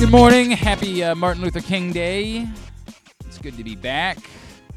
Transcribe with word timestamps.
Good 0.00 0.10
morning. 0.10 0.50
Happy 0.50 1.04
uh, 1.04 1.14
Martin 1.14 1.42
Luther 1.42 1.60
King 1.60 1.92
Day. 1.92 2.48
It's 3.26 3.36
good 3.36 3.58
to 3.58 3.62
be 3.62 3.76
back. 3.76 4.16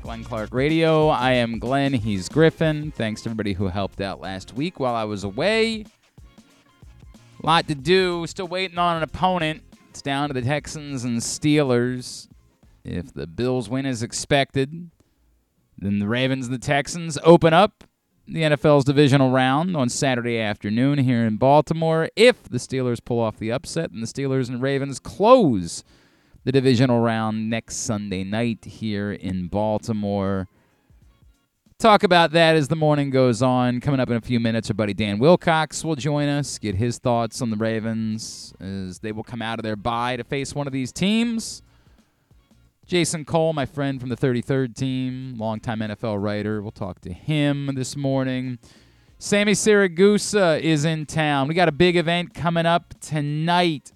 Glenn 0.01 0.21
Clark 0.21 0.53
Radio. 0.53 1.07
I 1.07 1.31
am 1.31 1.59
Glenn. 1.59 1.93
He's 1.93 2.27
Griffin. 2.27 2.91
Thanks 2.91 3.21
to 3.21 3.29
everybody 3.29 3.53
who 3.53 3.69
helped 3.69 4.01
out 4.01 4.19
last 4.19 4.53
week 4.53 4.81
while 4.81 4.93
I 4.93 5.05
was 5.05 5.23
away. 5.23 5.85
Lot 7.41 7.69
to 7.69 7.73
do. 7.73 8.27
Still 8.27 8.49
waiting 8.49 8.77
on 8.77 8.97
an 8.97 9.03
opponent. 9.03 9.63
It's 9.91 10.01
down 10.01 10.27
to 10.27 10.33
the 10.33 10.41
Texans 10.41 11.05
and 11.05 11.19
Steelers. 11.19 12.27
If 12.83 13.13
the 13.13 13.25
Bills 13.25 13.69
win 13.69 13.85
as 13.85 14.03
expected, 14.03 14.91
then 15.77 15.99
the 15.99 16.07
Ravens 16.09 16.47
and 16.47 16.53
the 16.53 16.59
Texans 16.59 17.17
open 17.23 17.53
up 17.53 17.85
the 18.27 18.41
NFL's 18.41 18.85
divisional 18.85 19.31
round 19.31 19.75
on 19.75 19.89
Saturday 19.89 20.39
afternoon 20.39 20.99
here 20.99 21.25
in 21.25 21.35
Baltimore. 21.35 22.09
If 22.15 22.43
the 22.43 22.57
Steelers 22.57 23.03
pull 23.03 23.19
off 23.19 23.37
the 23.37 23.51
upset, 23.51 23.91
and 23.91 24.01
the 24.01 24.07
Steelers 24.07 24.49
and 24.49 24.61
Ravens 24.61 24.99
close 24.99 25.83
the 26.45 26.51
divisional 26.51 26.99
round 26.99 27.49
next 27.49 27.77
Sunday 27.77 28.23
night 28.23 28.65
here 28.65 29.11
in 29.11 29.47
Baltimore. 29.47 30.47
Talk 31.79 32.03
about 32.03 32.31
that 32.31 32.55
as 32.55 32.69
the 32.69 32.75
morning 32.75 33.09
goes 33.09 33.41
on. 33.41 33.81
Coming 33.81 33.99
up 33.99 34.09
in 34.09 34.15
a 34.15 34.21
few 34.21 34.39
minutes, 34.39 34.69
our 34.69 34.73
buddy 34.73 34.93
Dan 34.93 35.19
Wilcox 35.19 35.83
will 35.83 35.95
join 35.95 36.29
us, 36.29 36.57
get 36.57 36.75
his 36.75 36.97
thoughts 36.97 37.41
on 37.41 37.49
the 37.49 37.57
Ravens 37.57 38.53
as 38.61 38.99
they 38.99 39.11
will 39.11 39.23
come 39.23 39.41
out 39.41 39.59
of 39.59 39.63
their 39.63 39.75
bye 39.75 40.15
to 40.15 40.23
face 40.23 40.55
one 40.55 40.65
of 40.67 40.71
these 40.71 40.93
teams. 40.93 41.61
Jason 42.85 43.23
Cole, 43.23 43.53
my 43.53 43.65
friend 43.65 43.99
from 44.01 44.09
the 44.09 44.17
33rd 44.17 44.75
team, 44.75 45.35
longtime 45.37 45.79
NFL 45.79 46.21
writer. 46.21 46.61
We'll 46.61 46.71
talk 46.71 46.99
to 47.01 47.13
him 47.13 47.71
this 47.75 47.95
morning. 47.95 48.59
Sammi 49.17 49.53
Siragusa 49.53 50.59
is 50.59 50.83
in 50.83 51.05
town. 51.05 51.47
We 51.47 51.53
got 51.53 51.69
a 51.69 51.73
big 51.73 51.95
event 51.95 52.33
coming 52.33 52.65
up 52.65 52.93
tonight. 52.99 53.93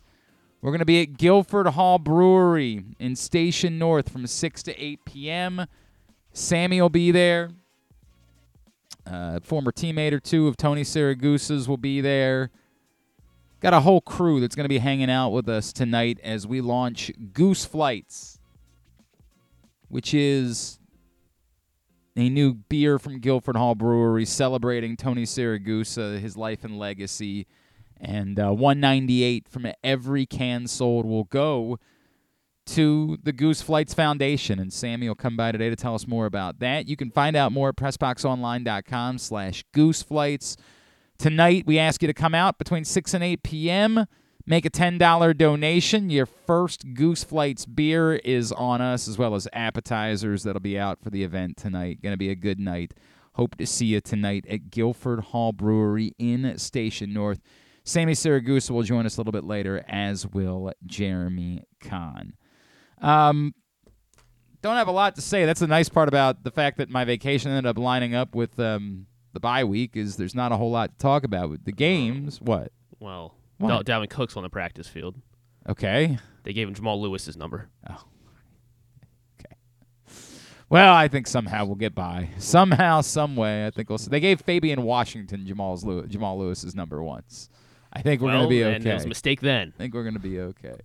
We're 0.61 0.71
going 0.71 0.79
to 0.79 0.85
be 0.85 1.01
at 1.01 1.17
Guilford 1.17 1.67
Hall 1.67 1.99
Brewery 1.99 2.85
in 2.97 3.17
Station 3.17 3.77
North 3.77 4.07
from 4.07 4.25
6 4.25 4.63
to 4.63 4.81
8 4.81 5.03
p.m. 5.03 5.65
Sammi 6.33 6.79
will 6.79 6.87
be 6.87 7.11
there. 7.11 7.49
Uh, 9.05 9.41
former 9.41 9.73
teammate 9.73 10.13
or 10.13 10.21
two 10.21 10.47
of 10.47 10.55
Tony 10.55 10.83
Siragusa's 10.83 11.67
will 11.67 11.77
be 11.77 11.99
there. 11.99 12.51
Got 13.59 13.73
a 13.73 13.81
whole 13.81 14.01
crew 14.01 14.39
that's 14.39 14.55
going 14.55 14.65
to 14.65 14.69
be 14.69 14.77
hanging 14.77 15.09
out 15.09 15.31
with 15.31 15.49
us 15.49 15.73
tonight 15.73 16.21
as 16.23 16.47
we 16.47 16.61
launch 16.61 17.11
Goose 17.33 17.65
Flights 17.65 18.36
which 19.89 20.13
is 20.13 20.79
a 22.15 22.29
new 22.29 22.53
beer 22.53 22.97
from 22.97 23.19
Guilford 23.19 23.55
Hall 23.55 23.75
Brewery 23.75 24.25
celebrating 24.25 24.97
Tony 24.97 25.23
Siragusa, 25.23 26.19
his 26.19 26.35
life 26.35 26.63
and 26.63 26.79
legacy. 26.79 27.45
And 27.99 28.39
uh, 28.39 28.51
198 28.51 29.47
from 29.47 29.67
every 29.83 30.25
can 30.25 30.67
sold 30.67 31.05
will 31.05 31.25
go 31.25 31.79
to 32.67 33.17
the 33.23 33.31
Goose 33.31 33.61
Flights 33.61 33.93
Foundation. 33.93 34.59
And 34.59 34.71
Sammi 34.71 35.07
will 35.07 35.15
come 35.15 35.37
by 35.37 35.51
today 35.51 35.69
to 35.69 35.75
tell 35.75 35.95
us 35.95 36.07
more 36.07 36.25
about 36.25 36.59
that. 36.59 36.87
You 36.87 36.95
can 36.95 37.11
find 37.11 37.35
out 37.35 37.51
more 37.51 37.69
at 37.69 37.75
PressBoxOnline.com 37.75 39.17
slash 39.19 39.63
Goose 39.71 40.01
Flights. 40.01 40.57
Tonight, 41.17 41.65
we 41.65 41.79
ask 41.79 42.01
you 42.01 42.07
to 42.07 42.13
come 42.13 42.35
out 42.35 42.57
between 42.57 42.83
6 42.83 43.13
and 43.13 43.23
8 43.23 43.43
p.m., 43.43 44.05
Make 44.49 44.65
a 44.65 44.69
$10 44.69 45.37
donation. 45.37 46.09
Your 46.09 46.25
first 46.25 46.93
Goose 46.93 47.25
Flights 47.25 47.65
beer 47.65 48.15
is 48.15 48.53
on 48.53 48.79
us, 48.79 49.09
as 49.09 49.17
well 49.17 49.35
as 49.35 49.45
appetizers 49.51 50.43
that'll 50.43 50.61
be 50.61 50.79
out 50.79 51.03
for 51.03 51.09
the 51.09 51.21
event 51.23 51.57
tonight. 51.57 52.01
Going 52.01 52.13
to 52.13 52.17
be 52.17 52.29
a 52.29 52.35
good 52.35 52.57
night. 52.57 52.93
Hope 53.33 53.55
to 53.57 53.67
see 53.67 53.87
you 53.87 53.99
tonight 53.99 54.45
at 54.49 54.71
Guilford 54.71 55.19
Hall 55.19 55.51
Brewery 55.51 56.13
in 56.17 56.57
Station 56.57 57.11
North. 57.11 57.41
Sammi 57.83 58.13
Siragusa 58.13 58.71
will 58.71 58.83
join 58.83 59.05
us 59.05 59.17
a 59.17 59.19
little 59.19 59.33
bit 59.33 59.43
later, 59.43 59.83
as 59.89 60.25
will 60.25 60.71
Jeremy 60.85 61.63
Conn. 61.81 62.33
Um, 63.01 63.53
don't 64.61 64.77
have 64.77 64.87
a 64.87 64.91
lot 64.91 65.15
to 65.15 65.21
say. 65.21 65.45
That's 65.45 65.59
the 65.59 65.67
nice 65.67 65.89
part 65.89 66.07
about 66.07 66.45
the 66.45 66.51
fact 66.51 66.77
that 66.77 66.89
my 66.89 67.03
vacation 67.03 67.51
ended 67.51 67.69
up 67.69 67.77
lining 67.77 68.15
up 68.15 68.33
with 68.33 68.57
um, 68.61 69.07
the 69.33 69.41
bye 69.41 69.65
week 69.65 69.97
is 69.97 70.15
there's 70.15 70.35
not 70.35 70.53
a 70.53 70.55
whole 70.55 70.71
lot 70.71 70.91
to 70.91 70.97
talk 70.97 71.25
about. 71.25 71.49
With 71.49 71.65
the 71.65 71.73
games, 71.73 72.39
what? 72.39 72.71
Well, 72.97 73.35
What? 73.57 73.85
Dal- 73.85 74.01
Dalvin 74.01 74.09
Cook's 74.09 74.37
on 74.37 74.43
the 74.43 74.49
practice 74.49 74.87
field. 74.87 75.15
Okay. 75.67 76.17
They 76.43 76.53
gave 76.53 76.67
him 76.67 76.73
Jamal 76.73 77.01
Lewis's 77.01 77.35
number. 77.35 77.69
Oh. 77.89 78.03
Okay. 79.39 79.55
Well, 80.69 80.93
I 80.93 81.07
think 81.07 81.27
somehow 81.27 81.65
we'll 81.65 81.75
get 81.75 81.93
by. 81.93 82.29
Somehow, 82.37 83.01
some 83.01 83.35
way, 83.35 83.67
I 83.67 83.71
think 83.71 83.89
we'll. 83.89 83.97
They 83.97 84.19
gave 84.19 84.41
Fabian 84.41 84.83
Washington 84.83 85.45
Jamal's 85.45 85.83
Jamal 86.07 86.39
Lewis's 86.39 86.75
number 86.75 87.03
once. 87.03 87.49
I 87.91 88.01
think 88.01 88.21
we're 88.21 88.27
well, 88.27 88.39
gonna 88.39 88.49
be 88.49 88.61
and 88.61 88.85
it 88.85 88.93
was 88.93 89.01
okay. 89.01 89.05
a 89.05 89.09
mistake 89.09 89.41
then. 89.41 89.73
I 89.75 89.77
think 89.77 89.93
we're 89.93 90.03
gonna 90.03 90.19
be 90.19 90.39
okay. 90.39 90.75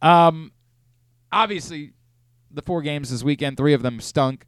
Um, 0.00 0.52
obviously, 1.30 1.92
the 2.50 2.62
four 2.62 2.82
games 2.82 3.10
this 3.10 3.22
weekend, 3.22 3.56
three 3.56 3.74
of 3.74 3.82
them 3.82 4.00
stunk. 4.00 4.46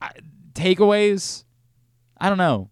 I, 0.00 0.10
takeaways, 0.52 1.44
I 2.18 2.28
don't 2.28 2.38
know. 2.38 2.70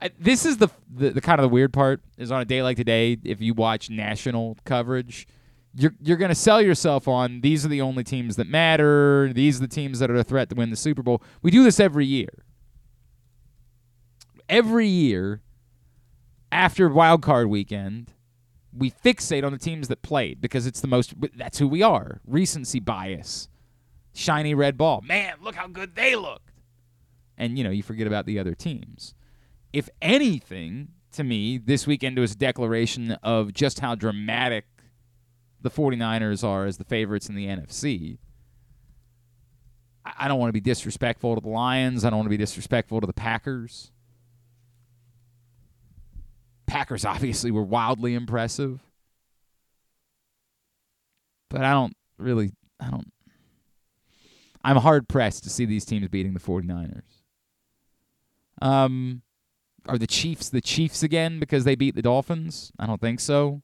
I, 0.00 0.10
this 0.18 0.44
is 0.44 0.58
the, 0.58 0.68
the 0.92 1.10
the 1.10 1.20
kind 1.20 1.40
of 1.40 1.42
the 1.42 1.48
weird 1.48 1.72
part 1.72 2.02
is 2.16 2.30
on 2.30 2.40
a 2.40 2.44
day 2.44 2.62
like 2.62 2.76
today. 2.76 3.16
If 3.24 3.40
you 3.40 3.54
watch 3.54 3.90
national 3.90 4.56
coverage, 4.64 5.26
you're 5.74 5.94
you're 6.00 6.16
gonna 6.16 6.34
sell 6.34 6.62
yourself 6.62 7.06
on 7.06 7.42
these 7.42 7.64
are 7.64 7.68
the 7.68 7.82
only 7.82 8.04
teams 8.04 8.36
that 8.36 8.48
matter. 8.48 9.32
These 9.32 9.58
are 9.58 9.60
the 9.60 9.68
teams 9.68 9.98
that 9.98 10.10
are 10.10 10.16
a 10.16 10.24
threat 10.24 10.48
to 10.50 10.54
win 10.54 10.70
the 10.70 10.76
Super 10.76 11.02
Bowl. 11.02 11.22
We 11.42 11.50
do 11.50 11.62
this 11.62 11.78
every 11.78 12.06
year. 12.06 12.44
Every 14.48 14.86
year, 14.86 15.42
after 16.52 16.88
Wild 16.88 17.20
Card 17.20 17.48
Weekend, 17.48 18.12
we 18.72 18.90
fixate 18.90 19.44
on 19.44 19.52
the 19.52 19.58
teams 19.58 19.88
that 19.88 20.02
played 20.02 20.40
because 20.40 20.66
it's 20.66 20.80
the 20.80 20.88
most. 20.88 21.14
That's 21.36 21.58
who 21.58 21.68
we 21.68 21.82
are. 21.82 22.20
Recency 22.26 22.80
bias, 22.80 23.48
shiny 24.14 24.54
red 24.54 24.76
ball. 24.78 25.02
Man, 25.02 25.34
look 25.42 25.56
how 25.56 25.66
good 25.66 25.94
they 25.94 26.14
looked, 26.16 26.52
and 27.36 27.58
you 27.58 27.64
know 27.64 27.70
you 27.70 27.82
forget 27.82 28.06
about 28.06 28.26
the 28.26 28.38
other 28.38 28.54
teams. 28.54 29.14
If 29.72 29.90
anything, 30.00 30.88
to 31.16 31.24
me, 31.24 31.58
this 31.58 31.86
weekend 31.86 32.18
was 32.18 32.32
a 32.32 32.36
declaration 32.36 33.12
of 33.22 33.52
just 33.52 33.80
how 33.80 33.94
dramatic 33.94 34.64
the 35.60 35.70
49ers 35.70 36.44
are 36.44 36.66
as 36.66 36.76
the 36.76 36.84
favorites 36.84 37.28
in 37.28 37.34
the 37.34 37.46
NFC. 37.46 38.18
I 40.18 40.28
don't 40.28 40.38
want 40.38 40.50
to 40.50 40.52
be 40.52 40.60
disrespectful 40.60 41.34
to 41.34 41.40
the 41.40 41.48
Lions. 41.48 42.04
I 42.04 42.10
don't 42.10 42.18
want 42.18 42.26
to 42.26 42.30
be 42.30 42.36
disrespectful 42.36 43.00
to 43.00 43.06
the 43.06 43.12
Packers. 43.12 43.90
Packers 46.66 47.04
obviously 47.04 47.50
were 47.50 47.62
wildly 47.62 48.14
impressive. 48.14 48.80
But 51.48 51.62
I 51.62 51.72
don't 51.72 51.96
really 52.18 52.52
I 52.80 52.90
don't 52.90 53.12
I'm 54.64 54.76
hard 54.76 55.08
pressed 55.08 55.44
to 55.44 55.50
see 55.50 55.64
these 55.64 55.84
teams 55.84 56.08
beating 56.08 56.34
the 56.34 56.40
49ers. 56.40 57.02
Um 58.60 59.22
are 59.88 59.98
the 59.98 60.06
Chiefs 60.06 60.48
the 60.48 60.60
Chiefs 60.60 61.02
again 61.02 61.38
because 61.40 61.64
they 61.64 61.74
beat 61.74 61.94
the 61.94 62.02
Dolphins? 62.02 62.72
I 62.78 62.86
don't 62.86 63.00
think 63.00 63.20
so. 63.20 63.62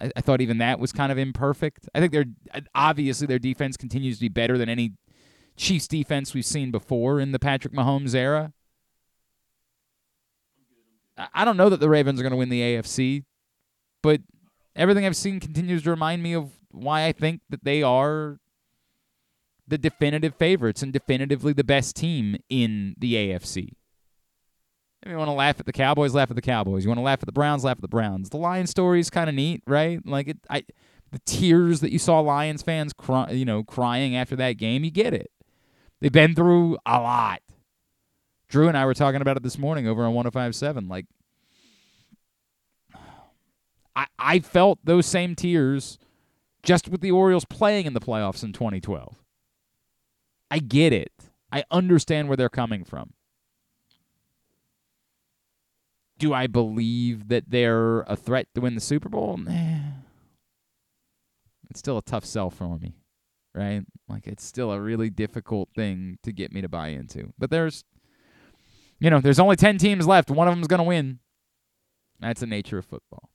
I, 0.00 0.10
I 0.16 0.20
thought 0.20 0.40
even 0.40 0.58
that 0.58 0.78
was 0.78 0.92
kind 0.92 1.10
of 1.12 1.18
imperfect. 1.18 1.88
I 1.94 2.00
think 2.00 2.12
they're 2.12 2.26
obviously 2.74 3.26
their 3.26 3.38
defense 3.38 3.76
continues 3.76 4.16
to 4.18 4.22
be 4.22 4.28
better 4.28 4.58
than 4.58 4.68
any 4.68 4.92
Chiefs 5.56 5.86
defense 5.88 6.34
we've 6.34 6.44
seen 6.44 6.70
before 6.70 7.20
in 7.20 7.32
the 7.32 7.38
Patrick 7.38 7.72
Mahomes 7.72 8.14
era. 8.14 8.52
I- 11.16 11.28
I 11.34 11.44
don't 11.44 11.56
know 11.56 11.68
that 11.68 11.80
the 11.80 11.88
Ravens 11.88 12.18
are 12.18 12.22
going 12.22 12.32
to 12.32 12.36
win 12.36 12.48
the 12.48 12.60
AFC, 12.60 13.24
but 14.02 14.20
everything 14.74 15.06
I've 15.06 15.16
seen 15.16 15.40
continues 15.40 15.84
to 15.84 15.90
remind 15.90 16.22
me 16.22 16.32
of 16.34 16.50
why 16.70 17.06
I 17.06 17.12
think 17.12 17.42
that 17.50 17.64
they 17.64 17.82
are 17.82 18.40
the 19.66 19.78
definitive 19.78 20.34
favorites 20.34 20.82
and 20.82 20.92
definitively 20.92 21.52
the 21.52 21.64
best 21.64 21.96
team 21.96 22.36
in 22.48 22.94
the 22.98 23.14
AFC. 23.14 23.74
You 25.06 25.16
want 25.16 25.28
to 25.28 25.32
laugh 25.32 25.60
at 25.60 25.66
the 25.66 25.72
Cowboys, 25.72 26.14
laugh 26.14 26.30
at 26.30 26.36
the 26.36 26.42
Cowboys. 26.42 26.84
You 26.84 26.88
want 26.88 26.98
to 26.98 27.02
laugh 27.02 27.18
at 27.20 27.26
the 27.26 27.32
Browns, 27.32 27.62
laugh 27.64 27.76
at 27.76 27.82
the 27.82 27.88
Browns. 27.88 28.30
The 28.30 28.38
Lions 28.38 28.70
story 28.70 29.00
is 29.00 29.10
kind 29.10 29.28
of 29.28 29.34
neat, 29.34 29.62
right? 29.66 30.04
Like 30.06 30.28
it, 30.28 30.38
I, 30.48 30.64
the 31.12 31.18
tears 31.26 31.80
that 31.80 31.92
you 31.92 31.98
saw 31.98 32.20
Lions 32.20 32.62
fans, 32.62 32.92
cry, 32.92 33.30
you 33.30 33.44
know, 33.44 33.62
crying 33.62 34.16
after 34.16 34.34
that 34.36 34.52
game. 34.52 34.82
You 34.82 34.90
get 34.90 35.12
it. 35.12 35.30
They've 36.00 36.10
been 36.10 36.34
through 36.34 36.78
a 36.86 37.00
lot. 37.00 37.42
Drew 38.48 38.68
and 38.68 38.76
I 38.76 38.86
were 38.86 38.94
talking 38.94 39.20
about 39.20 39.36
it 39.36 39.42
this 39.42 39.58
morning 39.58 39.86
over 39.86 40.04
on 40.04 40.14
105.7. 40.14 40.88
Like, 40.88 41.06
I, 43.96 44.06
I 44.18 44.38
felt 44.40 44.78
those 44.84 45.06
same 45.06 45.34
tears 45.34 45.98
just 46.62 46.88
with 46.88 47.00
the 47.00 47.10
Orioles 47.10 47.44
playing 47.44 47.86
in 47.86 47.92
the 47.92 48.00
playoffs 48.00 48.42
in 48.42 48.52
2012. 48.52 49.22
I 50.50 50.58
get 50.58 50.92
it. 50.92 51.12
I 51.52 51.64
understand 51.70 52.28
where 52.28 52.36
they're 52.36 52.48
coming 52.48 52.84
from. 52.84 53.12
Do 56.18 56.32
I 56.32 56.46
believe 56.46 57.28
that 57.28 57.50
they're 57.50 58.00
a 58.02 58.16
threat 58.16 58.48
to 58.54 58.60
win 58.60 58.74
the 58.74 58.80
Super 58.80 59.08
Bowl? 59.08 59.36
Nah. 59.36 59.78
It's 61.70 61.80
still 61.80 61.98
a 61.98 62.02
tough 62.02 62.24
sell 62.24 62.50
for 62.50 62.78
me, 62.78 62.94
right? 63.54 63.82
Like 64.08 64.26
it's 64.26 64.44
still 64.44 64.70
a 64.70 64.80
really 64.80 65.10
difficult 65.10 65.70
thing 65.74 66.18
to 66.22 66.32
get 66.32 66.52
me 66.52 66.60
to 66.60 66.68
buy 66.68 66.88
into. 66.88 67.32
But 67.38 67.50
there's 67.50 67.84
you 69.00 69.10
know, 69.10 69.20
there's 69.20 69.40
only 69.40 69.56
10 69.56 69.78
teams 69.78 70.06
left. 70.06 70.30
One 70.30 70.48
of 70.48 70.54
them's 70.54 70.66
going 70.66 70.78
to 70.78 70.84
win. 70.84 71.18
That's 72.20 72.40
the 72.40 72.46
nature 72.46 72.78
of 72.78 72.86
football. 72.86 73.28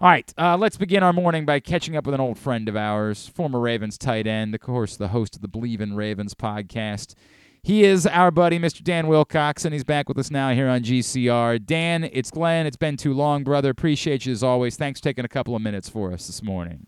All 0.00 0.08
right, 0.08 0.32
uh, 0.38 0.56
let's 0.56 0.78
begin 0.78 1.02
our 1.02 1.12
morning 1.12 1.44
by 1.44 1.60
catching 1.60 1.94
up 1.94 2.06
with 2.06 2.14
an 2.14 2.20
old 2.20 2.38
friend 2.38 2.66
of 2.70 2.76
ours, 2.76 3.28
former 3.28 3.60
Ravens 3.60 3.98
tight 3.98 4.26
end, 4.26 4.54
of 4.54 4.62
course, 4.62 4.96
the 4.96 5.08
host 5.08 5.36
of 5.36 5.42
the 5.42 5.48
Believe 5.48 5.82
in 5.82 5.94
Ravens 5.94 6.32
podcast. 6.32 7.14
He 7.62 7.84
is 7.84 8.06
our 8.06 8.30
buddy, 8.30 8.58
Mr. 8.58 8.82
Dan 8.82 9.06
Wilcox, 9.06 9.64
and 9.64 9.74
he's 9.74 9.84
back 9.84 10.08
with 10.08 10.18
us 10.18 10.30
now 10.30 10.50
here 10.54 10.68
on 10.68 10.82
GCR. 10.82 11.64
Dan, 11.64 12.04
it's 12.04 12.30
Glenn. 12.30 12.66
It's 12.66 12.76
been 12.76 12.96
too 12.96 13.12
long, 13.12 13.44
brother. 13.44 13.70
Appreciate 13.70 14.24
you 14.24 14.32
as 14.32 14.42
always. 14.42 14.76
Thanks 14.76 15.00
for 15.00 15.04
taking 15.04 15.24
a 15.24 15.28
couple 15.28 15.54
of 15.54 15.60
minutes 15.60 15.88
for 15.88 16.12
us 16.12 16.26
this 16.26 16.42
morning. 16.42 16.86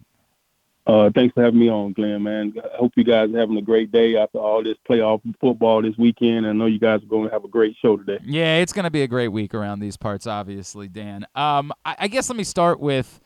Uh, 0.84 1.10
thanks 1.14 1.32
for 1.34 1.44
having 1.44 1.60
me 1.60 1.68
on, 1.68 1.92
Glenn, 1.92 2.22
man. 2.22 2.54
I 2.56 2.76
hope 2.76 2.92
you 2.96 3.04
guys 3.04 3.32
are 3.32 3.38
having 3.38 3.56
a 3.56 3.62
great 3.62 3.92
day 3.92 4.16
after 4.16 4.38
all 4.38 4.64
this 4.64 4.76
playoff 4.88 5.20
football 5.40 5.82
this 5.82 5.96
weekend. 5.96 6.46
I 6.46 6.52
know 6.52 6.66
you 6.66 6.80
guys 6.80 7.02
are 7.02 7.06
going 7.06 7.28
to 7.28 7.32
have 7.32 7.44
a 7.44 7.48
great 7.48 7.76
show 7.80 7.96
today. 7.96 8.18
Yeah, 8.24 8.56
it's 8.56 8.72
going 8.72 8.84
to 8.84 8.90
be 8.90 9.02
a 9.02 9.06
great 9.06 9.28
week 9.28 9.54
around 9.54 9.78
these 9.78 9.96
parts, 9.96 10.26
obviously, 10.26 10.88
Dan. 10.88 11.24
Um, 11.36 11.72
I, 11.84 11.96
I 12.00 12.08
guess 12.08 12.28
let 12.28 12.36
me 12.36 12.44
start 12.44 12.80
with 12.80 13.20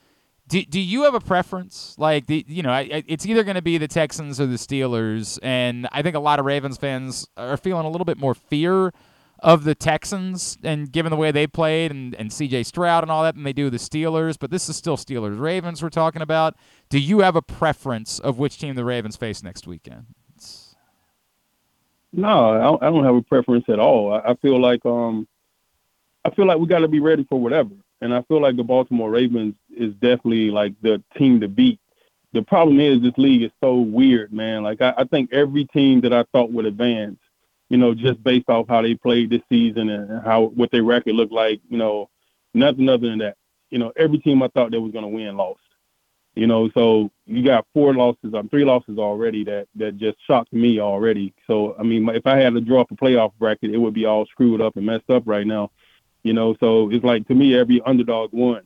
do, 0.48 0.64
do 0.64 0.80
you 0.80 1.02
have 1.04 1.14
a 1.14 1.20
preference? 1.20 1.94
Like, 1.98 2.26
the, 2.26 2.44
you 2.46 2.62
know, 2.62 2.70
I, 2.70 3.04
it's 3.06 3.26
either 3.26 3.42
going 3.42 3.56
to 3.56 3.62
be 3.62 3.78
the 3.78 3.88
Texans 3.88 4.40
or 4.40 4.46
the 4.46 4.56
Steelers, 4.56 5.38
and 5.42 5.88
I 5.90 6.02
think 6.02 6.14
a 6.14 6.20
lot 6.20 6.38
of 6.38 6.44
Ravens 6.44 6.76
fans 6.76 7.26
are 7.36 7.56
feeling 7.56 7.84
a 7.84 7.90
little 7.90 8.04
bit 8.04 8.18
more 8.18 8.34
fear 8.34 8.92
of 9.40 9.64
the 9.64 9.74
Texans, 9.74 10.56
and 10.62 10.90
given 10.90 11.10
the 11.10 11.16
way 11.16 11.30
they 11.30 11.46
played 11.46 11.90
and, 11.90 12.14
and 12.14 12.32
C.J. 12.32 12.62
Stroud 12.62 13.04
and 13.04 13.10
all 13.10 13.22
that, 13.24 13.34
than 13.34 13.44
they 13.44 13.52
do 13.52 13.70
the 13.70 13.76
Steelers. 13.76 14.38
But 14.38 14.50
this 14.50 14.68
is 14.68 14.76
still 14.76 14.96
Steelers 14.96 15.38
Ravens 15.38 15.82
we're 15.82 15.90
talking 15.90 16.22
about. 16.22 16.54
Do 16.88 16.98
you 16.98 17.20
have 17.20 17.36
a 17.36 17.42
preference 17.42 18.18
of 18.18 18.38
which 18.38 18.58
team 18.58 18.76
the 18.76 18.84
Ravens 18.84 19.16
face 19.16 19.42
next 19.42 19.66
weekend? 19.66 20.06
No, 22.12 22.78
I 22.80 22.86
don't 22.88 23.04
have 23.04 23.14
a 23.14 23.22
preference 23.22 23.66
at 23.68 23.78
all. 23.78 24.14
I 24.14 24.34
feel 24.36 24.58
like 24.58 24.86
um, 24.86 25.28
I 26.24 26.30
feel 26.30 26.46
like 26.46 26.58
we 26.58 26.66
got 26.66 26.78
to 26.78 26.88
be 26.88 27.00
ready 27.00 27.26
for 27.28 27.38
whatever 27.38 27.74
and 28.00 28.14
I 28.14 28.22
feel 28.22 28.40
like 28.40 28.56
the 28.56 28.64
Baltimore 28.64 29.10
Ravens 29.10 29.54
is 29.74 29.92
definitely 29.94 30.50
like 30.50 30.74
the 30.82 31.02
team 31.16 31.40
to 31.40 31.48
beat. 31.48 31.80
The 32.32 32.42
problem 32.42 32.80
is 32.80 33.00
this 33.00 33.16
league 33.16 33.42
is 33.42 33.50
so 33.62 33.76
weird, 33.76 34.32
man. 34.32 34.62
Like 34.62 34.82
I, 34.82 34.94
I 34.98 35.04
think 35.04 35.32
every 35.32 35.64
team 35.66 36.02
that 36.02 36.12
I 36.12 36.24
thought 36.32 36.52
would 36.52 36.66
advance, 36.66 37.18
you 37.70 37.78
know, 37.78 37.94
just 37.94 38.22
based 38.22 38.48
off 38.48 38.68
how 38.68 38.82
they 38.82 38.94
played 38.94 39.30
this 39.30 39.42
season 39.48 39.88
and 39.88 40.22
how 40.24 40.46
what 40.54 40.70
their 40.70 40.82
record 40.82 41.14
looked 41.14 41.32
like, 41.32 41.60
you 41.68 41.78
know, 41.78 42.10
nothing 42.52 42.88
other 42.88 43.08
than 43.08 43.18
that. 43.18 43.36
You 43.70 43.78
know, 43.78 43.92
every 43.96 44.18
team 44.18 44.42
I 44.42 44.48
thought 44.48 44.70
that 44.70 44.80
was 44.80 44.92
going 44.92 45.04
to 45.04 45.08
win 45.08 45.36
lost. 45.36 45.60
You 46.34 46.46
know, 46.46 46.68
so 46.74 47.10
you 47.24 47.42
got 47.42 47.66
four 47.72 47.94
losses, 47.94 48.34
um, 48.34 48.50
three 48.50 48.66
losses 48.66 48.98
already 48.98 49.42
that 49.44 49.68
that 49.76 49.96
just 49.96 50.18
shocked 50.26 50.52
me 50.52 50.78
already. 50.80 51.32
So 51.46 51.74
I 51.78 51.82
mean, 51.82 52.06
if 52.10 52.26
I 52.26 52.36
had 52.36 52.52
to 52.52 52.60
draw 52.60 52.82
up 52.82 52.90
a 52.90 52.94
playoff 52.94 53.32
bracket, 53.38 53.70
it 53.70 53.78
would 53.78 53.94
be 53.94 54.04
all 54.04 54.26
screwed 54.26 54.60
up 54.60 54.76
and 54.76 54.84
messed 54.84 55.08
up 55.08 55.22
right 55.24 55.46
now. 55.46 55.70
You 56.26 56.32
know, 56.32 56.56
so 56.58 56.90
it's 56.90 57.04
like 57.04 57.28
to 57.28 57.34
me, 57.34 57.56
every 57.56 57.80
underdog 57.86 58.32
won. 58.32 58.62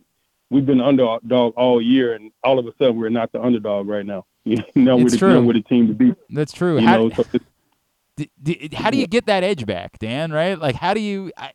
We've 0.48 0.64
been 0.64 0.80
underdog 0.80 1.52
all 1.56 1.82
year, 1.82 2.14
and 2.14 2.32
all 2.42 2.58
of 2.58 2.66
a 2.66 2.72
sudden 2.78 2.96
we're 2.96 3.10
not 3.10 3.30
the 3.32 3.42
underdog 3.42 3.86
right 3.86 4.06
now. 4.06 4.24
You 4.44 4.64
know, 4.74 4.96
we're 4.96 5.10
the 5.10 5.18
true. 5.18 5.44
we're 5.44 5.52
the 5.52 5.60
team 5.60 5.86
to 5.88 5.92
beat. 5.92 6.14
That's 6.30 6.52
true. 6.52 6.80
You 6.80 6.86
how, 6.86 6.96
know, 6.96 7.10
so 7.10 7.24
how 8.72 8.90
do 8.90 8.96
you 8.96 9.06
get 9.06 9.26
that 9.26 9.44
edge 9.44 9.66
back, 9.66 9.98
Dan? 9.98 10.32
Right? 10.32 10.58
Like, 10.58 10.74
how 10.74 10.94
do 10.94 11.00
you? 11.00 11.30
I, 11.36 11.52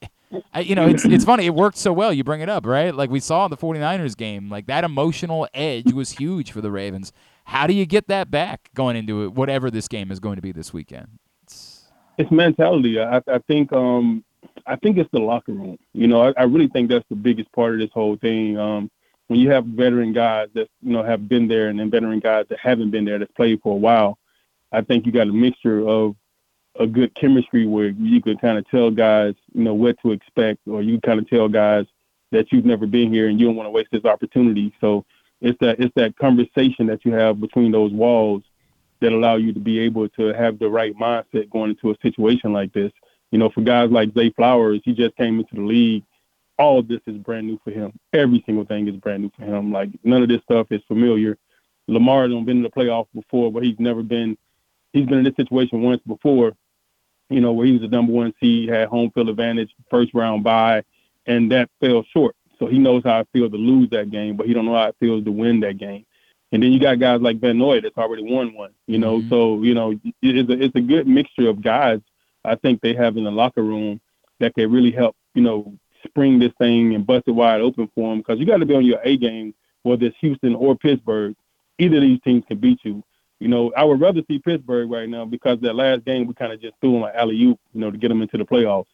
I, 0.54 0.60
you 0.60 0.76
know, 0.76 0.88
it's 0.88 1.04
it's 1.04 1.26
funny. 1.26 1.48
It 1.48 1.56
worked 1.56 1.78
so 1.78 1.92
well. 1.92 2.14
You 2.14 2.24
bring 2.24 2.42
it 2.42 2.50
up, 2.50 2.68
right? 2.68 2.94
Like 2.94 3.10
we 3.10 3.20
saw 3.20 3.46
in 3.46 3.50
the 3.50 3.58
49ers 3.58 4.16
game, 4.16 4.52
like 4.52 4.68
that 4.68 4.84
emotional 4.84 5.48
edge 5.56 5.92
was 5.94 6.12
huge 6.12 6.52
for 6.52 6.62
the 6.62 6.70
Ravens. 6.70 7.12
How 7.46 7.66
do 7.66 7.74
you 7.74 7.88
get 7.88 8.08
that 8.08 8.30
back 8.30 8.70
going 8.76 8.96
into 8.96 9.24
it, 9.24 9.34
whatever 9.34 9.72
this 9.72 9.88
game 9.88 10.12
is 10.12 10.20
going 10.20 10.36
to 10.36 10.44
be 10.44 10.52
this 10.52 10.72
weekend? 10.72 11.08
It's, 11.44 11.86
it's 12.20 12.30
mentality. 12.30 13.00
I, 13.00 13.18
I 13.28 13.40
think 13.48 13.74
um, 13.74 14.24
I 14.66 14.76
think 14.76 14.98
it's 14.98 15.12
the 15.12 15.20
locker 15.20 15.52
room. 15.52 15.78
You 15.94 16.08
know, 16.08 16.22
I, 16.22 16.34
I 16.38 16.44
really 16.44 16.68
think 16.68 16.90
that's 16.90 17.06
the 17.10 17.16
biggest 17.16 17.52
part 17.52 17.74
of 17.74 17.80
this 17.80 17.92
whole 17.94 18.18
thing. 18.18 18.58
Um, 18.58 18.90
when 19.28 19.40
you 19.40 19.50
have 19.52 19.66
veteran 19.66 20.14
guys 20.14 20.50
that 20.54 20.70
you 20.82 20.94
know 20.94 21.04
have 21.04 21.28
been 21.28 21.48
there, 21.48 21.70
and 21.70 21.80
then 21.80 21.90
veteran 21.90 22.20
guys 22.20 22.46
that 22.50 22.60
haven't 22.60 22.92
been 22.92 23.06
there 23.06 23.20
that's 23.20 23.32
played 23.34 23.62
for 23.62 23.74
a 23.74 23.78
while, 23.78 24.18
I 24.72 24.82
think 24.82 25.06
you 25.06 25.12
got 25.12 25.28
a 25.28 25.34
mixture 25.34 25.88
of 25.88 26.16
a 26.80 26.86
good 26.86 27.16
chemistry 27.16 27.66
where 27.66 27.90
you 27.90 28.22
can 28.22 28.38
kind 28.38 28.58
of 28.58 28.70
tell 28.70 28.92
guys, 28.92 29.34
you 29.54 29.64
know, 29.64 29.74
what 29.74 29.98
to 30.02 30.12
expect, 30.12 30.60
or 30.68 30.82
you 30.82 31.00
kind 31.02 31.20
of 31.20 31.30
tell 31.30 31.48
guys 31.48 31.86
that 32.32 32.52
you've 32.52 32.66
never 32.66 32.86
been 32.86 33.14
here 33.14 33.30
and 33.30 33.40
you 33.40 33.46
don't 33.46 33.56
want 33.56 33.68
to 33.68 33.72
waste 33.72 33.90
this 33.92 34.06
opportunity. 34.06 34.74
So 34.82 35.06
it's 35.42 35.58
that 35.62 35.80
it's 35.80 35.94
that 35.96 36.18
conversation 36.18 36.88
that 36.88 37.06
you 37.06 37.14
have 37.14 37.40
between 37.40 37.72
those 37.72 37.92
walls 37.92 38.44
that 39.00 39.12
allow 39.12 39.36
you 39.36 39.54
to 39.54 39.60
be 39.60 39.80
able 39.80 40.08
to 40.10 40.34
have 40.34 40.60
the 40.60 40.70
right 40.70 40.96
mindset 40.98 41.50
going 41.50 41.72
into 41.72 41.92
a 41.92 41.96
situation 42.02 42.54
like 42.54 42.74
this. 42.74 42.92
You 43.32 43.40
know, 43.40 43.50
for 43.50 43.62
guys 43.62 43.90
like 43.92 44.14
Zay 44.14 44.30
Flowers, 44.32 44.82
he 44.84 44.94
just 44.94 45.16
came 45.16 45.40
into 45.40 45.56
the 45.56 45.62
league. 45.62 46.04
All 46.58 46.80
of 46.80 46.88
this 46.88 47.02
is 47.06 47.18
brand 47.18 47.48
new 47.48 47.60
for 47.64 47.72
him. 47.72 47.92
Every 48.14 48.42
single 48.46 48.66
thing 48.66 48.88
is 48.88 48.96
brand 48.96 49.24
new 49.24 49.32
for 49.38 49.44
him. 49.44 49.72
Like 49.72 49.90
none 50.04 50.24
of 50.24 50.30
this 50.30 50.42
stuff 50.44 50.68
is 50.72 50.82
familiar. 50.88 51.38
Lamar 51.88 52.24
has 52.24 52.32
been 52.32 52.58
in 52.58 52.64
the 52.64 52.70
playoffs 52.70 53.08
before, 53.14 53.52
but 53.52 53.64
he's 53.64 53.80
never 53.80 54.04
been. 54.04 54.38
He's 54.94 55.06
been 55.06 55.20
in 55.20 55.24
this 55.26 55.36
situation 55.36 55.82
once 55.82 56.02
before. 56.08 56.54
You 57.30 57.42
know, 57.42 57.54
where 57.54 57.66
he 57.66 57.74
was 57.74 57.82
the 57.82 57.88
number 57.88 58.14
one 58.14 58.34
seed, 58.40 58.70
had 58.70 58.88
home 58.88 59.12
field 59.12 59.30
advantage, 59.30 59.72
first 59.90 60.14
round 60.14 60.44
bye, 60.44 60.84
and 61.26 61.52
that 61.52 61.70
fell 61.80 62.06
short. 62.14 62.36
So 62.60 62.68
he 62.68 62.78
knows 62.78 63.04
how 63.04 63.20
it 63.20 63.28
feels 63.34 63.52
to 63.52 63.58
lose 63.58 63.90
that 63.90 64.12
game, 64.12 64.38
but 64.38 64.48
he 64.48 64.54
don't 64.54 64.66
know 64.66 64.76
how 64.76 64.88
it 64.90 64.96
feels 65.00 65.26
to 65.26 65.32
win 65.32 65.60
that 65.62 65.78
game. 65.78 66.06
And 66.52 66.64
then 66.64 66.72
you 66.72 66.80
got 66.80 67.00
guys 67.00 67.22
like 67.22 67.40
Van 67.40 67.58
Noy 67.58 67.82
that's 67.82 67.98
already 67.98 68.24
won 68.24 68.54
one. 68.54 68.72
You 68.88 69.00
know, 69.00 69.20
mm-hmm. 69.20 69.30
so 69.30 69.62
you 69.64 69.74
know 69.74 70.00
it's 70.22 70.50
a 70.50 70.64
it's 70.64 70.76
a 70.76 70.82
good 70.82 71.08
mixture 71.08 71.50
of 71.50 71.62
guys 71.62 72.00
I 72.46 72.56
think 72.56 72.82
they 72.82 72.94
have 72.94 73.18
in 73.18 73.24
the 73.24 73.32
locker 73.32 73.64
room 73.64 74.00
that 74.40 74.54
can 74.56 74.72
really 74.72 74.92
help, 74.92 75.16
you 75.34 75.42
know, 75.42 75.78
spring 76.06 76.40
this 76.40 76.54
thing 76.60 76.96
and 76.96 77.06
bust 77.06 77.24
it 77.28 77.32
wide 77.32 77.62
open 77.62 77.90
for 77.96 78.10
them. 78.10 78.20
Because 78.20 78.40
you 78.40 78.46
got 78.46 78.58
to 78.58 78.66
be 78.66 78.76
on 78.76 78.86
your 78.86 79.00
A 79.04 79.18
game, 79.18 79.54
whether 79.84 80.06
it's 80.06 80.18
Houston 80.22 80.56
or 80.56 80.76
Pittsburgh. 80.76 81.36
Either 81.78 81.98
of 81.98 82.04
these 82.04 82.22
teams 82.22 82.44
can 82.48 82.58
beat 82.58 82.80
you. 82.84 83.04
You 83.40 83.50
know, 83.50 83.74
I 83.76 83.84
would 83.84 84.00
rather 84.00 84.22
see 84.30 84.40
Pittsburgh 84.40 84.90
right 84.90 85.10
now 85.10 85.26
because 85.26 85.60
that 85.62 85.76
last 85.76 86.06
game 86.06 86.26
we 86.26 86.34
kind 86.34 86.54
of 86.54 86.62
just 86.62 86.76
threw 86.80 86.94
them 86.94 87.04
an 87.04 87.12
alley 87.16 87.42
oop, 87.44 87.60
you 87.74 87.82
know, 87.82 87.92
to 87.92 87.98
get 87.98 88.08
them 88.08 88.22
into 88.22 88.38
the 88.38 88.46
playoffs. 88.46 88.86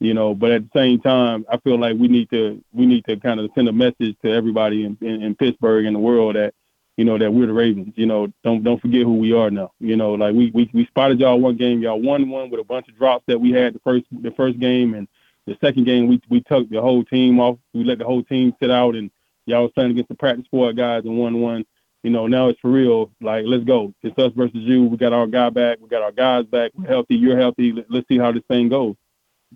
You 0.00 0.14
know, 0.14 0.34
but 0.34 0.50
at 0.50 0.64
the 0.64 0.78
same 0.78 1.00
time, 1.00 1.46
I 1.48 1.58
feel 1.58 1.78
like 1.78 1.96
we 1.96 2.08
need 2.08 2.28
to 2.30 2.62
we 2.72 2.86
need 2.86 3.04
to 3.04 3.16
kind 3.16 3.38
of 3.38 3.50
send 3.54 3.68
a 3.68 3.72
message 3.72 4.16
to 4.24 4.32
everybody 4.32 4.84
in, 4.84 4.98
in, 5.00 5.22
in 5.22 5.34
Pittsburgh 5.36 5.86
and 5.86 5.94
the 5.94 6.00
world 6.00 6.34
that 6.34 6.54
you 6.96 7.04
know, 7.04 7.18
that 7.18 7.32
we're 7.32 7.46
the 7.46 7.52
Ravens. 7.52 7.92
You 7.96 8.06
know, 8.06 8.32
don't 8.42 8.62
don't 8.62 8.80
forget 8.80 9.02
who 9.02 9.14
we 9.14 9.32
are 9.32 9.50
now. 9.50 9.72
You 9.80 9.96
know, 9.96 10.14
like 10.14 10.34
we 10.34 10.50
we, 10.52 10.70
we 10.72 10.86
spotted 10.86 11.20
y'all 11.20 11.40
one 11.40 11.56
game, 11.56 11.82
y'all 11.82 12.00
won 12.00 12.28
one 12.28 12.50
with 12.50 12.60
a 12.60 12.64
bunch 12.64 12.88
of 12.88 12.96
drops 12.96 13.24
that 13.26 13.40
we 13.40 13.50
had 13.50 13.74
the 13.74 13.80
first 13.80 14.04
the 14.10 14.30
first 14.32 14.58
game, 14.58 14.94
and 14.94 15.08
the 15.46 15.56
second 15.60 15.84
game 15.84 16.06
we 16.06 16.20
we 16.28 16.40
took 16.42 16.68
the 16.70 16.80
whole 16.80 17.04
team 17.04 17.40
off. 17.40 17.58
We 17.72 17.84
let 17.84 17.98
the 17.98 18.04
whole 18.04 18.22
team 18.22 18.54
sit 18.60 18.70
out, 18.70 18.94
and 18.94 19.10
y'all 19.46 19.62
was 19.62 19.72
playing 19.72 19.90
against 19.90 20.08
the 20.08 20.14
practice 20.14 20.46
squad 20.46 20.76
guys 20.76 21.04
and 21.04 21.18
won 21.18 21.40
one. 21.40 21.64
You 22.02 22.10
know, 22.10 22.26
now 22.26 22.48
it's 22.50 22.60
for 22.60 22.70
real. 22.70 23.10
Like, 23.22 23.44
let's 23.46 23.64
go. 23.64 23.94
It's 24.02 24.18
us 24.18 24.30
versus 24.36 24.52
you. 24.54 24.84
We 24.84 24.98
got 24.98 25.14
our 25.14 25.26
guy 25.26 25.48
back. 25.48 25.78
We 25.80 25.88
got 25.88 26.02
our 26.02 26.12
guys 26.12 26.44
back. 26.44 26.72
We're 26.74 26.86
healthy. 26.86 27.16
You're 27.16 27.38
healthy. 27.38 27.72
Let's 27.88 28.06
see 28.08 28.18
how 28.18 28.30
this 28.30 28.42
thing 28.46 28.68
goes. 28.68 28.94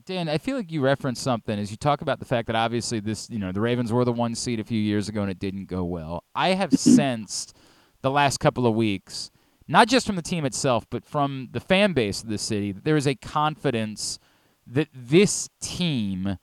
Dan, 0.05 0.29
I 0.29 0.39
feel 0.39 0.57
like 0.57 0.71
you 0.71 0.81
referenced 0.81 1.23
something 1.23 1.59
as 1.59 1.71
you 1.71 1.77
talk 1.77 2.03
about 2.03 2.19
the 2.19 2.25
fact 2.25 2.47
that 2.47 2.57
obviously 2.57 3.01
this, 3.01 3.29
you 3.31 3.39
know, 3.39 3.53
the 3.53 3.61
Ravens 3.61 3.93
were 3.93 4.05
the 4.05 4.13
one 4.13 4.35
seed 4.35 4.61
a 4.61 4.65
few 4.65 4.81
years 4.81 5.09
ago 5.09 5.23
and 5.23 5.31
it 5.31 5.39
didn't 5.39 5.67
go 5.67 5.85
well. 5.85 6.25
I 6.35 6.51
have 6.51 6.73
sensed 6.79 7.57
the 8.03 8.11
last 8.11 8.39
couple 8.39 8.67
of 8.67 8.75
weeks, 8.75 9.31
not 9.67 9.89
just 9.89 10.07
from 10.07 10.17
the 10.17 10.23
team 10.23 10.45
itself, 10.45 10.87
but 10.91 11.05
from 11.05 11.49
the 11.53 11.61
fan 11.61 11.93
base 11.93 12.23
of 12.23 12.29
the 12.29 12.39
city, 12.39 12.73
that 12.73 12.85
there 12.85 12.97
is 12.97 13.07
a 13.07 13.15
confidence 13.15 14.19
that 14.67 14.89
this 14.93 15.49
team 15.61 16.39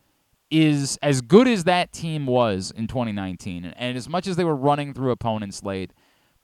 is 0.51 0.97
as 1.01 1.21
good 1.21 1.47
as 1.47 1.63
that 1.63 1.91
team 1.91 2.25
was 2.25 2.71
in 2.75 2.87
2019, 2.87 3.65
and 3.65 3.97
as 3.97 4.07
much 4.07 4.27
as 4.27 4.35
they 4.35 4.43
were 4.43 4.55
running 4.55 4.93
through 4.93 5.11
opponents 5.11 5.63
late, 5.63 5.91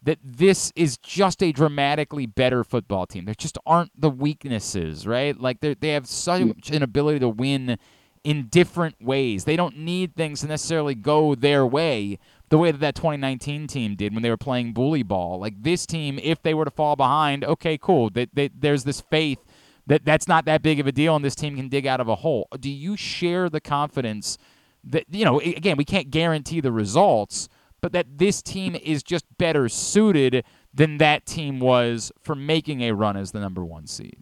that 0.04 0.18
this 0.24 0.72
is 0.76 0.98
just 0.98 1.44
a 1.44 1.52
dramatically 1.52 2.26
better 2.26 2.64
football 2.64 3.06
team. 3.06 3.26
There 3.26 3.36
just 3.36 3.58
aren't 3.66 4.00
the 4.00 4.10
weaknesses, 4.10 5.06
right? 5.06 5.40
Like 5.40 5.60
they 5.60 5.74
they 5.76 5.90
have 5.90 6.08
such 6.08 6.42
mm. 6.42 6.76
an 6.76 6.84
ability 6.84 7.20
to 7.20 7.30
win 7.30 7.78
in 8.24 8.48
different 8.48 9.02
ways. 9.02 9.46
They 9.46 9.56
don't 9.56 9.78
need 9.78 10.16
things 10.16 10.42
to 10.42 10.48
necessarily 10.48 10.96
go 10.96 11.36
their 11.36 11.66
way 11.66 12.20
the 12.50 12.58
way 12.58 12.72
that 12.72 12.80
that 12.80 12.96
2019 12.96 13.66
team 13.68 13.96
did 13.96 14.14
when 14.14 14.22
they 14.22 14.30
were 14.30 14.38
playing 14.38 14.74
bully 14.74 15.04
ball. 15.04 15.40
Like 15.40 15.64
this 15.64 15.86
team, 15.86 16.20
if 16.22 16.42
they 16.44 16.54
were 16.54 16.66
to 16.66 16.72
fall 16.72 16.96
behind, 16.96 17.46
okay, 17.46 17.78
cool. 17.78 18.10
That 18.10 18.30
they, 18.34 18.50
there's 18.50 18.84
this 18.84 19.02
faith 19.02 19.40
that 19.88 20.04
that's 20.04 20.28
not 20.28 20.46
that 20.46 20.62
big 20.62 20.80
of 20.80 20.86
a 20.86 20.92
deal, 20.92 21.16
and 21.16 21.24
this 21.24 21.36
team 21.36 21.56
can 21.56 21.70
dig 21.70 21.88
out 21.88 22.00
of 22.00 22.08
a 22.08 22.16
hole. 22.16 22.48
Do 22.60 22.70
you 22.70 22.98
share 22.98 23.50
the 23.50 23.62
confidence 23.62 24.38
that 24.84 25.06
you 25.10 25.26
know? 25.26 25.40
Again, 25.40 25.78
we 25.78 25.86
can't 25.86 26.12
guarantee 26.12 26.60
the 26.60 26.72
results 26.72 27.48
but 27.82 27.92
that 27.94 28.18
this 28.18 28.42
team 28.42 28.76
is 28.76 29.04
just 29.04 29.26
better 29.38 29.68
suited 29.68 30.44
than 30.74 30.98
that 31.00 31.26
team 31.26 31.60
was 31.60 32.12
for 32.22 32.36
making 32.36 32.82
a 32.82 32.92
run 32.92 33.18
as 33.18 33.32
the 33.32 33.40
number 33.40 33.66
one 33.66 33.88
seed. 33.88 34.18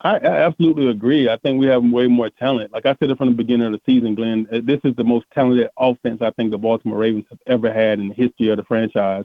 I, 0.00 0.18
I, 0.18 0.42
absolutely 0.42 0.88
agree. 0.88 1.28
I 1.28 1.36
think 1.38 1.58
we 1.58 1.66
have 1.66 1.82
way 1.82 2.06
more 2.06 2.28
talent. 2.28 2.72
Like 2.72 2.84
I 2.84 2.94
said 2.98 3.10
it 3.10 3.16
from 3.16 3.28
the 3.28 3.34
beginning 3.34 3.66
of 3.66 3.72
the 3.72 3.80
season, 3.86 4.14
Glenn, 4.14 4.46
uh, 4.52 4.60
this 4.62 4.80
is 4.84 4.94
the 4.96 5.04
most 5.04 5.24
talented 5.32 5.70
offense 5.78 6.20
I 6.20 6.30
think 6.32 6.50
the 6.50 6.58
Baltimore 6.58 6.98
Ravens 6.98 7.24
have 7.30 7.38
ever 7.46 7.72
had 7.72 7.98
in 7.98 8.08
the 8.08 8.14
history 8.14 8.50
of 8.50 8.58
the 8.58 8.64
franchise. 8.64 9.24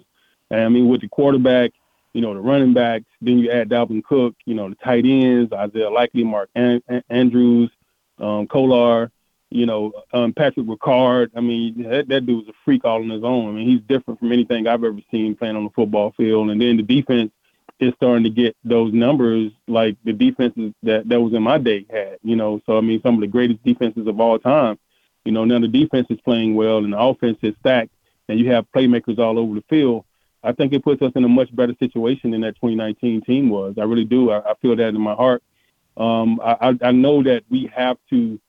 And 0.50 0.62
I 0.62 0.70
mean, 0.70 0.88
with 0.88 1.02
the 1.02 1.10
quarterback, 1.10 1.72
you 2.14 2.22
know, 2.22 2.34
the 2.34 2.40
running 2.40 2.74
backs, 2.74 3.06
then 3.22 3.40
you 3.40 3.52
add 3.52 3.70
Dalvin 3.70 4.04
Cook, 4.04 4.36
you 4.46 4.54
know, 4.54 4.70
the 4.70 4.76
tight 4.76 5.06
ends, 5.06 5.52
Isaiah 5.52 5.90
Likely, 5.90 6.24
Mark 6.24 6.50
An- 6.56 6.82
Andrews, 7.10 7.70
um, 8.18 8.48
Kolar, 8.48 9.12
You 9.52 9.66
know, 9.66 9.92
um, 10.14 10.34
Patrick 10.34 10.66
Ricard. 10.66 11.30
I 11.36 11.42
mean, 11.42 11.84
that, 11.84 12.08
that 12.08 12.26
dude 12.26 12.46
was 12.46 12.48
a 12.48 12.58
freak 12.64 12.86
all 12.86 13.04
on 13.04 13.10
his 13.10 13.24
own. 13.24 13.50
I 13.50 13.52
mean, 13.52 13.68
he's 13.68 13.82
different 13.82 14.20
from 14.20 14.32
anything 14.32 14.66
I've 14.66 14.84
ever 14.84 15.00
seen 15.12 15.36
playing 15.36 15.58
on 15.58 15.66
the 15.66 15.70
football 15.72 16.14
field. 16.16 16.50
And 16.50 16.62
then 16.62 16.78
the 16.78 16.84
defense 16.84 17.32
is 17.80 17.94
starting 17.98 18.24
to 18.24 18.30
get 18.30 18.56
those 18.64 18.94
numbers 18.94 19.52
like 19.68 19.98
the 20.06 20.14
defenses 20.14 20.74
that 20.84 21.10
that 21.10 21.20
was 21.20 21.34
in 21.34 21.44
my 21.44 21.58
day 21.58 21.86
had. 21.90 22.18
You 22.24 22.38
know, 22.38 22.62
so 22.66 22.78
I 22.78 22.82
mean, 22.82 23.02
some 23.02 23.16
of 23.16 23.22
the 23.22 23.28
greatest 23.28 23.64
defenses 23.64 24.08
of 24.08 24.20
all 24.20 24.40
time. 24.40 24.80
You 25.26 25.32
know, 25.32 25.44
now 25.46 25.60
the 25.60 25.68
defense 25.68 26.08
is 26.10 26.20
playing 26.22 26.56
well 26.56 26.78
and 26.78 26.94
the 26.94 27.00
offense 27.00 27.38
is 27.42 27.54
stacked, 27.60 27.92
and 28.28 28.40
you 28.40 28.52
have 28.52 28.72
playmakers 28.72 29.20
all 29.20 29.38
over 29.38 29.54
the 29.54 29.64
field. 29.70 30.06
I 30.44 30.54
think 30.54 30.74
it 30.74 30.84
puts 30.84 31.02
us 31.02 31.12
in 31.16 31.24
a 31.24 31.30
much 31.30 31.56
better 31.56 31.76
situation 31.78 32.32
than 32.32 32.42
that 32.42 32.56
2019 32.56 33.22
team 33.22 33.50
was. 33.50 33.76
I 33.78 33.84
really 33.84 34.06
do. 34.06 34.32
I, 34.32 34.40
I 34.40 34.54
feel 34.62 34.76
that 34.76 34.88
in 34.90 35.02
my 35.02 35.14
heart. 35.14 35.44
Um, 35.98 36.40
I, 36.44 36.78
I 36.82 36.92
know 36.92 37.22
that 37.24 37.44
we 37.50 37.70
have 37.76 37.98
to 38.10 38.40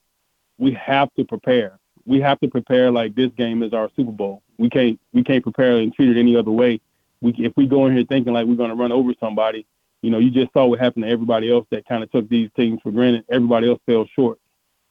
we 0.58 0.72
have 0.72 1.12
to 1.14 1.24
prepare. 1.24 1.78
We 2.04 2.20
have 2.20 2.40
to 2.40 2.48
prepare 2.48 2.90
like 2.90 3.14
this 3.14 3.30
game 3.36 3.62
is 3.62 3.72
our 3.72 3.90
Super 3.96 4.12
Bowl. 4.12 4.42
We 4.58 4.68
can't 4.68 4.98
we 5.12 5.22
can't 5.22 5.42
prepare 5.42 5.76
and 5.76 5.92
treat 5.94 6.16
it 6.16 6.18
any 6.18 6.36
other 6.36 6.50
way. 6.50 6.80
We 7.20 7.34
if 7.38 7.52
we 7.56 7.66
go 7.66 7.86
in 7.86 7.96
here 7.96 8.04
thinking 8.08 8.32
like 8.32 8.46
we're 8.46 8.56
going 8.56 8.70
to 8.70 8.76
run 8.76 8.92
over 8.92 9.12
somebody, 9.20 9.66
you 10.02 10.10
know, 10.10 10.18
you 10.18 10.30
just 10.30 10.52
saw 10.52 10.66
what 10.66 10.80
happened 10.80 11.04
to 11.04 11.10
everybody 11.10 11.50
else 11.50 11.66
that 11.70 11.86
kind 11.86 12.02
of 12.02 12.10
took 12.10 12.28
these 12.28 12.50
teams 12.56 12.80
for 12.82 12.90
granted. 12.90 13.24
Everybody 13.30 13.68
else 13.68 13.80
fell 13.86 14.06
short. 14.14 14.38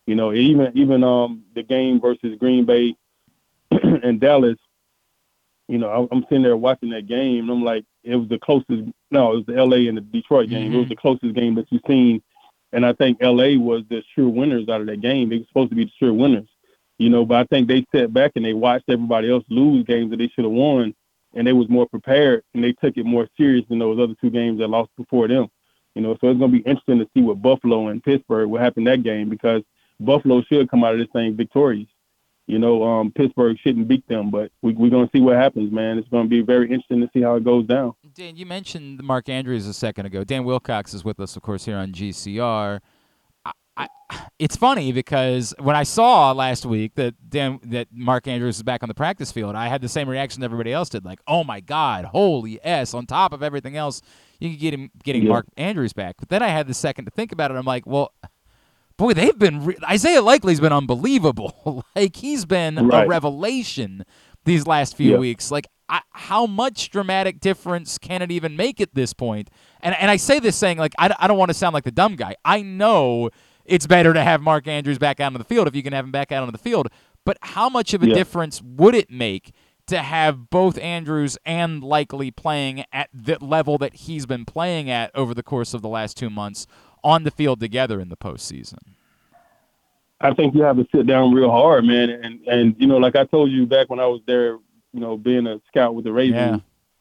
You 0.07 0.15
know, 0.15 0.33
even 0.33 0.71
even 0.75 1.03
um 1.03 1.43
the 1.53 1.63
game 1.63 1.99
versus 1.99 2.37
Green 2.39 2.65
Bay 2.65 2.95
and 3.71 4.19
Dallas, 4.19 4.57
you 5.67 5.77
know, 5.77 6.07
I'm 6.11 6.23
sitting 6.23 6.43
there 6.43 6.57
watching 6.57 6.89
that 6.89 7.07
game, 7.07 7.41
and 7.41 7.51
I'm 7.51 7.63
like, 7.63 7.85
it 8.03 8.15
was 8.15 8.27
the 8.27 8.39
closest. 8.39 8.89
No, 9.11 9.33
it 9.33 9.35
was 9.37 9.45
the 9.47 9.55
L.A. 9.55 9.87
and 9.87 9.97
the 9.97 10.01
Detroit 10.01 10.49
game. 10.49 10.65
Mm-hmm. 10.65 10.73
It 10.73 10.77
was 10.77 10.83
mm-hmm. 10.85 10.89
the 10.89 10.95
closest 10.95 11.33
game 11.33 11.55
that 11.55 11.67
you've 11.69 11.81
seen, 11.87 12.21
and 12.73 12.85
I 12.85 12.93
think 12.93 13.17
L.A. 13.21 13.57
was 13.57 13.83
the 13.89 14.03
sure 14.15 14.29
winners 14.29 14.69
out 14.69 14.81
of 14.81 14.87
that 14.87 15.01
game. 15.01 15.29
They 15.29 15.39
were 15.39 15.45
supposed 15.47 15.71
to 15.71 15.75
be 15.75 15.85
the 15.85 15.91
sure 15.99 16.13
winners, 16.13 16.47
you 16.97 17.09
know. 17.09 17.25
But 17.25 17.37
I 17.37 17.43
think 17.45 17.67
they 17.67 17.85
sat 17.93 18.13
back 18.13 18.31
and 18.35 18.45
they 18.45 18.53
watched 18.53 18.85
everybody 18.89 19.29
else 19.29 19.43
lose 19.49 19.85
games 19.85 20.11
that 20.11 20.17
they 20.17 20.27
should 20.29 20.45
have 20.45 20.53
won, 20.53 20.93
and 21.33 21.45
they 21.45 21.53
was 21.53 21.69
more 21.69 21.87
prepared 21.87 22.43
and 22.53 22.63
they 22.63 22.73
took 22.73 22.97
it 22.97 23.05
more 23.05 23.27
serious 23.37 23.65
than 23.69 23.79
those 23.79 23.99
other 23.99 24.15
two 24.21 24.29
games 24.29 24.59
that 24.59 24.69
lost 24.69 24.91
before 24.97 25.27
them. 25.27 25.47
You 25.95 26.01
know, 26.01 26.13
so 26.21 26.29
it's 26.29 26.39
going 26.39 26.51
to 26.51 26.57
be 26.57 26.69
interesting 26.69 26.99
to 26.99 27.09
see 27.13 27.21
what 27.21 27.41
Buffalo 27.41 27.87
and 27.87 28.03
Pittsburgh 28.03 28.49
what 28.49 28.61
happened 28.61 28.87
that 28.87 29.03
game 29.03 29.29
because 29.29 29.61
Buffalo 29.99 30.41
should 30.43 30.69
come 30.69 30.83
out 30.83 30.93
of 30.93 30.99
this 30.99 31.09
thing 31.13 31.35
victorious 31.35 31.87
you 32.51 32.59
know, 32.59 32.83
um, 32.83 33.13
Pittsburgh 33.13 33.57
shouldn't 33.63 33.87
beat 33.87 34.05
them, 34.09 34.29
but 34.29 34.51
we, 34.61 34.73
we're 34.73 34.89
going 34.89 35.07
to 35.07 35.17
see 35.17 35.21
what 35.21 35.37
happens, 35.37 35.71
man. 35.71 35.97
It's 35.97 36.09
going 36.09 36.25
to 36.25 36.29
be 36.29 36.41
very 36.41 36.65
interesting 36.65 36.99
to 36.99 37.09
see 37.13 37.21
how 37.21 37.35
it 37.35 37.45
goes 37.45 37.65
down. 37.65 37.93
Dan, 38.13 38.35
you 38.35 38.45
mentioned 38.45 39.01
Mark 39.01 39.29
Andrews 39.29 39.67
a 39.67 39.73
second 39.73 40.05
ago. 40.05 40.25
Dan 40.25 40.43
Wilcox 40.43 40.93
is 40.93 41.05
with 41.05 41.21
us, 41.21 41.37
of 41.37 41.43
course, 41.43 41.63
here 41.63 41.77
on 41.77 41.93
GCR. 41.93 42.81
I, 43.45 43.51
I, 43.77 43.87
it's 44.37 44.57
funny 44.57 44.91
because 44.91 45.53
when 45.59 45.77
I 45.77 45.83
saw 45.83 46.33
last 46.33 46.65
week 46.65 46.95
that 46.95 47.13
Dan, 47.29 47.61
that 47.63 47.87
Mark 47.89 48.27
Andrews 48.27 48.57
is 48.57 48.63
back 48.63 48.83
on 48.83 48.89
the 48.89 48.95
practice 48.95 49.31
field, 49.31 49.55
I 49.55 49.69
had 49.69 49.81
the 49.81 49.87
same 49.87 50.09
reaction 50.09 50.43
everybody 50.43 50.73
else 50.73 50.89
did, 50.89 51.05
like, 51.05 51.21
"Oh 51.27 51.45
my 51.45 51.61
God, 51.61 52.03
holy 52.03 52.59
s!" 52.65 52.93
On 52.93 53.05
top 53.05 53.31
of 53.31 53.41
everything 53.41 53.77
else, 53.77 54.01
you 54.39 54.49
could 54.49 54.59
get 54.59 54.73
him 54.73 54.91
getting 55.05 55.23
yeah. 55.23 55.29
Mark 55.29 55.45
Andrews 55.55 55.93
back. 55.93 56.15
But 56.19 56.27
then 56.27 56.43
I 56.43 56.49
had 56.49 56.67
the 56.67 56.73
second 56.73 57.05
to 57.05 57.11
think 57.11 57.31
about 57.31 57.49
it. 57.49 57.53
I'm 57.55 57.65
like, 57.65 57.87
well 57.87 58.11
boy, 59.01 59.13
they've 59.13 59.37
been 59.37 59.65
re- 59.65 59.77
Isaiah 59.89 60.21
Likely's 60.21 60.59
been 60.59 60.71
unbelievable. 60.71 61.85
like 61.95 62.15
he's 62.15 62.45
been 62.45 62.87
right. 62.87 63.05
a 63.05 63.07
revelation 63.07 64.05
these 64.45 64.67
last 64.67 64.95
few 64.95 65.17
weeks. 65.17 65.49
Like 65.51 65.67
I, 65.89 66.01
how 66.11 66.45
much 66.45 66.91
dramatic 66.91 67.39
difference 67.39 67.97
can 67.97 68.21
it 68.21 68.31
even 68.31 68.55
make 68.55 68.79
at 68.79 68.93
this 68.93 69.13
point? 69.13 69.49
And 69.81 69.95
and 69.95 70.11
I 70.11 70.17
say 70.17 70.39
this 70.39 70.55
saying 70.55 70.77
like 70.77 70.93
I, 70.99 71.13
I 71.19 71.27
don't 71.27 71.37
want 71.37 71.49
to 71.49 71.55
sound 71.55 71.73
like 71.73 71.83
the 71.83 71.91
dumb 71.91 72.15
guy. 72.15 72.35
I 72.45 72.61
know 72.61 73.31
it's 73.65 73.87
better 73.87 74.13
to 74.13 74.23
have 74.23 74.41
Mark 74.41 74.67
Andrews 74.67 74.99
back 74.99 75.19
out 75.19 75.33
on 75.33 75.39
the 75.39 75.45
field 75.45 75.67
if 75.67 75.75
you 75.75 75.83
can 75.83 75.93
have 75.93 76.05
him 76.05 76.11
back 76.11 76.31
out 76.31 76.43
on 76.43 76.51
the 76.51 76.59
field. 76.59 76.87
But 77.25 77.37
how 77.41 77.69
much 77.69 77.93
of 77.93 78.01
a 78.01 78.07
difference 78.07 78.61
would 78.61 78.95
it 78.95 79.11
make 79.11 79.51
to 79.87 79.99
have 79.99 80.49
both 80.49 80.77
Andrews 80.79 81.37
and 81.45 81.83
Likely 81.83 82.31
playing 82.31 82.85
at 82.91 83.09
the 83.13 83.37
level 83.41 83.77
that 83.79 83.93
he's 83.93 84.25
been 84.25 84.45
playing 84.45 84.89
at 84.89 85.11
over 85.13 85.33
the 85.33 85.43
course 85.43 85.73
of 85.73 85.81
the 85.81 85.89
last 85.89 86.17
two 86.17 86.29
months 86.29 86.65
on 87.03 87.23
the 87.23 87.31
field 87.31 87.59
together 87.59 87.99
in 87.99 88.09
the 88.09 88.17
postseason? 88.17 88.79
I 90.21 90.33
think 90.33 90.53
you 90.53 90.61
have 90.61 90.77
to 90.77 90.87
sit 90.93 91.07
down 91.07 91.33
real 91.33 91.49
hard, 91.49 91.83
man. 91.83 92.09
And 92.09 92.47
and 92.47 92.75
you 92.77 92.87
know, 92.87 92.97
like 92.97 93.15
I 93.15 93.25
told 93.25 93.51
you 93.51 93.65
back 93.65 93.89
when 93.89 93.99
I 93.99 94.05
was 94.05 94.21
there, 94.27 94.51
you 94.93 94.99
know, 94.99 95.17
being 95.17 95.47
a 95.47 95.59
scout 95.67 95.95
with 95.95 96.05
the 96.05 96.13
Ravens, 96.13 96.35
yeah. 96.35 96.57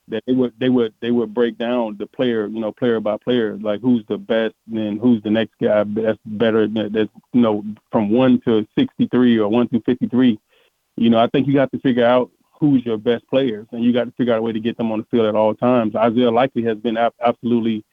that 0.08 0.24
they 0.26 0.32
would 0.32 0.54
they 0.58 0.70
would 0.70 0.94
they 1.00 1.10
would 1.10 1.34
break 1.34 1.58
down 1.58 1.96
the 1.98 2.06
player, 2.06 2.46
you 2.46 2.60
know, 2.60 2.72
player 2.72 2.98
by 2.98 3.18
player, 3.18 3.58
like 3.58 3.82
who's 3.82 4.04
the 4.08 4.16
best 4.16 4.54
and 4.72 4.98
who's 4.98 5.22
the 5.22 5.30
next 5.30 5.52
guy 5.62 5.84
that's 5.86 6.18
better. 6.24 6.66
That's 6.66 7.10
you 7.32 7.40
know 7.40 7.62
from 7.92 8.10
one 8.10 8.40
to 8.46 8.66
sixty 8.76 9.06
three 9.08 9.38
or 9.38 9.48
one 9.48 9.68
to 9.68 9.80
fifty 9.82 10.08
three. 10.08 10.38
You 10.96 11.10
know, 11.10 11.18
I 11.18 11.28
think 11.28 11.46
you 11.46 11.54
got 11.54 11.70
to 11.72 11.78
figure 11.80 12.04
out 12.04 12.30
who's 12.58 12.84
your 12.84 12.98
best 12.98 13.26
players, 13.28 13.66
and 13.72 13.84
you 13.84 13.92
got 13.92 14.04
to 14.04 14.12
figure 14.12 14.32
out 14.32 14.38
a 14.38 14.42
way 14.42 14.52
to 14.52 14.60
get 14.60 14.76
them 14.78 14.92
on 14.92 15.00
the 15.00 15.06
field 15.10 15.26
at 15.26 15.34
all 15.34 15.54
times. 15.54 15.94
Isaiah 15.94 16.30
Likely 16.30 16.62
has 16.64 16.78
been 16.78 16.96
absolutely 16.96 17.84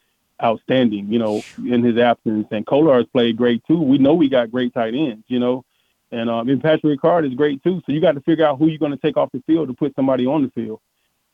outstanding, 0.43 1.11
you 1.11 1.19
know, 1.19 1.41
in 1.57 1.83
his 1.83 1.97
absence. 1.97 2.47
And 2.51 2.65
Kolar's 2.65 3.07
played 3.07 3.37
great 3.37 3.63
too. 3.65 3.81
We 3.81 3.97
know 3.97 4.13
we 4.13 4.29
got 4.29 4.51
great 4.51 4.73
tight 4.73 4.93
ends, 4.93 5.25
you 5.27 5.39
know, 5.39 5.65
and 6.11 6.29
um, 6.29 6.49
and 6.49 6.61
Patrick 6.61 6.99
Ricard 6.99 7.27
is 7.27 7.33
great 7.33 7.63
too. 7.63 7.81
So 7.85 7.91
you 7.91 8.01
got 8.01 8.13
to 8.13 8.21
figure 8.21 8.45
out 8.45 8.59
who 8.59 8.67
you're 8.67 8.79
going 8.79 8.91
to 8.91 8.97
take 8.97 9.17
off 9.17 9.31
the 9.31 9.43
field 9.47 9.67
to 9.67 9.73
put 9.73 9.95
somebody 9.95 10.25
on 10.25 10.43
the 10.43 10.51
field. 10.51 10.79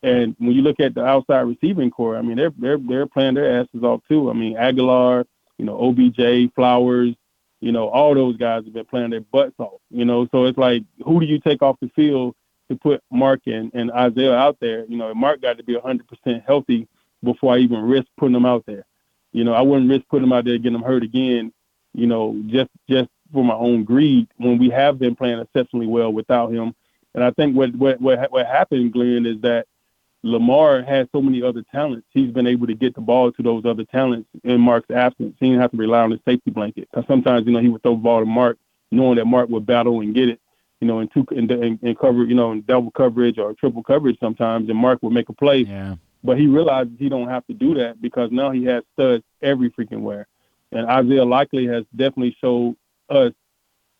And 0.01 0.35
when 0.37 0.51
you 0.51 0.61
look 0.61 0.79
at 0.79 0.95
the 0.95 1.05
outside 1.05 1.41
receiving 1.41 1.91
core, 1.91 2.17
I 2.17 2.21
mean, 2.21 2.37
they're 2.37 2.53
they're 2.57 2.77
they're 2.77 3.07
playing 3.07 3.35
their 3.35 3.61
asses 3.61 3.83
off 3.83 4.01
too. 4.07 4.29
I 4.29 4.33
mean, 4.33 4.55
Agholor, 4.55 5.25
you 5.57 5.65
know, 5.65 5.79
OBJ, 5.79 6.53
Flowers, 6.55 7.15
you 7.61 7.71
know, 7.71 7.87
all 7.87 8.13
those 8.13 8.35
guys 8.35 8.65
have 8.65 8.73
been 8.73 8.85
playing 8.85 9.11
their 9.11 9.21
butts 9.21 9.55
off. 9.59 9.79
You 9.89 10.05
know, 10.05 10.27
so 10.31 10.45
it's 10.45 10.57
like, 10.57 10.83
who 11.05 11.19
do 11.19 11.25
you 11.25 11.39
take 11.39 11.61
off 11.61 11.77
the 11.81 11.89
field 11.95 12.35
to 12.69 12.75
put 12.75 13.01
Mark 13.11 13.41
and, 13.45 13.71
and 13.73 13.91
Isaiah 13.91 14.35
out 14.35 14.57
there? 14.59 14.85
You 14.85 14.97
know, 14.97 15.13
Mark 15.13 15.41
got 15.41 15.57
to 15.57 15.63
be 15.63 15.75
100% 15.75 16.01
healthy 16.45 16.87
before 17.23 17.53
I 17.53 17.59
even 17.59 17.79
risk 17.79 18.07
putting 18.17 18.35
him 18.35 18.45
out 18.45 18.65
there. 18.65 18.85
You 19.33 19.43
know, 19.43 19.53
I 19.53 19.61
wouldn't 19.61 19.89
risk 19.89 20.07
putting 20.09 20.29
them 20.29 20.33
out 20.33 20.45
there 20.45 20.57
getting 20.57 20.73
them 20.73 20.83
hurt 20.83 21.03
again. 21.03 21.51
You 21.93 22.07
know, 22.07 22.41
just 22.47 22.69
just 22.89 23.09
for 23.33 23.43
my 23.43 23.55
own 23.55 23.83
greed 23.83 24.27
when 24.37 24.57
we 24.57 24.69
have 24.69 24.99
been 24.99 25.15
playing 25.15 25.39
exceptionally 25.39 25.87
well 25.87 26.11
without 26.13 26.51
him. 26.51 26.73
And 27.13 27.23
I 27.23 27.31
think 27.31 27.55
what 27.55 27.75
what 27.75 27.99
what, 27.99 28.31
what 28.31 28.45
happened, 28.45 28.93
Glenn, 28.93 29.25
is 29.25 29.41
that 29.41 29.67
Lamar 30.23 30.81
has 30.83 31.07
so 31.11 31.21
many 31.21 31.43
other 31.43 31.63
talents. 31.71 32.07
He's 32.11 32.31
been 32.31 32.47
able 32.47 32.67
to 32.67 32.73
get 32.73 32.95
the 32.95 33.01
ball 33.01 33.31
to 33.31 33.43
those 33.43 33.65
other 33.65 33.83
talents 33.83 34.29
in 34.43 34.61
Mark's 34.61 34.89
absence. 34.89 35.35
He 35.39 35.47
didn't 35.47 35.61
have 35.61 35.71
to 35.71 35.77
rely 35.77 36.01
on 36.01 36.11
his 36.11 36.21
safety 36.25 36.49
blanket. 36.49 36.87
Because 36.89 37.05
sometimes, 37.07 37.45
you 37.45 37.51
know, 37.51 37.59
he 37.59 37.67
would 37.67 37.83
throw 37.83 37.95
the 37.95 38.01
ball 38.01 38.21
to 38.21 38.25
Mark, 38.25 38.57
knowing 38.89 39.17
that 39.17 39.25
Mark 39.25 39.49
would 39.49 39.65
battle 39.65 39.99
and 39.99 40.15
get 40.15 40.29
it. 40.29 40.39
You 40.79 40.87
know, 40.87 40.99
in 40.99 41.07
two 41.09 41.25
in, 41.31 41.49
in, 41.49 41.79
in 41.81 41.95
cover, 41.95 42.25
you 42.25 42.35
know, 42.35 42.51
in 42.51 42.61
double 42.61 42.91
coverage 42.91 43.37
or 43.37 43.53
triple 43.53 43.83
coverage 43.83 44.19
sometimes, 44.19 44.69
and 44.69 44.77
Mark 44.77 45.01
would 45.01 45.13
make 45.13 45.29
a 45.29 45.33
play. 45.33 45.59
Yeah. 45.59 45.95
But 46.23 46.39
he 46.39 46.47
realizes 46.47 46.93
he 46.97 47.09
don't 47.09 47.27
have 47.27 47.45
to 47.47 47.53
do 47.53 47.73
that 47.75 48.01
because 48.01 48.29
now 48.31 48.51
he 48.51 48.63
has 48.65 48.83
studs 48.93 49.23
every 49.41 49.69
freaking 49.71 50.01
where. 50.01 50.27
And 50.71 50.87
Isaiah 50.87 51.25
Likely 51.25 51.67
has 51.67 51.83
definitely 51.95 52.35
showed 52.39 52.75
us, 53.09 53.33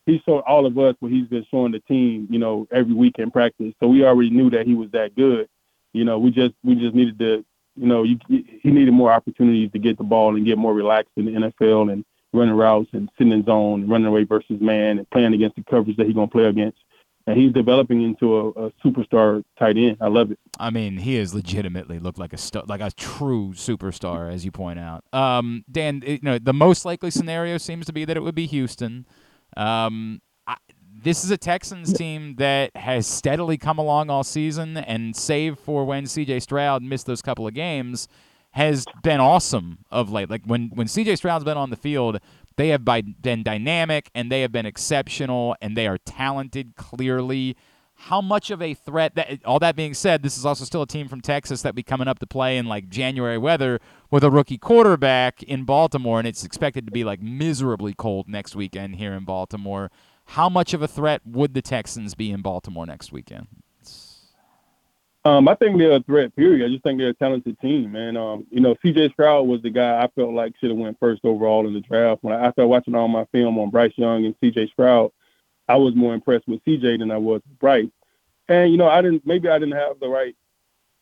he 0.06 0.22
showed 0.26 0.42
all 0.42 0.66
of 0.66 0.78
us 0.78 0.96
what 1.00 1.12
he's 1.12 1.28
been 1.28 1.46
showing 1.52 1.72
the 1.72 1.80
team, 1.82 2.28
you 2.30 2.40
know, 2.40 2.68
every 2.72 2.94
week 2.94 3.20
in 3.20 3.30
practice. 3.30 3.74
So 3.80 3.88
we 3.88 4.06
already 4.06 4.30
knew 4.30 4.50
that 4.52 4.66
he 4.66 4.74
was 4.74 4.90
that 4.92 5.16
good. 5.16 5.48
You 5.92 6.06
know, 6.06 6.18
we 6.18 6.32
just 6.32 6.54
we 6.64 6.76
just 6.76 6.96
needed 6.96 7.20
to, 7.20 7.46
you 7.76 7.88
know, 7.88 8.04
you, 8.04 8.18
he 8.28 8.72
needed 8.72 8.94
more 8.94 9.12
opportunities 9.12 9.72
to 9.72 9.80
get 9.80 9.98
the 9.98 10.04
ball 10.04 10.36
and 10.36 10.46
get 10.46 10.58
more 10.58 10.74
relaxed 10.74 11.12
in 11.16 11.26
the 11.26 11.32
NFL 11.32 11.92
and 11.92 12.04
running 12.34 12.56
routes 12.56 12.90
and 12.94 13.10
sitting 13.18 13.32
in 13.32 13.46
zone, 13.46 13.82
and 13.82 13.90
running 13.92 14.08
away 14.08 14.24
versus 14.24 14.60
man, 14.60 14.98
and 14.98 15.10
playing 15.12 15.34
against 15.34 15.56
the 15.56 15.64
coverage 15.64 15.96
that 15.98 16.08
he's 16.08 16.16
gonna 16.16 16.28
play 16.28 16.46
against 16.46 16.80
and 17.26 17.38
he's 17.38 17.54
developing 17.54 18.02
into 18.02 18.36
a, 18.36 18.50
a, 18.50 18.72
superstar 18.84 19.44
tight 19.58 19.78
end. 19.78 19.98
I 20.02 20.08
love 20.08 20.32
it. 20.32 20.40
I 20.60 20.70
mean, 20.70 20.98
he 20.98 21.16
has 21.16 21.34
legitimately 21.34 22.00
looked 22.00 22.20
like 22.20 22.34
a 22.34 22.38
st- 22.38 22.68
like 22.68 22.82
a 22.82 22.92
true 22.92 23.54
superstar, 23.54 24.32
as 24.32 24.44
you 24.44 24.52
point 24.52 24.80
out. 24.80 25.06
Um, 25.14 25.64
Dan, 25.72 26.04
you 26.06 26.20
know, 26.22 26.38
the 26.38 26.54
most 26.54 26.86
likely 26.86 27.12
scenario 27.12 27.58
seems 27.58 27.86
to 27.86 27.94
be 27.94 28.06
that 28.06 28.18
it 28.18 28.22
would 28.22 28.36
be 28.36 28.46
Houston. 28.48 29.06
Um, 29.56 30.22
I, 30.46 30.58
this 31.04 31.24
is 31.24 31.32
a 31.32 31.38
Texans 31.38 31.94
team 31.94 32.36
that 32.36 32.76
has 32.76 33.08
steadily 33.08 33.58
come 33.58 33.78
along 33.78 34.10
all 34.10 34.24
season, 34.24 34.78
and 34.78 35.16
save 35.16 35.58
for 35.60 35.86
when 35.86 36.06
C.J. 36.06 36.42
Stroud 36.42 36.84
missed 36.84 37.06
those 37.06 37.22
couple 37.22 37.48
of 37.48 37.54
games, 37.54 38.08
has 38.52 38.86
been 39.02 39.20
awesome 39.20 39.80
of 39.92 40.12
late. 40.12 40.30
Like 40.30 40.44
when 40.46 40.72
when 40.74 40.88
C.J. 40.88 41.16
Stroud's 41.16 41.46
been 41.46 41.58
on 41.58 41.70
the 41.70 41.78
field, 41.78 42.20
they 42.56 42.70
have 42.70 42.86
been 42.86 43.44
dynamic 43.44 44.10
and 44.14 44.32
they 44.32 44.42
have 44.42 44.52
been 44.52 44.66
exceptional 44.66 45.56
and 45.62 45.76
they 45.76 45.88
are 45.88 45.98
talented 45.98 46.76
clearly. 46.76 47.56
How 47.96 48.22
much 48.22 48.52
of 48.52 48.62
a 48.62 48.74
threat 48.74 49.16
that 49.16 49.46
all 49.46 49.60
that 49.60 49.76
being 49.76 49.94
said, 49.94 50.24
this 50.24 50.38
is 50.38 50.46
also 50.46 50.66
still 50.66 50.82
a 50.82 50.88
team 50.88 51.08
from 51.08 51.22
Texas 51.22 51.62
that 51.62 51.76
be 51.76 51.84
coming 51.84 52.08
up 52.08 52.20
to 52.20 52.28
play 52.28 52.58
in 52.58 52.66
like 52.66 52.90
January 52.90 53.38
weather 53.38 53.80
with 54.12 54.24
a 54.24 54.32
rookie 54.32 54.58
quarterback 54.58 55.42
in 55.44 55.64
Baltimore 55.64 56.20
and 56.20 56.28
it's 56.28 56.44
expected 56.44 56.86
to 56.86 56.92
be 56.92 57.04
like 57.04 57.22
miserably 57.22 57.94
cold 57.94 58.28
next 58.28 58.56
weekend 58.56 58.96
here 58.96 59.14
in 59.14 59.24
Baltimore. 59.24 59.90
How 60.26 60.50
much 60.50 60.74
of 60.74 60.82
a 60.82 60.88
threat 60.88 61.22
would 61.26 61.54
the 61.54 61.62
Texans 61.62 62.16
be 62.16 62.32
in 62.32 62.42
Baltimore 62.42 62.86
next 62.86 63.12
weekend? 63.12 63.48
Um, 65.26 65.48
I 65.48 65.56
think 65.56 65.78
they're 65.78 65.94
a 65.94 66.02
threat. 66.02 66.36
Period. 66.36 66.66
I 66.66 66.70
just 66.70 66.84
think 66.84 67.00
they're 67.00 67.10
a 67.10 67.14
talented 67.14 67.58
team, 67.62 67.94
man. 67.94 68.18
Um, 68.18 68.46
you 68.52 68.60
know, 68.60 68.76
C.J. 68.82 69.12
Stroud 69.14 69.48
was 69.48 69.62
the 69.62 69.70
guy 69.70 70.04
I 70.04 70.10
felt 70.16 70.34
like 70.34 70.54
should 70.60 70.70
have 70.70 70.78
went 70.78 71.00
first 71.00 71.22
overall 71.24 71.66
in 71.66 71.74
the 71.74 71.80
draft. 71.80 72.24
When 72.24 72.34
I, 72.34 72.48
after 72.48 72.68
watching 72.68 72.94
all 72.94 73.08
my 73.08 73.26
film 73.32 73.58
on 73.58 73.70
Bryce 73.70 73.94
Young 73.96 74.26
and 74.26 74.36
C.J. 74.42 74.68
Stroud, 74.68 75.12
I 75.68 75.78
was 75.78 75.96
more 75.96 76.14
impressed 76.14 76.48
with 76.48 76.64
CJ 76.66 77.00
than 77.00 77.12
I 77.12 77.18
was 77.18 77.42
with 77.46 77.60
Bryce. 77.60 77.90
And 78.50 78.72
you 78.72 78.78
know, 78.78 78.90
I 78.90 79.02
didn't 79.02 79.26
maybe 79.26 79.48
I 79.48 79.58
didn't 79.60 79.76
have 79.76 80.00
the 80.00 80.10
right 80.10 80.36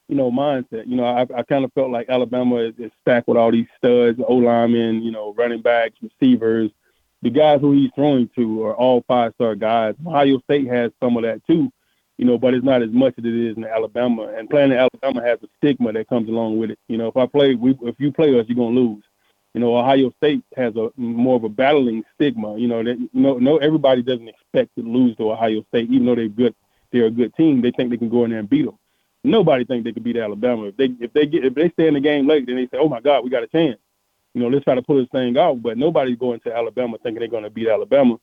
you 0.08 0.16
know 0.16 0.30
mindset. 0.30 0.88
You 0.88 0.98
know, 0.98 1.06
I, 1.06 1.22
I 1.36 1.44
kind 1.44 1.66
of 1.66 1.74
felt 1.74 1.90
like 1.90 2.10
Alabama 2.10 2.58
is, 2.58 2.76
is 2.78 2.92
stacked 3.02 3.28
with 3.28 3.38
all 3.38 3.52
these 3.52 3.68
studs, 3.78 4.20
O 4.28 4.36
linemen, 4.36 5.02
you 5.02 5.12
know, 5.12 5.34
running 5.34 5.62
backs, 5.62 5.96
receivers. 6.02 6.70
The 7.24 7.30
guys 7.30 7.62
who 7.62 7.72
he's 7.72 7.92
throwing 7.96 8.30
to 8.36 8.66
are 8.66 8.76
all 8.76 9.04
five 9.08 9.34
star 9.36 9.56
guys. 9.56 9.96
Ohio 10.06 10.40
State 10.42 10.68
has 10.68 10.92
some 11.00 11.18
of 11.18 11.24
that 11.24 11.46
too, 11.48 11.72
you 12.22 12.28
know, 12.28 12.38
but 12.38 12.54
it's 12.54 12.64
not 12.64 12.84
as 12.84 12.92
much 12.92 13.16
as 13.18 13.26
it 13.26 13.34
is 13.34 13.58
in 13.58 13.66
Alabama. 13.66 14.32
And 14.38 14.48
playing 14.48 14.72
in 14.72 14.78
Alabama 14.78 15.28
has 15.28 15.40
a 15.42 15.48
stigma 15.58 15.92
that 15.94 16.08
comes 16.08 16.30
along 16.30 16.60
with 16.60 16.70
it. 16.70 16.78
You 16.88 17.00
know, 17.00 17.08
if 17.08 17.18
I 17.18 17.26
play, 17.26 17.56
we, 17.56 17.76
if 17.82 17.96
you 17.98 18.12
play 18.12 18.40
us, 18.40 18.46
you're 18.48 18.56
gonna 18.56 18.80
lose. 18.80 19.04
You 19.56 19.60
know, 19.60 19.76
Ohio 19.76 20.14
State 20.18 20.44
has 20.56 20.76
a 20.76 20.92
more 20.98 21.38
of 21.38 21.46
a 21.46 21.50
battling 21.50 22.04
stigma. 22.14 22.60
You 22.60 22.68
know, 22.68 22.84
that 22.84 23.00
you 23.00 23.10
know, 23.12 23.40
no 23.40 23.58
everybody 23.58 24.04
doesn't 24.04 24.28
expect 24.28 24.70
to 24.76 24.84
lose 24.84 25.18
to 25.18 25.32
Ohio 25.32 25.66
State, 25.70 25.90
even 25.90 26.06
though 26.06 26.14
they're 26.14 26.28
good. 26.28 26.54
They're 26.92 27.08
a 27.08 27.12
good 27.12 27.34
team. 27.34 27.60
They 27.60 27.72
think 27.72 27.90
they 27.90 27.98
can 27.98 28.10
go 28.10 28.24
in 28.24 28.30
there 28.30 28.40
and 28.40 28.50
beat 28.50 28.66
them. 28.66 28.78
Nobody 29.24 29.66
think 29.66 29.84
they 29.84 29.92
could 29.92 30.04
beat 30.04 30.18
Alabama. 30.18 30.66
If 30.66 30.78
they 30.78 30.94
if 31.00 31.12
they 31.14 31.26
get 31.26 31.44
if 31.44 31.56
they 31.56 31.72
stay 31.72 31.88
in 31.88 31.96
the 31.96 32.00
game 32.00 32.28
late, 32.28 32.46
then 32.46 32.56
they 32.56 32.68
say, 32.68 32.78
"Oh 32.78 32.88
my 32.88 33.02
God, 33.02 33.24
we 33.24 33.32
got 33.32 33.44
a 33.44 33.48
chance." 33.48 33.80
You 34.36 34.42
know, 34.42 34.48
let's 34.48 34.64
try 34.64 34.76
to 34.76 34.84
pull 34.84 34.98
this 34.98 35.10
thing 35.12 35.36
off. 35.38 35.58
But 35.60 35.80
nobody's 35.80 36.20
going 36.20 36.40
to 36.42 36.56
Alabama 36.56 37.00
thinking 37.02 37.22
they're 37.22 37.30
going 37.30 37.46
to 37.46 37.50
beat 37.50 37.68
Alabama. 37.68 38.20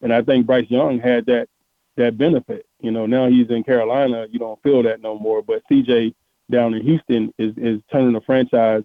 And 0.00 0.10
I 0.10 0.22
think 0.22 0.46
Bryce 0.46 0.70
Young 0.70 1.00
had 1.00 1.26
that 1.26 1.50
that 1.96 2.16
benefit. 2.16 2.64
You 2.82 2.90
know, 2.90 3.06
now 3.06 3.28
he's 3.28 3.48
in 3.48 3.62
Carolina, 3.62 4.26
you 4.30 4.38
don't 4.38 4.60
feel 4.62 4.82
that 4.82 5.00
no 5.00 5.18
more. 5.18 5.40
But 5.40 5.62
CJ 5.70 6.14
down 6.50 6.74
in 6.74 6.82
Houston 6.82 7.32
is 7.38 7.54
is 7.56 7.80
turning 7.90 8.16
a 8.16 8.20
franchise 8.20 8.82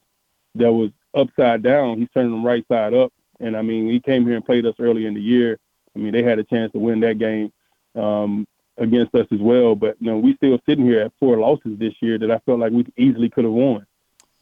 that 0.55 0.71
was 0.71 0.91
upside 1.15 1.63
down. 1.63 1.97
He's 1.97 2.09
turning 2.13 2.31
them 2.31 2.45
right 2.45 2.65
side 2.67 2.93
up. 2.93 3.11
And 3.39 3.57
I 3.57 3.61
mean, 3.61 3.89
he 3.89 3.99
came 3.99 4.25
here 4.25 4.35
and 4.35 4.45
played 4.45 4.65
us 4.65 4.75
early 4.79 5.05
in 5.05 5.15
the 5.15 5.21
year. 5.21 5.59
I 5.95 5.99
mean, 5.99 6.11
they 6.11 6.23
had 6.23 6.39
a 6.39 6.43
chance 6.43 6.71
to 6.73 6.79
win 6.79 6.99
that 7.01 7.17
game 7.17 7.51
um, 7.95 8.47
against 8.77 9.15
us 9.15 9.27
as 9.31 9.39
well. 9.39 9.75
But 9.75 9.97
you 9.99 10.11
know, 10.11 10.17
we 10.19 10.35
still 10.35 10.59
sitting 10.67 10.85
here 10.85 11.01
at 11.01 11.13
four 11.19 11.37
losses 11.37 11.77
this 11.79 11.93
year 11.99 12.19
that 12.19 12.31
I 12.31 12.39
felt 12.45 12.59
like 12.59 12.71
we 12.71 12.85
easily 12.97 13.29
could 13.29 13.45
have 13.45 13.53
won. 13.53 13.85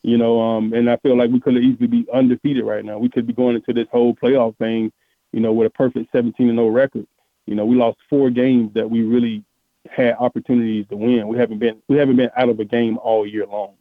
You 0.04 0.18
know, 0.18 0.40
um, 0.40 0.74
and 0.74 0.90
I 0.90 0.98
feel 0.98 1.18
like 1.18 1.32
we 1.32 1.40
could 1.40 1.56
have 1.56 1.64
easily 1.64 1.88
be 1.88 2.06
undefeated 2.14 2.64
right 2.64 2.86
now. 2.86 3.00
We 3.00 3.10
could 3.10 3.26
be 3.26 3.34
going 3.34 3.56
into 3.56 3.74
this 3.74 3.88
whole 3.92 4.14
playoff 4.14 4.56
thing, 4.58 4.92
you 5.32 5.40
know, 5.40 5.52
with 5.52 5.68
a 5.68 5.72
perfect 5.72 6.12
17 6.12 6.50
and 6.50 6.58
0 6.58 6.68
record. 6.68 7.08
You 7.46 7.56
know, 7.56 7.66
we 7.66 7.76
lost 7.76 7.98
four 8.10 8.30
games 8.30 8.74
that 8.74 8.90
we 8.90 9.04
really 9.04 9.44
had 9.90 10.16
opportunities 10.20 10.86
to 10.90 10.98
win. 10.98 11.28
We 11.28 11.38
haven't 11.38 11.60
been 11.60 11.82
we 11.88 11.98
haven't 11.98 12.16
been 12.16 12.32
out 12.36 12.50
of 12.50 12.60
a 12.60 12.66
game 12.66 12.98
all 12.98 13.26
year 13.26 13.46
long. 13.46 13.76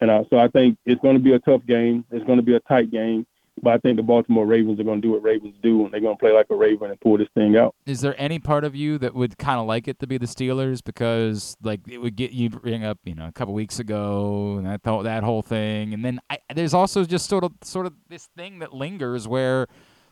And 0.00 0.10
uh, 0.10 0.24
so 0.30 0.38
I 0.38 0.48
think 0.48 0.78
it's 0.86 1.00
going 1.02 1.16
to 1.16 1.22
be 1.22 1.32
a 1.34 1.38
tough 1.38 1.64
game. 1.66 2.04
It's 2.10 2.24
going 2.24 2.38
to 2.38 2.44
be 2.44 2.54
a 2.54 2.60
tight 2.60 2.90
game. 2.90 3.26
But 3.62 3.74
I 3.74 3.78
think 3.78 3.96
the 3.96 4.02
Baltimore 4.02 4.46
Ravens 4.46 4.80
are 4.80 4.84
going 4.84 5.02
to 5.02 5.06
do 5.06 5.12
what 5.12 5.22
Ravens 5.22 5.54
do, 5.62 5.84
and 5.84 5.92
they're 5.92 6.00
going 6.00 6.16
to 6.16 6.18
play 6.18 6.32
like 6.32 6.46
a 6.48 6.54
Raven 6.54 6.90
and 6.90 6.98
pull 7.00 7.18
this 7.18 7.28
thing 7.34 7.56
out. 7.56 7.74
Is 7.84 8.00
there 8.00 8.14
any 8.16 8.38
part 8.38 8.64
of 8.64 8.74
you 8.74 8.96
that 8.98 9.14
would 9.14 9.36
kind 9.36 9.60
of 9.60 9.66
like 9.66 9.86
it 9.86 9.98
to 9.98 10.06
be 10.06 10.16
the 10.16 10.26
Steelers 10.26 10.82
because, 10.82 11.58
like, 11.62 11.80
it 11.86 11.98
would 11.98 12.16
get 12.16 12.30
you 12.30 12.48
bring 12.48 12.84
up, 12.84 12.98
you 13.04 13.14
know, 13.14 13.26
a 13.26 13.32
couple 13.32 13.52
weeks 13.52 13.78
ago 13.78 14.54
and 14.56 14.66
that 14.66 14.82
th- 14.82 15.02
that 15.02 15.24
whole 15.24 15.42
thing, 15.42 15.92
and 15.92 16.02
then 16.02 16.20
I, 16.30 16.38
there's 16.54 16.72
also 16.72 17.04
just 17.04 17.28
sort 17.28 17.44
of 17.44 17.52
sort 17.62 17.84
of 17.84 17.92
this 18.08 18.30
thing 18.34 18.60
that 18.60 18.72
lingers 18.72 19.28
where 19.28 19.66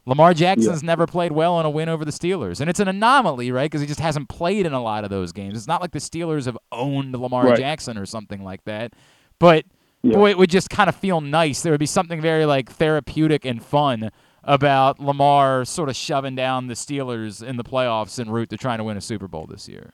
Lamar 0.08 0.32
Jackson's 0.32 0.82
yeah. 0.82 0.86
never 0.86 1.06
played 1.06 1.32
well 1.32 1.60
in 1.60 1.66
a 1.66 1.70
win 1.70 1.90
over 1.90 2.02
the 2.02 2.10
Steelers, 2.10 2.62
and 2.62 2.70
it's 2.70 2.80
an 2.80 2.88
anomaly, 2.88 3.52
right? 3.52 3.66
Because 3.70 3.82
he 3.82 3.86
just 3.86 4.00
hasn't 4.00 4.30
played 4.30 4.64
in 4.64 4.72
a 4.72 4.82
lot 4.82 5.04
of 5.04 5.10
those 5.10 5.32
games. 5.32 5.58
It's 5.58 5.66
not 5.66 5.82
like 5.82 5.90
the 5.90 5.98
Steelers 5.98 6.46
have 6.46 6.56
owned 6.72 7.12
Lamar 7.12 7.48
right. 7.48 7.58
Jackson 7.58 7.98
or 7.98 8.06
something 8.06 8.42
like 8.42 8.64
that, 8.64 8.94
but 9.38 9.66
yeah. 10.02 10.14
boy, 10.14 10.30
it 10.30 10.38
would 10.38 10.48
just 10.48 10.70
kind 10.70 10.88
of 10.88 10.96
feel 10.96 11.20
nice. 11.20 11.60
There 11.60 11.72
would 11.72 11.78
be 11.78 11.84
something 11.84 12.22
very 12.22 12.46
like 12.46 12.72
therapeutic 12.72 13.44
and 13.44 13.62
fun 13.62 14.10
about 14.44 14.98
Lamar 14.98 15.66
sort 15.66 15.90
of 15.90 15.96
shoving 15.96 16.34
down 16.34 16.68
the 16.68 16.74
Steelers 16.74 17.46
in 17.46 17.58
the 17.58 17.64
playoffs 17.64 18.18
en 18.18 18.30
route 18.30 18.48
to 18.48 18.56
trying 18.56 18.78
to 18.78 18.84
win 18.84 18.96
a 18.96 19.02
Super 19.02 19.28
Bowl 19.28 19.46
this 19.46 19.68
year. 19.68 19.92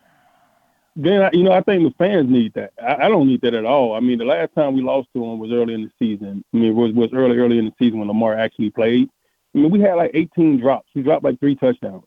Then 0.94 1.28
you 1.32 1.42
know 1.42 1.50
I 1.50 1.60
think 1.60 1.82
the 1.82 1.94
fans 1.98 2.30
need 2.30 2.54
that. 2.54 2.72
I, 2.80 3.06
I 3.06 3.08
don't 3.08 3.26
need 3.26 3.40
that 3.40 3.54
at 3.54 3.64
all. 3.64 3.94
I 3.94 4.00
mean, 4.00 4.18
the 4.18 4.24
last 4.24 4.54
time 4.54 4.74
we 4.74 4.82
lost 4.82 5.08
to 5.14 5.20
them 5.20 5.40
was 5.40 5.50
early 5.50 5.74
in 5.74 5.82
the 5.82 5.90
season. 5.98 6.44
I 6.54 6.56
mean, 6.56 6.70
it 6.70 6.74
was 6.76 6.92
was 6.92 7.10
early 7.12 7.36
early 7.36 7.58
in 7.58 7.64
the 7.64 7.74
season 7.80 7.98
when 7.98 8.06
Lamar 8.06 8.38
actually 8.38 8.70
played. 8.70 9.10
I 9.54 9.58
mean, 9.58 9.70
we 9.70 9.80
had 9.80 9.94
like 9.94 10.10
18 10.14 10.60
drops. 10.60 10.88
He 10.94 11.02
dropped 11.02 11.24
like 11.24 11.38
three 11.38 11.54
touchdowns. 11.54 12.04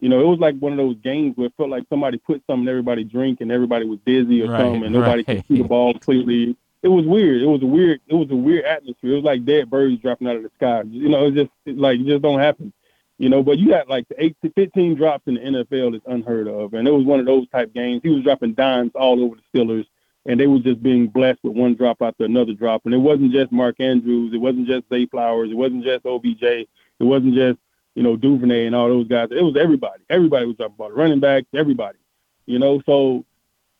You 0.00 0.08
know, 0.08 0.20
it 0.20 0.26
was 0.26 0.38
like 0.38 0.58
one 0.58 0.72
of 0.72 0.78
those 0.78 0.96
games 1.02 1.36
where 1.36 1.46
it 1.46 1.54
felt 1.56 1.70
like 1.70 1.84
somebody 1.88 2.18
put 2.18 2.42
something 2.46 2.64
in 2.64 2.68
everybody's 2.68 3.08
drink 3.08 3.40
and 3.40 3.50
everybody 3.50 3.86
was 3.86 3.98
dizzy 4.04 4.42
or 4.42 4.50
right, 4.50 4.60
something 4.60 4.84
and 4.84 4.92
nobody 4.92 5.24
right. 5.26 5.26
could 5.26 5.44
see 5.48 5.62
the 5.62 5.68
ball 5.68 5.94
clearly 5.94 6.56
it 6.86 6.88
was 6.88 7.04
weird. 7.04 7.42
It 7.42 7.46
was 7.46 7.62
a 7.62 7.66
weird. 7.66 8.00
It 8.06 8.14
was 8.14 8.30
a 8.30 8.36
weird 8.36 8.64
atmosphere. 8.64 9.12
It 9.12 9.16
was 9.16 9.24
like 9.24 9.44
dead 9.44 9.68
birds 9.68 10.00
dropping 10.00 10.28
out 10.28 10.36
of 10.36 10.44
the 10.44 10.50
sky. 10.56 10.82
You 10.88 11.08
know, 11.08 11.26
it 11.26 11.34
just 11.34 11.50
it, 11.64 11.76
like 11.76 11.98
it 11.98 12.06
just 12.06 12.22
don't 12.22 12.38
happen. 12.38 12.72
You 13.18 13.28
know, 13.28 13.42
but 13.42 13.58
you 13.58 13.70
got 13.70 13.88
like 13.88 14.06
the 14.08 14.22
eight 14.22 14.36
to 14.44 14.50
fifteen 14.50 14.94
drops 14.94 15.26
in 15.26 15.34
the 15.34 15.40
NFL 15.40 15.96
is 15.96 16.02
unheard 16.06 16.46
of, 16.46 16.74
and 16.74 16.86
it 16.86 16.92
was 16.92 17.04
one 17.04 17.18
of 17.18 17.26
those 17.26 17.48
type 17.48 17.74
games. 17.74 18.02
He 18.04 18.10
was 18.10 18.22
dropping 18.22 18.54
dimes 18.54 18.92
all 18.94 19.20
over 19.20 19.34
the 19.34 19.58
Steelers, 19.58 19.86
and 20.26 20.38
they 20.38 20.46
were 20.46 20.60
just 20.60 20.80
being 20.80 21.08
blessed 21.08 21.40
with 21.42 21.54
one 21.54 21.74
drop 21.74 22.02
after 22.02 22.24
another 22.24 22.52
drop. 22.52 22.82
And 22.84 22.94
it 22.94 22.98
wasn't 22.98 23.32
just 23.32 23.50
Mark 23.50 23.80
Andrews. 23.80 24.32
It 24.32 24.38
wasn't 24.38 24.68
just 24.68 24.88
Zay 24.88 25.06
Flowers. 25.06 25.50
It 25.50 25.56
wasn't 25.56 25.82
just 25.82 26.06
OBJ. 26.06 26.68
It 27.00 27.04
wasn't 27.04 27.34
just 27.34 27.58
you 27.94 28.02
know 28.02 28.16
Duvernay 28.16 28.66
and 28.66 28.74
all 28.74 28.88
those 28.88 29.08
guys. 29.08 29.28
It 29.30 29.42
was 29.42 29.56
everybody. 29.56 30.02
Everybody 30.10 30.46
was 30.46 30.56
dropping 30.56 30.76
ball. 30.76 30.90
Running 30.90 31.20
backs, 31.20 31.46
everybody. 31.54 31.98
You 32.46 32.58
know, 32.58 32.80
so 32.86 33.24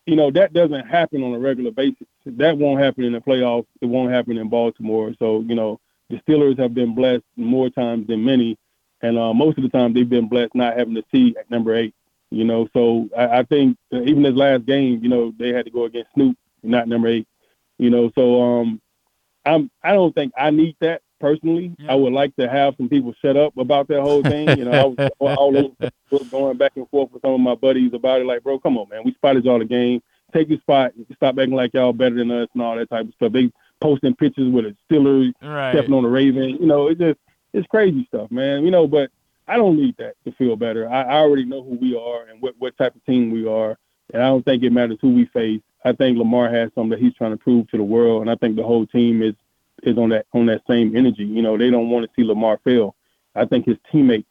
you 0.07 0.15
know, 0.15 0.31
that 0.31 0.53
doesn't 0.53 0.87
happen 0.87 1.23
on 1.23 1.35
a 1.35 1.39
regular 1.39 1.73
basis. 1.73 2.07
That 2.25 2.57
won't 2.57 2.81
happen 2.81 3.05
in 3.05 3.13
the 3.13 3.21
playoffs. 3.21 3.67
It 3.81 3.87
won't 3.87 4.13
happen 4.13 4.39
in 4.39 4.49
Baltimore. 4.49 5.13
So, 5.19 5.41
you 5.41 5.57
know, 5.57 5.81
the 6.09 6.21
Steelers 6.21 6.59
have 6.59 6.75
been 6.75 6.95
blessed 6.95 7.25
more 7.37 7.69
times 7.71 8.07
than 8.07 8.25
many. 8.25 8.57
And 9.03 9.19
uh, 9.19 9.35
most 9.35 9.59
of 9.59 9.65
the 9.65 9.69
time 9.69 9.93
they've 9.93 10.09
been 10.09 10.29
blessed 10.29 10.55
not 10.55 10.79
having 10.79 10.95
to 10.95 11.05
see 11.13 11.35
at 11.39 11.51
number 11.51 11.75
eight. 11.75 11.95
You 12.31 12.45
know, 12.45 12.69
so 12.73 13.09
I, 13.17 13.39
I 13.41 13.43
think 13.45 13.77
even 13.93 14.23
this 14.23 14.35
last 14.35 14.65
game, 14.65 15.01
you 15.03 15.09
know, 15.09 15.33
they 15.39 15.53
had 15.53 15.65
to 15.65 15.71
go 15.71 15.85
against 15.85 16.13
Snoop, 16.15 16.37
not 16.63 16.89
number 16.89 17.09
eight. 17.09 17.27
You 17.79 17.91
know, 17.91 18.11
so 18.15 18.43
um, 18.43 18.81
I'm 19.45 19.71
I 19.83 19.93
don't 19.93 20.15
think 20.15 20.33
I 20.37 20.51
need 20.51 20.77
that 20.81 21.03
personally. 21.21 21.75
Yeah. 21.79 21.93
I 21.93 21.95
would 21.95 22.13
like 22.13 22.35
to 22.37 22.49
have 22.49 22.75
some 22.77 22.89
people 22.89 23.15
shut 23.21 23.37
up 23.37 23.57
about 23.57 23.89
that 23.89 24.01
whole 24.01 24.23
thing. 24.23 24.57
You 24.59 24.65
know, 24.65 24.73
I 24.73 24.85
was 24.85 25.11
all 25.19 25.57
over 25.57 26.25
going 26.31 26.57
back 26.57 26.73
and 26.77 26.89
forth 26.89 27.13
with 27.13 27.23
some 27.23 27.33
of 27.33 27.41
my 27.41 27.55
buddies 27.55 27.93
about 27.95 28.21
it. 28.21 28.27
Like, 28.27 28.43
bro, 28.43 28.59
come 28.59 28.79
on, 28.79 28.89
man, 28.89 29.03
we 29.05 29.13
spotted 29.15 29.45
y'all 29.45 29.59
the 29.59 29.65
game. 29.65 30.03
Take 30.33 30.49
your 30.49 30.59
spot. 30.61 30.93
Stop 31.15 31.39
acting 31.39 31.55
like 31.55 31.73
y'all 31.75 31.93
better 31.93 32.17
than 32.17 32.31
us 32.31 32.49
and 32.53 32.63
all 32.63 32.77
that 32.77 32.91
type 32.91 33.07
of 33.07 33.15
stuff. 33.15 33.33
They 33.33 33.51
posting 33.81 34.15
pictures 34.15 34.51
with 34.51 34.67
a 34.67 34.77
Steelers 34.91 35.33
right. 35.43 35.73
stepping 35.73 35.95
on 35.95 36.03
the 36.03 36.09
Raven. 36.09 36.51
You 36.61 36.67
know, 36.67 36.89
it's 36.89 37.01
just 37.01 37.19
it's 37.53 37.67
crazy 37.69 38.05
stuff, 38.09 38.31
man. 38.31 38.65
You 38.65 38.71
know, 38.71 38.87
but 38.87 39.11
I 39.49 39.57
don't 39.57 39.77
need 39.77 39.97
that 39.99 40.15
to 40.25 40.33
feel 40.33 40.57
better. 40.57 40.89
I, 40.89 41.03
I 41.03 41.17
already 41.19 41.45
know 41.45 41.63
who 41.63 41.77
we 41.77 41.97
are 41.97 42.25
and 42.25 42.41
what 42.43 42.55
what 42.59 42.77
type 42.77 42.95
of 42.95 43.05
team 43.05 43.31
we 43.31 43.47
are, 43.47 43.79
and 44.13 44.23
I 44.23 44.27
don't 44.27 44.45
think 44.45 44.63
it 44.63 44.73
matters 44.73 44.99
who 45.01 45.15
we 45.15 45.27
face. 45.27 45.61
I 45.85 45.93
think 45.93 46.19
Lamar 46.19 46.49
has 46.49 46.71
something 46.75 46.91
that 46.91 47.01
he's 47.01 47.15
trying 47.15 47.31
to 47.31 47.37
prove 47.37 47.69
to 47.71 47.77
the 47.77 47.83
world, 47.83 48.23
and 48.23 48.31
I 48.31 48.35
think 48.35 48.57
the 48.57 48.65
whole 48.65 48.87
team 48.87 49.23
is 49.23 49.35
is 49.83 49.99
on 49.99 50.11
that 50.11 50.27
on 50.33 50.47
that 50.47 50.63
same 50.69 50.97
energy. 50.97 51.25
You 51.25 51.43
know, 51.43 51.57
they 51.57 51.71
don't 51.71 51.91
want 51.91 52.07
to 52.07 52.11
see 52.17 52.27
Lamar 52.27 52.59
fail. 52.65 52.95
I 53.35 53.45
think 53.45 53.67
his 53.67 53.77
teammates 53.91 54.29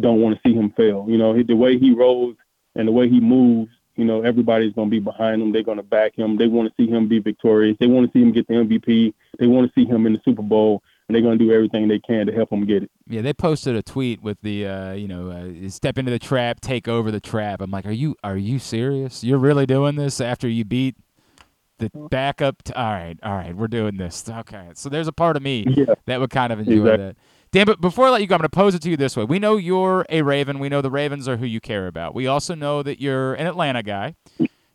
don't 0.00 0.20
want 0.20 0.36
to 0.36 0.48
see 0.48 0.54
him 0.54 0.70
fail. 0.70 1.06
You 1.08 1.18
know, 1.18 1.40
the 1.42 1.56
way 1.56 1.78
he 1.78 1.92
rolls 1.92 2.36
and 2.74 2.88
the 2.88 2.92
way 2.92 3.08
he 3.08 3.20
moves, 3.20 3.70
you 3.96 4.04
know, 4.04 4.22
everybody's 4.22 4.72
going 4.72 4.88
to 4.88 4.90
be 4.90 5.00
behind 5.00 5.42
him. 5.42 5.52
They're 5.52 5.62
going 5.62 5.78
to 5.78 5.82
back 5.82 6.16
him. 6.16 6.36
They 6.36 6.46
want 6.46 6.68
to 6.68 6.74
see 6.82 6.88
him 6.88 7.08
be 7.08 7.18
victorious. 7.18 7.76
They 7.80 7.86
want 7.86 8.06
to 8.06 8.18
see 8.18 8.22
him 8.22 8.32
get 8.32 8.46
the 8.46 8.54
MVP. 8.54 9.12
They 9.38 9.46
want 9.46 9.72
to 9.72 9.80
see 9.80 9.86
him 9.86 10.06
in 10.06 10.12
the 10.12 10.20
Super 10.24 10.42
Bowl, 10.42 10.82
and 11.08 11.14
they're 11.14 11.22
going 11.22 11.38
to 11.38 11.44
do 11.44 11.52
everything 11.52 11.88
they 11.88 11.98
can 11.98 12.26
to 12.26 12.32
help 12.32 12.52
him 12.52 12.64
get 12.64 12.84
it. 12.84 12.90
Yeah, 13.08 13.22
they 13.22 13.32
posted 13.32 13.74
a 13.74 13.82
tweet 13.82 14.22
with 14.22 14.40
the, 14.42 14.66
uh, 14.66 14.92
you 14.92 15.08
know, 15.08 15.30
uh, 15.30 15.68
step 15.68 15.98
into 15.98 16.12
the 16.12 16.18
trap, 16.18 16.60
take 16.60 16.86
over 16.86 17.10
the 17.10 17.20
trap. 17.20 17.60
I'm 17.60 17.70
like, 17.70 17.86
are 17.86 17.92
you 17.92 18.14
are 18.22 18.36
you 18.36 18.58
serious? 18.60 19.24
You're 19.24 19.38
really 19.38 19.66
doing 19.66 19.96
this 19.96 20.20
after 20.20 20.48
you 20.48 20.64
beat 20.64 20.96
the 21.78 21.90
backup. 22.10 22.62
T- 22.62 22.72
all 22.72 22.92
right, 22.92 23.18
all 23.22 23.34
right, 23.34 23.54
we're 23.54 23.68
doing 23.68 23.96
this. 23.96 24.28
Okay, 24.28 24.68
so 24.74 24.88
there's 24.88 25.08
a 25.08 25.12
part 25.12 25.36
of 25.36 25.42
me 25.42 25.64
yeah. 25.68 25.94
that 26.06 26.20
would 26.20 26.30
kind 26.30 26.52
of 26.52 26.60
enjoy 26.60 26.80
exactly. 26.80 27.06
that. 27.06 27.16
Dan, 27.50 27.64
but 27.64 27.80
before 27.80 28.06
I 28.06 28.10
let 28.10 28.20
you 28.20 28.26
go, 28.26 28.34
I'm 28.34 28.40
going 28.40 28.50
to 28.50 28.54
pose 28.54 28.74
it 28.74 28.82
to 28.82 28.90
you 28.90 28.96
this 28.96 29.16
way. 29.16 29.24
We 29.24 29.38
know 29.38 29.56
you're 29.56 30.04
a 30.10 30.20
Raven. 30.20 30.58
We 30.58 30.68
know 30.68 30.82
the 30.82 30.90
Ravens 30.90 31.26
are 31.28 31.38
who 31.38 31.46
you 31.46 31.60
care 31.60 31.86
about. 31.86 32.14
We 32.14 32.26
also 32.26 32.54
know 32.54 32.82
that 32.82 33.00
you're 33.00 33.34
an 33.34 33.46
Atlanta 33.46 33.82
guy. 33.82 34.16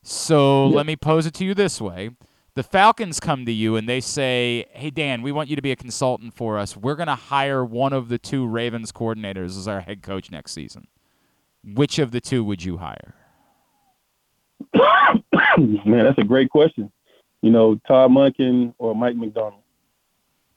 So 0.02 0.68
let 0.68 0.86
me 0.86 0.96
pose 0.96 1.26
it 1.26 1.34
to 1.36 1.46
you 1.46 1.54
this 1.54 1.80
way. 1.80 2.10
The 2.56 2.64
Falcons 2.64 3.20
come 3.20 3.46
to 3.46 3.52
you 3.52 3.76
and 3.76 3.88
they 3.88 4.02
say, 4.02 4.66
Hey, 4.72 4.90
Dan, 4.90 5.22
we 5.22 5.32
want 5.32 5.50
you 5.50 5.56
to 5.56 5.62
be 5.62 5.72
a 5.72 5.76
consultant 5.76 6.34
for 6.36 6.58
us. 6.58 6.76
We're 6.76 6.96
going 6.96 7.08
to 7.08 7.16
hire 7.16 7.64
one 7.64 7.94
of 7.94 8.10
the 8.10 8.18
two 8.18 8.46
Ravens 8.46 8.92
coordinators 8.92 9.58
as 9.58 9.68
our 9.68 9.82
head 9.82 10.04
coach 10.04 10.30
next 10.32 10.52
season. 10.52 10.88
Which 11.64 12.00
of 12.00 12.12
the 12.12 12.22
two 12.22 12.44
would 12.44 12.64
you 12.64 12.78
hire? 12.78 13.16
Man, 15.58 16.04
that's 16.04 16.18
a 16.18 16.24
great 16.24 16.50
question. 16.50 16.92
You 17.42 17.52
know, 17.52 17.76
Todd 17.88 18.12
Monken 18.12 18.74
or 18.78 18.96
Mike 18.96 19.16
Macdonald. 19.16 19.62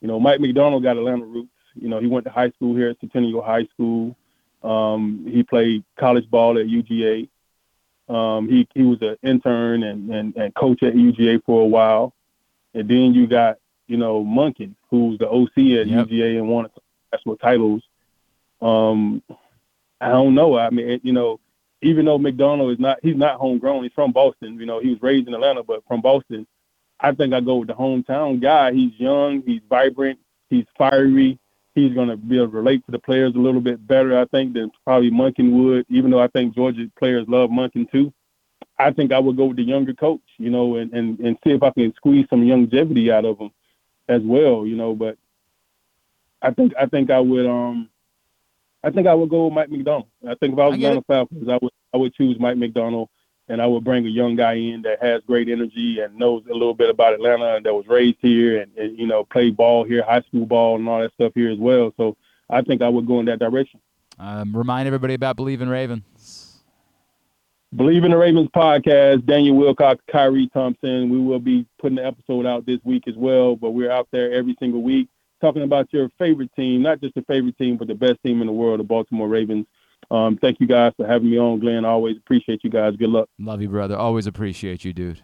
You 0.01 0.07
know, 0.07 0.19
Mike 0.19 0.39
Macdonald 0.39 0.83
got 0.83 0.97
Atlanta 0.97 1.25
roots. 1.25 1.49
You 1.75 1.89
know, 1.89 1.99
he 1.99 2.07
went 2.07 2.25
to 2.25 2.31
high 2.31 2.49
school 2.51 2.75
here 2.75 2.89
at 2.89 2.99
Centennial 2.99 3.41
High 3.41 3.65
School. 3.73 4.15
Um, 4.63 5.25
he 5.29 5.43
played 5.43 5.83
college 5.97 6.29
ball 6.29 6.57
at 6.57 6.65
UGA. 6.65 7.29
Um, 8.09 8.47
he 8.47 8.67
he 8.73 8.83
was 8.83 9.01
an 9.01 9.17
intern 9.21 9.83
and, 9.83 10.09
and, 10.09 10.35
and 10.35 10.55
coach 10.55 10.81
at 10.81 10.93
UGA 10.93 11.43
for 11.45 11.61
a 11.61 11.67
while. 11.67 12.13
And 12.73 12.87
then 12.89 13.13
you 13.13 13.27
got, 13.27 13.57
you 13.87 13.97
know, 13.97 14.23
Monken, 14.23 14.75
who's 14.89 15.17
the 15.19 15.29
OC 15.29 15.57
at 15.57 15.87
yep. 15.87 16.07
UGA 16.07 16.37
and 16.37 16.47
won 16.47 16.67
national 17.11 17.37
titles. 17.37 17.83
Um, 18.61 19.21
I 19.99 20.09
don't 20.09 20.35
know. 20.35 20.57
I 20.57 20.69
mean, 20.69 20.99
you 21.03 21.11
know, 21.11 21.39
even 21.81 22.05
though 22.05 22.17
Macdonald 22.17 22.71
is 22.71 22.79
not 22.79 22.99
he's 23.01 23.15
not 23.15 23.39
homegrown, 23.39 23.83
he's 23.83 23.93
from 23.93 24.11
Boston. 24.11 24.59
You 24.59 24.65
know, 24.65 24.79
he 24.79 24.89
was 24.89 25.01
raised 25.01 25.27
in 25.27 25.33
Atlanta, 25.33 25.63
but 25.63 25.83
from 25.87 26.01
Boston. 26.01 26.47
I 26.99 27.11
think 27.11 27.33
I 27.33 27.41
go 27.41 27.57
with 27.57 27.67
the 27.67 27.75
hometown 27.75 28.41
guy. 28.41 28.73
He's 28.73 28.91
young, 28.99 29.43
he's 29.45 29.61
vibrant, 29.69 30.19
he's 30.49 30.65
fiery. 30.77 31.39
He's 31.75 31.93
going 31.93 32.09
to 32.09 32.17
be 32.17 32.37
able 32.37 32.47
to 32.47 32.57
relate 32.57 32.83
to 32.87 32.91
the 32.91 32.97
players 32.97 33.35
a 33.35 33.39
little 33.39 33.61
bit 33.61 33.85
better, 33.85 34.17
I 34.19 34.25
think, 34.25 34.53
than 34.53 34.71
probably 34.83 35.11
Monken 35.11 35.51
would. 35.51 35.85
Even 35.89 36.09
though 36.09 36.19
I 36.19 36.27
think 36.27 36.55
Georgia 36.55 36.89
players 36.97 37.27
love 37.27 37.51
Monken 37.51 37.89
too. 37.91 38.11
I 38.79 38.91
think 38.91 39.11
I 39.11 39.19
would 39.19 39.37
go 39.37 39.45
with 39.45 39.57
the 39.57 39.63
younger 39.63 39.93
coach, 39.93 40.21
you 40.39 40.49
know, 40.49 40.77
and, 40.77 40.91
and, 40.91 41.19
and 41.19 41.37
see 41.43 41.51
if 41.51 41.61
I 41.61 41.69
can 41.69 41.93
squeeze 41.95 42.25
some 42.31 42.47
longevity 42.47 43.11
out 43.11 43.25
of 43.25 43.37
him 43.39 43.51
as 44.09 44.21
well, 44.23 44.65
you 44.65 44.75
know. 44.75 44.95
But 44.95 45.17
I 46.41 46.51
think 46.51 46.73
I 46.79 46.85
think 46.87 47.11
I 47.11 47.19
would 47.19 47.45
um 47.45 47.89
I 48.87 48.89
think 48.89 49.05
I 49.05 49.13
would 49.13 49.29
go 49.29 49.45
with 49.45 49.53
Mike 49.53 49.69
Macdonald. 49.69 50.07
I 50.25 50.35
think 50.35 50.53
if 50.53 50.59
I 50.59 50.67
was 50.67 50.75
Atlanta 50.75 51.01
Falcons, 51.01 51.49
I 51.49 51.59
would 51.61 51.73
I 51.93 51.97
would 51.97 52.13
choose 52.13 52.37
Mike 52.39 52.55
Macdonald, 52.55 53.09
and 53.49 53.61
I 53.61 53.65
would 53.65 53.83
bring 53.83 54.05
a 54.05 54.09
young 54.09 54.37
guy 54.37 54.53
in 54.53 54.81
that 54.83 55.03
has 55.03 55.21
great 55.27 55.49
energy 55.49 55.99
and 55.99 56.15
knows 56.15 56.43
a 56.49 56.53
little 56.53 56.73
bit 56.73 56.89
about 56.89 57.13
Atlanta 57.13 57.57
and 57.57 57.65
that 57.65 57.73
was 57.73 57.85
raised 57.87 58.19
here 58.21 58.61
and, 58.61 58.77
and 58.77 58.97
you 58.97 59.05
know 59.05 59.25
played 59.25 59.57
ball 59.57 59.83
here, 59.83 60.03
high 60.03 60.21
school 60.21 60.45
ball 60.45 60.77
and 60.77 60.87
all 60.87 61.01
that 61.01 61.11
stuff 61.15 61.33
here 61.35 61.51
as 61.51 61.57
well. 61.59 61.93
So 61.97 62.15
I 62.49 62.61
think 62.61 62.81
I 62.81 62.87
would 62.87 63.05
go 63.05 63.19
in 63.19 63.25
that 63.25 63.39
direction. 63.39 63.81
Um, 64.19 64.55
remind 64.55 64.87
everybody 64.87 65.15
about 65.15 65.35
Believe 65.35 65.61
in 65.61 65.67
Ravens. 65.67 66.63
Believe 67.75 68.05
in 68.05 68.11
the 68.11 68.17
Ravens 68.17 68.47
podcast, 68.55 69.25
Daniel 69.25 69.57
Wilcox, 69.57 70.01
Kyrie 70.09 70.49
Thompson. 70.53 71.09
We 71.09 71.19
will 71.19 71.39
be 71.39 71.67
putting 71.77 71.97
the 71.97 72.05
episode 72.05 72.45
out 72.45 72.65
this 72.65 72.79
week 72.85 73.03
as 73.09 73.15
well, 73.17 73.57
but 73.57 73.71
we're 73.71 73.91
out 73.91 74.07
there 74.11 74.31
every 74.31 74.55
single 74.61 74.81
week 74.81 75.09
talking 75.41 75.63
about 75.63 75.91
your 75.91 76.09
favorite 76.17 76.51
team, 76.55 76.81
not 76.81 77.01
just 77.01 77.15
the 77.15 77.21
favorite 77.23 77.57
team, 77.57 77.77
but 77.77 77.87
the 77.87 77.95
best 77.95 78.21
team 78.23 78.41
in 78.41 78.47
the 78.47 78.53
world, 78.53 78.79
the 78.79 78.83
Baltimore 78.83 79.27
Ravens. 79.27 79.65
Um, 80.09 80.37
thank 80.37 80.59
you 80.59 80.67
guys 80.67 80.93
for 80.95 81.05
having 81.05 81.29
me 81.29 81.37
on, 81.37 81.59
Glenn. 81.59 81.85
Always 81.85 82.17
appreciate 82.17 82.63
you 82.63 82.69
guys. 82.69 82.95
Good 82.95 83.09
luck. 83.09 83.29
Love 83.39 83.61
you, 83.61 83.69
brother. 83.69 83.97
Always 83.97 84.27
appreciate 84.27 84.85
you, 84.85 84.93
dude. 84.93 85.21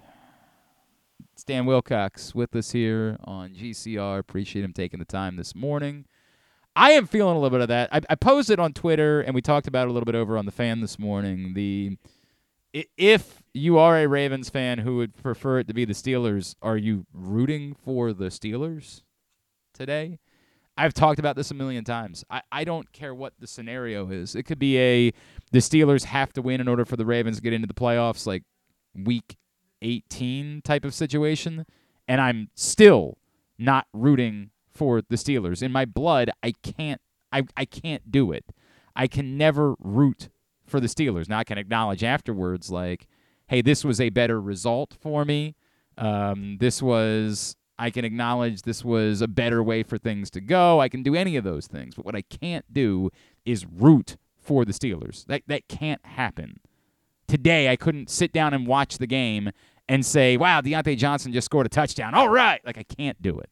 Dan 1.45 1.65
Wilcox 1.65 2.33
with 2.33 2.55
us 2.55 2.71
here 2.71 3.17
on 3.23 3.53
GCR. 3.53 4.19
Appreciate 4.19 4.63
him 4.63 4.71
taking 4.71 4.99
the 4.99 5.05
time 5.05 5.35
this 5.35 5.55
morning. 5.55 6.05
I 6.75 6.91
am 6.91 7.05
feeling 7.05 7.35
a 7.35 7.39
little 7.39 7.49
bit 7.49 7.61
of 7.61 7.67
that. 7.67 7.89
I, 7.91 8.01
I 8.09 8.15
posted 8.15 8.59
on 8.59 8.73
Twitter, 8.73 9.21
and 9.21 9.35
we 9.35 9.41
talked 9.41 9.67
about 9.67 9.87
it 9.87 9.89
a 9.89 9.93
little 9.93 10.05
bit 10.05 10.15
over 10.15 10.37
on 10.37 10.45
the 10.45 10.51
fan 10.51 10.79
this 10.79 10.97
morning. 10.97 11.53
The 11.53 11.97
if 12.97 13.43
you 13.53 13.77
are 13.77 13.99
a 13.99 14.07
Ravens 14.07 14.49
fan 14.49 14.79
who 14.79 14.97
would 14.97 15.15
prefer 15.15 15.59
it 15.59 15.67
to 15.67 15.73
be 15.73 15.85
the 15.85 15.93
Steelers, 15.93 16.55
are 16.61 16.77
you 16.77 17.05
rooting 17.13 17.75
for 17.75 18.13
the 18.13 18.25
Steelers 18.25 19.01
today? 19.73 20.19
I've 20.75 20.93
talked 20.93 21.19
about 21.19 21.35
this 21.35 21.51
a 21.51 21.53
million 21.53 21.83
times. 21.83 22.23
I, 22.29 22.41
I 22.51 22.63
don't 22.63 22.91
care 22.91 23.13
what 23.13 23.33
the 23.39 23.47
scenario 23.47 24.09
is. 24.09 24.35
It 24.35 24.43
could 24.43 24.57
be 24.59 24.77
a 24.79 25.11
the 25.51 25.59
Steelers 25.59 26.05
have 26.05 26.33
to 26.33 26.41
win 26.41 26.61
in 26.61 26.67
order 26.67 26.85
for 26.85 26.95
the 26.95 27.05
Ravens 27.05 27.37
to 27.37 27.43
get 27.43 27.53
into 27.53 27.67
the 27.67 27.73
playoffs, 27.73 28.25
like 28.25 28.43
week 28.95 29.37
18 29.81 30.61
type 30.63 30.85
of 30.85 30.93
situation, 30.93 31.65
and 32.07 32.19
I'm 32.19 32.49
still 32.55 33.17
not 33.59 33.85
rooting 33.93 34.49
for 34.71 35.01
the 35.01 35.15
Steelers. 35.15 35.61
In 35.61 35.71
my 35.71 35.85
blood, 35.85 36.31
I 36.41 36.53
can't 36.63 37.01
I, 37.31 37.43
I 37.57 37.65
can't 37.65 38.11
do 38.11 38.31
it. 38.31 38.45
I 38.95 39.07
can 39.07 39.37
never 39.37 39.75
root 39.79 40.29
for 40.65 40.79
the 40.79 40.87
Steelers. 40.87 41.27
Now 41.27 41.39
I 41.39 41.43
can 41.43 41.57
acknowledge 41.57 42.03
afterwards, 42.03 42.69
like, 42.69 43.07
hey, 43.47 43.61
this 43.61 43.83
was 43.83 43.99
a 43.99 44.09
better 44.09 44.39
result 44.39 44.95
for 44.99 45.25
me. 45.25 45.55
Um, 45.97 46.57
this 46.59 46.81
was 46.81 47.55
I 47.77 47.89
can 47.89 48.05
acknowledge 48.05 48.61
this 48.61 48.83
was 48.83 49.21
a 49.21 49.27
better 49.27 49.63
way 49.63 49.83
for 49.83 49.97
things 49.97 50.29
to 50.31 50.41
go. 50.41 50.79
I 50.79 50.89
can 50.89 51.03
do 51.03 51.15
any 51.15 51.35
of 51.35 51.43
those 51.43 51.67
things. 51.67 51.95
But 51.95 52.05
what 52.05 52.15
I 52.15 52.21
can't 52.21 52.65
do 52.71 53.09
is 53.45 53.65
root 53.65 54.17
for 54.37 54.65
the 54.65 54.73
Steelers. 54.73 55.25
That 55.25 55.43
that 55.47 55.67
can't 55.67 56.05
happen. 56.05 56.59
Today 57.27 57.69
I 57.69 57.75
couldn't 57.75 58.09
sit 58.09 58.31
down 58.31 58.53
and 58.53 58.67
watch 58.67 58.97
the 58.97 59.07
game 59.07 59.51
and 59.89 60.05
say, 60.05 60.37
"Wow, 60.37 60.61
Diontae 60.61 60.97
Johnson 60.97 61.33
just 61.33 61.45
scored 61.45 61.65
a 61.65 61.69
touchdown." 61.69 62.13
All 62.13 62.29
right, 62.29 62.61
like 62.65 62.77
I 62.77 62.83
can't 62.83 63.21
do 63.21 63.39
it. 63.39 63.49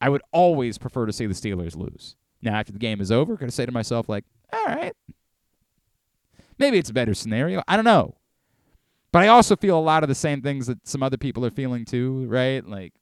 I 0.00 0.08
would 0.08 0.22
always 0.32 0.78
prefer 0.78 1.06
to 1.06 1.12
see 1.12 1.26
the 1.26 1.34
Steelers 1.34 1.76
lose. 1.76 2.16
Now, 2.42 2.54
after 2.54 2.72
the 2.72 2.78
game 2.78 3.00
is 3.00 3.12
over, 3.12 3.36
going 3.36 3.50
to 3.50 3.54
say 3.54 3.66
to 3.66 3.72
myself, 3.72 4.08
like, 4.08 4.24
all 4.50 4.64
right, 4.64 4.94
Maybe 6.60 6.76
it's 6.76 6.90
a 6.90 6.92
better 6.92 7.14
scenario. 7.14 7.62
I 7.66 7.74
don't 7.74 7.86
know. 7.86 8.16
But 9.12 9.22
I 9.24 9.28
also 9.28 9.56
feel 9.56 9.78
a 9.78 9.80
lot 9.80 10.02
of 10.02 10.08
the 10.08 10.14
same 10.14 10.40
things 10.40 10.66
that 10.68 10.86
some 10.86 11.02
other 11.02 11.16
people 11.16 11.44
are 11.44 11.50
feeling 11.50 11.84
too, 11.84 12.26
right? 12.26 12.64
Like, 12.66 12.92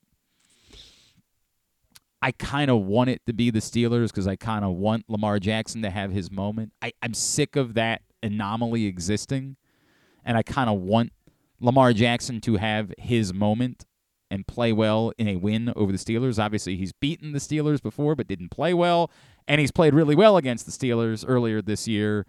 I 2.22 2.32
kind 2.32 2.70
of 2.70 2.82
want 2.82 3.10
it 3.10 3.24
to 3.26 3.32
be 3.32 3.50
the 3.50 3.60
Steelers 3.60 4.08
because 4.08 4.26
I 4.26 4.36
kind 4.36 4.64
of 4.64 4.74
want 4.74 5.04
Lamar 5.08 5.38
Jackson 5.38 5.82
to 5.82 5.90
have 5.90 6.10
his 6.10 6.30
moment. 6.30 6.72
I, 6.82 6.92
I'm 7.02 7.14
sick 7.14 7.56
of 7.56 7.74
that 7.74 8.02
anomaly 8.22 8.86
existing, 8.86 9.56
and 10.24 10.36
I 10.36 10.42
kind 10.42 10.70
of 10.70 10.80
want 10.80 11.12
Lamar 11.60 11.92
Jackson 11.92 12.40
to 12.42 12.56
have 12.56 12.92
his 12.98 13.32
moment 13.32 13.84
and 14.30 14.46
play 14.46 14.72
well 14.72 15.12
in 15.16 15.28
a 15.28 15.36
win 15.36 15.72
over 15.76 15.92
the 15.92 15.98
Steelers. 15.98 16.42
Obviously, 16.42 16.76
he's 16.76 16.92
beaten 16.92 17.32
the 17.32 17.38
Steelers 17.38 17.82
before, 17.82 18.14
but 18.14 18.26
didn't 18.26 18.50
play 18.50 18.74
well, 18.74 19.10
and 19.46 19.60
he's 19.60 19.72
played 19.72 19.94
really 19.94 20.16
well 20.16 20.36
against 20.36 20.66
the 20.66 20.72
Steelers 20.72 21.24
earlier 21.26 21.62
this 21.62 21.86
year 21.86 22.26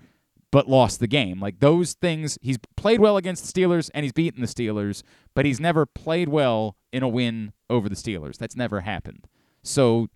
but 0.51 0.67
lost 0.67 0.99
the 0.99 1.07
game. 1.07 1.39
Like 1.39 1.59
those 1.59 1.93
things, 1.93 2.37
he's 2.41 2.57
played 2.75 2.99
well 2.99 3.17
against 3.17 3.53
the 3.53 3.61
Steelers 3.61 3.89
and 3.93 4.03
he's 4.03 4.13
beaten 4.13 4.41
the 4.41 4.47
Steelers, 4.47 5.03
but 5.35 5.45
he's 5.45 5.59
never 5.59 5.85
played 5.85 6.29
well 6.29 6.75
in 6.91 7.03
a 7.03 7.07
win 7.07 7.53
over 7.69 7.87
the 7.87 7.95
Steelers. 7.95 8.37
That's 8.37 8.55
never 8.55 8.81
happened. 8.81 9.27
So 9.63 10.07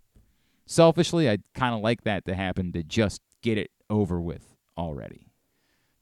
selfishly, 0.65 1.30
I'd 1.30 1.43
kind 1.54 1.76
of 1.76 1.82
like 1.82 2.04
that 2.04 2.26
to 2.26 2.36
happen 2.36 2.72
to 2.74 2.84
just 2.84 3.22
get 3.41 3.58
it 3.58 3.72
over 3.89 4.19
with 4.19 4.56
already. 4.78 5.28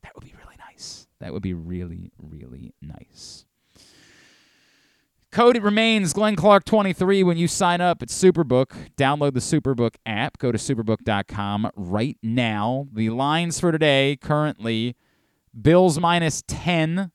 That 0.04 0.16
would 0.16 0.24
be 0.24 0.34
really 0.44 0.58
nice. 0.58 1.08
That 1.20 1.34
would 1.34 1.44
be 1.44 1.54
really, 1.54 2.12
really 2.18 2.74
nice. 2.82 3.46
Code 5.32 5.64
remains 5.64 6.12
Glenn 6.12 6.36
Clark 6.36 6.66
23 6.66 7.24
when 7.24 7.38
you 7.38 7.48
sign 7.48 7.80
up 7.80 8.02
at 8.02 8.10
Superbook. 8.10 8.74
Download 8.98 9.34
the 9.34 9.40
Superbook 9.40 9.96
app. 10.06 10.38
Go 10.38 10.52
to 10.52 10.58
superbook.com 10.58 11.72
right 11.78 12.18
now. 12.22 12.90
The 12.92 13.12
lines 13.12 13.58
for 13.58 13.72
today 13.72 14.18
currently 14.22 14.98
Bills 15.60 15.98
minus 16.02 16.44
10, 16.48 17.14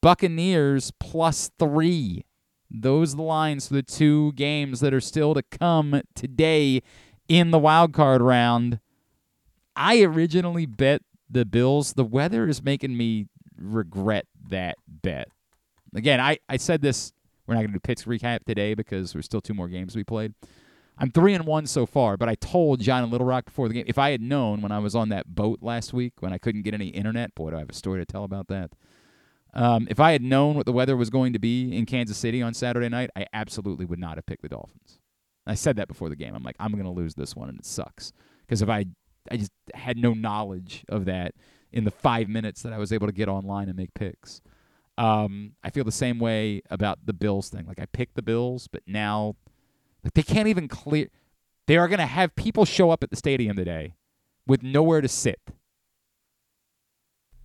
Buccaneers 0.00 0.92
plus 0.98 1.50
3. 1.58 2.24
Those 2.70 3.16
the 3.16 3.22
lines 3.22 3.68
for 3.68 3.74
the 3.74 3.82
two 3.82 4.32
games 4.32 4.80
that 4.80 4.94
are 4.94 5.00
still 5.00 5.34
to 5.34 5.42
come 5.42 6.00
today 6.14 6.80
in 7.28 7.50
the 7.50 7.58
wild 7.58 7.92
card 7.92 8.22
round. 8.22 8.80
I 9.76 10.00
originally 10.00 10.64
bet 10.64 11.02
the 11.28 11.44
Bills. 11.44 11.92
The 11.92 12.04
weather 12.04 12.48
is 12.48 12.62
making 12.62 12.96
me 12.96 13.26
regret 13.58 14.24
that 14.48 14.76
bet. 14.88 15.28
Again, 15.94 16.20
I, 16.20 16.38
I 16.48 16.56
said 16.56 16.82
this. 16.82 17.12
We're 17.46 17.54
not 17.54 17.60
going 17.60 17.72
to 17.72 17.74
do 17.74 17.80
picks 17.80 18.04
recap 18.04 18.44
today 18.44 18.74
because 18.74 19.12
there's 19.12 19.24
still 19.24 19.40
two 19.40 19.54
more 19.54 19.68
games 19.68 19.96
we 19.96 20.04
played. 20.04 20.34
I'm 20.98 21.10
three 21.10 21.32
and 21.32 21.46
one 21.46 21.66
so 21.66 21.86
far, 21.86 22.16
but 22.16 22.28
I 22.28 22.34
told 22.34 22.80
John 22.80 23.02
and 23.02 23.10
Little 23.10 23.26
Rock 23.26 23.46
before 23.46 23.68
the 23.68 23.74
game 23.74 23.84
if 23.86 23.98
I 23.98 24.10
had 24.10 24.20
known 24.20 24.60
when 24.60 24.70
I 24.70 24.78
was 24.78 24.94
on 24.94 25.08
that 25.08 25.34
boat 25.34 25.60
last 25.62 25.92
week 25.94 26.12
when 26.20 26.32
I 26.32 26.38
couldn't 26.38 26.62
get 26.62 26.74
any 26.74 26.88
internet, 26.88 27.34
boy, 27.34 27.50
do 27.50 27.56
I 27.56 27.60
have 27.60 27.70
a 27.70 27.74
story 27.74 28.00
to 28.00 28.04
tell 28.04 28.22
about 28.22 28.48
that. 28.48 28.72
Um, 29.54 29.88
if 29.90 29.98
I 29.98 30.12
had 30.12 30.22
known 30.22 30.54
what 30.54 30.66
the 30.66 30.72
weather 30.72 30.96
was 30.96 31.10
going 31.10 31.32
to 31.32 31.38
be 31.38 31.76
in 31.76 31.86
Kansas 31.86 32.18
City 32.18 32.42
on 32.42 32.54
Saturday 32.54 32.88
night, 32.88 33.10
I 33.16 33.26
absolutely 33.32 33.86
would 33.86 33.98
not 33.98 34.16
have 34.16 34.26
picked 34.26 34.42
the 34.42 34.48
Dolphins. 34.48 34.98
I 35.46 35.54
said 35.54 35.76
that 35.76 35.88
before 35.88 36.08
the 36.08 36.16
game. 36.16 36.34
I'm 36.34 36.42
like, 36.42 36.56
I'm 36.60 36.72
going 36.72 36.84
to 36.84 36.90
lose 36.90 37.14
this 37.14 37.34
one, 37.34 37.48
and 37.48 37.58
it 37.58 37.64
sucks 37.64 38.12
because 38.46 38.62
if 38.62 38.68
I, 38.68 38.84
I 39.30 39.38
just 39.38 39.52
had 39.74 39.96
no 39.96 40.12
knowledge 40.12 40.84
of 40.88 41.06
that 41.06 41.34
in 41.72 41.84
the 41.84 41.90
five 41.90 42.28
minutes 42.28 42.62
that 42.62 42.72
I 42.72 42.78
was 42.78 42.92
able 42.92 43.06
to 43.06 43.12
get 43.12 43.28
online 43.28 43.68
and 43.68 43.76
make 43.76 43.94
picks. 43.94 44.42
Um, 45.00 45.52
I 45.64 45.70
feel 45.70 45.84
the 45.84 45.90
same 45.90 46.18
way 46.18 46.60
about 46.68 47.06
the 47.06 47.14
Bills 47.14 47.48
thing. 47.48 47.64
Like 47.66 47.80
I 47.80 47.86
picked 47.86 48.16
the 48.16 48.22
Bills, 48.22 48.68
but 48.68 48.82
now 48.86 49.34
like 50.04 50.12
they 50.12 50.22
can't 50.22 50.46
even 50.46 50.68
clear. 50.68 51.08
They 51.66 51.78
are 51.78 51.88
going 51.88 52.00
to 52.00 52.06
have 52.06 52.36
people 52.36 52.66
show 52.66 52.90
up 52.90 53.02
at 53.02 53.08
the 53.08 53.16
stadium 53.16 53.56
today 53.56 53.94
with 54.46 54.62
nowhere 54.62 55.00
to 55.00 55.08
sit. 55.08 55.40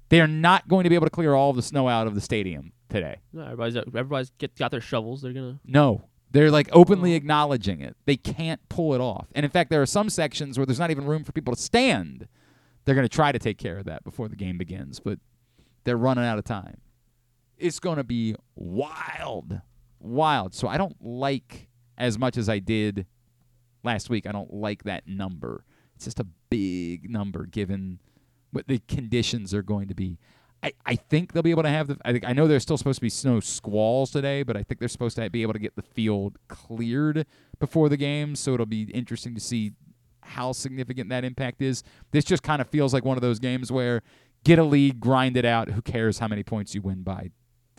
They 0.09 0.19
are 0.19 0.27
not 0.27 0.67
going 0.67 0.83
to 0.83 0.89
be 0.89 0.95
able 0.95 1.07
to 1.07 1.11
clear 1.11 1.33
all 1.33 1.51
of 1.51 1.55
the 1.55 1.61
snow 1.61 1.87
out 1.87 2.07
of 2.07 2.13
the 2.15 2.19
stadium 2.19 2.73
today. 2.89 3.19
No, 3.31 3.43
everybody's 3.43 3.77
everybody's 3.77 4.31
get, 4.31 4.53
got 4.57 4.71
their 4.71 4.81
shovels. 4.81 5.21
They're 5.21 5.31
gonna. 5.31 5.59
No, 5.63 6.09
they're 6.31 6.51
like 6.51 6.67
openly 6.73 7.13
acknowledging 7.13 7.79
it. 7.79 7.95
They 8.05 8.17
can't 8.17 8.67
pull 8.67 8.93
it 8.93 8.99
off. 8.99 9.27
And 9.33 9.45
in 9.45 9.51
fact, 9.51 9.69
there 9.69 9.81
are 9.81 9.85
some 9.85 10.09
sections 10.09 10.57
where 10.57 10.65
there's 10.65 10.79
not 10.79 10.91
even 10.91 11.05
room 11.05 11.23
for 11.23 11.31
people 11.31 11.55
to 11.55 11.61
stand. 11.61 12.27
They're 12.83 12.95
going 12.95 13.07
to 13.07 13.15
try 13.15 13.31
to 13.31 13.39
take 13.39 13.57
care 13.57 13.77
of 13.77 13.85
that 13.85 14.03
before 14.03 14.27
the 14.27 14.35
game 14.35 14.57
begins, 14.57 14.99
but 14.99 15.19
they're 15.85 15.95
running 15.95 16.25
out 16.25 16.37
of 16.37 16.43
time 16.43 16.81
it's 17.57 17.79
going 17.79 17.97
to 17.97 18.03
be 18.03 18.35
wild, 18.55 19.61
wild. 19.99 20.53
So 20.53 20.67
I 20.67 20.77
don't 20.77 20.95
like 21.01 21.69
as 21.97 22.17
much 22.17 22.37
as 22.37 22.49
I 22.49 22.59
did 22.59 23.05
last 23.83 24.09
week. 24.09 24.27
I 24.27 24.31
don't 24.31 24.53
like 24.53 24.83
that 24.83 25.07
number. 25.07 25.63
It's 25.95 26.05
just 26.05 26.19
a 26.19 26.27
big 26.49 27.09
number 27.09 27.45
given 27.45 27.99
what 28.51 28.67
the 28.67 28.79
conditions 28.87 29.53
are 29.53 29.63
going 29.63 29.87
to 29.87 29.95
be. 29.95 30.19
I, 30.63 30.73
I 30.85 30.95
think 30.95 31.33
they'll 31.33 31.43
be 31.43 31.51
able 31.51 31.63
to 31.63 31.69
have 31.69 31.87
the. 31.87 31.97
I 32.03 32.11
think 32.11 32.25
I 32.27 32.33
know 32.33 32.47
there's 32.47 32.63
still 32.63 32.77
supposed 32.77 32.97
to 32.97 33.01
be 33.01 33.09
snow 33.09 33.39
squalls 33.39 34.11
today, 34.11 34.41
but 34.41 34.57
I 34.57 34.63
think 34.63 34.79
they're 34.79 34.89
supposed 34.89 35.15
to 35.17 35.29
be 35.29 35.41
able 35.41 35.53
to 35.53 35.59
get 35.59 35.75
the 35.75 35.83
field 35.83 36.37
cleared 36.47 37.25
before 37.59 37.87
the 37.87 37.97
game. 37.97 38.35
So 38.35 38.53
it'll 38.53 38.65
be 38.65 38.83
interesting 38.83 39.35
to 39.35 39.41
see 39.41 39.73
how 40.21 40.53
significant 40.53 41.09
that 41.09 41.23
impact 41.23 41.61
is. 41.61 41.83
This 42.11 42.25
just 42.25 42.41
kind 42.41 42.61
of 42.61 42.69
feels 42.69 42.93
like 42.93 43.05
one 43.05 43.15
of 43.17 43.21
those 43.21 43.37
games 43.37 43.71
where 43.71 44.01
Get 44.45 44.59
a 44.59 44.63
lead, 44.63 44.99
grind 44.99 45.35
it 45.37 45.43
out. 45.43 45.71
Who 45.71 45.81
cares 45.81 46.19
how 46.19 46.27
many 46.27 46.43
points 46.43 46.75
you 46.75 46.81
win 46.81 47.01
by? 47.01 47.31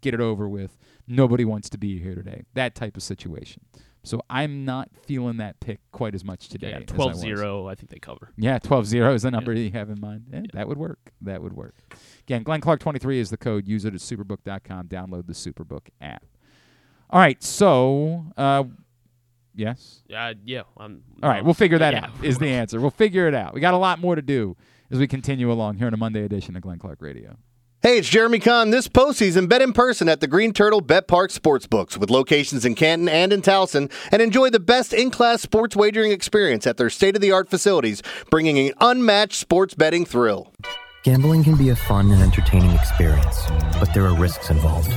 Get 0.07 0.15
it 0.15 0.21
over 0.21 0.49
with. 0.49 0.79
Nobody 1.09 1.45
wants 1.45 1.69
to 1.71 1.79
be 1.79 1.99
here 1.99 2.15
today. 2.15 2.45
That 2.55 2.77
type 2.77 2.97
of 2.97 3.03
situation. 3.03 3.63
So 4.05 4.23
I'm 4.31 4.65
not 4.65 4.89
feeling 5.05 5.39
that 5.39 5.59
pick 5.59 5.81
quite 5.91 6.15
as 6.15 6.25
much 6.25 6.49
today. 6.49 6.71
Yeah, 6.71 6.77
as 6.77 6.83
I 6.83 6.95
12 6.95 7.11
was. 7.11 7.19
0, 7.23 7.67
I 7.67 7.75
think 7.75 7.91
they 7.91 7.99
cover. 7.99 8.31
Yeah, 8.37 8.61
12 8.61 8.87
0 8.87 9.15
is 9.15 9.23
the 9.23 9.33
number 9.33 9.53
you 9.53 9.73
have 9.73 9.91
in 9.91 10.01
mind. 10.01 10.27
Eh, 10.33 10.43
That 10.53 10.69
would 10.69 10.79
work. 10.79 11.11
That 11.21 11.43
would 11.43 11.55
work. 11.55 11.75
Again, 12.21 12.45
Glenn 12.45 12.61
Clark 12.61 12.79
23 12.79 13.19
is 13.19 13.31
the 13.31 13.37
code. 13.37 13.67
Use 13.67 13.85
it 13.85 13.95
at 13.95 14.01
superbook.com. 14.01 14.87
Download 14.87 15.27
the 15.27 15.33
Superbook 15.33 15.89
app. 16.01 16.25
All 17.11 17.19
right, 17.19 17.43
so, 17.43 18.27
uh, 18.37 18.63
yes? 19.57 20.05
Uh, 20.17 20.35
yeah. 20.45 20.63
I'm, 20.77 21.03
All 21.21 21.29
right, 21.29 21.45
we'll 21.45 21.53
figure 21.55 21.79
that 21.79 21.95
yeah. 21.95 22.05
out, 22.05 22.11
is 22.25 22.39
the 22.39 22.47
answer. 22.61 22.81
We'll 22.81 22.91
figure 22.93 23.27
it 23.27 23.35
out. 23.35 23.55
We 23.55 23.61
got 23.61 23.75
a 23.75 23.79
lot 23.79 23.99
more 23.99 24.15
to 24.15 24.23
do 24.23 24.57
as 24.89 25.01
we 25.01 25.09
continue 25.09 25.51
along 25.51 25.79
here 25.79 25.89
on 25.89 25.95
a 25.95 25.97
Monday 25.97 26.23
edition 26.25 26.55
of 26.55 26.63
Glenn 26.63 26.79
Clark 26.79 27.03
Radio. 27.03 27.39
Hey, 27.87 27.99
it's 27.99 28.09
Jeremy 28.09 28.41
Conn. 28.41 28.71
This 28.71 28.89
postseason, 28.89 29.49
bet 29.49 29.63
in 29.63 29.73
person 29.73 30.09
at 30.09 30.19
the 30.19 30.27
Green 30.27 30.53
Turtle 30.53 30.81
Bet 30.81 31.07
Park 31.07 31.31
Sportsbooks 31.31 31.97
with 31.97 32.11
locations 32.11 32.65
in 32.65 32.75
Canton 32.75 33.09
and 33.09 33.33
in 33.33 33.43
Towson, 33.43 33.93
and 34.11 34.21
enjoy 34.21 34.51
the 34.51 34.59
best 34.59 34.93
in-class 34.93 35.41
sports 35.41 35.77
wagering 35.77 36.11
experience 36.11 36.67
at 36.67 36.79
their 36.79 36.91
state-of-the-art 36.91 37.49
facilities, 37.49 38.03
bringing 38.29 38.59
an 38.59 38.75
unmatched 38.81 39.37
sports 39.37 39.75
betting 39.75 40.05
thrill. 40.05 40.53
Gambling 41.05 41.45
can 41.45 41.55
be 41.55 41.69
a 41.69 41.77
fun 41.77 42.11
and 42.11 42.21
entertaining 42.21 42.73
experience, 42.73 43.41
but 43.79 43.95
there 43.95 44.05
are 44.05 44.17
risks 44.17 44.51
involved. 44.51 44.93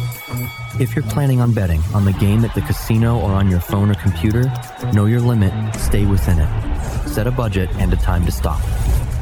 If 0.82 0.96
you're 0.96 1.06
planning 1.10 1.42
on 1.42 1.54
betting 1.54 1.84
on 1.94 2.06
the 2.06 2.14
game 2.14 2.44
at 2.44 2.56
the 2.56 2.62
casino 2.62 3.20
or 3.20 3.34
on 3.34 3.52
your 3.52 3.60
phone 3.60 3.92
or 3.92 3.96
computer, 4.02 4.52
know 4.94 5.06
your 5.06 5.22
limit, 5.22 5.76
stay 5.76 6.08
within 6.08 6.40
it. 6.40 7.08
Set 7.08 7.28
a 7.28 7.32
budget 7.32 7.70
and 7.74 7.94
a 7.94 7.98
time 7.98 8.26
to 8.26 8.32
stop. 8.32 8.60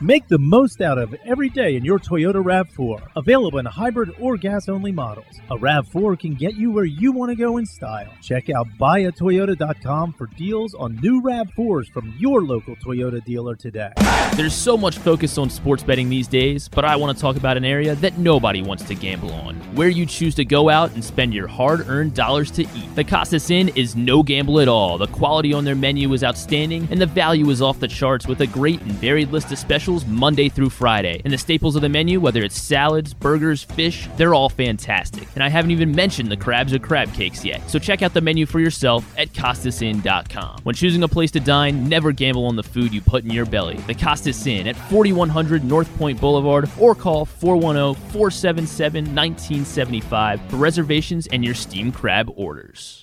Make 0.00 0.28
the 0.28 0.38
most 0.38 0.80
out 0.80 0.96
of 0.96 1.12
every 1.24 1.48
day 1.48 1.74
in 1.74 1.84
your 1.84 1.98
Toyota 1.98 2.40
RAV4. 2.40 3.02
Available 3.16 3.58
in 3.58 3.66
hybrid 3.66 4.14
or 4.20 4.36
gas 4.36 4.68
only 4.68 4.92
models. 4.92 5.40
A 5.50 5.56
RAV4 5.56 6.20
can 6.20 6.34
get 6.36 6.54
you 6.54 6.70
where 6.70 6.84
you 6.84 7.10
want 7.10 7.30
to 7.30 7.34
go 7.34 7.56
in 7.56 7.66
style. 7.66 8.08
Check 8.22 8.48
out 8.48 8.68
buyatoyota.com 8.78 10.12
for 10.12 10.26
deals 10.36 10.72
on 10.74 10.94
new 11.02 11.20
RAV4s 11.20 11.90
from 11.90 12.14
your 12.16 12.42
local 12.42 12.76
Toyota 12.76 13.24
dealer 13.24 13.56
today. 13.56 13.90
There's 14.36 14.54
so 14.54 14.76
much 14.76 14.98
focus 14.98 15.36
on 15.36 15.50
sports 15.50 15.82
betting 15.82 16.08
these 16.08 16.28
days, 16.28 16.68
but 16.68 16.84
I 16.84 16.94
want 16.94 17.16
to 17.16 17.20
talk 17.20 17.36
about 17.36 17.56
an 17.56 17.64
area 17.64 17.96
that 17.96 18.18
nobody 18.18 18.62
wants 18.62 18.84
to 18.84 18.94
gamble 18.94 19.32
on 19.32 19.56
where 19.74 19.88
you 19.88 20.06
choose 20.06 20.36
to 20.36 20.44
go 20.44 20.68
out 20.68 20.92
and 20.92 21.04
spend 21.04 21.34
your 21.34 21.48
hard 21.48 21.88
earned 21.88 22.14
dollars 22.14 22.52
to 22.52 22.62
eat. 22.62 22.94
The 22.94 23.02
Costas 23.02 23.50
Inn 23.50 23.70
is 23.70 23.96
no 23.96 24.22
gamble 24.22 24.60
at 24.60 24.68
all. 24.68 24.96
The 24.96 25.08
quality 25.08 25.52
on 25.52 25.64
their 25.64 25.74
menu 25.74 26.12
is 26.12 26.22
outstanding, 26.22 26.86
and 26.92 27.00
the 27.00 27.06
value 27.06 27.50
is 27.50 27.60
off 27.60 27.80
the 27.80 27.88
charts 27.88 28.28
with 28.28 28.40
a 28.42 28.46
great 28.46 28.80
and 28.82 28.92
varied 28.92 29.32
list 29.32 29.50
of 29.50 29.58
specials 29.58 29.87
Monday 29.88 30.48
through 30.48 30.70
Friday. 30.70 31.22
And 31.24 31.32
the 31.32 31.38
staples 31.38 31.76
of 31.76 31.82
the 31.82 31.88
menu, 31.88 32.20
whether 32.20 32.42
it's 32.42 32.60
salads, 32.60 33.14
burgers, 33.14 33.62
fish, 33.62 34.08
they're 34.16 34.34
all 34.34 34.48
fantastic. 34.48 35.26
And 35.34 35.42
I 35.42 35.48
haven't 35.48 35.70
even 35.70 35.92
mentioned 35.92 36.30
the 36.30 36.36
crabs 36.36 36.74
or 36.74 36.78
crab 36.78 37.12
cakes 37.14 37.44
yet. 37.44 37.68
So 37.70 37.78
check 37.78 38.02
out 38.02 38.14
the 38.14 38.20
menu 38.20 38.46
for 38.46 38.60
yourself 38.60 39.04
at 39.16 39.32
CostasInn.com. 39.32 40.60
When 40.62 40.74
choosing 40.74 41.02
a 41.02 41.08
place 41.08 41.30
to 41.32 41.40
dine, 41.40 41.88
never 41.88 42.12
gamble 42.12 42.44
on 42.44 42.56
the 42.56 42.62
food 42.62 42.92
you 42.92 43.00
put 43.00 43.24
in 43.24 43.30
your 43.30 43.46
belly. 43.46 43.76
The 43.86 43.94
Costas 43.94 44.46
Inn 44.46 44.66
at 44.66 44.76
4100 44.76 45.64
North 45.64 45.94
Point 45.96 46.20
Boulevard 46.20 46.70
or 46.78 46.94
call 46.94 47.24
410 47.24 47.94
477 48.12 49.04
1975 49.04 50.40
for 50.50 50.56
reservations 50.56 51.26
and 51.28 51.44
your 51.44 51.54
steam 51.54 51.90
crab 51.90 52.30
orders. 52.36 53.02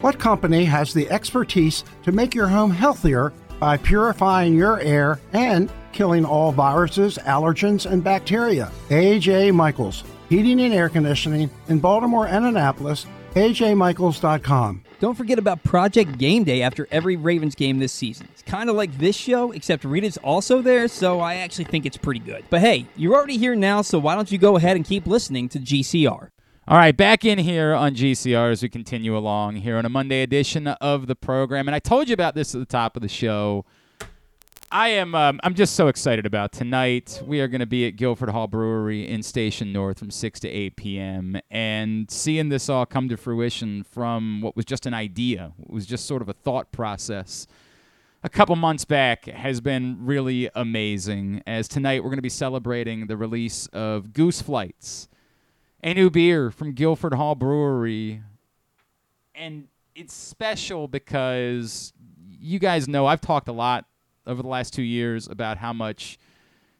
What 0.00 0.18
company 0.18 0.64
has 0.66 0.92
the 0.92 1.08
expertise 1.10 1.82
to 2.02 2.12
make 2.12 2.34
your 2.34 2.48
home 2.48 2.70
healthier 2.70 3.32
by 3.58 3.78
purifying 3.78 4.54
your 4.54 4.78
air 4.80 5.18
and 5.32 5.70
killing 5.92 6.24
all 6.24 6.52
viruses, 6.52 7.18
allergens, 7.18 7.90
and 7.90 8.04
bacteria? 8.04 8.70
AJ 8.90 9.54
Michaels, 9.54 10.04
Heating 10.28 10.60
and 10.60 10.74
Air 10.74 10.88
Conditioning 10.90 11.50
in 11.68 11.78
Baltimore 11.78 12.26
and 12.26 12.44
Annapolis. 12.44 13.06
AJMichaels.com. 13.34 14.82
Don't 14.98 15.14
forget 15.14 15.38
about 15.38 15.62
Project 15.62 16.16
Game 16.16 16.42
Day 16.44 16.62
after 16.62 16.88
every 16.90 17.16
Ravens 17.16 17.54
game 17.54 17.78
this 17.78 17.92
season. 17.92 18.28
It's 18.32 18.42
kind 18.42 18.70
of 18.70 18.76
like 18.76 18.96
this 18.96 19.14
show, 19.14 19.52
except 19.52 19.84
Rita's 19.84 20.16
also 20.18 20.62
there, 20.62 20.88
so 20.88 21.20
I 21.20 21.34
actually 21.36 21.64
think 21.64 21.84
it's 21.84 21.98
pretty 21.98 22.20
good. 22.20 22.44
But 22.48 22.60
hey, 22.62 22.86
you're 22.96 23.14
already 23.14 23.36
here 23.36 23.54
now, 23.54 23.82
so 23.82 23.98
why 23.98 24.14
don't 24.14 24.32
you 24.32 24.38
go 24.38 24.56
ahead 24.56 24.76
and 24.76 24.86
keep 24.86 25.06
listening 25.06 25.50
to 25.50 25.58
GCR? 25.58 26.30
All 26.68 26.76
right, 26.76 26.96
back 26.96 27.24
in 27.24 27.38
here 27.38 27.74
on 27.74 27.94
GCR 27.94 28.50
as 28.50 28.60
we 28.60 28.68
continue 28.68 29.16
along 29.16 29.54
here 29.54 29.76
on 29.76 29.86
a 29.86 29.88
Monday 29.88 30.22
edition 30.22 30.66
of 30.66 31.06
the 31.06 31.14
program. 31.14 31.68
And 31.68 31.76
I 31.76 31.78
told 31.78 32.08
you 32.08 32.12
about 32.12 32.34
this 32.34 32.56
at 32.56 32.58
the 32.58 32.66
top 32.66 32.96
of 32.96 33.02
the 33.02 33.08
show. 33.08 33.64
I 34.72 34.88
am 34.88 35.14
um, 35.14 35.38
I'm 35.44 35.54
just 35.54 35.76
so 35.76 35.86
excited 35.86 36.26
about 36.26 36.50
tonight. 36.50 37.22
We 37.24 37.40
are 37.40 37.46
going 37.46 37.60
to 37.60 37.66
be 37.66 37.86
at 37.86 37.94
Guilford 37.94 38.30
Hall 38.30 38.48
Brewery 38.48 39.06
in 39.06 39.22
Station 39.22 39.72
North 39.72 40.00
from 40.00 40.10
6 40.10 40.40
to 40.40 40.48
8 40.48 40.74
p.m. 40.74 41.40
and 41.52 42.10
seeing 42.10 42.48
this 42.48 42.68
all 42.68 42.84
come 42.84 43.08
to 43.10 43.16
fruition 43.16 43.84
from 43.84 44.40
what 44.40 44.56
was 44.56 44.64
just 44.64 44.86
an 44.86 44.94
idea. 44.94 45.52
It 45.62 45.70
was 45.70 45.86
just 45.86 46.04
sort 46.04 46.20
of 46.20 46.28
a 46.28 46.32
thought 46.32 46.72
process. 46.72 47.46
A 48.24 48.28
couple 48.28 48.56
months 48.56 48.84
back 48.84 49.26
has 49.26 49.60
been 49.60 49.98
really 50.00 50.50
amazing. 50.56 51.44
As 51.46 51.68
tonight 51.68 52.02
we're 52.02 52.10
going 52.10 52.18
to 52.18 52.22
be 52.22 52.28
celebrating 52.28 53.06
the 53.06 53.16
release 53.16 53.68
of 53.68 54.12
Goose 54.12 54.42
Flights, 54.42 55.06
a 55.82 55.94
new 55.94 56.10
beer 56.10 56.50
from 56.50 56.72
Guilford 56.72 57.14
Hall 57.14 57.34
Brewery. 57.34 58.22
And 59.34 59.68
it's 59.94 60.14
special 60.14 60.88
because 60.88 61.92
you 62.28 62.58
guys 62.58 62.88
know 62.88 63.06
I've 63.06 63.20
talked 63.20 63.48
a 63.48 63.52
lot 63.52 63.86
over 64.26 64.42
the 64.42 64.48
last 64.48 64.74
two 64.74 64.82
years 64.82 65.28
about 65.28 65.58
how 65.58 65.72
much 65.72 66.18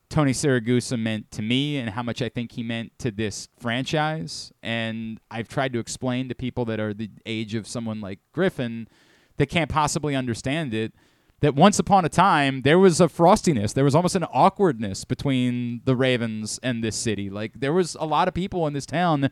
Tony 0.08 0.32
Siragusa 0.32 0.98
meant 0.98 1.30
to 1.32 1.42
me 1.42 1.78
and 1.78 1.90
how 1.90 2.02
much 2.02 2.22
I 2.22 2.28
think 2.28 2.52
he 2.52 2.62
meant 2.62 2.98
to 2.98 3.10
this 3.10 3.48
franchise. 3.58 4.52
And 4.62 5.20
I've 5.30 5.48
tried 5.48 5.72
to 5.72 5.78
explain 5.78 6.28
to 6.28 6.34
people 6.34 6.64
that 6.66 6.80
are 6.80 6.94
the 6.94 7.10
age 7.24 7.54
of 7.54 7.66
someone 7.66 8.00
like 8.00 8.20
Griffin 8.32 8.88
that 9.36 9.46
can't 9.46 9.70
possibly 9.70 10.14
understand 10.14 10.72
it 10.74 10.94
that 11.40 11.54
once 11.54 11.78
upon 11.78 12.04
a 12.04 12.08
time 12.08 12.62
there 12.62 12.78
was 12.78 13.00
a 13.00 13.08
frostiness, 13.08 13.74
there 13.74 13.84
was 13.84 13.94
almost 13.94 14.16
an 14.16 14.24
awkwardness 14.24 15.04
between 15.04 15.82
the 15.84 15.96
Ravens 15.96 16.58
and 16.62 16.82
this 16.82 16.96
city. 16.96 17.28
Like 17.28 17.60
there 17.60 17.72
was 17.72 17.96
a 18.00 18.06
lot 18.06 18.28
of 18.28 18.34
people 18.34 18.66
in 18.66 18.72
this 18.72 18.86
town 18.86 19.30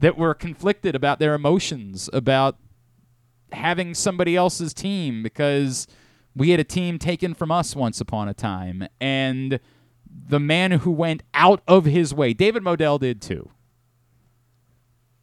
that 0.00 0.16
were 0.16 0.34
conflicted 0.34 0.94
about 0.94 1.18
their 1.18 1.34
emotions 1.34 2.08
about 2.12 2.56
having 3.52 3.94
somebody 3.94 4.34
else's 4.34 4.72
team 4.72 5.22
because 5.22 5.86
we 6.34 6.50
had 6.50 6.60
a 6.60 6.64
team 6.64 6.98
taken 6.98 7.34
from 7.34 7.50
us 7.50 7.76
once 7.76 8.00
upon 8.00 8.28
a 8.28 8.34
time 8.34 8.86
and 9.00 9.60
the 10.28 10.40
man 10.40 10.72
who 10.72 10.90
went 10.90 11.22
out 11.34 11.62
of 11.66 11.84
his 11.84 12.14
way, 12.14 12.32
David 12.32 12.62
Modell 12.62 12.98
did 12.98 13.20
too. 13.22 13.50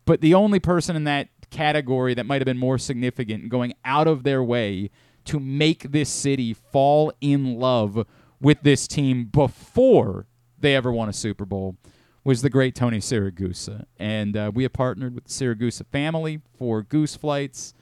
But 0.05 0.21
the 0.21 0.33
only 0.33 0.59
person 0.59 0.95
in 0.95 1.03
that 1.03 1.29
category 1.49 2.13
that 2.13 2.25
might 2.25 2.41
have 2.41 2.45
been 2.45 2.57
more 2.57 2.77
significant 2.77 3.49
going 3.49 3.73
out 3.83 4.07
of 4.07 4.23
their 4.23 4.43
way 4.43 4.89
to 5.29 5.39
make 5.39 5.91
this 5.91 6.09
city 6.09 6.53
fall 6.53 7.13
in 7.21 7.59
love 7.59 8.05
with 8.41 8.61
this 8.63 8.87
team 8.87 9.25
before 9.25 10.25
they 10.57 10.75
ever 10.75 10.91
won 10.91 11.07
a 11.07 11.13
Super 11.13 11.45
Bowl 11.45 11.77
was 12.23 12.41
the 12.41 12.49
great 12.49 12.73
Tony 12.73 12.97
Siragusa. 12.97 13.85
And 13.97 14.35
uh, 14.35 14.51
we 14.53 14.63
have 14.63 14.73
partnered 14.73 15.13
with 15.13 15.25
the 15.25 15.29
Siragusa 15.29 15.85
family 15.91 16.41
for 16.57 16.81
Goose 16.81 17.15
Flights. 17.15 17.73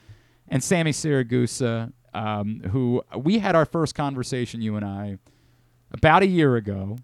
And 0.46 0.62
Sammi 0.62 0.92
Siragusa, 0.92 1.92
um, 2.12 2.60
who 2.70 3.02
we 3.16 3.38
had 3.38 3.56
our 3.56 3.64
first 3.64 3.94
conversation, 3.94 4.60
you 4.60 4.76
and 4.76 4.84
I, 4.84 5.16
about 5.90 6.22
a 6.22 6.26
year 6.26 6.56
ago 6.56 6.98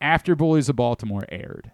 after 0.00 0.34
Bullies 0.34 0.70
of 0.70 0.76
Baltimore 0.76 1.24
aired. 1.28 1.70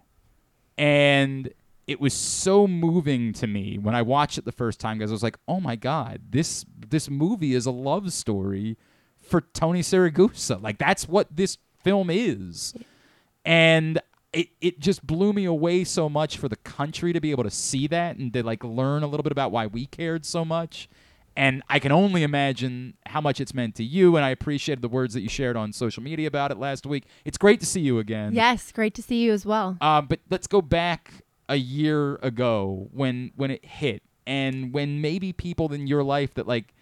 And 0.77 1.53
it 1.89 1.99
was 1.99 2.13
so 2.13 2.67
moving 2.67 3.33
to 3.33 3.47
me 3.47 3.79
when 3.79 3.95
I 3.95 4.03
watched 4.03 4.37
it 4.37 4.45
the 4.45 4.51
first 4.51 4.79
time 4.79 4.99
because 4.99 5.09
I 5.11 5.13
was 5.13 5.23
like, 5.23 5.39
"Oh 5.47 5.59
my 5.59 5.75
god, 5.75 6.21
this 6.29 6.63
this 6.87 7.09
movie 7.09 7.55
is 7.55 7.65
a 7.65 7.71
love 7.71 8.13
story 8.13 8.77
for 9.21 9.41
Tony 9.41 9.81
Siragusa. 9.81 10.61
Like 10.61 10.77
that's 10.77 11.07
what 11.07 11.35
this 11.35 11.57
film 11.83 12.09
is. 12.09 12.73
And 13.45 13.99
it, 14.33 14.49
it 14.61 14.79
just 14.79 15.05
blew 15.05 15.33
me 15.33 15.45
away 15.45 15.83
so 15.83 16.09
much 16.09 16.37
for 16.37 16.47
the 16.47 16.55
country 16.57 17.13
to 17.13 17.19
be 17.19 17.31
able 17.31 17.43
to 17.43 17.49
see 17.49 17.87
that 17.87 18.17
and 18.17 18.31
to 18.33 18.43
like 18.43 18.63
learn 18.63 19.03
a 19.03 19.07
little 19.07 19.23
bit 19.23 19.31
about 19.31 19.51
why 19.51 19.65
we 19.65 19.85
cared 19.85 20.25
so 20.25 20.45
much. 20.45 20.89
And 21.35 21.63
I 21.69 21.79
can 21.79 21.91
only 21.91 22.23
imagine 22.23 22.95
how 23.05 23.21
much 23.21 23.39
it's 23.39 23.53
meant 23.53 23.75
to 23.75 23.83
you. 23.83 24.17
And 24.17 24.25
I 24.25 24.29
appreciated 24.29 24.81
the 24.81 24.89
words 24.89 25.13
that 25.13 25.21
you 25.21 25.29
shared 25.29 25.55
on 25.55 25.71
social 25.71 26.03
media 26.03 26.27
about 26.27 26.51
it 26.51 26.57
last 26.57 26.85
week. 26.85 27.05
It's 27.23 27.37
great 27.37 27.61
to 27.61 27.65
see 27.65 27.79
you 27.79 27.97
again. 27.97 28.33
Yes, 28.33 28.71
great 28.71 28.93
to 28.95 29.01
see 29.01 29.21
you 29.23 29.31
as 29.31 29.45
well. 29.45 29.77
Uh, 29.79 30.01
but 30.01 30.19
let's 30.29 30.47
go 30.47 30.61
back 30.61 31.23
a 31.49 31.55
year 31.57 32.15
ago 32.21 32.87
when 32.93 33.31
when 33.35 33.51
it 33.51 33.65
hit, 33.65 34.03
and 34.25 34.71
when 34.71 35.01
maybe 35.01 35.33
people 35.33 35.73
in 35.73 35.87
your 35.87 36.03
life 36.03 36.33
that 36.35 36.47
like 36.47 36.73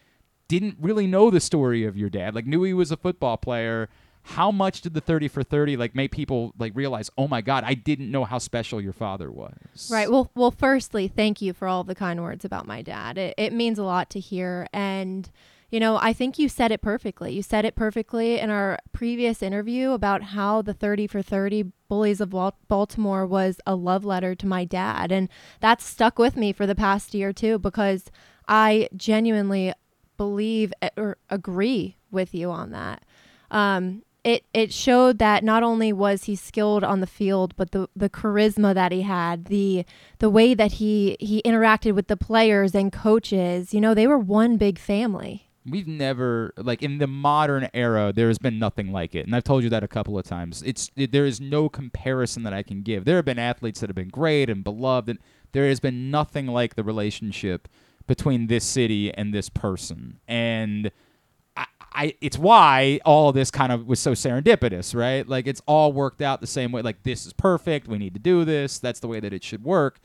didn't 0.48 0.78
really 0.80 1.08
know 1.08 1.32
the 1.32 1.40
story 1.40 1.86
of 1.86 1.98
your 1.98 2.10
dad, 2.10 2.36
like 2.36 2.46
knew 2.46 2.62
he 2.64 2.74
was 2.74 2.92
a 2.92 2.98
football 2.98 3.38
player. 3.38 3.90
How 4.32 4.52
much 4.52 4.82
did 4.82 4.94
the 4.94 5.00
30 5.00 5.30
for 5.30 5.42
30 5.42 5.78
like 5.78 5.96
make 5.96 6.12
people 6.12 6.54
like 6.60 6.74
realize, 6.76 7.10
"Oh 7.18 7.30
my 7.30 7.40
god, 7.40 7.64
I 7.66 7.74
didn't 7.74 8.12
know 8.12 8.26
how 8.26 8.38
special 8.40 8.82
your 8.82 8.92
father 8.94 9.32
was." 9.32 9.90
Right. 9.90 10.12
Well, 10.12 10.30
well, 10.36 10.52
firstly, 10.52 11.08
thank 11.08 11.42
you 11.42 11.54
for 11.54 11.66
all 11.66 11.86
the 11.86 11.96
kind 11.96 12.22
words 12.22 12.44
about 12.44 12.68
my 12.68 12.82
dad. 12.82 13.18
It, 13.18 13.36
it 13.38 13.54
means 13.54 13.80
a 13.80 13.84
lot 13.84 14.10
to 14.12 14.20
hear. 14.20 14.68
And, 14.74 15.32
you 15.70 15.80
know, 15.80 15.98
I 16.02 16.14
think 16.14 16.40
you 16.40 16.48
said 16.48 16.72
it 16.72 16.82
perfectly. 16.82 17.34
You 17.34 17.42
said 17.42 17.66
it 17.66 17.76
perfectly 17.76 18.40
in 18.40 18.50
our 18.50 18.80
previous 18.94 19.44
interview 19.44 19.92
about 19.92 20.24
how 20.24 20.62
the 20.62 20.74
30 20.74 21.08
for 21.08 21.22
30 21.22 21.72
Bullies 21.90 22.22
of 22.22 22.34
Baltimore 22.68 23.26
was 23.26 23.60
a 23.66 23.76
love 23.76 24.06
letter 24.06 24.34
to 24.36 24.48
my 24.48 24.64
dad. 24.64 25.12
And 25.12 25.28
that's 25.60 25.86
stuck 25.86 26.18
with 26.18 26.38
me 26.38 26.54
for 26.54 26.66
the 26.66 26.76
past 26.76 27.14
year, 27.14 27.34
too, 27.34 27.60
because 27.60 28.06
I 28.48 28.88
genuinely 28.96 29.74
believe 30.16 30.74
eh, 30.82 30.90
or 30.96 31.18
agree 31.30 31.98
with 32.12 32.34
you 32.34 32.50
on 32.50 32.72
that. 32.72 33.04
Um, 33.52 34.04
it 34.24 34.44
it 34.54 34.74
showed 34.74 35.20
that 35.20 35.44
not 35.44 35.64
only 35.64 35.94
was 35.94 36.26
he 36.26 36.36
skilled 36.36 36.84
on 36.84 37.00
the 37.00 37.08
field, 37.08 37.56
but 37.56 37.72
the 37.72 37.88
the 37.96 38.10
charisma 38.10 38.74
that 38.74 38.92
he 38.92 39.04
had, 39.04 39.46
the 39.46 39.86
the 40.20 40.30
way 40.30 40.54
that 40.54 40.74
he 40.74 41.16
he 41.20 41.42
interacted 41.44 41.94
with 41.94 42.08
the 42.08 42.18
players 42.18 42.76
and 42.76 42.92
coaches. 42.92 43.74
You 43.74 43.80
know, 43.80 43.94
they 43.94 44.08
were 44.08 44.18
one 44.18 44.58
big 44.58 44.80
family. 44.80 45.47
We've 45.70 45.88
never 45.88 46.54
like 46.58 46.82
in 46.82 46.98
the 46.98 47.08
modern 47.08 47.70
era 47.74 48.14
there 48.16 48.28
has 48.28 48.38
been 48.38 48.58
nothing 48.58 48.92
like 48.92 49.16
it. 49.16 49.26
And 49.26 49.36
I've 49.36 49.44
told 49.44 49.64
you 49.64 49.70
that 49.70 49.84
a 49.84 49.88
couple 49.88 50.18
of 50.18 50.26
times. 50.26 50.64
It's 50.66 50.92
it, 50.96 51.12
there 51.12 51.26
is 51.26 51.42
no 51.42 51.70
comparison 51.70 52.44
that 52.44 52.54
I 52.54 52.64
can 52.64 52.82
give. 52.82 53.06
There 53.06 53.18
have 53.18 53.26
been 53.26 53.40
athletes 53.40 53.82
that 53.82 53.90
have 53.90 53.96
been 53.96 54.10
great 54.10 54.50
and 54.50 54.64
beloved 54.64 55.10
and 55.10 55.20
there 55.52 55.68
has 55.68 55.80
been 55.80 56.12
nothing 56.12 56.48
like 56.48 56.76
the 56.76 56.84
relationship 56.84 57.68
between 58.08 58.48
this 58.48 58.64
city 58.64 59.14
and 59.14 59.34
this 59.34 59.50
person. 59.50 60.20
And 60.28 60.92
I, 61.56 61.66
I 61.92 62.16
it's 62.22 62.38
why 62.38 63.00
all 63.06 63.32
this 63.32 63.52
kind 63.52 63.72
of 63.72 63.88
was 63.88 64.00
so 64.00 64.14
serendipitous, 64.14 64.96
right? 64.96 65.28
Like 65.28 65.48
it's 65.48 65.62
all 65.66 65.92
worked 65.92 66.22
out 66.22 66.42
the 66.42 66.48
same 66.48 66.72
way. 66.72 66.82
Like 66.82 67.04
this 67.04 67.26
is 67.26 67.34
perfect. 67.34 67.88
We 67.88 67.98
need 67.98 68.14
to 68.14 68.20
do 68.20 68.46
this. 68.46 68.80
That's 68.80 69.00
the 69.00 69.08
way 69.08 69.20
that 69.20 69.34
it 69.34 69.44
should 69.44 69.64
work. 69.64 70.00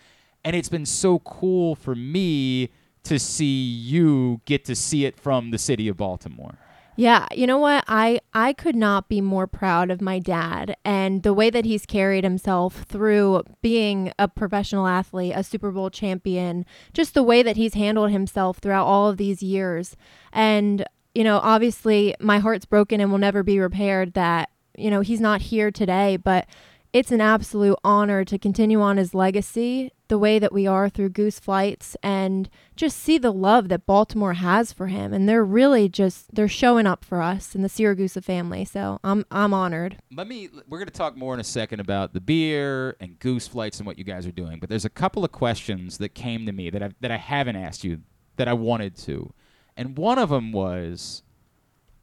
And 0.45 0.57
it's 0.57 0.69
been 0.69 0.87
so 0.87 1.21
cool 1.21 1.77
for 1.77 1.95
me 1.95 2.71
to 3.05 3.19
see 3.19 3.45
you 3.45 4.41
get 4.45 4.65
to 4.67 4.75
see 4.75 5.05
it 5.05 5.19
from 5.19 5.51
the 5.51 5.59
city 5.59 5.89
of 5.89 5.97
Baltimore. 5.97 6.59
Yeah, 6.95 7.27
you 7.35 7.47
know 7.47 7.59
what? 7.59 7.85
I 7.89 8.21
I 8.35 8.53
could 8.53 8.77
not 8.77 9.09
be 9.09 9.21
more 9.21 9.47
proud 9.47 9.91
of 9.91 10.03
my 10.03 10.19
dad 10.19 10.77
and 10.85 11.23
the 11.23 11.33
way 11.33 11.49
that 11.49 11.65
he's 11.65 11.87
carried 11.87 12.23
himself 12.23 12.83
through 12.83 13.45
being 13.63 14.13
a 14.19 14.29
professional 14.29 14.87
athlete, 14.87 15.33
a 15.35 15.43
Super 15.43 15.71
Bowl 15.71 15.89
champion, 15.89 16.67
just 16.93 17.15
the 17.15 17.23
way 17.23 17.43
that 17.43 17.57
he's 17.57 17.75
handled 17.75 18.11
himself 18.11 18.59
throughout 18.59 18.87
all 18.87 19.09
of 19.09 19.17
these 19.17 19.43
years. 19.43 19.97
And 20.33 20.85
you 21.15 21.25
know, 21.25 21.39
obviously 21.43 22.15
my 22.21 22.39
heart's 22.39 22.65
broken 22.67 23.01
and 23.01 23.11
will 23.11 23.19
never 23.19 23.43
be 23.43 23.59
repaired 23.59 24.15
that, 24.15 24.51
you 24.77 24.91
know, 24.91 25.01
he's 25.01 25.21
not 25.21 25.43
here 25.43 25.71
today, 25.71 26.17
but 26.17 26.47
it's 26.93 27.11
an 27.11 27.21
absolute 27.21 27.79
honor 27.83 28.25
to 28.25 28.39
continue 28.39 28.81
on 28.81 28.99
his 28.99 29.15
legacy 29.15 29.93
the 30.09 30.19
way 30.19 30.39
that 30.39 30.53
we 30.53 30.67
are 30.67 30.91
through 30.91 31.09
Goose 31.09 31.41
Flights 31.41 31.97
and 32.03 32.51
just 32.77 32.99
see 32.99 33.17
the 33.17 33.33
love 33.33 33.71
that 33.71 33.87
Baltimore 33.87 34.35
has 34.35 34.71
for 34.71 34.89
him. 34.89 35.15
And 35.15 35.27
they're 35.27 35.45
really 35.45 35.89
just 35.89 36.35
they're 36.35 36.49
showing 36.49 36.87
up 36.87 37.03
for 37.03 37.23
us 37.23 37.55
in 37.55 37.63
the 37.63 37.69
Siragusa 37.69 38.23
family. 38.23 38.67
So 38.67 39.01
I'm 39.03 39.25
I'm 39.31 39.55
honored. 39.55 39.97
Let 40.15 40.29
me 40.29 40.51
we're 40.69 40.79
going 40.79 40.89
to 40.89 40.93
talk 40.93 41.17
more 41.17 41.33
in 41.33 41.41
a 41.41 41.45
second 41.45 41.81
about 41.81 42.13
the 42.13 42.21
beer 42.21 42.95
and 43.01 43.19
Goose 43.19 43.49
Flights 43.49 43.79
and 43.79 43.87
what 43.87 43.97
you 43.97 44.05
guys 44.05 44.27
are 44.27 44.33
doing, 44.33 44.59
but 44.61 44.69
there's 44.69 44.85
a 44.85 44.91
couple 44.91 45.25
of 45.25 45.33
questions 45.33 45.97
that 45.97 46.11
came 46.11 46.45
to 46.45 46.53
me 46.53 46.69
that 46.69 46.83
I 46.83 46.91
that 47.01 47.11
I 47.11 47.17
haven't 47.17 47.57
asked 47.57 47.83
you 47.83 48.01
that 48.37 48.49
I 48.49 48.53
wanted 48.53 48.97
to. 48.99 49.33
And 49.79 49.97
one 49.97 50.19
of 50.19 50.29
them 50.29 50.53
was 50.53 51.23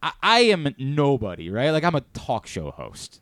I, 0.02 0.14
I 0.24 0.40
am 0.40 0.74
nobody, 0.80 1.52
right? 1.52 1.70
Like 1.70 1.84
I'm 1.84 1.94
a 1.96 2.02
talk 2.02 2.48
show 2.48 2.72
host. 2.72 3.22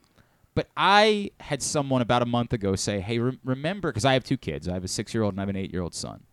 But 0.58 0.70
I 0.76 1.30
had 1.40 1.62
someone 1.62 2.02
about 2.02 2.24
a 2.24 2.26
month 2.26 2.52
ago 2.52 2.76
say, 2.76 3.00
"Hey, 3.00 3.20
re- 3.20 3.38
remember 3.44 3.92
because 3.92 4.06
I 4.06 4.14
have 4.14 4.24
two 4.24 4.38
kids. 4.38 4.68
I 4.68 4.74
have 4.74 4.84
a 4.84 4.88
6-year-old 4.88 5.36
and 5.36 5.40
I 5.40 5.44
have 5.44 5.50
an 5.50 5.56
8-year-old 5.56 5.94
son. 5.94 6.24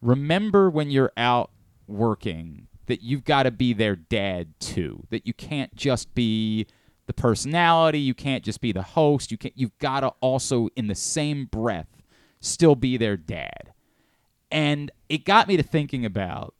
Remember 0.00 0.70
when 0.70 0.90
you're 0.90 1.12
out 1.18 1.50
working 1.86 2.68
that 2.86 3.02
you've 3.02 3.24
got 3.24 3.42
to 3.42 3.50
be 3.50 3.74
their 3.74 3.96
dad 3.96 4.54
too. 4.60 5.06
That 5.10 5.26
you 5.26 5.34
can't 5.34 5.76
just 5.76 6.14
be 6.14 6.68
the 7.04 7.12
personality, 7.12 8.00
you 8.00 8.14
can't 8.14 8.42
just 8.42 8.62
be 8.62 8.72
the 8.72 8.80
host. 8.80 9.30
You 9.30 9.36
can 9.36 9.50
you've 9.54 9.76
got 9.76 10.00
to 10.00 10.14
also 10.22 10.70
in 10.74 10.86
the 10.86 10.94
same 10.94 11.44
breath 11.44 12.02
still 12.40 12.74
be 12.74 12.96
their 12.96 13.18
dad." 13.18 13.74
And 14.50 14.90
it 15.10 15.26
got 15.26 15.48
me 15.48 15.58
to 15.58 15.62
thinking 15.62 16.06
about 16.06 16.54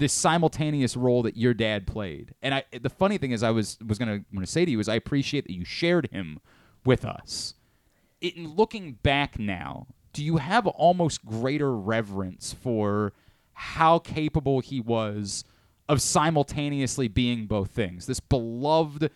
this 0.00 0.14
simultaneous 0.14 0.96
role 0.96 1.22
that 1.22 1.36
your 1.36 1.52
dad 1.52 1.86
played. 1.86 2.34
And 2.42 2.54
I 2.54 2.64
the 2.72 2.88
funny 2.88 3.18
thing 3.18 3.32
is 3.32 3.42
I 3.42 3.50
was 3.50 3.78
was 3.86 3.98
gonna 3.98 4.24
to 4.38 4.46
say 4.46 4.64
to 4.64 4.70
you 4.70 4.80
is 4.80 4.88
I 4.88 4.94
appreciate 4.94 5.46
that 5.46 5.52
you 5.52 5.64
shared 5.64 6.08
him 6.10 6.40
with 6.84 7.04
us. 7.04 7.54
In 8.20 8.54
looking 8.56 8.94
back 8.94 9.38
now, 9.38 9.86
do 10.14 10.24
you 10.24 10.38
have 10.38 10.66
almost 10.66 11.24
greater 11.24 11.76
reverence 11.76 12.54
for 12.54 13.12
how 13.52 13.98
capable 13.98 14.60
he 14.60 14.80
was 14.80 15.44
of 15.86 16.00
simultaneously 16.00 17.06
being 17.06 17.46
both 17.46 17.70
things? 17.70 18.06
This 18.06 18.20
beloved, 18.20 19.10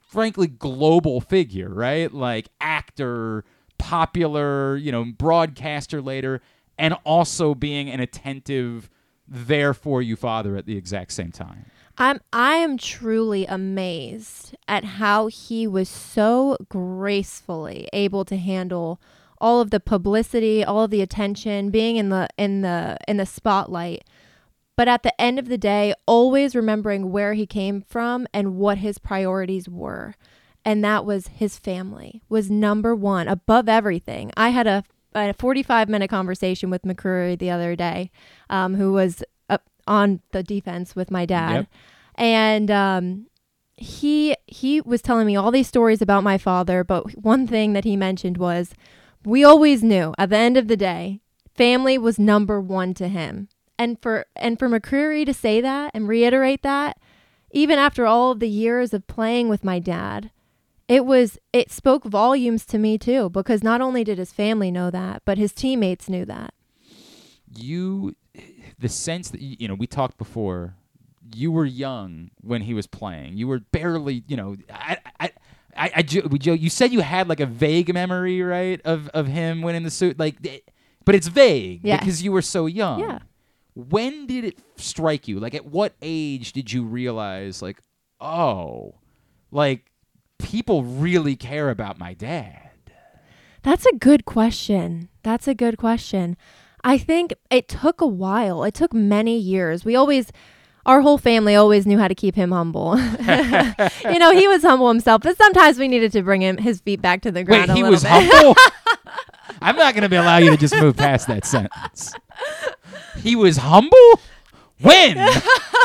frankly, 0.00 0.48
global 0.48 1.20
figure, 1.20 1.72
right? 1.72 2.12
Like 2.12 2.48
actor, 2.60 3.44
popular, 3.78 4.76
you 4.76 4.90
know, 4.90 5.04
broadcaster 5.04 6.02
later, 6.02 6.40
and 6.76 6.94
also 7.04 7.54
being 7.54 7.88
an 7.88 8.00
attentive 8.00 8.90
there 9.26 9.74
for 9.74 10.02
you 10.02 10.16
father 10.16 10.56
at 10.56 10.66
the 10.66 10.76
exact 10.76 11.12
same 11.12 11.32
time. 11.32 11.66
I'm 11.96 12.20
I 12.32 12.56
am 12.56 12.76
truly 12.76 13.46
amazed 13.46 14.56
at 14.66 14.84
how 14.84 15.28
he 15.28 15.66
was 15.66 15.88
so 15.88 16.56
gracefully 16.68 17.88
able 17.92 18.24
to 18.24 18.36
handle 18.36 19.00
all 19.38 19.60
of 19.60 19.70
the 19.70 19.80
publicity, 19.80 20.64
all 20.64 20.84
of 20.84 20.90
the 20.90 21.02
attention, 21.02 21.70
being 21.70 21.96
in 21.96 22.08
the 22.08 22.28
in 22.36 22.62
the 22.62 22.96
in 23.06 23.18
the 23.18 23.26
spotlight. 23.26 24.04
But 24.76 24.88
at 24.88 25.04
the 25.04 25.18
end 25.20 25.38
of 25.38 25.46
the 25.48 25.58
day, 25.58 25.94
always 26.06 26.56
remembering 26.56 27.12
where 27.12 27.34
he 27.34 27.46
came 27.46 27.80
from 27.80 28.26
and 28.34 28.56
what 28.56 28.78
his 28.78 28.98
priorities 28.98 29.68
were. 29.68 30.16
And 30.64 30.82
that 30.82 31.04
was 31.04 31.28
his 31.28 31.58
family 31.58 32.22
was 32.28 32.50
number 32.50 32.94
1 32.94 33.28
above 33.28 33.68
everything. 33.68 34.32
I 34.36 34.48
had 34.48 34.66
a 34.66 34.82
a 35.14 35.32
45 35.34 35.88
minute 35.88 36.08
conversation 36.10 36.70
with 36.70 36.82
McCrary 36.82 37.38
the 37.38 37.50
other 37.50 37.76
day, 37.76 38.10
um, 38.50 38.74
who 38.74 38.92
was 38.92 39.22
up 39.48 39.62
on 39.86 40.20
the 40.32 40.42
defense 40.42 40.96
with 40.96 41.10
my 41.10 41.24
dad, 41.26 41.54
Yep. 41.54 41.66
and 42.16 42.70
um, 42.70 43.26
he 43.76 44.36
he 44.46 44.80
was 44.80 45.02
telling 45.02 45.26
me 45.26 45.36
all 45.36 45.50
these 45.50 45.68
stories 45.68 46.00
about 46.02 46.22
my 46.24 46.38
father. 46.38 46.84
But 46.84 47.16
one 47.18 47.46
thing 47.46 47.72
that 47.74 47.84
he 47.84 47.96
mentioned 47.96 48.36
was, 48.38 48.72
we 49.24 49.44
always 49.44 49.82
knew 49.82 50.14
at 50.18 50.30
the 50.30 50.36
end 50.36 50.56
of 50.56 50.68
the 50.68 50.76
day, 50.76 51.20
family 51.54 51.98
was 51.98 52.18
number 52.18 52.60
one 52.60 52.94
to 52.94 53.08
him, 53.08 53.48
and 53.78 54.00
for 54.00 54.26
and 54.36 54.58
for 54.58 54.68
McCrary 54.68 55.24
to 55.26 55.34
say 55.34 55.60
that 55.60 55.90
and 55.94 56.08
reiterate 56.08 56.62
that, 56.62 56.98
even 57.50 57.78
after 57.78 58.06
all 58.06 58.32
of 58.32 58.40
the 58.40 58.48
years 58.48 58.92
of 58.94 59.06
playing 59.06 59.48
with 59.48 59.64
my 59.64 59.78
dad 59.78 60.30
it 60.88 61.04
was 61.06 61.38
it 61.52 61.70
spoke 61.70 62.04
volumes 62.04 62.64
to 62.66 62.78
me 62.78 62.98
too 62.98 63.30
because 63.30 63.62
not 63.62 63.80
only 63.80 64.04
did 64.04 64.18
his 64.18 64.32
family 64.32 64.70
know 64.70 64.90
that 64.90 65.22
but 65.24 65.38
his 65.38 65.52
teammates 65.52 66.08
knew 66.08 66.24
that 66.24 66.52
You, 67.56 68.14
the 68.78 68.88
sense 68.88 69.30
that 69.30 69.40
you, 69.40 69.68
know, 69.68 69.74
we 69.74 69.86
talked 69.86 70.18
before. 70.18 70.74
You 71.34 71.50
were 71.52 71.64
young 71.64 72.30
when 72.42 72.62
he 72.62 72.74
was 72.74 72.86
playing. 72.86 73.36
You 73.36 73.46
were 73.48 73.60
barely, 73.60 74.24
you 74.28 74.36
know, 74.36 74.56
I, 74.70 74.98
I, 75.20 75.30
I, 75.76 75.90
I 75.96 76.02
Joe, 76.02 76.52
you 76.52 76.68
said 76.68 76.92
you 76.92 77.00
had 77.00 77.28
like 77.28 77.40
a 77.40 77.46
vague 77.46 77.92
memory, 77.94 78.42
right, 78.42 78.80
of 78.84 79.08
of 79.14 79.26
him 79.28 79.62
winning 79.62 79.84
the 79.84 79.90
suit, 79.90 80.18
like, 80.18 80.36
but 81.04 81.14
it's 81.14 81.28
vague 81.28 81.80
Yes. 81.82 82.00
because 82.00 82.22
you 82.22 82.30
were 82.32 82.42
so 82.42 82.66
young. 82.66 83.00
Yeah. 83.00 83.18
When 83.74 84.26
did 84.26 84.44
it 84.44 84.58
strike 84.76 85.26
you? 85.26 85.40
Like, 85.40 85.54
at 85.54 85.64
what 85.66 85.94
age 86.02 86.52
did 86.52 86.72
you 86.72 86.84
realize, 86.84 87.62
like, 87.62 87.78
oh, 88.20 88.94
like 89.50 89.90
people 90.38 90.84
really 90.84 91.36
care 91.36 91.70
about 91.70 91.98
my 91.98 92.14
dad? 92.14 92.70
That's 93.62 93.86
a 93.86 93.94
good 93.94 94.24
question. 94.24 95.08
That's 95.22 95.48
a 95.48 95.54
good 95.54 95.78
question. 95.78 96.36
I 96.82 96.98
think 96.98 97.32
it 97.50 97.68
took 97.68 98.00
a 98.00 98.06
while. 98.06 98.62
It 98.64 98.74
took 98.74 98.92
many 98.92 99.38
years. 99.38 99.84
We 99.84 99.96
always 99.96 100.30
our 100.86 101.00
whole 101.00 101.16
family 101.16 101.54
always 101.54 101.86
knew 101.86 101.98
how 101.98 102.08
to 102.08 102.14
keep 102.14 102.34
him 102.34 102.52
humble. 102.52 102.98
you 102.98 104.18
know, 104.18 104.32
he 104.32 104.46
was 104.46 104.62
humble 104.62 104.88
himself, 104.88 105.22
but 105.22 105.36
sometimes 105.36 105.78
we 105.78 105.88
needed 105.88 106.12
to 106.12 106.22
bring 106.22 106.42
him 106.42 106.58
his 106.58 106.80
feet 106.80 107.00
back 107.00 107.22
to 107.22 107.32
the 107.32 107.42
ground. 107.42 107.68
Wait, 107.68 107.76
he 107.76 107.82
was 107.82 108.02
bit. 108.02 108.12
humble. 108.12 108.54
I'm 109.62 109.76
not 109.76 109.94
going 109.94 110.02
to 110.02 110.08
be 110.08 110.16
allow 110.16 110.38
you 110.38 110.50
to 110.50 110.56
just 110.56 110.76
move 110.76 110.96
past 110.96 111.26
that 111.28 111.46
sentence. 111.46 112.12
He 113.18 113.34
was 113.34 113.56
humble. 113.56 114.20
When? 114.80 115.16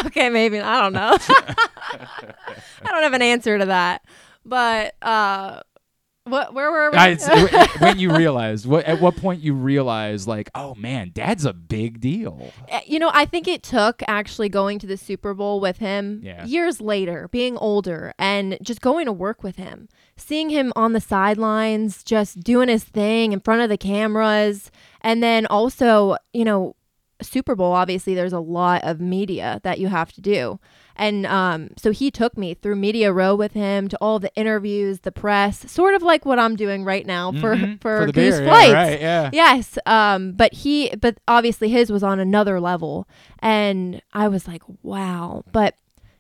okay, 0.06 0.30
maybe 0.30 0.60
I 0.60 0.82
don't 0.82 0.93
know. 0.93 1.18
I 1.22 2.91
don't 2.91 3.04
have 3.04 3.14
an 3.14 3.22
answer 3.22 3.58
to 3.58 3.68
that, 3.68 4.04
but 4.50 4.95
uh, 5.02 5.62
what? 6.26 6.54
Where 6.54 6.72
were 6.72 6.91
we? 6.91 6.97
I, 6.97 7.16
when 7.80 7.97
you 7.97 8.16
realized 8.16 8.66
what 8.66 8.86
at 8.86 9.00
what 9.02 9.16
point 9.16 9.41
you 9.41 9.54
realized 9.54 10.28
like 10.28 10.50
oh 10.54 10.76
man 10.76 11.12
dad's 11.14 11.45
a 11.45 11.54
big 11.54 12.00
deal 12.00 12.52
Uh, 12.72 12.80
you 12.86 13.00
know, 13.00 13.10
I 13.14 13.26
think 13.26 13.47
it 13.47 13.64
took 13.64 14.04
actually 14.08 14.50
going 14.50 14.80
to 14.80 14.88
the 14.88 14.97
Super 14.97 15.34
Bowl 15.34 15.60
with 15.60 15.78
him 15.78 16.22
Yeah. 16.24 16.45
years 16.45 16.82
later, 16.82 17.28
being 17.32 17.58
older, 17.58 18.14
and 18.20 18.58
just 18.62 18.82
going 18.82 19.06
to 19.06 19.12
work 19.14 19.43
with 19.43 19.56
him, 19.56 19.88
seeing 20.18 20.50
him 20.50 20.72
on 20.76 20.93
the 20.93 21.02
sidelines, 21.02 22.04
just 22.04 22.41
doing 22.41 22.70
his 22.70 22.84
thing 22.84 23.32
in 23.32 23.39
front 23.39 23.62
of 23.62 23.70
the 23.70 23.78
cameras. 23.78 24.72
And 25.02 25.24
then 25.24 25.45
also, 25.47 26.18
you 26.34 26.45
know, 26.45 26.76
Super 27.22 27.56
Bowl, 27.56 27.74
obviously, 27.74 28.16
there's 28.16 28.34
a 28.34 28.39
lot 28.39 28.84
of 28.84 29.00
media 29.02 29.60
that 29.64 29.80
you 29.80 29.88
have 29.88 30.12
to 30.14 30.22
do. 30.22 30.60
And 31.00 31.26
um, 31.26 31.70
so 31.78 31.91
he 31.91 32.12
took 32.12 32.38
me 32.38 32.54
through 32.54 32.76
Media 32.76 33.12
Row 33.14 33.34
with 33.34 33.54
him 33.54 33.88
to 33.88 33.97
all 34.02 34.20
the 34.20 34.32
interviews, 34.36 35.00
the 35.00 35.12
press, 35.14 35.72
sort 35.72 35.95
of 35.95 36.02
like 36.04 36.26
what 36.26 36.38
I'm 36.39 36.56
doing 36.58 36.84
right 36.84 37.06
now 37.06 37.32
for, 37.32 37.56
Mhm. 37.56 37.80
for, 37.82 38.00
For 38.02 38.06
the 38.08 38.12
Goose 38.12 38.36
beer, 38.39 38.45
yeah, 38.45 38.72
right, 38.74 39.00
yeah. 39.00 39.30
Yes. 39.32 39.78
Um, 39.86 40.34
but 40.34 40.54
he, 40.54 40.93
but 41.00 41.18
obviously 41.28 41.70
his 41.70 41.89
was 41.89 42.04
on 42.04 42.20
another 42.20 42.60
level. 42.60 43.08
And 43.39 44.02
I 44.14 44.28
was 44.28 44.45
like, 44.47 44.62
wow. 44.84 45.45
But, 45.54 45.76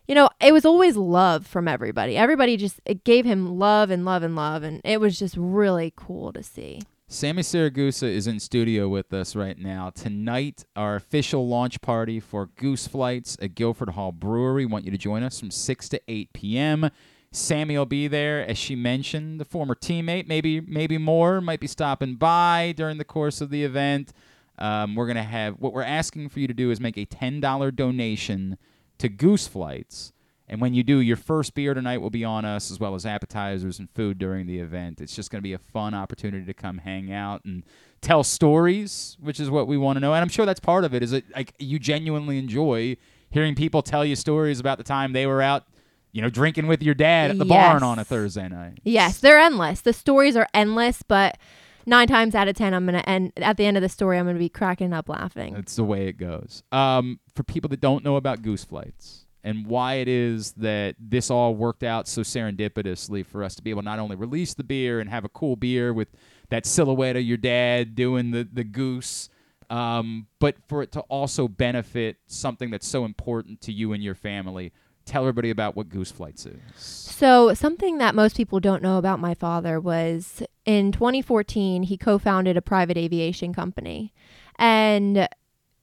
you 0.07 0.15
know, 0.15 0.29
it 0.39 0.53
was 0.53 0.63
always 0.65 0.95
love 0.95 1.45
from 1.45 1.67
everybody. 1.67 2.15
Everybody 2.15 2.55
just, 2.55 2.79
it 2.85 3.03
gave 3.03 3.25
him 3.25 3.59
love 3.59 3.89
and 3.91 4.05
love 4.05 4.23
and 4.23 4.35
love. 4.35 4.63
And 4.63 4.79
it 4.85 5.01
was 5.01 5.19
just 5.19 5.35
really 5.37 5.91
cool 5.95 6.31
to 6.33 6.41
see. 6.41 6.81
Sammi 7.11 7.41
Siragusa 7.41 8.03
is 8.03 8.27
in 8.27 8.39
studio 8.39 8.87
with 8.87 9.11
us 9.11 9.35
right 9.35 9.57
now. 9.57 9.89
Tonight, 9.89 10.65
our 10.75 10.95
official 10.95 11.47
launch 11.47 11.81
party 11.81 12.19
for 12.19 12.45
Goose 12.55 12.87
Flights 12.87 13.35
at 13.41 13.55
Guilford 13.55 13.89
Hall 13.89 14.11
Brewery. 14.11 14.63
Want 14.63 14.85
you 14.85 14.91
to 14.91 14.97
join 14.97 15.23
us 15.23 15.39
from 15.39 15.49
6 15.49 15.89
to 15.89 15.99
8 16.07 16.33
p.m. 16.33 16.91
Sammi 17.33 17.75
will 17.75 17.87
be 17.87 18.07
there, 18.07 18.47
as 18.47 18.59
she 18.59 18.75
mentioned, 18.75 19.39
the 19.39 19.45
former 19.45 19.73
teammate, 19.73 20.27
maybe 20.27 20.61
maybe 20.61 20.99
more, 20.99 21.41
might 21.41 21.59
be 21.59 21.65
stopping 21.65 22.13
by 22.13 22.75
during 22.77 22.99
the 22.99 23.03
course 23.03 23.41
of 23.41 23.49
the 23.49 23.63
event. 23.63 24.13
Um, 24.59 24.93
we're 24.93 25.07
gonna 25.07 25.23
have 25.23 25.55
what 25.55 25.73
we're 25.73 25.81
asking 25.81 26.29
for 26.29 26.39
you 26.39 26.47
to 26.47 26.53
do 26.53 26.69
is 26.69 26.79
make 26.79 26.97
a 26.97 27.05
ten 27.05 27.39
dollar 27.39 27.71
donation 27.71 28.55
to 28.99 29.09
Goose 29.09 29.47
Flights. 29.47 30.13
And 30.49 30.59
when 30.59 30.73
you 30.73 30.83
do, 30.83 30.99
your 30.99 31.17
first 31.17 31.53
beer 31.53 31.73
tonight 31.73 31.99
will 31.99 32.09
be 32.09 32.23
on 32.23 32.43
us, 32.43 32.71
as 32.71 32.79
well 32.79 32.95
as 32.95 33.05
appetizers 33.05 33.79
and 33.79 33.89
food 33.91 34.17
during 34.17 34.47
the 34.47 34.59
event. 34.59 34.99
It's 34.99 35.15
just 35.15 35.29
going 35.29 35.39
to 35.39 35.43
be 35.43 35.53
a 35.53 35.59
fun 35.59 35.93
opportunity 35.93 36.45
to 36.45 36.53
come 36.53 36.79
hang 36.79 37.11
out 37.11 37.45
and 37.45 37.63
tell 38.01 38.23
stories, 38.23 39.17
which 39.19 39.39
is 39.39 39.49
what 39.49 39.67
we 39.67 39.77
want 39.77 39.97
to 39.97 39.99
know. 39.99 40.13
And 40.13 40.21
I'm 40.21 40.29
sure 40.29 40.45
that's 40.45 40.59
part 40.59 40.83
of 40.83 40.93
it. 40.93 41.03
Is 41.03 41.13
it 41.13 41.25
like 41.35 41.53
you 41.59 41.77
genuinely 41.77 42.39
enjoy 42.39 42.97
hearing 43.29 43.55
people 43.55 43.81
tell 43.81 44.03
you 44.03 44.15
stories 44.15 44.59
about 44.59 44.77
the 44.77 44.83
time 44.83 45.13
they 45.13 45.27
were 45.27 45.41
out, 45.41 45.65
you 46.11 46.21
know, 46.21 46.29
drinking 46.29 46.67
with 46.67 46.81
your 46.81 46.95
dad 46.95 47.31
at 47.31 47.37
the 47.37 47.45
barn 47.45 47.83
on 47.83 47.99
a 47.99 48.03
Thursday 48.03 48.47
night. 48.47 48.79
Yes, 48.83 49.19
they're 49.19 49.39
endless. 49.39 49.81
The 49.81 49.93
stories 49.93 50.35
are 50.35 50.47
endless, 50.53 51.03
but 51.03 51.37
nine 51.85 52.07
times 52.07 52.33
out 52.35 52.47
of 52.47 52.55
10, 52.55 52.73
I'm 52.73 52.85
going 52.85 52.99
to 52.99 53.07
end, 53.07 53.33
at 53.37 53.57
the 53.57 53.65
end 53.65 53.77
of 53.77 53.81
the 53.81 53.89
story, 53.89 54.17
I'm 54.17 54.25
going 54.25 54.35
to 54.35 54.39
be 54.39 54.49
cracking 54.49 54.93
up 54.93 55.09
laughing. 55.09 55.55
It's 55.55 55.75
the 55.75 55.83
way 55.83 56.07
it 56.07 56.17
goes. 56.17 56.63
Um, 56.71 57.19
for 57.35 57.43
people 57.43 57.69
that 57.69 57.79
don't 57.79 58.03
know 58.03 58.15
about 58.15 58.41
Goose 58.41 58.63
Flights 58.63 59.25
and 59.43 59.65
why 59.65 59.95
it 59.95 60.07
is 60.07 60.51
that 60.53 60.95
this 60.99 61.29
all 61.29 61.55
worked 61.55 61.83
out 61.83 62.07
so 62.07 62.21
serendipitously 62.21 63.25
for 63.25 63.43
us 63.43 63.55
to 63.55 63.61
be 63.61 63.69
able 63.69 63.81
to 63.81 63.85
not 63.85 63.99
only 63.99 64.15
release 64.15 64.53
the 64.53 64.63
beer 64.63 64.99
and 64.99 65.09
have 65.09 65.23
a 65.23 65.29
cool 65.29 65.55
beer 65.55 65.93
with 65.93 66.09
that 66.49 66.65
silhouette 66.65 67.15
of 67.15 67.23
your 67.23 67.37
dad 67.37 67.95
doing 67.95 68.31
the, 68.31 68.47
the 68.51 68.63
goose, 68.63 69.29
um, 69.69 70.27
but 70.39 70.55
for 70.67 70.81
it 70.81 70.91
to 70.93 71.01
also 71.01 71.47
benefit 71.47 72.17
something 72.27 72.69
that's 72.69 72.87
so 72.87 73.05
important 73.05 73.61
to 73.61 73.71
you 73.71 73.93
and 73.93 74.03
your 74.03 74.15
family. 74.15 74.73
Tell 75.05 75.23
everybody 75.23 75.49
about 75.49 75.75
what 75.75 75.89
Goose 75.89 76.11
Flights 76.11 76.45
is. 76.45 76.59
So, 76.75 77.55
something 77.55 77.97
that 77.97 78.13
most 78.13 78.37
people 78.37 78.59
don't 78.59 78.83
know 78.83 78.99
about 78.99 79.19
my 79.19 79.33
father 79.33 79.79
was 79.79 80.43
in 80.65 80.91
2014, 80.91 81.83
he 81.83 81.97
co 81.97 82.19
founded 82.19 82.57
a 82.57 82.61
private 82.61 82.95
aviation 82.95 83.51
company. 83.51 84.13
And 84.57 85.27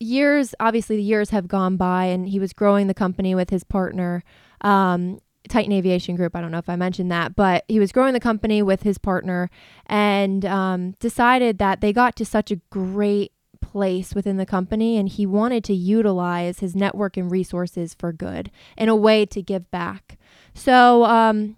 years, 0.01 0.55
obviously, 0.61 0.97
the 0.97 1.03
years 1.03 1.30
have 1.30 1.49
gone 1.49 1.76
by, 1.76 2.07
and 2.07 2.28
he 2.28 2.38
was 2.38 2.53
growing 2.53 2.86
the 2.86 2.94
company 2.94 3.34
with 3.34 3.51
his 3.51 3.64
partner, 3.64 4.22
um, 4.61 5.20
Titan 5.49 5.72
Aviation 5.72 6.16
Group. 6.16 6.34
I 6.34 6.40
don't 6.40 6.51
know 6.51 6.59
if 6.59 6.68
I 6.68 6.76
mentioned 6.76 7.11
that, 7.12 7.36
but 7.36 7.64
he 7.68 7.78
was 7.78 7.92
growing 7.92 8.14
the 8.14 8.20
company 8.20 8.62
with 8.62 8.82
his 8.82 8.99
partner 8.99 9.49
and 9.86 10.44
um, 10.44 10.92
decided 10.99 11.59
that 11.59 11.80
they 11.80 11.92
got 11.92 12.16
to 12.16 12.24
such 12.24 12.51
a 12.51 12.61
great 12.70 13.32
place 13.61 14.14
within 14.14 14.36
the 14.36 14.47
company 14.47 14.97
and 14.97 15.09
he 15.09 15.26
wanted 15.26 15.64
to 15.64 15.74
utilize 15.74 16.61
his 16.61 16.76
network 16.76 17.16
and 17.16 17.30
resources 17.30 17.94
for 17.94 18.12
good 18.12 18.51
in 18.76 18.88
a 18.88 18.97
way 18.97 19.26
to 19.26 19.42
give 19.42 19.70
back. 19.70 20.18
So, 20.55 21.05
um, 21.05 21.57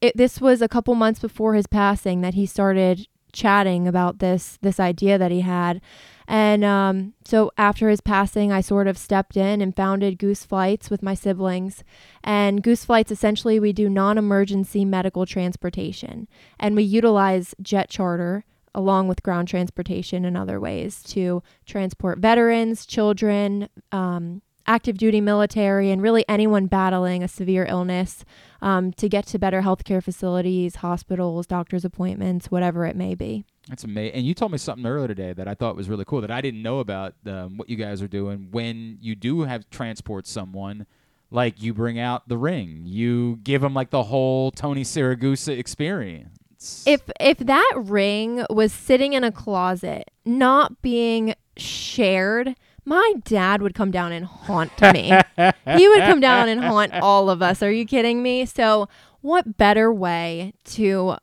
it, 0.00 0.16
this 0.16 0.40
was 0.40 0.60
a 0.60 0.68
couple 0.68 0.94
months 0.94 1.20
before 1.20 1.54
his 1.54 1.66
passing 1.66 2.20
that 2.20 2.34
he 2.34 2.44
started 2.44 3.06
chatting 3.32 3.88
about 3.88 4.20
this 4.20 4.58
this 4.62 4.78
idea 4.78 5.18
that 5.18 5.30
he 5.30 5.40
had 5.40 5.80
and 6.26 6.64
um, 6.64 7.12
so 7.24 7.50
after 7.56 7.88
his 7.88 8.00
passing 8.00 8.52
i 8.52 8.60
sort 8.60 8.86
of 8.86 8.98
stepped 8.98 9.36
in 9.36 9.60
and 9.60 9.76
founded 9.76 10.18
goose 10.18 10.44
flights 10.44 10.90
with 10.90 11.02
my 11.02 11.14
siblings 11.14 11.84
and 12.22 12.62
goose 12.62 12.84
flights 12.84 13.10
essentially 13.10 13.58
we 13.60 13.72
do 13.72 13.88
non-emergency 13.88 14.84
medical 14.84 15.26
transportation 15.26 16.28
and 16.58 16.76
we 16.76 16.82
utilize 16.82 17.54
jet 17.62 17.88
charter 17.88 18.44
along 18.74 19.06
with 19.06 19.22
ground 19.22 19.46
transportation 19.46 20.24
and 20.24 20.36
other 20.36 20.58
ways 20.58 21.02
to 21.02 21.42
transport 21.66 22.18
veterans 22.18 22.86
children 22.86 23.68
um, 23.92 24.42
active 24.66 24.96
duty 24.98 25.20
military 25.20 25.90
and 25.90 26.02
really 26.02 26.24
anyone 26.28 26.66
battling 26.66 27.22
a 27.22 27.28
severe 27.28 27.66
illness 27.66 28.24
um, 28.62 28.92
to 28.92 29.08
get 29.08 29.26
to 29.26 29.38
better 29.38 29.62
healthcare 29.62 30.02
facilities, 30.02 30.76
hospitals, 30.76 31.46
doctor's 31.46 31.84
appointments, 31.84 32.50
whatever 32.50 32.86
it 32.86 32.96
may 32.96 33.14
be. 33.14 33.44
That's 33.68 33.84
amazing. 33.84 34.14
And 34.14 34.26
you 34.26 34.34
told 34.34 34.52
me 34.52 34.58
something 34.58 34.84
earlier 34.84 35.08
today 35.08 35.32
that 35.32 35.48
I 35.48 35.54
thought 35.54 35.76
was 35.76 35.88
really 35.88 36.04
cool 36.04 36.20
that 36.20 36.30
I 36.30 36.40
didn't 36.40 36.62
know 36.62 36.80
about 36.80 37.14
um, 37.26 37.56
what 37.56 37.68
you 37.68 37.76
guys 37.76 38.02
are 38.02 38.08
doing 38.08 38.48
when 38.50 38.98
you 39.00 39.14
do 39.14 39.42
have 39.42 39.68
transport 39.70 40.26
someone. 40.26 40.86
Like 41.30 41.60
you 41.60 41.74
bring 41.74 41.98
out 41.98 42.28
the 42.28 42.38
ring, 42.38 42.82
you 42.84 43.40
give 43.42 43.62
them 43.62 43.74
like 43.74 43.90
the 43.90 44.04
whole 44.04 44.52
Tony 44.52 44.84
Siragusa 44.84 45.58
experience. 45.58 46.84
If 46.86 47.02
if 47.18 47.38
that 47.38 47.72
ring 47.76 48.44
was 48.50 48.72
sitting 48.72 49.14
in 49.14 49.24
a 49.24 49.32
closet, 49.32 50.10
not 50.24 50.80
being 50.80 51.34
shared, 51.56 52.54
my 52.84 53.14
dad 53.24 53.62
would 53.62 53.74
come 53.74 53.90
down 53.90 54.12
and 54.12 54.26
haunt 54.26 54.80
me. 54.80 55.10
he 55.76 55.88
would 55.88 56.00
come 56.02 56.20
down 56.20 56.48
and 56.48 56.62
haunt 56.62 56.92
all 56.94 57.30
of 57.30 57.42
us. 57.42 57.62
Are 57.62 57.72
you 57.72 57.86
kidding 57.86 58.22
me? 58.22 58.46
So, 58.46 58.88
what 59.20 59.56
better 59.56 59.92
way 59.92 60.52
to 60.64 61.16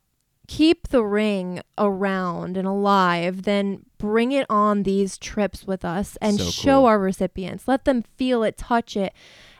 keep 0.51 0.89
the 0.89 1.01
ring 1.01 1.61
around 1.77 2.57
and 2.57 2.67
alive 2.67 3.43
then 3.43 3.85
bring 3.97 4.33
it 4.33 4.45
on 4.49 4.83
these 4.83 5.17
trips 5.17 5.65
with 5.65 5.85
us 5.85 6.17
and 6.19 6.37
So 6.37 6.49
show 6.51 6.79
cool. 6.79 6.87
our 6.87 6.99
recipients? 6.99 7.69
Let 7.69 7.85
them 7.85 8.03
feel 8.17 8.43
it, 8.43 8.57
touch 8.57 8.97
it. 8.97 9.13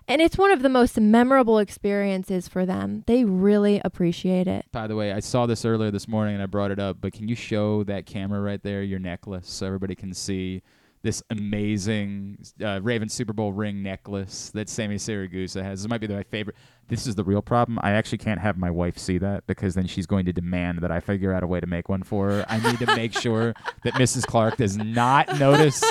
And 0.05 0.21
it's 0.21 0.37
one 0.37 0.51
of 0.51 0.61
the 0.63 0.67
most 0.67 0.99
memorable 0.99 1.59
experiences 1.59 2.49
for 2.49 2.65
them. 2.65 3.05
They 3.07 3.23
really 3.23 3.79
appreciate 3.85 4.47
it. 4.49 4.65
By 4.73 4.87
the 4.87 4.97
way, 4.97 5.13
I 5.13 5.21
saw 5.21 5.45
this 5.45 5.63
earlier 5.63 5.91
this 5.91 6.09
morning 6.09 6.33
and 6.33 6.43
I 6.43 6.47
brought 6.47 6.71
it 6.71 6.79
up, 6.79 6.97
but 6.99 7.13
can 7.13 7.29
you 7.29 7.35
show 7.35 7.85
that 7.85 8.05
camera 8.05 8.41
right 8.41 8.61
there, 8.61 8.83
your 8.83 8.99
necklace, 8.99 9.49
so 9.49 9.67
everybody 9.67 9.95
can 9.95 10.13
see 10.13 10.61
this 11.03 11.23
amazing 11.29 12.37
uh, 12.63 12.79
Raven 12.81 13.09
Super 13.09 13.33
Bowl 13.33 13.53
ring 13.53 13.81
necklace 13.81 14.51
that 14.53 14.67
Sammi 14.67 14.95
Siragusa 14.95 15.63
has? 15.63 15.81
This 15.81 15.89
might 15.89 16.01
be 16.01 16.07
my 16.07 16.23
favorite. 16.23 16.55
This 16.87 17.07
is 17.07 17.15
the 17.15 17.23
real 17.23 17.41
problem. 17.41 17.79
I 17.81 17.91
actually 17.91 18.19
can't 18.19 18.39
have 18.39 18.57
my 18.57 18.69
wife 18.69 18.97
see 18.97 19.17
that 19.19 19.47
because 19.47 19.75
then 19.75 19.87
she's 19.87 20.05
going 20.05 20.25
to 20.25 20.33
demand 20.33 20.79
that 20.79 20.91
I 20.91 20.99
figure 20.99 21.33
out 21.33 21.43
a 21.43 21.47
way 21.47 21.59
to 21.59 21.67
make 21.67 21.89
one 21.89 22.03
for 22.03 22.29
her. 22.29 22.45
I 22.49 22.59
need 22.59 22.79
to 22.79 22.95
make 22.95 23.13
sure 23.17 23.53
that 23.83 23.93
Mrs. 23.93 24.25
Clark 24.25 24.57
does 24.57 24.77
not 24.77 25.39
notice 25.39 25.83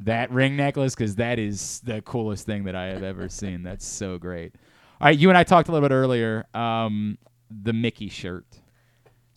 that 0.00 0.30
ring 0.30 0.56
necklace 0.56 0.94
because 0.94 1.16
that 1.16 1.38
is 1.38 1.80
the 1.80 2.00
coolest 2.02 2.46
thing 2.46 2.64
that 2.64 2.74
I 2.74 2.86
have 2.86 3.02
ever 3.02 3.28
seen. 3.28 3.62
That's 3.62 3.86
so 3.86 4.18
great. 4.18 4.54
All 5.00 5.06
right, 5.06 5.18
you 5.18 5.28
and 5.30 5.38
I 5.38 5.44
talked 5.44 5.68
a 5.68 5.72
little 5.72 5.88
bit 5.88 5.94
earlier. 5.94 6.46
Um, 6.54 7.18
the 7.50 7.72
Mickey 7.72 8.08
shirt. 8.08 8.59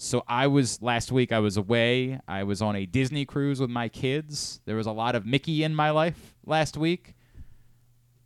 So 0.04 0.22
I 0.28 0.47
was 0.47 0.82
last 0.82 1.14
week. 1.14 1.32
I 1.32 1.39
was 1.39 1.56
away. 1.56 2.20
I 2.28 2.43
was 2.43 2.62
on 2.62 2.76
a 2.76 2.86
Disney 2.86 3.24
cruise 3.24 3.62
with 3.62 3.70
my 3.70 3.88
kids. 3.88 4.60
There 4.66 4.76
was 4.76 4.86
a 4.86 4.91
lot 4.91 5.16
of 5.16 5.26
Mickey 5.26 5.64
in 5.64 5.74
my 5.74 5.91
life 5.91 6.36
last 6.45 6.76
week. 6.76 7.16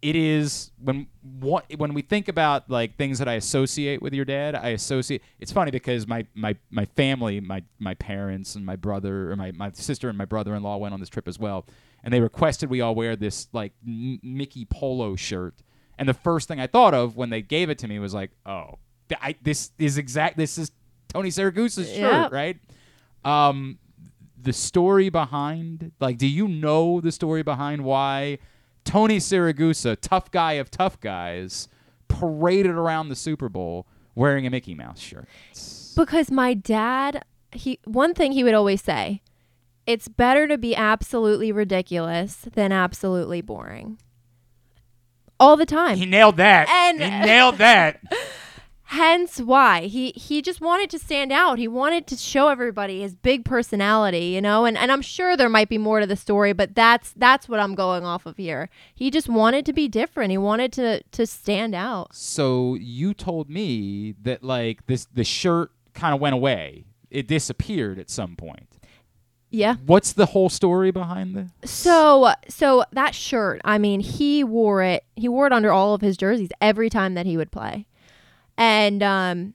It 0.01 0.15
is 0.15 0.71
when 0.81 1.05
what 1.21 1.65
when 1.77 1.93
we 1.93 2.01
think 2.01 2.29
about 2.29 2.67
like 2.67 2.97
things 2.97 3.19
that 3.19 3.27
I 3.27 3.33
associate 3.33 4.01
with 4.01 4.15
your 4.15 4.25
dad. 4.25 4.55
I 4.55 4.69
associate. 4.69 5.21
It's 5.39 5.51
funny 5.51 5.69
because 5.69 6.07
my 6.07 6.25
my 6.33 6.55
my 6.71 6.85
family, 6.85 7.39
my 7.39 7.61
my 7.77 7.93
parents 7.93 8.55
and 8.55 8.65
my 8.65 8.75
brother 8.75 9.31
or 9.31 9.35
my 9.35 9.51
my 9.51 9.71
sister 9.71 10.09
and 10.09 10.17
my 10.17 10.25
brother-in-law 10.25 10.77
went 10.77 10.95
on 10.95 10.99
this 10.99 11.09
trip 11.09 11.27
as 11.27 11.37
well, 11.37 11.67
and 12.03 12.11
they 12.11 12.21
requested 12.21 12.71
we 12.71 12.81
all 12.81 12.95
wear 12.95 13.15
this 13.15 13.49
like 13.53 13.73
Mickey 13.83 14.65
polo 14.65 15.15
shirt 15.15 15.53
And 15.99 16.09
the 16.09 16.15
first 16.15 16.47
thing 16.47 16.59
I 16.59 16.65
thought 16.65 16.95
of 16.95 17.15
when 17.15 17.29
they 17.29 17.43
gave 17.43 17.69
it 17.69 17.77
to 17.79 17.87
me 17.87 17.99
was 17.99 18.15
like, 18.15 18.31
oh, 18.47 18.79
I, 19.21 19.35
this 19.43 19.71
is 19.77 19.99
exact. 19.99 20.37
This 20.37 20.57
is 20.57 20.71
Tony 21.07 21.29
Siragusa's 21.29 21.87
shirt, 21.89 21.99
Yep. 22.11 22.31
right? 22.31 22.57
Um, 23.25 23.77
the 24.41 24.53
story 24.53 25.09
behind, 25.09 25.91
like, 25.99 26.17
do 26.17 26.27
you 26.27 26.47
know 26.47 27.01
the 27.01 27.11
story 27.11 27.43
behind 27.43 27.83
why 27.83 28.37
Tony 28.85 29.17
Siragusa, 29.17 29.97
tough 29.99 30.31
guy 30.31 30.53
of 30.53 30.71
tough 30.71 30.99
guys, 30.99 31.67
paraded 32.07 32.71
around 32.71 33.09
the 33.09 33.15
Super 33.15 33.49
Bowl 33.49 33.85
wearing 34.15 34.45
a 34.47 34.49
Mickey 34.49 34.73
Mouse 34.75 34.99
shirt? 34.99 35.27
Because 35.95 36.31
my 36.31 36.53
dad, 36.53 37.23
he 37.51 37.79
one 37.85 38.13
thing 38.13 38.31
he 38.33 38.43
would 38.43 38.53
always 38.53 38.81
say, 38.81 39.21
it's 39.85 40.07
better 40.07 40.47
to 40.47 40.57
be 40.57 40.75
absolutely 40.75 41.51
ridiculous 41.51 42.45
than 42.53 42.71
absolutely 42.71 43.41
boring. 43.41 43.97
All 45.39 45.55
the 45.57 45.65
time. 45.65 45.97
He 45.97 46.05
nailed 46.05 46.37
that. 46.37 46.67
And- 46.69 47.01
he 47.01 47.09
nailed 47.27 47.57
that. 47.57 47.99
Hence 48.89 49.41
why 49.41 49.87
he 49.87 50.13
he 50.15 50.41
just 50.41 50.61
wanted 50.61 50.89
to 50.91 50.97
stand 50.97 51.33
out. 51.33 51.59
He 51.59 51.67
wanted 51.67 52.07
to 52.07 52.15
show 52.15 52.47
everybody 52.47 53.01
his 53.01 53.15
big 53.15 53.43
personality, 53.43 54.27
you 54.27 54.41
know. 54.41 54.63
And 54.63 54.77
and 54.77 54.93
I'm 54.93 55.01
sure 55.01 55.35
there 55.35 55.49
might 55.49 55.67
be 55.67 55.77
more 55.77 55.99
to 55.99 56.07
the 56.07 56.15
story, 56.15 56.53
but 56.53 56.73
that's 56.73 57.11
that's 57.17 57.49
what 57.49 57.59
I'm 57.59 57.75
going 57.75 58.05
off 58.05 58.25
of 58.25 58.37
here. 58.37 58.69
He 58.95 59.11
just 59.11 59.27
wanted 59.27 59.65
to 59.65 59.73
be 59.73 59.89
different. 59.89 60.31
He 60.31 60.37
wanted 60.37 60.71
to 60.73 61.03
to 61.03 61.27
stand 61.27 61.75
out. 61.75 62.15
So 62.15 62.75
you 62.75 63.13
told 63.13 63.49
me 63.49 64.15
that 64.21 64.41
like 64.41 64.85
this 64.87 65.05
the 65.13 65.25
shirt 65.25 65.71
kind 65.93 66.15
of 66.15 66.21
went 66.21 66.35
away. 66.35 66.85
It 67.11 67.27
disappeared 67.27 67.99
at 67.99 68.09
some 68.09 68.37
point. 68.37 68.77
Yeah. 69.49 69.75
What's 69.85 70.13
the 70.13 70.27
whole 70.27 70.47
story 70.49 70.91
behind 70.91 71.35
this? 71.35 71.51
So 71.69 72.31
so 72.47 72.85
that 72.93 73.13
shirt, 73.13 73.59
I 73.65 73.79
mean, 73.79 73.99
he 73.99 74.45
wore 74.45 74.81
it. 74.81 75.03
He 75.17 75.27
wore 75.27 75.45
it 75.45 75.51
under 75.51 75.73
all 75.73 75.93
of 75.93 75.99
his 75.99 76.15
jerseys 76.15 76.51
every 76.61 76.89
time 76.89 77.15
that 77.15 77.25
he 77.25 77.35
would 77.35 77.51
play. 77.51 77.85
And 78.57 79.03
um 79.03 79.53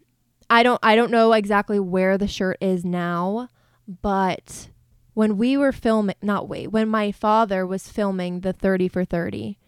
I 0.49 0.63
don't 0.63 0.81
I 0.83 0.97
don't 0.97 1.11
know 1.11 1.33
exactly 1.33 1.81
where 1.81 2.19
the 2.19 2.29
shirt 2.29 2.59
is 2.61 2.85
now, 2.85 3.49
but 4.03 4.69
when 5.15 5.37
we 5.37 5.57
were 5.57 5.73
filming 5.73 6.17
not 6.23 6.49
wait, 6.49 6.69
when 6.69 6.89
my 6.89 7.13
father 7.13 7.67
was 7.67 7.89
filming 7.89 8.41
the 8.41 8.53
30 8.53 8.89
for 8.89 9.05
30, 9.05 9.59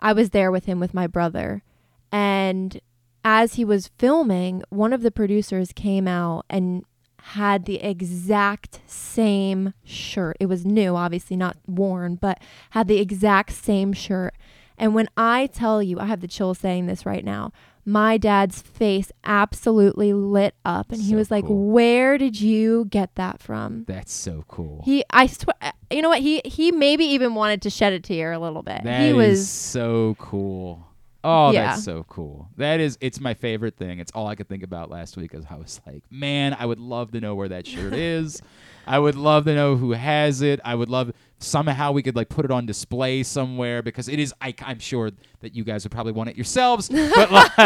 I 0.00 0.12
was 0.12 0.30
there 0.30 0.50
with 0.50 0.64
him 0.64 0.80
with 0.80 0.94
my 0.94 1.06
brother. 1.06 1.62
And 2.10 2.80
as 3.24 3.54
he 3.54 3.64
was 3.64 3.90
filming, 3.98 4.62
one 4.68 4.92
of 4.92 5.02
the 5.02 5.10
producers 5.10 5.72
came 5.72 6.08
out 6.08 6.44
and 6.50 6.84
had 7.18 7.64
the 7.64 7.80
exact 7.80 8.80
same 8.86 9.74
shirt. 9.84 10.36
It 10.40 10.46
was 10.46 10.66
new, 10.66 10.96
obviously 10.96 11.36
not 11.36 11.56
worn, 11.66 12.16
but 12.16 12.40
had 12.70 12.88
the 12.88 12.98
exact 12.98 13.52
same 13.52 13.92
shirt. 13.92 14.34
And 14.76 14.94
when 14.94 15.08
I 15.16 15.46
tell 15.46 15.80
you, 15.82 16.00
I 16.00 16.06
have 16.06 16.20
the 16.20 16.26
chills 16.26 16.58
saying 16.58 16.86
this 16.86 17.06
right 17.06 17.24
now. 17.24 17.52
My 17.84 18.16
dad's 18.16 18.62
face 18.62 19.10
absolutely 19.24 20.12
lit 20.12 20.54
up, 20.64 20.92
and 20.92 21.02
he 21.02 21.14
was 21.16 21.30
like, 21.30 21.44
cool. 21.44 21.70
"Where 21.70 22.16
did 22.16 22.40
you 22.40 22.84
get 22.86 23.14
that 23.16 23.40
from?" 23.40 23.84
That's 23.88 24.12
so 24.12 24.44
cool. 24.46 24.82
He, 24.84 25.04
I 25.10 25.26
swear, 25.26 25.54
uh, 25.60 25.72
you 25.90 26.00
know 26.02 26.08
what? 26.08 26.20
He 26.20 26.40
he 26.44 26.70
maybe 26.70 27.04
even 27.04 27.34
wanted 27.34 27.62
to 27.62 27.70
shed 27.70 27.92
a 27.92 27.98
tear 28.00 28.32
a 28.32 28.38
little 28.38 28.62
bit. 28.62 28.84
That 28.84 29.00
he 29.02 29.08
is 29.08 29.14
was 29.16 29.50
so 29.50 30.14
cool. 30.18 30.86
Oh, 31.24 31.52
Yeah. 31.52 31.66
that's 31.70 31.84
so 31.84 32.04
cool. 32.08 32.48
That 32.56 32.80
is 32.80 32.98
it's 33.00 33.20
my 33.20 33.34
favorite 33.34 33.76
thing. 33.76 33.98
It's 34.00 34.10
all 34.12 34.26
I 34.26 34.34
could 34.34 34.48
think 34.48 34.62
about 34.64 34.90
last 34.90 35.16
week 35.16 35.34
as 35.34 35.44
I 35.48 35.54
was 35.56 35.80
like, 35.86 36.02
man, 36.10 36.56
I 36.58 36.66
would 36.66 36.80
love 36.80 37.12
to 37.12 37.20
know 37.20 37.34
where 37.36 37.48
that 37.48 37.66
shirt 37.66 37.92
is. 37.94 38.40
I 38.88 38.98
would 38.98 39.14
love 39.14 39.44
to 39.44 39.54
know 39.54 39.76
who 39.76 39.92
has 39.92 40.42
it. 40.42 40.58
I 40.64 40.74
would 40.74 40.88
love 40.88 41.12
somehow 41.42 41.92
we 41.92 42.02
could 42.02 42.16
like 42.16 42.28
put 42.28 42.44
it 42.44 42.50
on 42.50 42.66
display 42.66 43.22
somewhere 43.22 43.82
because 43.82 44.08
it 44.08 44.18
is 44.18 44.32
I, 44.40 44.54
I'm 44.62 44.78
sure 44.78 45.10
that 45.40 45.54
you 45.54 45.64
guys 45.64 45.84
would 45.84 45.92
probably 45.92 46.12
want 46.12 46.30
it 46.30 46.36
yourselves. 46.36 46.88
But 46.88 47.30
like 47.32 47.58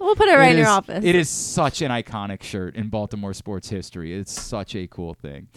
We'll 0.00 0.16
put 0.16 0.28
it 0.28 0.36
right 0.36 0.52
in 0.52 0.58
your 0.58 0.68
office. 0.68 1.04
It 1.04 1.14
is 1.14 1.28
such 1.28 1.82
an 1.82 1.90
iconic 1.90 2.42
shirt 2.42 2.76
in 2.76 2.88
Baltimore 2.88 3.34
sports 3.34 3.68
history. 3.68 4.12
It's 4.14 4.32
such 4.32 4.74
a 4.74 4.86
cool 4.86 5.14
thing. 5.14 5.48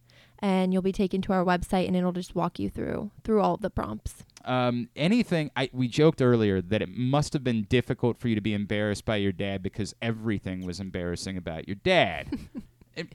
and 0.43 0.73
you'll 0.73 0.83
be 0.83 0.93
taken 0.93 1.21
to 1.23 1.33
our 1.33 1.45
website 1.45 1.87
and 1.87 1.97
it'll 1.97 2.13
just 2.13 2.35
walk 2.35 2.59
you 2.59 2.71
through 2.71 3.11
through 3.25 3.43
all 3.43 3.57
the 3.57 3.71
prompts. 3.71 4.25
um, 4.45 4.89
anything 4.97 5.51
I 5.55 5.69
we 5.73 5.89
joked 5.89 6.23
earlier 6.23 6.63
that 6.63 6.81
it 6.81 6.89
must 6.89 7.35
have 7.35 7.45
been 7.45 7.65
difficult 7.65 8.19
for 8.19 8.29
you 8.29 8.35
to 8.35 8.41
be 8.41 8.55
embarrassed 8.55 9.05
by 9.05 9.17
your 9.17 9.33
dad 9.33 9.63
because 9.63 9.95
everything 10.01 10.65
was 10.65 10.81
embarrassing 10.81 11.37
about 11.37 11.69
your 11.69 11.77
dad. 11.77 12.29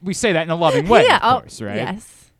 We 0.02 0.14
say 0.14 0.32
that 0.32 0.42
in 0.42 0.50
a 0.50 0.56
loving 0.56 0.88
way, 0.88 1.04
yeah, 1.04 1.18
of 1.18 1.22
oh, 1.22 1.40
course, 1.40 1.60
right? 1.60 1.76
Yes. 1.76 2.30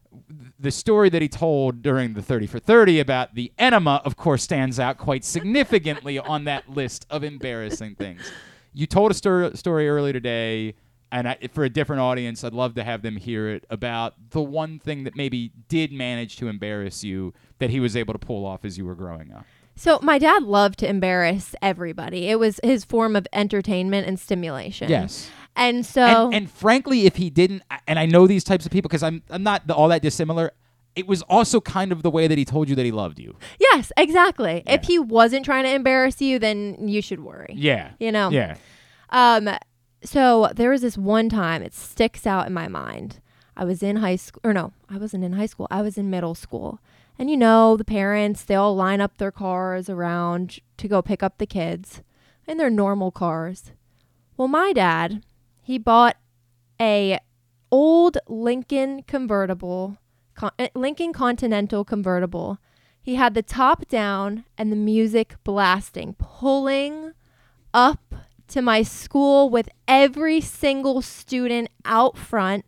The 0.59 0.71
story 0.71 1.09
that 1.11 1.23
he 1.23 1.29
told 1.29 1.83
during 1.83 2.15
the 2.15 2.23
30 2.23 2.47
for 2.47 2.59
30 2.59 3.01
about 3.01 3.35
the 3.35 3.53
enema, 3.59 4.01
of 4.05 4.17
course, 4.17 4.43
stands 4.43 4.81
out 4.81 4.99
quite 4.99 5.25
significantly 5.25 6.19
on 6.19 6.45
that 6.45 6.69
list 6.69 7.07
of 7.11 7.25
embarrassing 7.25 7.97
things. 7.97 8.31
You 8.73 8.87
told 8.87 9.11
a 9.11 9.15
stor- 9.15 9.55
story 9.57 9.89
earlier 9.89 10.13
today, 10.13 10.75
and 11.13 11.29
I, 11.29 11.39
for 11.53 11.65
a 11.65 11.71
different 11.71 12.03
audience, 12.03 12.43
I'd 12.45 12.53
love 12.53 12.75
to 12.75 12.85
have 12.85 13.03
them 13.03 13.17
hear 13.17 13.49
it 13.49 13.65
about 13.71 14.15
the 14.31 14.43
one 14.43 14.79
thing 14.79 15.05
that 15.05 15.17
maybe 15.17 15.53
did 15.69 15.93
manage 15.93 16.37
to 16.37 16.49
embarrass 16.49 17.05
you 17.05 17.33
that 17.59 17.71
he 17.71 17.81
was 17.81 17.97
able 17.97 18.13
to 18.13 18.19
pull 18.19 18.45
off 18.45 18.65
as 18.65 18.77
you 18.77 18.85
were 18.85 18.95
growing 18.95 19.33
up. 19.33 19.47
So 19.77 19.99
my 20.03 20.19
dad 20.19 20.43
loved 20.43 20.79
to 20.81 20.89
embarrass 20.89 21.55
everybody. 21.61 22.29
It 22.29 22.39
was 22.39 22.59
his 22.65 22.85
form 22.85 23.15
of 23.15 23.27
entertainment 23.33 24.07
and 24.07 24.19
stimulation. 24.19 24.89
Yes. 24.89 25.31
And 25.57 25.85
so 25.85 26.27
and, 26.27 26.35
and 26.35 26.51
frankly, 26.51 27.07
if 27.07 27.17
he 27.17 27.31
didn't, 27.31 27.63
and 27.89 27.99
I 27.99 28.07
know 28.07 28.27
these 28.27 28.45
types 28.45 28.67
of 28.67 28.73
people 28.73 28.89
because 28.89 29.03
I'm 29.03 29.23
I'm 29.31 29.43
not 29.43 29.69
all 29.71 29.89
that 29.89 30.03
dissimilar. 30.03 30.53
It 30.95 31.07
was 31.07 31.23
also 31.23 31.61
kind 31.61 31.93
of 31.93 32.03
the 32.03 32.11
way 32.11 32.27
that 32.27 32.39
he 32.39 32.45
told 32.45 32.69
you 32.69 32.75
that 32.75 32.85
he 32.85 32.93
loved 32.93 33.19
you. 33.19 33.37
yes, 33.59 33.93
exactly. 33.99 34.63
If 34.67 34.85
he 34.85 34.99
wasn't 34.99 35.45
trying 35.45 35.65
to 35.65 35.71
embarrass 35.75 36.23
you, 36.23 36.39
then 36.39 36.89
you 36.89 37.03
should 37.03 37.21
worry. 37.21 37.53
Yeah. 37.55 37.91
You 37.99 38.13
know. 38.13 38.31
Yeah. 38.31 38.57
Um, 39.11 39.51
so 40.03 40.51
there 40.55 40.71
was 40.71 40.83
this 40.83 40.97
one 40.97 41.29
time 41.29 41.63
it 41.63 41.75
sticks 41.75 42.27
out 42.27 42.47
in 42.47 42.53
my 42.53 42.69
mind. 42.69 43.21
I 43.57 43.65
was 43.65 43.83
in 43.83 43.97
high 43.97 44.17
school, 44.17 44.41
or 44.45 44.53
no, 44.53 44.73
I 44.89 44.99
wasn't 44.99 45.25
in 45.25 45.33
high 45.33 45.47
school. 45.47 45.67
I 45.71 45.81
was 45.83 45.97
in 45.97 46.11
middle 46.11 46.35
school, 46.35 46.81
and 47.19 47.31
you 47.31 47.37
know 47.37 47.77
the 47.77 47.85
parents 47.85 48.43
they 48.45 48.55
all 48.55 48.77
line 48.77 49.01
up 49.01 49.17
their 49.17 49.33
cars 49.33 49.89
around 49.89 50.61
to 50.77 50.89
go 50.89 51.01
pick 51.01 51.23
up 51.23 51.39
the 51.39 51.47
kids, 51.47 52.03
in 52.47 52.59
their 52.59 52.71
normal 52.71 53.11
cars. 53.11 53.73
Well, 54.37 54.49
my 54.49 54.73
dad, 54.75 55.23
he 55.67 55.79
bought 55.79 56.17
a 56.81 57.19
old 57.73 58.19
Lincoln 58.29 59.03
convertible, 59.03 59.99
con- 60.37 60.53
uh, 60.61 60.69
Lincoln 60.77 61.13
Continental 61.13 61.85
convertible. 61.85 62.59
He 63.03 63.17
had 63.17 63.35
the 63.35 63.43
top 63.43 63.89
down 63.89 64.45
and 64.57 64.71
the 64.71 64.77
music 64.77 65.35
blasting, 65.43 66.15
pulling 66.21 67.15
up 67.75 68.15
to 68.47 68.63
my 68.63 68.85
school 68.85 69.51
with 69.51 69.69
every 69.89 70.41
single 70.41 71.03
student 71.03 71.69
out 71.85 72.17
front, 72.17 72.65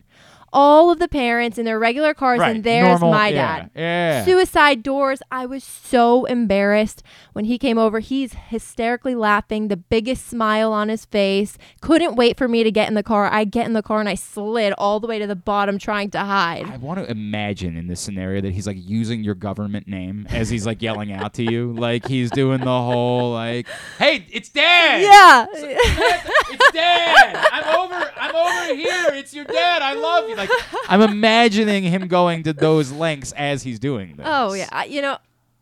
all 0.52 0.90
of 0.90 0.98
the 0.98 1.08
parents 1.08 1.58
in 1.58 1.64
their 1.64 1.78
regular 1.78 2.14
cars, 2.14 2.38
Right, 2.40 2.54
and 2.56 2.64
there's 2.64 3.00
normal- 3.00 3.10
my 3.12 3.28
yeah, 3.28 3.58
dad. 3.58 3.70
yeah. 3.74 4.24
Suicide 4.24 4.82
doors. 4.82 5.20
I 5.30 5.46
was 5.46 5.62
so 5.64 6.24
embarrassed 6.24 7.02
when 7.32 7.44
he 7.44 7.58
came 7.58 7.78
over. 7.78 7.98
He's 8.00 8.32
hysterically 8.32 9.14
laughing, 9.14 9.68
the 9.68 9.76
biggest 9.76 10.26
smile 10.26 10.72
on 10.72 10.88
his 10.88 11.04
face. 11.04 11.58
Couldn't 11.80 12.14
wait 12.16 12.36
for 12.36 12.48
me 12.48 12.62
to 12.64 12.70
get 12.70 12.88
in 12.88 12.94
the 12.94 13.02
car. 13.02 13.28
I 13.30 13.44
get 13.44 13.66
in 13.66 13.72
the 13.74 13.82
car 13.82 14.00
and 14.00 14.08
I 14.08 14.14
slid 14.14 14.72
all 14.78 15.00
the 15.00 15.06
way 15.06 15.18
to 15.18 15.26
the 15.26 15.36
bottom 15.36 15.78
trying 15.78 16.10
to 16.12 16.18
hide. 16.20 16.66
I 16.66 16.76
want 16.78 16.98
to 17.00 17.10
imagine 17.10 17.76
in 17.76 17.86
this 17.86 18.00
scenario 18.00 18.40
that 18.40 18.52
he's 18.52 18.66
like 18.66 18.76
using 18.80 19.22
your 19.22 19.34
government 19.34 19.86
name 19.88 20.26
as 20.30 20.48
he's 20.48 20.66
like 20.66 20.80
yelling 20.82 21.12
out 21.12 21.34
to 21.34 21.42
you, 21.44 21.72
like 21.74 22.06
he's 22.06 22.30
doing 22.30 22.60
the 22.60 22.66
whole 22.82 23.32
like, 23.32 23.66
"Hey, 23.98 24.26
it's 24.30 24.48
Dad! 24.48 25.02
Yeah. 25.02 25.46
it's 25.52 26.72
Dad! 26.72 27.48
I'm 27.52 27.78
over, 27.80 28.10
I'm 28.16 28.34
over 28.34 28.74
here. 28.74 29.06
It's 29.12 29.34
your 29.34 29.44
dad. 29.44 29.82
I 29.82 29.92
love 29.94 30.28
you." 30.28 30.36
Like 30.38 30.50
I'm 30.88 31.02
imagining 31.02 31.82
him 31.84 32.08
going 32.08 32.42
to 32.44 32.52
those 32.52 32.90
lengths 32.92 33.32
as 33.32 33.62
he's 33.62 33.78
doing 33.78 34.16
this. 34.16 34.26
Oh 34.28 34.54
yeah, 34.54 34.68
I- 34.72 34.86
you 34.86 35.02
know, 35.02 35.18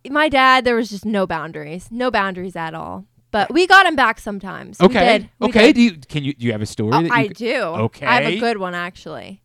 my 0.09 0.29
dad. 0.29 0.65
There 0.65 0.77
was 0.77 0.89
just 0.91 1.05
no 1.05 1.27
boundaries, 1.27 1.89
no 1.91 2.11
boundaries 2.11 2.55
at 2.57 2.75
all. 2.75 3.07
But 3.33 3.53
we 3.53 3.67
got 3.67 3.87
him 3.87 3.97
back 3.97 4.21
sometimes. 4.21 4.79
We 4.79 4.87
Okay. 4.87 5.19
did. 5.19 5.31
We 5.41 5.49
okay. 5.49 5.67
did. 5.73 5.75
Do 5.75 5.81
you 5.83 5.93
can 6.09 6.23
you 6.25 6.33
do 6.35 6.47
you 6.47 6.53
have 6.53 6.63
a 6.63 6.67
story? 6.67 6.91
Oh, 6.95 7.03
that 7.03 7.07
you 7.09 7.13
I 7.13 7.27
could- 7.29 7.37
do. 7.37 7.55
Okay. 7.63 8.07
I 8.07 8.21
have 8.23 8.33
a 8.33 8.39
good 8.39 8.59
one 8.59 8.75
actually. 8.75 9.43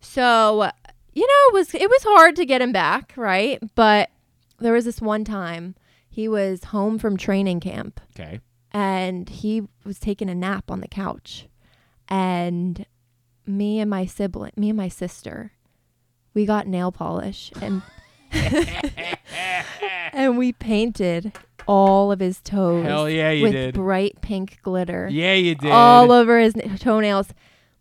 So, 0.00 0.70
you 1.12 1.26
know, 1.26 1.48
it 1.48 1.52
was 1.54 1.74
it 1.74 1.88
was 1.90 2.02
hard 2.04 2.36
to 2.36 2.46
get 2.46 2.62
him 2.62 2.72
back, 2.72 3.12
right? 3.16 3.60
But 3.74 4.10
there 4.58 4.72
was 4.72 4.84
this 4.84 5.00
one 5.00 5.24
time 5.24 5.74
he 6.08 6.28
was 6.28 6.64
home 6.64 6.98
from 6.98 7.16
training 7.16 7.60
camp 7.60 8.00
Okay. 8.18 8.40
and 8.72 9.28
he 9.28 9.62
was 9.84 9.98
taking 9.98 10.30
a 10.30 10.34
nap 10.34 10.70
on 10.70 10.80
the 10.80 10.88
couch. 10.88 11.46
And 12.08 12.86
me 13.46 13.80
and 13.80 13.90
my 13.90 14.06
sibling, 14.06 14.52
me 14.56 14.70
and 14.70 14.76
my 14.76 14.88
sister 14.88 15.52
we 16.36 16.44
got 16.44 16.66
nail 16.66 16.92
polish 16.92 17.50
and 17.62 17.80
and 20.12 20.36
we 20.36 20.52
painted 20.52 21.32
all 21.66 22.12
of 22.12 22.20
his 22.20 22.42
toes. 22.42 22.84
Hell 22.84 23.08
yeah, 23.08 23.30
you 23.30 23.42
with 23.42 23.52
did. 23.52 23.74
bright 23.74 24.20
pink 24.20 24.58
glitter. 24.62 25.08
Yeah, 25.10 25.32
you 25.32 25.54
did. 25.54 25.70
All 25.70 26.12
over 26.12 26.38
his 26.38 26.54
n- 26.54 26.76
toenails. 26.76 27.28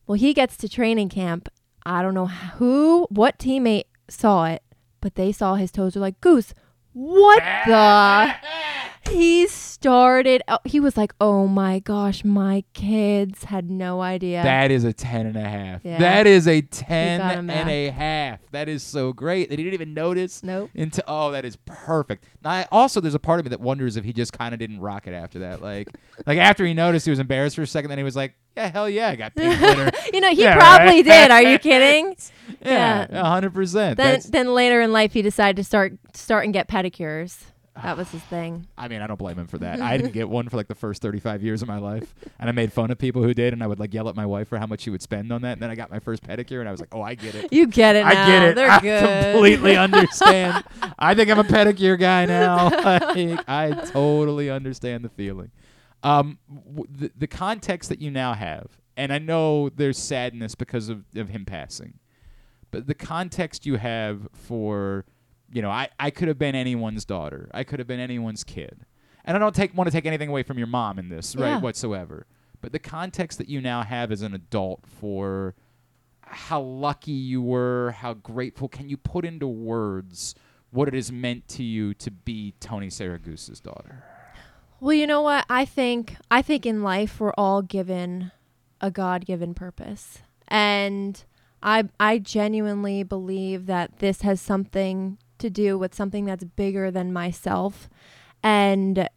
Well, 0.07 0.15
he 0.17 0.33
gets 0.33 0.55
to 0.57 0.69
training 0.69 1.09
camp. 1.09 1.49
I 1.85 2.01
don't 2.01 2.13
know 2.13 2.27
who, 2.27 3.07
what 3.09 3.37
teammate 3.37 3.85
saw 4.07 4.45
it, 4.45 4.63
but 5.01 5.15
they 5.15 5.33
saw 5.33 5.55
his 5.55 5.71
toes. 5.71 5.95
Were 5.95 6.01
like, 6.01 6.21
Goose, 6.21 6.53
what 6.93 7.43
the? 7.67 8.33
He 9.09 9.47
started. 9.47 10.41
oh, 10.47 10.57
He 10.65 10.79
was 10.79 10.97
like, 10.97 11.13
"Oh 11.21 11.47
my 11.47 11.79
gosh, 11.79 12.23
my 12.23 12.63
kids 12.73 13.45
had 13.45 13.69
no 13.69 14.01
idea." 14.01 14.41
That 14.43 14.71
is 14.71 14.83
a 14.83 14.91
10 14.93 15.27
and 15.27 15.37
a 15.37 15.41
half. 15.47 15.81
Yeah. 15.83 15.99
That 15.99 16.27
is 16.27 16.47
a 16.47 16.61
10 16.61 17.19
got 17.19 17.35
him 17.35 17.49
and 17.49 17.69
a 17.69 17.89
half. 17.91 18.39
That 18.51 18.67
is 18.67 18.81
so 18.83 19.13
great 19.13 19.49
that 19.49 19.59
he 19.59 19.63
didn't 19.63 19.75
even 19.75 19.93
notice. 19.93 20.41
Nope. 20.43 20.71
Into 20.73 21.03
oh, 21.07 21.31
that 21.31 21.45
is 21.45 21.55
perfect. 21.65 22.25
Now, 22.43 22.49
I, 22.51 22.67
also, 22.71 22.99
there's 22.99 23.15
a 23.15 23.19
part 23.19 23.39
of 23.39 23.45
me 23.45 23.49
that 23.49 23.61
wonders 23.61 23.95
if 23.95 24.03
he 24.03 24.11
just 24.11 24.33
kind 24.33 24.53
of 24.53 24.59
didn't 24.59 24.79
rock 24.79 25.07
it 25.07 25.13
after 25.13 25.39
that. 25.39 25.61
Like, 25.61 25.87
like 26.25 26.39
after 26.39 26.65
he 26.65 26.73
noticed, 26.73 27.05
he 27.05 27.11
was 27.11 27.19
embarrassed 27.19 27.55
for 27.55 27.61
a 27.61 27.67
second. 27.67 27.89
Then 27.89 27.99
he 27.99 28.03
was 28.03 28.15
like, 28.15 28.33
"Yeah, 28.57 28.67
hell 28.67 28.89
yeah, 28.89 29.09
I 29.09 29.15
got 29.15 29.35
pink 29.35 29.59
glitter." 29.59 29.91
you 30.13 30.19
know, 30.19 30.31
he 30.31 30.41
Yeah, 30.41 30.55
probably 30.55 31.03
right? 31.03 31.05
did. 31.05 31.31
Are 31.31 31.43
you 31.43 31.59
kidding? 31.59 32.15
yeah, 32.61 33.05
a 33.11 33.25
hundred 33.25 33.53
percent. 33.53 33.97
Then, 33.97 34.05
That's- 34.07 34.25
then 34.25 34.53
later 34.53 34.81
in 34.81 34.91
life, 34.91 35.13
he 35.13 35.21
decided 35.21 35.57
to 35.57 35.63
start 35.63 35.93
start 36.13 36.43
and 36.45 36.53
get 36.53 36.67
pedicures. 36.67 37.37
That 37.81 37.97
was 37.97 38.09
his 38.11 38.21
thing. 38.23 38.67
I 38.77 38.87
mean, 38.87 39.01
I 39.01 39.07
don't 39.07 39.17
blame 39.19 39.37
him 39.37 39.47
for 39.47 39.57
that. 39.59 39.81
I 39.81 39.97
didn't 39.97 40.13
get 40.19 40.29
one 40.29 40.47
for 40.49 40.57
like 40.57 40.67
the 40.67 40.75
first 40.75 41.01
35 41.01 41.43
years 41.43 41.61
of 41.61 41.67
my 41.67 41.77
life, 41.77 42.13
and 42.39 42.49
I 42.49 42.51
made 42.51 42.71
fun 42.71 42.89
of 42.91 42.97
people 42.97 43.21
who 43.23 43.33
did, 43.33 43.53
and 43.53 43.61
I 43.63 43.67
would 43.67 43.79
like 43.79 43.93
yell 43.93 44.07
at 44.09 44.15
my 44.15 44.25
wife 44.25 44.47
for 44.47 44.57
how 44.57 44.65
much 44.65 44.81
she 44.81 44.89
would 44.89 45.01
spend 45.01 45.31
on 45.31 45.41
that. 45.41 45.53
And 45.53 45.61
then 45.61 45.69
I 45.69 45.75
got 45.75 45.91
my 45.91 45.99
first 45.99 46.23
pedicure, 46.23 46.59
and 46.59 46.69
I 46.69 46.71
was 46.71 46.79
like, 46.79 46.93
"Oh, 46.95 47.01
I 47.01 47.15
get 47.15 47.35
it. 47.35 47.51
You 47.51 47.67
get 47.67 47.95
it 47.95 48.05
I 48.05 48.13
now. 48.13 48.27
get 48.27 48.43
it. 48.49 48.55
They're 48.55 48.69
I 48.71 48.79
good." 48.79 49.33
completely 49.33 49.75
understand. 49.77 50.63
I 50.97 51.13
think 51.15 51.29
I'm 51.29 51.39
a 51.39 51.43
pedicure 51.43 51.99
guy 51.99 52.25
now. 52.37 52.69
Like, 52.69 53.39
I 53.47 53.71
totally 53.91 54.49
understand 54.49 55.03
the 55.03 55.09
feeling. 55.09 55.51
Um, 56.03 56.37
w- 56.67 56.85
the, 56.89 57.11
the 57.17 57.27
context 57.27 57.89
that 57.89 57.99
you 57.99 58.11
now 58.11 58.33
have, 58.33 58.67
and 58.95 59.11
I 59.11 59.17
know 59.17 59.69
there's 59.69 59.97
sadness 59.97 60.53
because 60.55 60.87
of, 60.87 61.03
of 61.15 61.29
him 61.29 61.45
passing, 61.45 61.95
but 62.71 62.85
the 62.87 62.93
context 62.93 63.65
you 63.65 63.77
have 63.77 64.27
for, 64.33 65.05
you 65.51 65.61
know, 65.61 65.69
I, 65.69 65.89
I 65.99 66.09
could 66.09 66.27
have 66.27 66.37
been 66.37 66.55
anyone's 66.55 67.05
daughter. 67.05 67.49
I 67.53 67.63
could 67.63 67.79
have 67.79 67.87
been 67.87 67.99
anyone's 67.99 68.43
kid. 68.43 68.85
And 69.23 69.35
I 69.35 69.39
don't 69.39 69.55
take 69.55 69.75
want 69.75 69.87
to 69.87 69.91
take 69.91 70.05
anything 70.05 70.29
away 70.29 70.43
from 70.43 70.57
your 70.57 70.67
mom 70.67 70.99
in 70.99 71.09
this, 71.09 71.35
right, 71.35 71.49
Yeah. 71.49 71.59
whatsoever. 71.59 72.25
But 72.61 72.71
the 72.71 72.79
context 72.79 73.37
that 73.37 73.49
you 73.49 73.61
now 73.61 73.83
have 73.83 74.11
as 74.11 74.21
an 74.21 74.33
adult 74.33 74.81
for 74.85 75.55
how 76.21 76.61
lucky 76.61 77.11
you 77.11 77.41
were, 77.41 77.91
how 77.91 78.13
grateful. 78.13 78.67
Can 78.67 78.89
you 78.89 78.97
put 78.97 79.25
into 79.25 79.47
words 79.47 80.35
what 80.71 80.87
it 80.87 80.93
has 80.93 81.11
meant 81.11 81.47
to 81.49 81.63
you 81.63 81.93
to 81.95 82.11
be 82.11 82.53
Tony 82.59 82.87
Siragusa's 82.87 83.59
daughter? 83.59 84.03
Well, 84.79 84.93
you 84.93 85.07
know 85.07 85.21
what? 85.21 85.45
I 85.49 85.65
think 85.65 86.15
I 86.29 86.41
think 86.41 86.65
in 86.65 86.83
life 86.83 87.19
we're 87.19 87.33
all 87.37 87.61
given 87.61 88.31
a 88.81 88.91
God-given 88.91 89.53
purpose. 89.53 90.19
And 90.47 91.23
I 91.63 91.85
I 91.99 92.17
genuinely 92.19 93.03
believe 93.03 93.65
that 93.67 93.99
this 93.99 94.21
has 94.21 94.41
something 94.41 95.17
to 95.39 95.49
do 95.49 95.77
with 95.77 95.95
something 95.95 96.25
that's 96.25 96.43
bigger 96.43 96.91
than 96.91 97.13
myself. 97.13 97.89
And 98.43 99.09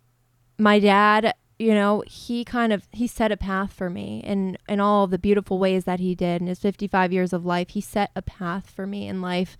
my 0.58 0.78
dad, 0.78 1.34
you 1.58 1.74
know, 1.74 2.02
he 2.06 2.44
kind 2.44 2.72
of 2.72 2.88
he 2.92 3.06
set 3.06 3.32
a 3.32 3.36
path 3.36 3.72
for 3.72 3.90
me 3.90 4.22
in 4.24 4.56
in 4.68 4.80
all 4.80 5.04
of 5.04 5.10
the 5.10 5.18
beautiful 5.18 5.58
ways 5.58 5.84
that 5.84 6.00
he 6.00 6.14
did 6.14 6.40
in 6.40 6.46
his 6.46 6.58
55 6.58 7.12
years 7.12 7.32
of 7.32 7.44
life. 7.44 7.70
He 7.70 7.80
set 7.80 8.10
a 8.14 8.22
path 8.22 8.70
for 8.70 8.86
me 8.86 9.08
in 9.08 9.20
life. 9.20 9.56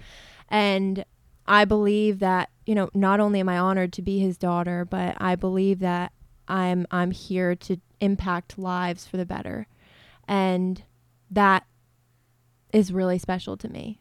And 0.49 1.05
I 1.47 1.65
believe 1.65 2.19
that, 2.19 2.51
you 2.67 2.75
know, 2.75 2.91
not 2.95 3.21
only 3.21 3.41
am 3.41 3.49
I 3.49 3.59
honored 3.59 3.93
to 3.95 4.03
be 4.03 4.19
his 4.19 4.37
daughter, 4.37 4.85
but 4.85 5.17
I 5.19 5.35
believe 5.35 5.81
that 5.81 6.13
I'm 6.47 6.87
I'm 6.91 7.11
here 7.11 7.55
to 7.57 7.79
impact 8.01 8.59
lives 8.59 9.07
for 9.07 9.17
the 9.17 9.27
better. 9.27 9.67
And 10.27 10.83
that 11.31 11.67
is 12.73 12.93
really 12.93 13.19
special 13.19 13.57
to 13.57 13.69
me. 13.69 13.99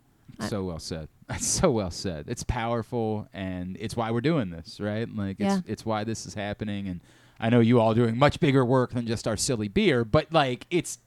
So 0.50 0.64
well 0.64 0.80
said. 0.80 1.10
That's 1.28 1.46
so 1.46 1.72
well 1.72 1.92
said. 1.92 2.26
It's 2.28 2.44
powerful, 2.44 3.28
and 3.34 3.76
it's 3.80 3.96
why 3.98 4.12
we're 4.12 4.22
doing 4.22 4.50
this, 4.50 4.80
right? 4.80 5.08
Like, 5.14 5.38
it's 5.40 5.56
Yeah. 5.56 5.60
it's 5.66 5.86
why 5.86 6.04
this 6.04 6.26
is 6.26 6.34
happening. 6.36 6.88
And 6.88 7.02
I 7.40 7.50
know 7.50 7.60
you 7.60 7.80
all 7.82 7.94
doing 7.94 8.18
much 8.18 8.40
bigger 8.40 8.64
work 8.64 8.94
than 8.94 9.06
just 9.08 9.28
our 9.28 9.36
silly 9.38 9.68
beer, 9.68 10.06
but 10.06 10.32
like, 10.32 10.66
it's 10.70 11.00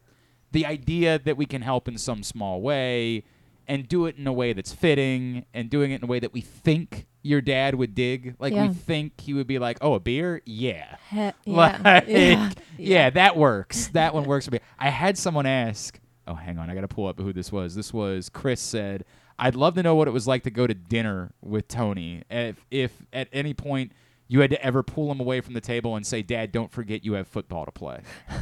the 0.52 0.66
idea 0.66 1.18
that 1.18 1.36
we 1.36 1.46
can 1.46 1.62
help 1.62 1.88
in 1.88 1.96
some 1.96 2.22
small 2.22 2.60
way, 2.60 3.24
and 3.66 3.86
do 3.88 4.04
it 4.06 4.16
in 4.18 4.26
a 4.26 4.32
way 4.32 4.52
that's 4.52 4.72
fitting, 4.72 5.46
and 5.54 5.70
doing 5.70 5.90
it 5.92 5.96
in 5.96 6.04
a 6.04 6.06
way 6.06 6.18
that 6.20 6.32
we 6.34 6.40
think 6.40 7.06
your 7.22 7.40
dad 7.40 7.74
would 7.76 7.94
dig. 7.94 8.34
Like, 8.38 8.52
Yeah. 8.52 8.66
we 8.68 8.74
think 8.74 9.20
he 9.20 9.32
would 9.32 9.46
be 9.46 9.58
like, 9.58 9.78
"Oh, 9.80 9.94
a 9.94 10.00
beer? 10.00 10.42
Yeah." 10.44 10.96
He- 11.10 11.16
yeah, 11.16 11.32
Like, 11.46 12.04
yeah, 12.08 12.50
yeah, 12.76 13.10
that 13.10 13.36
works. 13.36 13.86
That 13.92 14.12
one 14.14 14.24
works 14.24 14.44
for 14.46 14.52
me. 14.52 14.60
I 14.78 14.90
had 14.90 15.16
someone 15.16 15.46
ask, 15.46 15.98
oh, 16.26 16.34
hang 16.34 16.58
on, 16.58 16.68
I 16.68 16.74
got 16.74 16.80
to 16.82 16.88
pull 16.88 17.06
up 17.06 17.18
who 17.18 17.32
this 17.32 17.50
was. 17.52 17.74
This 17.74 17.92
was 17.94 18.28
Chris 18.28 18.60
said, 18.60 19.04
I'd 19.40 19.54
love 19.56 19.74
to 19.74 19.82
know 19.82 19.94
what 19.94 20.06
it 20.06 20.12
was 20.12 20.26
like 20.28 20.42
to 20.44 20.50
go 20.50 20.66
to 20.66 20.74
dinner 20.74 21.32
with 21.40 21.66
Tony. 21.66 22.22
If, 22.30 22.64
if 22.70 22.92
at 23.12 23.28
any 23.32 23.54
point 23.54 23.92
you 24.28 24.40
had 24.40 24.50
to 24.50 24.64
ever 24.64 24.82
pull 24.82 25.10
him 25.10 25.18
away 25.18 25.40
from 25.40 25.54
the 25.54 25.60
table 25.60 25.96
and 25.96 26.06
say, 26.06 26.22
Dad, 26.22 26.52
don't 26.52 26.70
forget 26.70 27.04
you 27.04 27.14
have 27.14 27.26
football 27.26 27.64
to 27.64 27.72
play. 27.72 28.00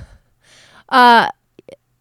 Uh 0.90 1.28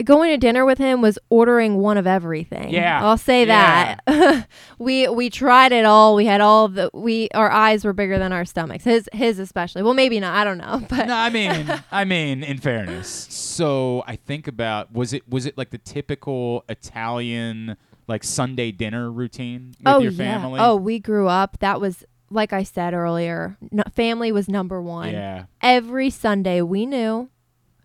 going 0.05 0.29
to 0.29 0.37
dinner 0.37 0.63
with 0.63 0.77
him 0.77 1.01
was 1.01 1.17
ordering 1.29 1.77
one 1.77 1.97
of 1.97 2.05
everything. 2.05 2.69
Yeah. 2.69 3.03
I'll 3.03 3.17
say 3.17 3.45
Yeah. 3.45 3.97
that. 4.05 4.47
we 4.79 5.07
we 5.09 5.29
tried 5.29 5.71
it 5.71 5.85
all. 5.85 6.15
We 6.15 6.25
had 6.25 6.39
all 6.39 6.67
the 6.67 6.89
we 6.93 7.27
our 7.33 7.51
eyes 7.51 7.83
were 7.83 7.93
bigger 7.93 8.17
than 8.19 8.31
our 8.31 8.45
stomachs. 8.45 8.83
His 8.85 9.09
his 9.11 9.39
especially. 9.39 9.81
Well, 9.83 9.95
maybe 9.95 10.19
not. 10.19 10.35
I 10.35 10.43
don't 10.43 10.59
know. 10.59 10.81
But 10.89 11.07
no, 11.07 11.15
I 11.15 11.29
mean, 11.31 11.67
I 11.91 12.05
mean, 12.05 12.43
in 12.43 12.59
fairness. 12.59 13.09
So 13.33 14.03
I 14.07 14.15
think 14.15 14.47
about 14.47 14.93
was 14.93 15.11
it 15.13 15.27
was 15.27 15.45
it 15.45 15.57
like 15.57 15.71
the 15.71 15.79
typical 15.79 16.63
Italian 16.69 17.75
like 18.07 18.23
Sunday 18.23 18.71
dinner 18.71 19.11
routine 19.11 19.73
with 19.79 19.87
oh 19.87 19.99
your 19.99 20.11
yeah. 20.11 20.17
family? 20.39 20.59
Oh, 20.59 20.75
we 20.75 20.99
grew 20.99 21.27
up. 21.27 21.59
That 21.59 21.79
was 21.81 22.03
like 22.29 22.51
I 22.53 22.63
said 22.63 22.93
earlier. 22.93 23.57
No, 23.71 23.83
family 23.93 24.31
was 24.31 24.47
number 24.49 24.81
one. 24.81 25.11
Yeah. 25.11 25.45
Every 25.61 26.09
Sunday 26.09 26.61
we 26.61 26.85
knew 26.85 27.29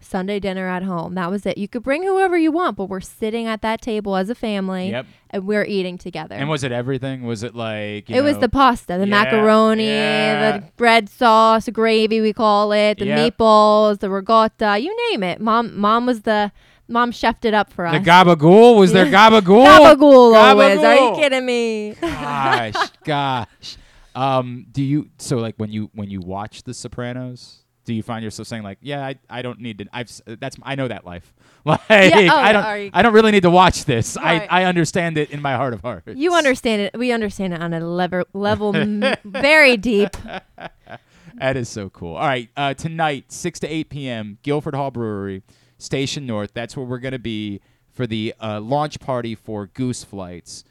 Sunday 0.01 0.41
dinner 0.41 0.69
at 0.69 0.83
home. 0.83 1.15
That 1.15 1.31
was 1.31 1.47
it. 1.47 1.57
You 1.59 1.69
could 1.69 1.85
bring 1.85 2.03
whoever 2.03 2.37
you 2.37 2.51
want, 2.51 2.77
but 2.77 2.87
we're 2.87 3.01
sitting 3.01 3.47
at 3.47 3.63
that 3.63 3.81
table 3.81 4.17
as 4.17 4.29
a 4.31 4.35
family 4.35 4.91
Yep. 4.91 5.07
and 5.31 5.47
we're 5.47 5.65
eating 5.65 5.97
together. 5.97 6.35
And 6.35 6.49
was 6.49 6.65
it 6.65 6.73
everything? 6.73 7.23
Was 7.23 7.45
it 7.45 7.55
like 7.55 8.11
you 8.11 8.17
it 8.17 8.23
was 8.23 8.39
the 8.39 8.49
pasta, 8.49 8.95
the 8.95 9.07
Yeah, 9.07 9.23
macaroni, 9.23 9.87
yeah. 9.87 10.59
the 10.59 10.65
bread 10.77 11.09
sauce, 11.09 11.69
gravy 11.69 12.21
we 12.21 12.33
call 12.33 12.73
it, 12.73 12.99
the 12.99 13.07
Yep. 13.07 13.39
meatballs, 13.39 14.01
the 14.01 14.11
ricotta, 14.11 14.79
you 14.79 14.95
name 15.11 15.23
it. 15.23 15.41
Mom 15.41 15.79
mom 15.79 16.07
was 16.07 16.23
the 16.23 16.51
mom 16.93 17.11
chefed 17.13 17.45
it 17.45 17.55
up 17.55 17.73
for 17.73 17.87
us. 17.87 17.95
The 17.95 18.11
gabagool? 18.11 18.79
Was 18.79 18.93
there 18.93 19.07
gabagool? 19.07 19.67
Gabagool 19.67 20.35
always. 20.37 20.79
Are 20.79 20.95
you 20.95 21.15
kidding 21.17 21.45
me? 21.47 21.95
gosh, 22.01 22.91
gosh. 23.05 23.77
Um, 24.15 24.67
do 24.71 24.83
you 24.83 25.09
so 25.19 25.39
like 25.39 25.57
when 25.57 25.73
you 25.73 25.91
when 25.95 26.11
you 26.11 26.21
watch 26.21 26.63
The 26.63 26.75
Sopranos? 26.75 27.59
Do 27.85 27.93
you 27.95 28.03
find 28.05 28.23
yourself 28.23 28.47
saying 28.47 28.63
like, 28.63 28.79
yeah, 28.81 29.05
I, 29.05 29.17
I 29.29 29.43
don't 29.43 29.59
need 29.59 29.79
to. 29.79 29.87
I've 29.93 30.09
that's 30.39 30.57
I 30.63 30.77
know 30.77 30.89
that 30.89 31.05
life. 31.05 31.33
Like 31.65 31.81
oh, 31.89 31.95
I 32.29 32.53
don't 32.53 32.91
I 32.93 33.03
don't 33.03 33.13
really 33.13 33.31
need 33.31 33.45
to 33.45 33.51
watch 33.51 33.85
this. 33.85 34.17
Right. 34.17 34.49
I 34.51 34.63
I 34.63 34.65
understand 34.65 35.17
it 35.17 35.31
in 35.31 35.41
my 35.41 35.55
heart 35.55 35.73
of 35.73 35.81
hearts. 35.81 36.09
You 36.17 36.35
understand 36.35 36.83
it. 36.83 36.99
We 36.99 37.13
understand 37.13 37.55
it 37.55 37.63
on 37.63 37.73
a 37.73 37.79
level 37.79 38.25
level 38.33 38.75
m- 38.75 39.15
very 39.25 39.77
deep. 39.77 40.11
That 41.39 41.57
is 41.57 41.69
so 41.69 41.89
cool. 41.91 42.17
All 42.17 42.27
right, 42.27 42.49
uh, 42.57 42.75
tonight, 42.75 43.33
6 43.33 43.61
to 43.61 43.67
8 43.67 43.89
p.m., 43.89 44.39
Guilford 44.43 44.75
Hall 44.75 44.91
Brewery, 44.91 45.43
Station 45.83 46.27
North. 46.27 46.53
That's 46.55 46.77
where 46.77 46.87
we're 46.87 46.99
going 46.99 47.13
to 47.13 47.19
be 47.19 47.61
for 47.91 48.07
the 48.07 48.35
uh, 48.41 48.61
launch 48.61 49.01
party 49.01 49.35
for 49.35 49.67
Goose 49.67 50.05
Flights. 50.05 50.65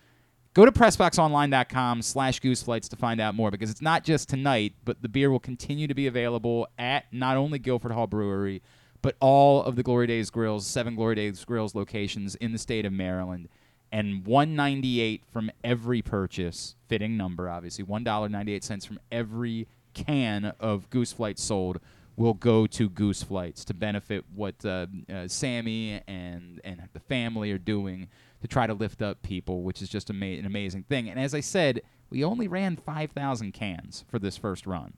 Go 0.54 0.66
to 0.66 0.72
PressBoxOnline.com 0.72 2.02
slash 2.02 2.40
Goose 2.40 2.64
Flights 2.64 2.90
to 2.90 2.96
find 2.96 3.22
out 3.22 3.36
more 3.36 3.52
because 3.52 3.70
it's 3.70 3.82
not 3.82 4.04
just 4.04 4.28
tonight, 4.28 4.74
but 4.84 5.02
the 5.02 5.08
beer 5.10 5.32
will 5.32 5.40
continue 5.40 5.88
to 5.88 5.94
be 5.94 6.08
available 6.08 6.68
at 6.78 7.06
not 7.12 7.38
only 7.38 7.58
Guilford 7.58 7.94
Hall 7.94 8.08
Brewery, 8.08 8.62
but 9.02 9.16
all 9.20 9.64
of 9.64 9.76
the 9.76 9.84
Glory 9.84 10.08
Days 10.08 10.30
Grills, 10.30 10.68
seven 10.68 10.96
Glory 10.96 11.16
Days 11.16 11.46
Grills 11.46 11.74
locations 11.74 12.36
in 12.36 12.52
the 12.52 12.58
state 12.58 12.86
of 12.86 12.92
Maryland 12.92 13.48
and 13.92 14.26
198 14.26 15.24
from 15.32 15.52
every 15.64 16.02
purchase 16.02 16.76
fitting 16.88 17.18
number 17.18 17.50
obviously 17.50 17.84
$1.98 17.84 18.88
from 18.88 19.00
every 19.12 19.68
can 19.94 20.54
of 20.60 20.90
goose 20.90 21.12
flights 21.12 21.44
sold 21.44 21.80
will 22.22 22.34
go 22.34 22.68
to 22.68 22.90
goose 22.90 23.24
flights 23.24 23.66
to 23.66 23.74
benefit 23.74 24.24
what 24.34 24.56
uh, 24.66 24.86
uh, 25.10 25.28
sammi 25.28 26.02
and 26.08 26.62
and 26.64 26.88
the 26.94 27.00
family 27.00 27.52
are 27.52 27.58
doing 27.58 28.08
to 28.42 28.48
try 28.48 28.66
to 28.68 28.74
lift 28.74 29.02
up 29.02 29.22
people 29.22 29.64
which 29.64 29.82
is 29.82 29.90
just 29.90 30.10
ama- 30.10 30.26
an 30.26 30.46
amazing 30.46 30.84
thing 30.84 31.10
and 31.10 31.20
as 31.20 31.34
i 31.34 31.40
said 31.40 31.82
we 32.10 32.24
only 32.24 32.48
ran 32.48 32.76
5000 32.76 33.52
cans 33.54 34.06
for 34.10 34.20
this 34.20 34.38
first 34.38 34.66
run 34.66 34.94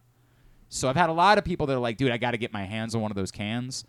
so 0.69 0.89
i've 0.89 0.95
had 0.95 1.09
a 1.09 1.13
lot 1.13 1.37
of 1.37 1.43
people 1.43 1.65
that 1.67 1.75
are 1.75 1.79
like 1.79 1.97
dude 1.97 2.11
i 2.11 2.17
got 2.17 2.31
to 2.31 2.37
get 2.37 2.53
my 2.53 2.65
hands 2.65 2.93
on 2.93 3.01
one 3.01 3.11
of 3.11 3.15
those 3.15 3.31
cans 3.31 3.85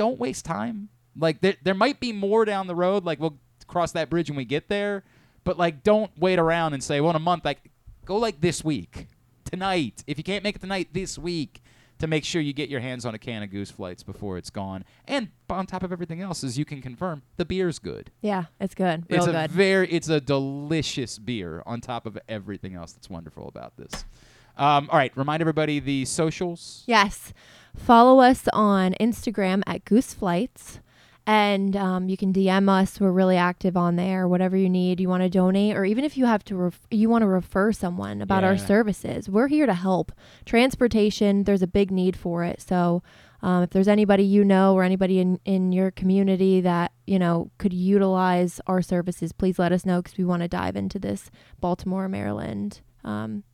don't 0.00 0.18
waste 0.18 0.46
time. 0.46 0.88
Like 1.14 1.42
there, 1.42 1.56
there 1.62 1.74
might 1.74 2.00
be 2.00 2.10
more 2.10 2.46
down 2.46 2.66
the 2.66 2.74
road. 2.74 3.04
Like 3.04 3.20
we'll 3.20 3.38
cross 3.66 3.92
that 3.92 4.08
bridge 4.08 4.30
when 4.30 4.36
we 4.38 4.46
get 4.46 4.70
there. 4.70 5.04
But 5.44 5.58
like, 5.58 5.82
don't 5.82 6.10
wait 6.18 6.38
around 6.38 6.72
and 6.72 6.82
say, 6.82 7.02
well, 7.02 7.10
in 7.10 7.16
a 7.16 7.18
month, 7.18 7.44
like, 7.44 7.70
go 8.06 8.16
like 8.16 8.40
this 8.40 8.64
week, 8.64 9.08
tonight. 9.44 10.02
If 10.06 10.16
you 10.16 10.24
can't 10.24 10.42
make 10.42 10.56
it 10.56 10.60
tonight, 10.60 10.88
this 10.94 11.18
week, 11.18 11.62
to 12.00 12.06
make 12.06 12.24
sure 12.24 12.42
you 12.42 12.52
get 12.52 12.68
your 12.68 12.80
hands 12.80 13.04
on 13.04 13.14
a 13.14 13.18
can 13.18 13.42
of 13.42 13.50
Goose 13.50 13.70
Flights 13.70 14.02
before 14.02 14.36
it's 14.36 14.50
gone. 14.50 14.84
And 15.06 15.28
on 15.48 15.66
top 15.66 15.82
of 15.82 15.92
everything 15.92 16.20
else, 16.20 16.42
as 16.42 16.58
you 16.58 16.64
can 16.64 16.82
confirm, 16.82 17.22
the 17.36 17.44
beer's 17.44 17.78
good. 17.78 18.10
Yeah, 18.20 18.44
it's 18.60 18.74
good. 18.74 19.04
Real 19.08 19.18
it's 19.20 19.26
a 19.26 19.32
good. 19.32 19.50
very, 19.50 19.90
it's 19.90 20.08
a 20.08 20.20
delicious 20.20 21.18
beer 21.18 21.62
on 21.66 21.80
top 21.80 22.06
of 22.06 22.18
everything 22.28 22.74
else 22.74 22.92
that's 22.92 23.08
wonderful 23.08 23.48
about 23.48 23.76
this. 23.76 24.04
Um, 24.56 24.88
all 24.90 24.98
right, 24.98 25.16
remind 25.16 25.40
everybody 25.40 25.80
the 25.80 26.04
socials. 26.04 26.82
Yes. 26.86 27.32
Follow 27.76 28.20
us 28.20 28.48
on 28.52 28.94
Instagram 29.00 29.62
at 29.66 29.84
Goose 29.84 30.12
Flights. 30.12 30.80
And 31.30 31.76
um, 31.76 32.08
you 32.08 32.16
can 32.16 32.32
DM 32.32 32.68
us. 32.68 32.98
We're 32.98 33.12
really 33.12 33.36
active 33.36 33.76
on 33.76 33.94
there. 33.94 34.26
Whatever 34.26 34.56
you 34.56 34.68
need, 34.68 34.98
you 34.98 35.08
want 35.08 35.22
to 35.22 35.28
donate, 35.28 35.76
or 35.76 35.84
even 35.84 36.02
if 36.02 36.16
you 36.16 36.26
have 36.26 36.42
to, 36.46 36.56
ref- 36.56 36.80
you 36.90 37.08
want 37.08 37.22
to 37.22 37.28
refer 37.28 37.70
someone 37.70 38.20
about 38.20 38.42
our 38.42 38.58
services, 38.58 39.28
we're 39.30 39.46
here 39.46 39.64
to 39.64 39.74
help. 39.74 40.10
Transportation, 40.44 41.44
there's 41.44 41.62
a 41.62 41.68
big 41.68 41.92
need 41.92 42.16
for 42.16 42.42
it. 42.42 42.60
So, 42.60 43.04
um, 43.42 43.62
if 43.62 43.70
there's 43.70 43.86
anybody 43.86 44.24
you 44.24 44.42
know 44.42 44.74
or 44.74 44.82
anybody 44.82 45.20
in 45.20 45.38
in 45.44 45.70
your 45.70 45.92
community 45.92 46.60
that 46.62 46.90
you 47.06 47.20
know 47.20 47.52
could 47.58 47.72
utilize 47.72 48.60
our 48.66 48.82
services, 48.82 49.30
please 49.30 49.56
let 49.56 49.70
us 49.70 49.86
know 49.86 50.02
because 50.02 50.18
we 50.18 50.24
want 50.24 50.42
to 50.42 50.48
dive 50.48 50.74
into 50.74 50.98
this 50.98 51.30
Baltimore, 51.60 52.08
Maryland 52.08 52.80
um, 53.04 53.44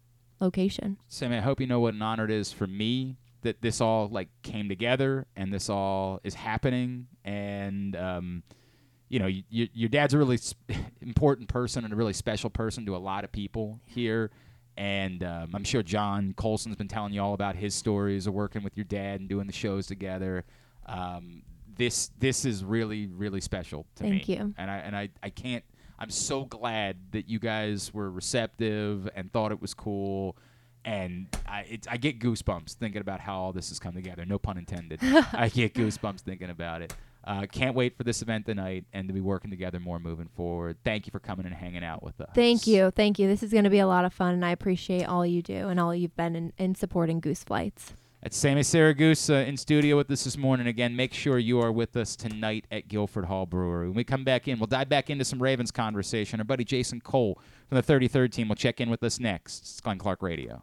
location. 0.41 0.97
Sammi, 1.11 1.37
I 1.37 1.41
hope 1.43 1.61
you 1.61 1.67
know 1.67 1.81
what 1.81 1.93
an 1.93 2.01
honor 2.01 2.25
it 2.25 2.31
is 2.31 2.53
for 2.53 2.67
me 2.67 3.19
that 3.47 3.63
this 3.63 3.81
all 3.81 4.09
like 4.09 4.29
came 4.43 4.69
together 4.69 5.25
and 5.37 5.53
this 5.53 5.71
all 5.71 6.21
is 6.25 6.35
happening. 6.35 7.07
And 7.25 7.95
um, 7.95 8.43
you 9.09 9.21
know, 9.21 9.27
y 9.27 9.45
y 9.53 9.69
your 9.73 9.89
dad's 9.89 10.15
a 10.15 10.19
really 10.19 10.37
sp- 10.37 10.75
important 11.01 11.49
person 11.49 11.85
and 11.85 11.93
a 11.93 11.97
really 11.97 12.13
special 12.13 12.51
person 12.51 12.85
to 12.87 12.97
a 12.97 12.99
lot 12.99 13.25
of 13.25 13.31
people 13.31 13.81
here. 13.85 14.31
And 14.77 15.23
um, 15.23 15.53
I'm 15.55 15.65
sure 15.65 15.83
John 15.83 16.35
Colson's 16.37 16.77
been 16.77 16.89
telling 16.89 17.13
you 17.13 17.23
all 17.23 17.33
about 17.35 17.57
his 17.57 17.75
stories 17.75 18.27
of 18.27 18.35
working 18.35 18.63
with 18.63 18.77
your 18.77 18.85
dad 18.85 19.21
and 19.21 19.29
doing 19.29 19.47
the 19.47 19.53
shows 19.53 19.87
together. 19.87 20.45
Um, 20.87 21.43
this 21.77 22.11
this 22.19 22.45
is 22.45 22.65
really 22.65 23.07
really 23.07 23.41
special 23.41 23.87
to 23.97 24.03
Thank 24.03 24.29
me. 24.29 24.35
you. 24.35 24.55
And 24.59 24.71
I 24.71 24.77
and 24.79 24.97
I, 24.97 25.11
I 25.23 25.31
can't. 25.31 25.65
I'm 25.99 26.11
so 26.11 26.45
glad 26.45 26.97
that 27.13 27.29
you 27.29 27.39
guys 27.39 27.95
were 27.95 28.11
receptive 28.11 29.09
and 29.15 29.33
thought 29.33 29.53
it 29.53 29.63
was 29.63 29.73
cool. 29.73 30.37
And 30.87 31.27
I, 31.49 31.63
it, 31.63 31.87
I 31.91 31.97
get 31.97 32.21
goosebumps 32.21 32.75
thinking 32.75 33.01
about 33.01 33.19
how 33.19 33.37
all 33.37 33.53
this 33.53 33.71
has 33.71 33.81
come 33.81 33.95
together. 33.95 34.25
No 34.25 34.39
pun 34.39 34.57
intended. 34.57 35.01
I 35.03 35.51
get 35.53 35.75
goosebumps 35.75 36.21
thinking 36.21 36.49
about 36.49 36.81
it. 36.81 36.95
Uh, 37.25 37.45
can't 37.51 37.75
wait 37.75 37.97
for 37.97 38.05
this 38.05 38.23
event 38.23 38.47
tonight 38.47 38.85
and 38.93 39.09
to 39.09 39.13
be 39.13 39.21
working 39.21 39.51
together 39.51 39.81
more 39.81 39.99
moving 39.99 40.29
forward. 40.37 40.77
Thank 40.85 41.07
you 41.07 41.11
for 41.11 41.19
coming 41.19 41.45
and 41.45 41.55
hanging 41.55 41.83
out 41.83 42.05
with 42.05 42.21
us. 42.21 42.31
Thank 42.37 42.69
you. 42.69 42.93
Thank 42.93 43.19
you. 43.19 43.27
This 43.27 43.43
is 43.43 43.51
going 43.51 43.65
to 43.65 43.71
be 43.71 43.81
a 43.81 43.87
lot 43.87 44.05
of 44.05 44.15
fun, 44.15 44.33
and 44.33 44.45
I 44.45 44.51
appreciate 44.51 45.07
all 45.07 45.27
you 45.27 45.43
do 45.43 45.69
and 45.69 45.81
all 45.81 45.93
you've 45.93 46.17
been 46.17 46.37
in, 46.37 46.53
in 46.57 46.77
supporting 46.77 47.19
Goose 47.19 47.43
Flights. 47.43 47.95
That's 48.23 48.37
Sammi 48.37 48.61
Siragusa 48.61 49.47
in 49.47 49.57
studio 49.57 49.97
with 49.97 50.11
us 50.11 50.23
this 50.23 50.37
morning. 50.37 50.69
Again, 50.69 50.95
make 50.95 51.13
sure 51.13 51.39
you 51.39 51.61
are 51.61 51.73
with 51.73 51.97
us 51.97 52.15
tonight 52.15 52.65
at 52.71 52.87
Guilford 52.87 53.25
Hall 53.25 53.45
Brewery. 53.45 53.89
When 53.89 53.97
we 53.97 54.05
come 54.05 54.25
back 54.25 54.47
in, 54.47 54.61
we'll 54.61 54.69
dive 54.69 54.89
back 54.89 55.11
into 55.11 55.25
some 55.25 55.43
Ravens 55.43 55.73
conversation. 55.73 56.41
Our 56.41 56.45
buddy 56.45 56.65
Jason 56.65 57.01
Cole 57.01 57.41
from 57.69 57.77
the 57.77 57.83
33rd 57.83 58.31
team 58.33 58.49
will 58.49 58.57
check 58.57 58.81
in 58.81 58.89
with 58.89 59.03
us 59.03 59.19
next. 59.19 59.61
It's 59.61 59.81
Glenn 59.81 59.99
Clark 59.99 60.23
Radio. 60.23 60.63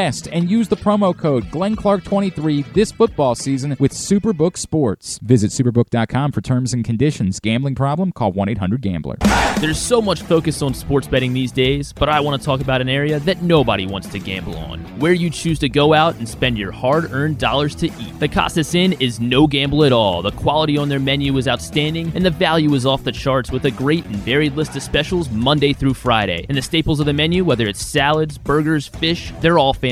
and 0.00 0.50
use 0.50 0.66
the 0.68 0.76
promo 0.76 1.14
code 1.14 1.44
GlennClark23 1.50 2.72
this 2.72 2.90
football 2.90 3.34
season 3.34 3.76
with 3.78 3.92
Superbook 3.92 4.56
Sports. 4.56 5.18
Visit 5.18 5.50
superbook.com 5.50 6.32
for 6.32 6.40
terms 6.40 6.72
and 6.72 6.82
conditions. 6.82 7.38
Gambling 7.38 7.74
problem? 7.74 8.10
Call 8.10 8.32
1 8.32 8.48
800 8.48 8.80
Gambler. 8.80 9.16
There's 9.58 9.78
so 9.78 10.00
much 10.00 10.22
focus 10.22 10.62
on 10.62 10.72
sports 10.72 11.06
betting 11.06 11.34
these 11.34 11.52
days, 11.52 11.92
but 11.92 12.08
I 12.08 12.20
want 12.20 12.40
to 12.40 12.46
talk 12.46 12.62
about 12.62 12.80
an 12.80 12.88
area 12.88 13.20
that 13.20 13.42
nobody 13.42 13.86
wants 13.86 14.08
to 14.08 14.18
gamble 14.18 14.56
on 14.56 14.80
where 14.98 15.12
you 15.12 15.28
choose 15.28 15.58
to 15.58 15.68
go 15.68 15.92
out 15.92 16.16
and 16.16 16.26
spend 16.26 16.56
your 16.56 16.72
hard 16.72 17.12
earned 17.12 17.36
dollars 17.36 17.74
to 17.74 17.88
eat. 17.88 18.18
The 18.20 18.28
Costas 18.28 18.74
Inn 18.74 18.94
is 18.94 19.20
no 19.20 19.46
gamble 19.46 19.84
at 19.84 19.92
all. 19.92 20.22
The 20.22 20.32
quality 20.32 20.78
on 20.78 20.88
their 20.88 20.98
menu 20.98 21.36
is 21.36 21.46
outstanding, 21.46 22.10
and 22.14 22.24
the 22.24 22.30
value 22.30 22.72
is 22.72 22.86
off 22.86 23.04
the 23.04 23.12
charts 23.12 23.50
with 23.50 23.66
a 23.66 23.70
great 23.70 24.06
and 24.06 24.16
varied 24.16 24.54
list 24.54 24.74
of 24.76 24.82
specials 24.82 25.28
Monday 25.28 25.74
through 25.74 25.92
Friday. 25.94 26.46
And 26.48 26.56
the 26.56 26.62
staples 26.62 27.00
of 27.00 27.06
the 27.06 27.12
menu, 27.12 27.44
whether 27.44 27.66
it's 27.66 27.84
salads, 27.84 28.38
burgers, 28.38 28.86
fish, 28.88 29.30
they're 29.42 29.58
all 29.58 29.74
fantastic. 29.74 29.89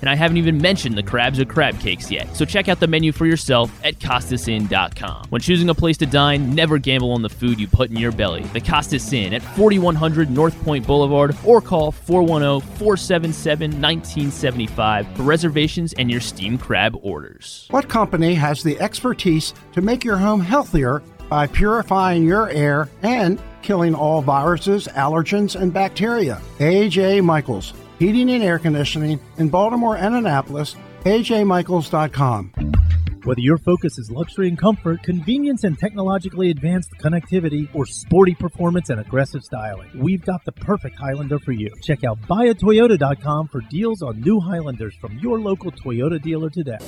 And 0.00 0.10
I 0.10 0.14
haven't 0.14 0.36
even 0.36 0.58
mentioned 0.58 0.96
the 0.96 1.02
crabs 1.02 1.40
or 1.40 1.44
crab 1.44 1.78
cakes 1.80 2.10
yet. 2.10 2.34
So 2.36 2.44
check 2.44 2.68
out 2.68 2.80
the 2.80 2.86
menu 2.86 3.12
for 3.12 3.26
yourself 3.26 3.70
at 3.84 3.98
CostasInn.com. 3.98 5.26
When 5.30 5.40
choosing 5.40 5.68
a 5.68 5.74
place 5.74 5.96
to 5.98 6.06
dine, 6.06 6.54
never 6.54 6.78
gamble 6.78 7.12
on 7.12 7.22
the 7.22 7.28
food 7.28 7.58
you 7.58 7.66
put 7.66 7.90
in 7.90 7.96
your 7.96 8.12
belly. 8.12 8.42
The 8.52 8.60
Costas 8.60 9.12
Inn 9.12 9.34
at 9.34 9.42
4100 9.42 10.30
North 10.30 10.60
Point 10.62 10.86
Boulevard 10.86 11.36
or 11.44 11.60
call 11.60 11.92
410 11.92 12.60
477 12.78 13.70
1975 13.70 15.16
for 15.16 15.22
reservations 15.22 15.92
and 15.94 16.10
your 16.10 16.20
steamed 16.20 16.60
crab 16.60 16.96
orders. 17.02 17.66
What 17.70 17.88
company 17.88 18.34
has 18.34 18.62
the 18.62 18.78
expertise 18.80 19.54
to 19.72 19.80
make 19.80 20.04
your 20.04 20.16
home 20.16 20.40
healthier 20.40 21.02
by 21.28 21.46
purifying 21.46 22.24
your 22.24 22.50
air 22.50 22.88
and 23.02 23.40
killing 23.62 23.94
all 23.94 24.20
viruses, 24.20 24.86
allergens, 24.88 25.58
and 25.58 25.72
bacteria? 25.72 26.40
AJ 26.58 27.24
Michaels, 27.24 27.72
Heating 27.98 28.30
and 28.30 28.42
Air 28.42 28.58
Conditioning 28.58 29.20
in 29.38 29.48
Baltimore 29.48 29.96
and 29.96 30.14
Annapolis. 30.14 30.76
AJMichaels.com. 31.04 32.52
Whether 33.24 33.40
your 33.40 33.58
focus 33.58 33.98
is 33.98 34.10
luxury 34.10 34.48
and 34.48 34.58
comfort, 34.58 35.04
convenience 35.04 35.62
and 35.62 35.78
technologically 35.78 36.50
advanced 36.50 36.90
connectivity, 36.98 37.68
or 37.72 37.86
sporty 37.86 38.34
performance 38.34 38.90
and 38.90 38.98
aggressive 38.98 39.44
styling, 39.44 39.90
we've 39.94 40.24
got 40.24 40.44
the 40.44 40.50
perfect 40.50 40.98
Highlander 40.98 41.38
for 41.38 41.52
you. 41.52 41.72
Check 41.82 42.02
out 42.02 42.20
buyatoyota.com 42.22 43.46
for 43.46 43.60
deals 43.60 44.02
on 44.02 44.20
new 44.22 44.40
Highlanders 44.40 44.96
from 44.96 45.16
your 45.20 45.38
local 45.38 45.70
Toyota 45.70 46.20
dealer 46.20 46.50
today. 46.50 46.78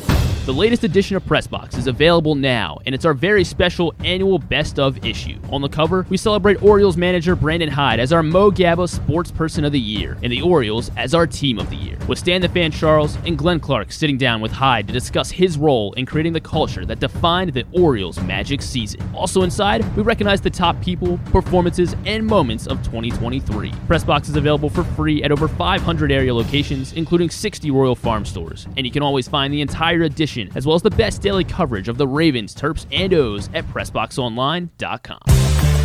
The 0.46 0.52
latest 0.52 0.84
edition 0.84 1.16
of 1.16 1.22
Pressbox 1.22 1.78
is 1.78 1.86
available 1.86 2.34
now, 2.34 2.78
and 2.84 2.94
it's 2.94 3.06
our 3.06 3.14
very 3.14 3.44
special 3.44 3.94
annual 4.04 4.38
Best 4.38 4.78
of 4.78 5.02
issue. 5.02 5.38
On 5.50 5.62
the 5.62 5.70
cover, 5.70 6.04
we 6.10 6.18
celebrate 6.18 6.62
Orioles 6.62 6.98
manager 6.98 7.34
Brandon 7.34 7.70
Hyde 7.70 7.98
as 7.98 8.12
our 8.12 8.22
Mo 8.22 8.50
Gaba 8.50 8.86
Sports 8.86 9.30
Person 9.30 9.64
of 9.64 9.72
the 9.72 9.80
Year, 9.80 10.18
and 10.22 10.30
the 10.30 10.42
Orioles 10.42 10.90
as 10.98 11.14
our 11.14 11.26
Team 11.26 11.58
of 11.58 11.70
the 11.70 11.76
Year. 11.76 11.96
With 12.08 12.18
Stan 12.18 12.42
the 12.42 12.50
Fan 12.50 12.72
Charles 12.72 13.16
and 13.24 13.38
Glenn 13.38 13.58
Clark 13.58 13.90
sitting 13.90 14.18
down 14.18 14.42
with 14.42 14.52
Hyde 14.52 14.86
to 14.88 14.92
discuss 14.92 15.30
his 15.30 15.56
role 15.56 15.94
in 15.94 16.04
creating 16.04 16.23
the 16.32 16.40
culture 16.40 16.84
that 16.86 17.00
defined 17.00 17.52
the 17.52 17.64
Orioles' 17.72 18.20
magic 18.20 18.62
season. 18.62 19.00
Also 19.14 19.42
inside, 19.42 19.84
we 19.96 20.02
recognize 20.02 20.40
the 20.40 20.50
top 20.50 20.80
people, 20.80 21.18
performances, 21.26 21.94
and 22.06 22.24
moments 22.26 22.66
of 22.66 22.82
2023. 22.84 23.70
Pressbox 23.88 24.28
is 24.28 24.36
available 24.36 24.70
for 24.70 24.84
free 24.84 25.22
at 25.22 25.30
over 25.30 25.48
500 25.48 26.10
area 26.10 26.34
locations, 26.34 26.92
including 26.94 27.30
60 27.30 27.70
Royal 27.70 27.94
Farm 27.94 28.24
stores, 28.24 28.66
and 28.76 28.86
you 28.86 28.92
can 28.92 29.02
always 29.02 29.28
find 29.28 29.52
the 29.52 29.60
entire 29.60 30.02
edition 30.02 30.50
as 30.54 30.66
well 30.66 30.74
as 30.74 30.82
the 30.82 30.90
best 30.90 31.22
daily 31.22 31.44
coverage 31.44 31.88
of 31.88 31.98
the 31.98 32.06
Ravens, 32.06 32.54
Terps, 32.54 32.86
and 32.92 33.12
O's 33.12 33.48
at 33.54 33.64
PressBoxOnline.com. 33.66 35.43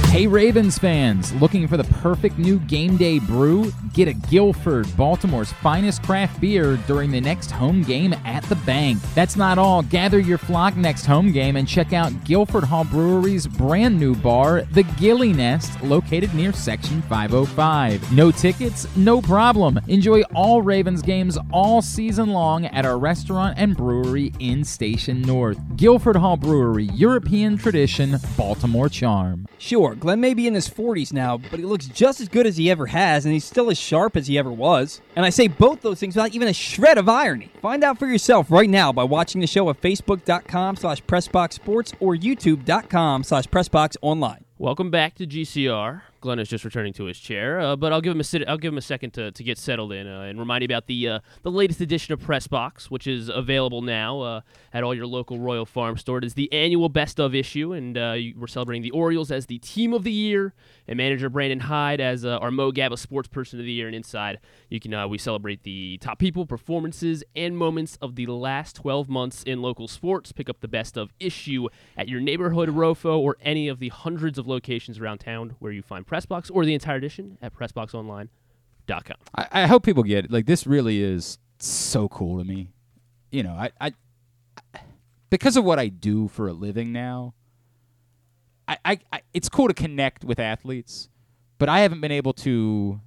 Hey 0.10 0.26
Ravens 0.26 0.80
fans, 0.80 1.32
looking 1.34 1.68
for 1.68 1.78
the 1.78 1.84
perfect 1.84 2.40
new 2.40 2.58
game 2.62 2.98
day 2.98 3.20
brew? 3.20 3.72
Get 3.94 4.08
a 4.08 4.14
Guilford, 4.14 4.88
Baltimore's 4.98 5.52
finest 5.52 6.02
craft 6.02 6.42
beer 6.42 6.78
during 6.88 7.12
the 7.12 7.22
next 7.22 7.52
home 7.52 7.84
game 7.84 8.16
at 8.26 8.42
the 8.46 8.56
bank. 8.56 9.00
That's 9.14 9.36
not 9.36 9.60
all. 9.60 9.84
Gather 9.84 10.18
your 10.18 10.40
flock 10.40 10.76
next 10.76 11.06
home 11.06 11.32
game 11.32 11.58
and 11.58 11.68
check 11.68 11.94
out 11.94 12.24
Guilford 12.24 12.64
Hall 12.64 12.86
Brewery's 12.86 13.46
brand 13.46 14.00
new 14.00 14.16
bar, 14.16 14.64
the 14.72 14.82
Gilly 14.82 15.32
Nest, 15.32 15.80
located 15.84 16.34
near 16.34 16.54
Section 16.54 17.04
505. 17.04 18.12
No 18.12 18.32
tickets? 18.32 18.88
No 18.98 19.22
problem. 19.22 19.80
Enjoy 19.88 20.22
all 20.34 20.64
Ravens 20.64 21.04
games 21.04 21.38
all 21.54 21.84
season 21.84 22.30
long 22.30 22.66
at 22.66 22.84
our 22.84 22.98
restaurant 22.98 23.60
and 23.60 23.78
brewery 23.78 24.34
in 24.40 24.64
Station 24.64 25.22
North. 25.22 25.60
Guilford 25.76 26.16
Hall 26.16 26.36
Brewery, 26.36 26.86
European 26.96 27.58
tradition, 27.58 28.18
Baltimore 28.36 28.90
charm. 28.90 29.46
Sure, 29.60 29.94
Glenn 30.00 30.22
may 30.22 30.34
be 30.34 30.48
in 30.48 30.54
his 30.54 30.70
40s 30.70 31.12
now, 31.12 31.38
but 31.38 31.60
he 31.60 31.66
looks 31.66 31.86
just 31.86 32.22
as 32.22 32.28
good 32.30 32.48
as 32.48 32.58
he 32.58 32.72
ever 32.72 32.88
has, 32.88 33.26
and 33.26 33.34
he's 33.34 33.46
still 33.46 33.70
as 33.70 33.78
sharp 33.78 34.16
as 34.16 34.28
he 34.28 34.38
ever 34.38 34.52
was. 34.52 35.02
And 35.16 35.26
I 35.26 35.30
say 35.30 35.48
both 35.48 35.82
those 35.82 36.00
things 36.00 36.16
without 36.16 36.34
even 36.34 36.48
a 36.48 36.54
shred 36.54 36.98
of 36.98 37.10
irony. 37.10 37.52
Find 37.62 37.84
out 37.84 38.00
for 38.00 38.08
yourself 38.08 38.50
right 38.50 38.70
now 38.70 38.92
by 38.92 39.04
watching 39.04 39.42
the 39.42 39.48
show 39.48 39.70
at 39.70 39.82
facebook.com 39.82 40.78
slash 40.78 41.04
pressboxsports 41.04 41.94
or 42.00 42.16
youtube.com 42.16 43.24
slash 43.24 43.46
pressboxonline. 43.48 44.44
Welcome 44.58 44.92
back 44.92 45.16
to 45.16 45.28
GCR. 45.28 46.02
Glenn 46.22 46.40
is 46.40 46.50
just 46.50 46.66
returning 46.66 46.94
to 46.94 47.06
his 47.06 47.20
chair, 47.20 47.60
uh, 47.60 47.76
but 47.76 47.94
I'll 47.94 48.02
give 48.02 48.12
him 48.12 48.20
a 48.20 48.24
sit- 48.24 48.48
I'll 48.48 48.58
give 48.58 48.74
him 48.74 48.78
a 48.78 48.82
second 48.82 49.12
to, 49.12 49.32
to 49.32 49.44
get 49.44 49.58
settled 49.58 49.94
in 49.94 50.08
uh, 50.08 50.22
and 50.22 50.40
remind 50.40 50.62
you 50.62 50.66
about 50.66 50.88
the 50.88 51.08
uh, 51.08 51.20
the 51.44 51.52
latest 51.52 51.82
edition 51.82 52.14
of 52.14 52.20
Press 52.20 52.48
Box, 52.48 52.92
which 52.92 53.08
is 53.08 53.30
available 53.30 53.82
now 53.82 54.22
uh, 54.22 54.42
at 54.74 54.84
all 54.84 54.94
your 54.94 55.08
local 55.08 55.40
Royal 55.40 55.66
Farm 55.66 55.98
store. 55.98 56.18
It 56.18 56.24
is 56.26 56.34
the 56.34 56.52
annual 56.52 56.90
best 56.90 57.20
of 57.20 57.34
issue, 57.34 57.74
and 57.74 57.98
uh, 57.98 58.16
we're 58.36 58.48
celebrating 58.48 58.82
the 58.82 58.92
Orioles 58.92 59.32
as 59.32 59.46
the 59.46 59.60
team 59.60 59.94
of 59.94 60.04
the 60.04 60.12
year, 60.12 60.54
and 60.88 60.98
manager 60.98 61.30
Brandon 61.30 61.62
Hyde 61.62 62.02
as 62.02 62.26
uh, 62.26 62.38
our 62.38 62.52
Mo 62.52 62.72
Gaba 62.72 62.98
Sports 62.98 63.28
Person 63.28 63.60
of 63.60 63.66
the 63.66 63.72
Year. 63.72 63.88
And 63.88 63.96
inside, 63.96 64.40
you 64.70 64.80
can 64.80 65.10
we 65.10 65.18
celebrate 65.18 65.64
the 65.64 65.98
top 66.00 66.20
people, 66.20 66.46
performances, 66.46 67.24
and 67.36 67.58
moments 67.58 67.98
of 68.02 68.16
the 68.16 68.26
last 68.28 68.76
12 68.76 69.08
months 69.10 69.44
in 69.44 69.62
local 69.62 69.88
sports. 69.88 70.32
Pick 70.32 70.50
up 70.50 70.60
the 70.60 70.68
best 70.68 70.98
of 70.98 71.14
issue 71.20 71.68
at 71.98 72.10
your 72.10 72.20
neighborhood 72.20 72.70
Rofo 72.70 73.18
or 73.18 73.38
any 73.42 73.68
of 73.68 73.80
the 73.80 73.90
hundreds 73.90 74.38
of 74.38 74.48
locations 74.48 75.00
around 75.00 75.20
town 75.20 75.56
where 75.60 75.72
you 75.72 75.82
find 75.82 76.06
Pressbox 76.10 76.50
or 76.54 76.66
the 76.66 76.74
entire 76.74 76.98
edition 76.98 77.38
at 77.42 77.54
PressBoxOnline.com. 77.54 79.18
I, 79.36 79.48
I 79.52 79.68
hope 79.68 79.84
people 79.84 80.04
get 80.04 80.26
it. 80.26 80.32
Like 80.32 80.46
this 80.46 80.66
really 80.66 81.02
is 81.02 81.38
so 81.60 82.08
cool 82.10 82.40
to 82.40 82.44
me. 82.44 82.72
You 83.32 83.44
know, 83.44 83.52
I, 83.52 83.72
I 83.80 83.94
because 85.30 85.56
of 85.56 85.64
what 85.64 85.80
I 85.80 85.88
do 85.88 86.28
for 86.28 86.48
a 86.48 86.54
living 86.54 86.92
now. 86.92 87.34
I, 88.68 88.78
I, 88.86 89.00
I 89.12 89.22
it's 89.34 89.50
cool 89.50 89.68
to 89.68 89.74
connect 89.74 90.24
with 90.24 90.40
athletes, 90.40 91.10
but 91.58 91.70
I 91.70 91.80
haven't 91.80 92.02
been 92.02 92.12
able 92.12 92.34
to 92.34 93.00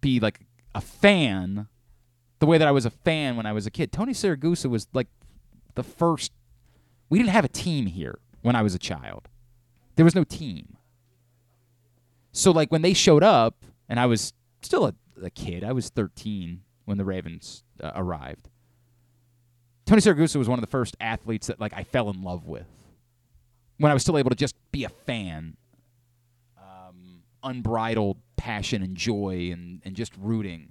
be 0.00 0.20
like 0.20 0.40
a 0.74 0.80
fan 0.80 1.68
the 2.38 2.46
way 2.46 2.58
that 2.58 2.68
I 2.68 2.70
was 2.70 2.86
a 2.86 2.90
fan 2.90 3.36
when 3.36 3.46
I 3.46 3.52
was 3.52 3.66
a 3.66 3.70
kid. 3.70 3.92
Tony 3.92 4.12
Siragusa 4.12 4.70
was 4.70 4.86
like 4.92 5.08
the 5.74 5.82
first. 5.82 6.32
We 7.10 7.18
didn't 7.18 7.30
have 7.30 7.44
a 7.44 7.48
team 7.48 7.86
here 7.86 8.18
when 8.42 8.54
I 8.54 8.62
was 8.62 8.74
a 8.74 8.78
child. 8.78 9.28
There 9.96 10.04
was 10.04 10.14
no 10.14 10.24
team. 10.24 10.77
So 12.38 12.52
like 12.52 12.70
when 12.70 12.82
they 12.82 12.92
showed 12.92 13.24
up, 13.24 13.64
and 13.88 13.98
I 13.98 14.06
was 14.06 14.32
still 14.62 14.86
a, 14.86 14.94
a 15.20 15.28
kid. 15.28 15.64
I 15.64 15.72
was 15.72 15.90
13 15.90 16.60
when 16.84 16.96
the 16.96 17.04
Ravens 17.04 17.64
uh, 17.82 17.90
arrived. 17.96 18.48
Tony 19.86 20.00
Siragusa 20.00 20.36
was 20.36 20.48
one 20.48 20.56
of 20.56 20.60
the 20.60 20.70
first 20.70 20.96
athletes 21.00 21.48
that 21.48 21.58
like 21.58 21.72
I 21.74 21.82
fell 21.82 22.08
in 22.10 22.22
love 22.22 22.46
with. 22.46 22.68
When 23.78 23.90
I 23.90 23.92
was 23.92 24.04
still 24.04 24.16
able 24.16 24.30
to 24.30 24.36
just 24.36 24.54
be 24.70 24.84
a 24.84 24.88
fan, 24.88 25.56
um, 26.56 27.24
unbridled 27.42 28.18
passion 28.36 28.84
and 28.84 28.96
joy, 28.96 29.50
and, 29.52 29.82
and 29.84 29.96
just 29.96 30.12
rooting. 30.16 30.70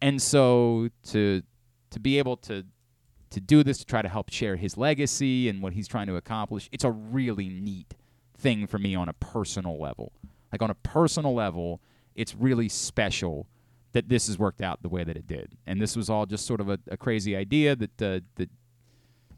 And 0.00 0.22
so 0.22 0.90
to 1.08 1.42
to 1.90 1.98
be 1.98 2.18
able 2.18 2.36
to 2.36 2.64
to 3.30 3.40
do 3.40 3.64
this 3.64 3.78
to 3.78 3.84
try 3.84 4.00
to 4.00 4.08
help 4.08 4.30
share 4.30 4.54
his 4.54 4.76
legacy 4.76 5.48
and 5.48 5.60
what 5.60 5.72
he's 5.72 5.88
trying 5.88 6.06
to 6.06 6.14
accomplish, 6.14 6.68
it's 6.70 6.84
a 6.84 6.92
really 6.92 7.48
neat 7.48 7.94
thing 8.38 8.68
for 8.68 8.78
me 8.78 8.94
on 8.94 9.08
a 9.08 9.12
personal 9.14 9.76
level. 9.76 10.12
Like 10.54 10.62
on 10.62 10.70
a 10.70 10.76
personal 10.76 11.34
level, 11.34 11.80
it's 12.14 12.32
really 12.36 12.68
special 12.68 13.48
that 13.92 14.08
this 14.08 14.28
has 14.28 14.38
worked 14.38 14.60
out 14.60 14.82
the 14.82 14.88
way 14.88 15.02
that 15.02 15.16
it 15.16 15.26
did. 15.26 15.56
And 15.66 15.82
this 15.82 15.96
was 15.96 16.08
all 16.08 16.26
just 16.26 16.46
sort 16.46 16.60
of 16.60 16.68
a, 16.68 16.78
a 16.88 16.96
crazy 16.96 17.34
idea 17.34 17.74
that 17.74 18.00
uh, 18.02 18.20
that 18.36 18.50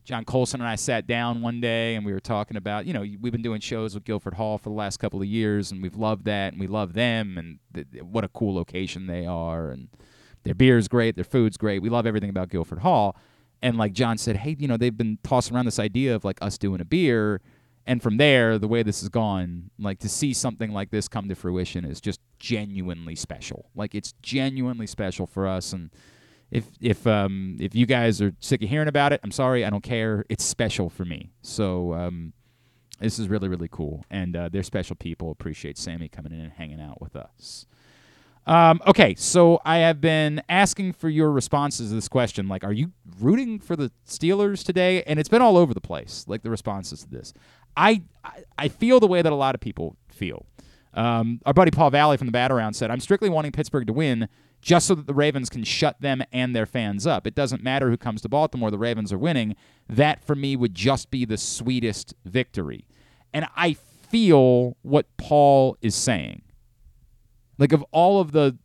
John 0.05 0.27
Colson 0.27 0.61
and 0.61 0.69
I 0.69 0.75
sat 0.77 1.07
down 1.07 1.41
one 1.41 1.59
day 1.61 1.95
and 1.95 2.05
we 2.05 2.13
were 2.13 2.21
talking 2.21 2.59
about, 2.59 2.85
you 2.85 2.93
know, 2.93 3.01
we've 3.01 3.33
been 3.33 3.41
doing 3.41 3.61
shows 3.61 3.95
with 3.95 4.05
Guilford 4.05 4.35
Hall 4.35 4.59
for 4.59 4.69
the 4.69 4.75
last 4.75 4.99
couple 4.99 5.23
of 5.23 5.27
years 5.27 5.73
and 5.73 5.83
we've 5.83 5.97
loved 5.97 6.27
that 6.27 6.53
and 6.53 6.61
we 6.61 6.67
love 6.67 6.93
them 6.93 7.39
and 7.39 7.59
th- 7.75 8.05
what 8.05 8.25
a 8.25 8.29
cool 8.29 8.55
location 8.55 9.07
they 9.07 9.25
are 9.25 9.71
and 9.71 9.89
their 10.45 10.55
beer's 10.55 10.87
great, 10.87 11.15
their 11.17 11.25
food's 11.25 11.57
great. 11.57 11.81
We 11.81 11.89
love 11.89 12.07
everything 12.07 12.29
about 12.29 12.51
Guilford 12.51 12.81
Hall. 12.81 13.17
And 13.63 13.79
like 13.79 13.95
John 13.95 14.19
said, 14.19 14.37
hey, 14.37 14.55
you 14.61 14.69
know, 14.69 14.77
they've 14.77 14.97
been 14.97 15.19
tossing 15.25 15.57
around 15.57 15.65
this 15.65 15.81
idea 15.81 16.15
of 16.15 16.25
like 16.25 16.39
us 16.43 16.59
doing 16.59 16.83
a 16.83 16.85
beer. 16.85 17.41
And 17.87 18.03
from 18.03 18.17
there, 18.17 18.59
the 18.59 18.67
way 18.67 18.83
this 18.83 19.01
has 19.01 19.09
gone, 19.09 19.71
like 19.79 20.01
to 20.01 20.09
see 20.09 20.33
something 20.33 20.73
like 20.73 20.91
this 20.91 21.07
come 21.07 21.29
to 21.29 21.37
fruition 21.37 21.85
is 21.85 22.01
just 22.01 22.21
genuinely 22.39 23.15
special. 23.15 23.71
Like 23.77 23.95
it's 23.95 24.13
genuinely 24.23 24.89
special 24.89 25.27
for 25.27 25.47
us. 25.47 25.73
And 25.73 25.91
if 26.51 26.65
if 26.81 27.07
um 27.07 27.57
if 27.61 27.75
you 27.75 27.87
guys 27.87 28.21
are 28.21 28.33
sick 28.41 28.63
of 28.63 28.69
hearing 28.69 28.89
about 28.89 29.13
it, 29.13 29.21
I'm 29.23 29.31
sorry, 29.31 29.65
I 29.65 29.71
don't 29.71 29.85
care. 29.85 30.25
It's 30.29 30.45
special 30.45 30.91
for 30.91 31.05
me. 31.05 31.31
So 31.43 31.95
um 31.95 32.33
this 32.99 33.19
is 33.19 33.29
really 33.29 33.49
really 33.49 33.69
cool, 33.71 34.05
and 34.11 34.35
uh, 34.35 34.49
they're 34.49 34.63
special 34.63 34.97
people. 34.97 35.31
Appreciate 35.31 35.77
Sammi 35.77 36.09
coming 36.09 36.33
in 36.33 36.41
and 36.41 36.53
hanging 36.53 36.81
out 36.81 37.01
with 37.01 37.15
us. 37.15 37.67
Um, 38.47 38.81
okay, 38.87 39.17
so 39.17 39.61
I 39.65 39.79
have 39.79 40.01
been 40.01 40.41
asking 40.49 40.93
for 40.93 41.09
your 41.09 41.33
responses 41.33 41.89
to 41.89 41.97
this 41.97 42.07
question. 42.07 42.47
Like, 42.47 42.63
are 42.63 42.73
you 42.73 42.93
rooting 43.19 43.59
for 43.59 43.75
the 43.75 43.91
Steelers 44.07 44.65
today? 44.65 45.03
And 45.03 45.19
it's 45.19 45.29
been 45.29 45.43
all 45.43 45.57
over 45.57 45.75
the 45.75 45.81
place. 45.81 46.25
Like 46.29 46.43
the 46.43 46.51
responses 46.51 47.03
to 47.03 47.11
this, 47.11 47.35
I 47.77 48.03
I, 48.59 48.69
feel 48.69 48.99
the 49.01 49.07
way 49.07 49.23
that 49.23 49.33
a 49.33 49.37
lot 49.37 49.55
of 49.55 49.61
people 49.61 49.97
feel. 50.09 50.47
Um, 50.95 51.41
our 51.47 51.55
buddy 51.55 51.71
Paul 51.71 51.91
Valley 51.91 52.17
from 52.17 52.27
the 52.27 52.33
Bat 52.33 52.51
Around 52.51 52.75
said, 52.75 52.91
"I'm 52.91 53.01
strictly 53.01 53.29
wanting 53.29 53.53
Pittsburgh 53.53 53.87
to 53.87 53.93
win." 53.93 54.29
Just 54.63 54.89
so 54.89 54.95
that 54.97 55.07
the 55.07 55.15
Ravens 55.15 55.49
can 55.49 55.63
shut 55.63 56.01
them 56.01 56.23
and 56.33 56.57
their 56.57 56.67
fans 56.67 57.07
up. 57.07 57.27
It 57.27 57.37
doesn't 57.37 57.63
matter 57.63 57.89
who 57.91 57.97
comes 57.97 58.23
to 58.23 58.29
Baltimore, 58.29 58.71
the 58.71 58.79
Ravens 58.79 59.13
are 59.13 59.19
winning. 59.19 59.55
That 59.89 60.25
for 60.25 60.35
me 60.35 60.57
would 60.57 60.75
just 60.75 61.11
be 61.11 61.25
the 61.25 61.37
sweetest 61.37 62.15
victory. 62.25 62.89
And 63.33 63.47
I 63.55 63.75
feel 63.75 64.77
what 64.83 65.07
Paul 65.19 65.77
is 65.83 65.95
saying. 65.95 66.43
Like 67.59 67.73
of 67.73 67.85
all 67.93 68.19
of 68.19 68.33
the 68.33 68.59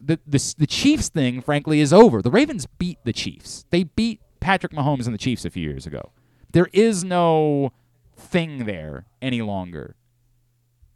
the 0.00 0.18
the, 0.26 0.54
the 0.58 0.66
Chiefs 0.66 1.08
thing, 1.08 1.40
frankly, 1.40 1.80
is 1.80 1.92
over. 1.92 2.20
The 2.20 2.30
Ravens 2.30 2.66
beat 2.66 2.98
the 3.04 3.12
Chiefs. 3.12 3.64
They 3.70 3.84
beat 3.84 4.20
Patrick 4.40 4.72
Mahomes 4.72 5.06
and 5.06 5.14
the 5.14 5.18
Chiefs 5.18 5.44
a 5.44 5.50
few 5.50 5.62
years 5.62 5.86
ago. 5.86 6.12
There 6.52 6.68
is 6.72 7.04
no 7.04 7.72
thing 8.16 8.64
there 8.64 9.06
any 9.20 9.42
longer. 9.42 9.96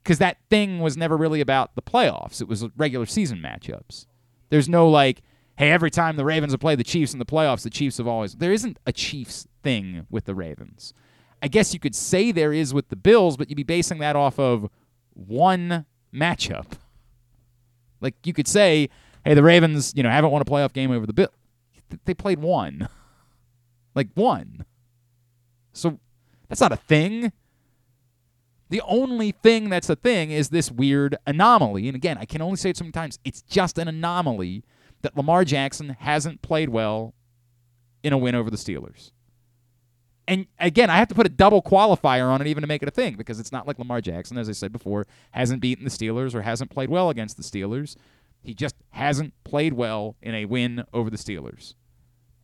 Because 0.02 0.18
that 0.18 0.38
thing 0.48 0.80
was 0.80 0.96
never 0.96 1.16
really 1.16 1.40
about 1.40 1.74
the 1.74 1.82
playoffs. 1.82 2.40
It 2.40 2.48
was 2.48 2.64
regular 2.76 3.06
season 3.06 3.38
matchups. 3.38 4.06
There's 4.48 4.68
no 4.68 4.88
like, 4.88 5.20
hey, 5.56 5.70
every 5.70 5.90
time 5.90 6.16
the 6.16 6.24
Ravens 6.24 6.52
have 6.52 6.60
played 6.60 6.78
the 6.78 6.84
Chiefs 6.84 7.12
in 7.12 7.18
the 7.18 7.26
playoffs, 7.26 7.62
the 7.62 7.70
Chiefs 7.70 7.98
have 7.98 8.06
always. 8.06 8.34
There 8.34 8.52
isn't 8.52 8.78
a 8.86 8.92
Chiefs 8.92 9.46
thing 9.62 10.06
with 10.10 10.24
the 10.24 10.34
Ravens. 10.34 10.94
I 11.42 11.48
guess 11.48 11.72
you 11.72 11.80
could 11.80 11.94
say 11.94 12.32
there 12.32 12.52
is 12.52 12.74
with 12.74 12.88
the 12.88 12.96
Bills, 12.96 13.36
but 13.36 13.48
you'd 13.48 13.56
be 13.56 13.62
basing 13.62 13.98
that 13.98 14.16
off 14.16 14.38
of 14.38 14.68
one 15.14 15.86
matchup. 16.12 16.72
Like 18.00 18.14
you 18.24 18.32
could 18.32 18.48
say, 18.48 18.88
hey, 19.24 19.34
the 19.34 19.42
Ravens, 19.42 19.92
you 19.94 20.02
know, 20.02 20.10
haven't 20.10 20.30
won 20.30 20.42
a 20.42 20.46
playoff 20.46 20.72
game 20.72 20.90
over 20.90 21.06
the 21.06 21.12
Bills. 21.12 21.30
They 22.04 22.14
played 22.14 22.38
one. 22.38 22.88
like 23.94 24.08
one. 24.14 24.64
So 25.72 25.98
that's 26.48 26.60
not 26.60 26.72
a 26.72 26.76
thing. 26.76 27.32
The 28.68 28.82
only 28.82 29.32
thing 29.32 29.68
that's 29.68 29.90
a 29.90 29.96
thing 29.96 30.30
is 30.30 30.48
this 30.50 30.70
weird 30.70 31.16
anomaly. 31.26 31.88
And 31.88 31.96
again, 31.96 32.18
I 32.18 32.24
can 32.24 32.40
only 32.40 32.56
say 32.56 32.70
it 32.70 32.76
so 32.76 32.84
many 32.84 32.92
times. 32.92 33.18
It's 33.24 33.42
just 33.42 33.78
an 33.78 33.88
anomaly 33.88 34.62
that 35.02 35.16
Lamar 35.16 35.44
Jackson 35.44 35.96
hasn't 35.98 36.42
played 36.42 36.68
well 36.68 37.14
in 38.02 38.12
a 38.12 38.18
win 38.18 38.34
over 38.34 38.50
the 38.50 38.56
Steelers. 38.56 39.10
And 40.28 40.46
again, 40.60 40.90
I 40.90 40.96
have 40.98 41.08
to 41.08 41.14
put 41.14 41.26
a 41.26 41.30
double 41.30 41.60
qualifier 41.60 42.28
on 42.28 42.40
it 42.40 42.46
even 42.46 42.60
to 42.60 42.68
make 42.68 42.82
it 42.82 42.88
a 42.88 42.92
thing 42.92 43.16
because 43.16 43.40
it's 43.40 43.50
not 43.50 43.66
like 43.66 43.80
Lamar 43.80 44.00
Jackson, 44.00 44.38
as 44.38 44.48
I 44.48 44.52
said 44.52 44.70
before, 44.70 45.08
hasn't 45.32 45.60
beaten 45.60 45.84
the 45.84 45.90
Steelers 45.90 46.34
or 46.34 46.42
hasn't 46.42 46.70
played 46.70 46.88
well 46.88 47.10
against 47.10 47.36
the 47.36 47.42
Steelers. 47.42 47.96
He 48.42 48.54
just 48.54 48.76
hasn't 48.90 49.34
played 49.42 49.72
well 49.72 50.14
in 50.22 50.36
a 50.36 50.44
win 50.44 50.84
over 50.92 51.10
the 51.10 51.16
Steelers. 51.16 51.74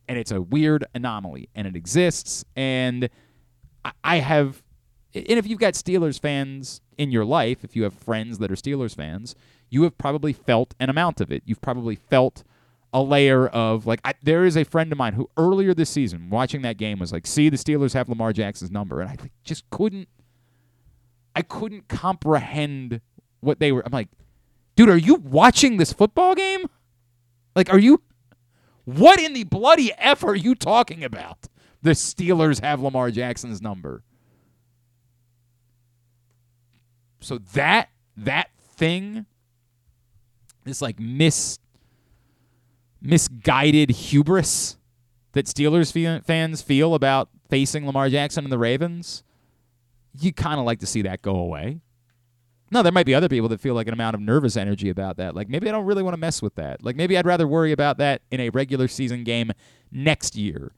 And 0.07 0.17
it's 0.17 0.31
a 0.31 0.41
weird 0.41 0.85
anomaly, 0.93 1.49
and 1.53 1.67
it 1.67 1.75
exists. 1.75 2.45
And 2.55 3.09
I- 4.03 4.17
have, 4.17 4.63
and 5.13 5.31
if 5.39 5.47
you've 5.47 5.59
got 5.59 5.73
Steelers 5.73 6.19
fans 6.19 6.81
in 6.97 7.11
your 7.11 7.25
life, 7.25 7.63
if 7.63 7.75
you 7.75 7.83
have 7.83 7.93
friends 7.93 8.37
that 8.39 8.51
are 8.51 8.55
Steelers 8.55 8.95
fans, 8.95 9.35
you 9.69 9.83
have 9.83 9.97
probably 9.97 10.33
felt 10.33 10.73
an 10.79 10.89
amount 10.89 11.21
of 11.21 11.31
it. 11.31 11.43
You've 11.45 11.61
probably 11.61 11.95
felt 11.95 12.43
a 12.93 13.01
layer 13.01 13.47
of 13.47 13.85
like 13.85 13.99
I, 14.05 14.13
there 14.23 14.45
is 14.45 14.55
a 14.55 14.63
friend 14.63 14.91
of 14.91 14.97
mine 14.97 15.13
who 15.13 15.29
earlier 15.35 15.73
this 15.73 15.89
season 15.89 16.29
watching 16.29 16.61
that 16.61 16.77
game 16.77 16.99
was 16.99 17.11
like 17.11 17.27
see 17.27 17.49
the 17.49 17.57
Steelers 17.57 17.93
have 17.93 18.07
Lamar 18.07 18.31
Jackson's 18.31 18.71
number 18.71 19.01
and 19.01 19.09
I 19.09 19.15
like, 19.21 19.31
just 19.43 19.69
couldn't 19.69 20.07
I 21.35 21.41
couldn't 21.41 21.89
comprehend 21.89 23.01
what 23.41 23.59
they 23.59 23.73
were 23.73 23.85
I'm 23.85 23.91
like 23.91 24.07
dude 24.77 24.89
are 24.89 24.97
you 24.97 25.15
watching 25.15 25.77
this 25.77 25.91
football 25.91 26.33
game 26.33 26.65
like 27.57 27.71
are 27.71 27.77
you 27.77 28.01
what 28.87 29.19
in 29.19 29.33
the 29.33 29.43
bloody 29.43 29.91
f 29.97 30.23
are 30.23 30.33
you 30.33 30.55
talking 30.55 31.03
about? 31.03 31.49
The 31.81 31.89
Steelers 31.89 32.61
have 32.61 32.81
Lamar 32.81 33.11
Jackson's 33.11 33.61
number. 33.61 34.01
So 37.19 37.39
that 37.53 37.89
that 38.15 38.49
thing 38.57 39.25
this 40.63 40.81
like 40.81 41.01
mis 41.01 41.59
misguided 43.01 43.89
hubris 43.89 44.77
that 45.33 45.47
Steelers 45.47 45.91
fe- 45.91 46.21
fans 46.25 46.61
feel 46.61 46.93
about 46.93 47.27
facing 47.49 47.85
Lamar 47.85 48.07
Jackson 48.09 48.45
and 48.45 48.53
the 48.53 48.57
Ravens, 48.57 49.21
you 50.17 50.31
kind 50.31 50.61
of 50.61 50.65
like 50.65 50.79
to 50.79 50.85
see 50.85 51.01
that 51.01 51.21
go 51.21 51.35
away. 51.35 51.81
No, 52.69 52.83
there 52.83 52.91
might 52.91 53.05
be 53.05 53.15
other 53.15 53.29
people 53.29 53.47
that 53.49 53.61
feel 53.61 53.75
like 53.75 53.87
an 53.87 53.93
amount 53.93 54.15
of 54.15 54.21
nervous 54.21 54.57
energy 54.57 54.89
about 54.89 55.17
that. 55.17 55.35
Like 55.35 55.47
maybe 55.47 55.69
I 55.69 55.71
don't 55.71 55.85
really 55.85 56.03
want 56.03 56.13
to 56.13 56.19
mess 56.19 56.41
with 56.41 56.55
that. 56.55 56.83
Like 56.83 56.95
maybe 56.95 57.17
I'd 57.17 57.25
rather 57.25 57.47
worry 57.47 57.71
about 57.71 57.97
that 57.99 58.21
in 58.29 58.41
a 58.41 58.49
regular 58.49 58.87
season 58.87 59.23
game 59.23 59.51
next 59.91 60.35
year. 60.35 60.73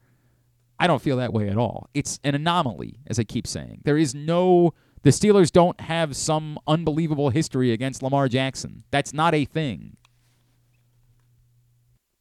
I 0.78 0.86
don't 0.86 1.02
feel 1.02 1.16
that 1.18 1.32
way 1.32 1.48
at 1.48 1.58
all. 1.58 1.88
It's 1.92 2.20
an 2.24 2.34
anomaly, 2.34 3.00
as 3.06 3.18
I 3.18 3.24
keep 3.24 3.46
saying. 3.46 3.82
There 3.84 3.98
is 3.98 4.14
no 4.14 4.72
The 5.02 5.10
Steelers 5.10 5.50
don't 5.50 5.80
have 5.80 6.14
some 6.16 6.58
unbelievable 6.66 7.30
history 7.30 7.72
against 7.72 8.02
Lamar 8.02 8.28
Jackson. 8.28 8.84
That's 8.90 9.12
not 9.12 9.34
a 9.34 9.44
thing. 9.44 9.96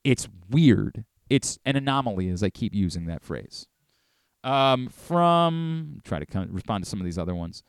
It's 0.03 0.28
weird. 0.49 1.05
It's 1.30 1.59
an 1.65 1.76
anomaly, 1.76 2.30
as 2.30 2.41
I 2.41 2.49
keep 2.49 2.74
using 2.74 3.05
that 3.05 3.24
phrase. 3.24 3.67
Um, 4.43 4.88
from 4.88 5.99
try 6.03 6.20
to 6.20 6.26
come, 6.26 6.47
respond 6.51 6.84
to 6.86 6.89
some 6.89 6.99
of 6.99 7.05
these 7.05 7.17
other 7.17 7.36
ones. 7.36 7.63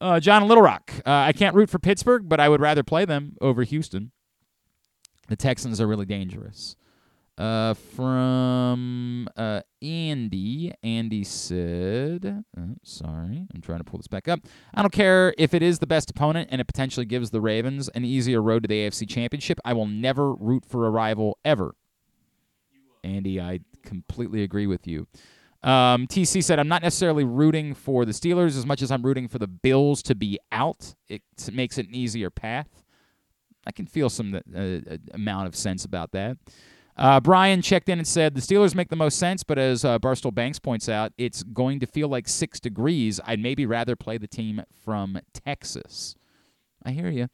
Uh, 0.00 0.20
John 0.20 0.46
Little 0.46 0.62
Rock. 0.62 0.92
Uh, 0.98 1.10
I 1.10 1.32
can't 1.32 1.54
root 1.54 1.70
for 1.70 1.78
Pittsburgh, 1.78 2.28
but 2.28 2.40
I 2.40 2.48
would 2.48 2.60
rather 2.60 2.82
play 2.82 3.04
them 3.04 3.36
over 3.40 3.64
Houston. 3.64 4.12
The 5.28 5.36
Texans 5.36 5.80
are 5.80 5.86
really 5.86 6.06
dangerous. 6.06 6.76
Uh, 7.36 7.72
from 7.74 9.28
uh, 9.36 9.60
Andy. 9.80 10.72
Andy 10.82 11.22
said, 11.22 12.44
oh, 12.58 12.74
sorry, 12.82 13.46
I'm 13.54 13.60
trying 13.60 13.78
to 13.78 13.84
pull 13.84 13.98
this 13.98 14.08
back 14.08 14.26
up. 14.26 14.40
I 14.74 14.82
don't 14.82 14.92
care 14.92 15.32
if 15.38 15.54
it 15.54 15.62
is 15.62 15.78
the 15.78 15.86
best 15.86 16.10
opponent 16.10 16.48
and 16.50 16.60
it 16.60 16.66
potentially 16.66 17.06
gives 17.06 17.30
the 17.30 17.40
Ravens 17.40 17.88
an 17.90 18.04
easier 18.04 18.42
road 18.42 18.64
to 18.64 18.68
the 18.68 18.88
AFC 18.88 19.08
Championship. 19.08 19.60
I 19.64 19.72
will 19.72 19.86
never 19.86 20.34
root 20.34 20.64
for 20.64 20.86
a 20.86 20.90
rival 20.90 21.38
ever. 21.44 21.76
Andy, 23.04 23.40
I 23.40 23.60
completely 23.84 24.42
agree 24.42 24.66
with 24.66 24.88
you. 24.88 25.06
Um, 25.62 26.06
TC 26.06 26.42
said, 26.44 26.58
I'm 26.58 26.68
not 26.68 26.82
necessarily 26.82 27.24
rooting 27.24 27.74
for 27.74 28.04
the 28.04 28.12
Steelers 28.12 28.56
as 28.56 28.64
much 28.64 28.80
as 28.80 28.90
I'm 28.90 29.02
rooting 29.02 29.28
for 29.28 29.38
the 29.38 29.48
Bills 29.48 30.02
to 30.04 30.14
be 30.14 30.38
out. 30.52 30.94
It 31.08 31.22
makes 31.52 31.78
it 31.78 31.88
an 31.88 31.94
easier 31.94 32.30
path. 32.30 32.68
I 33.66 33.72
can 33.72 33.86
feel 33.86 34.08
some 34.08 34.34
uh, 34.34 34.96
amount 35.12 35.48
of 35.48 35.56
sense 35.56 35.84
about 35.84 36.12
that. 36.12 36.38
Uh, 36.96 37.20
Brian 37.20 37.62
checked 37.62 37.88
in 37.88 37.98
and 37.98 38.08
said 38.08 38.34
the 38.34 38.40
Steelers 38.40 38.74
make 38.74 38.88
the 38.88 38.96
most 38.96 39.18
sense, 39.18 39.44
but 39.44 39.56
as 39.56 39.84
uh, 39.84 39.98
Barstool 40.00 40.34
Banks 40.34 40.58
points 40.58 40.88
out, 40.88 41.12
it's 41.16 41.44
going 41.44 41.78
to 41.80 41.86
feel 41.86 42.08
like 42.08 42.26
six 42.26 42.58
degrees. 42.58 43.20
I'd 43.24 43.38
maybe 43.38 43.66
rather 43.66 43.94
play 43.94 44.18
the 44.18 44.26
team 44.26 44.62
from 44.84 45.20
Texas. 45.32 46.16
I 46.84 46.90
hear 46.90 47.08
you. 47.08 47.28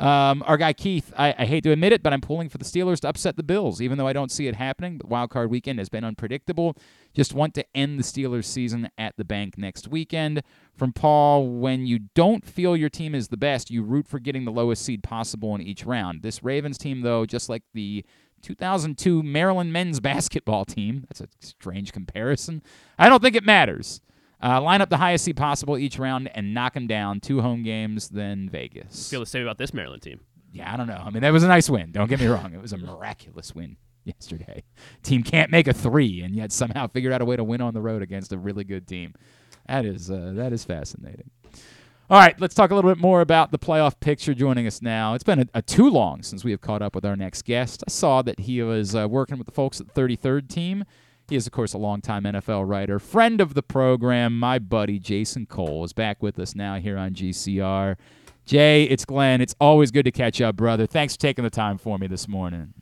Um, 0.00 0.42
our 0.46 0.56
guy 0.56 0.72
Keith, 0.72 1.12
I, 1.14 1.34
I, 1.38 1.44
hate 1.44 1.62
to 1.64 1.72
admit 1.72 1.92
it, 1.92 2.02
but 2.02 2.14
I'm 2.14 2.22
pulling 2.22 2.48
for 2.48 2.56
the 2.56 2.64
Steelers 2.64 3.00
to 3.00 3.08
upset 3.08 3.36
the 3.36 3.42
Bills, 3.42 3.82
even 3.82 3.98
though 3.98 4.06
I 4.06 4.14
don't 4.14 4.30
see 4.30 4.46
it 4.46 4.56
happening. 4.56 4.96
But 4.96 5.10
wild 5.10 5.28
card 5.28 5.50
weekend 5.50 5.78
has 5.78 5.90
been 5.90 6.04
unpredictable. 6.04 6.74
Just 7.12 7.34
want 7.34 7.52
to 7.54 7.66
end 7.76 7.98
the 7.98 8.02
Steelers 8.02 8.46
season 8.46 8.88
at 8.96 9.18
the 9.18 9.24
bank 9.24 9.58
next 9.58 9.88
weekend. 9.88 10.42
From 10.74 10.94
Paul, 10.94 11.48
when 11.48 11.84
you 11.84 11.98
don't 12.14 12.46
feel 12.46 12.74
your 12.74 12.88
team 12.88 13.14
is 13.14 13.28
the 13.28 13.36
best, 13.36 13.70
you 13.70 13.82
root 13.82 14.08
for 14.08 14.18
getting 14.18 14.46
the 14.46 14.50
lowest 14.50 14.82
seed 14.82 15.02
possible 15.02 15.54
in 15.54 15.60
each 15.60 15.84
round. 15.84 16.22
This 16.22 16.42
Ravens 16.42 16.78
team, 16.78 17.02
though, 17.02 17.26
just 17.26 17.50
like 17.50 17.64
the 17.74 18.02
2002 18.40 19.22
Maryland 19.22 19.70
men's 19.70 20.00
basketball 20.00 20.64
team. 20.64 21.04
That's 21.10 21.20
a 21.20 21.28
strange 21.40 21.92
comparison. 21.92 22.62
I 22.98 23.10
don't 23.10 23.22
think 23.22 23.36
it 23.36 23.44
matters. 23.44 24.00
Uh, 24.42 24.60
line 24.60 24.80
up 24.80 24.88
the 24.88 24.96
highest 24.96 25.24
seed 25.24 25.36
possible 25.36 25.76
each 25.76 25.98
round 25.98 26.30
and 26.34 26.54
knock 26.54 26.74
them 26.74 26.86
down. 26.86 27.20
Two 27.20 27.40
home 27.42 27.62
games, 27.62 28.08
then 28.08 28.48
Vegas. 28.48 29.08
I 29.08 29.10
feel 29.10 29.20
the 29.20 29.26
same 29.26 29.42
about 29.42 29.58
this 29.58 29.74
Maryland 29.74 30.02
team. 30.02 30.20
Yeah, 30.52 30.72
I 30.72 30.76
don't 30.76 30.86
know. 30.86 31.02
I 31.04 31.10
mean, 31.10 31.22
that 31.22 31.32
was 31.32 31.44
a 31.44 31.48
nice 31.48 31.68
win. 31.68 31.92
Don't 31.92 32.08
get 32.08 32.20
me 32.20 32.26
wrong. 32.28 32.54
It 32.54 32.60
was 32.60 32.72
a 32.72 32.78
miraculous 32.78 33.54
win 33.54 33.76
yesterday. 34.04 34.64
Team 35.02 35.22
can't 35.22 35.50
make 35.50 35.66
a 35.68 35.72
three, 35.72 36.22
and 36.22 36.34
yet 36.34 36.52
somehow 36.52 36.86
figured 36.86 37.12
out 37.12 37.20
a 37.20 37.24
way 37.24 37.36
to 37.36 37.44
win 37.44 37.60
on 37.60 37.74
the 37.74 37.80
road 37.82 38.02
against 38.02 38.32
a 38.32 38.38
really 38.38 38.64
good 38.64 38.86
team. 38.86 39.14
That 39.68 39.84
is 39.84 40.10
uh, 40.10 40.32
that 40.36 40.52
is 40.52 40.64
fascinating. 40.64 41.30
All 42.08 42.18
right, 42.18 42.34
let's 42.40 42.56
talk 42.56 42.72
a 42.72 42.74
little 42.74 42.90
bit 42.90 42.98
more 43.00 43.20
about 43.20 43.52
the 43.52 43.58
playoff 43.58 44.00
picture 44.00 44.34
joining 44.34 44.66
us 44.66 44.82
now. 44.82 45.14
It's 45.14 45.22
been 45.22 45.40
a, 45.42 45.46
a 45.54 45.62
too 45.62 45.88
long 45.88 46.24
since 46.24 46.42
we 46.42 46.50
have 46.50 46.60
caught 46.60 46.82
up 46.82 46.96
with 46.96 47.04
our 47.04 47.14
next 47.14 47.44
guest. 47.44 47.84
I 47.86 47.90
saw 47.90 48.20
that 48.22 48.40
he 48.40 48.62
was 48.62 48.96
uh, 48.96 49.06
working 49.08 49.38
with 49.38 49.46
the 49.46 49.52
folks 49.52 49.80
at 49.80 49.94
the 49.94 50.00
33rd 50.00 50.48
team. 50.48 50.84
He 51.30 51.36
is, 51.36 51.46
of 51.46 51.52
course, 51.52 51.72
a 51.74 51.78
longtime 51.78 52.24
NFL 52.24 52.68
writer, 52.68 52.98
friend 52.98 53.40
of 53.40 53.54
the 53.54 53.62
program. 53.62 54.36
My 54.36 54.58
buddy 54.58 54.98
Jason 54.98 55.46
Cole 55.46 55.84
is 55.84 55.92
back 55.92 56.20
with 56.20 56.40
us 56.40 56.56
now 56.56 56.74
here 56.74 56.98
on 56.98 57.14
GCR. 57.14 57.96
Jay, 58.46 58.82
it's 58.82 59.04
Glenn. 59.04 59.40
It's 59.40 59.54
always 59.60 59.92
good 59.92 60.06
to 60.06 60.10
catch 60.10 60.40
up, 60.40 60.56
brother. 60.56 60.86
Thanks 60.86 61.14
for 61.14 61.20
taking 61.20 61.44
the 61.44 61.50
time 61.50 61.78
for 61.78 61.98
me 61.98 62.08
this 62.08 62.26
morning. 62.26 62.74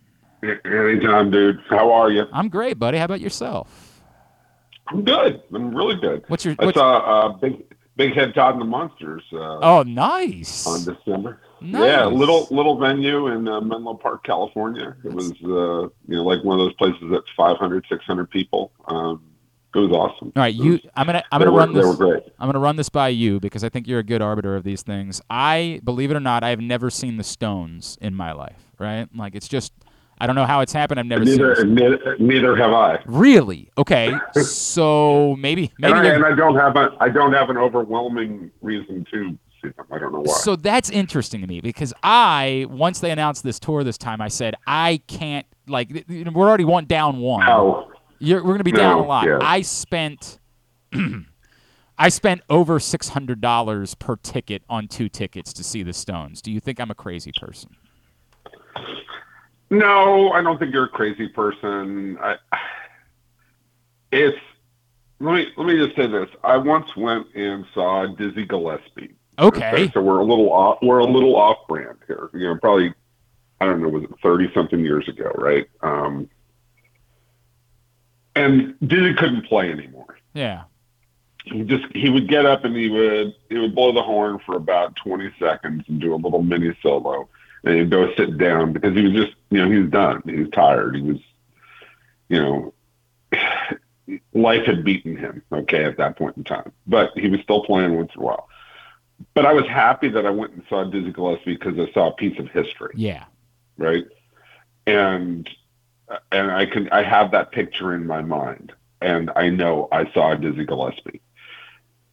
Anytime, 0.64 1.30
dude. 1.30 1.60
How 1.68 1.92
are 1.92 2.10
you? 2.10 2.24
I'm 2.32 2.48
great, 2.48 2.78
buddy. 2.78 2.96
How 2.96 3.04
about 3.04 3.20
yourself? 3.20 4.02
I'm 4.86 5.04
good. 5.04 5.42
I'm 5.54 5.74
really 5.74 5.96
good. 5.96 6.24
What's 6.28 6.46
your? 6.46 6.54
What's, 6.54 6.78
I 6.78 6.80
saw 6.80 7.26
uh, 7.26 7.28
big 7.36 7.64
Big 7.96 8.14
Head 8.14 8.34
Todd 8.34 8.52
and 8.52 8.62
the 8.62 8.64
Monsters. 8.64 9.24
Uh, 9.30 9.58
oh, 9.58 9.82
nice. 9.82 10.66
On 10.66 10.82
December. 10.84 11.42
Nice. 11.60 11.84
Yeah, 11.84 12.06
little 12.06 12.46
little 12.50 12.78
venue 12.78 13.28
in 13.28 13.48
uh, 13.48 13.60
Menlo 13.60 13.94
Park, 13.94 14.24
California. 14.24 14.96
It 15.04 15.12
was 15.12 15.32
uh, 15.32 15.88
you 16.06 16.16
know 16.16 16.24
like 16.24 16.44
one 16.44 16.58
of 16.58 16.64
those 16.64 16.74
places 16.74 17.02
that's 17.10 17.26
500, 17.36 17.84
600 17.88 18.30
people. 18.30 18.72
Um, 18.86 19.22
it 19.74 19.78
was 19.78 19.90
awesome. 19.90 20.32
All 20.34 20.42
right, 20.42 20.54
you. 20.54 20.80
I'm 20.96 21.06
gonna 21.06 21.22
I'm 21.30 21.40
gonna 21.40 21.50
run 21.50 21.74
this. 21.74 21.84
They 21.84 21.90
were 21.90 21.96
great. 21.96 22.22
I'm 22.38 22.48
gonna 22.48 22.58
run 22.58 22.76
this 22.76 22.88
by 22.88 23.08
you 23.08 23.38
because 23.38 23.62
I 23.62 23.68
think 23.68 23.86
you're 23.86 23.98
a 23.98 24.04
good 24.04 24.22
arbiter 24.22 24.56
of 24.56 24.64
these 24.64 24.82
things. 24.82 25.20
I 25.28 25.80
believe 25.84 26.10
it 26.10 26.16
or 26.16 26.20
not, 26.20 26.42
I 26.42 26.50
have 26.50 26.60
never 26.60 26.90
seen 26.90 27.16
the 27.16 27.24
Stones 27.24 27.98
in 28.00 28.14
my 28.14 28.32
life. 28.32 28.72
Right? 28.78 29.08
Like 29.14 29.34
it's 29.34 29.48
just 29.48 29.72
I 30.20 30.26
don't 30.26 30.36
know 30.36 30.46
how 30.46 30.60
it's 30.60 30.72
happened. 30.72 30.98
I've 30.98 31.06
never 31.06 31.24
neither, 31.24 31.56
seen. 31.56 31.74
Neither, 31.74 32.16
neither 32.18 32.56
have 32.56 32.72
I. 32.72 33.00
Really? 33.06 33.70
Okay. 33.78 34.14
so 34.42 35.36
maybe 35.38 35.72
maybe. 35.78 35.92
And 35.92 36.06
I, 36.06 36.14
and 36.14 36.24
I, 36.24 36.34
don't 36.34 36.56
have 36.56 36.76
a 36.76 36.96
I 36.98 37.08
don't 37.08 37.32
have 37.32 37.50
an 37.50 37.56
overwhelming 37.56 38.50
reason 38.60 39.06
to 39.12 39.38
see 39.62 39.68
them. 39.68 39.86
I 39.90 39.98
don't 39.98 40.12
know 40.12 40.20
why. 40.20 40.34
So 40.34 40.56
that's 40.56 40.90
interesting 40.90 41.40
to 41.40 41.46
me 41.46 41.60
because 41.60 41.92
I 42.02 42.66
once 42.70 43.00
they 43.00 43.10
announced 43.10 43.42
this 43.44 43.58
tour 43.58 43.84
this 43.84 43.98
time, 43.98 44.20
I 44.20 44.28
said 44.28 44.54
I 44.66 45.00
can't 45.06 45.46
like 45.66 46.04
we're 46.08 46.48
already 46.48 46.64
one 46.64 46.86
down 46.86 47.18
one. 47.18 47.46
No. 47.46 47.90
You're, 48.20 48.42
we're 48.42 48.54
gonna 48.54 48.64
be 48.64 48.72
no, 48.72 48.78
down 48.78 48.98
a 48.98 49.06
lot. 49.06 49.26
Yeah. 49.26 49.38
I 49.40 49.62
spent. 49.62 50.38
I 52.00 52.10
spent 52.10 52.42
over 52.48 52.78
six 52.78 53.08
hundred 53.08 53.40
dollars 53.40 53.94
per 53.94 54.16
ticket 54.16 54.62
on 54.68 54.86
two 54.86 55.08
tickets 55.08 55.52
to 55.54 55.64
see 55.64 55.82
the 55.82 55.92
Stones. 55.92 56.40
Do 56.40 56.52
you 56.52 56.60
think 56.60 56.80
I'm 56.80 56.92
a 56.92 56.94
crazy 56.94 57.32
person? 57.38 57.76
No, 59.70 60.30
I 60.30 60.40
don't 60.42 60.58
think 60.58 60.72
you're 60.72 60.84
a 60.84 60.88
crazy 60.88 61.28
person. 61.28 62.16
I, 62.20 62.36
it's 64.12 64.38
let 65.20 65.34
me 65.34 65.48
let 65.56 65.66
me 65.66 65.76
just 65.76 65.96
say 65.96 66.06
this. 66.06 66.28
I 66.44 66.56
once 66.56 66.96
went 66.96 67.26
and 67.34 67.64
saw 67.74 68.06
Dizzy 68.06 68.46
Gillespie. 68.46 69.14
Okay. 69.38 69.68
okay 69.68 69.90
so 69.92 70.00
we're 70.00 70.18
a 70.18 70.24
little 70.24 70.52
off. 70.52 70.78
We're 70.82 70.98
a 70.98 71.04
little 71.04 71.36
off 71.36 71.58
brand 71.68 71.98
here. 72.06 72.30
You 72.32 72.48
know, 72.48 72.56
probably 72.56 72.92
I 73.60 73.66
don't 73.66 73.82
know, 73.82 73.88
was 73.88 74.04
it 74.04 74.10
thirty 74.22 74.50
something 74.52 74.80
years 74.80 75.08
ago, 75.08 75.30
right? 75.36 75.68
Um, 75.82 76.28
and 78.34 78.74
Dizzy 78.86 79.14
couldn't 79.14 79.46
play 79.46 79.70
anymore. 79.70 80.18
Yeah. 80.34 80.64
He 81.44 81.62
just 81.62 81.84
he 81.94 82.10
would 82.10 82.28
get 82.28 82.46
up 82.46 82.64
and 82.64 82.76
he 82.76 82.88
would 82.88 83.34
he 83.48 83.58
would 83.58 83.74
blow 83.74 83.92
the 83.92 84.02
horn 84.02 84.38
for 84.44 84.56
about 84.56 84.96
twenty 84.96 85.30
seconds 85.38 85.84
and 85.88 86.00
do 86.00 86.14
a 86.14 86.16
little 86.16 86.42
mini 86.42 86.76
solo 86.82 87.28
and 87.64 87.76
he'd 87.76 87.90
go 87.90 88.14
sit 88.14 88.38
down 88.38 88.72
because 88.72 88.94
he 88.96 89.02
was 89.02 89.12
just, 89.12 89.34
you 89.50 89.58
know, 89.58 89.70
he 89.70 89.78
was 89.80 89.90
done. 89.90 90.22
He 90.24 90.36
was 90.36 90.50
tired. 90.50 90.96
He 90.96 91.02
was, 91.02 91.18
you 92.28 92.40
know, 92.40 92.74
life 94.32 94.64
had 94.64 94.84
beaten 94.84 95.16
him, 95.16 95.42
okay, 95.52 95.84
at 95.84 95.96
that 95.98 96.16
point 96.16 96.36
in 96.36 96.44
time. 96.44 96.72
But 96.86 97.16
he 97.16 97.28
was 97.28 97.40
still 97.40 97.64
playing 97.64 97.96
once 97.96 98.12
in 98.14 98.22
a 98.22 98.24
while. 98.24 98.47
But 99.34 99.46
I 99.46 99.52
was 99.52 99.66
happy 99.66 100.08
that 100.08 100.26
I 100.26 100.30
went 100.30 100.52
and 100.52 100.62
saw 100.68 100.84
Dizzy 100.84 101.12
Gillespie 101.12 101.54
because 101.54 101.78
I 101.78 101.90
saw 101.92 102.08
a 102.08 102.12
piece 102.12 102.38
of 102.38 102.48
history. 102.48 102.92
Yeah. 102.96 103.24
Right. 103.76 104.06
And 104.86 105.48
and 106.32 106.50
I 106.50 106.66
can 106.66 106.88
I 106.90 107.02
have 107.02 107.30
that 107.32 107.52
picture 107.52 107.94
in 107.94 108.06
my 108.06 108.22
mind, 108.22 108.72
and 109.00 109.30
I 109.36 109.50
know 109.50 109.88
I 109.92 110.10
saw 110.12 110.34
Dizzy 110.34 110.64
Gillespie, 110.64 111.20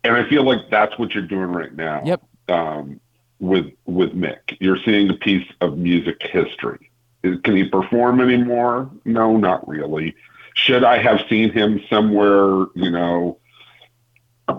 and 0.03 0.15
I 0.15 0.27
feel 0.27 0.43
like 0.43 0.69
that's 0.69 0.97
what 0.99 1.13
you're 1.13 1.23
doing 1.23 1.51
right 1.51 1.73
now. 1.73 2.01
Yep. 2.05 2.21
Um, 2.49 2.99
with 3.39 3.71
with 3.85 4.11
Mick. 4.11 4.57
You're 4.59 4.79
seeing 4.83 5.09
a 5.09 5.15
piece 5.15 5.47
of 5.61 5.77
music 5.77 6.21
history. 6.21 6.91
Can 7.23 7.55
he 7.55 7.63
perform 7.67 8.21
anymore? 8.21 8.89
No, 9.03 9.37
not 9.37 9.67
really. 9.67 10.15
Should 10.53 10.83
I 10.83 10.99
have 10.99 11.21
seen 11.27 11.51
him 11.51 11.81
somewhere, 11.89 12.67
you 12.75 12.91
know, 12.91 13.39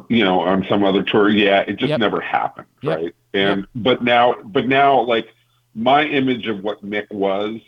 you 0.08 0.24
know, 0.24 0.40
on 0.40 0.64
some 0.68 0.84
other 0.84 1.02
tour? 1.02 1.28
Yeah, 1.28 1.60
it 1.60 1.76
just 1.76 1.90
Yep. 1.90 2.00
never 2.00 2.20
happened, 2.20 2.66
Yep. 2.82 2.96
right? 2.98 3.14
And 3.34 3.66
but 3.74 4.02
now, 4.02 4.34
but 4.44 4.66
now, 4.66 5.00
like 5.00 5.28
my 5.74 6.04
image 6.04 6.46
of 6.46 6.62
what 6.62 6.84
Mick 6.84 7.10
was 7.12 7.60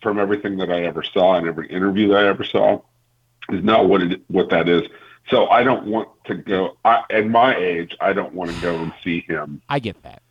from 0.00 0.18
everything 0.18 0.56
that 0.58 0.70
I 0.70 0.82
ever 0.84 1.02
saw 1.02 1.34
and 1.34 1.46
every 1.46 1.68
interview 1.68 2.08
that 2.08 2.24
I 2.24 2.28
ever 2.28 2.44
saw 2.44 2.80
is 3.50 3.62
not 3.64 3.88
what 3.88 4.02
it 4.02 4.22
what 4.28 4.50
that 4.50 4.68
is. 4.68 4.82
So 5.28 5.48
I 5.48 5.62
don't 5.62 5.86
want 5.86 6.08
to 6.26 6.34
go. 6.34 6.76
I, 6.84 7.02
at 7.10 7.26
my 7.28 7.54
age, 7.56 7.96
I 8.00 8.12
don't 8.12 8.32
want 8.34 8.50
to 8.50 8.56
go 8.56 8.82
and 8.82 8.92
see 9.04 9.20
him 9.20 9.60
I 9.68 9.78
get 9.78 10.00
that. 10.02 10.22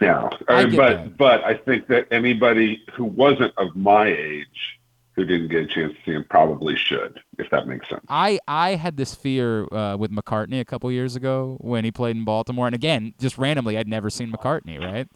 now. 0.00 0.30
I 0.48 0.62
Uh, 0.62 0.66
get 0.66 0.76
but 0.76 0.96
that. 0.96 1.16
but 1.16 1.44
I 1.44 1.54
think 1.54 1.88
that 1.88 2.08
anybody 2.10 2.82
who 2.94 3.04
wasn't 3.04 3.52
of 3.58 3.74
my 3.76 4.06
age 4.06 4.75
who 5.16 5.24
didn't 5.24 5.48
get 5.48 5.62
a 5.62 5.66
chance 5.66 5.94
to 5.94 5.98
see 6.04 6.12
him 6.12 6.24
probably 6.28 6.76
should, 6.76 7.18
if 7.38 7.50
that 7.50 7.66
makes 7.66 7.88
sense. 7.88 8.04
I 8.08 8.38
I 8.46 8.76
had 8.76 8.96
this 8.96 9.14
fear 9.14 9.66
uh, 9.72 9.96
with 9.98 10.10
McCartney 10.12 10.60
a 10.60 10.64
couple 10.64 10.90
years 10.92 11.16
ago 11.16 11.56
when 11.60 11.84
he 11.84 11.90
played 11.90 12.16
in 12.16 12.24
Baltimore, 12.24 12.66
and 12.66 12.74
again, 12.74 13.14
just 13.18 13.38
randomly, 13.38 13.76
I'd 13.78 13.88
never 13.88 14.10
seen 14.10 14.30
McCartney, 14.30 14.78
right? 14.78 15.08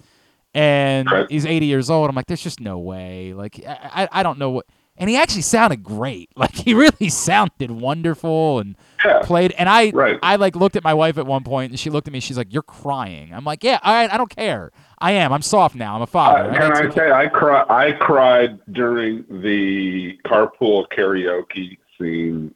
And 0.54 1.08
Right. 1.10 1.26
he's 1.30 1.46
80 1.46 1.66
years 1.66 1.90
old. 1.90 2.08
I'm 2.10 2.16
like, 2.16 2.26
there's 2.26 2.42
just 2.42 2.60
no 2.60 2.78
way. 2.78 3.34
Like, 3.34 3.60
I 3.66 4.08
I, 4.12 4.20
I 4.20 4.22
don't 4.22 4.38
know 4.38 4.50
what. 4.50 4.66
And 5.00 5.10
he 5.10 5.16
actually 5.16 5.42
sounded 5.42 5.82
great. 5.82 6.30
Like 6.36 6.54
he 6.54 6.74
really 6.74 7.08
sounded 7.08 7.70
wonderful 7.72 8.60
and 8.60 8.76
Yeah. 9.04 9.20
played. 9.22 9.52
And 9.58 9.68
I, 9.68 9.90
Right. 9.90 10.18
I 10.22 10.36
like 10.36 10.54
looked 10.54 10.76
at 10.76 10.84
my 10.84 10.94
wife 10.94 11.18
at 11.18 11.26
one 11.26 11.42
point, 11.42 11.70
and 11.72 11.78
she 11.80 11.90
looked 11.90 12.06
at 12.06 12.12
me. 12.12 12.20
She's 12.20 12.38
like, 12.38 12.52
"You're 12.52 12.62
crying." 12.62 13.32
I'm 13.34 13.44
like, 13.44 13.64
"Yeah, 13.64 13.78
all 13.82 13.92
right. 13.92 14.12
I 14.12 14.16
don't 14.16 14.30
care. 14.34 14.70
I 14.98 15.12
am. 15.12 15.32
I'm 15.32 15.42
soft 15.42 15.74
now. 15.74 15.96
I'm 15.96 16.02
a 16.02 16.06
father." 16.06 16.50
Uh, 16.50 16.54
can 16.54 16.72
I 16.76 16.80
okay." 16.86 16.94
say 16.94 17.10
I 17.10 17.26
cry? 17.26 17.64
I 17.68 17.92
cried 17.92 18.58
during 18.72 19.24
the 19.28 20.18
carpool 20.26 20.86
karaoke 20.96 21.78
scene 21.98 22.54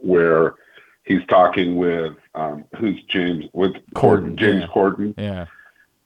where 0.00 0.54
he's 1.04 1.24
talking 1.28 1.76
with 1.76 2.14
um, 2.34 2.64
who's 2.78 3.00
James 3.08 3.44
with 3.52 3.72
Corden, 3.94 4.34
James 4.36 4.62
yeah. 4.62 4.66
Corden, 4.68 5.14
Yeah. 5.16 5.46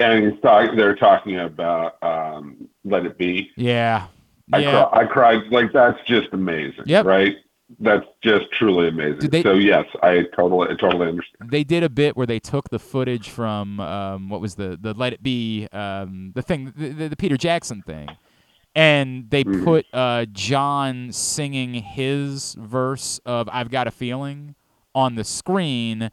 and 0.00 0.24
he's 0.30 0.40
talking. 0.42 0.76
They're 0.76 0.96
talking 0.96 1.38
about 1.40 2.02
um, 2.02 2.68
"Let 2.84 3.06
It 3.06 3.16
Be." 3.18 3.50
Yeah. 3.56 4.06
I, 4.52 4.58
Yeah. 4.58 4.84
cry, 4.86 5.00
I 5.02 5.04
cried 5.06 5.42
like 5.50 5.72
that's 5.72 5.98
just 6.06 6.28
amazing. 6.32 6.84
Yep. 6.86 7.06
Right. 7.06 7.36
That's 7.78 8.04
just 8.22 8.46
truly 8.52 8.88
amazing. 8.88 9.30
They- 9.30 9.44
so 9.44 9.52
yes, 9.52 9.84
I 10.02 10.24
totally, 10.34 10.70
I 10.70 10.74
totally 10.74 11.06
understand. 11.08 11.50
they 11.52 11.62
did 11.62 11.84
a 11.84 11.88
bit 11.88 12.16
where 12.16 12.26
they 12.26 12.40
took 12.40 12.68
the 12.70 12.80
footage 12.80 13.28
from 13.28 13.78
um, 13.78 14.28
what 14.28 14.40
was 14.40 14.56
the 14.56 14.76
the 14.80 14.92
Let 14.92 15.12
It 15.12 15.22
Be 15.22 15.68
um, 15.72 16.32
the 16.34 16.42
thing 16.42 16.72
the, 16.76 16.88
the, 16.88 17.08
the 17.10 17.16
Peter 17.16 17.36
Jackson 17.36 17.82
thing, 17.82 18.08
and 18.74 19.30
they 19.30 19.44
Mhm. 19.44 19.62
put 19.64 19.86
uh, 19.92 20.26
John 20.32 21.12
singing 21.12 21.74
his 21.74 22.54
verse 22.58 23.20
of 23.24 23.48
"I've 23.52 23.70
Got 23.70 23.86
a 23.86 23.92
Feeling" 23.92 24.56
on 24.92 25.14
the 25.14 25.22
screen, 25.24 26.10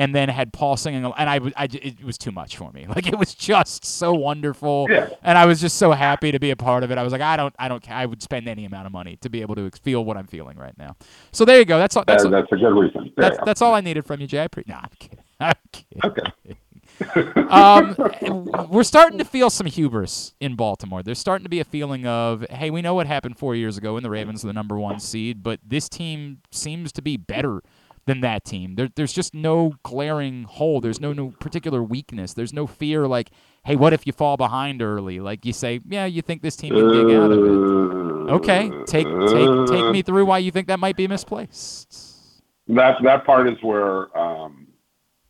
and 0.00 0.14
then 0.14 0.30
had 0.30 0.52
Paul 0.52 0.78
singing, 0.78 1.04
and 1.04 1.14
I, 1.30 1.40
I 1.56 1.68
it 1.70 2.02
was 2.02 2.16
too 2.16 2.32
much 2.32 2.56
for 2.56 2.72
me. 2.72 2.86
Like 2.96 3.06
it 3.06 3.18
was 3.18 3.34
just 3.34 3.84
so 3.84 4.12
wonderful, 4.14 4.86
Yeah. 4.90 5.10
and 5.22 5.36
I 5.36 5.44
was 5.46 5.60
just 5.60 5.76
so 5.76 5.92
happy 5.92 6.32
to 6.32 6.38
be 6.40 6.50
a 6.50 6.56
part 6.56 6.82
of 6.84 6.90
it. 6.90 6.96
I 6.98 7.02
was 7.02 7.12
like, 7.12 7.20
I 7.20 7.36
don't, 7.36 7.54
I 7.58 7.68
don't, 7.68 7.88
I 7.90 8.06
would 8.06 8.22
spend 8.22 8.48
any 8.48 8.64
amount 8.64 8.86
of 8.86 8.92
money 8.92 9.16
to 9.16 9.28
be 9.28 9.42
able 9.42 9.54
to 9.56 9.70
feel 9.82 10.04
what 10.04 10.16
I'm 10.16 10.26
feeling 10.26 10.56
right 10.56 10.76
now. 10.78 10.96
So 11.32 11.44
there 11.44 11.58
you 11.58 11.64
go. 11.66 11.78
That's 11.78 11.96
all. 11.96 12.04
That's 12.06 12.22
That- 12.22 12.34
all- 12.34 12.40
that's 12.40 12.52
a 12.52 12.56
good 12.56 12.74
reason. 12.80 13.04
Yeah, 13.04 13.10
that's 13.16 13.36
yeah. 13.38 13.44
that's 13.44 13.60
all 13.62 13.74
I 13.74 13.80
needed 13.82 14.06
from 14.06 14.20
you, 14.22 14.26
Jay. 14.26 14.42
I 14.44 14.48
pre- 14.48 14.64
no, 14.66 14.76
I'm 14.76 14.88
kidding. 14.98 15.18
I'm 15.40 15.54
kidding. 15.72 16.02
Okay. 16.04 16.56
um, 17.48 18.68
we're 18.70 18.82
starting 18.82 19.18
to 19.18 19.24
feel 19.24 19.48
some 19.50 19.66
hubris 19.66 20.34
in 20.40 20.54
Baltimore. 20.56 21.02
There's 21.02 21.18
starting 21.18 21.44
to 21.44 21.48
be 21.48 21.60
a 21.60 21.64
feeling 21.64 22.06
of, 22.06 22.44
hey, 22.50 22.70
we 22.70 22.82
know 22.82 22.94
what 22.94 23.06
happened 23.06 23.38
four 23.38 23.54
years 23.54 23.78
ago 23.78 23.94
when 23.94 24.02
the 24.02 24.10
Ravens 24.10 24.44
were 24.44 24.48
the 24.48 24.52
number 24.54 24.78
one 24.78 25.00
seed, 25.00 25.42
but 25.42 25.60
this 25.66 25.88
team 25.88 26.38
seems 26.50 26.92
to 26.92 27.02
be 27.02 27.16
better 27.16 27.62
than 28.10 28.22
that 28.22 28.44
team. 28.44 28.74
There, 28.74 28.88
there's 28.96 29.12
just 29.12 29.34
no 29.34 29.74
glaring 29.84 30.42
hole. 30.42 30.80
There's 30.80 31.00
no 31.00 31.12
no 31.12 31.30
particular 31.38 31.80
weakness. 31.80 32.34
There's 32.34 32.52
no 32.52 32.66
fear 32.66 33.06
like, 33.06 33.30
hey, 33.64 33.76
what 33.76 33.92
if 33.92 34.04
you 34.04 34.12
fall 34.12 34.36
behind 34.36 34.82
early? 34.82 35.20
Like 35.20 35.46
you 35.46 35.52
say, 35.52 35.80
yeah, 35.88 36.06
you 36.06 36.20
think 36.20 36.42
this 36.42 36.56
team 36.56 36.74
can 36.74 36.88
dig 36.90 37.16
out 37.16 37.30
of 37.30 37.38
it. 37.38 38.32
Okay, 38.32 38.68
take 38.86 39.06
take 39.06 39.66
take 39.68 39.92
me 39.92 40.02
through 40.02 40.26
why 40.26 40.38
you 40.38 40.50
think 40.50 40.66
that 40.66 40.80
might 40.80 40.96
be 40.96 41.06
misplaced. 41.06 42.42
that 42.66 43.00
that 43.04 43.24
part 43.24 43.48
is 43.48 43.62
where 43.62 44.16
um, 44.18 44.66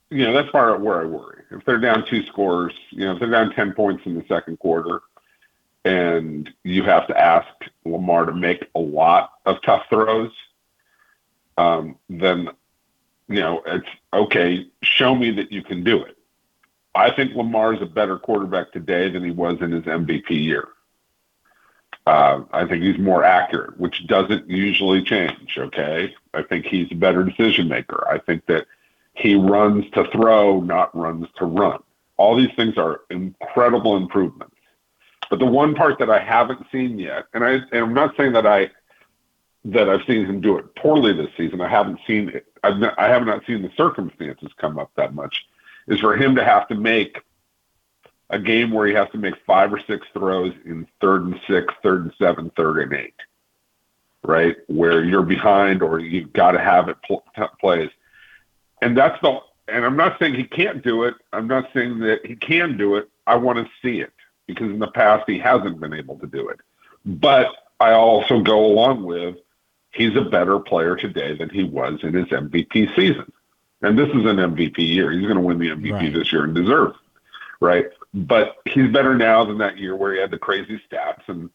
you 0.08 0.24
know 0.24 0.32
that's 0.32 0.50
part 0.50 0.74
of 0.74 0.80
where 0.80 1.02
I 1.02 1.04
worry. 1.04 1.42
If 1.50 1.62
they're 1.66 1.78
down 1.78 2.06
two 2.08 2.24
scores, 2.26 2.72
you 2.92 3.04
know, 3.04 3.12
if 3.12 3.20
they're 3.20 3.30
down 3.30 3.52
ten 3.52 3.74
points 3.74 4.06
in 4.06 4.14
the 4.14 4.24
second 4.26 4.58
quarter, 4.58 5.02
and 5.84 6.48
you 6.64 6.82
have 6.84 7.06
to 7.08 7.20
ask 7.20 7.46
Lamar 7.84 8.24
to 8.24 8.32
make 8.32 8.64
a 8.74 8.80
lot 8.80 9.32
of 9.44 9.60
tough 9.66 9.82
throws, 9.90 10.30
um, 11.58 11.96
then 12.08 12.48
you 13.30 13.40
know 13.40 13.62
it's 13.64 13.88
okay. 14.12 14.66
Show 14.82 15.14
me 15.14 15.30
that 15.30 15.52
you 15.52 15.62
can 15.62 15.84
do 15.84 16.02
it. 16.02 16.18
I 16.94 17.10
think 17.14 17.34
Lamar 17.34 17.72
is 17.72 17.80
a 17.80 17.86
better 17.86 18.18
quarterback 18.18 18.72
today 18.72 19.08
than 19.08 19.24
he 19.24 19.30
was 19.30 19.58
in 19.60 19.70
his 19.70 19.84
MVP 19.84 20.30
year. 20.30 20.68
Uh, 22.06 22.42
I 22.52 22.66
think 22.66 22.82
he's 22.82 22.98
more 22.98 23.22
accurate, 23.22 23.78
which 23.78 24.06
doesn't 24.08 24.50
usually 24.50 25.02
change. 25.02 25.56
Okay, 25.56 26.12
I 26.34 26.42
think 26.42 26.66
he's 26.66 26.90
a 26.90 26.96
better 26.96 27.22
decision 27.22 27.68
maker. 27.68 28.06
I 28.10 28.18
think 28.18 28.46
that 28.46 28.66
he 29.14 29.36
runs 29.36 29.88
to 29.92 30.10
throw, 30.10 30.60
not 30.60 30.94
runs 30.96 31.28
to 31.36 31.44
run. 31.44 31.80
All 32.16 32.36
these 32.36 32.54
things 32.56 32.76
are 32.76 33.02
incredible 33.10 33.96
improvements. 33.96 34.56
But 35.30 35.38
the 35.38 35.46
one 35.46 35.76
part 35.76 36.00
that 36.00 36.10
I 36.10 36.18
haven't 36.18 36.66
seen 36.72 36.98
yet, 36.98 37.26
and 37.32 37.44
I 37.44 37.52
and 37.52 37.66
I'm 37.72 37.94
not 37.94 38.16
saying 38.16 38.32
that 38.32 38.46
I 38.46 38.70
that 39.66 39.88
I've 39.88 40.04
seen 40.06 40.26
him 40.26 40.40
do 40.40 40.58
it 40.58 40.74
poorly 40.74 41.12
this 41.12 41.30
season. 41.36 41.60
I 41.60 41.68
haven't 41.68 42.00
seen 42.06 42.30
it. 42.30 42.49
I've 42.62 42.78
not, 42.78 42.98
I 42.98 43.08
have 43.08 43.24
not 43.24 43.44
seen 43.46 43.62
the 43.62 43.72
circumstances 43.76 44.50
come 44.58 44.78
up 44.78 44.90
that 44.96 45.14
much. 45.14 45.46
Is 45.86 46.00
for 46.00 46.16
him 46.16 46.36
to 46.36 46.44
have 46.44 46.68
to 46.68 46.74
make 46.74 47.22
a 48.30 48.38
game 48.38 48.70
where 48.70 48.86
he 48.86 48.94
has 48.94 49.08
to 49.10 49.18
make 49.18 49.34
five 49.46 49.72
or 49.72 49.80
six 49.86 50.06
throws 50.12 50.54
in 50.64 50.86
third 51.00 51.24
and 51.24 51.40
six, 51.48 51.74
third 51.82 52.04
and 52.04 52.12
seven, 52.18 52.50
third 52.56 52.78
and 52.78 52.92
eight, 52.94 53.14
right? 54.22 54.56
Where 54.68 55.04
you're 55.04 55.22
behind 55.22 55.82
or 55.82 55.98
you've 55.98 56.32
got 56.32 56.52
to 56.52 56.60
have 56.60 56.88
it 56.88 56.96
pl- 57.02 57.24
plays. 57.60 57.90
And 58.82 58.96
that's 58.96 59.20
the, 59.20 59.40
and 59.68 59.84
I'm 59.84 59.96
not 59.96 60.18
saying 60.18 60.34
he 60.34 60.44
can't 60.44 60.82
do 60.82 61.04
it. 61.04 61.14
I'm 61.32 61.48
not 61.48 61.70
saying 61.74 61.98
that 62.00 62.24
he 62.24 62.36
can 62.36 62.76
do 62.76 62.96
it. 62.96 63.08
I 63.26 63.36
want 63.36 63.58
to 63.58 63.68
see 63.82 64.00
it 64.00 64.12
because 64.46 64.70
in 64.70 64.78
the 64.78 64.90
past 64.90 65.24
he 65.26 65.38
hasn't 65.38 65.80
been 65.80 65.92
able 65.92 66.18
to 66.18 66.26
do 66.26 66.48
it. 66.48 66.60
But 67.04 67.48
I 67.80 67.92
also 67.92 68.40
go 68.40 68.64
along 68.64 69.02
with 69.04 69.36
he's 69.92 70.16
a 70.16 70.22
better 70.22 70.58
player 70.58 70.96
today 70.96 71.36
than 71.36 71.50
he 71.50 71.64
was 71.64 72.00
in 72.02 72.14
his 72.14 72.26
MVP 72.26 72.94
season. 72.96 73.30
And 73.82 73.98
this 73.98 74.08
is 74.08 74.26
an 74.26 74.36
MVP 74.36 74.78
year. 74.78 75.10
He's 75.10 75.22
going 75.22 75.36
to 75.36 75.40
win 75.40 75.58
the 75.58 75.70
MVP 75.70 75.92
Right. 75.92 76.12
this 76.12 76.32
year 76.32 76.44
and 76.44 76.54
deserve, 76.54 76.90
it, 76.90 76.96
right? 77.60 77.86
But 78.12 78.56
he's 78.66 78.92
better 78.92 79.14
now 79.14 79.44
than 79.44 79.58
that 79.58 79.78
year 79.78 79.96
where 79.96 80.12
he 80.14 80.20
had 80.20 80.30
the 80.30 80.38
crazy 80.38 80.80
stats 80.90 81.28
and 81.28 81.48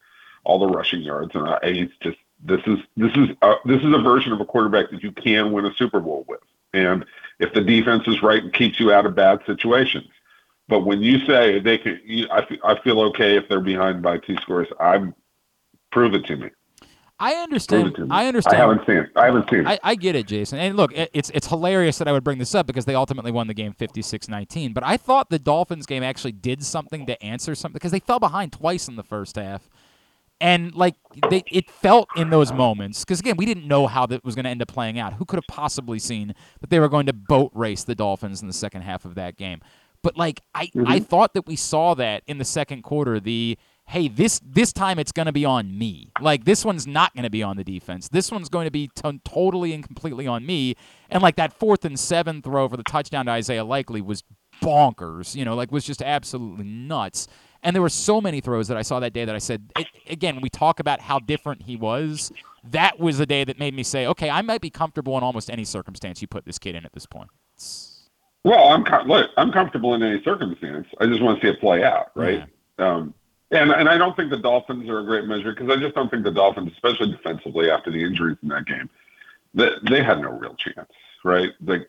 all 0.44 0.58
the 0.58 0.66
rushing 0.74 1.02
yards. 1.02 1.34
And 1.34 1.46
uh, 1.46 1.58
he's 1.62 1.90
just 2.00 2.18
this 2.44 2.60
is 2.66 2.78
this 2.96 3.12
is 3.16 3.28
uh, 3.42 3.54
this 3.64 3.82
is 3.82 3.94
a 3.94 3.98
version 4.02 4.32
of 4.32 4.40
a 4.40 4.44
quarterback 4.44 4.90
that 4.90 5.02
you 5.02 5.12
can 5.12 5.52
win 5.52 5.66
a 5.66 5.74
Super 5.74 6.00
Bowl 6.00 6.24
with. 6.28 6.40
And 6.74 7.04
if 7.38 7.52
the 7.54 7.60
defense 7.60 8.06
is 8.08 8.22
right 8.22 8.42
and 8.42 8.52
keeps 8.52 8.80
you 8.80 8.92
out 8.92 9.06
of 9.06 9.14
bad 9.14 9.40
situations. 9.46 10.08
But 10.68 10.80
when 10.80 11.00
you 11.00 11.24
say 11.26 11.60
they 11.60 11.78
can, 11.78 12.00
you, 12.04 12.26
I, 12.30 12.44
I 12.64 12.80
feel 12.80 13.00
okay 13.02 13.36
if 13.36 13.48
they're 13.48 13.60
behind 13.60 14.02
by 14.02 14.18
two 14.18 14.36
scores. 14.38 14.66
I'm 14.80 15.14
prove 15.92 16.14
it 16.14 16.24
to 16.26 16.36
me. 16.36 16.50
I 17.18 17.34
understand. 17.34 17.88
it 17.88 17.94
to 17.96 18.02
me. 18.02 18.08
I 18.10 18.26
understand. 18.26 18.56
I 18.56 18.60
haven't 18.60 18.86
seen 18.86 18.96
it. 18.96 19.10
I 19.16 19.24
haven't 19.26 19.48
seen 19.48 19.60
it. 19.60 19.66
I, 19.66 19.78
I 19.82 19.94
get 19.94 20.14
it, 20.16 20.26
Jason. 20.26 20.58
And 20.58 20.76
look, 20.76 20.92
it, 20.92 21.10
it's 21.14 21.30
it's 21.30 21.46
hilarious 21.46 21.98
that 21.98 22.08
I 22.08 22.12
would 22.12 22.24
bring 22.24 22.38
this 22.38 22.54
up 22.54 22.66
because 22.66 22.84
they 22.84 22.94
ultimately 22.94 23.32
won 23.32 23.46
the 23.46 23.54
game 23.54 23.72
56-19. 23.72 24.74
But 24.74 24.84
I 24.84 24.96
thought 24.96 25.30
the 25.30 25.38
Dolphins 25.38 25.86
game 25.86 26.02
actually 26.02 26.32
did 26.32 26.62
something 26.62 27.06
to 27.06 27.22
answer 27.22 27.54
something 27.54 27.74
because 27.74 27.92
they 27.92 28.00
fell 28.00 28.18
behind 28.18 28.52
twice 28.52 28.86
in 28.88 28.96
the 28.96 29.02
first 29.02 29.36
half. 29.36 29.68
And 30.38 30.74
like 30.74 30.96
they, 31.30 31.42
it 31.50 31.70
felt 31.70 32.08
in 32.16 32.28
those 32.28 32.52
moments 32.52 33.02
because 33.02 33.20
again 33.20 33.38
we 33.38 33.46
didn't 33.46 33.66
know 33.66 33.86
how 33.86 34.04
that 34.04 34.22
was 34.22 34.34
going 34.34 34.44
to 34.44 34.50
end 34.50 34.60
up 34.60 34.68
playing 34.68 34.98
out. 34.98 35.14
Who 35.14 35.24
could 35.24 35.38
have 35.38 35.46
possibly 35.48 35.98
seen 35.98 36.34
that 36.60 36.68
they 36.68 36.78
were 36.78 36.90
going 36.90 37.06
to 37.06 37.14
boat 37.14 37.50
race 37.54 37.84
the 37.84 37.94
Dolphins 37.94 38.42
in 38.42 38.46
the 38.48 38.54
second 38.54 38.82
half 38.82 39.06
of 39.06 39.14
that 39.14 39.38
game? 39.38 39.62
But 40.02 40.18
like 40.18 40.42
I, 40.54 40.66
mm-hmm. 40.66 40.86
I 40.86 41.00
thought 41.00 41.32
that 41.32 41.46
we 41.46 41.56
saw 41.56 41.94
that 41.94 42.22
in 42.26 42.36
the 42.36 42.44
second 42.44 42.82
quarter. 42.82 43.18
The 43.18 43.58
hey, 43.88 44.08
this 44.08 44.40
this 44.44 44.72
time 44.72 44.98
it's 44.98 45.12
going 45.12 45.26
to 45.26 45.32
be 45.32 45.44
on 45.44 45.76
me. 45.78 46.10
Like 46.20 46.44
this 46.44 46.64
one's 46.64 46.86
not 46.86 47.14
going 47.14 47.24
to 47.24 47.30
be 47.30 47.42
on 47.42 47.56
the 47.56 47.64
defense. 47.64 48.08
This 48.08 48.30
one's 48.32 48.48
going 48.48 48.66
to 48.66 48.70
be 48.70 48.88
t- 48.94 49.20
totally 49.24 49.72
and 49.72 49.84
completely 49.84 50.26
on 50.26 50.44
me. 50.44 50.74
And 51.10 51.22
like 51.22 51.36
that 51.36 51.52
fourth 51.52 51.84
and 51.84 51.98
seven 51.98 52.42
throw 52.42 52.68
for 52.68 52.76
the 52.76 52.82
touchdown 52.82 53.26
to 53.26 53.32
Isaiah 53.32 53.64
Likely 53.64 54.00
was 54.00 54.24
bonkers. 54.62 55.34
You 55.34 55.44
know, 55.44 55.54
like 55.54 55.70
was 55.72 55.84
just 55.84 56.02
absolutely 56.02 56.64
nuts. 56.64 57.28
And 57.62 57.74
there 57.74 57.82
were 57.82 57.88
so 57.88 58.20
many 58.20 58.40
throws 58.40 58.68
that 58.68 58.76
I 58.76 58.82
saw 58.82 59.00
that 59.00 59.12
day 59.12 59.24
that 59.24 59.34
I 59.34 59.38
said, 59.38 59.72
it, 59.78 59.86
again, 60.08 60.40
we 60.40 60.48
talk 60.48 60.78
about 60.78 61.00
how 61.00 61.18
different 61.18 61.62
he 61.62 61.74
was. 61.74 62.30
That 62.62 63.00
was 63.00 63.18
the 63.18 63.26
day 63.26 63.44
that 63.44 63.58
made 63.58 63.74
me 63.74 63.82
say, 63.82 64.06
okay, 64.06 64.28
I 64.30 64.42
might 64.42 64.60
be 64.60 64.70
comfortable 64.70 65.16
in 65.16 65.24
almost 65.24 65.50
any 65.50 65.64
circumstance 65.64 66.20
you 66.20 66.28
put 66.28 66.44
this 66.44 66.58
kid 66.58 66.74
in 66.74 66.84
at 66.84 66.92
this 66.92 67.06
point. 67.06 67.30
It's- 67.56 68.08
Well, 68.44 68.68
I'm 68.68 68.84
com- 68.84 69.08
look, 69.08 69.30
I'm 69.36 69.50
comfortable 69.50 69.94
in 69.94 70.02
any 70.02 70.22
circumstance. 70.22 70.86
I 71.00 71.06
just 71.06 71.22
want 71.22 71.40
to 71.40 71.46
see 71.46 71.50
it 71.52 71.58
play 71.60 71.82
out, 71.82 72.10
right? 72.14 72.44
Um, 72.78 73.14
and 73.50 73.70
and 73.70 73.88
I 73.88 73.96
don't 73.98 74.16
think 74.16 74.30
the 74.30 74.38
Dolphins 74.38 74.88
are 74.88 75.00
a 75.00 75.04
great 75.04 75.24
measure 75.24 75.52
because 75.52 75.70
I 75.70 75.80
just 75.80 75.94
don't 75.94 76.10
think 76.10 76.24
the 76.24 76.30
Dolphins, 76.30 76.72
especially 76.72 77.10
defensively 77.12 77.70
after 77.70 77.90
the 77.90 78.02
injuries 78.02 78.36
in 78.42 78.48
that 78.48 78.66
game, 78.66 78.88
that 79.54 79.84
they 79.88 80.02
had 80.02 80.20
no 80.20 80.30
real 80.30 80.54
chance, 80.54 80.90
right? 81.24 81.50
Like 81.64 81.88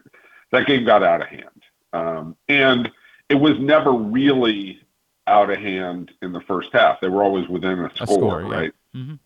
that 0.51 0.67
game 0.67 0.85
got 0.85 1.03
out 1.03 1.21
of 1.21 1.27
hand, 1.27 1.63
um, 1.93 2.35
and 2.47 2.91
it 3.29 3.35
was 3.35 3.57
never 3.59 3.91
really 3.91 4.81
out 5.25 5.49
of 5.49 5.57
hand 5.59 6.11
in 6.21 6.31
the 6.31 6.41
first 6.41 6.69
half. 6.71 7.01
They 7.01 7.09
were 7.09 7.23
always 7.23 7.47
within 7.49 7.79
a 7.79 7.85
A 7.87 7.95
score, 7.95 8.07
score, 8.07 8.41
yeah. 8.43 8.47
right? 8.47 8.73
Mhm. 8.95 9.19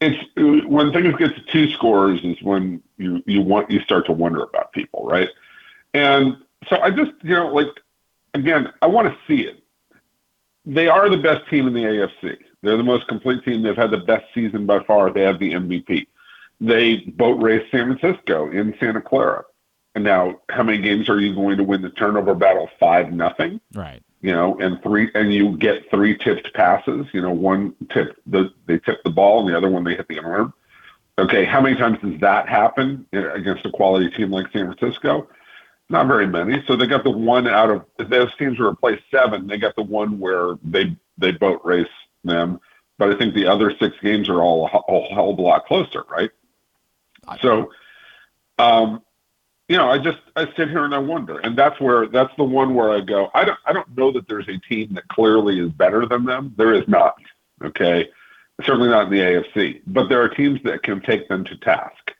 It's 0.00 0.66
when 0.66 0.92
things 0.92 1.14
get 1.16 1.34
to 1.34 1.42
two 1.52 1.70
scores 1.72 2.20
is 2.24 2.40
when 2.42 2.82
you 2.98 3.22
you 3.26 3.40
want 3.40 3.70
you 3.70 3.80
start 3.80 4.06
to 4.06 4.12
wonder 4.12 4.42
about 4.42 4.72
people, 4.72 5.04
right? 5.06 5.28
And 5.94 6.36
so 6.68 6.80
I 6.80 6.90
just, 6.90 7.12
you 7.22 7.34
know, 7.34 7.48
like, 7.52 7.68
again, 8.34 8.72
I 8.80 8.86
want 8.86 9.08
to 9.08 9.16
see 9.26 9.42
it. 9.42 9.61
They 10.64 10.88
are 10.88 11.08
the 11.08 11.16
best 11.16 11.48
team 11.48 11.66
in 11.66 11.74
the 11.74 11.82
AFC. 11.82 12.38
They're 12.62 12.76
the 12.76 12.82
most 12.84 13.08
complete 13.08 13.44
team. 13.44 13.62
They've 13.62 13.76
had 13.76 13.90
the 13.90 13.98
best 13.98 14.24
season 14.34 14.66
by 14.66 14.82
far. 14.84 15.10
They 15.12 15.22
have 15.22 15.38
the 15.38 15.52
MVP. 15.52 16.06
They 16.60 16.96
boat 16.98 17.42
raced 17.42 17.70
San 17.72 17.96
Francisco 17.96 18.50
in 18.50 18.74
Santa 18.78 19.00
Clara. 19.00 19.44
And 19.94 20.04
now, 20.04 20.40
how 20.48 20.62
many 20.62 20.78
games 20.78 21.08
are 21.08 21.20
you 21.20 21.34
going 21.34 21.56
to 21.58 21.64
win 21.64 21.82
the 21.82 21.90
turnover 21.90 22.34
battle? 22.34 22.70
Five 22.78 23.12
nothing. 23.12 23.60
Right. 23.74 24.00
you 24.22 24.32
know, 24.32 24.56
and 24.60 24.80
three, 24.82 25.10
and 25.14 25.34
you 25.34 25.58
get 25.58 25.90
three 25.90 26.16
tipped 26.16 26.54
passes. 26.54 27.06
You 27.12 27.20
know, 27.20 27.32
one 27.32 27.74
tip 27.92 28.16
the 28.26 28.52
they 28.66 28.78
tip 28.78 29.02
the 29.02 29.10
ball, 29.10 29.40
and 29.40 29.48
the 29.48 29.56
other 29.56 29.68
one 29.68 29.84
they 29.84 29.96
hit 29.96 30.08
the 30.08 30.20
arm. 30.20 30.54
Okay, 31.18 31.44
how 31.44 31.60
many 31.60 31.76
times 31.76 31.98
does 32.02 32.18
that 32.20 32.48
happen 32.48 33.04
uh, 33.12 33.32
against 33.34 33.66
a 33.66 33.70
quality 33.70 34.08
team 34.10 34.30
like 34.30 34.50
San 34.52 34.72
Francisco? 34.72 35.28
Not 35.88 36.06
very 36.06 36.26
many. 36.26 36.62
So 36.66 36.76
they 36.76 36.86
got 36.86 37.04
the 37.04 37.10
one 37.10 37.46
out 37.46 37.70
of 37.70 37.84
those 38.08 38.34
teams 38.36 38.58
were 38.58 38.70
replaced 38.70 39.02
seven. 39.10 39.46
They 39.46 39.58
got 39.58 39.76
the 39.76 39.82
one 39.82 40.18
where 40.18 40.54
they 40.62 40.96
they 41.18 41.32
boat 41.32 41.60
race 41.64 41.86
them, 42.24 42.60
but 42.98 43.10
I 43.10 43.18
think 43.18 43.34
the 43.34 43.46
other 43.46 43.74
six 43.78 43.96
games 44.02 44.28
are 44.28 44.40
all 44.40 44.66
a, 44.66 44.92
a 44.92 45.14
hell 45.14 45.30
of 45.30 45.38
a 45.38 45.42
lot 45.42 45.66
closer, 45.66 46.04
right? 46.08 46.30
So, 47.40 47.70
um, 48.58 49.02
you 49.68 49.76
know, 49.76 49.88
I 49.88 49.98
just 49.98 50.18
I 50.36 50.46
sit 50.56 50.68
here 50.68 50.84
and 50.84 50.94
I 50.94 50.98
wonder, 50.98 51.38
and 51.38 51.56
that's 51.56 51.80
where 51.80 52.06
that's 52.06 52.34
the 52.36 52.44
one 52.44 52.74
where 52.74 52.90
I 52.90 53.00
go. 53.00 53.30
I 53.34 53.44
don't 53.44 53.58
I 53.64 53.72
don't 53.72 53.96
know 53.96 54.12
that 54.12 54.28
there's 54.28 54.48
a 54.48 54.58
team 54.58 54.94
that 54.94 55.08
clearly 55.08 55.60
is 55.60 55.70
better 55.70 56.06
than 56.06 56.24
them. 56.24 56.54
There 56.56 56.74
is 56.74 56.86
not. 56.88 57.16
Okay, 57.62 58.08
certainly 58.64 58.88
not 58.88 59.06
in 59.06 59.12
the 59.12 59.20
AFC, 59.20 59.82
but 59.86 60.08
there 60.08 60.20
are 60.22 60.28
teams 60.28 60.60
that 60.64 60.82
can 60.82 61.00
take 61.00 61.28
them 61.28 61.44
to 61.44 61.56
task. 61.58 62.12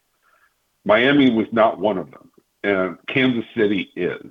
Miami 0.85 1.31
was 1.31 1.47
not 1.53 1.79
one 1.79 1.99
of 1.99 2.11
them, 2.11 2.31
and 2.65 2.99
Kansas 3.07 3.45
City 3.57 3.91
is 3.97 4.25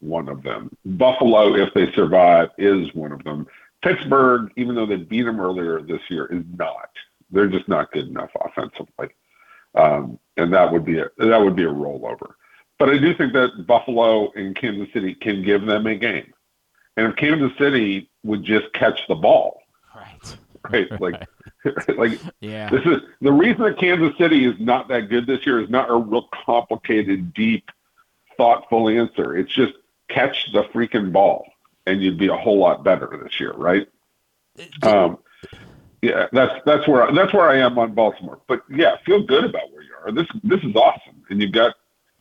one 0.00 0.28
of 0.28 0.42
them. 0.42 0.70
Buffalo, 0.84 1.54
if 1.54 1.72
they 1.74 1.90
survive, 1.92 2.50
is 2.58 2.92
one 2.94 3.12
of 3.12 3.24
them. 3.24 3.46
Pittsburgh, 3.82 4.50
even 4.56 4.74
though 4.74 4.86
they 4.86 4.96
beat 4.96 5.22
them 5.22 5.40
earlier 5.40 5.80
this 5.80 6.00
year, 6.08 6.26
is 6.26 6.44
not. 6.56 6.90
They're 7.30 7.48
just 7.48 7.68
not 7.68 7.92
good 7.92 8.08
enough 8.08 8.30
offensively, 8.40 9.08
um, 9.74 10.18
and 10.36 10.52
that 10.52 10.70
would 10.70 10.84
be 10.84 10.98
a 10.98 11.10
that 11.18 11.40
would 11.40 11.56
be 11.56 11.64
a 11.64 11.68
rollover. 11.68 12.34
But 12.78 12.90
I 12.90 12.98
do 12.98 13.14
think 13.14 13.32
that 13.32 13.66
Buffalo 13.66 14.30
and 14.32 14.54
Kansas 14.54 14.92
City 14.92 15.14
can 15.14 15.42
give 15.42 15.66
them 15.66 15.86
a 15.86 15.96
game, 15.96 16.32
and 16.96 17.08
if 17.08 17.16
Kansas 17.16 17.56
City 17.58 18.08
would 18.24 18.44
just 18.44 18.72
catch 18.72 19.00
the 19.08 19.14
ball, 19.14 19.62
right, 19.94 20.36
right, 20.70 21.00
like. 21.00 21.26
like 21.96 22.20
yeah. 22.40 22.70
this 22.70 22.84
is 22.84 22.98
the 23.20 23.32
reason 23.32 23.62
that 23.62 23.78
Kansas 23.78 24.16
City 24.18 24.44
is 24.44 24.54
not 24.58 24.88
that 24.88 25.08
good 25.08 25.26
this 25.26 25.44
year 25.44 25.60
is 25.60 25.70
not 25.70 25.90
a 25.90 25.96
real 25.96 26.28
complicated, 26.44 27.34
deep, 27.34 27.70
thoughtful 28.36 28.88
answer. 28.88 29.36
It's 29.36 29.52
just 29.52 29.72
catch 30.08 30.52
the 30.52 30.64
freaking 30.64 31.12
ball 31.12 31.46
and 31.86 32.02
you'd 32.02 32.18
be 32.18 32.28
a 32.28 32.36
whole 32.36 32.58
lot 32.58 32.84
better 32.84 33.20
this 33.22 33.38
year, 33.40 33.52
right? 33.52 33.88
Um, 34.82 35.18
yeah, 36.02 36.26
that's 36.32 36.60
that's 36.64 36.86
where 36.86 37.10
that's 37.12 37.32
where 37.32 37.48
I 37.48 37.58
am 37.58 37.78
on 37.78 37.94
Baltimore. 37.94 38.40
But 38.46 38.62
yeah, 38.70 38.96
feel 39.04 39.22
good 39.22 39.44
about 39.44 39.72
where 39.72 39.82
you 39.82 39.94
are. 40.04 40.12
This 40.12 40.28
this 40.42 40.60
is 40.62 40.74
awesome, 40.76 41.22
and 41.30 41.40
you've 41.40 41.52
got 41.52 41.74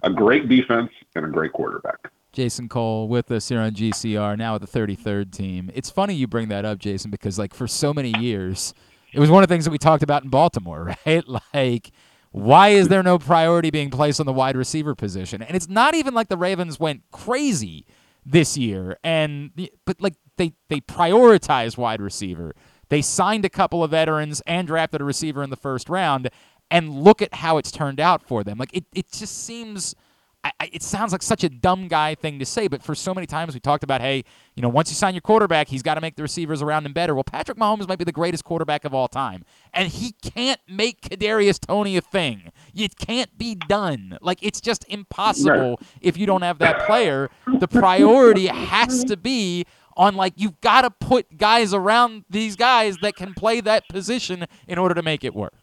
a 0.04 0.10
great 0.10 0.50
defense 0.50 0.91
and 1.16 1.26
a 1.26 1.30
great 1.30 1.54
quarterback. 1.54 1.98
Jason 2.32 2.68
Cole 2.68 3.08
with 3.08 3.30
us 3.32 3.50
here 3.50 3.60
on 3.60 3.74
GCR, 3.74 4.38
now 4.38 4.56
at 4.56 4.62
the 4.62 4.68
33rd 4.68 5.32
team. 5.32 5.70
It's 5.76 5.91
funny 5.91 6.16
you 6.16 6.28
bring 6.28 6.48
that 6.48 6.66
up, 6.66 6.80
Jason, 6.80 7.12
because 7.12 7.38
like 7.38 7.54
for 7.54 7.68
so 7.68 7.94
many 7.94 8.12
years, 8.18 8.74
it 9.14 9.19
was 9.19 9.30
one 9.30 9.44
of 9.44 9.49
the 9.49 9.53
things 9.53 9.65
that 9.65 9.72
we 9.72 9.77
talked 9.77 10.03
about 10.03 10.23
in 10.23 10.30
Baltimore, 10.30 10.95
right? 11.06 11.23
Like, 11.53 11.91
why 12.31 12.69
is 12.69 12.88
there 12.88 13.03
no 13.03 13.19
priority 13.19 13.69
being 13.69 13.91
placed 13.91 14.19
on 14.19 14.26
the 14.26 14.34
wide 14.34 14.57
receiver 14.57 14.95
position? 14.95 15.44
And 15.44 15.56
it's 15.56 15.69
not 15.69 15.94
even 15.94 16.14
like 16.14 16.30
the 16.30 16.38
Ravens 16.38 16.80
went 16.80 17.03
crazy 17.11 17.85
this 18.26 18.57
year, 18.57 18.98
and 19.03 19.52
but 19.85 20.02
like 20.02 20.15
they 20.38 20.53
they 20.69 20.81
prioritize 20.81 21.77
wide 21.77 22.02
receiver. 22.02 22.56
They 22.90 23.02
signed 23.02 23.45
a 23.45 23.49
couple 23.49 23.84
of 23.84 23.91
veterans 23.91 24.41
and 24.48 24.68
drafted 24.68 25.02
a 25.02 25.03
receiver 25.03 25.44
in 25.44 25.49
the 25.49 25.56
first 25.56 25.90
round, 25.90 26.30
and 26.72 26.90
look 26.90 27.22
at 27.22 27.35
how 27.35 27.57
it's 27.57 27.72
turned 27.72 27.99
out 27.99 28.23
for 28.23 28.44
them. 28.44 28.57
Like 28.57 28.73
it, 28.73 28.85
it 28.94 29.11
just 29.11 29.45
seems 29.45 29.95
I, 30.44 30.52
I, 30.60 30.70
it 30.74 30.84
sounds 30.84 31.11
like 31.11 31.24
such 31.24 31.44
a 31.44 31.49
dumb 31.49 31.88
guy 31.88 32.15
thing 32.15 32.38
to 32.40 32.45
say, 32.45 32.68
but 32.68 32.84
for 32.84 32.95
so 32.95 33.14
many 33.14 33.26
times 33.26 33.53
we 33.53 33.60
talked 33.60 33.84
about, 33.84 34.02
hey, 34.02 34.24
you 34.56 34.61
know, 34.61 34.70
once 34.70 34.90
you 34.90 34.95
sign 34.95 35.14
your 35.14 35.22
quarterback, 35.22 35.70
he's 35.70 35.82
got 35.82 35.95
to 35.95 36.02
make 36.02 36.15
the 36.15 36.22
receivers 36.22 36.61
around 36.61 36.86
him 36.86 36.91
better. 36.94 37.15
Well, 37.15 37.24
Patrick 37.24 37.57
Mahomes 37.57 37.88
might 37.88 37.98
be 37.98 38.03
the 38.03 38.11
greatest 38.11 38.44
quarterback 38.44 38.84
of 38.84 38.94
all 38.94 39.07
time, 39.07 39.45
and 39.74 39.88
he 39.88 40.11
can't 40.22 40.60
make 40.68 41.02
Kadarius 41.02 41.60
Toney 41.60 41.95
a 41.98 42.02
thing. 42.02 42.52
It 42.76 42.98
can't 42.98 43.38
be 43.38 43.56
done. 43.56 44.18
Like 44.22 44.40
it's 44.41 44.60
just 44.60 44.86
impossible 44.90 45.80
if 46.02 46.18
you 46.18 46.26
don't 46.26 46.41
have 46.41 46.60
that 46.60 46.86
player. 46.86 47.30
The 47.60 47.68
priority 47.68 48.48
has 48.48 49.03
to 49.06 49.15
be 49.18 49.65
on 49.95 50.15
like 50.15 50.34
you've 50.36 50.60
got 50.61 50.82
to 50.82 50.90
put 50.90 51.38
guys 51.38 51.74
around 51.74 52.26
these 52.30 52.56
guys 52.56 52.98
that 53.02 53.15
can 53.15 53.34
play 53.34 53.61
that 53.61 53.88
position 53.90 54.45
in 54.68 54.78
order 54.78 54.95
to 54.95 55.02
make 55.03 55.24
it 55.24 55.34
work. 55.34 55.53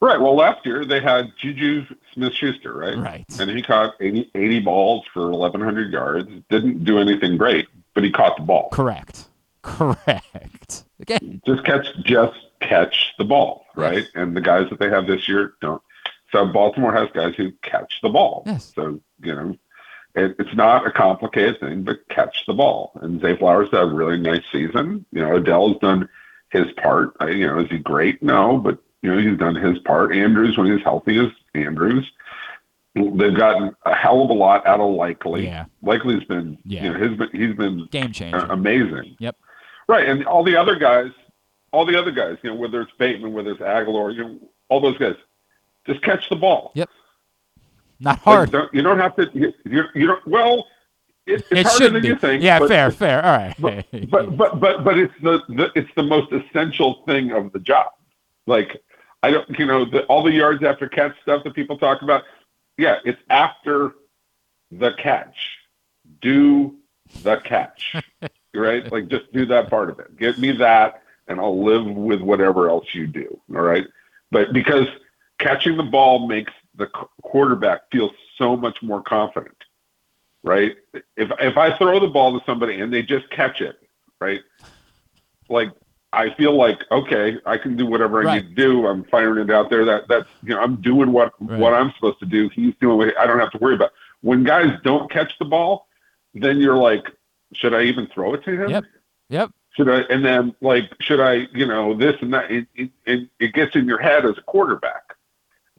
Right. 0.00 0.20
Well, 0.20 0.36
last 0.36 0.64
year 0.66 0.84
they 0.84 1.00
had 1.00 1.32
Juju 1.38 1.86
Smith 2.12 2.34
Schuster, 2.34 2.74
right? 2.74 2.96
Right. 2.96 3.40
And 3.40 3.50
he 3.50 3.62
caught 3.62 3.94
80, 4.00 4.30
80 4.34 4.60
balls 4.60 5.04
for 5.12 5.30
1,100 5.30 5.92
yards. 5.92 6.28
Didn't 6.50 6.84
do 6.84 6.98
anything 6.98 7.36
great, 7.36 7.68
but 7.94 8.04
he 8.04 8.10
caught 8.10 8.36
the 8.36 8.42
ball. 8.42 8.68
Correct. 8.70 9.26
Correct. 9.62 10.84
Okay. 11.02 11.40
Just 11.46 11.64
catch, 11.64 11.86
just 12.04 12.38
catch 12.60 13.14
the 13.18 13.24
ball, 13.24 13.66
right? 13.74 13.98
Yes. 13.98 14.08
And 14.14 14.36
the 14.36 14.40
guys 14.40 14.68
that 14.70 14.78
they 14.78 14.88
have 14.88 15.06
this 15.06 15.28
year 15.28 15.54
don't. 15.60 15.82
So 16.32 16.46
Baltimore 16.46 16.92
has 16.92 17.08
guys 17.14 17.34
who 17.36 17.52
catch 17.62 18.00
the 18.02 18.08
ball. 18.08 18.42
Yes. 18.46 18.72
So 18.74 19.00
you 19.22 19.34
know, 19.34 19.56
it, 20.14 20.36
it's 20.38 20.54
not 20.54 20.86
a 20.86 20.90
complicated 20.90 21.60
thing, 21.60 21.82
but 21.82 22.08
catch 22.08 22.44
the 22.46 22.54
ball. 22.54 22.92
And 23.02 23.20
Zay 23.20 23.36
Flowers 23.36 23.70
had 23.70 23.82
a 23.82 23.86
really 23.86 24.18
nice 24.18 24.44
season. 24.52 25.04
You 25.12 25.22
know, 25.22 25.32
Odell's 25.32 25.78
done 25.80 26.08
his 26.50 26.66
part. 26.76 27.16
I, 27.20 27.30
you 27.30 27.46
know, 27.46 27.60
is 27.60 27.70
he 27.70 27.78
great? 27.78 28.22
No, 28.22 28.56
but 28.56 28.78
you 29.06 29.14
know, 29.22 29.30
he's 29.30 29.38
done 29.38 29.54
his 29.54 29.78
part. 29.80 30.14
Andrews, 30.14 30.58
when 30.58 30.70
he's 30.74 30.82
healthy, 30.84 31.18
is 31.18 31.30
Andrews. 31.54 32.04
They've 32.94 33.36
gotten 33.36 33.74
a 33.84 33.94
hell 33.94 34.22
of 34.22 34.30
a 34.30 34.32
lot 34.32 34.66
out 34.66 34.80
of 34.80 34.94
Likely. 34.94 35.44
Yeah. 35.44 35.66
Likely's 35.82 36.24
been, 36.24 36.58
Yeah. 36.64 36.84
you 36.84 36.92
know, 36.92 37.08
he's 37.08 37.18
been 37.18 37.28
he's 37.32 37.54
been 37.56 37.86
Game 37.90 38.10
changer. 38.12 38.38
amazing. 38.50 39.16
Yep. 39.18 39.36
Right, 39.88 40.08
and 40.08 40.26
all 40.26 40.42
the 40.42 40.56
other 40.56 40.76
guys, 40.76 41.10
all 41.72 41.84
the 41.84 41.96
other 41.98 42.10
guys, 42.10 42.38
you 42.42 42.50
know, 42.50 42.56
whether 42.56 42.80
it's 42.80 42.90
Bateman, 42.98 43.32
whether 43.34 43.50
it's 43.52 43.60
Agholor, 43.60 44.14
you 44.14 44.24
know, 44.24 44.38
all 44.70 44.80
those 44.80 44.96
guys, 44.98 45.14
just 45.86 46.00
catch 46.02 46.28
the 46.30 46.36
ball. 46.36 46.72
Yep. 46.74 46.88
Not 48.00 48.16
Like, 48.16 48.20
hard. 48.22 48.50
don't, 48.50 48.72
you 48.74 48.82
don't 48.82 48.98
have 48.98 49.14
to. 49.16 49.30
You, 49.32 49.52
you, 49.64 49.84
you 49.94 50.06
don't. 50.08 50.26
Well, 50.26 50.66
it, 51.26 51.44
it's 51.50 51.52
it 51.52 51.66
harder 51.66 51.90
than 51.90 52.02
be. 52.02 52.08
you 52.08 52.16
think. 52.16 52.42
yeah, 52.42 52.58
but- 52.58 52.68
fair, 52.68 52.90
fair. 52.90 53.24
All 53.24 53.36
right. 53.36 53.54
But, 53.60 53.86
but 54.10 54.36
but 54.36 54.58
but 54.60 54.84
but 54.84 54.98
it's 54.98 55.14
the, 55.22 55.40
the 55.48 55.70
it's 55.74 55.90
the 55.96 56.02
most 56.02 56.32
essential 56.32 57.02
thing 57.06 57.30
of 57.32 57.52
the 57.52 57.58
job. 57.60 57.92
Like 58.46 58.82
I 59.26 59.32
don't, 59.32 59.58
you 59.58 59.66
know, 59.66 59.84
the, 59.84 60.04
all 60.04 60.22
the 60.22 60.30
yards 60.30 60.62
after 60.62 60.88
catch 60.88 61.12
stuff 61.20 61.42
that 61.42 61.54
people 61.54 61.76
talk 61.76 62.02
about. 62.02 62.22
Yeah, 62.78 62.98
it's 63.04 63.20
after 63.28 63.94
the 64.70 64.92
catch. 64.92 65.34
Do 66.22 66.76
the 67.24 67.38
catch, 67.38 67.96
right? 68.54 68.90
Like 68.92 69.08
just 69.08 69.32
do 69.32 69.44
that 69.46 69.68
part 69.68 69.90
of 69.90 69.98
it. 69.98 70.16
Get 70.16 70.38
me 70.38 70.52
that, 70.52 71.02
and 71.26 71.40
I'll 71.40 71.60
live 71.60 71.86
with 71.86 72.20
whatever 72.20 72.68
else 72.68 72.94
you 72.94 73.08
do. 73.08 73.40
All 73.52 73.62
right, 73.62 73.84
but 74.30 74.52
because 74.52 74.86
catching 75.40 75.76
the 75.76 75.82
ball 75.82 76.28
makes 76.28 76.52
the 76.76 76.86
quarterback 77.22 77.90
feel 77.90 78.12
so 78.38 78.56
much 78.56 78.80
more 78.80 79.02
confident, 79.02 79.56
right? 80.44 80.76
If 81.16 81.32
if 81.40 81.56
I 81.56 81.76
throw 81.76 81.98
the 81.98 82.06
ball 82.06 82.38
to 82.38 82.46
somebody 82.46 82.80
and 82.80 82.92
they 82.92 83.02
just 83.02 83.28
catch 83.30 83.60
it, 83.60 83.76
right? 84.20 84.42
Like 85.48 85.72
I 86.16 86.34
feel 86.34 86.56
like 86.56 86.80
okay, 86.90 87.36
I 87.46 87.56
can 87.58 87.76
do 87.76 87.86
whatever 87.86 88.20
I 88.20 88.24
Right. 88.24 88.42
need 88.44 88.56
to 88.56 88.62
do. 88.62 88.86
I'm 88.86 89.04
firing 89.04 89.48
it 89.48 89.52
out 89.54 89.70
there. 89.70 89.84
That 89.84 90.08
that's 90.08 90.28
you 90.42 90.50
know 90.54 90.60
I'm 90.60 90.76
doing 90.80 91.12
what 91.12 91.32
Right. 91.40 91.60
what 91.60 91.74
I'm 91.74 91.92
supposed 91.92 92.18
to 92.20 92.26
do. 92.26 92.48
He's 92.48 92.74
doing 92.80 92.96
what 92.98 93.16
I 93.18 93.26
don't 93.26 93.38
have 93.38 93.50
to 93.52 93.58
worry 93.58 93.74
about. 93.74 93.90
When 94.22 94.42
guys 94.44 94.70
don't 94.82 95.10
catch 95.10 95.38
the 95.38 95.44
ball, 95.44 95.86
then 96.34 96.58
you're 96.58 96.76
like, 96.76 97.04
should 97.52 97.74
I 97.74 97.82
even 97.82 98.06
throw 98.08 98.34
it 98.34 98.42
to 98.44 98.62
him? 98.64 98.70
Yep. 98.70 98.84
Yep. 99.28 99.50
Should 99.76 99.88
I? 99.90 100.00
And 100.12 100.24
then 100.24 100.54
like, 100.62 100.84
should 101.00 101.20
I? 101.20 101.46
You 101.52 101.66
know, 101.66 101.94
this 101.94 102.16
and 102.22 102.32
that. 102.32 102.50
It 102.50 102.66
it, 102.74 102.90
it, 103.04 103.28
it 103.38 103.52
gets 103.52 103.76
in 103.76 103.86
your 103.86 103.98
head 103.98 104.24
as 104.24 104.36
a 104.38 104.42
quarterback. 104.42 105.02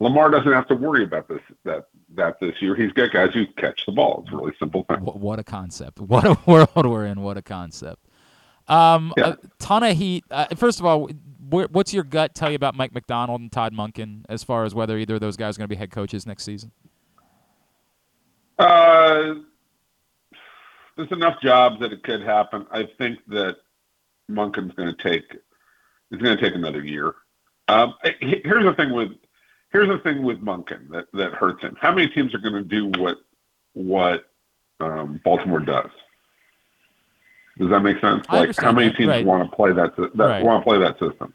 Lamar 0.00 0.30
doesn't 0.30 0.52
have 0.52 0.68
to 0.68 0.76
worry 0.76 1.02
about 1.02 1.26
this 1.28 1.40
that 1.64 1.88
that 2.14 2.38
this 2.40 2.54
year. 2.62 2.76
He's 2.76 2.92
got 2.92 3.10
guys 3.10 3.34
who 3.34 3.44
catch 3.56 3.84
the 3.86 3.90
ball. 3.92 4.22
It's 4.24 4.32
a 4.32 4.36
really 4.36 4.52
simple 4.58 4.84
thing. 4.84 4.98
What 5.00 5.40
a 5.40 5.44
concept. 5.44 5.98
What 6.00 6.24
a 6.24 6.38
world 6.50 6.70
we're 6.86 7.06
in. 7.06 7.20
What 7.22 7.36
a 7.36 7.42
concept. 7.42 8.04
Um, 8.68 9.12
Yeah. 9.16 9.30
a 9.30 9.36
ton 9.58 9.82
of 9.82 9.96
heat. 9.96 10.24
Uh, 10.30 10.46
first 10.56 10.78
of 10.80 10.86
all, 10.86 11.08
wh- 11.50 11.70
what's 11.70 11.92
your 11.94 12.04
gut 12.04 12.34
tell 12.34 12.50
you 12.50 12.56
about 12.56 12.74
Mike 12.74 12.92
Macdonald 12.92 13.40
and 13.40 13.50
Todd 13.50 13.72
Monken 13.72 14.24
as 14.28 14.42
far 14.44 14.64
as 14.64 14.74
whether 14.74 14.98
either 14.98 15.14
of 15.14 15.20
those 15.20 15.36
guys 15.36 15.56
are 15.56 15.58
going 15.60 15.68
to 15.68 15.74
be 15.74 15.78
head 15.78 15.90
coaches 15.90 16.26
next 16.26 16.44
season? 16.44 16.70
Uh, 18.58 19.34
there's 20.96 21.12
enough 21.12 21.40
jobs 21.40 21.80
that 21.80 21.92
it 21.92 22.02
could 22.02 22.22
happen. 22.22 22.66
I 22.70 22.88
think 22.98 23.18
that 23.28 23.56
Monken's 24.30 24.74
going 24.74 24.94
to 24.94 25.02
take 25.02 25.24
is 26.10 26.20
going 26.20 26.36
to 26.36 26.42
take 26.42 26.54
another 26.54 26.82
year. 26.84 27.14
Um, 27.68 27.94
here's 28.20 28.64
the 28.64 28.74
thing 28.74 28.92
with 28.92 29.12
here's 29.72 29.88
the 29.88 29.98
thing 29.98 30.22
with 30.22 30.40
Monken 30.40 30.88
that 30.90 31.06
that 31.12 31.34
hurts 31.34 31.62
him. 31.62 31.76
How 31.80 31.92
many 31.94 32.08
teams 32.08 32.34
are 32.34 32.38
going 32.38 32.54
to 32.54 32.62
do 32.62 32.86
what 33.00 33.18
what 33.74 34.24
um, 34.80 35.20
Baltimore 35.24 35.60
does? 35.60 35.90
Does 37.58 37.70
that 37.70 37.80
make 37.80 38.00
sense? 38.00 38.24
I 38.28 38.40
like 38.40 38.56
how 38.56 38.72
many 38.72 38.92
teams 38.92 39.08
right. 39.08 39.24
want 39.24 39.48
to 39.50 39.54
play 39.56 39.72
that 39.72 39.96
that 39.96 40.14
Right. 40.16 40.44
want 40.44 40.62
to 40.62 40.64
play 40.64 40.78
that 40.78 40.98
system? 40.98 41.34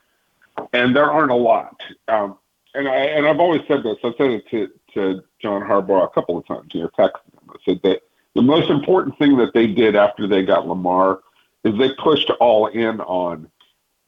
And 0.71 0.95
there 0.95 1.11
aren't 1.11 1.31
a 1.31 1.35
lot. 1.35 1.81
Um, 2.07 2.37
and 2.73 2.87
I 2.87 2.95
and 2.95 3.27
I've 3.27 3.39
always 3.39 3.61
said 3.67 3.83
this. 3.83 3.97
I've 4.03 4.15
said 4.17 4.31
it 4.31 4.47
to 4.49 4.69
to 4.93 5.23
John 5.41 5.61
Harbaugh 5.61 6.05
a 6.05 6.09
couple 6.09 6.37
of 6.37 6.45
times. 6.47 6.73
You 6.73 6.83
know, 6.83 6.89
texted 6.97 7.25
him. 7.33 7.49
I 7.49 7.55
said 7.65 7.81
that 7.83 8.01
The 8.35 8.41
most 8.41 8.69
important 8.69 9.17
thing 9.17 9.37
that 9.37 9.53
they 9.53 9.67
did 9.67 9.95
after 9.95 10.27
they 10.27 10.43
got 10.43 10.67
Lamar 10.67 11.19
is 11.63 11.77
they 11.77 11.93
pushed 11.95 12.29
all 12.39 12.67
in 12.67 12.99
on 13.01 13.49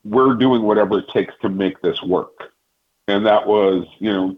we're 0.04 0.36
doing 0.36 0.62
whatever 0.62 1.00
it 1.00 1.10
takes 1.10 1.34
to 1.42 1.50
make 1.50 1.82
this 1.82 2.02
work. 2.04 2.52
And 3.08 3.26
that 3.26 3.48
was, 3.48 3.86
you 4.00 4.12
know, 4.12 4.38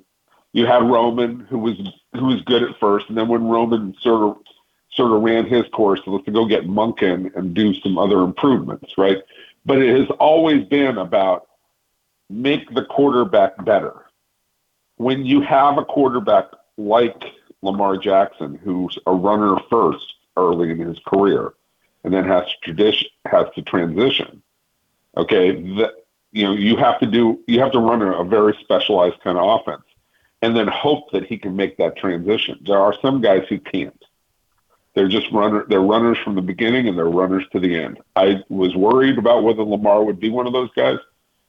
you 0.53 0.65
had 0.65 0.83
Roman 0.83 1.41
who 1.41 1.59
was 1.59 1.77
who 2.13 2.25
was 2.25 2.41
good 2.43 2.63
at 2.63 2.79
first, 2.79 3.09
and 3.09 3.17
then 3.17 3.27
when 3.27 3.47
Roman 3.47 3.93
sort 4.01 4.23
of 4.23 4.37
sort 4.97 5.13
of 5.13 5.21
ran 5.21 5.45
his 5.45 5.63
course, 5.71 6.01
let's 6.05 6.27
go 6.27 6.45
get 6.45 6.65
Monken 6.67 7.33
and 7.35 7.53
do 7.53 7.73
some 7.75 7.97
other 7.97 8.21
improvements, 8.23 8.97
right? 8.97 9.19
But 9.65 9.77
it 9.81 9.97
has 9.97 10.09
always 10.19 10.65
been 10.65 10.97
about 10.97 11.47
make 12.29 12.73
the 12.73 12.83
quarterback 12.83 13.63
better. 13.63 13.93
When 14.97 15.25
you 15.25 15.41
have 15.41 15.77
a 15.77 15.85
quarterback 15.85 16.45
like 16.77 17.23
Lamar 17.61 17.97
Jackson, 17.97 18.59
who's 18.63 18.97
a 19.05 19.13
runner 19.13 19.57
first 19.69 20.15
early 20.35 20.71
in 20.71 20.79
his 20.79 20.99
career, 21.05 21.53
and 22.03 22.13
then 22.13 22.25
has 22.25 22.45
to 22.45 22.53
tradition 22.61 23.09
has 23.25 23.47
to 23.55 23.61
transition. 23.61 24.41
Okay, 25.15 25.51
that 25.75 25.93
you 26.31 26.43
know 26.43 26.53
you 26.53 26.75
have 26.77 26.99
to 26.99 27.05
do 27.05 27.39
you 27.47 27.59
have 27.59 27.71
to 27.71 27.79
run 27.79 28.01
a, 28.01 28.11
a 28.11 28.23
very 28.23 28.57
specialized 28.61 29.19
kind 29.21 29.37
of 29.37 29.59
offense, 29.59 29.83
and 30.41 30.55
then 30.55 30.67
hope 30.67 31.11
that 31.11 31.25
he 31.25 31.37
can 31.37 31.55
make 31.55 31.77
that 31.77 31.97
transition. 31.97 32.59
There 32.65 32.79
are 32.79 32.95
some 33.01 33.21
guys 33.21 33.45
who 33.49 33.59
can't. 33.59 34.03
They're 34.97 35.07
just 35.07 35.31
runner. 35.31 35.63
They're 35.69 35.79
runners 35.79 36.17
from 36.23 36.33
the 36.33 36.41
beginning 36.41 36.87
and 36.87 36.97
they're 36.97 37.05
runners 37.05 37.43
to 37.51 37.59
the 37.59 37.77
end. 37.77 37.99
I 38.15 38.41
was 38.49 38.75
worried 38.75 39.19
about 39.19 39.43
whether 39.43 39.61
Lamar 39.61 40.03
would 40.03 40.19
be 40.19 40.31
one 40.31 40.47
of 40.47 40.53
those 40.53 40.71
guys. 40.75 40.97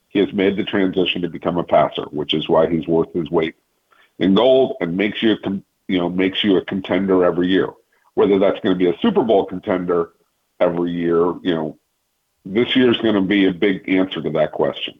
He 0.08 0.18
has 0.18 0.30
made 0.34 0.58
the 0.58 0.64
transition 0.64 1.22
to 1.22 1.30
become 1.30 1.56
a 1.56 1.64
passer, 1.64 2.04
which 2.10 2.34
is 2.34 2.46
why 2.46 2.68
he's 2.68 2.86
worth 2.86 3.10
his 3.14 3.30
weight 3.30 3.54
in 4.18 4.34
gold 4.34 4.76
and 4.82 4.98
makes 4.98 5.22
you 5.22 5.32
a, 5.32 5.50
you 5.86 5.96
know 5.98 6.10
makes 6.10 6.44
you 6.44 6.58
a 6.58 6.64
contender 6.66 7.24
every 7.24 7.48
year. 7.48 7.70
Whether 8.16 8.38
that's 8.38 8.60
going 8.60 8.74
to 8.74 8.78
be 8.78 8.90
a 8.90 8.98
Super 9.00 9.24
Bowl 9.24 9.46
contender 9.46 10.10
every 10.60 10.90
year, 10.90 11.32
you 11.40 11.54
know, 11.54 11.78
this 12.44 12.76
year 12.76 12.90
is 12.90 12.98
going 12.98 13.14
to 13.14 13.22
be 13.22 13.46
a 13.46 13.52
big 13.54 13.88
answer 13.88 14.20
to 14.20 14.30
that 14.32 14.52
question. 14.52 14.98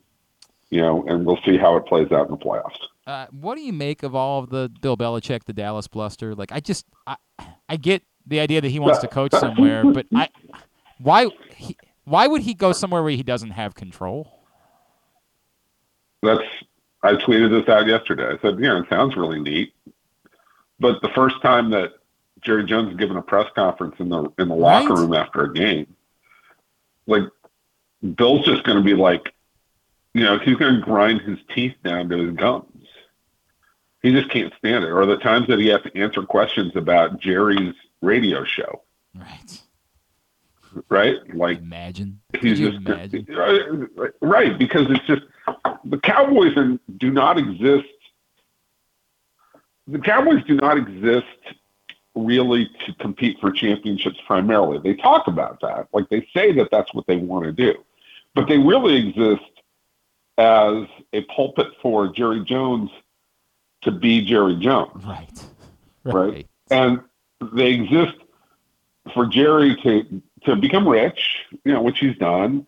You 0.70 0.80
know, 0.80 1.04
and 1.06 1.26
we'll 1.26 1.40
see 1.44 1.58
how 1.58 1.76
it 1.76 1.84
plays 1.84 2.10
out 2.12 2.30
in 2.30 2.30
the 2.30 2.38
playoffs. 2.38 2.80
Uh, 3.06 3.26
what 3.30 3.56
do 3.56 3.60
you 3.60 3.74
make 3.74 4.02
of 4.02 4.14
all 4.14 4.42
of 4.42 4.48
the 4.48 4.70
Bill 4.80 4.96
Belichick, 4.96 5.44
the 5.44 5.52
Dallas 5.52 5.86
bluster? 5.86 6.34
Like, 6.34 6.50
I 6.50 6.60
just, 6.60 6.86
I, 7.06 7.16
I 7.68 7.76
get 7.76 8.02
the 8.28 8.40
idea 8.40 8.60
that 8.60 8.68
he 8.68 8.78
wants 8.78 8.98
to 9.00 9.08
coach 9.08 9.32
somewhere, 9.32 9.84
but 9.84 10.06
I, 10.14 10.28
why, 10.98 11.28
he, 11.56 11.76
why 12.04 12.26
would 12.26 12.42
he 12.42 12.54
go 12.54 12.72
somewhere 12.72 13.02
where 13.02 13.12
he 13.12 13.22
doesn't 13.22 13.50
have 13.50 13.74
control? 13.74 14.30
That's 16.22 16.42
I 17.02 17.12
tweeted 17.14 17.50
this 17.50 17.68
out 17.72 17.86
yesterday. 17.86 18.26
I 18.26 18.38
said, 18.42 18.56
you 18.56 18.68
know, 18.68 18.78
it 18.78 18.88
sounds 18.90 19.16
really 19.16 19.40
neat, 19.40 19.72
but 20.80 21.00
the 21.00 21.10
first 21.14 21.40
time 21.42 21.70
that 21.70 21.92
Jerry 22.40 22.64
Jones 22.64 22.90
is 22.90 22.96
given 22.96 23.16
a 23.16 23.22
press 23.22 23.46
conference 23.54 23.94
in 23.98 24.08
the 24.08 24.24
in 24.38 24.48
the 24.48 24.54
right. 24.54 24.82
locker 24.82 24.94
room 25.00 25.14
after 25.14 25.44
a 25.44 25.52
game, 25.52 25.94
like 27.06 27.22
Bill's 28.16 28.44
just 28.44 28.64
going 28.64 28.78
to 28.78 28.84
be 28.84 28.94
like, 28.94 29.32
you 30.14 30.24
know, 30.24 30.38
he's 30.38 30.56
going 30.56 30.74
to 30.74 30.80
grind 30.80 31.20
his 31.20 31.38
teeth 31.54 31.74
down 31.84 32.08
to 32.08 32.18
his 32.18 32.34
gums. 32.34 32.66
He 34.02 34.12
just 34.12 34.30
can't 34.30 34.52
stand 34.58 34.84
it. 34.84 34.90
Or 34.90 35.06
the 35.06 35.16
times 35.16 35.48
that 35.48 35.58
he 35.58 35.68
has 35.68 35.82
to 35.82 35.96
answer 35.96 36.22
questions 36.22 36.72
about 36.76 37.20
Jerry's 37.20 37.74
radio 38.00 38.44
show. 38.44 38.82
Right. 39.14 39.62
Right? 40.88 41.16
Like 41.34 41.58
imagine. 41.58 42.20
He's 42.40 42.58
just 42.58 42.76
imagine? 42.76 43.26
right 44.20 44.58
because 44.58 44.86
it's 44.90 45.06
just 45.06 45.22
the 45.84 45.98
Cowboys 45.98 46.54
do 46.98 47.10
not 47.10 47.38
exist. 47.38 47.88
The 49.86 49.98
Cowboys 49.98 50.44
do 50.44 50.56
not 50.56 50.76
exist 50.76 51.26
really 52.14 52.68
to 52.86 52.92
compete 52.94 53.38
for 53.40 53.50
championships 53.50 54.18
primarily. 54.26 54.78
They 54.78 55.00
talk 55.00 55.26
about 55.26 55.60
that, 55.60 55.88
like 55.92 56.08
they 56.10 56.28
say 56.34 56.52
that 56.52 56.68
that's 56.70 56.92
what 56.92 57.06
they 57.06 57.16
want 57.16 57.44
to 57.44 57.52
do, 57.52 57.74
but 58.34 58.48
they 58.48 58.58
really 58.58 58.96
exist 59.08 59.50
as 60.36 60.84
a 61.12 61.22
pulpit 61.34 61.68
for 61.82 62.08
Jerry 62.08 62.44
Jones 62.44 62.90
to 63.82 63.90
be 63.90 64.24
Jerry 64.24 64.56
Jones. 64.56 65.04
Right. 65.04 65.44
Right. 66.04 66.14
right? 66.14 66.48
And 66.70 67.00
they 67.52 67.72
exist 67.72 68.14
for 69.14 69.26
Jerry 69.26 69.76
to 69.82 70.22
to 70.44 70.56
become 70.56 70.86
rich, 70.86 71.44
you 71.64 71.72
know, 71.72 71.82
which 71.82 71.98
he's 71.98 72.16
done, 72.16 72.66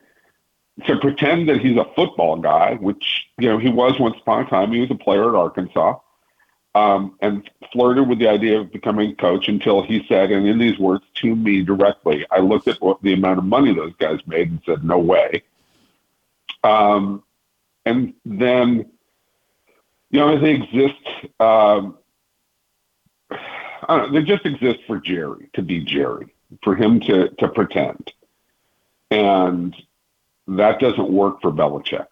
to 0.87 0.99
pretend 0.99 1.49
that 1.49 1.61
he's 1.61 1.77
a 1.77 1.87
football 1.95 2.37
guy, 2.37 2.75
which 2.75 3.27
you 3.39 3.49
know 3.49 3.59
he 3.59 3.69
was 3.69 3.99
once 3.99 4.17
upon 4.21 4.47
a 4.47 4.51
time. 4.51 4.73
He 4.73 4.81
was 4.81 4.91
a 4.91 4.97
player 4.97 5.29
at 5.29 5.35
Arkansas, 5.35 5.99
um, 6.75 7.17
and 7.21 7.49
flirted 7.73 8.09
with 8.09 8.19
the 8.19 8.29
idea 8.29 8.61
of 8.61 8.73
becoming 8.73 9.17
coach 9.17 9.49
until 9.49 9.83
he 9.83 10.05
said, 10.09 10.31
and 10.31 10.47
in 10.47 10.59
these 10.59 10.79
words 10.79 11.05
to 11.15 11.35
me 11.35 11.63
directly, 11.63 12.27
I 12.31 12.39
looked 12.39 12.69
at 12.69 12.81
what 12.81 13.03
the 13.03 13.13
amount 13.13 13.39
of 13.39 13.45
money 13.45 13.75
those 13.75 13.95
guys 13.99 14.21
made 14.27 14.51
and 14.51 14.61
said, 14.65 14.85
no 14.85 14.99
way. 14.99 15.43
Um, 16.63 17.23
and 17.85 18.15
then, 18.25 18.91
you 20.11 20.21
know, 20.21 20.39
they 20.39 20.55
exist. 20.55 21.41
Um, 21.41 21.97
know, 23.89 24.13
they 24.13 24.23
just 24.23 24.45
exist 24.47 24.81
for 24.87 24.99
Jerry 24.99 25.49
to 25.55 25.63
be 25.63 25.81
Jerry, 25.81 26.35
for 26.63 26.75
him 26.75 27.01
to 27.01 27.29
to 27.29 27.49
pretend, 27.49 28.13
and 29.11 29.75
that 30.49 30.81
doesn't 30.81 31.11
work 31.11 31.41
for 31.41 31.53
Belichick. 31.53 32.07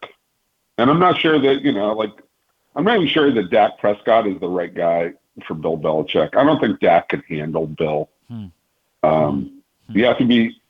And 0.78 0.90
I'm 0.90 0.98
not 0.98 1.18
sure 1.18 1.38
that 1.38 1.62
you 1.62 1.72
know, 1.72 1.92
like, 1.92 2.12
I'm 2.76 2.84
not 2.84 2.96
even 2.96 3.08
sure 3.08 3.32
that 3.32 3.50
Dak 3.50 3.78
Prescott 3.78 4.26
is 4.26 4.38
the 4.40 4.48
right 4.48 4.72
guy 4.72 5.12
for 5.46 5.54
Bill 5.54 5.76
Belichick. 5.76 6.36
I 6.36 6.44
don't 6.44 6.60
think 6.60 6.80
Dak 6.80 7.08
can 7.08 7.20
handle 7.22 7.66
Bill. 7.66 8.08
Hmm. 8.28 8.46
Um, 9.02 9.62
hmm. 9.88 9.98
You 9.98 10.04
have 10.06 10.18
to 10.18 10.24
be. 10.24 10.60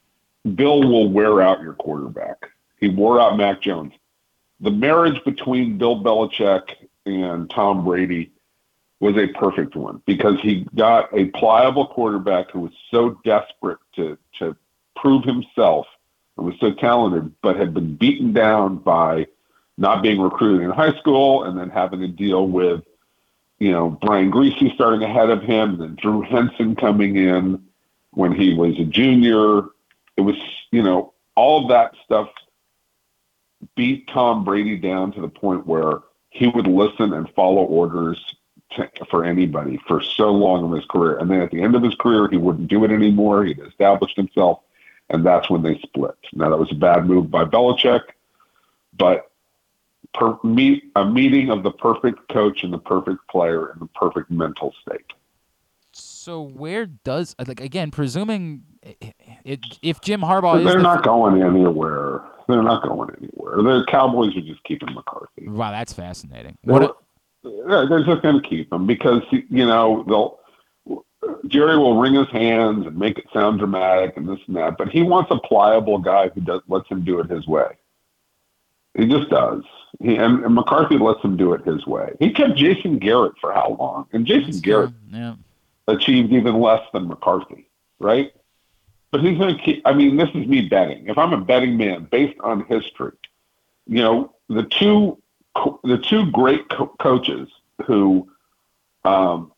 Bill 0.55 0.83
will 0.83 1.11
wear 1.11 1.43
out 1.43 1.61
your 1.61 1.75
quarterback. 1.75 2.51
He 2.81 2.89
wore 2.89 3.21
out 3.21 3.37
Mac 3.37 3.61
Jones. 3.61 3.93
The 4.61 4.71
marriage 4.71 5.23
between 5.25 5.79
Bill 5.79 6.03
Belichick 6.03 6.75
and 7.05 7.51
Tom 7.51 7.85
Brady 7.85 8.33
was 9.01 9.17
a 9.17 9.29
perfect 9.29 9.77
one 9.77 10.03
because 10.07 10.41
he 10.41 10.67
got 10.75 11.09
a 11.17 11.27
pliable 11.27 11.87
quarterback 11.87 12.51
who 12.51 12.61
was 12.61 12.73
so 12.91 13.11
desperate 13.25 13.79
to 13.95 14.19
to 14.39 14.57
prove 14.97 15.25
himself 15.25 15.87
and 16.37 16.47
was 16.47 16.55
so 16.61 16.73
talented, 16.73 17.33
but 17.43 17.57
had 17.57 17.75
been 17.75 17.95
beaten 17.97 18.33
down 18.33 18.77
by 18.77 19.27
not 19.77 20.03
being 20.03 20.21
recruited 20.21 20.65
in 20.65 20.71
high 20.71 20.97
school 20.99 21.45
and 21.45 21.59
then 21.59 21.71
having 21.71 22.01
to 22.01 22.09
deal 22.09 22.49
with, 22.49 22.83
you 23.61 23.71
know, 23.71 23.91
Brian 23.91 24.31
Griese 24.31 24.75
starting 24.75 25.03
ahead 25.03 25.31
of 25.31 25.43
him, 25.43 25.75
and 25.75 25.81
then 25.81 25.95
Drew 25.95 26.23
Henson 26.23 26.75
coming 26.75 27.17
in 27.17 27.63
when 28.11 28.33
he 28.33 28.55
was 28.55 28.79
a 28.79 28.85
junior. 28.85 29.63
It 30.17 30.23
was, 30.23 30.37
you 30.73 30.83
know, 30.83 31.13
all 31.37 31.63
of 31.63 31.69
that 31.69 31.95
stuff 32.05 32.29
beat 33.77 34.09
Tom 34.09 34.45
Brady 34.45 34.77
down 34.77 35.13
to 35.13 35.21
the 35.21 35.29
point 35.29 35.67
where 35.67 36.01
he 36.31 36.49
would 36.49 36.67
listen 36.67 37.13
and 37.13 37.31
follow 37.31 37.63
orders 37.63 38.37
to, 38.73 38.89
for 39.11 39.25
anybody 39.25 39.79
for 39.87 40.03
so 40.03 40.31
long 40.31 40.67
in 40.67 40.77
his 40.77 40.87
career. 40.87 41.19
And 41.19 41.31
then 41.31 41.41
at 41.41 41.51
the 41.51 41.63
end 41.63 41.75
of 41.75 41.83
his 41.83 41.95
career, 41.95 42.29
he 42.31 42.37
wouldn't 42.37 42.69
do 42.69 42.85
it 42.85 42.91
anymore. 42.91 43.45
He'd 43.45 43.61
established 43.61 44.17
himself, 44.17 44.61
and 45.11 45.25
that's 45.25 45.49
when 45.51 45.63
they 45.63 45.79
split. 45.81 46.17
Now, 46.33 46.51
that 46.51 46.57
was 46.57 46.71
a 46.73 46.77
bad 46.77 47.07
move 47.07 47.31
by 47.31 47.45
Belichick, 47.45 48.03
but 48.97 49.31
per, 50.15 50.39
meet, 50.43 50.85
a 50.97 51.05
meeting 51.05 51.51
of 51.51 51.63
the 51.63 51.71
perfect 51.71 52.29
coach 52.29 52.63
and 52.63 52.73
the 52.73 52.79
perfect 52.79 53.27
player 53.29 53.73
in 53.73 53.79
the 53.81 53.89
perfect 53.95 54.31
mental 54.31 54.75
state. 54.83 55.05
So 55.93 56.43
where 56.43 56.87
does 56.87 57.35
like 57.45 57.61
again, 57.61 57.91
presuming 57.91 58.63
it, 59.45 59.79
if 59.83 60.01
Jim 60.01 60.21
Harbaugh 60.21 60.63
they're 60.63 60.75
the 60.75 60.83
not 60.83 61.03
going 61.03 61.43
anywhere. 61.43 62.23
They're 62.47 62.63
not 62.63 62.83
going 62.83 63.11
anywhere. 63.19 63.57
The 63.57 63.85
Cowboys 63.89 64.35
are 64.37 64.41
just 64.41 64.63
keeping 64.65 64.95
McCarthy. 64.95 65.49
Wow, 65.49 65.71
that's 65.71 65.93
fascinating. 65.93 66.57
They're, 66.65 66.81
what? 66.81 66.99
They're 67.43 68.05
just 68.05 68.23
going 68.23 68.41
to 68.41 68.49
keep 68.49 68.73
him 68.73 68.87
because 68.87 69.23
you 69.31 69.67
know 69.67 70.05
they'll. 70.07 70.39
Jerry 71.49 71.77
will 71.77 72.01
wring 72.01 72.15
his 72.15 72.29
hands 72.29 72.87
and 72.87 72.97
make 72.97 73.19
it 73.19 73.27
sound 73.33 73.59
dramatic 73.59 74.17
and 74.17 74.29
this 74.29 74.39
and 74.47 74.57
that, 74.57 74.79
but 74.79 74.89
he 74.89 75.03
wants 75.03 75.31
a 75.31 75.39
pliable 75.39 75.99
guy 75.99 76.29
who 76.29 76.41
does 76.41 76.63
lets 76.69 76.89
him 76.89 77.05
do 77.05 77.19
it 77.19 77.29
his 77.29 77.47
way. 77.47 77.77
He 78.95 79.07
just 79.07 79.29
does. 79.29 79.63
He, 80.01 80.17
and, 80.17 80.45
and 80.45 80.55
McCarthy 80.55 80.97
lets 80.97 81.23
him 81.23 81.37
do 81.37 81.53
it 81.53 81.65
his 81.65 81.87
way. 81.87 82.15
He 82.19 82.31
kept 82.31 82.57
Jason 82.57 82.99
Garrett 82.99 83.35
for 83.41 83.53
how 83.53 83.77
long? 83.79 84.07
And 84.13 84.27
Jason 84.27 84.51
That's 84.51 84.61
Garrett 84.61 84.91
yeah. 85.11 85.35
achieved 85.87 86.33
even 86.33 86.61
less 86.61 86.83
than 86.93 87.09
McCarthy, 87.09 87.69
right? 87.99 88.33
But 89.11 89.23
he's 89.23 89.39
going 89.39 89.57
to 89.57 89.63
keep. 89.63 89.83
I 89.85 89.93
mean, 89.93 90.17
this 90.17 90.29
is 90.31 90.47
me 90.47 90.63
betting. 90.63 91.09
If 91.09 91.19
I'm 91.19 91.33
a 91.33 91.41
betting 91.41 91.77
man, 91.77 92.09
based 92.11 92.39
on 92.41 92.65
history, 92.67 93.13
you 93.87 94.03
know, 94.03 94.35
the 94.49 94.65
two 94.65 95.21
the 95.85 95.99
two 95.99 96.31
great 96.31 96.69
co- 96.69 96.95
coaches 97.01 97.49
who 97.87 98.29
um, 99.05 99.53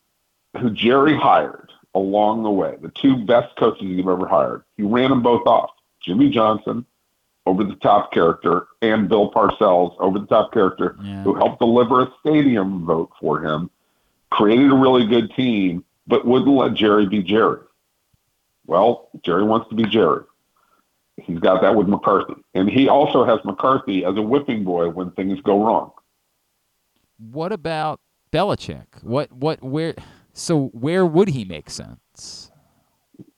who 0.59 0.69
Jerry 0.69 1.15
hired 1.15 1.71
along 1.93 2.43
the 2.43 2.49
way, 2.49 2.75
the 2.81 2.89
two 2.89 3.17
best 3.25 3.55
coaches 3.57 3.83
you've 3.83 4.07
ever 4.07 4.27
hired, 4.27 4.63
he 4.77 4.83
ran 4.83 5.09
them 5.09 5.21
both 5.21 5.45
off. 5.45 5.71
Jimmy 6.01 6.29
Johnson 6.29 6.85
over 7.45 7.63
the 7.63 7.75
top 7.75 8.11
character, 8.11 8.67
and 8.81 9.09
Bill 9.09 9.31
Parcells, 9.31 9.95
over 9.99 10.19
the 10.19 10.27
top 10.27 10.53
character, 10.53 10.95
yeah. 11.03 11.23
who 11.23 11.33
helped 11.33 11.59
deliver 11.59 12.01
a 12.01 12.13
stadium 12.19 12.85
vote 12.85 13.11
for 13.19 13.43
him, 13.43 13.69
created 14.29 14.71
a 14.71 14.75
really 14.75 15.05
good 15.07 15.33
team, 15.33 15.83
but 16.07 16.25
wouldn't 16.25 16.55
let 16.55 16.75
Jerry 16.75 17.07
be 17.07 17.23
Jerry. 17.23 17.59
Well, 18.67 19.09
Jerry 19.23 19.43
wants 19.43 19.69
to 19.69 19.75
be 19.75 19.85
Jerry. 19.85 20.23
He's 21.17 21.39
got 21.39 21.61
that 21.61 21.75
with 21.75 21.87
McCarthy. 21.87 22.35
And 22.53 22.69
he 22.69 22.87
also 22.87 23.25
has 23.25 23.39
McCarthy 23.45 24.05
as 24.05 24.15
a 24.17 24.21
whipping 24.21 24.63
boy 24.63 24.89
when 24.89 25.11
things 25.11 25.39
go 25.41 25.63
wrong. 25.63 25.91
What 27.17 27.51
about 27.51 27.99
Belichick? 28.31 29.03
What 29.03 29.31
what 29.31 29.61
where 29.61 29.93
so 30.33 30.67
where 30.67 31.05
would 31.05 31.29
he 31.29 31.45
make 31.45 31.69
sense? 31.69 32.51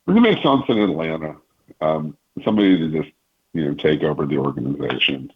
He 0.06 0.20
makes 0.20 0.42
sense 0.42 0.64
in 0.68 0.78
Atlanta. 0.78 1.36
Um, 1.82 2.18
somebody 2.44 2.78
to 2.78 3.02
just, 3.02 3.14
you 3.54 3.66
know, 3.66 3.74
take 3.74 4.04
over 4.04 4.26
the 4.26 4.38
organization. 4.38 5.32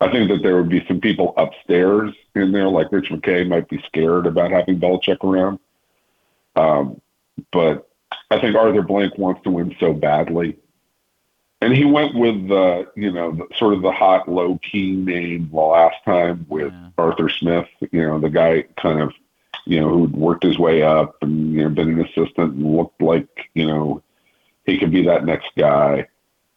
I 0.00 0.10
think 0.10 0.28
that 0.30 0.42
there 0.42 0.56
would 0.56 0.68
be 0.68 0.84
some 0.86 1.00
people 1.00 1.34
upstairs 1.36 2.14
in 2.34 2.52
there, 2.52 2.68
like 2.68 2.92
Rich 2.92 3.10
McKay, 3.10 3.48
might 3.48 3.68
be 3.68 3.82
scared 3.86 4.26
about 4.26 4.50
having 4.50 4.78
Belichick 4.78 5.24
around. 5.24 5.58
Um, 6.54 7.00
but 7.52 7.88
I 8.30 8.40
think 8.40 8.56
Arthur 8.56 8.82
Blank 8.82 9.18
wants 9.18 9.42
to 9.42 9.50
win 9.50 9.74
so 9.80 9.92
badly, 9.92 10.56
and 11.60 11.74
he 11.74 11.84
went 11.84 12.14
with 12.14 12.48
the, 12.48 12.90
you 12.94 13.12
know, 13.12 13.32
the, 13.32 13.46
sort 13.56 13.74
of 13.74 13.82
the 13.82 13.90
hot, 13.90 14.28
low 14.28 14.58
key 14.58 14.92
name 14.92 15.48
the 15.50 15.60
last 15.60 15.96
time 16.04 16.46
with 16.48 16.72
yeah. 16.72 16.90
Arthur 16.96 17.28
Smith. 17.28 17.66
You 17.90 18.06
know, 18.06 18.20
the 18.20 18.30
guy 18.30 18.64
kind 18.80 19.00
of, 19.00 19.12
you 19.64 19.80
know, 19.80 19.88
who'd 19.88 20.14
worked 20.14 20.44
his 20.44 20.58
way 20.58 20.82
up 20.82 21.16
and 21.20 21.52
you 21.52 21.62
know 21.62 21.70
been 21.70 21.88
an 21.88 22.04
assistant 22.04 22.54
and 22.54 22.76
looked 22.76 23.02
like 23.02 23.28
you 23.54 23.66
know 23.66 24.02
he 24.66 24.78
could 24.78 24.92
be 24.92 25.04
that 25.06 25.24
next 25.24 25.50
guy. 25.56 26.06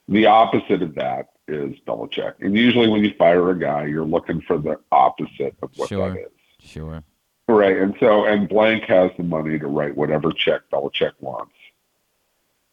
The 0.08 0.28
opposite 0.28 0.84
of 0.84 0.96
that 0.96 1.30
is 1.48 1.76
Belichick. 1.88 2.36
And 2.42 2.56
usually 2.56 2.88
when 2.88 3.04
you 3.04 3.14
fire 3.18 3.50
a 3.50 3.60
guy, 3.60 3.86
you're 3.86 4.06
looking 4.06 4.42
for 4.42 4.58
the 4.58 4.80
opposite 4.92 5.56
of 5.62 5.72
what 5.78 5.90
sure. 5.90 6.12
that 6.12 6.20
is. 6.20 6.32
Sure. 6.60 7.04
Right. 7.48 7.78
And 7.78 7.96
so, 8.00 8.26
and 8.26 8.48
Blank 8.48 8.84
has 8.86 9.12
the 9.18 9.24
money 9.24 9.58
to 9.60 9.68
write 9.68 9.96
whatever 9.96 10.32
check 10.32 10.62
Belichick 10.72 11.14
wants. 11.20 11.54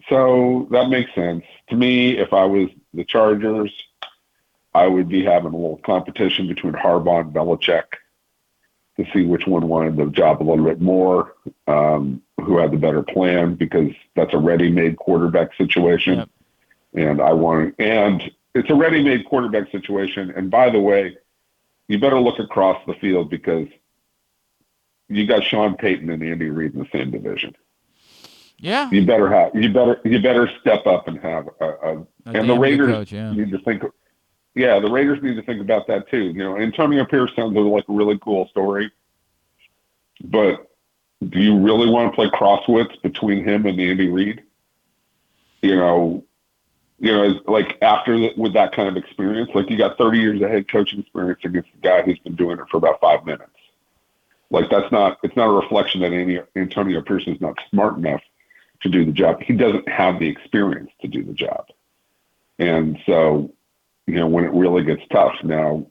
So 0.09 0.67
that 0.71 0.89
makes 0.89 1.15
sense. 1.15 1.45
To 1.69 1.77
me, 1.77 2.17
if 2.19 2.33
I 2.33 2.45
was 2.45 2.69
the 2.95 3.05
Chargers, 3.05 3.71
I 4.75 4.87
would 4.87 5.09
be 5.09 5.25
having 5.25 5.53
a 5.53 5.57
little 5.57 5.81
competition 5.85 6.49
between 6.49 6.73
Harbaugh 6.73 7.23
and 7.23 7.33
Belichick 7.33 7.85
to 8.97 9.07
see 9.13 9.25
which 9.25 9.47
one 9.47 9.69
wanted 9.69 9.97
the 9.97 10.07
job 10.07 10.43
a 10.43 10.45
little 10.45 10.65
bit 10.65 10.81
more, 10.81 11.35
um, 11.67 12.23
who 12.41 12.59
had 12.59 12.71
the 12.71 12.77
better 12.77 13.03
plan, 13.03 13.55
because 13.55 13.91
that's 14.17 14.35
a 14.35 14.39
ready-made 14.39 14.97
quarterback 14.97 15.55
situation. 15.57 16.19
Yep. 16.19 16.29
And 16.95 17.21
I 17.21 17.33
want, 17.33 17.75
and 17.79 18.31
it's 18.55 18.71
a 18.71 18.75
ready-made 18.75 19.27
quarterback 19.27 19.71
situation. 19.71 20.33
And 20.35 20.51
by 20.51 20.71
the 20.71 20.81
way, 20.81 21.17
you 21.87 21.99
better 21.99 22.21
look 22.21 22.39
across 22.39 22.81
the 22.87 22.95
field 22.95 23.31
because 23.31 23.69
you 25.09 25.27
got 25.27 25.45
Sean 25.45 25.77
Payton 25.77 26.11
and 26.11 26.23
Andy 26.23 26.51
Reid 26.51 26.75
in 26.75 26.81
the 26.81 26.89
same 26.93 27.11
division. 27.11 27.55
Yeah. 28.61 28.91
You 28.91 29.07
better 29.07 29.29
have 29.29 29.55
you 29.55 29.73
better 29.73 30.01
you 30.05 30.21
better 30.21 30.51
step 30.61 30.87
up 30.87 31.07
and 31.07 31.19
have 31.21 31.49
a, 31.61 31.65
a, 31.65 31.99
a 31.99 32.07
and 32.27 32.51
the 32.51 32.59
Raiders 32.59 32.91
coach, 32.91 33.13
yeah. 33.13 33.33
need 33.33 33.53
to 33.53 33.59
think 33.61 33.83
yeah, 34.55 34.81
the 34.81 34.91
Raiders 34.91 35.23
need 35.23 35.35
to 35.35 35.43
think 35.43 35.61
about 35.61 35.87
that 35.87 36.11
too. 36.11 36.25
You 36.25 36.33
know, 36.33 36.59
Antonio 36.59 37.05
Pierce 37.05 37.31
sounds 37.37 37.57
like 37.57 37.85
a 37.89 37.93
really 37.93 38.19
cool 38.19 38.49
story. 38.49 38.91
But 40.25 40.69
do 41.29 41.41
you 41.41 41.57
really 41.57 41.89
want 41.89 42.11
to 42.11 42.15
play 42.17 42.29
crosswits 42.29 43.01
between 43.03 43.45
him 43.45 43.67
and 43.67 43.81
Andy 43.81 44.09
Reid? 44.09 44.43
You 45.63 45.77
know, 45.77 46.25
you 46.99 47.13
know, 47.13 47.41
like 47.47 47.79
after 47.83 48.19
the, 48.19 48.33
with 48.37 48.55
that 48.55 48.75
kind 48.75 48.89
of 48.89 48.97
experience, 48.97 49.51
like 49.55 49.71
you 49.71 49.79
got 49.79 49.97
30 49.97 50.19
years 50.19 50.43
of 50.43 50.51
head 50.51 50.69
coaching 50.69 51.01
experience 51.01 51.41
against 51.45 51.69
a 51.75 51.81
guy 51.81 52.03
who's 52.03 52.19
been 52.19 52.35
doing 52.35 52.59
it 52.59 52.65
for 52.69 52.79
about 52.79 53.01
five 53.01 53.25
minutes. 53.25 53.53
Like 54.51 54.71
that's 54.71 54.91
not, 54.91 55.19
it's 55.23 55.37
not 55.37 55.47
a 55.47 55.53
reflection 55.53 56.01
that 56.01 56.13
any, 56.13 56.41
Antonio 56.57 57.01
Pierce 57.03 57.25
is 57.29 57.41
not 57.41 57.57
smart 57.71 57.97
enough 57.97 58.23
to 58.83 58.89
do 58.89 59.05
the 59.05 59.13
job. 59.13 59.43
He 59.43 59.55
doesn't 59.55 59.89
have 59.89 60.19
the 60.19 60.29
experience 60.29 60.91
to 61.01 61.09
do 61.09 61.25
the 61.25 61.33
job. 61.33 61.67
And 62.59 62.99
so, 63.07 63.53
you 64.07 64.15
know, 64.15 64.27
when 64.27 64.45
it 64.45 64.53
really 64.53 64.85
gets 64.85 65.03
tough 65.11 65.35
now, 65.43 65.87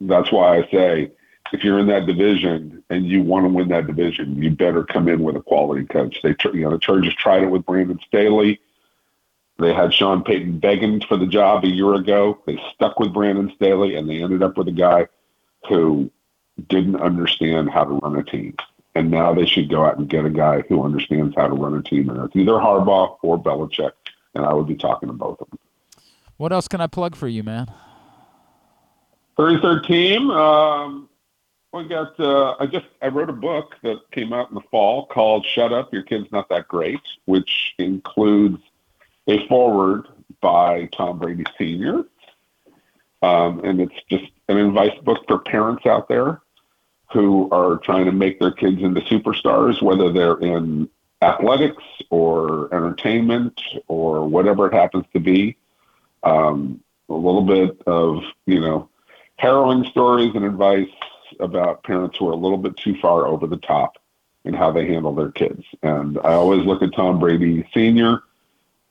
that's 0.00 0.32
why 0.32 0.58
I 0.58 0.68
say, 0.70 1.12
if 1.52 1.64
you're 1.64 1.78
in 1.78 1.88
that 1.88 2.06
division 2.06 2.82
and 2.90 3.06
you 3.06 3.22
want 3.22 3.44
to 3.44 3.48
win 3.48 3.68
that 3.68 3.86
division, 3.86 4.40
you 4.40 4.50
better 4.50 4.84
come 4.84 5.08
in 5.08 5.22
with 5.22 5.36
a 5.36 5.42
quality 5.42 5.84
coach. 5.84 6.18
They, 6.22 6.34
you 6.52 6.60
know, 6.60 6.70
the 6.70 6.78
Chargers 6.78 7.14
tried 7.14 7.42
it 7.42 7.50
with 7.50 7.66
Brandon 7.66 7.98
Staley 8.06 8.60
they 9.60 9.74
had 9.74 9.92
Sean 9.92 10.24
Payton 10.24 10.58
begging 10.58 11.00
for 11.02 11.16
the 11.16 11.26
job 11.26 11.64
a 11.64 11.68
year 11.68 11.94
ago. 11.94 12.38
They 12.46 12.58
stuck 12.74 12.98
with 12.98 13.12
Brandon 13.12 13.52
Staley, 13.54 13.94
and 13.94 14.08
they 14.08 14.22
ended 14.22 14.42
up 14.42 14.56
with 14.56 14.68
a 14.68 14.72
guy 14.72 15.06
who 15.68 16.10
didn't 16.68 16.96
understand 16.96 17.70
how 17.70 17.84
to 17.84 17.94
run 18.02 18.16
a 18.16 18.24
team. 18.24 18.56
And 19.00 19.10
now 19.10 19.32
they 19.32 19.46
should 19.46 19.70
go 19.70 19.86
out 19.86 19.96
and 19.96 20.10
get 20.10 20.26
a 20.26 20.30
guy 20.30 20.60
who 20.68 20.84
understands 20.84 21.34
how 21.34 21.48
to 21.48 21.54
run 21.54 21.74
a 21.74 21.82
team. 21.82 22.10
And 22.10 22.22
it's 22.22 22.36
either 22.36 22.52
Harbaugh 22.52 23.16
or 23.22 23.42
Belichick. 23.42 23.92
And 24.34 24.44
I 24.44 24.52
would 24.52 24.68
be 24.68 24.74
talking 24.74 25.08
to 25.08 25.14
both 25.14 25.40
of 25.40 25.48
them. 25.48 25.58
What 26.36 26.52
else 26.52 26.68
can 26.68 26.82
I 26.82 26.86
plug 26.86 27.16
for 27.16 27.26
you, 27.26 27.42
man? 27.42 27.72
33rd 29.38 29.86
team. 29.86 30.30
Um, 30.30 31.08
we 31.72 31.88
got. 31.88 32.20
Uh, 32.20 32.56
I 32.60 32.66
just 32.66 32.84
I 33.00 33.08
wrote 33.08 33.30
a 33.30 33.32
book 33.32 33.76
that 33.82 34.00
came 34.12 34.34
out 34.34 34.50
in 34.50 34.54
the 34.54 34.60
fall 34.70 35.06
called 35.06 35.46
"Shut 35.46 35.72
Up, 35.72 35.90
Your 35.94 36.02
Kid's 36.02 36.30
Not 36.30 36.50
That 36.50 36.68
Great," 36.68 37.00
which 37.24 37.74
includes 37.78 38.62
a 39.26 39.46
forward 39.46 40.08
by 40.42 40.90
Tom 40.92 41.18
Brady 41.18 41.44
Sr. 41.56 42.04
Um, 43.22 43.64
and 43.64 43.80
it's 43.80 43.94
just 44.10 44.30
an 44.48 44.58
advice 44.58 44.98
book 45.04 45.24
for 45.26 45.38
parents 45.38 45.86
out 45.86 46.06
there 46.08 46.42
who 47.12 47.48
are 47.50 47.76
trying 47.78 48.04
to 48.06 48.12
make 48.12 48.38
their 48.38 48.52
kids 48.52 48.82
into 48.82 49.00
superstars, 49.02 49.82
whether 49.82 50.12
they're 50.12 50.38
in 50.38 50.88
athletics 51.22 51.82
or 52.08 52.72
entertainment 52.74 53.60
or 53.88 54.26
whatever 54.26 54.66
it 54.66 54.74
happens 54.74 55.04
to 55.12 55.20
be. 55.20 55.56
Um, 56.22 56.80
a 57.08 57.14
little 57.14 57.42
bit 57.42 57.82
of, 57.86 58.22
you 58.46 58.60
know, 58.60 58.88
harrowing 59.36 59.84
stories 59.84 60.32
and 60.34 60.44
advice 60.44 60.88
about 61.40 61.82
parents 61.82 62.18
who 62.18 62.28
are 62.28 62.32
a 62.32 62.36
little 62.36 62.58
bit 62.58 62.76
too 62.76 62.94
far 63.00 63.26
over 63.26 63.46
the 63.46 63.56
top 63.56 63.98
in 64.44 64.54
how 64.54 64.70
they 64.70 64.86
handle 64.86 65.14
their 65.14 65.30
kids. 65.30 65.64
And 65.82 66.18
I 66.18 66.32
always 66.32 66.64
look 66.64 66.82
at 66.82 66.94
Tom 66.94 67.18
Brady 67.18 67.66
Sr 67.74 68.22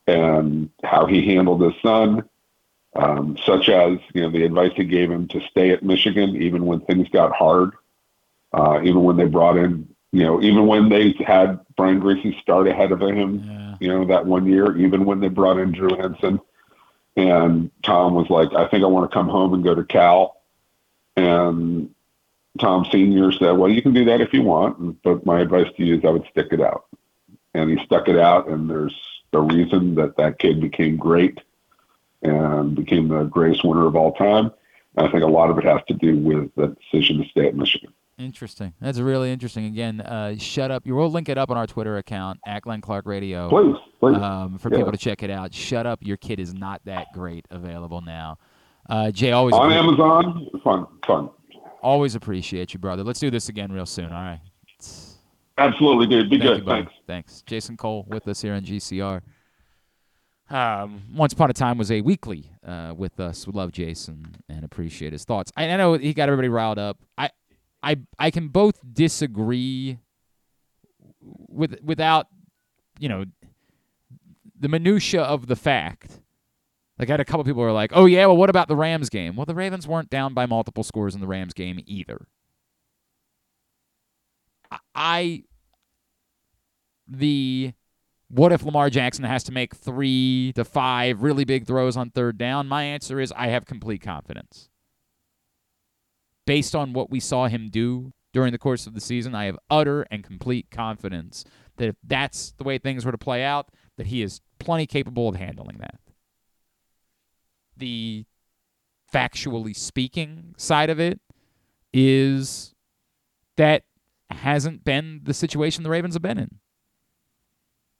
and 0.07 0.69
how 0.83 1.05
he 1.05 1.25
handled 1.25 1.61
his 1.61 1.73
son, 1.81 2.27
um, 2.95 3.37
such 3.45 3.69
as 3.69 3.99
you 4.13 4.21
know 4.21 4.31
the 4.31 4.43
advice 4.43 4.71
he 4.75 4.83
gave 4.83 5.11
him 5.11 5.27
to 5.29 5.41
stay 5.49 5.71
at 5.71 5.83
Michigan 5.83 6.35
even 6.41 6.65
when 6.65 6.81
things 6.81 7.07
got 7.09 7.31
hard, 7.33 7.73
uh, 8.53 8.79
even 8.83 9.03
when 9.03 9.17
they 9.17 9.25
brought 9.25 9.57
in 9.57 9.87
you 10.11 10.23
know 10.23 10.41
even 10.41 10.67
when 10.67 10.89
they 10.89 11.13
had 11.25 11.59
Brian 11.75 12.01
Griese 12.01 12.39
start 12.41 12.67
ahead 12.67 12.91
of 12.91 13.01
him, 13.01 13.43
yeah. 13.45 13.75
you 13.79 13.87
know 13.87 14.05
that 14.05 14.25
one 14.25 14.45
year, 14.45 14.77
even 14.77 15.05
when 15.05 15.19
they 15.19 15.29
brought 15.29 15.59
in 15.59 15.71
Drew 15.71 15.95
Henson, 15.97 16.39
and 17.15 17.71
Tom 17.83 18.13
was 18.13 18.29
like, 18.29 18.53
I 18.53 18.67
think 18.67 18.83
I 18.83 18.87
want 18.87 19.09
to 19.09 19.13
come 19.13 19.27
home 19.27 19.53
and 19.53 19.63
go 19.63 19.75
to 19.75 19.83
Cal, 19.83 20.41
and 21.15 21.93
Tom 22.59 22.85
Senior 22.91 23.31
said, 23.31 23.51
Well, 23.51 23.69
you 23.69 23.81
can 23.81 23.93
do 23.93 24.05
that 24.05 24.21
if 24.21 24.33
you 24.33 24.41
want, 24.41 25.01
but 25.03 25.25
my 25.25 25.39
advice 25.39 25.67
to 25.77 25.85
you 25.85 25.97
is 25.97 26.05
I 26.05 26.09
would 26.09 26.27
stick 26.29 26.47
it 26.51 26.61
out, 26.61 26.85
and 27.53 27.69
he 27.69 27.83
stuck 27.85 28.07
it 28.07 28.17
out, 28.17 28.47
and 28.47 28.69
there's 28.69 28.95
a 29.33 29.41
reason 29.41 29.95
that 29.95 30.17
that 30.17 30.39
kid 30.39 30.59
became 30.59 30.97
great 30.97 31.39
and 32.21 32.75
became 32.75 33.07
the 33.07 33.23
greatest 33.23 33.63
winner 33.63 33.85
of 33.85 33.95
all 33.95 34.13
time. 34.13 34.51
And 34.97 35.07
I 35.07 35.11
think 35.11 35.23
a 35.23 35.27
lot 35.27 35.49
of 35.49 35.57
it 35.57 35.63
has 35.65 35.81
to 35.87 35.93
do 35.93 36.17
with 36.17 36.53
the 36.55 36.75
decision 36.91 37.21
to 37.21 37.29
stay 37.29 37.47
at 37.47 37.55
Michigan. 37.55 37.93
Interesting. 38.19 38.73
That's 38.81 38.99
really 38.99 39.31
interesting. 39.31 39.65
Again, 39.65 40.01
uh, 40.01 40.35
shut 40.37 40.71
up. 40.71 40.85
Will 40.85 41.09
link 41.09 41.29
it 41.29 41.37
up 41.37 41.49
on 41.49 41.55
our 41.57 41.65
Twitter 41.65 41.97
account 41.97 42.39
at 42.45 42.63
Glenn 42.63 42.81
Clark 42.81 43.05
Radio. 43.05 43.49
Please, 43.49 43.77
please. 44.01 44.17
Um, 44.17 44.57
for 44.57 44.69
yeah. 44.69 44.77
people 44.77 44.91
to 44.91 44.97
check 44.97 45.23
it 45.23 45.29
out. 45.29 45.53
Shut 45.53 45.85
up. 45.85 45.99
Your 46.01 46.17
kid 46.17 46.39
is 46.39 46.53
not 46.53 46.81
that 46.83 47.07
great. 47.13 47.45
Available 47.49 48.01
now. 48.01 48.37
Uh, 48.89 49.09
Jay, 49.11 49.31
always 49.31 49.55
on 49.55 49.71
Amazon. 49.71 50.47
Fun, 50.63 50.85
fun. 51.07 51.29
Always 51.81 52.15
appreciate 52.15 52.73
you, 52.73 52.79
brother. 52.79 53.03
Let's 53.03 53.21
do 53.21 53.31
this 53.31 53.47
again 53.47 53.71
real 53.71 53.85
soon. 53.85 54.11
All 54.11 54.21
right. 54.21 54.41
Absolutely, 55.57 56.07
dude. 56.07 56.29
Be 56.29 56.39
Thank 56.39 56.49
good. 56.49 56.59
You. 56.59 56.65
Thanks. 56.65 56.93
Thanks. 57.07 57.43
Jason 57.45 57.77
Cole 57.77 58.05
with 58.09 58.27
us 58.27 58.41
here 58.41 58.53
on 58.53 58.63
GCR. 58.63 59.21
Um, 60.49 61.03
once 61.13 61.31
upon 61.31 61.49
a 61.49 61.53
time 61.53 61.77
was 61.77 61.91
a 61.91 62.01
weekly 62.01 62.51
uh, 62.65 62.93
with 62.97 63.19
us. 63.19 63.45
We 63.45 63.53
love 63.53 63.71
Jason 63.71 64.35
and 64.49 64.65
appreciate 64.65 65.13
his 65.13 65.23
thoughts. 65.23 65.51
I, 65.55 65.69
I 65.69 65.77
know 65.77 65.93
he 65.93 66.13
got 66.13 66.27
everybody 66.27 66.49
riled 66.49 66.79
up. 66.79 66.97
I, 67.17 67.29
I, 67.81 67.97
I 68.17 68.31
can 68.31 68.49
both 68.49 68.79
disagree 68.91 69.99
with 71.21 71.79
without, 71.81 72.27
you 72.99 73.09
know, 73.09 73.25
the 74.59 74.67
minutia 74.67 75.21
of 75.21 75.47
the 75.47 75.55
fact. 75.55 76.19
Like 76.97 77.09
I 77.09 77.13
had 77.13 77.21
a 77.21 77.25
couple 77.25 77.45
people 77.45 77.61
who 77.61 77.67
were 77.67 77.71
like, 77.71 77.91
"Oh 77.93 78.05
yeah, 78.05 78.25
well, 78.25 78.35
what 78.35 78.49
about 78.49 78.67
the 78.67 78.75
Rams 78.75 79.09
game?" 79.09 79.37
Well, 79.37 79.45
the 79.45 79.55
Ravens 79.55 79.87
weren't 79.87 80.09
down 80.09 80.33
by 80.33 80.45
multiple 80.45 80.83
scores 80.83 81.15
in 81.15 81.21
the 81.21 81.27
Rams 81.27 81.53
game 81.53 81.79
either. 81.85 82.27
I 84.93 85.43
the 87.07 87.73
what 88.27 88.51
if 88.51 88.63
Lamar 88.63 88.89
Jackson 88.89 89.23
has 89.23 89.43
to 89.45 89.51
make 89.51 89.75
three 89.75 90.51
to 90.55 90.63
five 90.63 91.23
really 91.23 91.45
big 91.45 91.65
throws 91.65 91.97
on 91.97 92.11
third 92.11 92.37
down? 92.37 92.67
My 92.67 92.83
answer 92.83 93.19
is 93.19 93.31
I 93.31 93.47
have 93.47 93.65
complete 93.65 94.01
confidence. 94.01 94.69
Based 96.49 96.73
on 96.73 96.93
what 96.93 97.11
we 97.11 97.19
saw 97.19 97.45
him 97.45 97.69
do 97.69 98.11
during 98.33 98.51
the 98.51 98.57
course 98.57 98.87
of 98.87 98.95
the 98.95 98.99
season, 98.99 99.35
I 99.35 99.45
have 99.45 99.59
utter 99.69 100.07
and 100.09 100.23
complete 100.23 100.71
confidence 100.71 101.45
that 101.77 101.89
if 101.89 101.95
that's 102.03 102.53
the 102.57 102.63
way 102.63 102.79
things 102.79 103.05
were 103.05 103.11
to 103.11 103.19
play 103.19 103.43
out, 103.43 103.69
that 103.97 104.07
he 104.07 104.23
is 104.23 104.41
plenty 104.57 104.87
capable 104.87 105.29
of 105.29 105.35
handling 105.35 105.77
that. 105.77 105.99
The 107.77 108.25
factually 109.13 109.75
speaking 109.75 110.55
side 110.57 110.89
of 110.89 110.99
it 110.99 111.19
is 111.93 112.73
that 113.55 113.83
hasn't 114.31 114.83
been 114.83 115.21
the 115.25 115.35
situation 115.35 115.83
the 115.83 115.91
Ravens 115.91 116.15
have 116.15 116.23
been 116.23 116.39
in. 116.39 116.55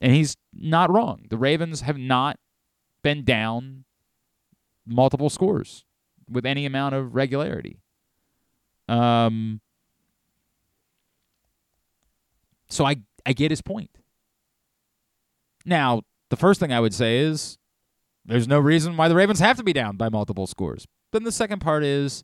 And 0.02 0.12
he's 0.12 0.38
not 0.52 0.92
wrong. 0.92 1.28
The 1.30 1.38
Ravens 1.38 1.82
have 1.82 2.00
not 2.00 2.40
been 3.04 3.24
down 3.24 3.84
multiple 4.88 5.30
scores 5.30 5.86
with 6.28 6.48
any 6.48 6.66
amount 6.66 6.96
of 6.96 7.14
regularity. 7.14 7.78
Um, 8.90 9.62
so 12.70 12.86
I 12.86 12.98
I 13.26 13.34
get 13.34 13.52
his 13.52 13.62
point. 13.62 13.92
Now, 15.66 16.02
the 16.30 16.38
first 16.38 16.60
thing 16.60 16.74
I 16.74 16.80
would 16.80 16.94
say 16.94 17.20
is 17.20 17.58
there's 18.26 18.48
no 18.48 18.60
reason 18.60 18.98
why 18.98 19.08
the 19.08 19.16
Ravens 19.16 19.40
have 19.40 19.58
to 19.58 19.64
be 19.64 19.74
down 19.74 19.98
by 19.98 20.10
multiple 20.10 20.48
scores. 20.48 20.86
Then 21.12 21.24
the 21.24 21.32
second 21.32 21.60
part 21.60 21.84
is 21.84 22.24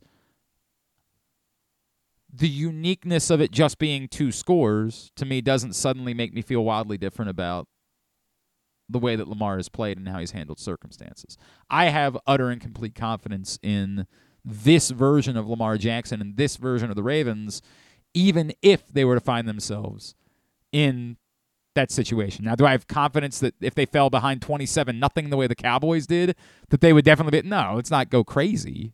the 2.32 2.48
uniqueness 2.48 3.30
of 3.30 3.40
it 3.40 3.50
just 3.50 3.78
being 3.78 4.08
two 4.08 4.30
scores 4.30 5.10
to 5.16 5.24
me 5.24 5.40
doesn't 5.40 5.74
suddenly 5.74 6.14
make 6.14 6.34
me 6.34 6.42
feel 6.42 6.64
wildly 6.64 6.98
different 6.98 7.30
about 7.30 7.66
the 8.88 8.98
way 8.98 9.16
that 9.16 9.28
Lamar 9.28 9.56
has 9.56 9.68
played 9.68 9.98
and 9.98 10.08
how 10.08 10.18
he's 10.18 10.30
handled 10.30 10.60
circumstances. 10.60 11.36
I 11.68 11.86
have 11.86 12.16
utter 12.26 12.50
and 12.50 12.60
complete 12.60 12.94
confidence 12.94 13.58
in 13.62 14.06
this 14.46 14.90
version 14.90 15.36
of 15.36 15.48
Lamar 15.48 15.76
Jackson 15.76 16.20
and 16.20 16.36
this 16.36 16.56
version 16.56 16.88
of 16.88 16.96
the 16.96 17.02
Ravens, 17.02 17.60
even 18.14 18.52
if 18.62 18.86
they 18.88 19.04
were 19.04 19.16
to 19.16 19.20
find 19.20 19.48
themselves 19.48 20.14
in 20.70 21.16
that 21.74 21.90
situation. 21.90 22.44
Now, 22.44 22.54
do 22.54 22.64
I 22.64 22.70
have 22.70 22.86
confidence 22.86 23.40
that 23.40 23.54
if 23.60 23.74
they 23.74 23.84
fell 23.84 24.08
behind 24.08 24.40
27 24.40 24.98
nothing 24.98 25.30
the 25.30 25.36
way 25.36 25.48
the 25.48 25.56
Cowboys 25.56 26.06
did, 26.06 26.36
that 26.70 26.80
they 26.80 26.92
would 26.92 27.04
definitely 27.04 27.42
be 27.42 27.48
no, 27.48 27.72
let's 27.74 27.90
not 27.90 28.08
go 28.08 28.22
crazy. 28.22 28.92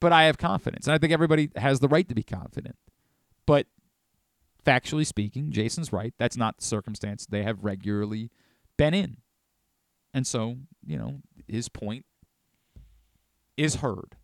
But 0.00 0.12
I 0.12 0.24
have 0.24 0.38
confidence. 0.38 0.86
And 0.86 0.94
I 0.94 0.98
think 0.98 1.12
everybody 1.12 1.50
has 1.56 1.80
the 1.80 1.88
right 1.88 2.08
to 2.08 2.14
be 2.14 2.22
confident. 2.22 2.76
But 3.44 3.66
factually 4.64 5.04
speaking, 5.04 5.50
Jason's 5.50 5.92
right. 5.92 6.14
That's 6.16 6.36
not 6.36 6.58
the 6.58 6.64
circumstance 6.64 7.26
they 7.26 7.42
have 7.42 7.64
regularly 7.64 8.30
been 8.78 8.94
in. 8.94 9.18
And 10.14 10.26
so, 10.26 10.56
you 10.86 10.96
know, 10.96 11.20
his 11.46 11.68
point 11.68 12.06
is 13.60 13.76
heard. 13.76 14.16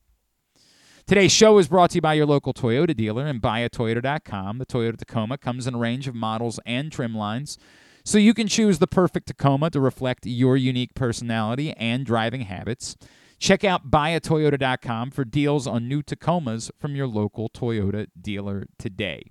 Today's 1.06 1.30
show 1.30 1.58
is 1.58 1.68
brought 1.68 1.90
to 1.90 1.96
you 1.96 2.00
by 2.00 2.14
your 2.14 2.26
local 2.26 2.52
Toyota 2.52 2.96
dealer 2.96 3.26
and 3.26 3.40
buyatoyota.com. 3.40 4.58
The 4.58 4.66
Toyota 4.66 4.96
Tacoma 4.96 5.38
comes 5.38 5.66
in 5.66 5.74
a 5.74 5.78
range 5.78 6.08
of 6.08 6.16
models 6.16 6.58
and 6.66 6.90
trim 6.90 7.14
lines, 7.14 7.58
so 8.04 8.18
you 8.18 8.34
can 8.34 8.48
choose 8.48 8.78
the 8.80 8.88
perfect 8.88 9.28
Tacoma 9.28 9.70
to 9.70 9.80
reflect 9.80 10.26
your 10.26 10.56
unique 10.56 10.94
personality 10.94 11.72
and 11.74 12.04
driving 12.04 12.42
habits. 12.42 12.96
Check 13.38 13.62
out 13.62 13.90
buyatoyota.com 13.90 15.10
for 15.10 15.24
deals 15.24 15.66
on 15.66 15.86
new 15.86 16.02
Tacomas 16.02 16.70
from 16.78 16.96
your 16.96 17.06
local 17.06 17.50
Toyota 17.50 18.08
dealer 18.20 18.66
today. 18.78 19.30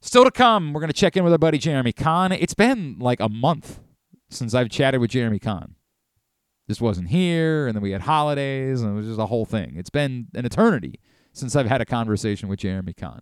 Still 0.00 0.24
to 0.24 0.30
come, 0.30 0.72
we're 0.72 0.80
going 0.80 0.88
to 0.88 0.94
check 0.94 1.16
in 1.16 1.24
with 1.24 1.32
our 1.32 1.38
buddy 1.38 1.58
Jeremy 1.58 1.92
Conn. 1.92 2.32
It's 2.32 2.54
been 2.54 2.96
like 2.98 3.20
a 3.20 3.28
month 3.28 3.80
since 4.30 4.54
I've 4.54 4.70
chatted 4.70 5.00
with 5.00 5.10
Jeremy 5.10 5.38
Conn. 5.38 5.75
This 6.66 6.80
wasn't 6.80 7.08
here, 7.08 7.66
and 7.66 7.76
then 7.76 7.82
we 7.82 7.92
had 7.92 8.02
holidays, 8.02 8.82
and 8.82 8.92
it 8.92 8.96
was 8.96 9.06
just 9.06 9.20
a 9.20 9.26
whole 9.26 9.44
thing. 9.44 9.74
It's 9.76 9.90
been 9.90 10.26
an 10.34 10.44
eternity 10.44 11.00
since 11.32 11.54
I've 11.54 11.68
had 11.68 11.80
a 11.80 11.84
conversation 11.84 12.48
with 12.48 12.58
Jeremy 12.58 12.92
Conn. 12.92 13.20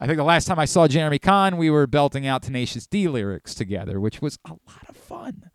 I 0.00 0.06
think 0.06 0.18
the 0.18 0.24
last 0.24 0.46
time 0.46 0.58
I 0.58 0.64
saw 0.64 0.86
Jeremy 0.86 1.18
Conn, 1.18 1.56
we 1.56 1.70
were 1.70 1.86
belting 1.86 2.26
out 2.26 2.42
Tenacious 2.42 2.86
D 2.86 3.08
lyrics 3.08 3.54
together, 3.54 4.00
which 4.00 4.20
was 4.20 4.38
a 4.44 4.50
lot 4.50 4.88
of 4.88 4.96
fun. 4.96 5.50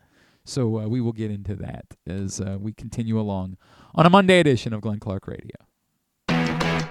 So 0.46 0.80
uh, 0.80 0.88
we 0.88 1.02
will 1.02 1.12
get 1.12 1.30
into 1.30 1.56
that 1.58 1.86
as 2.08 2.42
uh, 2.42 2.58
we 2.60 2.74
continue 2.74 3.20
along 3.20 3.58
on 3.94 4.06
a 4.06 4.10
Monday 4.10 4.40
edition 4.40 4.74
of 4.74 4.82
Glenn 4.82 5.00
Clark 5.00 5.28
Radio. 5.28 5.69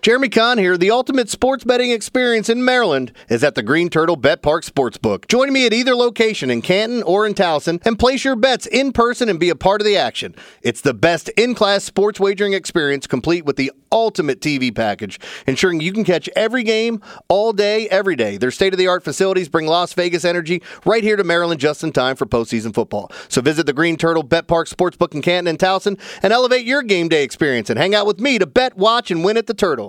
Jeremy 0.00 0.28
Conn 0.28 0.58
here. 0.58 0.78
The 0.78 0.92
ultimate 0.92 1.28
sports 1.28 1.64
betting 1.64 1.90
experience 1.90 2.48
in 2.48 2.64
Maryland 2.64 3.12
is 3.28 3.42
at 3.42 3.56
the 3.56 3.64
Green 3.64 3.90
Turtle 3.90 4.14
Bet 4.14 4.42
Park 4.42 4.64
Sportsbook. 4.64 5.26
Join 5.26 5.52
me 5.52 5.66
at 5.66 5.72
either 5.72 5.96
location 5.96 6.52
in 6.52 6.62
Canton 6.62 7.02
or 7.02 7.26
in 7.26 7.34
Towson 7.34 7.84
and 7.84 7.98
place 7.98 8.24
your 8.24 8.36
bets 8.36 8.66
in 8.66 8.92
person 8.92 9.28
and 9.28 9.40
be 9.40 9.50
a 9.50 9.56
part 9.56 9.80
of 9.80 9.84
the 9.84 9.96
action. 9.96 10.36
It's 10.62 10.82
the 10.82 10.94
best 10.94 11.30
in 11.30 11.56
class 11.56 11.82
sports 11.82 12.20
wagering 12.20 12.52
experience 12.52 13.08
complete 13.08 13.44
with 13.44 13.56
the 13.56 13.72
ultimate 13.90 14.40
TV 14.40 14.72
package, 14.72 15.18
ensuring 15.46 15.80
you 15.80 15.92
can 15.92 16.04
catch 16.04 16.28
every 16.36 16.62
game 16.62 17.02
all 17.28 17.52
day, 17.52 17.88
every 17.88 18.14
day. 18.14 18.36
Their 18.36 18.50
state 18.52 18.72
of 18.72 18.78
the 18.78 18.86
art 18.86 19.02
facilities 19.02 19.48
bring 19.48 19.66
Las 19.66 19.94
Vegas 19.94 20.24
energy 20.24 20.62
right 20.84 21.02
here 21.02 21.16
to 21.16 21.24
Maryland 21.24 21.60
just 21.60 21.82
in 21.82 21.90
time 21.90 22.14
for 22.14 22.26
postseason 22.26 22.72
football. 22.72 23.10
So 23.28 23.40
visit 23.40 23.66
the 23.66 23.72
Green 23.72 23.96
Turtle 23.96 24.22
Bet 24.22 24.46
Park 24.46 24.68
Sportsbook 24.68 25.14
in 25.14 25.22
Canton 25.22 25.48
and 25.48 25.58
Towson 25.58 25.98
and 26.22 26.32
elevate 26.32 26.66
your 26.66 26.82
game 26.82 27.08
day 27.08 27.24
experience 27.24 27.68
and 27.68 27.78
hang 27.78 27.94
out 27.96 28.06
with 28.06 28.20
me 28.20 28.38
to 28.38 28.46
bet, 28.46 28.76
watch, 28.76 29.10
and 29.10 29.24
win 29.24 29.36
at 29.36 29.46
the 29.46 29.54
Turtle. 29.54 29.87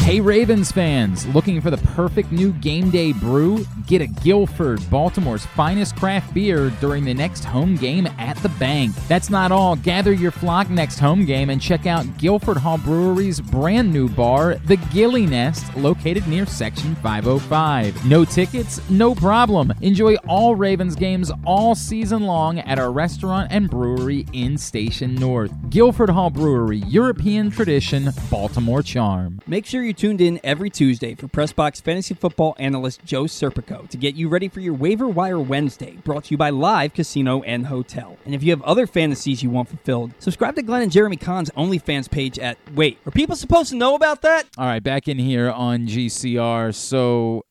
Hey 0.00 0.20
Ravens 0.20 0.72
fans, 0.72 1.24
looking 1.28 1.60
for 1.60 1.70
the 1.70 1.76
perfect 1.76 2.32
new 2.32 2.52
game 2.54 2.90
day 2.90 3.12
brew? 3.12 3.64
Get 3.86 4.00
a 4.00 4.08
Guilford, 4.08 4.80
Baltimore's 4.90 5.46
finest 5.46 5.94
craft 5.94 6.34
beer 6.34 6.70
during 6.80 7.04
the 7.04 7.14
next 7.14 7.44
home 7.44 7.76
game 7.76 8.08
at 8.18 8.36
the 8.38 8.48
bank. 8.48 8.92
That's 9.06 9.30
not 9.30 9.52
all. 9.52 9.76
Gather 9.76 10.12
your 10.12 10.32
flock 10.32 10.68
next 10.68 10.98
home 10.98 11.24
game 11.26 11.48
and 11.50 11.62
check 11.62 11.86
out 11.86 12.06
Guilford 12.18 12.56
Hall 12.56 12.78
Brewery's 12.78 13.40
brand 13.40 13.92
new 13.92 14.08
bar, 14.08 14.56
the 14.66 14.78
Gilly 14.92 15.26
Nest, 15.26 15.76
located 15.76 16.26
near 16.26 16.44
Section 16.44 16.96
505. 16.96 18.04
No 18.04 18.24
tickets? 18.24 18.80
No 18.90 19.14
problem. 19.14 19.72
Enjoy 19.80 20.16
all 20.26 20.56
Ravens 20.56 20.96
games 20.96 21.30
all 21.44 21.76
season 21.76 22.22
long 22.22 22.58
at 22.60 22.80
our 22.80 22.90
restaurant 22.90 23.52
and 23.52 23.70
brewery 23.70 24.26
in 24.32 24.58
Station 24.58 25.14
North. 25.14 25.52
Guilford 25.68 26.10
Hall 26.10 26.30
Brewery, 26.30 26.78
European 26.88 27.48
tradition, 27.48 28.10
Baltimore 28.28 28.82
charm. 28.82 29.38
Make 29.46 29.66
sure 29.66 29.84
you 29.84 29.89
you're 29.90 29.96
tuned 29.96 30.20
in 30.20 30.38
every 30.44 30.70
Tuesday 30.70 31.16
for 31.16 31.26
Pressbox 31.26 31.82
fantasy 31.82 32.14
football 32.14 32.54
analyst 32.60 33.04
Joe 33.04 33.24
Serpico 33.24 33.88
to 33.88 33.96
get 33.96 34.14
you 34.14 34.28
ready 34.28 34.46
for 34.46 34.60
your 34.60 34.72
waiver 34.72 35.08
wire 35.08 35.40
Wednesday, 35.40 35.96
brought 36.04 36.26
to 36.26 36.30
you 36.30 36.36
by 36.36 36.50
Live 36.50 36.94
Casino 36.94 37.42
and 37.42 37.66
Hotel. 37.66 38.16
And 38.24 38.32
if 38.32 38.40
you 38.44 38.52
have 38.52 38.62
other 38.62 38.86
fantasies 38.86 39.42
you 39.42 39.50
want 39.50 39.68
fulfilled, 39.68 40.12
subscribe 40.20 40.54
to 40.54 40.62
Glenn 40.62 40.82
and 40.82 40.92
Jeremy 40.92 41.16
Conn's 41.16 41.50
OnlyFans 41.50 42.08
page 42.08 42.38
at 42.38 42.56
Wait, 42.72 42.98
are 43.04 43.10
people 43.10 43.34
supposed 43.34 43.70
to 43.70 43.76
know 43.76 43.96
about 43.96 44.22
that? 44.22 44.46
All 44.56 44.64
right, 44.64 44.80
back 44.80 45.08
in 45.08 45.18
here 45.18 45.50
on 45.50 45.88
GCR. 45.88 46.72
So, 46.72 47.44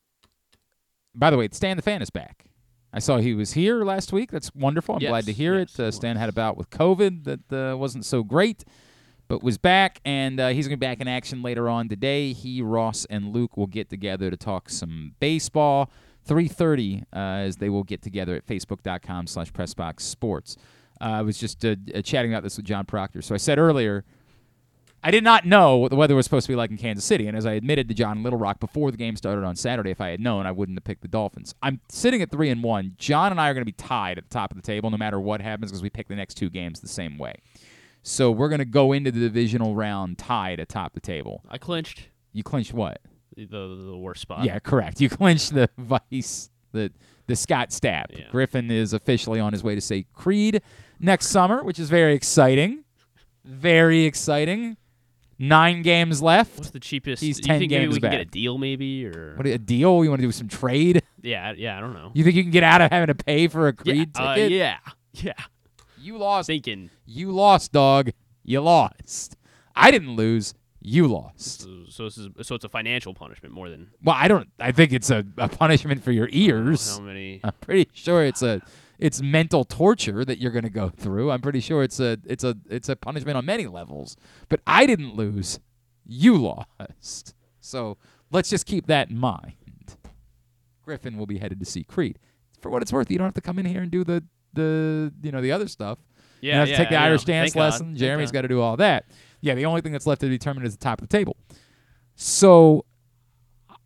by 1.14 1.32
the 1.32 1.36
way, 1.38 1.50
Stan 1.52 1.76
the 1.76 1.84
Fan 1.84 2.02
is 2.02 2.10
back. 2.10 2.46
I 2.94 3.00
saw 3.00 3.18
he 3.18 3.34
was 3.34 3.52
here 3.52 3.84
last 3.84 4.14
week. 4.14 4.32
That's 4.32 4.56
wonderful. 4.56 4.96
I'm 4.96 5.02
Yes, 5.02 5.10
glad 5.10 5.26
to 5.26 5.34
hear 5.34 5.60
yes, 5.60 5.78
it. 5.78 5.88
Uh, 5.88 5.92
Stan 5.92 6.16
had 6.16 6.30
a 6.30 6.34
bout 6.34 6.56
with 6.56 6.70
COVID 6.70 7.26
that 7.26 7.72
uh, 7.74 7.76
wasn't 7.76 8.06
so 8.06 8.24
great, 8.24 8.64
but 9.30 9.42
was 9.42 9.58
back, 9.58 10.02
and 10.04 10.40
uh, 10.40 10.50
he's 10.50 10.68
going 10.68 10.78
to 10.78 10.78
be 10.78 10.86
back 10.86 11.00
in 11.00 11.08
action 11.08 11.42
later 11.42 11.70
on 11.70 11.88
today. 11.88 12.34
He, 12.34 12.62
Ross, 12.62 13.06
and 13.06 13.32
Luke 13.34 13.56
will 13.56 13.68
get 13.68 13.90
together 13.90 14.30
to 14.30 14.36
talk 14.36 14.70
some 14.70 15.14
baseball. 15.22 15.90
3.30 16.28 17.04
uh, 17.14 17.16
as 17.16 17.56
they 17.56 17.70
will 17.70 17.84
get 17.84 18.02
together 18.02 18.36
at 18.36 18.46
facebook.com 18.46 19.26
slash 19.26 19.52
pressboxsports. 19.52 20.58
Uh, 21.02 21.06
I 21.06 21.22
was 21.22 21.38
just 21.38 21.64
uh, 21.64 21.76
uh, 21.96 22.02
chatting 22.02 22.34
about 22.34 22.44
this 22.44 22.58
with 22.58 22.66
John 22.66 22.86
Proctor. 22.86 23.22
So 23.22 23.34
I 23.34 23.38
said 23.38 23.58
earlier– 23.58 24.04
I 25.02 25.12
did 25.12 25.24
not 25.24 25.46
know 25.46 25.78
what 25.78 25.92
the 25.92 25.96
weather 25.96 26.14
was 26.14 26.26
supposed 26.26 26.46
to 26.48 26.52
be 26.52 26.58
like 26.58 26.72
in 26.72 26.78
Kansas 26.78 27.06
City, 27.06 27.28
and 27.28 27.38
as 27.38 27.46
I 27.46 27.54
admitted 27.54 27.88
to 27.88 27.94
John 27.94 28.22
Little 28.22 28.38
Rock 28.38 28.60
before 28.60 28.92
the 28.92 28.98
game 28.98 29.16
started 29.16 29.46
on 29.46 29.56
Saturday, 29.56 29.92
if 29.92 30.02
I 30.02 30.10
had 30.10 30.20
known, 30.20 30.46
I 30.46 30.52
wouldn't 30.52 30.78
have 30.78 30.84
picked 30.84 31.02
the 31.02 31.08
Dolphins. 31.08 31.56
I'm 31.62 31.80
sitting 31.88 32.22
at 32.22 32.32
three 32.32 32.50
and 32.50 32.62
one. 32.62 32.96
John 32.98 33.32
and 33.32 33.40
I 33.40 33.50
are 33.50 33.54
going 33.54 33.62
to 33.62 33.66
be 33.66 33.72
tied 33.72 34.18
at 34.18 34.26
the 34.26 34.30
top 34.30 34.52
of 34.52 34.58
the 34.58 34.62
table, 34.62 34.90
no 34.90 34.98
matter 34.98 35.18
what 35.18 35.42
happens, 35.42 35.72
because 35.72 35.82
we 35.82 35.90
pick 35.90 36.10
the 36.10 36.16
next 36.16 36.34
two 36.34 36.50
games 36.50 36.82
the 36.82 36.90
same 36.90 37.18
way. 37.18 37.36
So 38.10 38.32
we're 38.32 38.50
going 38.50 38.60
to 38.60 38.66
go 38.66 38.92
into 38.92 39.12
the 39.12 39.20
divisional 39.20 39.76
round 39.76 40.18
tied 40.18 40.60
atop 40.60 40.94
the 40.94 41.00
table. 41.00 41.44
I 41.48 41.60
clinched 41.60 42.10
You 42.34 42.42
clinched 42.42 42.74
what? 42.74 43.02
the, 43.36 43.46
the, 43.46 43.86
the 43.92 43.98
worst 43.98 44.22
spot. 44.22 44.44
Yeah, 44.44 44.58
correct. 44.58 45.00
You 45.00 45.10
clinched 45.10 45.54
the 45.54 45.70
vice, 45.78 46.50
the 46.72 46.92
the 47.28 47.36
Scott 47.36 47.70
Stapp. 47.70 48.06
Yeah. 48.10 48.26
Griffin 48.32 48.72
is 48.72 48.94
officially 48.94 49.40
on 49.40 49.54
his 49.54 49.64
way 49.64 49.76
to 49.76 49.82
say 49.82 50.08
Creed 50.14 50.64
next 51.00 51.28
summer, 51.28 51.64
which 51.64 51.78
is 51.78 51.92
very 51.92 52.16
exciting. 52.16 52.84
Very 53.46 54.06
exciting. 54.06 54.78
Nine 55.38 55.84
games 55.84 56.20
left. 56.20 56.58
What's 56.58 56.72
the 56.72 56.80
cheapest? 56.80 57.22
He's 57.22 57.38
do 57.40 57.44
10 57.44 57.54
you 57.54 57.60
think 57.60 57.72
maybe 57.72 57.84
games 57.84 57.96
we 57.96 58.02
can 58.02 58.12
get 58.12 58.22
a 58.22 58.26
deal, 58.26 58.58
maybe, 58.58 59.06
or 59.06 59.36
What 59.36 59.46
a 59.46 59.58
deal? 59.60 60.04
You 60.04 60.10
want 60.10 60.20
to 60.22 60.28
do 60.28 60.32
some 60.32 60.48
trade? 60.48 61.04
yeah, 61.22 61.54
yeah, 61.56 61.78
I 61.78 61.80
don't 61.80 61.94
know. 61.94 62.10
You 62.16 62.24
think 62.24 62.36
you 62.36 62.42
can 62.44 62.52
get 62.52 62.64
out 62.64 62.82
of 62.82 62.92
having 62.92 63.16
to 63.16 63.24
pay 63.24 63.48
for 63.48 63.68
a 63.68 63.74
Creed 63.74 64.10
yeah, 64.16 64.22
uh, 64.22 64.36
ticket? 64.36 64.52
yeah, 64.52 64.78
yeah. 65.14 65.34
You 66.10 66.18
lost. 66.18 66.48
Thinking 66.48 66.90
You 67.06 67.32
lost, 67.32 67.72
dog. 67.72 68.10
You 68.44 68.62
lost. 68.62 69.38
I 69.76 69.92
didn't 69.92 70.16
lose. 70.16 70.56
You 70.82 71.06
lost. 71.06 71.62
so, 71.62 71.84
so 71.88 72.04
this 72.06 72.18
is 72.18 72.30
so 72.42 72.56
it's 72.56 72.66
a 72.66 72.70
financial 72.70 73.14
punishment 73.14 73.54
more 73.54 73.70
than 73.70 73.92
Well, 74.04 74.16
I 74.18 74.28
don't. 74.28 74.50
I 74.60 74.72
think 74.72 74.92
it's 74.92 75.12
a, 75.12 75.24
a 75.38 75.48
punishment 75.48 76.04
for 76.04 76.12
your 76.12 76.28
ears. 76.32 76.98
how 76.98 77.04
many. 77.04 77.42
I'm 77.44 77.54
pretty 77.62 77.92
sure 77.94 78.26
it's 78.26 78.42
a 78.42 78.60
it's 78.98 79.22
mental 79.22 79.64
torture 79.66 80.26
that 80.26 80.40
you're 80.40 80.52
going 80.52 80.64
to 80.64 80.72
go 80.72 80.90
through. 80.90 81.30
I'm 81.30 81.42
pretty 81.42 81.60
sure 81.60 81.84
it's 81.84 82.00
a 82.00 82.18
it's 82.26 82.44
a 82.44 82.58
it's 82.72 82.90
a 82.90 82.96
punishment 82.96 83.38
on 83.38 83.46
many 83.46 83.68
levels. 83.68 84.18
But 84.48 84.62
I 84.66 84.88
didn't 84.88 85.14
lose. 85.16 85.60
You 86.08 86.38
lost. 86.38 87.36
So 87.62 87.98
let's 88.32 88.50
just 88.50 88.66
keep 88.66 88.88
that 88.88 89.12
in 89.12 89.20
mind. 89.20 89.54
Griffin 90.82 91.20
will 91.20 91.28
be 91.28 91.38
headed 91.38 91.60
to 91.60 91.68
see 91.68 91.84
Creed. 91.84 92.18
For 92.62 92.72
what 92.72 92.82
it's 92.82 92.92
worth, 92.92 93.12
you 93.12 93.20
don't 93.20 93.28
have 93.28 93.36
to 93.36 93.42
come 93.42 93.60
in 93.60 93.68
here 93.68 93.84
and 93.84 93.92
do 93.92 94.04
the 94.04 94.24
the 94.54 95.14
you 95.22 95.32
know 95.32 95.42
the 95.42 95.52
other 95.52 95.68
stuff. 95.68 96.00
Yeah, 96.42 96.54
don't 96.54 96.60
have 96.60 96.68
yeah, 96.70 96.78
to 96.78 96.84
take 96.84 96.90
the 96.90 96.96
I 96.96 97.00
know. 97.02 97.06
Irish 97.08 97.24
dance 97.26 97.54
Thank 97.54 97.62
lesson. 97.62 97.86
Thank 97.88 97.98
Jeremy's 97.98 98.32
God. 98.32 98.40
got 98.40 98.42
to 98.44 98.48
do 98.48 98.62
all 98.62 98.78
that. 98.78 99.06
Yeah, 99.42 99.56
the 99.56 99.66
only 99.66 99.82
thing 99.82 99.92
that's 99.92 100.08
left 100.08 100.22
to 100.22 100.30
determine 100.30 100.66
is 100.66 100.76
the 100.76 100.84
top 100.84 101.02
of 101.02 101.08
the 101.08 101.18
table. 101.18 101.38
So 102.16 102.86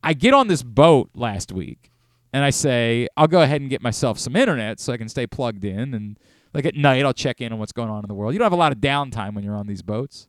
I 0.03 0.14
get 0.14 0.34
on 0.34 0.48
this 0.48 0.64
boat 0.64 1.10
last 1.14 1.52
week 1.52 1.91
and 2.34 2.44
I 2.44 2.49
say, 2.49 3.07
I'll 3.15 3.27
go 3.27 3.41
ahead 3.41 3.61
and 3.61 3.69
get 3.69 3.81
myself 3.81 4.18
some 4.19 4.35
internet 4.35 4.80
so 4.80 4.91
I 4.91 4.98
can 4.98 5.07
stay 5.07 5.27
plugged 5.27 5.64
in. 5.64 5.94
And 5.94 6.19
like 6.53 6.65
at 6.65 6.76
night, 6.76 7.06
I'll 7.06 7.14
check 7.14 7.41
in 7.41 7.53
on 7.53 7.60
what's 7.60 7.72
going 7.72 7.90
on 7.90 8.03
in 8.03 8.07
the 8.07 8.15
world. 8.15 8.34
You 8.34 8.40
don't 8.40 8.45
have 8.48 8.53
a 8.53 8.57
lot 8.57 8.72
of 8.72 8.80
downtime 8.80 9.35
when 9.35 9.44
you're 9.44 9.56
on 9.56 9.68
these 9.68 9.81
boats. 9.81 10.27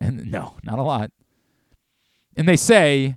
And 0.00 0.30
no, 0.30 0.56
not 0.64 0.78
a 0.78 0.82
lot. 0.82 1.12
And 2.36 2.48
they 2.48 2.56
say, 2.56 3.16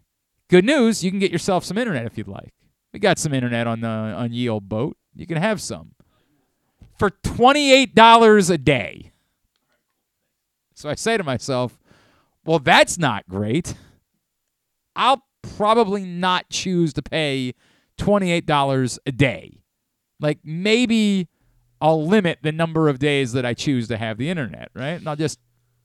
good 0.50 0.66
news, 0.66 1.04
you 1.04 1.10
can 1.10 1.20
get 1.20 1.32
yourself 1.32 1.66
some 1.66 1.78
internet 1.78 2.06
if 2.06 2.18
you'd 2.18 2.28
like. 2.28 2.54
We 2.94 3.00
got 3.00 3.18
some 3.18 3.34
internet 3.34 3.66
on 3.68 3.82
the 3.82 3.88
on 3.88 4.32
ye 4.32 4.48
old 4.48 4.70
boat. 4.70 4.96
You 5.16 5.26
can 5.26 5.38
have 5.38 5.62
some 5.62 5.92
for 6.98 7.10
twenty 7.10 7.72
eight 7.72 7.96
dollars 7.96 8.50
a 8.50 8.58
day. 8.58 9.12
So 10.74 10.90
I 10.90 10.96
say 10.96 11.18
to 11.18 11.24
myself, 11.24 11.80
well, 12.46 12.60
that's 12.60 12.98
not 12.98 13.28
great. 13.30 13.76
I'll 14.96 15.24
probably 15.58 16.04
not 16.04 16.50
choose 16.50 16.94
to 16.94 17.02
pay 17.02 17.54
$28 17.98 19.00
a 19.06 19.12
day. 19.12 19.62
Like 20.20 20.40
maybe 20.44 21.28
I'll 21.82 22.06
limit 22.06 22.40
the 22.42 22.52
number 22.52 22.90
of 22.90 23.00
days 23.00 23.34
that 23.34 23.46
I 23.46 23.54
choose 23.54 23.88
to 23.90 23.98
have 23.98 24.18
the 24.18 24.30
internet, 24.30 24.70
right? 24.74 24.94
And 24.94 25.08
I'll 25.08 25.16
just 25.16 25.40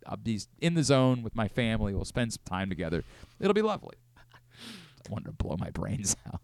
I'll 0.07 0.16
be 0.16 0.40
in 0.61 0.74
the 0.74 0.82
zone 0.82 1.23
with 1.23 1.35
my 1.35 1.48
family. 1.48 1.94
We'll 1.94 2.05
spend 2.05 2.32
some 2.32 2.43
time 2.44 2.69
together. 2.69 3.05
It'll 3.39 3.55
be 3.55 3.62
lovely. 3.62 3.97
I 4.16 5.12
wanted 5.12 5.27
to 5.27 5.32
blow 5.32 5.57
my 5.59 5.70
brains 5.70 6.16
out. 6.27 6.40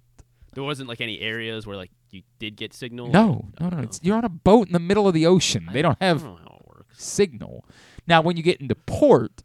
There 0.57 0.65
wasn't 0.65 0.89
like 0.89 1.01
any 1.01 1.21
areas 1.21 1.67
where 1.67 1.77
like 1.77 1.91
you 2.11 2.23
did 2.41 2.57
get 2.57 2.73
signal. 2.75 3.09
No, 3.09 3.47
no, 3.61 3.69
no. 3.69 3.79
It's, 3.79 4.01
you're 4.03 4.17
on 4.17 4.25
a 4.25 4.29
boat 4.29 4.67
in 4.67 4.73
the 4.73 4.81
middle 4.81 5.07
of 5.07 5.15
the 5.15 5.27
ocean. 5.27 5.69
They 5.73 5.83
don't 5.83 5.99
have 6.01 6.23
don't 6.25 6.39
how 6.39 6.57
it 6.61 6.67
works. 6.67 7.05
signal. 7.05 7.65
Now, 8.09 8.23
when 8.23 8.37
you 8.37 8.43
get 8.43 8.61
into 8.61 8.75
port, 8.75 9.43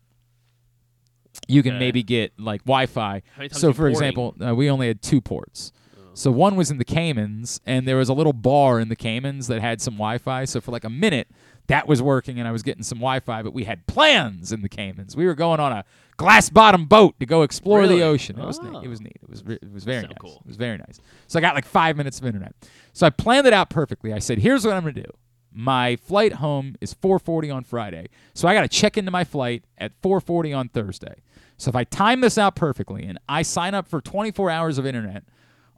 you 1.47 1.63
can 1.63 1.73
Okay. 1.73 1.79
maybe 1.79 2.01
get 2.03 2.31
like 2.39 2.63
Wi-Fi. 2.63 3.21
How 3.33 3.37
many 3.37 3.49
times 3.49 3.59
So, 3.61 3.73
for 3.73 3.87
example, 3.89 4.35
uh, 4.45 4.55
we 4.55 4.69
only 4.69 4.87
had 4.87 5.01
two 5.01 5.19
ports. 5.21 5.71
Oh. 5.97 6.11
So 6.13 6.31
one 6.31 6.55
was 6.55 6.71
in 6.71 6.77
the 6.77 6.85
Caymans, 6.85 7.59
and 7.65 7.87
there 7.87 7.97
was 7.97 8.09
a 8.09 8.13
little 8.13 8.33
bar 8.33 8.79
in 8.79 8.87
the 8.89 8.95
Caymans 8.95 9.47
that 9.47 9.61
had 9.61 9.81
some 9.81 9.95
Wi-Fi. 9.95 10.45
So 10.45 10.61
for 10.61 10.71
like 10.71 10.83
a 10.83 10.89
minute, 10.89 11.27
that 11.67 11.87
was 11.87 12.01
working, 12.01 12.39
and 12.39 12.47
I 12.47 12.51
was 12.51 12.63
getting 12.63 12.83
some 12.83 12.99
Wi-Fi. 12.99 13.41
But 13.43 13.53
we 13.53 13.65
had 13.65 13.85
plans 13.87 14.51
in 14.51 14.61
the 14.61 14.69
Caymans. 14.69 15.15
We 15.15 15.25
were 15.25 15.35
going 15.35 15.59
on 15.59 15.71
a 15.73 15.83
glass-bottom 16.21 16.85
boat 16.85 17.19
to 17.19 17.25
go 17.25 17.41
explore 17.43 17.79
Really? 17.81 17.97
the 17.99 18.03
ocean. 18.03 18.39
It 18.39 18.45
was 18.45 18.61
neat. 18.61 18.71
Oh. 18.75 18.81
It 18.81 18.87
was 18.87 19.01
neat. 19.01 19.17
It 19.21 19.29
was 19.29 19.43
re- 19.45 19.59
it 19.61 19.71
was 19.73 19.83
very 19.83 20.01
So 20.01 20.07
nice. 20.07 20.17
cool. 20.19 20.41
It 20.45 20.47
was 20.47 20.55
very 20.57 20.77
nice. 20.77 20.99
So 21.27 21.39
I 21.39 21.41
got 21.41 21.55
like 21.55 21.65
five 21.65 21.97
minutes 21.97 22.19
of 22.19 22.25
internet. 22.25 22.53
So 22.93 23.05
I 23.05 23.09
planned 23.09 23.47
it 23.47 23.53
out 23.53 23.69
perfectly. 23.69 24.13
I 24.13 24.19
said, 24.19 24.37
"Here's 24.39 24.65
what 24.65 24.75
I'm 24.75 24.81
gonna 24.83 24.93
do." 24.93 25.11
My 25.53 25.97
flight 25.97 26.33
home 26.33 26.75
is 26.79 26.93
4:40 26.93 27.49
on 27.53 27.63
Friday, 27.63 28.07
so 28.33 28.47
I 28.47 28.53
got 28.53 28.61
to 28.61 28.69
check 28.69 28.97
into 28.97 29.11
my 29.11 29.23
flight 29.25 29.65
at 29.77 29.91
4:40 30.01 30.53
on 30.53 30.69
Thursday. 30.69 31.15
So 31.57 31.69
if 31.69 31.75
I 31.75 31.83
time 31.83 32.21
this 32.21 32.37
out 32.37 32.55
perfectly 32.55 33.03
and 33.03 33.19
I 33.27 33.41
sign 33.41 33.73
up 33.73 33.87
for 33.87 33.99
24 34.01 34.49
hours 34.49 34.77
of 34.77 34.85
internet 34.85 35.23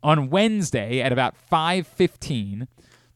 on 0.03 0.29
Wednesday 0.29 1.01
at 1.01 1.11
about 1.11 1.35
5:15, 1.35 2.67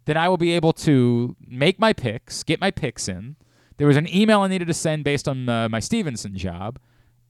then 0.06 0.18
I 0.18 0.30
will 0.30 0.38
be 0.38 0.54
able 0.54 0.74
to 0.74 1.36
make 1.46 1.78
my 1.80 1.94
picks, 1.94 2.44
get 2.44 2.60
my 2.60 2.72
picks 2.72 3.08
in. 3.08 3.36
There 3.78 3.88
was 3.88 3.98
an 3.98 4.08
email 4.14 4.42
I 4.42 4.48
needed 4.48 4.68
to 4.70 4.74
send 4.74 5.04
based 5.04 5.28
on 5.28 5.48
uh, 5.48 5.70
my 5.70 5.80
Stevenson 5.80 6.36
job, 6.36 6.80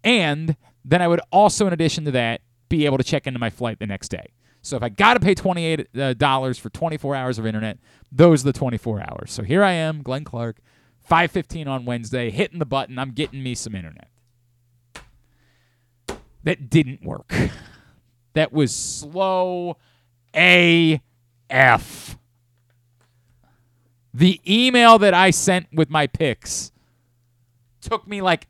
and 0.04 0.56
then 0.84 1.02
I 1.02 1.08
would 1.08 1.22
also, 1.32 1.68
in 1.68 1.74
addition 1.74 2.06
to 2.06 2.12
that, 2.12 2.42
be 2.70 2.86
able 2.86 2.98
to 2.98 3.04
check 3.04 3.28
into 3.28 3.40
my 3.40 3.50
flight 3.50 3.80
the 3.80 3.88
next 3.88 4.10
day. 4.10 4.34
So 4.62 4.76
if 4.76 4.84
I 4.84 4.90
got 4.90 5.14
to 5.14 5.20
pay 5.20 5.34
$28 5.34 5.88
uh, 5.96 6.54
for 6.54 6.70
24 6.70 7.16
hours 7.16 7.40
of 7.40 7.46
internet, 7.46 7.78
those 8.12 8.44
are 8.44 8.52
the 8.52 8.58
24 8.58 9.02
hours. 9.02 9.32
So 9.32 9.44
here 9.44 9.64
I 9.64 9.72
am, 9.72 10.02
Glenn 10.02 10.24
Clark, 10.24 10.58
5:15 11.10 11.68
on 11.68 11.86
Wednesday, 11.86 12.30
hitting 12.30 12.60
the 12.60 12.66
button. 12.66 13.00
I'm 13.00 13.12
getting 13.12 13.42
me 13.42 13.56
some 13.56 13.76
internet. 13.76 14.10
That 16.44 16.70
didn't 16.70 17.04
work. 17.04 17.34
That 18.34 18.54
was 18.54 18.76
slow 18.76 19.78
AF. 20.36 22.18
The 24.14 24.40
email 24.48 25.00
that 25.00 25.14
I 25.14 25.32
sent 25.32 25.68
with 25.74 25.90
my 25.90 26.06
picks 26.06 26.72
took 27.82 28.08
me 28.08 28.22
like 28.22 28.48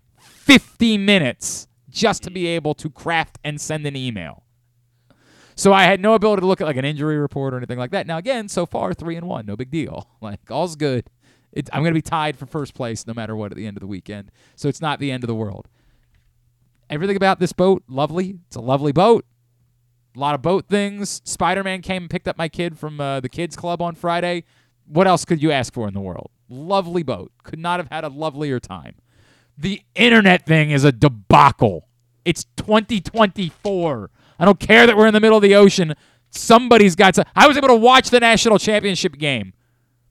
50 0.47 0.97
minutes 0.97 1.67
just 1.89 2.23
to 2.23 2.31
be 2.31 2.47
able 2.47 2.73
to 2.75 2.89
craft 2.89 3.37
and 3.43 3.59
send 3.59 3.85
an 3.85 3.97
email. 3.97 4.43
So 5.55 5.73
I 5.73 5.83
had 5.83 5.99
no 5.99 6.13
ability 6.13 6.39
to 6.39 6.47
look 6.47 6.61
at 6.61 6.67
like 6.67 6.77
an 6.77 6.85
injury 6.85 7.17
report 7.17 7.53
or 7.53 7.57
anything 7.57 7.77
like 7.77 7.91
that. 7.91 8.07
Now 8.07 8.17
again, 8.17 8.47
so 8.47 8.65
far 8.65 8.93
three 8.93 9.17
and 9.17 9.27
one, 9.27 9.45
no 9.45 9.57
big 9.57 9.71
deal. 9.71 10.09
Like 10.21 10.39
all's 10.49 10.75
good. 10.75 11.09
I'm 11.73 11.81
going 11.81 11.93
to 11.93 11.97
be 11.97 12.01
tied 12.01 12.37
for 12.37 12.45
first 12.45 12.73
place 12.73 13.05
no 13.07 13.13
matter 13.13 13.35
what 13.35 13.51
at 13.51 13.57
the 13.57 13.65
end 13.65 13.77
of 13.77 13.81
the 13.81 13.87
weekend. 13.87 14.31
So 14.55 14.69
it's 14.69 14.81
not 14.81 14.99
the 14.99 15.11
end 15.11 15.23
of 15.23 15.27
the 15.27 15.35
world. 15.35 15.67
Everything 16.89 17.17
about 17.17 17.39
this 17.39 17.51
boat, 17.53 17.83
lovely. 17.87 18.39
It's 18.47 18.55
a 18.55 18.61
lovely 18.61 18.91
boat. 18.91 19.25
A 20.15 20.19
lot 20.19 20.35
of 20.35 20.41
boat 20.41 20.67
things. 20.67 21.21
Spider 21.25 21.63
Man 21.63 21.81
came 21.81 22.03
and 22.03 22.09
picked 22.09 22.27
up 22.27 22.37
my 22.37 22.47
kid 22.47 22.77
from 22.77 23.01
uh, 23.01 23.19
the 23.19 23.29
kids 23.29 23.55
club 23.55 23.81
on 23.81 23.95
Friday. 23.95 24.43
What 24.85 25.07
else 25.07 25.25
could 25.25 25.41
you 25.41 25.51
ask 25.51 25.73
for 25.73 25.87
in 25.87 25.93
the 25.93 26.01
world? 26.01 26.31
Lovely 26.47 27.03
boat. 27.03 27.31
Could 27.43 27.59
not 27.59 27.79
have 27.79 27.89
had 27.91 28.03
a 28.03 28.09
lovelier 28.09 28.59
time. 28.59 28.95
The 29.57 29.81
internet 29.95 30.45
thing 30.45 30.71
is 30.71 30.83
a 30.83 30.91
debacle. 30.91 31.87
It's 32.25 32.45
2024. 32.57 34.09
I 34.39 34.45
don't 34.45 34.59
care 34.59 34.85
that 34.85 34.95
we're 34.95 35.07
in 35.07 35.13
the 35.13 35.19
middle 35.19 35.37
of 35.37 35.41
the 35.41 35.55
ocean. 35.55 35.95
Somebody's 36.29 36.95
got 36.95 37.15
to. 37.15 37.25
I 37.35 37.47
was 37.47 37.57
able 37.57 37.69
to 37.69 37.75
watch 37.75 38.09
the 38.09 38.19
national 38.19 38.59
championship 38.59 39.17
game. 39.17 39.53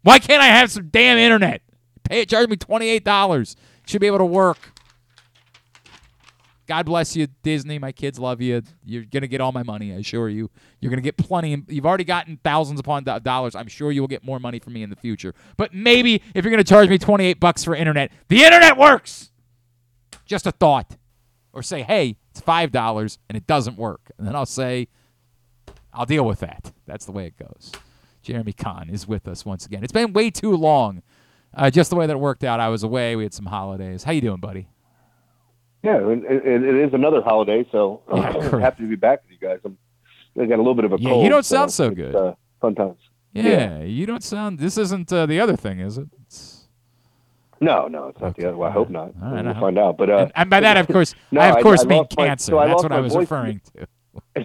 Why 0.03 0.19
can't 0.19 0.43
I 0.43 0.47
have 0.47 0.71
some 0.71 0.89
damn 0.89 1.19
internet? 1.19 1.63
Pay 2.05 2.23
it, 2.23 2.29
charge 2.29 2.49
me 2.49 2.57
$28. 2.57 3.57
Should 3.87 4.01
be 4.01 4.07
able 4.07 4.19
to 4.19 4.25
work. 4.25 4.59
God 6.67 6.85
bless 6.87 7.15
you, 7.15 7.29
Disney. 7.45 7.79
My 7.79 7.93
kids 7.93 8.19
love 8.19 8.41
you. 8.41 8.61
You're 8.85 9.05
gonna 9.05 9.29
get 9.29 9.41
all 9.41 9.53
my 9.53 9.63
money. 9.63 9.93
I 9.93 9.99
assure 9.99 10.29
you. 10.29 10.51
You're 10.81 10.91
gonna 10.91 11.03
get 11.03 11.17
plenty. 11.17 11.63
You've 11.69 11.87
already 11.87 12.03
gotten 12.03 12.39
thousands 12.43 12.81
upon 12.81 13.05
do- 13.05 13.21
dollars. 13.21 13.55
I'm 13.55 13.69
sure 13.69 13.93
you 13.93 14.01
will 14.01 14.09
get 14.09 14.25
more 14.25 14.41
money 14.41 14.59
from 14.59 14.73
me 14.73 14.83
in 14.83 14.91
the 14.91 14.97
future. 14.97 15.33
But 15.57 15.73
maybe 15.73 16.23
if 16.35 16.45
you're 16.45 16.51
gonna 16.51 16.65
charge 16.65 16.89
me 16.89 16.99
28 16.99 17.39
bucks 17.39 17.63
for 17.63 17.77
internet, 17.77 18.11
the 18.29 18.43
internet 18.43 18.77
works. 18.77 19.31
Just 20.27 20.47
a 20.47 20.53
thought. 20.53 20.97
Or 21.53 21.63
say, 21.63 21.83
hey, 21.83 22.17
it's 22.31 22.41
five 22.43 22.71
dollars 22.71 23.19
and 23.31 23.37
it 23.39 23.47
doesn't 23.47 23.79
work, 23.79 24.11
and 24.19 24.27
then 24.27 24.37
I'll 24.37 24.45
say, 24.45 24.89
I'll 25.95 26.05
deal 26.05 26.27
with 26.27 26.41
that. 26.41 26.71
That's 26.87 27.07
the 27.07 27.13
way 27.13 27.27
it 27.29 27.39
goes. 27.39 27.73
Jeremy 28.21 28.53
Conn 28.53 28.91
is 28.91 29.09
with 29.09 29.27
us 29.27 29.47
once 29.47 29.65
again. 29.65 29.83
It's 29.83 29.93
been 29.93 30.13
way 30.13 30.29
too 30.31 30.55
long. 30.55 31.03
Uh, 31.55 31.71
just 31.71 31.89
the 31.89 31.97
way 31.97 32.07
that 32.07 32.13
it 32.13 32.19
worked 32.19 32.45
out. 32.45 32.61
I 32.61 32.69
was 32.69 32.83
away. 32.83 33.17
We 33.17 33.23
had 33.23 33.33
some 33.33 33.47
holidays. 33.47 34.03
How 34.05 34.13
you 34.13 34.21
doing, 34.21 34.41
buddy? 34.41 34.69
Yeah, 35.83 35.97
and, 35.99 36.25
and 36.25 36.65
it 36.65 36.75
is 36.75 36.93
another 36.93 37.23
holiday, 37.23 37.65
so 37.73 38.03
uh, 38.13 38.17
I'm 38.53 38.61
happy 38.61 38.83
to 38.83 38.89
be 38.89 38.97
back 38.97 39.23
with 39.23 39.31
you 39.41 39.49
guys. 39.49 39.61
I'm, 39.65 39.79
I 40.39 40.45
got 40.47 40.57
a 40.57 40.59
little 40.59 40.75
bit 40.75 40.85
of 40.85 40.93
a 40.93 40.97
Yeah, 41.01 41.09
cold. 41.11 41.25
you 41.25 41.31
don't 41.31 41.47
sound 41.47 41.73
so 41.73 41.87
it's, 41.87 41.95
good. 41.95 42.15
Uh, 42.15 42.35
fun 42.61 42.75
times. 42.75 42.99
Yeah, 43.33 43.83
you 43.83 44.05
don't 44.07 44.23
sound. 44.25 44.59
This 44.59 44.77
isn't 44.77 45.11
uh, 45.13 45.25
the 45.27 45.41
other 45.41 45.57
thing, 45.57 45.79
is 45.81 45.97
it? 45.97 46.09
It's, 46.23 46.56
No, 47.61 47.87
no, 47.89 48.09
it's 48.09 48.21
not 48.21 48.37
the 48.37 48.49
other. 48.49 48.57
Well, 48.57 48.69
I 48.69 48.73
hope 48.73 48.91
not. 48.91 49.13
All 49.23 49.31
right, 49.33 49.45
we'll 49.45 49.49
I 49.49 49.53
hope- 49.55 49.61
find 49.63 49.79
out. 49.79 49.97
But 49.97 50.11
uh, 50.11 50.17
and, 50.19 50.33
and 50.35 50.51
by 50.51 50.61
that, 50.61 50.77
of 50.77 50.87
course, 50.89 51.15
no, 51.31 51.41
I 51.41 51.49
of 51.57 51.63
course 51.63 51.85
mean 51.85 51.99
lost 51.99 52.17
my- 52.17 52.27
cancer. 52.27 52.53
so 52.53 52.59
That's 52.61 52.83
what 52.83 52.93
I 52.93 53.01
was 53.01 53.13
voice- 53.15 53.21
referring 53.23 53.61
to. 53.77 53.87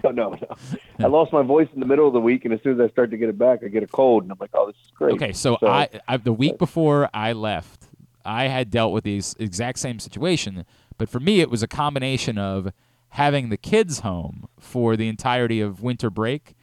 no, 0.04 0.12
no, 0.12 0.30
no. 0.32 0.56
I 1.00 1.08
lost 1.08 1.32
my 1.34 1.42
voice 1.42 1.68
in 1.74 1.80
the 1.80 1.86
middle 1.86 2.08
of 2.08 2.14
the 2.14 2.20
week, 2.22 2.46
and 2.46 2.54
as 2.54 2.62
soon 2.62 2.80
as 2.80 2.90
I 2.90 2.92
start 2.92 3.12
to 3.12 3.18
get 3.18 3.30
it 3.30 3.38
back, 3.38 3.60
I 3.64 3.68
get 3.68 3.84
a 3.84 3.88
cold, 3.88 4.24
and 4.24 4.32
I'm 4.32 4.38
like, 4.40 4.52
oh, 4.54 4.68
this 4.68 4.76
is 4.84 4.92
great. 4.96 5.14
Okay, 5.16 5.34
so, 5.34 5.58
I, 5.62 5.90
I 6.08 6.18
the 6.18 6.34
week 6.34 6.58
before 6.58 7.10
I 7.14 7.34
left, 7.34 7.86
I 8.24 8.48
had 8.48 8.70
dealt 8.70 8.94
with 8.94 9.04
the 9.04 9.18
ex- 9.18 9.36
exact 9.40 9.80
same 9.80 10.00
situation, 10.00 10.66
but 10.98 11.10
for 11.10 11.20
me 11.20 11.40
it 11.42 11.50
was 11.50 11.64
a 11.64 11.68
combination 11.68 12.38
of 12.38 12.72
having 13.10 13.50
the 13.50 13.58
kids 13.58 14.00
home 14.02 14.48
for 14.60 14.96
the 14.96 15.08
entirety 15.10 15.60
of 15.60 15.82
winter 15.82 16.10
break 16.10 16.54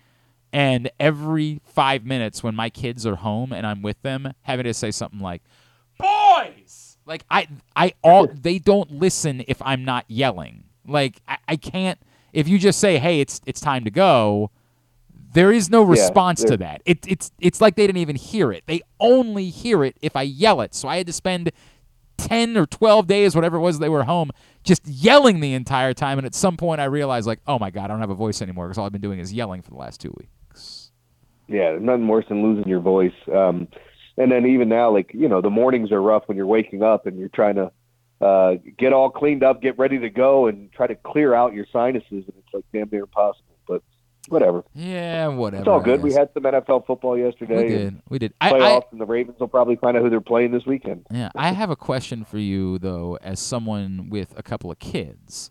and 0.52 0.90
every 1.00 1.60
5 1.64 2.06
minutes 2.06 2.42
when 2.42 2.54
my 2.54 2.70
kids 2.70 3.04
are 3.04 3.16
home 3.16 3.52
and 3.52 3.66
I'm 3.66 3.82
with 3.82 4.00
them 4.02 4.32
having 4.42 4.64
to 4.64 4.72
say 4.72 4.90
something 4.90 5.20
like 5.20 5.42
boys 5.98 6.98
like 7.06 7.24
I 7.30 7.48
I 7.76 7.94
all 8.02 8.28
they 8.32 8.58
don't 8.58 8.90
listen 8.92 9.44
if 9.48 9.60
I'm 9.62 9.84
not 9.84 10.04
yelling. 10.08 10.64
Like 10.86 11.20
I, 11.28 11.38
I 11.48 11.56
can't 11.56 11.98
if 12.32 12.48
you 12.48 12.58
just 12.58 12.80
say, 12.80 12.98
"Hey, 12.98 13.20
it's 13.20 13.40
it's 13.46 13.60
time 13.60 13.84
to 13.84 13.90
go," 13.90 14.50
there 15.34 15.52
is 15.52 15.70
no 15.70 15.82
Yeah, 15.86 16.10
response 16.10 16.44
to 16.44 16.56
that. 16.58 16.82
It, 16.86 17.06
it's 17.08 17.32
it's 17.40 17.60
like 17.60 17.76
they 17.76 17.86
didn't 17.86 18.00
even 18.02 18.16
hear 18.16 18.52
it. 18.52 18.64
They 18.66 18.82
only 19.00 19.50
hear 19.50 19.84
it 19.84 19.96
if 20.02 20.16
I 20.16 20.22
yell 20.22 20.60
it. 20.60 20.74
So 20.74 20.88
I 20.88 20.98
had 20.98 21.06
to 21.08 21.12
spend 21.12 21.52
ten 22.18 22.56
or 22.56 22.66
twelve 22.66 23.06
days, 23.06 23.34
whatever 23.34 23.56
it 23.58 23.60
was, 23.60 23.78
they 23.78 23.88
were 23.90 24.04
home, 24.04 24.30
just 24.64 24.86
yelling 24.86 25.40
the 25.40 25.54
entire 25.54 25.94
time. 25.94 26.18
And 26.18 26.26
at 26.26 26.34
some 26.34 26.56
point, 26.56 26.80
I 26.80 26.86
realized, 26.86 27.26
like, 27.26 27.40
oh 27.46 27.58
my 27.58 27.70
god, 27.70 27.86
I 27.86 27.88
don't 27.88 28.00
have 28.00 28.10
a 28.10 28.14
voice 28.16 28.42
anymore 28.42 28.68
because 28.68 28.78
all 28.78 28.86
I've 28.86 28.92
been 28.92 29.00
doing 29.02 29.20
is 29.20 29.32
yelling 29.32 29.62
for 29.62 29.70
the 29.70 29.78
last 29.78 30.00
two 30.00 30.14
weeks. 30.18 30.92
Yeah, 31.48 31.70
there's 31.72 31.82
nothing 31.82 32.08
worse 32.08 32.26
than 32.28 32.42
losing 32.42 32.68
your 32.68 32.80
voice. 32.80 33.12
Um, 33.34 33.68
and 34.18 34.30
then 34.32 34.46
even 34.46 34.68
now, 34.68 34.90
like 34.90 35.12
you 35.14 35.28
know, 35.28 35.40
the 35.40 35.50
mornings 35.50 35.92
are 35.92 36.02
rough 36.02 36.24
when 36.26 36.36
you're 36.36 36.46
waking 36.46 36.82
up 36.82 37.06
and 37.06 37.18
you're 37.18 37.28
trying 37.28 37.54
to 37.56 37.70
uh, 38.20 38.56
get 38.76 38.92
all 38.92 39.10
cleaned 39.10 39.42
up, 39.44 39.62
get 39.62 39.78
ready 39.78 39.98
to 40.00 40.10
go, 40.10 40.46
and 40.46 40.72
try 40.72 40.86
to 40.86 40.94
clear 40.96 41.34
out 41.34 41.54
your 41.54 41.66
sinuses, 41.72 42.10
and 42.10 42.32
it's 42.36 42.52
like 42.52 42.64
damn 42.72 42.88
near 42.90 43.02
impossible. 43.02 43.44
But 43.66 43.82
whatever. 44.28 44.64
Yeah, 44.74 45.28
whatever. 45.28 45.62
It's 45.62 45.68
all 45.68 45.80
good. 45.80 46.02
We 46.02 46.12
had 46.12 46.28
some 46.34 46.42
NFL 46.42 46.86
football 46.86 47.16
yesterday. 47.16 47.62
We 47.64 47.68
did. 47.68 48.02
We 48.08 48.18
did. 48.18 48.34
I- 48.40 48.48
I- 48.50 48.52
Playoffs, 48.52 48.92
and 48.92 49.00
the 49.00 49.06
Ravens 49.06 49.38
will 49.38 49.48
probably 49.48 49.76
find 49.76 49.96
out 49.96 50.02
who 50.02 50.10
they're 50.10 50.20
playing 50.20 50.50
this 50.50 50.66
weekend. 50.66 51.06
Yeah, 51.12 51.30
I 51.36 51.52
have 51.52 51.70
a 51.70 51.76
question 51.76 52.24
for 52.24 52.38
you 52.38 52.78
though, 52.78 53.18
as 53.22 53.38
someone 53.40 54.08
with 54.10 54.34
a 54.36 54.42
couple 54.42 54.70
of 54.70 54.78
kids. 54.78 55.50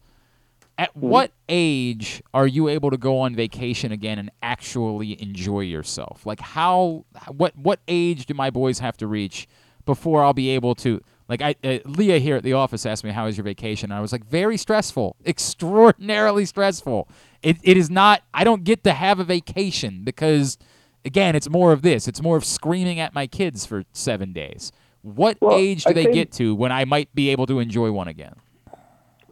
At 0.79 0.89
Mm-hmm. 0.91 1.07
what 1.07 1.31
age 1.49 2.21
are 2.33 2.45
you 2.47 2.67
able 2.67 2.91
to 2.91 2.97
go 2.97 3.19
on 3.19 3.35
vacation 3.35 3.91
again 3.91 4.19
and 4.19 4.29
actually 4.43 5.19
enjoy 5.21 5.61
yourself? 5.61 6.25
Like 6.25 6.39
how 6.39 7.05
what 7.29 7.55
what 7.57 7.79
age 7.87 8.25
do 8.27 8.33
my 8.33 8.49
boys 8.49 8.79
have 8.79 8.95
to 8.97 9.07
reach 9.07 9.47
before 9.85 10.23
I'll 10.23 10.33
be 10.33 10.49
able 10.49 10.75
to 10.75 11.01
like 11.29 11.41
I 11.41 11.55
uh, 11.63 11.79
Leah 11.85 12.19
here 12.19 12.35
at 12.35 12.43
the 12.43 12.53
office 12.53 12.85
asked 12.85 13.03
me 13.03 13.09
how 13.11 13.25
was 13.25 13.37
your 13.37 13.43
vacation? 13.43 13.91
And 13.91 13.97
I 13.97 14.01
was 14.01 14.11
like 14.11 14.23
very 14.25 14.55
stressful, 14.57 15.15
extraordinarily 15.25 16.45
stressful. 16.45 17.07
It 17.41 17.57
it 17.63 17.75
is 17.77 17.89
not 17.89 18.21
I 18.33 18.43
don't 18.43 18.63
get 18.63 18.83
to 18.83 18.93
have 18.93 19.19
a 19.19 19.23
vacation 19.23 20.03
because 20.03 20.57
again, 21.05 21.35
it's 21.35 21.49
more 21.49 21.71
of 21.71 21.81
this. 21.81 22.07
It's 22.07 22.21
more 22.21 22.37
of 22.37 22.45
screaming 22.45 22.99
at 22.99 23.13
my 23.15 23.27
kids 23.27 23.65
for 23.65 23.83
7 23.93 24.33
days. 24.33 24.71
What 25.01 25.37
Well, 25.41 25.55
age 25.57 25.85
do 25.85 25.89
I 25.91 25.93
they 25.93 26.03
think- 26.03 26.15
get 26.15 26.31
to 26.33 26.53
when 26.53 26.71
I 26.71 26.85
might 26.85 27.13
be 27.15 27.29
able 27.29 27.45
to 27.47 27.59
enjoy 27.59 27.91
one 27.91 28.07
again? 28.07 28.35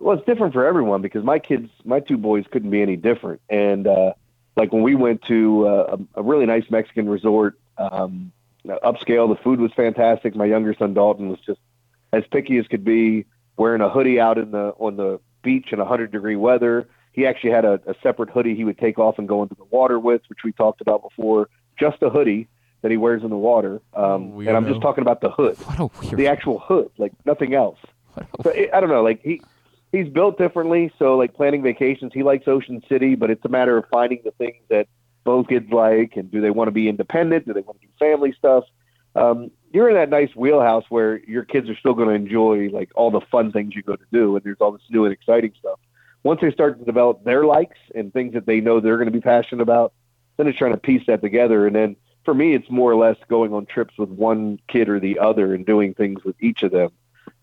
Well, 0.05 0.15
it's 0.19 0.25
different 0.27 0.53
for 0.53 0.63
everyone 0.63 1.01
because 1.01 1.23
my 1.23 1.39
kids, 1.39 1.67
my 1.83 1.99
two 1.99 2.19
boys, 2.19 2.45
couldn't 2.51 2.69
be 2.69 2.79
any 2.83 2.95
different. 2.95 3.41
And 3.49 3.87
uh, 3.87 4.13
like 4.55 4.71
when 4.71 4.83
we 4.83 4.93
went 4.93 5.23
to 5.23 5.67
uh, 5.67 5.97
a, 5.97 6.19
a 6.19 6.21
really 6.21 6.45
nice 6.45 6.65
Mexican 6.69 7.09
resort, 7.09 7.57
um, 7.79 8.31
upscale, 8.67 9.35
the 9.35 9.39
food 9.43 9.59
was 9.59 9.71
fantastic. 9.73 10.35
My 10.35 10.45
younger 10.45 10.75
son 10.77 10.93
Dalton 10.93 11.29
was 11.29 11.39
just 11.39 11.59
as 12.13 12.23
picky 12.31 12.59
as 12.59 12.67
could 12.67 12.83
be, 12.83 13.25
wearing 13.57 13.81
a 13.81 13.89
hoodie 13.89 14.19
out 14.19 14.37
in 14.37 14.51
the 14.51 14.75
on 14.77 14.95
the 14.95 15.19
beach 15.41 15.69
in 15.71 15.79
100 15.79 16.11
degree 16.11 16.35
weather. 16.35 16.87
He 17.11 17.25
actually 17.25 17.49
had 17.53 17.65
a, 17.65 17.79
a 17.87 17.95
separate 18.03 18.29
hoodie 18.29 18.53
he 18.53 18.63
would 18.63 18.77
take 18.77 18.99
off 18.99 19.17
and 19.17 19.27
go 19.27 19.41
into 19.41 19.55
the 19.55 19.65
water 19.71 19.97
with, 19.97 20.21
which 20.27 20.43
we 20.43 20.51
talked 20.51 20.81
about 20.81 21.01
before. 21.01 21.49
Just 21.79 22.03
a 22.03 22.11
hoodie 22.11 22.47
that 22.83 22.91
he 22.91 22.97
wears 22.97 23.23
in 23.23 23.31
the 23.31 23.37
water. 23.37 23.81
Um, 23.95 24.37
and 24.37 24.49
I'm 24.49 24.67
just 24.67 24.81
talking 24.81 25.01
about 25.01 25.21
the 25.21 25.31
hood, 25.31 25.57
the 26.15 26.27
actual 26.27 26.59
hood, 26.59 26.91
like 26.99 27.13
nothing 27.25 27.55
else. 27.55 27.79
So 28.43 28.51
it, 28.51 28.69
I 28.71 28.79
don't 28.79 28.89
know, 28.89 29.01
like 29.01 29.23
he 29.23 29.41
he's 29.91 30.09
built 30.09 30.37
differently. 30.37 30.91
So 30.99 31.17
like 31.17 31.33
planning 31.33 31.63
vacations, 31.63 32.13
he 32.13 32.23
likes 32.23 32.47
Ocean 32.47 32.81
City, 32.89 33.15
but 33.15 33.29
it's 33.29 33.43
a 33.45 33.49
matter 33.49 33.77
of 33.77 33.85
finding 33.91 34.21
the 34.23 34.31
things 34.31 34.63
that 34.69 34.87
both 35.23 35.47
kids 35.47 35.71
like, 35.71 36.15
and 36.15 36.29
do 36.31 36.41
they 36.41 36.51
want 36.51 36.67
to 36.67 36.71
be 36.71 36.87
independent? 36.87 37.45
Do 37.45 37.53
they 37.53 37.61
want 37.61 37.81
to 37.81 37.87
do 37.87 37.93
family 37.99 38.33
stuff? 38.37 38.63
Um, 39.15 39.49
you're 39.71 39.89
in 39.89 39.95
that 39.95 40.09
nice 40.09 40.29
wheelhouse 40.35 40.83
where 40.89 41.19
your 41.25 41.43
kids 41.43 41.69
are 41.69 41.75
still 41.75 41.93
going 41.93 42.09
to 42.09 42.13
enjoy 42.13 42.69
like 42.71 42.91
all 42.95 43.11
the 43.11 43.21
fun 43.31 43.51
things 43.51 43.75
you 43.75 43.81
go 43.81 43.95
to 43.95 44.05
do, 44.11 44.35
and 44.35 44.43
there's 44.43 44.57
all 44.59 44.71
this 44.71 44.81
new 44.89 45.05
and 45.05 45.13
exciting 45.13 45.53
stuff. 45.57 45.79
Once 46.23 46.41
they 46.41 46.51
start 46.51 46.79
to 46.79 46.85
develop 46.85 47.23
their 47.23 47.45
likes 47.45 47.77
and 47.93 48.11
things 48.13 48.33
that 48.33 48.45
they 48.45 48.59
know 48.59 48.79
they're 48.79 48.97
going 48.97 49.07
to 49.07 49.11
be 49.11 49.21
passionate 49.21 49.61
about, 49.61 49.93
then 50.37 50.47
it's 50.47 50.57
trying 50.57 50.71
to 50.71 50.77
piece 50.77 51.05
that 51.07 51.21
together. 51.21 51.67
And 51.67 51.75
then 51.75 51.95
for 52.23 52.33
me, 52.33 52.55
it's 52.55 52.69
more 52.69 52.91
or 52.91 52.95
less 52.95 53.17
going 53.29 53.53
on 53.53 53.65
trips 53.65 53.93
with 53.97 54.09
one 54.09 54.59
kid 54.67 54.89
or 54.89 54.99
the 54.99 55.19
other 55.19 55.53
and 55.53 55.65
doing 55.65 55.93
things 55.93 56.23
with 56.23 56.35
each 56.41 56.63
of 56.63 56.71
them 56.71 56.89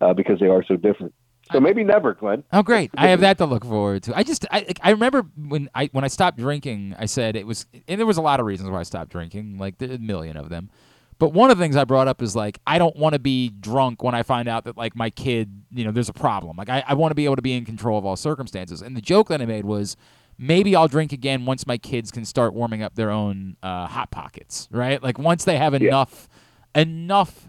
uh, 0.00 0.12
because 0.12 0.40
they 0.40 0.48
are 0.48 0.64
so 0.64 0.76
different. 0.76 1.14
So 1.52 1.60
maybe 1.60 1.84
never, 1.84 2.14
Glenn. 2.14 2.44
Oh, 2.52 2.62
great! 2.62 2.90
I 2.96 3.08
have 3.08 3.20
that 3.26 3.38
to 3.38 3.46
look 3.46 3.64
forward 3.64 4.02
to. 4.04 4.16
I 4.16 4.22
just, 4.22 4.46
I, 4.50 4.66
I 4.82 4.90
remember 4.90 5.26
when 5.36 5.68
I 5.74 5.88
when 5.92 6.04
I 6.04 6.08
stopped 6.08 6.38
drinking, 6.38 6.94
I 6.98 7.06
said 7.06 7.36
it 7.36 7.46
was, 7.46 7.66
and 7.88 7.98
there 7.98 8.06
was 8.06 8.16
a 8.16 8.22
lot 8.22 8.40
of 8.40 8.46
reasons 8.46 8.70
why 8.70 8.80
I 8.80 8.84
stopped 8.84 9.10
drinking, 9.10 9.58
like 9.58 9.80
a 9.80 9.98
million 9.98 10.36
of 10.36 10.48
them. 10.48 10.70
But 11.18 11.32
one 11.32 11.52
of 11.52 11.58
the 11.58 11.62
things 11.62 11.76
I 11.76 11.84
brought 11.84 12.08
up 12.08 12.20
is 12.20 12.34
like 12.34 12.58
I 12.66 12.78
don't 12.78 12.96
want 12.96 13.12
to 13.12 13.20
be 13.20 13.48
drunk 13.48 14.02
when 14.02 14.14
I 14.14 14.24
find 14.24 14.48
out 14.48 14.64
that 14.64 14.76
like 14.76 14.96
my 14.96 15.08
kid, 15.08 15.62
you 15.70 15.84
know, 15.84 15.92
there's 15.92 16.08
a 16.08 16.12
problem. 16.12 16.56
Like 16.56 16.68
I, 16.68 16.82
I 16.84 16.94
want 16.94 17.12
to 17.12 17.14
be 17.14 17.26
able 17.26 17.36
to 17.36 17.42
be 17.42 17.52
in 17.52 17.64
control 17.64 17.96
of 17.96 18.04
all 18.04 18.16
circumstances. 18.16 18.82
And 18.82 18.96
the 18.96 19.00
joke 19.00 19.28
that 19.28 19.40
I 19.40 19.46
made 19.46 19.64
was 19.64 19.96
maybe 20.36 20.74
I'll 20.74 20.88
drink 20.88 21.12
again 21.12 21.44
once 21.44 21.64
my 21.64 21.78
kids 21.78 22.10
can 22.10 22.24
start 22.24 22.54
warming 22.54 22.82
up 22.82 22.96
their 22.96 23.10
own 23.10 23.56
uh, 23.62 23.86
hot 23.86 24.10
pockets, 24.10 24.68
right? 24.72 25.00
Like 25.00 25.16
once 25.16 25.44
they 25.44 25.58
have 25.58 25.74
enough 25.74 26.28
enough 26.74 27.46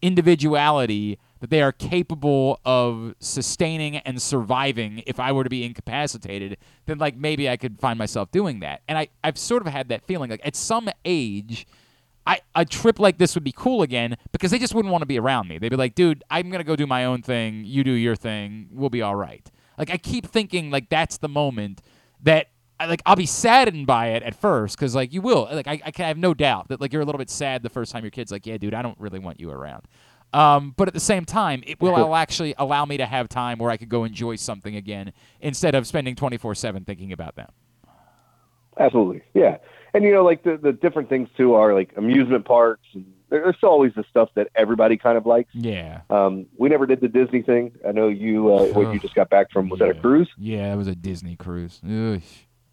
individuality 0.00 1.18
that 1.40 1.50
they 1.50 1.62
are 1.62 1.72
capable 1.72 2.60
of 2.64 3.14
sustaining 3.20 3.96
and 3.98 4.20
surviving 4.20 5.02
if 5.06 5.20
I 5.20 5.32
were 5.32 5.44
to 5.44 5.50
be 5.50 5.64
incapacitated, 5.64 6.56
then 6.86 6.98
like 6.98 7.16
maybe 7.16 7.48
I 7.48 7.56
could 7.56 7.78
find 7.78 7.98
myself 7.98 8.30
doing 8.30 8.60
that. 8.60 8.82
And 8.88 8.98
I, 8.98 9.08
I've 9.22 9.38
sort 9.38 9.66
of 9.66 9.72
had 9.72 9.88
that 9.88 10.04
feeling 10.04 10.30
like 10.30 10.40
at 10.44 10.56
some 10.56 10.88
age 11.04 11.66
I 12.28 12.40
a 12.54 12.66
trip 12.66 12.98
like 12.98 13.16
this 13.16 13.34
would 13.34 13.42
be 13.42 13.52
cool 13.52 13.82
again 13.82 14.16
because 14.32 14.50
they 14.50 14.58
just 14.58 14.74
wouldn't 14.74 14.92
want 14.92 15.00
to 15.00 15.06
be 15.06 15.18
around 15.18 15.48
me. 15.48 15.58
They'd 15.58 15.70
be 15.70 15.76
like, 15.76 15.94
dude, 15.94 16.22
I'm 16.30 16.50
gonna 16.50 16.62
go 16.62 16.76
do 16.76 16.86
my 16.86 17.06
own 17.06 17.22
thing, 17.22 17.64
you 17.64 17.82
do 17.82 17.92
your 17.92 18.16
thing, 18.16 18.68
we'll 18.70 18.90
be 18.90 19.00
all 19.00 19.16
right. 19.16 19.50
Like 19.78 19.90
I 19.90 19.96
keep 19.96 20.26
thinking 20.26 20.70
like 20.70 20.90
that's 20.90 21.16
the 21.18 21.28
moment 21.28 21.80
that 22.22 22.48
like 22.86 23.02
I'll 23.06 23.16
be 23.16 23.26
saddened 23.26 23.86
by 23.86 24.08
it 24.08 24.22
at 24.22 24.34
first 24.34 24.76
because 24.76 24.94
like 24.94 25.12
you 25.12 25.22
will 25.22 25.48
like 25.50 25.66
I, 25.66 25.80
I 25.84 25.90
can 25.90 26.04
I 26.04 26.08
have 26.08 26.18
no 26.18 26.34
doubt 26.34 26.68
that 26.68 26.80
like 26.82 26.92
you're 26.92 27.02
a 27.02 27.04
little 27.06 27.18
bit 27.18 27.30
sad 27.30 27.62
the 27.62 27.70
first 27.70 27.92
time 27.92 28.04
your 28.04 28.10
kid's 28.10 28.30
like 28.30 28.46
yeah 28.46 28.58
dude 28.58 28.74
I 28.74 28.82
don't 28.82 28.98
really 29.00 29.18
want 29.18 29.40
you 29.40 29.50
around 29.50 29.84
um, 30.32 30.74
but 30.76 30.88
at 30.88 30.94
the 30.94 31.00
same 31.00 31.24
time 31.24 31.62
it 31.66 31.80
will 31.80 32.14
actually 32.14 32.54
allow 32.58 32.84
me 32.84 32.96
to 32.96 33.06
have 33.06 33.28
time 33.28 33.58
where 33.58 33.70
I 33.70 33.76
could 33.76 33.88
go 33.88 34.04
enjoy 34.04 34.36
something 34.36 34.76
again 34.76 35.12
instead 35.40 35.74
of 35.74 35.86
spending 35.86 36.14
24/7 36.14 36.84
thinking 36.86 37.12
about 37.12 37.36
them 37.36 37.48
Absolutely, 38.78 39.22
yeah. 39.34 39.58
And 39.94 40.04
you 40.04 40.12
know, 40.12 40.24
like 40.24 40.44
the 40.44 40.56
the 40.56 40.72
different 40.72 41.08
things 41.08 41.28
too 41.36 41.54
are 41.54 41.74
like 41.74 41.92
amusement 41.96 42.44
parks, 42.44 42.86
and 42.94 43.12
there's 43.30 43.56
always 43.62 43.92
the 43.94 44.04
stuff 44.08 44.28
that 44.34 44.48
everybody 44.54 44.96
kind 44.96 45.18
of 45.18 45.26
likes. 45.26 45.50
yeah 45.54 46.02
Um, 46.10 46.46
we 46.56 46.68
never 46.68 46.86
did 46.86 47.00
the 47.00 47.08
Disney 47.08 47.42
thing. 47.42 47.72
I 47.86 47.92
know 47.92 48.08
you. 48.08 48.54
Uh, 48.54 48.66
what 48.72 48.92
you 48.92 49.00
just 49.00 49.14
got 49.14 49.30
back 49.30 49.50
from 49.50 49.68
was 49.68 49.80
that 49.80 49.88
a 49.90 49.94
cruise? 49.94 50.28
yeah 50.36 50.72
it 50.72 50.76
was 50.76 50.86
a 50.86 50.94
Disney 50.94 51.36
cruise 51.36 51.80
Ugh. 51.84 52.22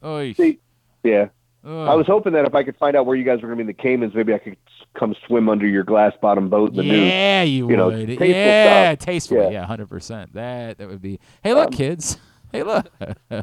Oy. 0.04 0.34
See, 0.34 0.60
yeah. 1.04 1.30
Ugh. 1.66 1.88
I 1.88 1.96
was 1.96 2.06
hoping 2.06 2.34
that 2.34 2.46
if 2.46 2.54
I 2.54 2.64
could 2.64 2.78
find 2.78 2.96
out 2.96 3.08
where 3.08 3.16
you 3.16 3.24
guys 3.24 3.42
were 3.42 3.48
going 3.48 3.58
to 3.58 3.64
be 3.64 3.70
in 3.70 3.76
the 3.76 3.82
Caymans, 3.82 4.14
maybe 4.14 4.34
I 4.36 4.38
could 4.38 4.58
come 4.96 5.16
swim 5.28 5.50
under 5.50 5.68
your 5.68 5.84
glass 5.84 6.14
bottom 6.22 6.50
boat 6.50 6.72
in 6.72 6.76
the 6.78 6.84
nude. 6.84 7.08
yeah 7.08 7.44
you, 7.44 7.70
you 7.70 7.78
know, 7.78 7.88
would 7.88 8.08
tasteful 8.08 8.28
yeah 8.28 8.90
stuff. 8.96 9.00
tasteful 9.06 9.38
Yeah. 9.38 9.50
yeah 9.50 9.66
hundred 9.66 9.90
percent 9.90 10.34
that 10.34 10.78
that 10.78 10.88
would 10.88 11.02
be 11.02 11.20
hey 11.44 11.54
look 11.54 11.68
Um, 11.68 11.72
kids 11.74 12.18
hey, 12.52 12.64
look. 12.64 12.88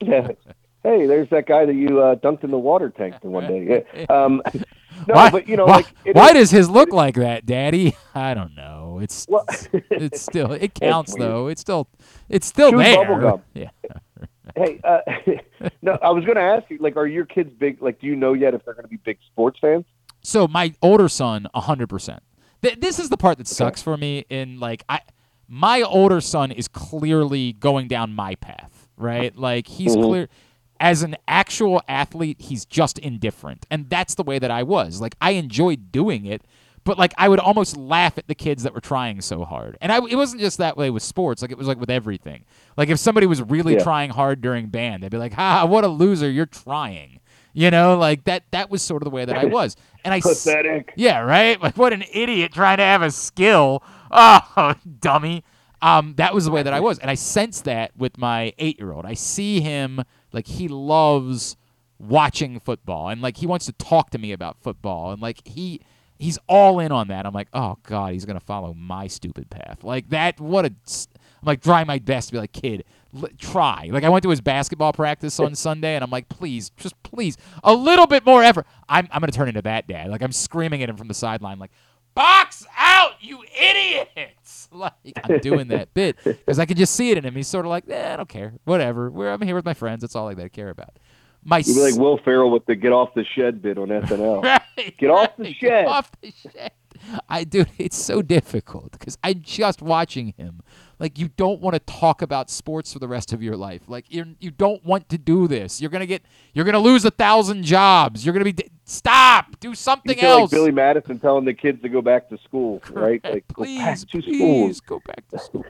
yeah. 0.03 0.29
Hey, 0.85 1.07
there's 1.07 1.29
that 1.31 1.47
guy 1.47 1.65
that 1.65 1.75
you 1.77 2.01
uh, 2.03 2.17
dunked 2.17 2.43
in 2.43 2.51
the 2.51 2.59
water 2.59 2.91
tank 2.91 3.15
the 3.23 3.29
one 3.29 3.47
day. 3.47 3.85
Yeah. 3.95 4.05
Um, 4.09 4.43
no, 5.07 5.15
why, 5.15 5.31
but 5.31 5.47
you 5.47 5.57
know, 5.57 5.65
why, 5.65 5.77
like 5.77 5.95
why 6.17 6.31
is- 6.31 6.35
does 6.35 6.51
his 6.51 6.69
look 6.69 6.93
like 6.93 7.15
that, 7.15 7.47
Daddy? 7.47 7.95
I 8.17 8.35
don't 8.35 8.57
know. 8.57 8.99
It's 9.01 9.25
Well- 9.29 9.47
it's 9.73 10.21
still 10.21 10.51
it 10.51 10.75
counts 10.75 11.15
though. 11.15 11.47
It's 11.47 11.61
still 11.61 11.87
it's 12.29 12.49
still 12.49 12.73
Chew 12.73 12.79
there. 12.79 12.97
bubble 12.97 13.21
gum. 13.21 13.43
Yeah. 13.55 13.71
Hey, 14.57 14.81
uh, 14.83 14.99
no, 15.83 15.93
I 16.03 16.11
was 16.11 16.25
going 16.25 16.35
to 16.37 16.43
ask 16.43 16.69
you, 16.69 16.79
like, 16.79 16.97
are 16.97 17.07
your 17.07 17.25
kids 17.27 17.51
big? 17.57 17.81
Like, 17.81 18.01
do 18.01 18.09
you 18.09 18.17
know 18.17 18.33
yet 18.33 18.53
if 18.53 18.65
they're 18.65 18.75
going 18.75 18.83
to 18.85 18.89
be 18.89 18.97
big 18.99 19.19
sports 19.31 19.59
fans? 19.61 19.85
So 20.23 20.47
my 20.49 20.75
older 20.83 21.09
son, 21.09 21.47
hundred 21.55 21.89
percent. 21.89 22.23
Th- 22.63 22.79
this 22.79 22.99
is 22.99 23.09
the 23.09 23.17
part 23.17 23.39
that 23.39 23.49
sucks 23.49 23.83
for 23.83 23.97
me. 23.97 24.25
In 24.31 24.61
like, 24.61 24.85
I, 24.89 25.01
my 25.49 25.83
older 25.83 26.21
son 26.21 26.51
is 26.53 26.69
clearly 26.69 27.55
going 27.55 27.89
down 27.89 28.15
my 28.15 28.35
path, 28.37 28.89
right? 28.97 29.37
Like 29.39 29.67
he's 29.67 29.97
Mhm. 29.97 30.05
clear. 30.05 30.29
As 30.81 31.03
an 31.05 31.15
actual 31.29 31.81
athlete, 31.87 32.41
he's 32.41 32.65
just 32.65 32.99
indifferent, 32.99 33.67
and 33.71 33.89
that's 33.89 34.17
the 34.17 34.25
way 34.25 34.41
that 34.41 34.51
I 34.51 34.65
was. 34.65 35.01
Like 35.01 35.15
I 35.21 35.33
enjoyed 35.33 35.93
doing 35.93 36.27
it, 36.27 36.43
but 36.83 36.99
like 36.99 37.15
I 37.17 37.29
would 37.29 37.39
almost 37.39 37.77
laugh 37.77 38.19
at 38.19 38.27
the 38.27 38.35
kids 38.35 38.65
that 38.65 38.75
were 38.75 38.81
trying 38.81 39.21
so 39.21 39.45
hard. 39.45 39.79
And 39.81 39.93
I, 39.93 39.99
it 39.99 40.17
wasn't 40.17 40.41
just 40.41 40.59
that 40.59 40.77
way 40.77 40.91
with 40.91 41.05
sports. 41.05 41.41
Like 41.41 41.53
it 41.53 41.59
was 41.59 41.69
like 41.69 41.79
with 41.79 41.91
everything. 41.91 42.45
Like 42.77 42.89
if 42.89 42.99
somebody 42.99 43.27
was 43.29 43.41
really 43.43 43.75
Yeah. 43.75 43.85
trying 43.85 44.11
hard 44.11 44.41
during 44.41 44.67
band, 44.71 45.03
they'd 45.05 45.11
be 45.13 45.19
like, 45.19 45.35
"Ha, 45.35 45.65
what 45.67 45.85
a 45.85 45.89
loser! 45.89 46.29
You're 46.29 46.47
trying." 46.47 47.21
You 47.53 47.71
know, 47.71 47.99
like 47.99 48.25
that. 48.25 48.45
That 48.51 48.71
was 48.71 48.83
sort 48.83 49.03
of 49.03 49.05
the 49.05 49.11
way 49.11 49.25
that 49.25 49.37
I 49.37 49.45
was, 49.59 49.77
and 50.05 50.15
I 50.15 50.21
Pathetic. 50.21 50.93
yeah, 50.97 51.21
right. 51.21 51.61
Like 51.61 51.77
what 51.77 51.93
an 51.93 52.05
idiot 52.13 52.53
trying 52.53 52.79
to 52.79 52.83
have 52.85 53.03
a 53.03 53.11
skill. 53.11 53.83
Oh, 54.11 54.75
dummy. 55.01 55.45
Um, 55.81 56.15
that 56.17 56.33
was 56.33 56.45
the 56.45 56.53
way 56.53 56.63
that 56.63 56.73
I 56.73 56.79
was, 56.81 56.99
and 57.01 57.11
I 57.11 57.15
sense 57.15 57.63
that 57.63 57.91
with 57.97 58.17
my 58.17 58.53
eight-year-old. 58.59 59.05
I 59.05 59.15
see 59.15 59.61
him 59.61 60.03
like 60.33 60.47
he 60.47 60.69
loves 60.69 61.57
watching 61.99 62.61
football, 62.61 63.09
and 63.09 63.21
like 63.21 63.37
he 63.37 63.47
wants 63.47 63.67
to 63.67 63.73
talk 63.73 64.11
to 64.11 64.19
me 64.19 64.33
about 64.33 64.57
football, 64.63 65.11
and 65.13 65.21
like 65.21 65.47
he 65.47 65.81
he's 66.19 66.39
all 66.49 66.79
in 66.79 66.93
on 66.93 67.09
that. 67.09 67.27
I'm 67.27 67.35
like, 67.35 67.49
oh 67.53 67.79
god, 67.83 68.13
he's 68.13 68.25
gonna 68.25 68.41
follow 68.41 68.73
my 68.75 69.09
stupid 69.09 69.51
path. 69.51 69.83
Like 69.83 70.09
that. 70.11 70.41
What 70.41 70.67
a. 70.67 70.73
I'm 71.43 71.47
like 71.47 71.61
trying 71.63 71.87
my 71.87 71.99
best 71.99 72.29
to 72.29 72.33
be 72.33 72.39
like, 72.39 72.53
kid, 72.53 72.85
l- 73.17 73.29
try. 73.39 73.89
Like 73.91 74.05
I 74.05 74.09
went 74.09 74.23
to 74.23 74.31
his 74.31 74.41
basketball 74.41 74.93
practice 74.93 75.39
on 75.41 75.55
Sunday, 75.55 75.95
and 75.97 76.05
I'm 76.05 76.11
like, 76.11 76.29
please, 76.29 76.71
just 76.77 77.01
please, 77.03 77.37
a 77.65 77.75
little 77.75 78.07
bit 78.07 78.25
more 78.25 78.43
effort. 78.43 78.67
I'm 78.89 79.09
I'm 79.11 79.21
gonna 79.21 79.33
turn 79.33 79.49
into 79.49 79.63
that 79.63 79.87
dad. 79.89 80.11
Like 80.11 80.23
I'm 80.23 80.33
screaming 80.33 80.83
at 80.83 80.89
him 80.89 80.97
from 80.97 81.09
the 81.09 81.15
sideline, 81.15 81.59
like, 81.59 81.73
box 82.15 82.65
out, 82.79 83.13
you 83.21 83.43
idiots! 83.59 84.59
Like 84.73 84.93
I'm 85.23 85.39
doing 85.41 85.69
that 85.69 85.93
bit 85.93 86.17
because 86.25 86.59
I 86.59 86.65
can 86.65 86.79
just 86.79 86.95
see 86.95 87.11
it 87.11 87.19
in 87.19 87.25
him. 87.27 87.35
He's 87.35 87.47
sort 87.47 87.67
of 87.67 87.69
like, 87.71 87.85
eh, 87.91 88.15
I 88.15 88.17
don't 88.17 88.29
care, 88.29 88.55
whatever. 88.65 89.11
We're 89.11 89.31
I'm 89.31 89.43
here 89.43 89.55
with 89.55 89.67
my 89.67 89.75
friends. 89.75 90.01
That's 90.01 90.17
all 90.17 90.25
like 90.25 90.39
that 90.39 90.45
I 90.47 90.49
care 90.49 90.71
about. 90.71 90.99
My 91.45 91.59
You'd 91.59 91.75
be 91.75 91.81
like 91.83 91.97
Will 91.97 92.17
Ferrell 92.17 92.51
with 92.51 92.65
the 92.65 92.75
"Get 92.75 92.91
off 92.91 93.13
the 93.15 93.25
shed" 93.37 93.61
bit 93.61 93.77
on 93.77 93.89
SNL. 93.89 94.43
Right, 94.79 94.97
Get 94.97 95.11
off 95.11 95.37
the 95.37 95.45
shed. 95.53 95.61
Get 95.61 95.87
off 95.89 96.11
the 96.23 96.33
shed. 96.33 96.71
I 97.29 97.45
do. 97.45 97.67
It's 97.77 97.97
so 98.03 98.23
difficult 98.23 98.93
because 98.93 99.19
I'm 99.23 99.43
just 99.43 99.83
watching 99.83 100.33
him. 100.39 100.63
Like 101.03 101.19
you 101.19 101.27
don't 101.37 101.61
want 101.61 101.75
to 101.75 101.81
talk 101.81 102.23
about 102.23 102.49
sports 102.49 102.93
for 102.93 103.01
the 103.01 103.09
rest 103.09 103.33
of 103.33 103.43
your 103.43 103.57
life. 103.57 103.83
Like 103.89 104.05
you 104.09 104.37
you 104.39 104.53
don't 104.53 104.85
want 104.85 105.09
to 105.09 105.19
do 105.19 105.49
this. 105.49 105.81
You're 105.81 105.91
gonna 105.91 106.07
get. 106.07 106.23
You're 106.55 106.65
gonna 106.65 106.79
lose 106.79 107.05
a 107.05 107.11
thousand 107.11 107.65
jobs. 107.65 108.25
You're 108.25 108.33
gonna 108.33 108.45
be. 108.45 108.55
Stop. 108.85 109.59
Do 109.59 109.75
something 109.75 110.15
You 110.15 110.21
feel 110.21 110.31
like 110.31 110.41
else. 110.43 110.51
Billy 110.53 110.71
Madison 110.71 111.19
telling 111.19 111.45
the 111.45 111.55
kids 111.55 111.83
to 111.83 111.89
go 111.89 112.03
back 112.03 112.29
to 112.29 112.39
school, 112.45 112.81
right? 112.93 113.21
Like, 113.25 113.49
please, 113.49 113.79
go 113.79 113.85
back 113.85 113.99
to 113.99 114.23
school. 114.23 114.67
please 114.67 114.81
go 114.81 115.01
back 115.05 115.29
to 115.31 115.39
school. 115.41 115.65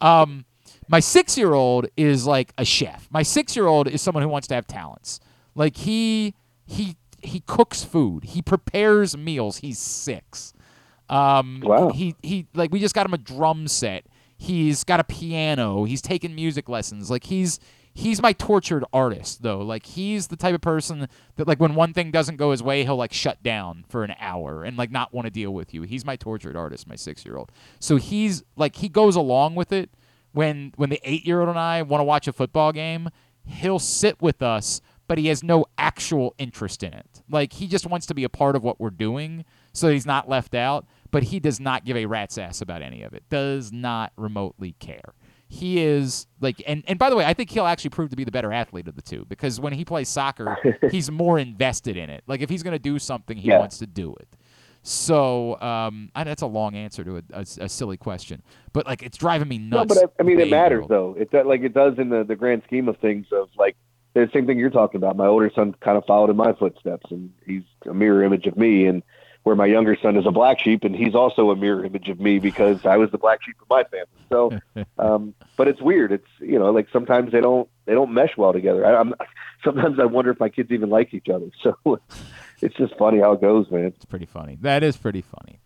Um, 0.00 0.46
my 0.88 0.98
six-year-old 0.98 1.86
is 1.96 2.26
like 2.26 2.52
a 2.58 2.64
chef. 2.64 3.06
My 3.08 3.22
six-year-old 3.22 3.86
is 3.86 4.02
someone 4.02 4.24
who 4.24 4.28
wants 4.28 4.48
to 4.48 4.56
have 4.56 4.66
talents. 4.66 5.20
Like 5.54 5.76
he 5.76 6.34
he 6.66 6.96
he 7.22 7.38
cooks 7.46 7.84
food. 7.84 8.24
He 8.24 8.42
prepares 8.42 9.16
meals. 9.16 9.58
He's 9.58 9.78
six. 9.78 10.54
Um, 11.08 11.62
Wow. 11.64 11.90
He 11.90 12.16
he 12.20 12.48
like 12.52 12.72
we 12.72 12.80
just 12.80 12.96
got 12.96 13.06
him 13.06 13.14
a 13.14 13.18
drum 13.18 13.68
set. 13.68 14.06
He's 14.42 14.82
got 14.82 14.98
a 14.98 15.04
piano. 15.04 15.84
He's 15.84 16.02
taking 16.02 16.34
music 16.34 16.68
lessons. 16.68 17.12
Like 17.12 17.22
he's 17.22 17.60
he's 17.94 18.20
my 18.20 18.32
tortured 18.32 18.84
artist 18.92 19.42
though. 19.42 19.60
Like 19.60 19.86
he's 19.86 20.26
the 20.26 20.36
type 20.36 20.52
of 20.52 20.60
person 20.60 21.06
that 21.36 21.46
like 21.46 21.60
when 21.60 21.76
one 21.76 21.92
thing 21.92 22.10
doesn't 22.10 22.38
go 22.38 22.50
his 22.50 22.60
way, 22.60 22.82
he'll 22.82 22.96
like 22.96 23.12
shut 23.12 23.40
down 23.44 23.84
for 23.88 24.02
an 24.02 24.14
hour 24.18 24.64
and 24.64 24.76
like 24.76 24.90
not 24.90 25.14
want 25.14 25.26
to 25.26 25.30
deal 25.30 25.54
with 25.54 25.72
you. 25.72 25.82
He's 25.82 26.04
my 26.04 26.16
tortured 26.16 26.56
artist, 26.56 26.88
my 26.88 26.96
6-year-old. 26.96 27.52
So 27.78 27.98
he's 27.98 28.42
like 28.56 28.74
he 28.74 28.88
goes 28.88 29.14
along 29.14 29.54
with 29.54 29.70
it 29.72 29.90
when 30.32 30.72
when 30.74 30.90
the 30.90 31.00
8-year-old 31.06 31.48
and 31.48 31.58
I 31.58 31.82
want 31.82 32.00
to 32.00 32.04
watch 32.04 32.26
a 32.26 32.32
football 32.32 32.72
game, 32.72 33.10
he'll 33.46 33.78
sit 33.78 34.20
with 34.20 34.42
us 34.42 34.80
but 35.06 35.18
he 35.18 35.26
has 35.26 35.42
no 35.42 35.66
actual 35.76 36.34
interest 36.38 36.82
in 36.82 36.94
it. 36.94 37.22
Like 37.28 37.52
he 37.52 37.68
just 37.68 37.86
wants 37.86 38.06
to 38.06 38.14
be 38.14 38.24
a 38.24 38.28
part 38.28 38.56
of 38.56 38.64
what 38.64 38.80
we're 38.80 38.90
doing 38.90 39.44
so 39.72 39.88
he's 39.88 40.06
not 40.06 40.28
left 40.28 40.54
out, 40.54 40.86
but 41.12 41.22
he 41.22 41.38
does 41.38 41.60
not 41.60 41.84
give 41.84 41.96
a 41.96 42.06
rat's 42.06 42.36
ass 42.38 42.60
about 42.60 42.82
any 42.82 43.02
of 43.04 43.12
it. 43.14 43.22
Does 43.28 43.70
not 43.72 44.12
remotely 44.16 44.74
care. 44.80 45.14
He 45.48 45.80
is 45.80 46.26
like 46.40 46.62
and, 46.66 46.82
and 46.88 46.98
by 46.98 47.10
the 47.10 47.16
way, 47.16 47.24
I 47.26 47.34
think 47.34 47.50
he'll 47.50 47.66
actually 47.66 47.90
prove 47.90 48.10
to 48.10 48.16
be 48.16 48.24
the 48.24 48.32
better 48.32 48.52
athlete 48.52 48.88
of 48.88 48.96
the 48.96 49.02
two 49.02 49.24
because 49.28 49.60
when 49.60 49.72
he 49.74 49.84
plays 49.84 50.08
soccer, 50.08 50.56
he's 50.90 51.10
more 51.10 51.38
invested 51.38 51.96
in 51.96 52.10
it. 52.10 52.24
Like 52.26 52.40
if 52.40 52.50
he's 52.50 52.62
going 52.62 52.72
to 52.72 52.78
do 52.82 52.98
something, 52.98 53.36
he 53.36 53.48
Yeah. 53.50 53.58
wants 53.60 53.78
to 53.78 53.86
do 53.86 54.14
it. 54.18 54.28
So 54.84 55.60
um, 55.60 56.10
I, 56.14 56.24
that's 56.24 56.42
a 56.42 56.46
long 56.46 56.74
answer 56.74 57.04
to 57.04 57.18
a, 57.18 57.22
a, 57.34 57.40
a 57.60 57.68
silly 57.68 57.96
question, 57.96 58.42
but 58.72 58.84
like 58.86 59.02
it's 59.02 59.16
driving 59.16 59.46
me 59.46 59.58
No, 59.58 59.78
nuts. 59.84 59.94
but 59.94 60.04
I, 60.04 60.22
I 60.22 60.22
mean, 60.24 60.40
it 60.40 60.50
matters 60.50 60.84
eight-year-old. 60.90 61.16
though. 61.16 61.38
It 61.40 61.46
like 61.46 61.60
it 61.60 61.72
does 61.74 61.98
in 61.98 62.08
the 62.08 62.24
the 62.24 62.34
grand 62.34 62.62
scheme 62.66 62.88
of 62.88 62.96
things. 62.98 63.26
Of 63.30 63.48
like 63.56 63.76
the 64.14 64.28
same 64.34 64.46
thing 64.46 64.58
you're 64.58 64.70
talking 64.70 64.96
about. 64.98 65.16
My 65.16 65.26
older 65.26 65.50
son 65.54 65.74
kind 65.80 65.96
of 65.96 66.04
followed 66.06 66.30
in 66.30 66.36
my 66.36 66.52
footsteps, 66.54 67.10
and 67.10 67.30
he's 67.46 67.62
a 67.88 67.94
mirror 67.94 68.24
image 68.24 68.46
of 68.46 68.56
me. 68.56 68.86
And 68.86 69.02
where 69.42 69.56
my 69.56 69.66
younger 69.66 69.96
son 70.00 70.16
is 70.16 70.26
a 70.26 70.30
black 70.30 70.60
sheep, 70.60 70.84
and 70.84 70.94
he's 70.94 71.14
also 71.14 71.50
a 71.50 71.56
mirror 71.56 71.84
image 71.84 72.08
of 72.08 72.20
me 72.20 72.38
because 72.38 72.86
I 72.86 72.96
was 72.96 73.10
the 73.10 73.18
black 73.18 73.42
sheep 73.42 73.56
of 73.60 73.68
my 73.68 73.84
family. 73.84 74.06
So, 74.28 74.84
um, 74.98 75.34
but 75.56 75.68
it's 75.68 75.80
weird. 75.80 76.12
It's 76.12 76.28
you 76.40 76.58
know, 76.58 76.70
like 76.70 76.88
sometimes 76.92 77.32
they 77.32 77.40
don't 77.40 77.68
they 77.84 77.94
don't 77.94 78.12
mesh 78.12 78.36
well 78.36 78.52
together. 78.52 78.86
I, 78.86 78.96
I'm 78.96 79.14
sometimes 79.64 79.98
I 79.98 80.04
wonder 80.04 80.30
if 80.30 80.40
my 80.40 80.48
kids 80.48 80.70
even 80.70 80.90
like 80.90 81.14
each 81.14 81.28
other. 81.28 81.50
So 81.62 82.00
it's 82.60 82.76
just 82.76 82.94
funny 82.96 83.18
how 83.18 83.32
it 83.32 83.40
goes, 83.40 83.68
man. 83.70 83.86
It's 83.86 84.04
pretty 84.04 84.26
funny. 84.26 84.56
That 84.60 84.84
is 84.84 84.96
pretty 84.96 85.20
funny. 85.20 85.58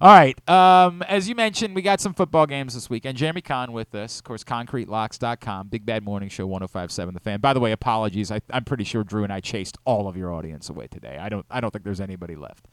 All 0.00 0.10
right. 0.10 0.48
Um, 0.48 1.02
as 1.02 1.28
you 1.28 1.34
mentioned, 1.34 1.74
we 1.74 1.82
got 1.82 2.00
some 2.00 2.12
football 2.12 2.46
games 2.46 2.74
this 2.74 2.90
weekend. 2.90 3.16
Jeremy 3.16 3.40
Conn 3.40 3.72
with 3.72 3.94
us, 3.94 4.18
of 4.18 4.24
course, 4.24 4.42
concretelocks.com, 4.42 5.68
Big 5.68 5.86
Bad 5.86 6.02
Morning 6.04 6.28
Show 6.28 6.46
1057 6.46 7.14
The 7.14 7.20
Fan. 7.20 7.40
By 7.40 7.52
the 7.52 7.60
way, 7.60 7.72
apologies. 7.72 8.30
I, 8.30 8.40
I'm 8.50 8.64
pretty 8.64 8.84
sure 8.84 9.04
Drew 9.04 9.24
and 9.24 9.32
I 9.32 9.40
chased 9.40 9.78
all 9.84 10.08
of 10.08 10.16
your 10.16 10.32
audience 10.32 10.68
away 10.68 10.88
today. 10.88 11.18
I 11.20 11.28
don't 11.28 11.46
I 11.50 11.60
don't 11.60 11.70
think 11.70 11.84
there's 11.84 12.00
anybody 12.00 12.34
left. 12.36 12.66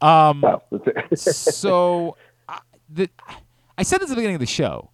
Um, 0.00 0.40
Wow, 0.42 0.62
so 1.14 2.16
I, 2.48 2.60
the, 2.88 3.08
I 3.78 3.82
said 3.82 3.98
this 4.00 4.06
at 4.06 4.10
the 4.10 4.16
beginning 4.16 4.36
of 4.36 4.40
the 4.40 4.46
show. 4.46 4.90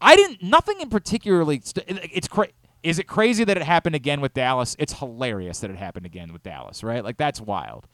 I 0.00 0.16
didn't. 0.16 0.42
Nothing 0.42 0.80
in 0.80 0.88
particularly. 0.88 1.60
St- 1.62 1.86
it's 2.12 2.26
cra- 2.28 2.48
Is 2.82 2.98
it 2.98 3.06
crazy 3.06 3.44
that 3.44 3.56
it 3.56 3.62
happened 3.62 3.94
again 3.94 4.20
with 4.20 4.32
Dallas? 4.34 4.74
It's 4.78 4.94
hilarious 4.94 5.60
that 5.60 5.70
it 5.70 5.76
happened 5.76 6.06
again 6.06 6.32
with 6.32 6.42
Dallas, 6.42 6.82
right? 6.82 7.04
Like 7.04 7.16
that's 7.18 7.40
wild. 7.40 7.86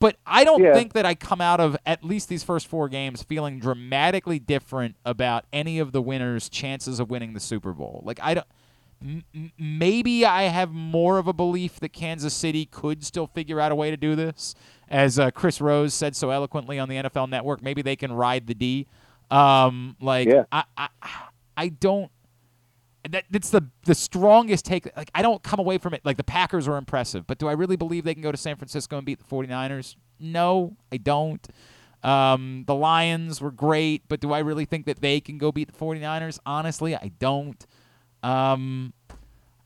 But 0.00 0.16
I 0.26 0.44
don't 0.44 0.62
Yeah. 0.62 0.74
think 0.74 0.92
that 0.92 1.04
I 1.06 1.14
come 1.14 1.40
out 1.40 1.58
of 1.58 1.76
at 1.84 2.04
least 2.04 2.28
these 2.28 2.44
first 2.44 2.68
four 2.68 2.88
games 2.88 3.22
feeling 3.24 3.58
dramatically 3.58 4.38
different 4.38 4.94
about 5.04 5.44
any 5.52 5.78
of 5.80 5.90
the 5.92 6.00
winners' 6.02 6.48
chances 6.48 7.00
of 7.00 7.10
winning 7.10 7.32
the 7.32 7.40
Super 7.40 7.72
Bowl. 7.72 8.02
Like 8.04 8.20
I 8.22 8.34
don't. 8.34 8.46
M- 9.02 9.52
Maybe 9.58 10.24
I 10.24 10.44
have 10.44 10.70
more 10.72 11.18
of 11.18 11.26
a 11.28 11.32
belief 11.32 11.80
that 11.80 11.92
Kansas 11.92 12.34
City 12.34 12.66
could 12.66 13.04
still 13.04 13.26
figure 13.26 13.60
out 13.60 13.72
a 13.72 13.74
way 13.74 13.90
to 13.90 13.96
do 13.96 14.14
this, 14.16 14.54
as 14.88 15.18
uh, 15.18 15.30
Chris 15.30 15.60
Rose 15.60 15.94
said 15.94 16.16
so 16.16 16.30
eloquently 16.30 16.78
on 16.78 16.88
the 16.88 16.96
NFL 16.96 17.28
Network. 17.28 17.62
Maybe 17.62 17.82
they 17.82 17.96
can 17.96 18.12
ride 18.12 18.46
the 18.46 18.54
D. 18.54 18.86
Um, 19.30 19.96
like 20.00 20.26
Yeah. 20.28 20.44
I, 20.50 20.64
I, 20.76 20.88
I 21.56 21.68
don't 21.68 22.10
that 23.10 23.24
that's 23.30 23.50
the 23.50 23.62
the 23.84 23.94
strongest 23.94 24.64
take 24.64 24.88
like 24.96 25.10
I 25.14 25.22
don't 25.22 25.42
come 25.42 25.60
away 25.60 25.78
from 25.78 25.94
it 25.94 26.02
like 26.04 26.16
the 26.16 26.24
Packers 26.24 26.68
were 26.68 26.76
impressive, 26.76 27.26
but 27.26 27.38
do 27.38 27.46
I 27.46 27.52
really 27.52 27.76
believe 27.76 28.04
they 28.04 28.14
can 28.14 28.22
go 28.22 28.32
to 28.32 28.36
San 28.38 28.56
Francisco 28.56 28.96
and 28.96 29.06
beat 29.06 29.18
the 29.18 29.24
49ers? 29.24 29.96
No, 30.18 30.76
I 30.92 30.96
don't. 30.96 31.46
Um, 32.02 32.64
the 32.66 32.74
Lions 32.74 33.40
were 33.40 33.50
great, 33.50 34.02
but 34.08 34.20
do 34.20 34.32
I 34.32 34.40
really 34.40 34.64
think 34.64 34.86
that 34.86 35.00
they 35.00 35.20
can 35.20 35.38
go 35.38 35.50
beat 35.52 35.72
the 35.72 35.78
49ers? 35.78 36.38
Honestly, 36.46 36.94
I 36.94 37.10
don't. 37.18 37.66
Um, 38.22 38.92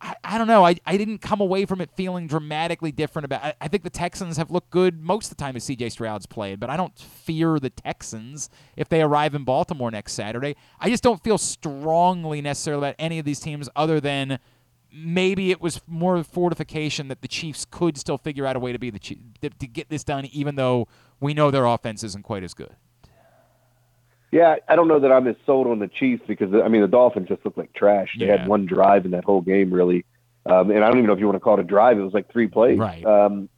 I, 0.03 0.16
I 0.24 0.39
don't 0.39 0.49
know. 0.49 0.66
I, 0.66 0.77
I 0.85 0.97
didn't 0.97 1.19
come 1.19 1.41
away 1.41 1.65
from 1.65 1.81
it 1.81 1.91
feeling 1.97 2.27
dramatically 2.27 2.91
different 2.91 3.24
about 3.24 3.45
I, 3.45 3.55
I 3.61 3.69
think 3.69 3.85
the 3.85 3.91
Texans 3.91 4.37
have 4.37 4.51
looked 4.51 4.70
good 4.70 5.01
most 5.01 5.31
of 5.31 5.37
the 5.37 5.43
time 5.43 5.57
as 5.57 5.65
CJ 5.65 5.93
Stroud's 5.93 6.27
played, 6.27 6.59
but 6.59 6.69
I 6.69 6.77
don't 6.77 6.99
fear 6.99 7.59
the 7.59 7.70
Texans 7.70 8.51
if 8.77 8.89
they 8.89 9.01
arrive 9.01 9.35
in 9.35 9.45
Baltimore 9.45 9.91
next 9.91 10.15
Saturday. 10.15 10.57
I 10.81 10.91
just 10.91 11.03
don't 11.03 11.23
feel 11.23 11.39
strongly 11.39 12.43
necessarily 12.43 12.89
about 12.89 12.97
any 12.99 13.19
of 13.19 13.24
these 13.24 13.41
teams 13.41 13.69
other 13.77 14.01
than 14.01 14.41
maybe 14.93 15.51
it 15.51 15.61
was 15.61 15.81
more 15.87 16.23
fortification 16.23 17.09
that 17.09 17.23
the 17.23 17.29
Chiefs 17.29 17.65
could 17.70 17.97
still 17.97 18.19
figure 18.19 18.45
out 18.45 18.57
a 18.57 18.59
way 18.59 18.73
to 18.73 18.79
be 18.79 18.91
the 18.91 18.99
to 18.99 19.66
get 19.66 19.89
this 19.89 20.05
done 20.05 20.27
even 20.27 20.57
though 20.57 20.89
we 21.20 21.33
know 21.33 21.51
their 21.51 21.65
offense 21.65 22.03
isn't 22.03 22.24
quite 22.24 22.43
as 22.43 22.55
good. 22.55 22.74
Yeah, 24.33 24.57
I 24.67 24.77
don't 24.77 24.89
know 24.89 24.99
that 24.99 25.13
I'm 25.13 25.29
as 25.29 25.37
sold 25.45 25.67
on 25.67 25.79
the 25.79 25.89
Chiefs 25.89 26.23
because 26.27 26.55
I 26.55 26.67
mean 26.69 26.81
the 26.81 26.89
Dolphins 26.89 27.29
just 27.29 27.45
looked 27.45 27.59
like 27.59 27.75
trash. 27.75 28.17
They 28.19 28.27
Yeah. 28.27 28.39
had 28.39 28.49
one 28.49 28.65
drive 28.65 29.05
in 29.05 29.11
that 29.11 29.25
whole 29.25 29.43
game, 29.43 29.73
really, 29.73 30.07
um, 30.47 30.71
and 30.71 30.83
I 30.83 30.89
don't 30.89 30.97
even 30.97 31.07
know 31.07 31.13
if 31.13 31.21
you 31.21 31.27
want 31.27 31.37
to 31.37 31.41
call 31.41 31.55
it 31.59 31.61
a 31.61 31.65
drive. 31.65 31.99
It 31.99 32.03
was 32.03 32.15
like 32.15 32.33
three 32.33 32.49
plays. 32.49 32.79
Right. 32.79 33.05
Um, 33.05 33.51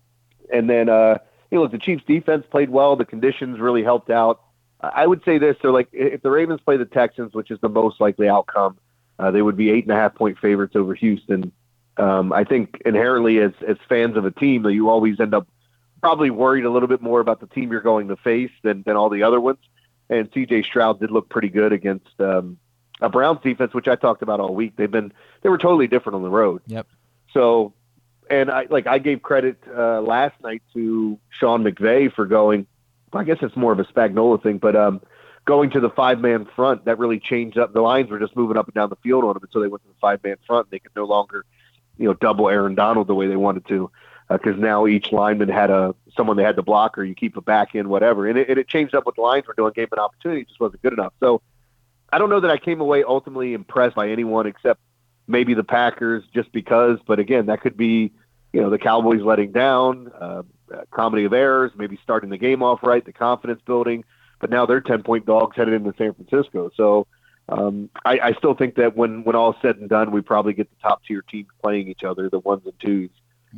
and 0.52 0.68
then 0.68 0.88
uh, 0.88 1.18
you 1.52 1.58
know 1.58 1.68
the 1.68 1.78
Chiefs 1.78 2.02
defense 2.06 2.44
played 2.50 2.70
well. 2.70 2.96
The 2.96 3.04
conditions 3.04 3.60
really 3.60 3.84
helped 3.84 4.10
out. 4.10 4.40
I 4.80 5.04
I 5.04 5.06
would 5.06 5.22
say 5.24 5.38
this: 5.38 5.56
so 5.62 5.70
like 5.70 5.88
if 5.92 6.22
the 6.22 6.30
Ravens 6.30 6.60
play 6.60 6.76
the 6.76 6.84
Texans, 6.86 7.34
which 7.34 7.52
is 7.52 7.60
the 7.60 7.68
most 7.68 8.00
likely 8.00 8.28
outcome, 8.28 8.76
uh, 9.20 9.30
they 9.30 9.42
would 9.42 9.56
be 9.56 9.70
eight 9.70 9.84
and 9.84 9.92
a 9.92 9.96
half 9.96 10.16
point 10.16 10.38
favorites 10.38 10.74
over 10.74 10.94
Houston. 10.94 11.52
Um, 11.96 12.32
I 12.32 12.42
think 12.42 12.82
inherently, 12.84 13.38
as 13.38 13.52
as 13.64 13.76
fans 13.88 14.16
of 14.16 14.24
a 14.24 14.32
team, 14.32 14.64
that 14.64 14.72
you 14.72 14.90
always 14.90 15.20
end 15.20 15.34
up 15.34 15.46
probably 16.00 16.30
worried 16.30 16.64
a 16.64 16.70
little 16.70 16.88
bit 16.88 17.00
more 17.00 17.20
about 17.20 17.38
the 17.40 17.46
team 17.46 17.70
you're 17.70 17.80
going 17.80 18.08
to 18.08 18.16
face 18.16 18.50
than 18.64 18.82
than 18.82 18.96
all 18.96 19.08
the 19.08 19.22
other 19.22 19.40
ones. 19.40 19.58
And 20.10 20.28
C.J. 20.34 20.64
Stroud 20.64 21.00
did 21.00 21.10
look 21.10 21.28
pretty 21.28 21.48
good 21.48 21.72
against 21.72 22.20
um, 22.20 22.58
a 23.00 23.08
Browns 23.08 23.40
defense, 23.42 23.72
which 23.72 23.88
I 23.88 23.96
talked 23.96 24.22
about 24.22 24.40
all 24.40 24.54
week. 24.54 24.74
They've 24.76 24.90
been 24.90 25.12
they 25.42 25.48
were 25.48 25.58
totally 25.58 25.86
different 25.86 26.16
on 26.16 26.22
the 26.22 26.30
road. 26.30 26.62
Yep. 26.66 26.86
So, 27.32 27.72
and 28.30 28.50
I 28.50 28.66
like 28.68 28.86
I 28.86 28.98
gave 28.98 29.22
credit 29.22 29.58
uh, 29.66 30.00
last 30.00 30.40
night 30.42 30.62
to 30.74 31.18
Sean 31.30 31.64
McVay 31.64 32.12
for 32.12 32.26
going. 32.26 32.66
I 33.12 33.24
guess 33.24 33.38
it's 33.42 33.56
more 33.56 33.72
of 33.72 33.78
a 33.78 33.84
Spagnuolo 33.84 34.42
thing, 34.42 34.58
but 34.58 34.74
um, 34.74 35.00
going 35.44 35.70
to 35.70 35.80
the 35.80 35.90
five 35.90 36.20
man 36.20 36.46
front 36.56 36.84
that 36.86 36.98
really 36.98 37.20
changed 37.20 37.58
up. 37.58 37.72
The 37.72 37.80
lines 37.80 38.10
were 38.10 38.18
just 38.18 38.36
moving 38.36 38.56
up 38.56 38.66
and 38.66 38.74
down 38.74 38.90
the 38.90 38.96
field 38.96 39.24
on 39.24 39.34
them 39.34 39.42
until 39.42 39.60
they 39.60 39.68
went 39.68 39.82
to 39.84 39.88
the 39.88 40.00
five 40.00 40.22
man 40.24 40.36
front. 40.46 40.70
They 40.70 40.78
could 40.78 40.94
no 40.96 41.04
longer, 41.04 41.44
you 41.98 42.06
know, 42.06 42.14
double 42.14 42.48
Aaron 42.48 42.74
Donald 42.74 43.06
the 43.06 43.14
way 43.14 43.26
they 43.28 43.36
wanted 43.36 43.66
to, 43.68 43.90
because 44.28 44.58
now 44.58 44.86
each 44.86 45.12
lineman 45.12 45.48
had 45.48 45.70
a 45.70 45.94
someone 46.16 46.36
they 46.36 46.42
had 46.42 46.56
to 46.56 46.62
block 46.62 46.96
or 46.98 47.04
you 47.04 47.14
keep 47.14 47.36
a 47.36 47.40
back 47.40 47.74
in 47.74 47.88
whatever, 47.88 48.28
and 48.28 48.38
it, 48.38 48.48
and 48.48 48.58
it 48.58 48.68
changed 48.68 48.94
up 48.94 49.06
what 49.06 49.16
the 49.16 49.22
lines 49.22 49.46
were 49.46 49.54
doing. 49.54 49.72
Gave 49.74 49.90
them 49.90 49.98
an 49.98 50.04
opportunity, 50.04 50.42
it 50.42 50.48
just 50.48 50.60
wasn't 50.60 50.82
good 50.82 50.92
enough. 50.92 51.12
So. 51.20 51.42
I 52.12 52.18
don't 52.18 52.30
know 52.30 52.38
that 52.38 52.50
I 52.50 52.58
came 52.58 52.80
away 52.80 53.02
ultimately 53.02 53.54
impressed 53.54 53.96
by 53.96 54.08
anyone 54.10 54.46
except 54.46 54.78
maybe 55.26 55.54
the 55.54 55.64
Packers 55.64 56.24
just 56.32 56.52
because. 56.52 56.98
But 57.06 57.18
again, 57.18 57.46
that 57.46 57.60
could 57.60 57.76
be, 57.76 58.12
you 58.52 58.60
know, 58.60 58.70
the 58.70 58.78
Cowboys 58.78 59.22
letting 59.22 59.52
down, 59.52 60.12
uh, 60.18 60.42
comedy 60.90 61.24
of 61.24 61.32
errors, 61.32 61.72
maybe 61.76 61.98
starting 62.02 62.30
the 62.30 62.38
game 62.38 62.62
off 62.62 62.82
right, 62.82 63.04
the 63.04 63.12
confidence 63.12 63.60
building. 63.66 64.04
But 64.40 64.50
now 64.50 64.66
they're 64.66 64.80
10 64.80 65.02
point 65.02 65.26
dogs 65.26 65.56
headed 65.56 65.74
into 65.74 65.94
San 65.96 66.14
Francisco. 66.14 66.70
So 66.76 67.06
um, 67.48 67.90
I, 68.04 68.18
I 68.18 68.32
still 68.34 68.54
think 68.54 68.76
that 68.76 68.96
when, 68.96 69.24
when 69.24 69.36
all 69.36 69.56
said 69.62 69.76
and 69.76 69.88
done, 69.88 70.10
we 70.10 70.20
probably 70.20 70.52
get 70.52 70.70
the 70.70 70.88
top 70.88 71.02
tier 71.04 71.22
teams 71.22 71.48
playing 71.62 71.88
each 71.88 72.04
other, 72.04 72.28
the 72.28 72.38
ones 72.38 72.62
and 72.64 72.78
twos. 72.80 73.10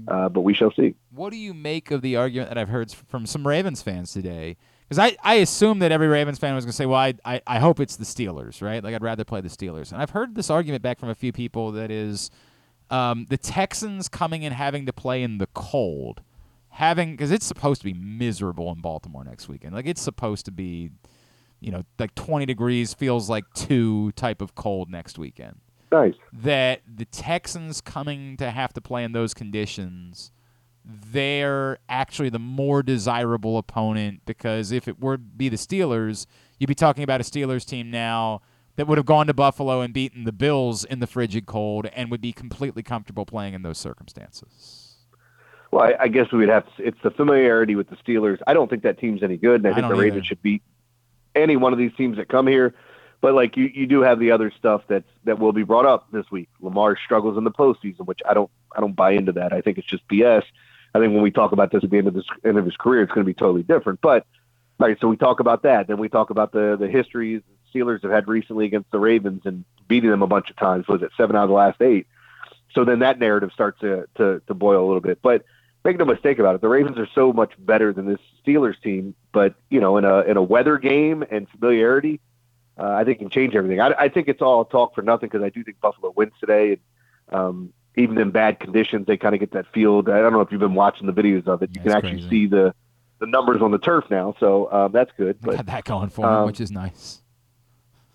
Uh, 0.08 0.28
but 0.28 0.42
we 0.42 0.54
shall 0.54 0.72
see. 0.72 0.94
What 1.10 1.30
do 1.30 1.36
you 1.36 1.54
make 1.54 1.90
of 1.90 2.02
the 2.02 2.16
argument 2.16 2.50
that 2.50 2.58
I've 2.58 2.68
heard 2.68 2.90
from 2.92 3.26
some 3.26 3.46
Ravens 3.46 3.82
fans 3.82 4.12
today? 4.12 4.56
Because 4.88 4.98
I, 4.98 5.16
I 5.22 5.34
assume 5.36 5.80
that 5.80 5.90
every 5.90 6.06
Ravens 6.06 6.38
fan 6.38 6.54
was 6.54 6.64
going 6.64 6.70
to 6.70 6.76
say, 6.76 6.86
well, 6.86 7.00
I, 7.00 7.14
I, 7.24 7.40
I 7.46 7.58
hope 7.58 7.80
it's 7.80 7.96
the 7.96 8.04
Steelers, 8.04 8.62
right? 8.62 8.82
Like, 8.84 8.94
I'd 8.94 9.02
rather 9.02 9.24
play 9.24 9.40
the 9.40 9.48
Steelers. 9.48 9.90
And 9.92 10.00
I've 10.00 10.10
heard 10.10 10.34
this 10.34 10.48
argument 10.48 10.82
back 10.82 11.00
from 11.00 11.08
a 11.08 11.14
few 11.14 11.32
people 11.32 11.72
that 11.72 11.90
is 11.90 12.30
um, 12.90 13.26
the 13.28 13.36
Texans 13.36 14.08
coming 14.08 14.44
and 14.44 14.54
having 14.54 14.86
to 14.86 14.92
play 14.92 15.24
in 15.24 15.38
the 15.38 15.48
cold, 15.48 16.22
having 16.68 17.12
because 17.12 17.32
it's 17.32 17.46
supposed 17.46 17.80
to 17.80 17.84
be 17.84 17.94
miserable 17.94 18.70
in 18.70 18.80
Baltimore 18.80 19.24
next 19.24 19.48
weekend. 19.48 19.74
Like, 19.74 19.86
it's 19.86 20.02
supposed 20.02 20.44
to 20.44 20.52
be, 20.52 20.90
you 21.58 21.72
know, 21.72 21.82
like 21.98 22.14
20 22.14 22.46
degrees, 22.46 22.94
feels 22.94 23.28
like 23.28 23.44
two 23.54 24.12
type 24.12 24.40
of 24.40 24.54
cold 24.54 24.88
next 24.88 25.18
weekend. 25.18 25.56
Nice. 25.92 26.14
That 26.32 26.82
the 26.86 27.04
Texans 27.04 27.80
coming 27.80 28.36
to 28.38 28.50
have 28.50 28.72
to 28.74 28.80
play 28.80 29.04
in 29.04 29.12
those 29.12 29.34
conditions 29.34 30.32
they're 30.86 31.78
actually 31.88 32.28
the 32.28 32.38
more 32.38 32.82
desirable 32.82 33.58
opponent 33.58 34.20
because 34.24 34.70
if 34.70 34.86
it 34.86 35.00
were 35.00 35.16
to 35.16 35.22
be 35.22 35.48
the 35.48 35.56
Steelers, 35.56 36.26
you'd 36.58 36.68
be 36.68 36.74
talking 36.74 37.02
about 37.02 37.20
a 37.20 37.24
Steelers 37.24 37.66
team 37.66 37.90
now 37.90 38.40
that 38.76 38.86
would 38.86 38.98
have 38.98 39.06
gone 39.06 39.26
to 39.26 39.34
Buffalo 39.34 39.80
and 39.80 39.92
beaten 39.92 40.24
the 40.24 40.32
Bills 40.32 40.84
in 40.84 41.00
the 41.00 41.06
frigid 41.06 41.46
cold 41.46 41.86
and 41.86 42.10
would 42.10 42.20
be 42.20 42.32
completely 42.32 42.82
comfortable 42.82 43.26
playing 43.26 43.54
in 43.54 43.62
those 43.62 43.78
circumstances. 43.78 44.96
Well, 45.72 45.82
I, 45.82 46.04
I 46.04 46.08
guess 46.08 46.30
we 46.30 46.38
would 46.38 46.48
have 46.48 46.64
to, 46.76 46.86
it's 46.86 46.98
the 47.02 47.10
familiarity 47.10 47.74
with 47.74 47.90
the 47.90 47.96
Steelers. 47.96 48.38
I 48.46 48.54
don't 48.54 48.70
think 48.70 48.84
that 48.84 49.00
team's 49.00 49.22
any 49.24 49.36
good, 49.36 49.64
and 49.64 49.66
I 49.66 49.70
I 49.70 49.74
think 49.74 49.88
the 49.88 49.94
Ravens 49.94 50.18
either. 50.18 50.24
should 50.24 50.42
beat 50.42 50.62
any 51.34 51.56
one 51.56 51.72
of 51.72 51.78
these 51.78 51.92
teams 51.96 52.16
that 52.18 52.28
come 52.28 52.46
here. 52.46 52.74
But 53.20 53.34
like 53.34 53.56
you, 53.56 53.70
you 53.72 53.86
do 53.86 54.02
have 54.02 54.18
the 54.18 54.30
other 54.30 54.50
stuff 54.50 54.82
that's 54.88 55.08
that 55.24 55.38
will 55.38 55.52
be 55.52 55.62
brought 55.62 55.86
up 55.86 56.10
this 56.12 56.30
week. 56.30 56.48
Lamar 56.60 56.96
struggles 57.02 57.38
in 57.38 57.44
the 57.44 57.50
postseason, 57.50 58.06
which 58.06 58.20
I 58.28 58.34
don't 58.34 58.50
I 58.76 58.80
don't 58.80 58.94
buy 58.94 59.12
into 59.12 59.32
that. 59.32 59.52
I 59.52 59.60
think 59.60 59.78
it's 59.78 59.86
just 59.86 60.06
BS. 60.08 60.42
I 60.94 60.98
think 60.98 61.12
when 61.12 61.22
we 61.22 61.30
talk 61.30 61.52
about 61.52 61.70
this 61.72 61.84
at 61.84 61.90
the 61.90 61.98
end 61.98 62.08
of 62.08 62.14
this 62.14 62.24
end 62.44 62.58
of 62.58 62.64
his 62.64 62.76
career, 62.76 63.02
it's 63.02 63.12
going 63.12 63.24
to 63.24 63.28
be 63.28 63.34
totally 63.34 63.62
different. 63.62 64.00
But 64.00 64.26
right, 64.78 64.98
so 65.00 65.08
we 65.08 65.16
talk 65.16 65.40
about 65.40 65.62
that. 65.62 65.88
Then 65.88 65.98
we 65.98 66.08
talk 66.08 66.30
about 66.30 66.52
the 66.52 66.76
the 66.78 66.88
histories 66.88 67.42
the 67.72 67.78
Steelers 67.78 68.02
have 68.02 68.12
had 68.12 68.28
recently 68.28 68.66
against 68.66 68.90
the 68.90 68.98
Ravens 68.98 69.42
and 69.44 69.64
beating 69.88 70.10
them 70.10 70.22
a 70.22 70.26
bunch 70.26 70.50
of 70.50 70.56
times. 70.56 70.86
Was 70.88 71.02
it 71.02 71.10
seven 71.16 71.36
out 71.36 71.44
of 71.44 71.48
the 71.48 71.54
last 71.54 71.80
eight? 71.80 72.06
So 72.74 72.84
then 72.84 73.00
that 73.00 73.18
narrative 73.18 73.50
starts 73.52 73.80
to 73.80 74.06
to, 74.16 74.42
to 74.46 74.54
boil 74.54 74.84
a 74.84 74.86
little 74.86 75.00
bit. 75.00 75.20
But 75.22 75.44
make 75.84 75.98
no 75.98 76.04
mistake 76.04 76.38
about 76.38 76.54
it, 76.54 76.60
the 76.60 76.68
Ravens 76.68 76.98
are 76.98 77.08
so 77.14 77.32
much 77.32 77.52
better 77.58 77.92
than 77.92 78.06
this 78.06 78.20
Steelers 78.44 78.80
team. 78.80 79.14
But 79.32 79.54
you 79.70 79.80
know, 79.80 79.96
in 79.96 80.04
a 80.04 80.20
in 80.20 80.36
a 80.36 80.42
weather 80.42 80.78
game 80.78 81.24
and 81.30 81.48
familiarity, 81.48 82.20
uh, 82.78 82.90
I 82.90 83.04
think 83.04 83.18
can 83.18 83.30
change 83.30 83.54
everything. 83.54 83.80
I, 83.80 83.94
I 83.98 84.08
think 84.08 84.28
it's 84.28 84.42
all 84.42 84.64
talk 84.64 84.94
for 84.94 85.02
nothing 85.02 85.28
because 85.28 85.44
I 85.44 85.48
do 85.48 85.64
think 85.64 85.80
Buffalo 85.80 86.12
wins 86.16 86.32
today. 86.40 86.78
And, 87.28 87.38
um, 87.38 87.72
even 87.96 88.18
in 88.18 88.30
bad 88.30 88.60
conditions, 88.60 89.06
they 89.06 89.16
kind 89.16 89.34
of 89.34 89.40
get 89.40 89.52
that 89.52 89.66
field. 89.72 90.08
I 90.08 90.20
don't 90.20 90.32
know 90.32 90.42
if 90.42 90.52
you've 90.52 90.60
been 90.60 90.74
watching 90.74 91.06
the 91.06 91.12
videos 91.12 91.46
of 91.46 91.62
it. 91.62 91.70
You 91.74 91.80
can 91.80 91.92
actually 91.92 92.12
crazy. 92.12 92.28
see 92.28 92.46
the 92.46 92.74
the 93.18 93.26
numbers 93.26 93.62
on 93.62 93.70
the 93.70 93.78
turf 93.78 94.04
now, 94.10 94.34
so 94.38 94.70
um, 94.70 94.92
that's 94.92 95.10
good. 95.16 95.38
But 95.40 95.56
got 95.56 95.66
that 95.66 95.84
going 95.84 96.10
for 96.10 96.26
them, 96.26 96.34
um, 96.34 96.46
which 96.46 96.60
is 96.60 96.70
nice. 96.70 97.22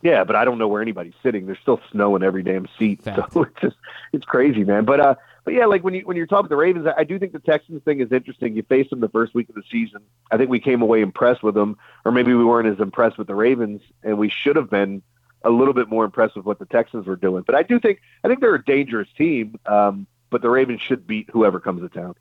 yeah, 0.03 0.23
but 0.23 0.35
I 0.35 0.45
don't 0.45 0.59
know 0.59 0.67
where 0.67 0.81
anybody's 0.81 1.15
sitting. 1.23 1.47
There's 1.47 1.57
still 1.59 1.81
snow 1.91 2.15
in 2.15 2.21
every 2.21 2.43
damn 2.43 2.67
seat, 2.77 3.01
Fact. 3.01 3.33
so 3.33 3.43
it's 3.43 3.59
just 3.59 3.75
it's 4.13 4.25
crazy, 4.25 4.63
man. 4.63 4.85
But 4.85 4.99
uh, 4.99 5.15
but 5.43 5.53
yeah, 5.53 5.65
like 5.65 5.83
when 5.83 5.93
you 5.93 6.01
when 6.01 6.17
you're 6.17 6.27
talking 6.27 6.49
the 6.49 6.55
Ravens, 6.55 6.87
I, 6.87 7.01
I 7.01 7.03
do 7.03 7.17
think 7.19 7.33
the 7.33 7.39
Texans 7.39 7.83
thing 7.83 7.99
is 7.99 8.11
interesting. 8.11 8.55
You 8.55 8.63
faced 8.63 8.89
them 8.89 8.99
the 8.99 9.09
first 9.09 9.33
week 9.33 9.49
of 9.49 9.55
the 9.55 9.63
season. 9.71 10.01
I 10.31 10.37
think 10.37 10.49
we 10.49 10.59
came 10.59 10.81
away 10.81 11.01
impressed 11.01 11.43
with 11.43 11.55
them, 11.55 11.77
or 12.05 12.11
maybe 12.11 12.33
we 12.33 12.45
weren't 12.45 12.67
as 12.67 12.79
impressed 12.79 13.17
with 13.17 13.27
the 13.27 13.35
Ravens, 13.35 13.81
and 14.03 14.17
we 14.17 14.29
should 14.29 14.55
have 14.55 14.69
been 14.69 15.01
a 15.43 15.49
little 15.49 15.73
bit 15.73 15.89
more 15.89 16.05
impressed 16.05 16.35
with 16.35 16.45
what 16.45 16.59
the 16.59 16.65
Texans 16.65 17.07
were 17.07 17.15
doing. 17.15 17.43
But 17.45 17.55
I 17.55 17.63
do 17.63 17.79
think 17.79 18.01
I 18.23 18.27
think 18.27 18.41
they're 18.41 18.55
a 18.55 18.63
dangerous 18.63 19.09
team. 19.17 19.59
Um, 19.65 20.07
but 20.31 20.41
the 20.41 20.49
Ravens 20.49 20.81
should 20.81 21.05
beat 21.05 21.29
whoever 21.31 21.59
comes 21.59 21.81
to 21.81 21.89
town. 21.89 22.15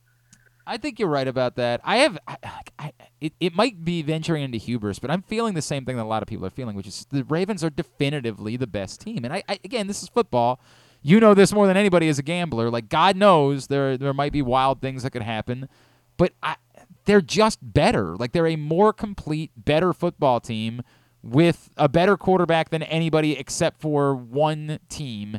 I 0.66 0.76
think 0.76 0.98
you're 0.98 1.08
right 1.08 1.26
about 1.26 1.56
that. 1.56 1.80
I 1.82 1.98
have, 1.98 2.18
I, 2.28 2.36
I, 2.78 2.92
it, 3.20 3.32
it 3.40 3.54
might 3.54 3.82
be 3.82 4.02
venturing 4.02 4.44
into 4.44 4.58
hubris, 4.58 4.98
but 4.98 5.10
I'm 5.10 5.22
feeling 5.22 5.54
the 5.54 5.62
same 5.62 5.84
thing 5.84 5.96
that 5.96 6.02
a 6.02 6.04
lot 6.04 6.22
of 6.22 6.28
people 6.28 6.44
are 6.44 6.50
feeling, 6.50 6.76
which 6.76 6.86
is 6.86 7.06
the 7.10 7.24
Ravens 7.24 7.64
are 7.64 7.70
definitively 7.70 8.56
the 8.56 8.66
best 8.66 9.00
team. 9.00 9.24
And 9.24 9.32
I, 9.32 9.42
I 9.48 9.58
again, 9.64 9.86
this 9.86 10.02
is 10.02 10.08
football. 10.10 10.60
You 11.02 11.20
know 11.20 11.34
this 11.34 11.52
more 11.52 11.66
than 11.66 11.76
anybody 11.76 12.08
as 12.08 12.18
a 12.18 12.22
gambler. 12.22 12.70
Like 12.70 12.88
God 12.88 13.16
knows 13.16 13.68
there 13.68 13.96
there 13.96 14.12
might 14.12 14.32
be 14.32 14.42
wild 14.42 14.80
things 14.80 15.02
that 15.02 15.10
could 15.10 15.22
happen, 15.22 15.68
but 16.16 16.32
I, 16.42 16.56
they're 17.04 17.20
just 17.20 17.58
better. 17.62 18.16
Like 18.16 18.32
they're 18.32 18.46
a 18.46 18.56
more 18.56 18.92
complete, 18.92 19.50
better 19.56 19.92
football 19.92 20.40
team 20.40 20.82
with 21.22 21.70
a 21.76 21.88
better 21.88 22.16
quarterback 22.16 22.70
than 22.70 22.82
anybody 22.82 23.38
except 23.38 23.80
for 23.80 24.14
one 24.14 24.78
team. 24.88 25.38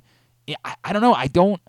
I, 0.65 0.75
I 0.83 0.93
don't 0.93 1.01
know. 1.01 1.13
I 1.13 1.27
don't. 1.27 1.61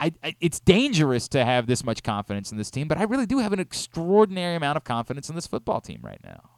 I, 0.00 0.12
I, 0.24 0.36
it's 0.40 0.58
dangerous 0.58 1.28
to 1.28 1.44
have 1.44 1.68
this 1.68 1.84
much 1.84 2.02
confidence 2.02 2.50
in 2.50 2.58
this 2.58 2.70
team, 2.70 2.88
but 2.88 2.98
I 2.98 3.04
really 3.04 3.26
do 3.26 3.38
have 3.38 3.52
an 3.52 3.60
extraordinary 3.60 4.56
amount 4.56 4.76
of 4.76 4.82
confidence 4.82 5.28
in 5.28 5.36
this 5.36 5.46
football 5.46 5.80
team 5.80 6.00
right 6.02 6.18
now. 6.24 6.50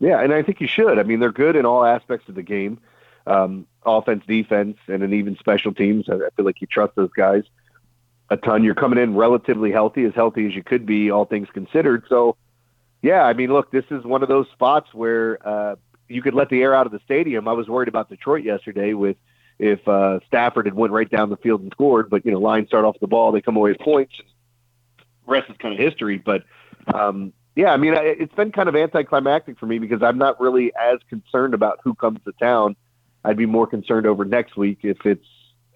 Yeah, 0.00 0.22
and 0.22 0.32
I 0.32 0.42
think 0.42 0.60
you 0.60 0.66
should. 0.66 0.98
I 0.98 1.02
mean, 1.02 1.20
they're 1.20 1.32
good 1.32 1.54
in 1.54 1.66
all 1.66 1.84
aspects 1.84 2.28
of 2.30 2.34
the 2.34 2.42
game, 2.42 2.78
um, 3.26 3.66
offense, 3.84 4.24
defense, 4.26 4.76
and 4.88 5.02
then 5.02 5.12
even 5.12 5.36
special 5.38 5.72
teams. 5.72 6.08
I, 6.08 6.14
I 6.14 6.30
feel 6.36 6.44
like 6.44 6.60
you 6.60 6.66
trust 6.66 6.94
those 6.96 7.12
guys 7.16 7.44
a 8.30 8.36
ton. 8.36 8.64
You're 8.64 8.74
coming 8.74 8.98
in 8.98 9.14
relatively 9.14 9.70
healthy, 9.70 10.04
as 10.04 10.14
healthy 10.14 10.46
as 10.46 10.54
you 10.54 10.62
could 10.62 10.86
be, 10.86 11.10
all 11.10 11.24
things 11.24 11.48
considered. 11.52 12.04
So, 12.08 12.36
yeah, 13.02 13.22
I 13.22 13.32
mean, 13.32 13.52
look, 13.52 13.70
this 13.70 13.84
is 13.90 14.04
one 14.04 14.22
of 14.22 14.28
those 14.28 14.46
spots 14.52 14.92
where 14.92 15.46
uh, 15.46 15.76
you 16.08 16.22
could 16.22 16.34
let 16.34 16.48
the 16.48 16.62
air 16.62 16.74
out 16.74 16.86
of 16.86 16.92
the 16.92 17.00
stadium. 17.04 17.48
I 17.48 17.52
was 17.52 17.68
worried 17.68 17.88
about 17.88 18.08
Detroit 18.08 18.44
yesterday 18.44 18.94
with 18.94 19.16
if 19.58 19.86
uh, 19.86 20.20
Stafford 20.26 20.66
had 20.66 20.74
went 20.74 20.92
right 20.92 21.08
down 21.08 21.30
the 21.30 21.36
field 21.36 21.62
and 21.62 21.70
scored, 21.72 22.10
but 22.10 22.24
you 22.24 22.32
know, 22.32 22.40
Lions 22.40 22.68
start 22.68 22.84
off 22.84 22.96
the 23.00 23.06
ball, 23.06 23.30
they 23.30 23.40
come 23.40 23.56
away 23.56 23.70
with 23.70 23.80
points. 23.80 24.14
And 24.18 24.28
rest 25.26 25.48
is 25.50 25.56
kind 25.58 25.72
of 25.72 25.80
history, 25.80 26.18
but 26.18 26.42
um, 26.92 27.32
yeah, 27.54 27.72
I 27.72 27.76
mean, 27.76 27.94
it's 27.96 28.34
been 28.34 28.50
kind 28.50 28.68
of 28.68 28.74
anticlimactic 28.74 29.58
for 29.58 29.66
me 29.66 29.78
because 29.78 30.02
I'm 30.02 30.18
not 30.18 30.40
really 30.40 30.72
as 30.74 30.98
concerned 31.08 31.54
about 31.54 31.78
who 31.84 31.94
comes 31.94 32.18
to 32.24 32.32
town. 32.32 32.74
I'd 33.24 33.36
be 33.36 33.46
more 33.46 33.66
concerned 33.66 34.06
over 34.06 34.24
next 34.24 34.56
week 34.56 34.80
if 34.82 35.04
it's 35.06 35.26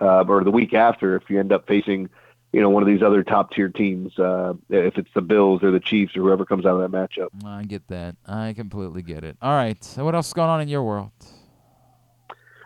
uh, 0.01 0.25
or 0.29 0.45
the 0.45 0.51
week 0.51 0.75
after 0.75 1.17
if 1.17 1.29
you 1.29 1.41
end 1.41 1.53
up 1.53 1.67
facing, 1.67 2.09
you 2.53 2.61
know, 2.61 2.71
one 2.71 2.83
of 2.83 2.87
these 2.87 3.03
other 3.03 3.23
top 3.23 3.53
tier 3.53 3.69
teams. 3.69 4.19
Uh, 4.19 4.55
if 4.69 4.99
it's 4.99 5.11
the 5.15 5.23
Bills 5.23 5.63
or 5.63 5.71
the 5.71 5.81
Chiefs 5.81 6.17
or 6.17 6.21
whoever 6.21 6.45
comes 6.45 6.67
out 6.67 6.81
of 6.81 6.91
that 6.91 6.97
matchup. 6.97 7.29
I 7.45 7.65
get 7.65 7.89
that. 7.89 8.17
I 8.27 8.53
completely 8.53 9.03
get 9.03 9.25
it. 9.25 9.37
All 9.43 9.55
right. 9.55 9.83
So 9.83 10.05
what 10.05 10.15
else 10.15 10.29
is 10.29 10.33
going 10.35 10.51
on 10.51 10.61
in 10.61 10.69
your 10.69 10.83
world? 10.83 11.11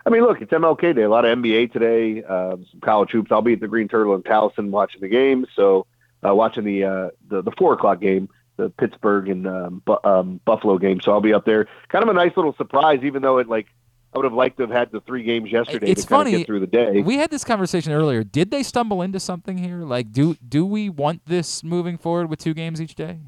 I 0.04 0.10
mean, 0.10 0.22
look, 0.22 0.42
it's 0.42 0.52
MLK 0.52 0.96
Day. 0.96 1.02
A 1.02 1.08
lot 1.08 1.24
of 1.24 1.38
NBA 1.38 1.72
today, 1.72 2.24
uh, 2.24 2.56
some 2.70 2.80
college 2.80 3.10
hoops. 3.12 3.30
I'll 3.30 3.40
be 3.40 3.52
at 3.52 3.60
the 3.60 3.68
Green 3.68 3.86
Turtle 3.86 4.14
in 4.14 4.22
Towson 4.22 4.70
watching 4.70 5.00
the 5.00 5.08
game. 5.08 5.46
So, 5.54 5.86
uh, 6.26 6.34
watching 6.34 6.64
the, 6.64 6.84
uh, 6.84 7.10
the 7.28 7.42
the 7.42 7.52
four 7.52 7.72
o'clock 7.74 8.00
game, 8.00 8.28
the 8.56 8.70
Pittsburgh 8.70 9.28
and 9.28 9.46
um, 9.46 9.82
Bu- 9.84 9.98
um, 10.04 10.40
Buffalo 10.44 10.78
game. 10.78 11.00
So 11.00 11.12
I'll 11.12 11.20
be 11.20 11.32
up 11.32 11.44
there. 11.44 11.68
Kind 11.88 12.02
of 12.02 12.08
a 12.08 12.14
nice 12.14 12.36
little 12.36 12.54
surprise, 12.54 13.00
even 13.04 13.22
though 13.22 13.38
it 13.38 13.48
like 13.48 13.68
I 14.14 14.18
would 14.18 14.24
have 14.24 14.34
liked 14.34 14.58
to 14.58 14.64
have 14.64 14.70
had 14.70 14.92
the 14.92 15.00
three 15.00 15.22
games 15.22 15.50
yesterday 15.50 15.90
It's 15.90 16.02
to 16.02 16.08
kind 16.08 16.20
funny. 16.26 16.34
of 16.34 16.40
get 16.40 16.46
through 16.46 16.60
the 16.60 16.66
day. 16.66 17.00
We 17.00 17.16
had 17.16 17.30
this 17.30 17.44
conversation 17.44 17.92
earlier. 17.92 18.22
Did 18.22 18.50
they 18.50 18.62
stumble 18.62 19.00
into 19.00 19.18
something 19.18 19.56
here? 19.56 19.78
Like, 19.84 20.12
do 20.12 20.36
do 20.46 20.66
we 20.66 20.90
want 20.90 21.22
this 21.26 21.64
moving 21.64 21.96
forward 21.96 22.28
with 22.28 22.38
two 22.38 22.52
games 22.52 22.80
each 22.80 22.94
day? 22.94 23.20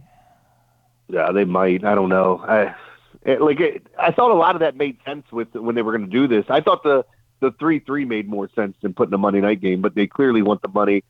Yeah, 1.08 1.32
they 1.32 1.44
might. 1.44 1.84
I 1.84 1.94
don't 1.94 2.10
know. 2.10 2.42
I 2.46 2.74
it, 3.22 3.40
like 3.40 3.60
it, 3.60 3.86
I 3.98 4.12
thought 4.12 4.30
a 4.30 4.34
lot 4.34 4.56
of 4.56 4.60
that 4.60 4.76
made 4.76 4.98
sense 5.06 5.24
with 5.32 5.54
when 5.54 5.74
they 5.74 5.82
were 5.82 5.96
going 5.96 6.10
to 6.10 6.10
do 6.10 6.26
this. 6.28 6.44
I 6.50 6.60
thought 6.60 6.82
the 6.82 7.04
the 7.40 7.52
three 7.52 7.78
three 7.78 8.04
made 8.04 8.28
more 8.28 8.50
sense 8.54 8.76
than 8.82 8.92
putting 8.92 9.14
a 9.14 9.18
Monday 9.18 9.40
night 9.40 9.60
game, 9.62 9.80
but 9.80 9.94
they 9.94 10.06
clearly 10.06 10.42
want 10.42 10.60
the 10.60 10.68
money. 10.68 11.02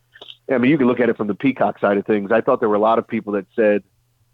I 0.49 0.59
mean, 0.59 0.71
you 0.71 0.79
can 0.79 0.87
look 0.87 1.01
at 1.01 1.09
it 1.09 1.17
from 1.17 1.27
the 1.27 1.35
Peacock 1.35 1.81
side 1.81 1.97
of 1.97 2.07
things. 2.07 2.31
I 2.31 2.41
thought 2.43 2.61
there 2.61 2.69
were 2.69 2.75
a 2.77 2.81
lot 2.81 2.99
of 3.01 3.09
people 3.09 3.33
that 3.33 3.47
said, 3.57 3.83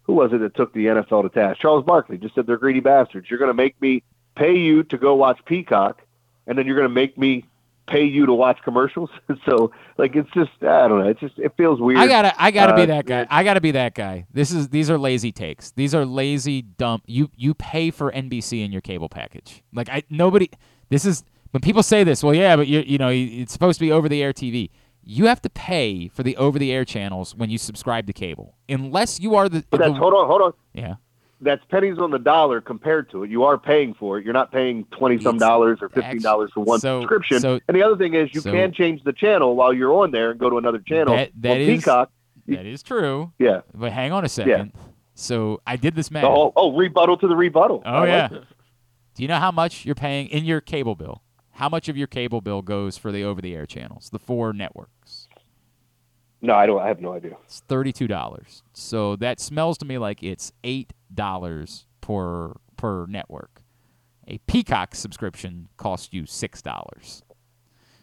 "Who 0.03 0.13
was 0.13 0.33
it 0.33 0.39
that 0.39 0.55
took 0.55 0.73
the 0.73 0.85
NFL 0.87 1.23
to 1.23 1.29
task?" 1.29 1.59
Charles 1.59 1.83
Barkley 1.83 2.17
just 2.17 2.35
said, 2.35 2.45
"They're 2.45 2.57
greedy 2.57 2.79
bastards. 2.81 3.29
You're 3.29 3.39
going 3.39 3.49
to 3.49 3.55
make 3.55 3.81
me 3.81 4.03
pay 4.35 4.57
you 4.57 4.83
to 4.83 4.97
go 4.97 5.15
watch 5.15 5.39
Peacock, 5.45 6.01
and 6.47 6.57
then 6.57 6.65
you're 6.65 6.75
going 6.77 6.89
to 6.89 6.93
make 6.93 7.17
me." 7.17 7.45
pay 7.87 8.03
you 8.05 8.25
to 8.27 8.33
watch 8.33 8.59
commercials 8.63 9.09
so 9.45 9.69
like 9.97 10.15
it's 10.15 10.29
just 10.31 10.51
i 10.61 10.87
don't 10.87 10.99
know 10.99 11.07
it's 11.09 11.19
just 11.19 11.37
it 11.39 11.51
feels 11.57 11.81
weird 11.81 11.99
I 11.99 12.07
gotta 12.07 12.41
I 12.41 12.51
gotta 12.51 12.75
be 12.75 12.83
Uh, 12.83 12.85
that 12.85 13.05
guy. 13.05 13.27
I 13.29 13.43
gotta 13.43 13.59
be 13.59 13.71
that 13.71 13.95
guy. 13.95 14.27
This 14.31 14.51
is 14.51 14.69
these 14.69 14.89
are 14.89 14.97
lazy 14.97 15.31
takes. 15.33 15.71
These 15.71 15.93
are 15.93 16.05
lazy 16.05 16.61
dump. 16.61 17.03
You 17.07 17.29
you 17.35 17.53
pay 17.53 17.91
for 17.91 18.09
NBC 18.11 18.63
in 18.63 18.71
your 18.71 18.81
cable 18.81 19.09
package. 19.09 19.61
Like 19.73 19.89
I 19.89 20.03
nobody. 20.09 20.49
This 20.89 21.03
is 21.05 21.23
when 21.49 21.59
people 21.61 21.83
say 21.83 22.05
this. 22.05 22.23
Well, 22.23 22.35
yeah, 22.35 22.55
but 22.55 22.67
you 22.67 22.79
you 22.85 22.97
know 22.97 23.09
it's 23.09 23.51
supposed 23.51 23.79
to 23.79 23.85
be 23.85 23.91
over 23.91 24.07
the 24.07 24.21
air 24.23 24.31
TV. 24.31 24.69
You 25.03 25.25
have 25.25 25.41
to 25.41 25.49
pay 25.49 26.07
for 26.07 26.23
the 26.23 26.37
over 26.37 26.59
the 26.59 26.71
air 26.71 26.85
channels 26.85 27.35
when 27.35 27.49
you 27.49 27.57
subscribe 27.57 28.05
to 28.07 28.13
cable, 28.13 28.55
unless 28.69 29.19
you 29.19 29.35
are 29.35 29.49
the. 29.49 29.65
but 29.69 29.79
that's 29.81 29.91
the- 29.93 29.99
hold 29.99 30.13
on 30.13 30.27
hold 30.27 30.41
on 30.43 30.53
yeah. 30.73 30.95
That's 31.41 31.63
pennies 31.65 31.97
on 31.97 32.11
the 32.11 32.19
dollar 32.19 32.61
compared 32.61 33.09
to 33.11 33.23
it. 33.23 33.29
You 33.31 33.43
are 33.43 33.57
paying 33.57 33.93
for 33.93 34.17
it. 34.19 34.23
You're 34.25 34.33
not 34.33 34.51
paying 34.51 34.85
twenty 34.91 35.19
some 35.19 35.37
dollars 35.37 35.79
or 35.81 35.89
fifteen 35.89 36.21
dollars 36.21 36.51
for 36.53 36.61
one 36.61 36.79
so- 36.79 37.01
subscription. 37.01 37.39
so- 37.39 37.59
and 37.67 37.75
the 37.75 37.83
other 37.83 37.97
thing 37.97 38.13
is 38.13 38.33
you 38.33 38.41
so- 38.41 38.51
can 38.51 38.71
change 38.71 39.03
the 39.03 39.13
channel 39.13 39.55
while 39.55 39.73
you're 39.73 39.93
on 39.93 40.11
there 40.11 40.31
and 40.31 40.39
go 40.39 40.49
to 40.49 40.57
another 40.57 40.79
channel. 40.79 41.15
That, 41.15 41.31
that 41.41 41.57
is- 41.57 41.79
Peacock. 41.81 42.11
that 42.47 42.65
is 42.65 42.83
true. 42.83 43.31
Yeah. 43.39 43.61
But 43.73 43.91
hang 43.91 44.11
on 44.11 44.23
a 44.25 44.29
second. 44.29 44.71
Yeah. 44.75 44.81
So 45.15 45.61
I 45.67 45.75
did 45.75 45.95
this 45.95 46.09
math. 46.09 46.23
Whole, 46.23 46.53
oh, 46.55 46.75
rebuttal 46.75 47.17
to 47.17 47.27
the 47.27 47.35
rebuttal. 47.35 47.83
Oh 47.85 47.89
I 48.03 48.07
yeah. 48.07 48.27
this. 48.27 48.45
Do 49.15 49.23
you 49.23 49.27
know 49.27 49.37
how 49.39 49.51
much 49.51 49.85
you're 49.85 49.95
paying 49.95 50.27
in 50.29 50.45
your 50.45 50.61
cable 50.61 50.95
bill? 50.95 51.21
How 51.55 51.67
much 51.69 51.89
of 51.89 51.97
your 51.97 52.07
cable 52.07 52.39
bill 52.41 52.61
goes 52.61 52.97
for 52.97 53.11
the 53.11 53.23
over-the-air 53.25 53.65
channels, 53.65 54.09
the 54.09 54.17
four 54.19 54.53
networks? 54.53 55.00
No, 56.41 56.55
I 56.55 56.65
don't. 56.65 56.81
I 56.81 56.87
have 56.87 56.99
no 57.01 57.13
idea. 57.13 57.37
It's 57.45 57.61
thirty-two 57.67 58.07
dollars. 58.07 58.63
So 58.73 59.15
that 59.17 59.39
smells 59.39 59.77
to 59.79 59.85
me 59.85 59.97
like 59.97 60.23
it's 60.23 60.51
eight 60.63 60.93
dollars 61.13 61.85
per 62.01 62.53
per 62.77 63.05
network. 63.05 63.61
A 64.27 64.37
Peacock 64.39 64.95
subscription 64.95 65.67
costs 65.77 66.09
you 66.13 66.25
six 66.25 66.61
dollars. 66.61 67.21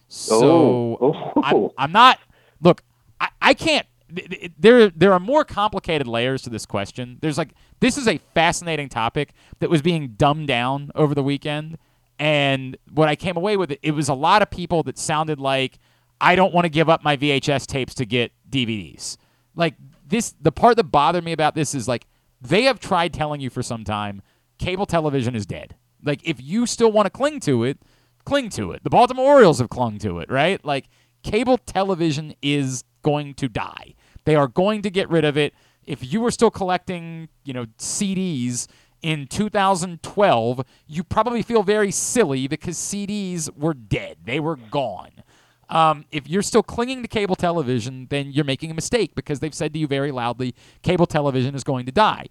So 0.09 0.97
Oh. 1.01 1.33
I'm, 1.43 1.69
I'm 1.79 1.93
not. 1.93 2.19
Look, 2.61 2.83
I, 3.21 3.29
I 3.43 3.55
can't. 3.55 3.87
th- 4.15 4.29
th- 4.29 4.53
There 4.59 4.89
there 4.91 5.13
are 5.13 5.21
more 5.21 5.45
complicated 5.45 6.07
layers 6.07 6.43
to 6.43 6.51
this 6.51 6.67
question. 6.67 7.19
There's 7.21 7.39
like 7.39 7.51
this 7.81 7.99
is 7.99 8.09
a 8.09 8.19
fascinating 8.35 8.89
topic 8.89 9.33
that 9.61 9.71
was 9.71 9.83
being 9.83 10.15
dumbed 10.17 10.49
down 10.49 10.91
over 10.95 11.15
the 11.15 11.23
weekend, 11.23 11.79
and 12.19 12.77
what 12.93 13.09
I 13.09 13.17
came 13.17 13.37
away 13.37 13.57
with 13.57 13.73
it, 13.73 13.81
it 13.83 13.93
was 13.93 14.09
a 14.09 14.15
lot 14.15 14.43
of 14.43 14.51
people 14.51 14.83
that 14.85 14.99
sounded 14.99 15.41
like 15.41 15.79
I 16.21 16.35
don't 16.35 16.53
want 16.53 16.65
to 16.65 16.71
give 16.71 16.89
up 16.89 17.03
my 17.03 17.17
VHS 17.17 17.67
tapes 17.67 17.95
to 17.95 18.07
get 18.07 18.33
DVDs. 18.49 19.17
Like 19.55 19.75
this, 20.07 20.35
the 20.41 20.53
part 20.53 20.77
that 20.77 20.85
bothered 20.85 21.25
me 21.25 21.33
about 21.33 21.55
this 21.55 21.75
is 21.75 21.87
like 21.89 22.07
they 22.41 22.65
have 22.65 22.81
tried 22.81 23.13
telling 23.13 23.41
you 23.41 23.51
for 23.51 23.63
some 23.63 23.85
time 23.85 24.23
cable 24.59 24.87
television 24.87 25.35
is 25.35 25.47
dead. 25.47 25.77
Like 26.03 26.21
if 26.25 26.43
you 26.43 26.67
still 26.67 26.93
want 26.93 27.07
to 27.07 27.11
cling 27.11 27.41
to 27.41 27.65
it, 27.65 27.79
cling 28.25 28.51
to 28.51 28.73
it. 28.73 28.83
The 28.85 28.91
Baltimore 28.91 29.25
Orioles 29.25 29.59
have 29.59 29.69
clung 29.69 29.99
to 30.01 30.19
it, 30.19 30.31
right? 30.31 30.63
Like 30.65 30.89
cable 31.23 31.59
television 31.59 32.35
is 32.43 32.85
going 33.03 33.35
to 33.35 33.49
die. 33.49 33.95
They 34.25 34.35
are 34.37 34.49
going 34.49 34.83
to 34.83 34.91
get 34.91 35.09
rid 35.09 35.25
of 35.25 35.37
it. 35.37 35.55
If 35.87 36.13
you 36.13 36.21
were 36.21 36.31
still 36.31 36.51
collecting, 36.51 37.29
you 37.45 37.55
know, 37.55 37.67
CDs 37.79 38.67
in 39.01 39.27
2012, 39.27 40.65
you 40.87 41.05
probably 41.05 41.43
feel 41.43 41.63
very 41.63 41.91
silly 41.91 42.47
because 42.49 42.77
CDs 42.77 43.55
were 43.57 43.75
dead. 43.75 44.19
They 44.25 44.41
were 44.41 44.57
gone. 44.57 45.23
Um, 45.69 46.05
if 46.11 46.29
you're 46.29 46.43
still 46.43 46.63
clinging 46.63 47.03
to 47.03 47.09
cable 47.09 47.37
television, 47.37 48.07
then 48.11 48.33
you're 48.33 48.45
making 48.45 48.71
a 48.71 48.75
mistake 48.75 49.15
because 49.15 49.41
they've 49.41 49.55
said 49.55 49.73
to 49.75 49.79
you 49.79 49.87
very 49.87 50.11
loudly, 50.11 50.55
cable 50.83 51.07
television 51.07 51.55
is 51.55 51.65
going 51.65 51.87
to 51.87 51.93
die. 51.93 52.27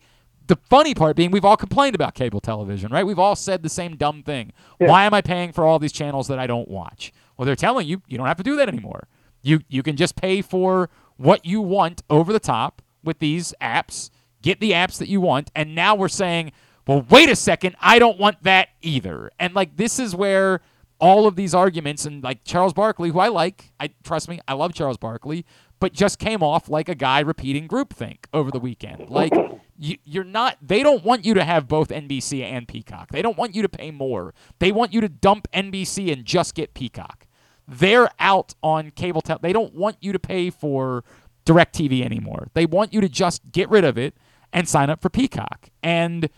The 0.47 0.55
funny 0.69 0.95
part 0.95 1.15
being, 1.15 1.29
we've 1.29 1.45
all 1.45 1.57
complained 1.57 1.93
about 1.93 2.15
cable 2.15 2.39
television, 2.39 2.91
right? 2.91 3.05
We've 3.05 3.19
all 3.19 3.35
said 3.35 3.63
the 3.63 3.69
same 3.69 3.97
dumb 3.97 4.23
thing. 4.23 4.53
Why 4.77 5.05
am 5.05 5.13
I 5.13 5.21
paying 5.21 5.51
for 5.51 5.65
all 5.65 5.77
these 5.77 5.91
channels 5.91 6.27
that 6.29 6.39
I 6.39 6.47
don't 6.47 6.69
watch? 6.69 7.11
Well, 7.35 7.45
they're 7.45 7.55
telling 7.55 7.87
you 7.87 8.01
you 8.07 8.17
don't 8.17 8.27
have 8.27 8.37
to 8.37 8.43
do 8.43 8.55
that 8.55 8.69
anymore. 8.69 9.07
You 9.41 9.59
you 9.67 9.83
can 9.83 9.97
just 9.97 10.15
pay 10.15 10.41
for 10.41 10.89
what 11.17 11.45
you 11.45 11.61
want 11.61 12.01
over 12.09 12.31
the 12.33 12.39
top 12.39 12.81
with 13.03 13.19
these 13.19 13.53
apps. 13.61 14.09
Get 14.41 14.59
the 14.59 14.71
apps 14.71 14.97
that 14.99 15.09
you 15.09 15.19
want, 15.19 15.51
and 15.55 15.75
now 15.75 15.95
we're 15.95 16.07
saying, 16.07 16.53
well, 16.87 17.05
wait 17.09 17.29
a 17.29 17.35
second, 17.35 17.75
I 17.81 17.99
don't 17.99 18.17
want 18.17 18.43
that 18.43 18.69
either. 18.81 19.31
And 19.39 19.53
like 19.53 19.75
this 19.75 19.99
is 19.99 20.15
where 20.15 20.61
all 20.99 21.27
of 21.27 21.35
these 21.35 21.53
arguments 21.53 22.05
and 22.05 22.23
like 22.23 22.43
Charles 22.43 22.73
Barkley, 22.73 23.09
who 23.09 23.19
I 23.19 23.27
like, 23.27 23.71
I 23.79 23.89
trust 24.03 24.29
me, 24.29 24.39
I 24.47 24.53
love 24.53 24.73
Charles 24.73 24.97
Barkley, 24.97 25.45
but 25.79 25.93
just 25.93 26.19
came 26.19 26.41
off 26.41 26.69
like 26.69 26.89
a 26.89 26.95
guy 26.95 27.19
repeating 27.19 27.67
groupthink 27.67 28.25
over 28.33 28.49
the 28.51 28.59
weekend. 28.59 29.09
Like 29.09 29.31
you, 29.77 29.97
you're 30.03 30.23
not. 30.23 30.57
They 30.61 30.81
don't 30.83 31.03
want 31.03 31.25
you 31.25 31.33
to 31.35 31.43
have 31.43 31.67
both 31.67 31.89
NBC 31.89 32.43
and 32.43 32.67
Peacock. 32.67 33.09
They 33.11 33.21
don't 33.21 33.37
want 33.37 33.55
you 33.55 33.61
to 33.61 33.69
pay 33.69 33.91
more. 33.91 34.33
They 34.59 34.71
want 34.71 34.93
you 34.93 35.01
to 35.01 35.09
dump 35.09 35.47
NBC 35.53 36.11
and 36.11 36.25
just 36.25 36.55
get 36.55 36.73
Peacock. 36.73 37.27
They're 37.67 38.09
out 38.19 38.55
on 38.63 38.91
cable. 38.91 39.21
Te- 39.21 39.35
they 39.41 39.53
don't 39.53 39.73
want 39.73 39.97
you 39.99 40.13
to 40.13 40.19
pay 40.19 40.49
for 40.49 41.03
DirecTV 41.45 42.03
anymore. 42.03 42.47
They 42.53 42.65
want 42.65 42.93
you 42.93 43.01
to 43.01 43.09
just 43.09 43.51
get 43.51 43.69
rid 43.69 43.83
of 43.83 43.97
it 43.97 44.15
and 44.53 44.67
sign 44.67 44.89
up 44.89 45.01
for 45.01 45.09
Peacock. 45.09 45.69
And 45.83 46.29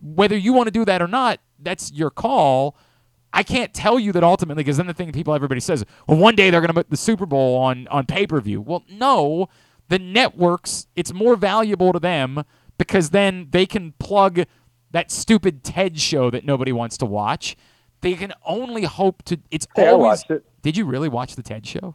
whether 0.00 0.36
you 0.36 0.52
want 0.52 0.66
to 0.66 0.72
do 0.72 0.84
that 0.86 1.02
or 1.02 1.06
not, 1.06 1.40
that's 1.58 1.92
your 1.92 2.10
call. 2.10 2.76
I 3.32 3.42
can't 3.42 3.72
tell 3.72 3.98
you 3.98 4.12
that 4.12 4.24
ultimately, 4.24 4.62
because 4.64 4.76
then 4.76 4.86
the 4.86 4.94
thing 4.94 5.12
people 5.12 5.34
everybody 5.34 5.60
says, 5.60 5.84
well, 6.08 6.18
one 6.18 6.34
day 6.34 6.50
they're 6.50 6.60
going 6.60 6.68
to 6.68 6.74
put 6.74 6.90
the 6.90 6.96
Super 6.96 7.26
Bowl 7.26 7.56
on 7.58 7.86
on 7.88 8.06
pay 8.06 8.26
per 8.26 8.40
view. 8.40 8.60
Well, 8.60 8.82
no, 8.90 9.48
the 9.88 9.98
networks, 9.98 10.86
it's 10.96 11.12
more 11.12 11.36
valuable 11.36 11.92
to 11.92 12.00
them 12.00 12.42
because 12.78 13.10
then 13.10 13.48
they 13.50 13.66
can 13.66 13.92
plug 13.98 14.40
that 14.90 15.10
stupid 15.12 15.62
TED 15.62 16.00
show 16.00 16.30
that 16.30 16.44
nobody 16.44 16.72
wants 16.72 16.96
to 16.98 17.06
watch. 17.06 17.56
They 18.00 18.14
can 18.14 18.32
only 18.44 18.84
hope 18.84 19.22
to. 19.24 19.38
It's 19.50 19.66
Hey, 19.76 19.86
I 19.86 19.90
always. 19.92 20.04
watched 20.04 20.30
it. 20.30 20.44
Did 20.62 20.76
you 20.76 20.84
really 20.84 21.08
watch 21.08 21.36
the 21.36 21.42
TED 21.42 21.66
show? 21.66 21.94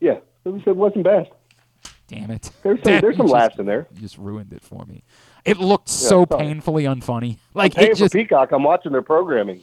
Yeah, 0.00 0.18
it, 0.44 0.48
was, 0.48 0.62
it 0.66 0.76
wasn't 0.76 1.04
bad. 1.04 1.30
Damn 2.08 2.30
it! 2.30 2.50
There's 2.62 2.82
some, 2.82 3.00
there's 3.00 3.16
some 3.16 3.26
you 3.28 3.32
laughs 3.32 3.52
just- 3.52 3.60
in 3.60 3.66
there. 3.66 3.86
You 3.94 4.00
just 4.00 4.18
ruined 4.18 4.52
it 4.52 4.62
for 4.62 4.84
me. 4.86 5.04
It 5.44 5.58
looked 5.58 5.88
Yeah, 5.88 6.08
so 6.08 6.26
painfully 6.26 6.84
unfunny. 6.84 7.30
I'm 7.32 7.38
Like 7.54 7.78
it 7.78 7.96
just. 7.96 8.12
for 8.12 8.18
Peacock. 8.18 8.50
I'm 8.52 8.62
watching 8.62 8.92
their 8.92 9.02
programming. 9.02 9.62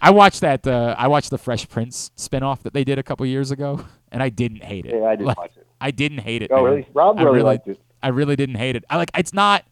I 0.00 0.10
watched 0.10 0.40
that. 0.42 0.66
Uh, 0.66 0.94
I 0.98 1.08
watched 1.08 1.30
the 1.30 1.38
Fresh 1.38 1.68
Prince 1.68 2.10
spinoff 2.16 2.62
that 2.62 2.72
they 2.72 2.84
did 2.84 2.98
a 2.98 3.02
couple 3.02 3.26
years 3.26 3.50
ago, 3.50 3.84
and 4.12 4.22
I 4.22 4.28
didn't 4.28 4.62
hate 4.64 4.86
it. 4.86 4.94
Yeah, 4.94 5.06
I 5.06 5.10
didn't 5.16 5.26
Like, 5.26 5.38
watch 5.38 5.56
it. 5.56 5.66
I 5.80 5.90
didn't 5.90 6.18
hate 6.18 6.42
it. 6.42 6.50
Oh, 6.52 6.56
man. 6.56 6.64
really? 6.64 6.88
Rob 6.94 7.18
I 7.18 7.22
really 7.22 7.42
liked 7.42 7.68
it. 7.68 7.80
I 8.02 8.08
really 8.08 8.36
didn't 8.36 8.56
hate 8.56 8.76
it. 8.76 8.84
I 8.90 8.96
like. 8.96 9.10
It's 9.16 9.34
not. 9.34 9.64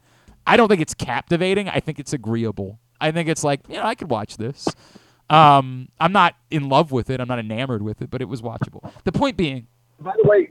I 0.46 0.56
don't 0.56 0.68
think 0.68 0.80
it's 0.80 0.94
captivating. 0.94 1.68
I 1.68 1.80
think 1.80 1.98
it's 1.98 2.12
agreeable. 2.12 2.78
I 3.00 3.10
think 3.12 3.28
it's 3.28 3.44
like 3.44 3.60
you 3.68 3.76
know 3.76 3.82
I 3.84 3.94
could 3.94 4.10
watch 4.10 4.36
this. 4.36 4.66
Um, 5.28 5.88
I'm 6.00 6.12
not 6.12 6.34
in 6.50 6.68
love 6.68 6.92
with 6.92 7.10
it. 7.10 7.20
I'm 7.20 7.28
not 7.28 7.38
enamored 7.38 7.82
with 7.82 8.00
it, 8.02 8.10
but 8.10 8.20
it 8.22 8.26
was 8.28 8.42
watchable. 8.42 8.90
The 9.04 9.12
point 9.12 9.36
being, 9.36 9.66
By 10.00 10.14
the 10.22 10.28
way, 10.28 10.50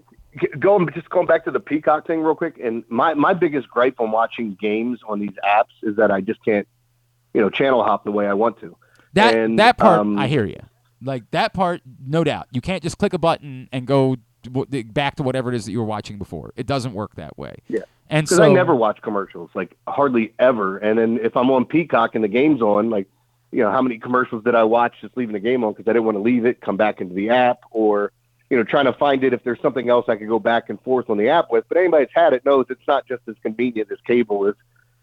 going 0.60 0.90
just 0.94 1.10
going 1.10 1.28
back 1.28 1.46
to 1.46 1.52
the 1.52 1.60
Peacock 1.62 2.08
thing 2.08 2.22
real 2.22 2.36
quick, 2.36 2.60
and 2.62 2.84
my 2.90 3.14
my 3.14 3.34
biggest 3.34 3.70
gripe 3.70 4.00
on 4.00 4.12
watching 4.12 4.58
games 4.60 5.00
on 5.08 5.20
these 5.20 5.36
apps 5.46 5.76
is 5.84 5.96
that 5.98 6.12
I 6.12 6.22
just 6.22 6.44
can't, 6.44 6.68
you 7.34 7.42
know, 7.42 7.50
channel 7.50 7.84
hop 7.84 8.04
the 8.04 8.12
way 8.12 8.28
I 8.28 8.34
want 8.34 8.60
to. 8.62 8.76
That 9.16 9.34
And, 9.36 9.60
that 9.60 9.78
part, 9.78 10.00
um, 10.00 10.18
I 10.18 10.28
hear 10.28 10.46
you. 10.46 10.60
Like 11.02 11.30
that 11.32 11.54
part, 11.54 11.82
no 12.06 12.24
doubt. 12.24 12.48
You 12.52 12.62
can't 12.62 12.84
just 12.84 12.98
click 12.98 13.14
a 13.14 13.18
button 13.18 13.68
and 13.72 13.86
go 13.86 14.18
back 14.70 15.16
to 15.16 15.24
whatever 15.24 15.52
it 15.52 15.56
is 15.56 15.66
that 15.66 15.72
you 15.72 15.80
were 15.80 15.86
watching 15.86 16.18
before. 16.18 16.54
It 16.56 16.68
doesn't 16.68 16.94
work 16.94 17.16
that 17.16 17.38
way. 17.38 17.56
Yeah. 17.68 17.82
And 18.10 18.30
so 18.30 18.44
I 18.44 18.54
never 18.54 18.76
watch 18.76 19.02
commercials, 19.02 19.50
like 19.56 19.76
hardly 19.88 20.34
ever. 20.38 20.78
And 20.78 21.00
then 21.00 21.20
if 21.22 21.36
I'm 21.36 21.50
on 21.50 21.66
Peacock 21.66 22.14
and 22.14 22.24
the 22.24 22.28
game's 22.28 22.62
on, 22.62 22.90
like, 22.92 23.08
you 23.52 23.64
know, 23.64 23.72
how 23.72 23.82
many 23.82 23.98
commercials 23.98 24.44
did 24.44 24.54
I 24.54 24.64
watch 24.64 24.94
just 25.02 25.18
leaving 25.18 25.34
the 25.34 25.40
game 25.40 25.64
on 25.64 25.74
because 25.74 25.88
I 25.88 25.94
didn't 25.94 26.06
want 26.06 26.18
to 26.18 26.22
leave 26.22 26.46
it, 26.46 26.62
come 26.62 26.78
back 26.78 27.02
into 27.02 27.16
the 27.16 27.30
app, 27.30 27.62
or 27.72 28.12
you 28.50 28.58
know, 28.58 28.64
trying 28.64 28.86
to 28.86 28.94
find 28.94 29.24
it 29.24 29.34
if 29.34 29.44
there's 29.44 29.60
something 29.62 29.90
else 29.90 30.06
I 30.08 30.18
could 30.18 30.28
go 30.28 30.40
back 30.40 30.70
and 30.70 30.80
forth 30.82 31.10
on 31.10 31.18
the 31.18 31.30
app 31.30 31.52
with. 31.52 31.66
But 31.68 31.78
anybody 31.78 32.06
that's 32.06 32.14
had 32.14 32.34
it 32.34 32.46
knows 32.46 32.68
it's 32.70 32.88
not 32.88 33.08
just 33.08 33.24
as 33.28 33.36
convenient 33.42 33.92
as 33.92 33.98
cable 34.06 34.46
as 34.48 34.56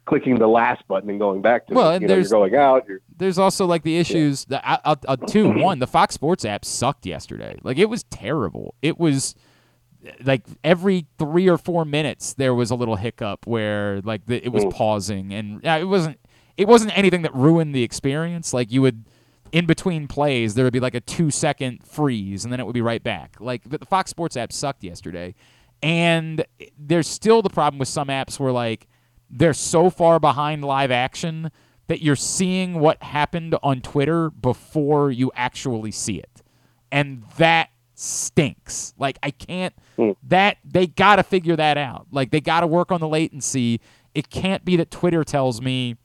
clicking 0.04 0.36
the 0.36 0.46
last 0.48 0.86
button 0.88 1.08
and 1.10 1.18
going 1.20 1.42
back 1.42 1.66
to 1.68 1.74
Well, 1.74 1.92
You 1.94 2.00
know, 2.00 2.02
you're 2.02 2.08
there's- 2.16 2.30
going 2.30 2.54
out. 2.56 2.84
You're, 2.88 3.00
there's 3.16 3.38
also 3.38 3.66
like 3.66 3.82
the 3.84 3.98
issues 3.98 4.44
that 4.46 4.62
I, 4.68 4.78
I'll, 4.84 4.98
I'll, 5.08 5.16
two 5.16 5.48
one 5.60 5.78
the 5.78 5.86
Fox 5.86 6.14
Sports 6.14 6.44
app 6.44 6.64
sucked 6.64 7.06
yesterday. 7.06 7.56
Like 7.62 7.78
it 7.78 7.88
was 7.88 8.02
terrible. 8.04 8.74
It 8.82 8.98
was 8.98 9.34
like 10.24 10.42
every 10.64 11.06
three 11.18 11.48
or 11.48 11.56
four 11.56 11.84
minutes 11.84 12.34
there 12.34 12.52
was 12.54 12.72
a 12.72 12.74
little 12.74 12.96
hiccup 12.96 13.46
where 13.46 14.00
like 14.02 14.26
the, 14.26 14.44
it 14.44 14.48
was 14.50 14.64
Mm. 14.64 14.72
pausing 14.72 15.32
and 15.32 15.64
uh, 15.64 15.78
it 15.80 15.84
wasn't 15.84 16.18
it 16.56 16.66
wasn't 16.66 16.96
anything 16.98 17.22
that 17.22 17.32
ruined 17.34 17.72
the 17.72 17.84
experience 17.84 18.52
like 18.52 18.72
you 18.72 18.82
would 18.82 19.04
in 19.52 19.64
between 19.64 20.08
plays 20.08 20.54
there 20.54 20.64
would 20.64 20.72
be 20.72 20.80
like 20.80 20.96
a 20.96 21.00
two 21.00 21.30
second 21.30 21.84
freeze 21.86 22.42
and 22.42 22.52
then 22.52 22.58
it 22.58 22.66
would 22.66 22.74
be 22.74 22.80
right 22.82 23.04
back 23.04 23.36
like 23.38 23.62
the 23.70 23.78
fox 23.86 24.10
sports 24.10 24.36
app 24.36 24.52
sucked 24.52 24.82
yesterday 24.82 25.36
and 25.84 26.44
there's 26.76 27.06
still 27.06 27.40
the 27.40 27.48
problem 27.50 27.78
with 27.78 27.86
some 27.88 28.08
apps 28.08 28.40
where 28.40 28.50
like 28.50 28.88
they're 29.32 29.54
so 29.54 29.90
far 29.90 30.20
behind 30.20 30.64
live 30.64 30.90
action 30.90 31.50
that 31.88 32.02
you're 32.02 32.14
seeing 32.14 32.78
what 32.78 33.02
happened 33.02 33.56
on 33.62 33.80
twitter 33.80 34.30
before 34.30 35.10
you 35.10 35.32
actually 35.34 35.90
see 35.90 36.18
it 36.18 36.42
and 36.92 37.24
that 37.38 37.70
stinks. 37.94 38.94
Like 38.98 39.18
I 39.22 39.30
can't 39.30 39.74
hmm. 39.96 40.10
that 40.24 40.58
they 40.64 40.86
got 40.86 41.16
to 41.16 41.22
figure 41.22 41.56
that 41.56 41.78
out. 41.78 42.06
Like 42.10 42.30
they 42.30 42.40
got 42.40 42.60
to 42.60 42.66
work 42.66 42.92
on 42.92 43.00
the 43.00 43.08
latency. 43.08 43.80
It 44.14 44.30
can't 44.30 44.64
be 44.64 44.76
that 44.76 44.90
Twitter 44.90 45.24
tells 45.24 45.60
me 45.60 45.96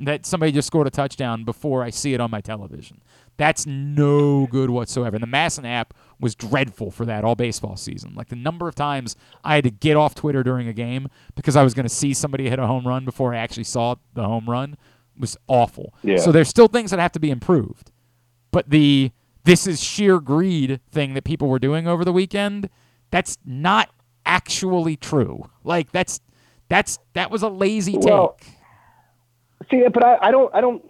that 0.00 0.26
somebody 0.26 0.50
just 0.52 0.66
scored 0.66 0.86
a 0.86 0.90
touchdown 0.90 1.44
before 1.44 1.82
I 1.84 1.90
see 1.90 2.14
it 2.14 2.20
on 2.20 2.30
my 2.30 2.40
television. 2.40 3.02
That's 3.36 3.66
no 3.66 4.46
good 4.46 4.70
whatsoever. 4.70 5.16
And 5.16 5.22
the 5.22 5.26
MASN 5.26 5.64
app 5.64 5.94
was 6.20 6.34
dreadful 6.34 6.90
for 6.90 7.04
that 7.06 7.24
all 7.24 7.34
baseball 7.34 7.76
season. 7.76 8.14
Like 8.14 8.28
the 8.28 8.36
number 8.36 8.68
of 8.68 8.74
times 8.74 9.16
I 9.42 9.56
had 9.56 9.64
to 9.64 9.70
get 9.70 9.96
off 9.96 10.14
Twitter 10.14 10.42
during 10.42 10.68
a 10.68 10.72
game 10.72 11.08
because 11.34 11.56
I 11.56 11.62
was 11.62 11.74
going 11.74 11.84
to 11.84 11.94
see 11.94 12.14
somebody 12.14 12.48
hit 12.48 12.58
a 12.58 12.66
home 12.66 12.86
run 12.86 13.04
before 13.04 13.34
I 13.34 13.38
actually 13.38 13.64
saw 13.64 13.96
the 14.14 14.24
home 14.24 14.48
run 14.48 14.76
was 15.18 15.36
awful. 15.48 15.94
Yeah. 16.02 16.18
So 16.18 16.32
there's 16.32 16.48
still 16.48 16.68
things 16.68 16.90
that 16.90 17.00
have 17.00 17.12
to 17.12 17.20
be 17.20 17.30
improved. 17.30 17.90
But 18.50 18.70
the 18.70 19.10
this 19.44 19.66
is 19.66 19.82
sheer 19.82 20.20
greed 20.20 20.80
thing 20.90 21.14
that 21.14 21.24
people 21.24 21.48
were 21.48 21.58
doing 21.58 21.88
over 21.88 22.04
the 22.04 22.12
weekend, 22.12 22.70
that's 23.10 23.38
not 23.44 23.90
actually 24.24 24.96
true. 24.96 25.50
Like 25.64 25.90
that's 25.90 26.20
that's 26.68 26.98
that 27.14 27.30
was 27.30 27.42
a 27.42 27.48
lazy 27.48 27.96
Well, 27.98 28.36
take. 28.40 28.52
See, 29.70 29.84
but 29.92 30.04
I, 30.04 30.18
I 30.22 30.30
don't, 30.30 30.54
I 30.54 30.60
don't. 30.60 30.84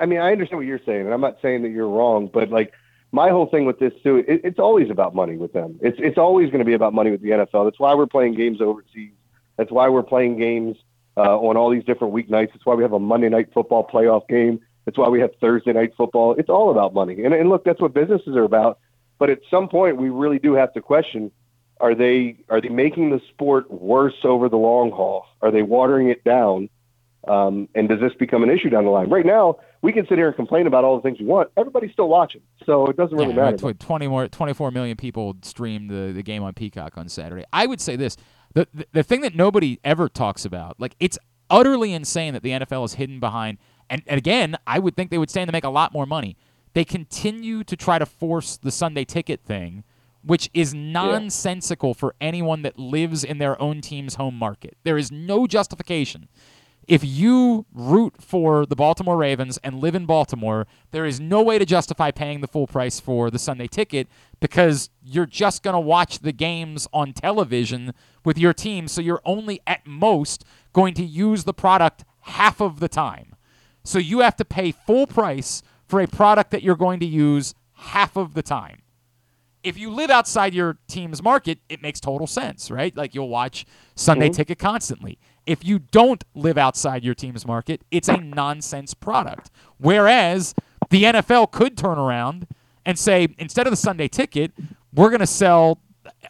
I- 0.00 0.06
mean, 0.06 0.20
I 0.20 0.32
understand 0.32 0.58
what 0.58 0.66
you're 0.66 0.80
saying, 0.84 1.02
and 1.02 1.12
I'm 1.14 1.20
not 1.20 1.38
saying 1.42 1.62
that 1.62 1.70
you're 1.70 1.88
wrong. 1.88 2.28
But 2.32 2.50
like, 2.50 2.72
my 3.12 3.28
whole 3.28 3.46
thing 3.46 3.66
with 3.66 3.78
this 3.78 3.92
too, 4.02 4.16
it, 4.16 4.40
it's 4.44 4.58
always 4.58 4.90
about 4.90 5.14
money 5.14 5.36
with 5.36 5.52
them. 5.52 5.78
It's 5.82 5.98
it's 6.00 6.18
always 6.18 6.48
going 6.50 6.60
to 6.60 6.64
be 6.64 6.74
about 6.74 6.94
money 6.94 7.10
with 7.10 7.22
the 7.22 7.30
NFL. 7.30 7.64
That's 7.66 7.78
why 7.78 7.94
we're 7.94 8.06
playing 8.06 8.34
games 8.34 8.60
overseas. 8.60 9.12
That's 9.56 9.70
why 9.70 9.88
we're 9.88 10.02
playing 10.02 10.38
games 10.38 10.76
uh, 11.16 11.38
on 11.38 11.56
all 11.56 11.70
these 11.70 11.84
different 11.84 12.14
weeknights. 12.14 12.52
That's 12.52 12.64
why 12.64 12.74
we 12.74 12.82
have 12.82 12.92
a 12.92 12.98
Monday 12.98 13.28
night 13.28 13.48
football 13.52 13.86
playoff 13.86 14.26
game. 14.28 14.60
That's 14.84 14.98
why 14.98 15.08
we 15.08 15.20
have 15.20 15.30
Thursday 15.40 15.72
night 15.72 15.92
football. 15.96 16.34
It's 16.34 16.48
all 16.48 16.70
about 16.70 16.94
money. 16.94 17.22
And, 17.24 17.34
and 17.34 17.48
look, 17.48 17.64
that's 17.64 17.80
what 17.80 17.94
businesses 17.94 18.34
are 18.36 18.44
about. 18.44 18.78
But 19.18 19.30
at 19.30 19.38
some 19.50 19.68
point, 19.68 19.98
we 19.98 20.10
really 20.10 20.38
do 20.38 20.54
have 20.54 20.72
to 20.72 20.80
question: 20.80 21.30
Are 21.80 21.94
they 21.94 22.38
are 22.48 22.60
they 22.60 22.70
making 22.70 23.10
the 23.10 23.20
sport 23.30 23.70
worse 23.70 24.24
over 24.24 24.48
the 24.48 24.56
long 24.56 24.90
haul? 24.90 25.26
Are 25.40 25.50
they 25.50 25.62
watering 25.62 26.08
it 26.08 26.24
down? 26.24 26.68
Um, 27.28 27.68
and 27.74 27.88
does 27.88 28.00
this 28.00 28.12
become 28.18 28.42
an 28.42 28.50
issue 28.50 28.68
down 28.68 28.84
the 28.84 28.90
line? 28.90 29.08
Right 29.08 29.24
now, 29.24 29.58
we 29.80 29.92
can 29.92 30.06
sit 30.08 30.18
here 30.18 30.26
and 30.26 30.36
complain 30.36 30.66
about 30.66 30.84
all 30.84 30.96
the 30.96 31.02
things 31.02 31.18
we 31.20 31.26
want. 31.26 31.50
Everybody's 31.56 31.92
still 31.92 32.08
watching, 32.08 32.40
so 32.66 32.86
it 32.86 32.96
doesn't 32.96 33.16
really 33.16 33.30
Yeah, 33.34 33.50
matter. 33.50 33.66
right, 33.66 33.78
20 33.78 34.08
more, 34.08 34.26
24 34.28 34.70
million 34.72 34.96
people 34.96 35.36
streamed 35.42 35.90
the, 35.90 36.12
the 36.12 36.22
game 36.22 36.42
on 36.42 36.52
Peacock 36.54 36.98
on 36.98 37.08
Saturday. 37.08 37.44
I 37.52 37.66
would 37.66 37.80
say 37.80 37.94
this 37.96 38.16
the, 38.54 38.66
the 38.74 38.86
the 38.92 39.02
thing 39.02 39.20
that 39.20 39.34
nobody 39.36 39.78
ever 39.84 40.08
talks 40.08 40.44
about, 40.44 40.80
like 40.80 40.96
it's 40.98 41.18
utterly 41.48 41.92
insane 41.92 42.34
that 42.34 42.42
the 42.42 42.50
NFL 42.50 42.84
is 42.86 42.94
hidden 42.94 43.20
behind. 43.20 43.58
And, 43.88 44.02
and 44.06 44.18
again, 44.18 44.56
I 44.66 44.78
would 44.78 44.96
think 44.96 45.10
they 45.10 45.18
would 45.18 45.30
stand 45.30 45.48
to 45.48 45.52
make 45.52 45.64
a 45.64 45.68
lot 45.70 45.92
more 45.92 46.06
money. 46.06 46.36
They 46.74 46.84
continue 46.84 47.62
to 47.64 47.76
try 47.76 47.98
to 47.98 48.06
force 48.06 48.56
the 48.56 48.70
Sunday 48.70 49.04
ticket 49.04 49.42
thing, 49.44 49.84
which 50.24 50.48
is 50.54 50.72
nonsensical 50.72 51.92
for 51.94 52.14
anyone 52.20 52.62
that 52.62 52.78
lives 52.78 53.22
in 53.22 53.38
their 53.38 53.60
own 53.60 53.80
team's 53.80 54.14
home 54.14 54.34
market. 54.38 54.76
There 54.84 54.96
is 54.96 55.12
no 55.12 55.46
justification 55.46 56.28
if 56.88 57.04
you 57.04 57.64
root 57.72 58.14
for 58.20 58.66
the 58.66 58.74
Baltimore 58.74 59.16
Ravens 59.16 59.58
and 59.62 59.78
live 59.80 59.94
in 59.94 60.04
Baltimore, 60.06 60.66
there 60.90 61.04
is 61.04 61.20
no 61.20 61.42
way 61.42 61.58
to 61.58 61.64
justify 61.64 62.10
paying 62.10 62.40
the 62.40 62.48
full 62.48 62.66
price 62.66 62.98
for 62.98 63.30
the 63.30 63.38
Sunday 63.38 63.68
ticket 63.68 64.08
because 64.40 64.90
you're 65.02 65.26
just 65.26 65.62
going 65.62 65.74
to 65.74 65.80
watch 65.80 66.20
the 66.20 66.32
games 66.32 66.88
on 66.92 67.12
television 67.12 67.94
with 68.24 68.36
your 68.36 68.52
team. 68.52 68.88
So 68.88 69.00
you're 69.00 69.22
only 69.24 69.60
at 69.66 69.86
most 69.86 70.44
going 70.72 70.94
to 70.94 71.04
use 71.04 71.44
the 71.44 71.54
product 71.54 72.04
half 72.22 72.60
of 72.60 72.80
the 72.80 72.88
time. 72.88 73.36
So 73.84 73.98
you 73.98 74.20
have 74.20 74.36
to 74.36 74.44
pay 74.44 74.72
full 74.72 75.06
price 75.06 75.62
for 75.86 76.00
a 76.00 76.06
product 76.08 76.50
that 76.50 76.62
you're 76.62 76.76
going 76.76 77.00
to 77.00 77.06
use 77.06 77.54
half 77.74 78.16
of 78.16 78.34
the 78.34 78.42
time 78.42 78.82
if 79.62 79.78
you 79.78 79.90
live 79.90 80.10
outside 80.10 80.54
your 80.54 80.78
team's 80.88 81.22
market, 81.22 81.58
it 81.68 81.80
makes 81.82 82.00
total 82.00 82.26
sense, 82.26 82.70
right? 82.70 82.96
Like 82.96 83.14
you'll 83.14 83.28
watch 83.28 83.64
Sunday 83.94 84.28
Mhm. 84.28 84.34
Ticket 84.34 84.58
constantly. 84.58 85.18
If 85.46 85.64
you 85.64 85.80
don't 85.80 86.22
live 86.34 86.56
outside 86.56 87.04
your 87.04 87.14
team's 87.14 87.46
market, 87.46 87.82
it's 87.90 88.08
a 88.08 88.16
nonsense 88.16 88.94
product. 88.94 89.50
Whereas 89.78 90.54
the 90.90 91.04
NFL 91.04 91.50
could 91.50 91.76
turn 91.76 91.98
around 91.98 92.46
and 92.84 92.98
say, 92.98 93.28
instead 93.38 93.66
of 93.66 93.72
the 93.72 93.76
Sunday 93.76 94.08
Ticket, 94.08 94.52
we're 94.92 95.10
going 95.10 95.20
to 95.20 95.26
sell 95.26 95.80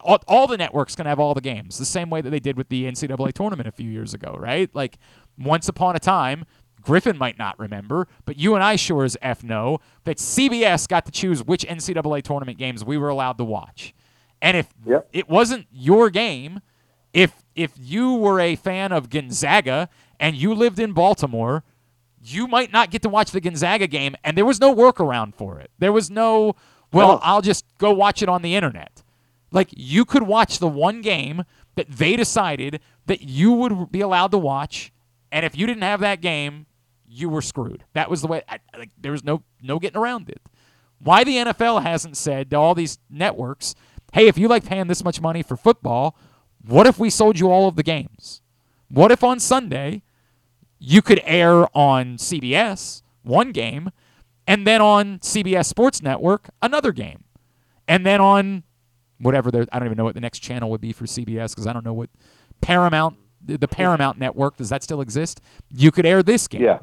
all, 0.01 0.19
all 0.29 0.47
the 0.47 0.57
networks 0.57 0.95
going 0.95 1.05
to 1.05 1.11
have 1.11 1.21
all 1.21 1.35
the 1.35 1.41
games 1.41 1.79
the 1.79 1.85
same 1.85 2.11
way 2.11 2.21
that 2.21 2.31
they 2.31 2.41
did 2.41 2.57
with 2.57 2.69
the 2.69 2.85
NCAA 2.85 3.33
tournament 3.33 3.69
a 3.69 3.73
few 3.73 3.91
years 3.91 4.15
ago, 4.15 4.37
right? 4.39 4.75
Like 4.75 4.99
once 5.39 5.69
upon 5.69 5.97
a 5.97 5.99
time, 5.99 6.45
Griffin 6.81 7.17
might 7.17 7.39
not 7.39 7.59
remember, 7.59 8.09
but 8.25 8.37
you 8.37 8.55
and 8.55 8.63
I 8.63 8.77
sure 8.77 9.05
as 9.05 9.17
F 9.23 9.45
know 9.45 9.79
that 10.05 10.19
CBS 10.19 10.89
got 10.89 11.07
to 11.07 11.13
choose 11.13 11.43
which 11.43 11.65
NCAA 11.65 12.23
tournament 12.23 12.59
games 12.59 12.85
we 12.85 12.99
were 12.99 13.09
allowed 13.09 13.39
to 13.39 13.45
watch. 13.45 13.95
And 14.41 14.57
if 14.57 14.69
it 15.13 15.29
wasn't 15.29 15.67
your 15.71 16.11
game, 16.11 16.61
if 17.13 17.42
if 17.55 17.73
you 17.79 18.15
were 18.15 18.41
a 18.41 18.57
fan 18.57 18.93
of 18.93 19.11
Gonzaga 19.11 19.89
and 20.19 20.37
you 20.37 20.55
lived 20.55 20.79
in 20.79 20.93
Baltimore, 20.93 21.65
you 22.23 22.47
might 22.47 22.73
not 22.73 22.91
get 22.91 23.03
to 23.03 23.09
watch 23.09 23.31
the 23.33 23.41
Gonzaga 23.41 23.87
game, 23.87 24.15
and 24.23 24.37
there 24.37 24.45
was 24.45 24.61
no 24.61 24.75
workaround 24.75 25.35
for 25.35 25.59
it. 25.59 25.71
There 25.79 25.93
was 25.93 26.11
no, 26.11 26.55
well, 26.93 27.09
No. 27.15 27.21
I'll 27.23 27.43
just 27.43 27.65
go 27.79 27.93
watch 27.93 28.23
it 28.23 28.29
on 28.29 28.43
the 28.43 28.55
internet. 28.55 29.03
Like 29.51 29.69
you 29.73 30.05
could 30.05 30.23
watch 30.23 30.59
the 30.59 30.69
one 30.69 31.01
game 31.03 31.45
that 31.75 31.89
they 31.91 32.17
decided 32.17 32.81
that 33.07 33.23
you 33.23 33.53
would 33.53 33.91
be 33.91 34.01
allowed 34.01 34.31
to 34.31 34.39
watch, 34.39 34.93
and 35.31 35.45
if 35.45 35.57
you 35.57 35.67
didn't 35.67 35.83
have 35.83 36.01
that 36.01 36.21
game, 36.21 36.67
you 37.07 37.29
were 37.29 37.43
screwed. 37.43 37.85
That 37.93 38.09
was 38.09 38.23
the 38.23 38.29
way. 38.29 38.43
I, 38.49 38.59
like 38.79 38.91
there 38.99 39.13
was 39.13 39.25
no 39.25 39.43
no 39.61 39.79
getting 39.79 40.01
around 40.01 40.31
it. 40.31 40.41
Why 41.01 41.25
the 41.25 41.37
NFL 41.37 41.83
hasn't 41.83 42.17
said 42.17 42.51
to 42.51 42.57
all 42.57 42.75
these 42.75 42.99
networks, 43.11 43.75
"Hey, 44.13 44.29
if 44.29 44.39
you 44.39 44.49
like 44.49 44.65
paying 44.65 44.87
this 44.87 45.05
much 45.05 45.21
money 45.21 45.43
for 45.43 45.57
football, 45.57 46.17
what 46.67 46.87
if 46.87 46.99
we 46.99 47.11
sold 47.11 47.39
you 47.39 47.51
all 47.51 47.69
of 47.69 47.77
the 47.77 47.83
games? 47.83 48.41
What 48.89 49.11
if 49.11 49.25
on 49.25 49.41
Sunday 49.41 50.03
you 50.79 51.03
could 51.03 51.21
air 51.25 51.67
on 51.77 52.17
CBS 52.17 53.03
one 53.23 53.53
game, 53.53 53.91
and 54.47 54.67
then 54.67 54.81
on 54.81 55.19
CBS 55.21 55.67
Sports 55.67 56.03
Network 56.03 56.51
another 56.61 56.93
game, 56.93 57.25
and 57.87 58.05
then 58.05 58.21
on 58.21 58.65
whatever 59.19 59.51
there 59.51 59.67
I 59.73 59.79
don't 59.79 59.87
even 59.87 59.97
know 59.97 60.05
what 60.05 60.15
the 60.15 60.21
next 60.21 60.41
channel 60.41 60.71
would 60.71 60.81
be 60.81 60.93
for 60.93 61.05
CBS 61.05 61.51
because 61.51 61.67
I 61.67 61.73
don't 61.73 61.85
know 61.85 61.93
what 61.93 62.11
Paramount 62.61 63.17
the 63.45 63.57
the 63.57 63.69
Paramount 63.69 64.19
network 64.19 64.57
does 64.57 64.69
that 64.71 64.83
still 64.83 65.01
exist? 65.01 65.41
You 65.71 65.91
could 65.91 66.07
air 66.07 66.23
this 66.23 66.49
game. 66.49 66.63
Yeah. 66.63 66.81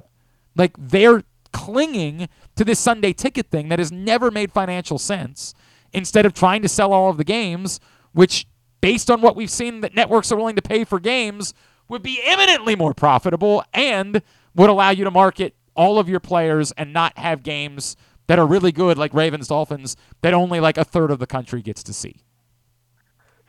Like 0.56 0.72
they're 0.78 1.24
clinging 1.52 2.30
to 2.56 2.64
this 2.64 2.80
Sunday 2.80 3.14
ticket 3.14 3.50
thing 3.50 3.70
that 3.70 3.80
has 3.80 3.92
never 3.92 4.32
made 4.32 4.52
financial 4.52 4.98
sense 4.98 5.54
instead 5.94 6.26
of 6.26 6.34
trying 6.34 6.62
to 6.62 6.70
sell 6.70 6.94
all 6.94 7.10
of 7.10 7.18
the 7.18 7.24
games, 7.24 7.80
which 8.14 8.46
based 8.82 9.10
on 9.12 9.22
what 9.22 9.36
we've 9.36 9.50
seen 9.50 9.82
that 9.82 9.94
networks 9.96 10.32
are 10.32 10.36
willing 10.38 10.56
to 10.56 10.62
pay 10.62 10.84
for 10.84 11.00
games 11.00 11.54
would 11.88 12.02
be 12.04 12.22
eminently 12.24 12.76
more 12.76 12.94
profitable 12.94 13.64
and 13.74 14.22
would 14.56 14.70
allow 14.70 14.90
you 14.92 15.04
to 15.04 15.12
market 15.12 15.56
all 15.76 15.98
of 16.00 16.08
your 16.10 16.20
players 16.20 16.72
and 16.74 16.94
not 16.94 17.18
have 17.18 17.44
games 17.44 17.96
that 18.28 18.38
are 18.38 18.46
really 18.46 18.72
good 18.72 18.98
like 18.98 19.14
Ravens 19.14 19.48
Dolphins 19.48 19.96
that 20.22 20.34
only 20.34 20.60
like 20.60 20.78
a 20.78 20.84
third 20.84 21.10
of 21.12 21.20
the 21.20 21.26
country 21.28 21.62
gets 21.62 21.82
to 21.84 21.94
see. 21.94 22.18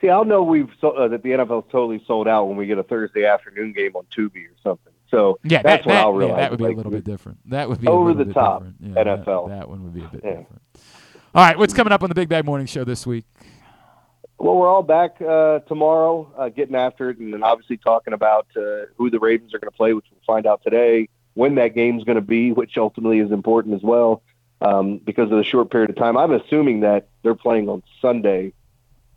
See, 0.01 0.09
I'll 0.09 0.25
know 0.25 0.43
we've 0.43 0.71
so, 0.81 0.93
uh, 0.93 1.09
that 1.09 1.23
the 1.23 1.31
NFL's 1.31 1.71
totally 1.71 2.03
sold 2.07 2.27
out 2.27 2.47
when 2.47 2.57
we 2.57 2.65
get 2.67 2.79
a 2.79 2.83
Thursday 2.83 3.27
afternoon 3.27 3.75
game 3.75 3.95
on 3.95 4.05
Tubi 4.05 4.47
or 4.47 4.57
something. 4.63 4.93
So 5.11 5.39
Yeah, 5.45 5.61
that's 5.63 5.85
that, 5.85 5.87
when 5.87 5.95
that, 5.97 6.05
I'll 6.05 6.13
yeah, 6.13 6.19
realize 6.19 6.37
that 6.39 6.51
would 6.53 6.59
be 6.59 6.65
like, 6.65 6.75
a 6.75 6.77
little 6.77 6.93
bit 6.93 7.05
different. 7.05 7.39
That 7.51 7.69
would 7.69 7.81
be 7.81 7.89
over 7.89 8.15
the 8.15 8.25
top. 8.33 8.65
Yeah, 8.81 8.95
that- 8.95 9.07
NFL. 9.27 9.49
That, 9.49 9.69
one 9.69 9.85
would 9.85 9.93
be 9.95 10.01
a 10.05 10.09
bit 10.09 10.21
Yeah. 10.25 10.31
different. 10.37 10.63
All 11.35 11.45
right, 11.45 11.59
what's 11.59 11.75
coming 11.75 11.93
up 11.93 12.03
on 12.03 12.09
the 12.09 12.15
Big 12.15 12.29
Bad 12.31 12.45
Morning 12.47 12.67
Show 12.67 12.85
this 12.85 13.07
week? 13.07 13.25
Well, 14.41 14.57
we're 14.57 14.69
all 14.69 14.83
back 14.83 15.21
uh, 15.21 15.59
tomorrow, 15.61 16.33
uh, 16.35 16.49
getting 16.49 16.75
after 16.75 17.11
it, 17.11 17.19
and 17.19 17.35
then 17.35 17.43
obviously 17.43 17.77
talking 17.77 18.15
about 18.15 18.47
uh, 18.57 18.87
who 18.97 19.11
the 19.11 19.19
Ravens 19.19 19.53
are 19.53 19.59
going 19.59 19.71
to 19.71 19.77
play, 19.77 19.93
which 19.93 20.07
we'll 20.11 20.23
find 20.27 20.47
out 20.47 20.63
today. 20.65 21.11
When 21.35 21.57
that 21.57 21.75
game's 21.75 22.05
going 22.05 22.17
to 22.17 22.23
be, 22.23 22.51
which 22.51 22.79
ultimately 22.79 23.19
is 23.19 23.33
important 23.33 23.75
as 23.75 23.83
well, 23.83 24.23
um, 24.63 24.97
because 24.97 25.31
of 25.31 25.37
the 25.37 25.45
short 25.45 25.71
period 25.71 25.91
of 25.91 25.97
time. 25.97 26.17
I'm 26.17 26.33
assuming 26.33 26.81
that 26.81 27.09
they're 27.23 27.35
playing 27.35 27.69
on 27.69 27.83
Sunday, 28.01 28.55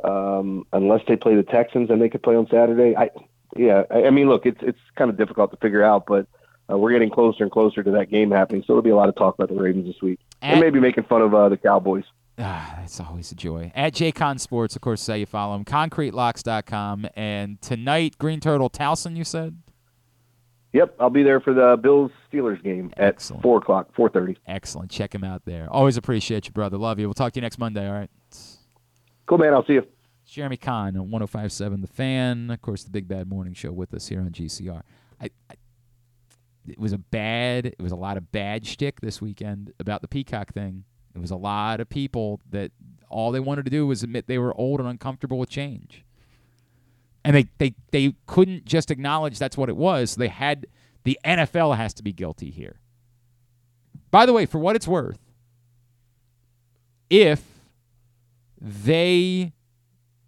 um, 0.03 0.67
unless 0.73 1.03
they 1.07 1.15
play 1.15 1.35
the 1.35 1.43
Texans, 1.43 1.89
and 1.89 2.01
they 2.01 2.09
could 2.09 2.21
play 2.21 2.35
on 2.35 2.47
Saturday. 2.49 2.93
I, 2.93 3.09
yeah, 3.55 3.83
I, 3.89 4.07
I 4.07 4.09
mean, 4.09 4.27
look, 4.27 4.45
it's 4.45 4.61
it's 4.61 4.79
kind 4.97 5.09
of 5.09 5.15
difficult 5.15 5.51
to 5.51 5.57
figure 5.57 5.83
out, 5.83 6.05
but 6.05 6.27
uh, 6.69 6.77
we're 6.77 6.91
getting 6.91 7.09
closer 7.09 7.43
and 7.43 7.51
closer 7.51 7.81
to 7.81 7.91
that 7.91 8.11
game 8.11 8.29
happening. 8.29 8.61
So 8.63 8.73
there'll 8.73 8.81
be 8.81 8.89
a 8.89 8.95
lot 8.97 9.07
of 9.07 9.15
talk 9.15 9.35
about 9.35 9.47
the 9.47 9.55
Ravens 9.55 9.87
this 9.87 10.01
week, 10.01 10.19
and 10.41 10.59
maybe 10.59 10.81
making 10.81 11.05
fun 11.05 11.21
of 11.21 11.33
uh, 11.33 11.47
the 11.47 11.57
Cowboys. 11.57 12.03
Ah, 12.39 12.77
that's 12.79 12.99
always 12.99 13.31
a 13.31 13.35
joy. 13.35 13.71
At 13.75 13.93
JCon 13.93 14.39
Sports, 14.39 14.75
of 14.75 14.81
course, 14.81 15.01
is 15.01 15.07
how 15.07 15.13
you 15.13 15.25
follow 15.27 15.55
him. 15.55 15.65
ConcreteLocks.com. 15.65 17.07
And 17.15 17.61
tonight, 17.61 18.17
Green 18.17 18.39
Turtle 18.39 18.69
Towson, 18.69 19.15
you 19.15 19.23
said? 19.23 19.57
Yep, 20.73 20.95
I'll 20.99 21.11
be 21.11 21.21
there 21.21 21.39
for 21.39 21.53
the 21.53 21.77
Bills 21.79 22.09
Steelers 22.31 22.61
game 22.63 22.91
at 22.97 23.09
Excellent. 23.09 23.43
four 23.43 23.59
o'clock, 23.59 23.93
four 23.95 24.09
thirty. 24.09 24.35
Excellent. 24.47 24.89
Check 24.89 25.13
him 25.13 25.23
out 25.23 25.45
there. 25.45 25.67
Always 25.69 25.97
appreciate 25.97 26.47
you, 26.47 26.51
brother. 26.51 26.77
Love 26.79 26.97
you. 26.99 27.05
We'll 27.05 27.13
talk 27.13 27.31
to 27.33 27.37
you 27.37 27.43
next 27.43 27.59
Monday, 27.59 27.87
all 27.87 27.93
right? 27.93 28.09
Cool, 29.27 29.37
man. 29.37 29.53
I'll 29.53 29.63
see 29.65 29.73
you. 29.73 29.85
It's 30.23 30.31
Jeremy 30.31 30.57
Conn 30.57 30.97
on 30.97 31.11
1057 31.11 31.81
The 31.81 31.87
Fan. 31.87 32.49
Of 32.49 32.61
course, 32.63 32.83
the 32.83 32.89
Big 32.89 33.07
Bad 33.07 33.29
Morning 33.29 33.53
Show 33.53 33.71
with 33.71 33.93
us 33.93 34.07
here 34.07 34.21
on 34.21 34.31
GCR. 34.31 34.81
I, 35.21 35.29
I, 35.51 35.53
it 36.67 36.79
was 36.79 36.91
a 36.93 36.97
bad, 36.97 37.67
it 37.67 37.75
was 37.81 37.91
a 37.91 37.95
lot 37.95 38.17
of 38.17 38.31
bad 38.31 38.65
shtick 38.65 38.99
this 39.01 39.21
weekend 39.21 39.73
about 39.79 40.01
the 40.01 40.07
Peacock 40.07 40.53
thing. 40.53 40.85
It 41.15 41.19
was 41.19 41.31
a 41.31 41.35
lot 41.35 41.79
of 41.79 41.89
people 41.89 42.41
that 42.49 42.71
all 43.09 43.31
they 43.31 43.39
wanted 43.39 43.65
to 43.65 43.71
do 43.71 43.85
was 43.85 44.03
admit 44.03 44.27
they 44.27 44.39
were 44.39 44.55
old 44.57 44.79
and 44.79 44.89
uncomfortable 44.89 45.37
with 45.37 45.49
change. 45.49 46.03
And 47.23 47.35
they, 47.35 47.47
they, 47.57 47.75
they 47.91 48.15
couldn't 48.25 48.65
just 48.65 48.91
acknowledge 48.91 49.39
that's 49.39 49.55
what 49.55 49.69
it 49.69 49.77
was. 49.77 50.15
They 50.15 50.27
had, 50.27 50.65
the 51.03 51.17
NFL 51.23 51.77
has 51.77 51.93
to 51.95 52.03
be 52.03 52.11
guilty 52.11 52.49
here. 52.49 52.79
By 54.11 54.25
the 54.25 54.33
way, 54.33 54.45
for 54.45 54.57
what 54.57 54.75
it's 54.75 54.87
worth, 54.87 55.19
if 57.09 57.43
they 58.59 59.53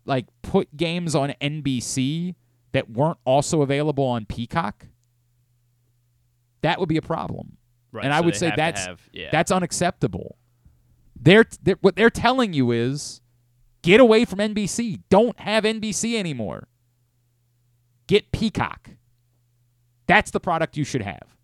like 0.06 0.28
put 0.42 0.76
games 0.78 1.16
on 1.16 1.34
NBC 1.42 2.36
that 2.72 2.90
weren't 2.90 3.18
also 3.26 3.62
available 3.62 4.06
on 4.06 4.26
Peacock, 4.26 4.88
that 6.62 6.80
would 6.80 6.90
be 6.90 6.98
a 6.98 7.02
problem. 7.02 7.58
Right, 7.92 8.06
and 8.06 8.14
I 8.14 8.20
so 8.20 8.26
would 8.26 8.36
say 8.36 8.54
that's 8.56 8.86
have- 8.86 9.10
yeah. 9.14 9.30
that's 9.32 9.52
unacceptable. 9.52 10.38
They're, 11.16 11.46
they're 11.62 11.78
what 11.82 11.96
they're 11.96 12.10
telling 12.10 12.54
you 12.54 12.72
is 12.72 13.22
get 13.82 14.00
away 14.00 14.26
from 14.26 14.40
NBC. 14.40 15.02
Don't 15.10 15.40
have 15.40 15.64
NBC 15.64 16.18
anymore. 16.18 16.68
Get 18.08 18.32
Peacock. 18.32 18.92
That's 20.08 20.30
the 20.32 20.40
product 20.40 20.78
you 20.78 20.84
should 20.84 21.02
have. 21.02 21.36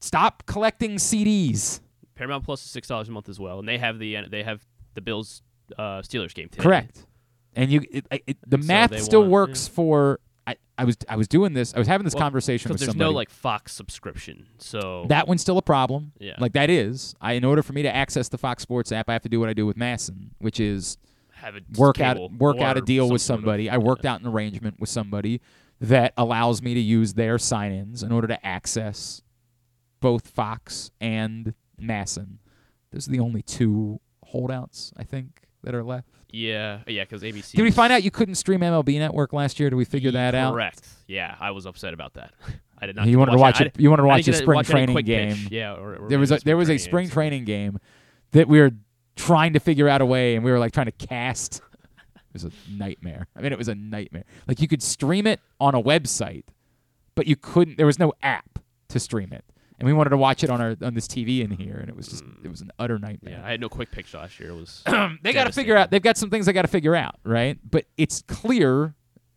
Stop 0.00 0.44
collecting 0.46 0.96
CDs. 0.96 1.80
Paramount 2.14 2.44
Plus 2.44 2.64
is 2.64 2.70
six 2.70 2.88
dollars 2.88 3.08
a 3.08 3.12
month 3.12 3.28
as 3.28 3.38
well, 3.38 3.58
and 3.58 3.68
they 3.68 3.78
have 3.78 3.98
the 3.98 4.16
they 4.28 4.42
have 4.42 4.64
the 4.94 5.00
Bills 5.00 5.42
uh, 5.76 6.00
Steelers 6.02 6.34
game 6.34 6.48
today. 6.48 6.62
Correct. 6.62 7.04
And 7.54 7.70
you, 7.70 7.82
it, 7.90 8.06
it, 8.26 8.36
the 8.46 8.60
So 8.60 8.66
math 8.66 9.00
still 9.00 9.20
want- 9.22 9.30
works 9.32 9.68
for. 9.68 10.20
I, 10.48 10.56
I 10.78 10.84
was 10.84 10.96
I 11.08 11.16
was 11.16 11.28
doing 11.28 11.52
this. 11.52 11.74
I 11.74 11.78
was 11.78 11.88
having 11.88 12.04
this 12.04 12.14
Well, 12.14 12.22
conversation 12.22 12.68
with 12.70 12.76
because 12.78 12.86
there's 12.86 12.92
somebody. 12.94 13.10
no 13.10 13.14
like 13.14 13.30
Fox 13.30 13.72
subscription, 13.72 14.46
so 14.58 15.04
that 15.08 15.28
one's 15.28 15.40
still 15.42 15.58
a 15.58 15.62
problem. 15.62 16.12
Yeah. 16.18 16.36
Like 16.38 16.52
that 16.54 16.70
is. 16.70 17.14
I 17.20 17.34
in 17.34 17.44
order 17.44 17.62
for 17.62 17.72
me 17.72 17.82
to 17.82 17.94
access 17.94 18.28
the 18.28 18.38
Fox 18.38 18.62
Sports 18.62 18.90
app, 18.92 19.08
I 19.08 19.12
have 19.12 19.22
to 19.22 19.28
do 19.28 19.40
what 19.40 19.48
I 19.48 19.52
do 19.52 19.66
with 19.66 19.76
MASN, 19.76 20.30
which 20.38 20.58
is 20.60 20.96
Have 21.32 21.54
a 21.56 21.60
work 21.76 22.00
out 22.00 22.32
work 22.32 22.60
out 22.60 22.76
a 22.78 22.80
deal 22.80 23.10
with 23.10 23.20
some 23.20 23.34
sort 23.34 23.38
of- 23.38 23.42
somebody. 23.44 23.68
I 23.70 23.76
worked 23.78 24.06
out 24.06 24.20
an 24.20 24.26
arrangement 24.26 24.80
with 24.80 24.88
somebody 24.88 25.40
that 25.80 26.12
allows 26.16 26.62
me 26.62 26.74
to 26.74 26.80
use 26.80 27.14
their 27.14 27.38
sign-ins 27.38 28.02
in 28.02 28.10
order 28.10 28.26
to 28.28 28.46
access 28.46 29.22
both 30.00 30.28
Fox 30.28 30.90
and 31.00 31.54
MASN. 31.80 32.38
Those 32.90 33.06
are 33.06 33.10
the 33.12 33.20
only 33.20 33.42
two 33.42 34.00
holdouts 34.24 34.92
I 34.96 35.04
think 35.04 35.47
that 35.64 35.74
are 35.74 35.82
left. 35.84 36.08
yeah, 36.30 36.80
yeah, 36.86 37.04
because 37.04 37.22
ABC. 37.22 37.52
Did 37.52 37.62
we 37.62 37.70
find 37.70 37.92
out 37.92 38.02
you 38.02 38.10
couldn't 38.10 38.36
stream 38.36 38.60
MLB 38.60 38.98
Network 38.98 39.32
last 39.32 39.58
year? 39.58 39.70
Did 39.70 39.76
we 39.76 39.84
figure 39.84 40.10
that 40.12 40.34
out? 40.34 40.52
Correct. 40.54 40.86
Yeah, 41.06 41.34
I 41.40 41.50
was 41.50 41.66
upset 41.66 41.94
about 41.94 42.14
that. 42.14 42.32
I 42.80 42.86
did 42.86 42.96
not. 42.96 43.08
You 43.08 43.18
wanted 43.18 43.32
to 43.32 43.38
watch 43.38 43.60
it. 43.60 43.74
You 43.78 43.90
wanted 43.90 44.02
to 44.02 44.08
watch 44.08 44.28
a 44.28 44.32
spring 44.32 44.56
watch 44.56 44.68
training 44.68 44.96
game. 45.04 45.34
pitch. 45.34 45.50
Yeah, 45.50 45.74
or, 45.74 45.96
or 45.96 46.08
there 46.08 46.18
was 46.18 46.30
a 46.30 46.38
there 46.44 46.56
was 46.56 46.70
a 46.70 46.78
spring 46.78 47.08
training 47.10 47.44
game 47.44 47.78
that 48.32 48.46
we 48.46 48.60
were 48.60 48.70
trying 49.16 49.54
to 49.54 49.58
figure 49.60 49.88
out 49.88 50.00
a 50.00 50.06
way, 50.06 50.36
and 50.36 50.44
we 50.44 50.50
were 50.52 50.58
like 50.60 50.72
trying 50.72 50.86
to 50.86 50.92
cast. 51.06 51.60
It 52.14 52.34
was 52.34 52.44
a 52.44 52.50
nightmare. 52.70 53.26
I 53.34 53.40
mean, 53.40 53.52
it 53.52 53.58
was 53.58 53.68
a 53.68 53.74
nightmare. 53.74 54.24
Like 54.46 54.60
you 54.60 54.68
could 54.68 54.82
stream 54.82 55.26
it 55.26 55.40
on 55.58 55.74
a 55.74 55.82
website, 55.82 56.44
but 57.16 57.26
you 57.26 57.34
couldn't. 57.34 57.78
There 57.78 57.86
was 57.86 57.98
no 57.98 58.12
app 58.22 58.60
to 58.90 59.00
stream 59.00 59.32
it, 59.32 59.44
and 59.78 59.86
we 59.86 59.92
wanted 59.92 60.10
to 60.10 60.16
watch 60.16 60.42
it 60.44 60.50
on 60.50 60.60
our 60.60 60.76
on 60.82 60.94
this 60.94 61.06
TV 61.06 61.42
in 61.42 61.50
here, 61.50 61.76
and 61.76 61.88
it 61.88 61.96
was 61.96 62.08
just 62.08 62.24
mm. 62.24 62.44
it 62.44 62.50
was 62.50 62.60
an 62.60 62.70
utter 62.78 62.98
nightmare. 62.98 63.38
Yeah, 63.38 63.46
I 63.46 63.50
had 63.50 63.60
no 63.60 63.68
quick 63.68 63.90
pitch 63.90 64.14
last 64.14 64.38
year. 64.40 64.50
It 64.50 64.54
was. 64.54 64.82
they 65.22 65.32
got 65.32 65.44
to 65.44 65.52
figure 65.52 65.76
out. 65.76 65.90
They've 65.90 66.02
got 66.02 66.16
some 66.16 66.30
things 66.30 66.46
they 66.46 66.52
got 66.52 66.62
to 66.62 66.68
figure 66.68 66.96
out, 66.96 67.16
right? 67.24 67.58
But 67.68 67.86
it's 67.96 68.22
clear 68.22 68.94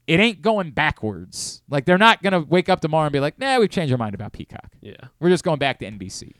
it 0.08 0.20
ain't 0.20 0.42
going 0.42 0.72
backwards. 0.72 1.62
Like 1.70 1.86
they're 1.86 1.98
not 1.98 2.22
gonna 2.22 2.42
wake 2.42 2.70
up 2.70 2.82
tomorrow 2.82 3.06
and 3.06 3.14
be 3.14 3.20
like, 3.20 3.40
"Nah, 3.40 3.60
we've 3.60 3.70
changed 3.70 3.92
our 3.92 3.98
mind 3.98 4.16
about 4.16 4.34
Peacock. 4.34 4.74
Yeah. 4.82 4.96
we're 5.20 5.30
just 5.30 5.44
going 5.44 5.60
back 5.60 5.80
to 5.80 5.86
NBC." 5.86 6.34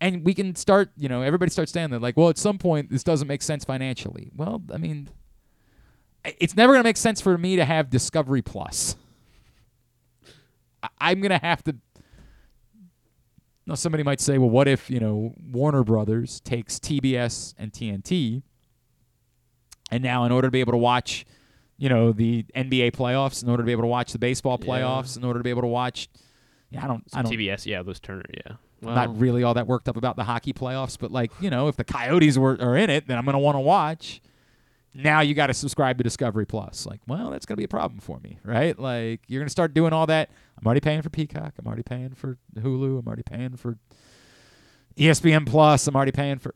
And 0.00 0.24
we 0.24 0.32
can 0.32 0.54
start, 0.54 0.90
you 0.96 1.08
know, 1.08 1.22
everybody 1.22 1.50
starts 1.50 1.72
standing 1.72 1.90
that, 1.90 2.02
like, 2.02 2.16
well, 2.16 2.28
at 2.28 2.38
some 2.38 2.56
point 2.56 2.90
this 2.90 3.02
doesn't 3.02 3.26
make 3.26 3.42
sense 3.42 3.64
financially. 3.64 4.30
Well, 4.34 4.62
I 4.72 4.78
mean, 4.78 5.10
it's 6.24 6.56
never 6.56 6.72
gonna 6.72 6.84
make 6.84 6.96
sense 6.96 7.20
for 7.20 7.36
me 7.36 7.56
to 7.56 7.64
have 7.64 7.90
Discovery 7.90 8.42
Plus. 8.42 8.96
I- 10.82 10.88
I'm 11.00 11.20
gonna 11.20 11.40
have 11.42 11.62
to. 11.64 11.76
Now, 13.68 13.74
somebody 13.74 14.02
might 14.02 14.18
say, 14.20 14.38
well, 14.38 14.48
what 14.48 14.66
if, 14.66 14.88
you 14.90 14.98
know, 14.98 15.34
Warner 15.52 15.84
Brothers 15.84 16.40
takes 16.40 16.78
TBS 16.78 17.54
and 17.58 17.70
TNT, 17.70 18.42
and 19.90 20.02
now 20.02 20.24
in 20.24 20.32
order 20.32 20.48
to 20.48 20.50
be 20.52 20.60
able 20.60 20.72
to 20.72 20.78
watch, 20.78 21.26
you 21.76 21.90
know, 21.90 22.12
the 22.12 22.44
NBA 22.56 22.92
playoffs, 22.92 23.42
in 23.42 23.50
order 23.50 23.62
to 23.62 23.66
be 23.66 23.72
able 23.72 23.82
to 23.82 23.88
watch 23.88 24.12
the 24.12 24.18
baseball 24.18 24.58
Yeah. 24.60 24.66
playoffs, 24.68 25.18
in 25.18 25.24
order 25.24 25.38
to 25.38 25.44
be 25.44 25.50
able 25.50 25.60
to 25.62 25.68
watch, 25.68 26.08
yeah, 26.70 26.82
I 26.82 26.86
don't, 26.86 27.04
I 27.12 27.20
don't, 27.20 27.30
TBS, 27.30 27.66
yeah, 27.66 27.82
those 27.82 28.00
Turner, 28.00 28.24
yeah. 28.32 28.54
Well, 28.80 28.94
not 28.94 29.18
really 29.18 29.42
all 29.42 29.52
that 29.54 29.66
worked 29.66 29.88
up 29.88 29.96
about 29.98 30.16
the 30.16 30.24
hockey 30.24 30.54
playoffs, 30.54 30.96
but 30.98 31.10
like, 31.10 31.30
you 31.40 31.50
know, 31.50 31.68
if 31.68 31.76
the 31.76 31.84
Coyotes 31.84 32.38
were 32.38 32.56
are 32.60 32.76
in 32.76 32.88
it, 32.90 33.06
then 33.06 33.18
I'm 33.18 33.24
gonna 33.26 33.38
want 33.38 33.56
to 33.56 33.60
watch. 33.60 34.22
Now 34.94 35.20
you 35.20 35.34
got 35.34 35.48
to 35.48 35.54
subscribe 35.54 35.98
to 35.98 36.04
Discovery 36.04 36.46
Plus. 36.46 36.86
Like, 36.86 37.00
well, 37.06 37.30
that's 37.30 37.44
gonna 37.44 37.56
be 37.56 37.64
a 37.64 37.68
problem 37.68 38.00
for 38.00 38.18
me, 38.20 38.38
right? 38.44 38.78
Like, 38.78 39.20
you're 39.26 39.40
gonna 39.42 39.50
start 39.50 39.74
doing 39.74 39.92
all 39.92 40.06
that. 40.06 40.30
I'm 40.60 40.66
already 40.66 40.80
paying 40.80 41.02
for 41.02 41.10
Peacock. 41.10 41.54
I'm 41.58 41.66
already 41.66 41.82
paying 41.82 42.14
for 42.14 42.36
Hulu. 42.56 42.98
I'm 43.00 43.06
already 43.06 43.22
paying 43.22 43.56
for 43.56 43.78
ESPN 44.96 45.46
Plus. 45.46 45.86
I'm 45.86 45.94
already 45.94 46.12
paying 46.12 46.38
for, 46.38 46.54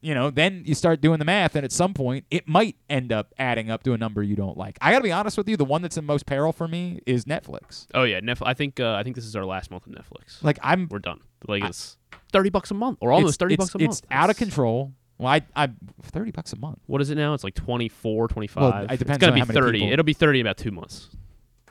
you 0.00 0.14
know. 0.14 0.30
Then 0.30 0.62
you 0.66 0.74
start 0.74 1.00
doing 1.00 1.18
the 1.18 1.24
math, 1.24 1.56
and 1.56 1.64
at 1.64 1.72
some 1.72 1.94
point, 1.94 2.26
it 2.30 2.46
might 2.46 2.76
end 2.90 3.12
up 3.12 3.32
adding 3.38 3.70
up 3.70 3.82
to 3.84 3.92
a 3.94 3.98
number 3.98 4.22
you 4.22 4.36
don't 4.36 4.56
like. 4.58 4.76
I 4.82 4.92
gotta 4.92 5.02
be 5.04 5.12
honest 5.12 5.38
with 5.38 5.48
you. 5.48 5.56
The 5.56 5.64
one 5.64 5.80
that's 5.82 5.96
in 5.96 6.04
most 6.04 6.26
peril 6.26 6.52
for 6.52 6.68
me 6.68 7.00
is 7.06 7.24
Netflix. 7.24 7.86
Oh 7.94 8.02
yeah, 8.04 8.20
Netflix. 8.20 8.42
I 8.46 8.54
think 8.54 8.80
uh, 8.80 8.92
I 8.94 9.02
think 9.02 9.16
this 9.16 9.24
is 9.24 9.34
our 9.34 9.44
last 9.46 9.70
month 9.70 9.86
of 9.86 9.92
Netflix. 9.92 10.42
Like 10.42 10.58
I'm, 10.62 10.88
we're 10.90 10.98
done. 10.98 11.20
Like 11.48 11.64
it's 11.64 11.96
thirty 12.32 12.50
bucks 12.50 12.70
a 12.70 12.74
month, 12.74 12.98
or 13.00 13.12
almost 13.12 13.38
thirty 13.38 13.56
bucks 13.56 13.74
a 13.74 13.78
month. 13.78 13.90
It's 13.90 14.02
out 14.10 14.28
of 14.30 14.36
control. 14.36 14.92
Well, 15.16 15.28
I, 15.28 15.42
I, 15.54 15.70
thirty 16.02 16.32
bucks 16.32 16.52
a 16.52 16.56
month. 16.56 16.80
What 16.86 17.00
is 17.00 17.08
it 17.08 17.14
now? 17.14 17.34
It's 17.34 17.44
like 17.44 17.54
24, 17.54 18.26
25. 18.28 18.60
Well, 18.62 18.82
it 18.82 18.98
depends 18.98 19.00
it's 19.00 19.18
gonna 19.18 19.30
on 19.30 19.34
be 19.34 19.40
how 19.40 19.46
many 19.46 19.60
thirty. 19.60 19.78
people- 19.78 19.92
It'll 19.92 20.04
be 20.04 20.12
thirty 20.12 20.40
in 20.40 20.46
about 20.46 20.56
two 20.58 20.70
months. 20.72 21.08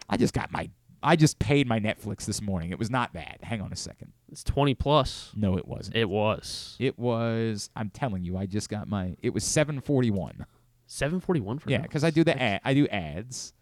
I 0.09 0.17
just 0.17 0.33
got 0.33 0.51
my. 0.51 0.69
I 1.03 1.15
just 1.15 1.37
paid 1.39 1.67
my 1.67 1.79
Netflix 1.79 2.25
this 2.25 2.41
morning. 2.41 2.71
It 2.71 2.79
was 2.79 2.89
not 2.89 3.13
bad. 3.13 3.39
Hang 3.43 3.61
on 3.61 3.71
a 3.71 3.75
second. 3.75 4.13
It's 4.31 4.43
twenty 4.43 4.73
plus. 4.73 5.31
No, 5.35 5.57
it 5.57 5.67
wasn't. 5.67 5.97
It 5.97 6.09
was 6.09 6.75
It 6.79 6.97
was. 6.97 7.69
I'm 7.75 7.89
telling 7.89 8.23
you, 8.23 8.37
I 8.37 8.45
just 8.45 8.69
got 8.69 8.87
my. 8.87 9.15
It 9.21 9.33
was 9.33 9.43
seven 9.43 9.81
forty 9.81 10.09
one. 10.09 10.45
seven 10.87 11.19
forty 11.19 11.39
one 11.41 11.59
for 11.59 11.69
Yeah, 11.69 11.81
because 11.81 12.03
I 12.03 12.09
do 12.09 12.23
the 12.23 12.41
ad, 12.41 12.61
I 12.63 12.73
do 12.73 12.87
ads. 12.87 13.53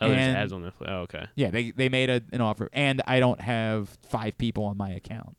Oh, 0.00 0.08
there's 0.08 0.34
ads 0.34 0.52
on 0.52 0.62
Netflix. 0.62 0.88
Oh, 0.88 0.96
okay. 1.02 1.26
Yeah, 1.36 1.50
they 1.50 1.70
they 1.70 1.88
made 1.88 2.10
a, 2.10 2.20
an 2.32 2.40
offer, 2.40 2.68
and 2.72 3.02
I 3.06 3.20
don't 3.20 3.40
have 3.40 3.88
five 4.08 4.36
people 4.36 4.64
on 4.64 4.76
my 4.76 4.90
account. 4.90 5.36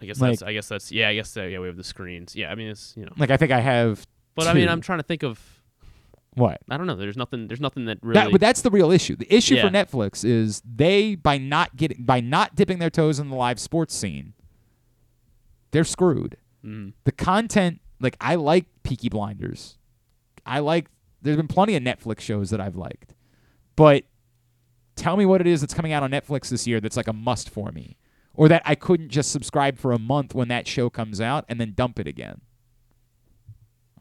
I 0.00 0.06
guess 0.06 0.20
Like- 0.20 0.32
that's. 0.32 0.42
I 0.42 0.52
guess 0.52 0.68
that's. 0.68 0.92
Yeah, 0.92 1.08
I 1.08 1.14
guess 1.14 1.36
uh, 1.36 1.42
yeah. 1.42 1.58
We 1.58 1.66
have 1.66 1.76
the 1.76 1.84
screens. 1.84 2.36
Yeah, 2.36 2.50
I 2.50 2.54
mean 2.54 2.68
it's 2.68 2.94
you 2.96 3.04
know. 3.04 3.12
Like 3.16 3.30
I 3.30 3.36
think 3.36 3.50
I 3.50 3.60
have. 3.60 4.06
But 4.34 4.46
I 4.46 4.54
mean. 4.54 4.68
I'm 4.68 4.80
trying 4.80 4.98
to 4.98 5.04
think 5.04 5.22
of. 5.22 5.40
What? 6.34 6.60
I 6.68 6.76
don't 6.76 6.86
know. 6.86 6.96
There's 6.96 7.16
nothing. 7.16 7.46
There's 7.46 7.60
nothing 7.60 7.84
that 7.86 7.98
really. 8.02 8.14
That, 8.14 8.32
but 8.32 8.40
that's 8.40 8.62
the 8.62 8.70
real 8.70 8.90
issue. 8.90 9.14
The 9.16 9.32
issue 9.32 9.54
for 9.60 9.68
Netflix 9.70 10.24
is 10.24 10.62
they 10.64 11.14
by 11.14 11.38
not 11.38 11.76
getting 11.76 12.04
by 12.04 12.20
not 12.20 12.56
dipping 12.56 12.78
their 12.80 12.90
toes 12.90 13.18
in 13.18 13.28
the 13.30 13.36
live 13.36 13.60
sports 13.60 13.94
scene, 13.94 14.34
they're 15.70 15.84
screwed. 15.84 16.36
Mhm. 16.64 16.92
The 17.04 17.12
content, 17.12 17.80
like 18.00 18.16
I 18.20 18.34
like 18.34 18.66
Peaky 18.82 19.08
Blinders, 19.08 19.78
I 20.44 20.58
like. 20.60 20.88
There's 21.22 21.36
been 21.36 21.48
plenty 21.48 21.74
of 21.76 21.82
Netflix 21.82 22.20
shows 22.20 22.50
that 22.50 22.60
I've 22.60 22.76
liked, 22.76 23.14
but 23.76 24.04
tell 24.96 25.16
me 25.16 25.24
what 25.26 25.40
it 25.40 25.46
is 25.46 25.60
that's 25.60 25.72
coming 25.74 25.92
out 25.92 26.02
on 26.02 26.10
Netflix 26.10 26.48
this 26.50 26.66
year 26.66 26.80
that's 26.80 26.96
like 26.96 27.08
a 27.08 27.12
must 27.12 27.48
for 27.48 27.70
me, 27.72 27.96
or 28.34 28.48
that 28.48 28.62
I 28.64 28.74
couldn't 28.74 29.08
just 29.08 29.30
subscribe 29.32 29.78
for 29.78 29.92
a 29.92 29.98
month 29.98 30.34
when 30.34 30.48
that 30.48 30.66
show 30.68 30.90
comes 30.90 31.20
out 31.20 31.44
and 31.48 31.60
then 31.60 31.72
dump 31.74 31.98
it 31.98 32.06
again. 32.06 32.40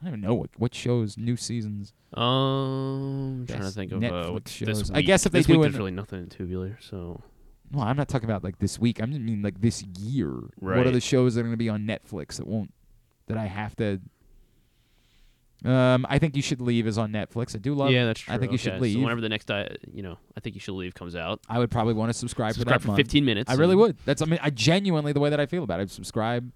I 0.06 0.10
don't 0.10 0.22
know 0.22 0.34
what 0.34 0.50
what 0.58 0.74
shows 0.76 1.18
new 1.18 1.36
seasons. 1.38 1.94
Um, 2.14 3.42
I'm 3.42 3.48
trying 3.48 3.62
to 3.62 3.72
think 3.72 3.92
of 3.92 4.04
uh, 4.04 4.08
Netflix 4.08 4.32
what's 4.32 4.52
shows. 4.52 4.68
this 4.80 4.92
I 4.92 4.98
week. 4.98 5.06
guess 5.08 5.26
if 5.26 5.32
they 5.32 5.40
this 5.40 5.48
do 5.48 5.54
week, 5.54 5.62
there's 5.64 5.78
really 5.78 5.92
nothing 5.92 6.20
in 6.24 6.30
tubular. 6.30 6.78
So 6.82 7.22
Well, 7.72 7.84
I'm 7.86 7.98
not 7.98 8.08
talking 8.08 8.30
about 8.30 8.44
like 8.44 8.60
this 8.60 8.78
week. 8.80 9.02
I 9.02 9.06
just 9.06 9.20
mean 9.20 9.42
like 9.42 9.62
this 9.62 9.82
year. 10.00 10.32
What 10.60 10.86
are 10.88 10.92
the 10.92 11.00
shows 11.02 11.36
that 11.36 11.42
are 11.42 11.44
going 11.44 11.54
to 11.54 11.58
be 11.58 11.70
on 11.70 11.84
Netflix 11.88 12.38
that 12.38 12.48
won't 12.48 12.74
that 13.28 13.38
I 13.38 13.46
have 13.46 13.76
to? 13.78 14.00
Um, 15.66 16.06
I 16.10 16.20
think 16.20 16.36
you 16.36 16.42
should 16.42 16.60
leave 16.60 16.88
is 16.88 16.98
on 16.98 17.14
Netflix. 17.14 17.56
I 17.56 17.60
do 17.60 17.74
love. 17.74 17.90
yeah, 17.90 18.04
that's 18.06 18.20
true. 18.20 18.34
I 18.36 18.38
think 18.38 18.52
you 18.52 18.56
Okay, 18.56 18.64
should 18.72 18.82
leave. 18.82 18.96
So 18.96 19.00
whenever 19.00 19.22
the 19.22 19.30
next, 19.30 19.50
uh, 19.50 19.70
you 19.94 20.04
know, 20.04 20.18
I 20.36 20.42
think 20.42 20.56
you 20.56 20.60
should 20.60 20.74
leave 20.74 20.94
comes 20.94 21.16
out. 21.16 21.40
I 21.48 21.58
would 21.58 21.72
probably 21.72 21.94
want 21.94 22.10
to 22.10 22.14
subscribe, 22.14 22.54
Subscribe 22.56 22.74
for 22.74 22.80
that 22.80 22.82
for 22.82 22.88
month. 22.90 22.98
15 22.98 23.24
minutes 23.24 23.50
I 23.50 23.56
really 23.56 23.76
would. 23.78 23.96
That's 24.04 24.22
I 24.22 24.26
mean 24.26 24.40
I 24.44 24.50
genuinely 24.50 25.14
the 25.14 25.22
way 25.22 25.30
that 25.30 25.40
I 25.40 25.46
feel 25.46 25.64
about 25.64 25.80
it. 25.80 25.84
I 25.84 25.86
subscribe. 25.86 26.52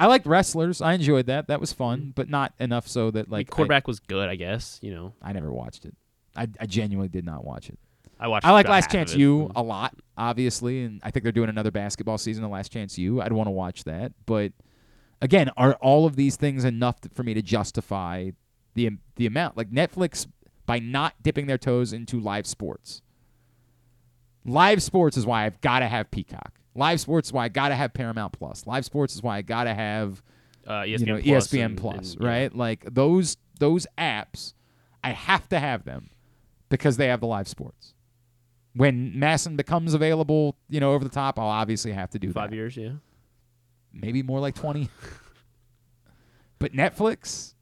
I 0.00 0.06
liked 0.06 0.26
wrestlers. 0.26 0.80
I 0.80 0.94
enjoyed 0.94 1.26
that. 1.26 1.48
That 1.48 1.60
was 1.60 1.74
fun, 1.74 2.00
mm. 2.00 2.14
but 2.14 2.30
not 2.30 2.54
enough 2.58 2.88
so 2.88 3.10
that 3.10 3.30
like 3.30 3.48
I- 3.48 3.54
quarterback 3.54 3.86
was 3.86 4.00
good, 4.00 4.28
I 4.28 4.34
guess. 4.34 4.78
You 4.82 4.94
know, 4.94 5.12
I 5.22 5.32
never 5.32 5.52
watched 5.52 5.84
it. 5.84 5.94
I, 6.34 6.48
I 6.58 6.66
genuinely 6.66 7.08
did 7.08 7.26
not 7.26 7.44
watch 7.44 7.68
it. 7.68 7.78
I 8.18 8.28
watched. 8.28 8.46
I 8.46 8.52
like 8.52 8.66
Last 8.66 8.90
Chance. 8.90 9.14
U 9.14 9.50
a 9.54 9.62
lot, 9.62 9.94
obviously, 10.16 10.84
and 10.84 11.00
I 11.02 11.10
think 11.10 11.22
they're 11.22 11.32
doing 11.32 11.50
another 11.50 11.70
basketball 11.70 12.18
season 12.18 12.44
of 12.44 12.50
Last 12.50 12.72
Chance 12.72 12.96
U. 12.98 13.20
I'd 13.20 13.32
want 13.32 13.46
to 13.46 13.52
watch 13.52 13.84
that, 13.84 14.12
but 14.26 14.52
again, 15.20 15.50
are 15.56 15.74
all 15.74 16.06
of 16.06 16.16
these 16.16 16.36
things 16.36 16.64
enough 16.64 17.00
to, 17.02 17.08
for 17.10 17.22
me 17.22 17.34
to 17.34 17.42
justify 17.42 18.30
the 18.74 18.90
the 19.16 19.26
amount? 19.26 19.56
Like 19.56 19.70
Netflix, 19.70 20.26
by 20.64 20.78
not 20.78 21.14
dipping 21.22 21.46
their 21.46 21.58
toes 21.58 21.92
into 21.92 22.20
live 22.20 22.46
sports. 22.46 23.02
Live 24.46 24.82
sports 24.82 25.18
is 25.18 25.26
why 25.26 25.44
I've 25.44 25.60
got 25.60 25.80
to 25.80 25.88
have 25.88 26.10
Peacock. 26.10 26.59
Live 26.74 27.00
sports 27.00 27.28
is 27.28 27.32
why 27.32 27.44
I 27.44 27.48
got 27.48 27.68
to 27.68 27.74
have 27.74 27.92
Paramount 27.92 28.32
Plus. 28.32 28.66
Live 28.66 28.84
sports 28.84 29.14
is 29.14 29.22
why 29.22 29.38
I 29.38 29.42
got 29.42 29.64
to 29.64 29.74
have 29.74 30.22
Uh, 30.66 30.82
you 30.82 30.96
ESPN 30.98 31.06
know, 31.06 31.20
Plus 31.22 31.48
ESPN 31.48 31.64
and- 31.64 31.78
Plus, 31.78 32.12
and, 32.14 32.22
yeah. 32.22 32.28
right? 32.28 32.54
Like 32.54 32.84
those 32.92 33.36
those 33.58 33.86
apps, 33.98 34.54
I 35.04 35.10
have 35.10 35.48
to 35.50 35.58
have 35.58 35.84
them 35.84 36.10
because 36.70 36.96
they 36.96 37.08
have 37.08 37.20
the 37.20 37.26
live 37.26 37.48
sports. 37.48 37.94
When 38.74 39.12
MASN 39.14 39.56
becomes 39.56 39.92
available, 39.94 40.56
you 40.68 40.78
know, 40.80 40.92
over 40.92 41.02
the 41.04 41.10
top, 41.10 41.38
I'll 41.38 41.46
obviously 41.48 41.92
have 41.92 42.10
to 42.10 42.18
do 42.18 42.32
Five 42.32 42.50
that. 42.50 42.56
years, 42.56 42.76
yeah. 42.76 42.92
Maybe 43.92 44.22
more 44.22 44.38
like 44.38 44.54
twenty. 44.54 44.88
but 46.60 46.72
Netflix, 46.72 47.54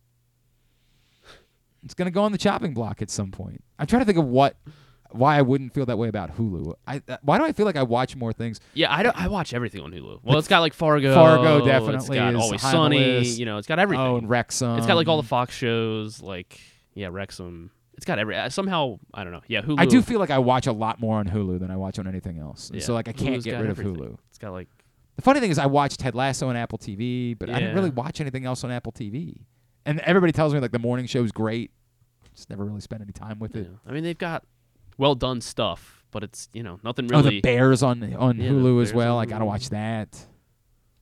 it's 1.82 1.94
gonna 1.94 2.10
go 2.10 2.22
on 2.22 2.32
the 2.32 2.38
chopping 2.38 2.74
block 2.74 3.00
at 3.02 3.10
some 3.10 3.30
point. 3.30 3.62
I'm 3.78 3.86
trying 3.86 4.00
to 4.02 4.06
think 4.06 4.18
of 4.18 4.26
what, 4.26 4.56
why 5.12 5.36
I 5.38 5.42
wouldn't 5.42 5.72
feel 5.74 5.86
that 5.86 5.96
way 5.98 6.08
about 6.08 6.36
Hulu. 6.36 6.74
I 6.86 7.02
uh, 7.08 7.16
why 7.22 7.38
do 7.38 7.44
I 7.44 7.52
feel 7.52 7.66
like 7.66 7.76
I 7.76 7.82
watch 7.82 8.14
more 8.16 8.32
things? 8.32 8.60
Yeah, 8.74 8.92
I 8.94 9.02
don't. 9.02 9.16
I 9.20 9.28
watch 9.28 9.54
everything 9.54 9.80
on 9.82 9.92
Hulu. 9.92 10.20
Well, 10.22 10.38
it's 10.38 10.48
got 10.48 10.60
like 10.60 10.74
Fargo. 10.74 11.14
Fargo 11.14 11.58
It's 11.58 11.66
definitely 11.66 12.16
got 12.18 12.34
is 12.34 12.40
Always 12.40 12.60
high 12.62 12.76
on 12.76 12.90
the 12.90 12.96
Sunny. 12.98 13.12
list. 13.18 13.38
You 13.38 13.46
know, 13.46 13.58
it's 13.58 13.66
got 13.66 13.78
everything. 13.78 14.04
Oh, 14.06 14.16
and 14.16 14.28
Wrexham. 14.28 14.78
It's 14.78 14.86
got 14.86 14.94
like 14.96 15.08
all 15.08 15.20
the 15.20 15.26
Fox 15.28 15.54
shows. 15.54 16.20
Like 16.22 16.60
yeah, 16.94 17.08
Wrexham. 17.10 17.70
It's 17.96 18.04
got 18.04 18.18
every. 18.18 18.36
uh, 18.36 18.48
Somehow 18.48 18.98
I 19.14 19.24
don't 19.24 19.32
know. 19.32 19.42
Yeah, 19.48 19.62
Hulu. 19.62 19.80
I 19.80 19.86
do 19.86 20.02
feel 20.02 20.20
like 20.20 20.30
I 20.30 20.38
watch 20.38 20.66
a 20.66 20.72
lot 20.72 21.00
more 21.00 21.16
on 21.18 21.26
Hulu 21.26 21.58
than 21.58 21.70
I 21.70 21.76
watch 21.76 21.98
on 21.98 22.06
anything 22.06 22.38
else. 22.38 22.68
And 22.70 22.78
Yeah, 22.80 22.84
So 22.86 22.94
like 22.94 23.08
I 23.08 23.12
can't 23.12 23.34
Hulu's 23.36 23.44
get 23.44 23.52
got 23.52 23.62
rid 23.62 23.70
everything. 23.70 23.96
of 23.96 24.00
Hulu. 24.12 24.18
It's 24.28 24.38
got 24.38 24.52
like 24.52 24.68
The 25.16 25.22
funny 25.22 25.40
thing 25.40 25.50
is 25.50 25.58
I 25.58 25.66
watched 25.66 25.98
Ted 26.00 26.14
Lasso 26.14 26.48
on 26.48 26.54
Apple 26.56 26.78
TV, 26.78 27.36
but 27.36 27.50
I 27.50 27.54
didn't 27.54 27.70
Yeah. 27.70 27.74
really 27.74 27.90
watch 27.90 28.20
anything 28.20 28.44
else 28.44 28.62
on 28.62 28.70
Apple 28.70 28.92
TV. 28.92 29.40
And 29.84 29.98
everybody 30.00 30.32
tells 30.32 30.54
me 30.54 30.60
like 30.60 30.70
the 30.70 30.78
morning 30.78 31.06
show's 31.06 31.32
great. 31.32 31.72
Just 32.36 32.50
never 32.50 32.64
really 32.64 32.80
spent 32.82 33.02
any 33.02 33.10
time 33.12 33.40
with 33.40 33.56
it. 33.56 33.68
I 33.84 33.90
mean, 33.90 34.04
they've 34.04 34.16
got 34.16 34.44
well 34.98 35.14
done 35.14 35.40
stuff, 35.40 36.04
but 36.10 36.22
it's 36.22 36.48
you 36.52 36.62
know 36.62 36.78
nothing 36.84 37.08
really. 37.08 37.26
Oh, 37.26 37.30
the 37.30 37.40
Bears 37.40 37.82
on 37.82 38.14
on 38.14 38.38
Yeah, 38.38 38.50
Hulu 38.50 38.82
as 38.82 38.92
well. 38.92 39.18
I 39.18 39.24
gotta 39.26 39.44
watch 39.46 39.70
that. 39.70 40.18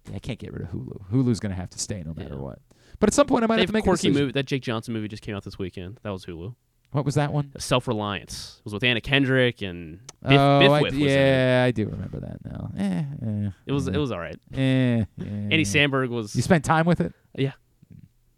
Yeah, 0.09 0.17
I 0.17 0.19
can't 0.21 0.39
get 0.39 0.53
rid 0.53 0.63
of 0.63 0.69
Hulu. 0.69 1.11
Hulu's 1.11 1.41
gonna 1.41 1.55
have 1.57 1.71
to 1.71 1.79
stay 1.79 2.03
no 2.07 2.15
matter 2.15 2.37
what. 2.37 2.61
But 3.01 3.09
at 3.11 3.15
some 3.15 3.27
point 3.27 3.43
I 3.45 3.47
might 3.49 3.57
They 3.57 3.63
have 3.63 3.71
to 3.71 3.73
make 3.75 3.83
a 3.85 3.89
quirky 3.89 4.09
decision. 4.09 4.23
movie. 4.23 4.33
That 4.33 4.47
Jake 4.47 4.63
Johnson 4.63 4.95
movie 4.95 5.09
just 5.09 5.23
came 5.23 5.35
out 5.35 5.43
this 5.45 5.59
weekend. 5.59 5.99
That 6.03 6.11
was 6.11 6.25
Hulu. 6.25 6.55
What 6.93 7.05
was 7.05 7.17
that 7.17 7.33
one? 7.33 7.53
Self 7.59 7.89
Reliance. 7.89 8.57
It 8.61 8.65
was 8.65 8.73
with 8.73 8.85
Anna 8.85 9.01
Kendrick 9.01 9.61
and 9.61 9.99
Biff, 10.23 10.39
oh, 10.39 10.61
Biff 10.61 10.71
I, 10.71 10.81
Whiff 10.83 10.93
was 10.95 11.03
in 11.03 11.09
it. 11.09 11.13
yeah, 11.13 11.65
I 11.67 11.71
do 11.73 11.87
remember 11.87 12.21
that 12.21 12.39
now. 12.45 12.71
Eh, 12.79 13.03
eh, 13.27 13.51
It 13.67 13.73
was 13.73 13.89
eh. 13.89 13.93
it 13.93 13.99
was 13.99 14.13
all 14.13 14.21
right. 14.21 14.39
Eh, 14.55 15.05
Andy 15.19 15.51
eh. 15.51 15.65
Samberg 15.65 16.09
was. 16.09 16.35
You 16.37 16.43
spent 16.43 16.65
time 16.65 16.87
with 16.87 17.01
it? 17.01 17.13
Yeah. 17.37 17.53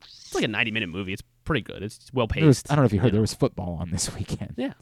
It's 0.02 0.34
like 0.34 0.44
a 0.44 0.48
ninety 0.48 0.70
minute 0.70 0.88
movie. 0.88 1.12
It's 1.12 1.22
pretty 1.44 1.60
good. 1.60 1.82
It's 1.82 2.10
well 2.12 2.26
paced. 2.26 2.70
I 2.72 2.74
don't 2.74 2.82
know 2.82 2.86
if 2.86 2.92
you 2.92 3.00
heard 3.00 3.12
there 3.12 3.20
was 3.20 3.34
football 3.34 3.76
on 3.80 3.90
this 3.90 4.12
weekend. 4.18 4.54
Yeah. 4.56 4.72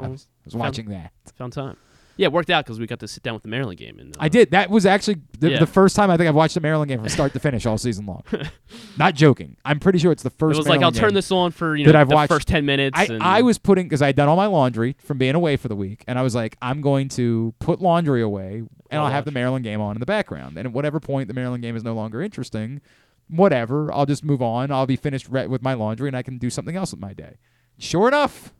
I 0.00 0.08
was, 0.08 0.26
I 0.28 0.44
was 0.44 0.52
Found- 0.54 0.60
watching 0.60 0.88
that. 0.90 1.12
Found 1.38 1.52
time. 1.52 1.76
Yeah, 2.18 2.28
it 2.28 2.32
worked 2.32 2.48
out 2.48 2.64
because 2.64 2.80
we 2.80 2.86
got 2.86 2.98
to 3.00 3.08
sit 3.08 3.22
down 3.22 3.34
with 3.34 3.42
the 3.42 3.50
Maryland 3.50 3.78
game. 3.78 3.98
And 3.98 4.16
uh, 4.16 4.20
I 4.22 4.30
did. 4.30 4.50
That 4.52 4.70
was 4.70 4.86
actually 4.86 5.16
the, 5.38 5.50
Yeah. 5.50 5.58
the 5.58 5.66
first 5.66 5.94
time 5.94 6.10
I 6.10 6.16
think 6.16 6.30
I've 6.30 6.34
watched 6.34 6.54
the 6.54 6.62
Maryland 6.62 6.88
game 6.88 6.98
from 7.00 7.10
start 7.10 7.34
to 7.34 7.38
finish 7.40 7.66
all 7.66 7.76
season 7.76 8.06
long. 8.06 8.22
Not 8.96 9.14
joking. 9.14 9.58
I'm 9.66 9.78
pretty 9.78 9.98
sure 9.98 10.12
it's 10.12 10.22
the 10.22 10.30
first. 10.30 10.54
It 10.56 10.60
was 10.60 10.66
like 10.66 10.80
I'll 10.80 10.92
turn 10.92 11.12
this 11.12 11.30
on 11.30 11.50
for 11.50 11.76
you 11.76 11.84
that 11.84 11.92
know 11.92 12.00
I've 12.00 12.08
the 12.08 12.14
watched. 12.14 12.32
first 12.32 12.48
ten 12.48 12.64
minutes. 12.64 12.98
I, 12.98 13.04
and 13.04 13.22
I 13.22 13.42
was 13.42 13.58
putting 13.58 13.84
because 13.84 14.00
I 14.00 14.06
had 14.06 14.16
done 14.16 14.28
all 14.30 14.36
my 14.36 14.46
laundry 14.46 14.96
from 15.00 15.18
being 15.18 15.34
away 15.34 15.56
for 15.58 15.68
the 15.68 15.76
week, 15.76 16.04
and 16.06 16.18
I 16.18 16.22
was 16.22 16.34
like, 16.34 16.56
I'm 16.62 16.80
going 16.80 17.10
to 17.10 17.52
put 17.58 17.82
laundry 17.82 18.22
away, 18.22 18.62
and 18.90 19.00
I'll 19.02 19.10
have 19.10 19.26
the 19.26 19.30
Maryland 19.30 19.64
game 19.64 19.82
on 19.82 19.94
in 19.94 20.00
the 20.00 20.06
background. 20.06 20.56
And 20.56 20.66
at 20.68 20.72
whatever 20.72 21.00
point 21.00 21.28
the 21.28 21.34
Maryland 21.34 21.62
game 21.62 21.76
is 21.76 21.84
no 21.84 21.92
longer 21.94 22.22
interesting, 22.22 22.80
whatever, 23.28 23.92
I'll 23.92 24.06
just 24.06 24.24
move 24.24 24.40
on. 24.40 24.70
I'll 24.70 24.86
be 24.86 24.96
finished 24.96 25.28
re- 25.28 25.46
with 25.48 25.60
my 25.62 25.74
laundry, 25.74 26.08
and 26.08 26.16
I 26.16 26.22
can 26.22 26.38
do 26.38 26.48
something 26.48 26.76
else 26.76 26.92
with 26.92 27.00
my 27.00 27.12
day. 27.12 27.36
Sure 27.78 28.08
enough, 28.08 28.54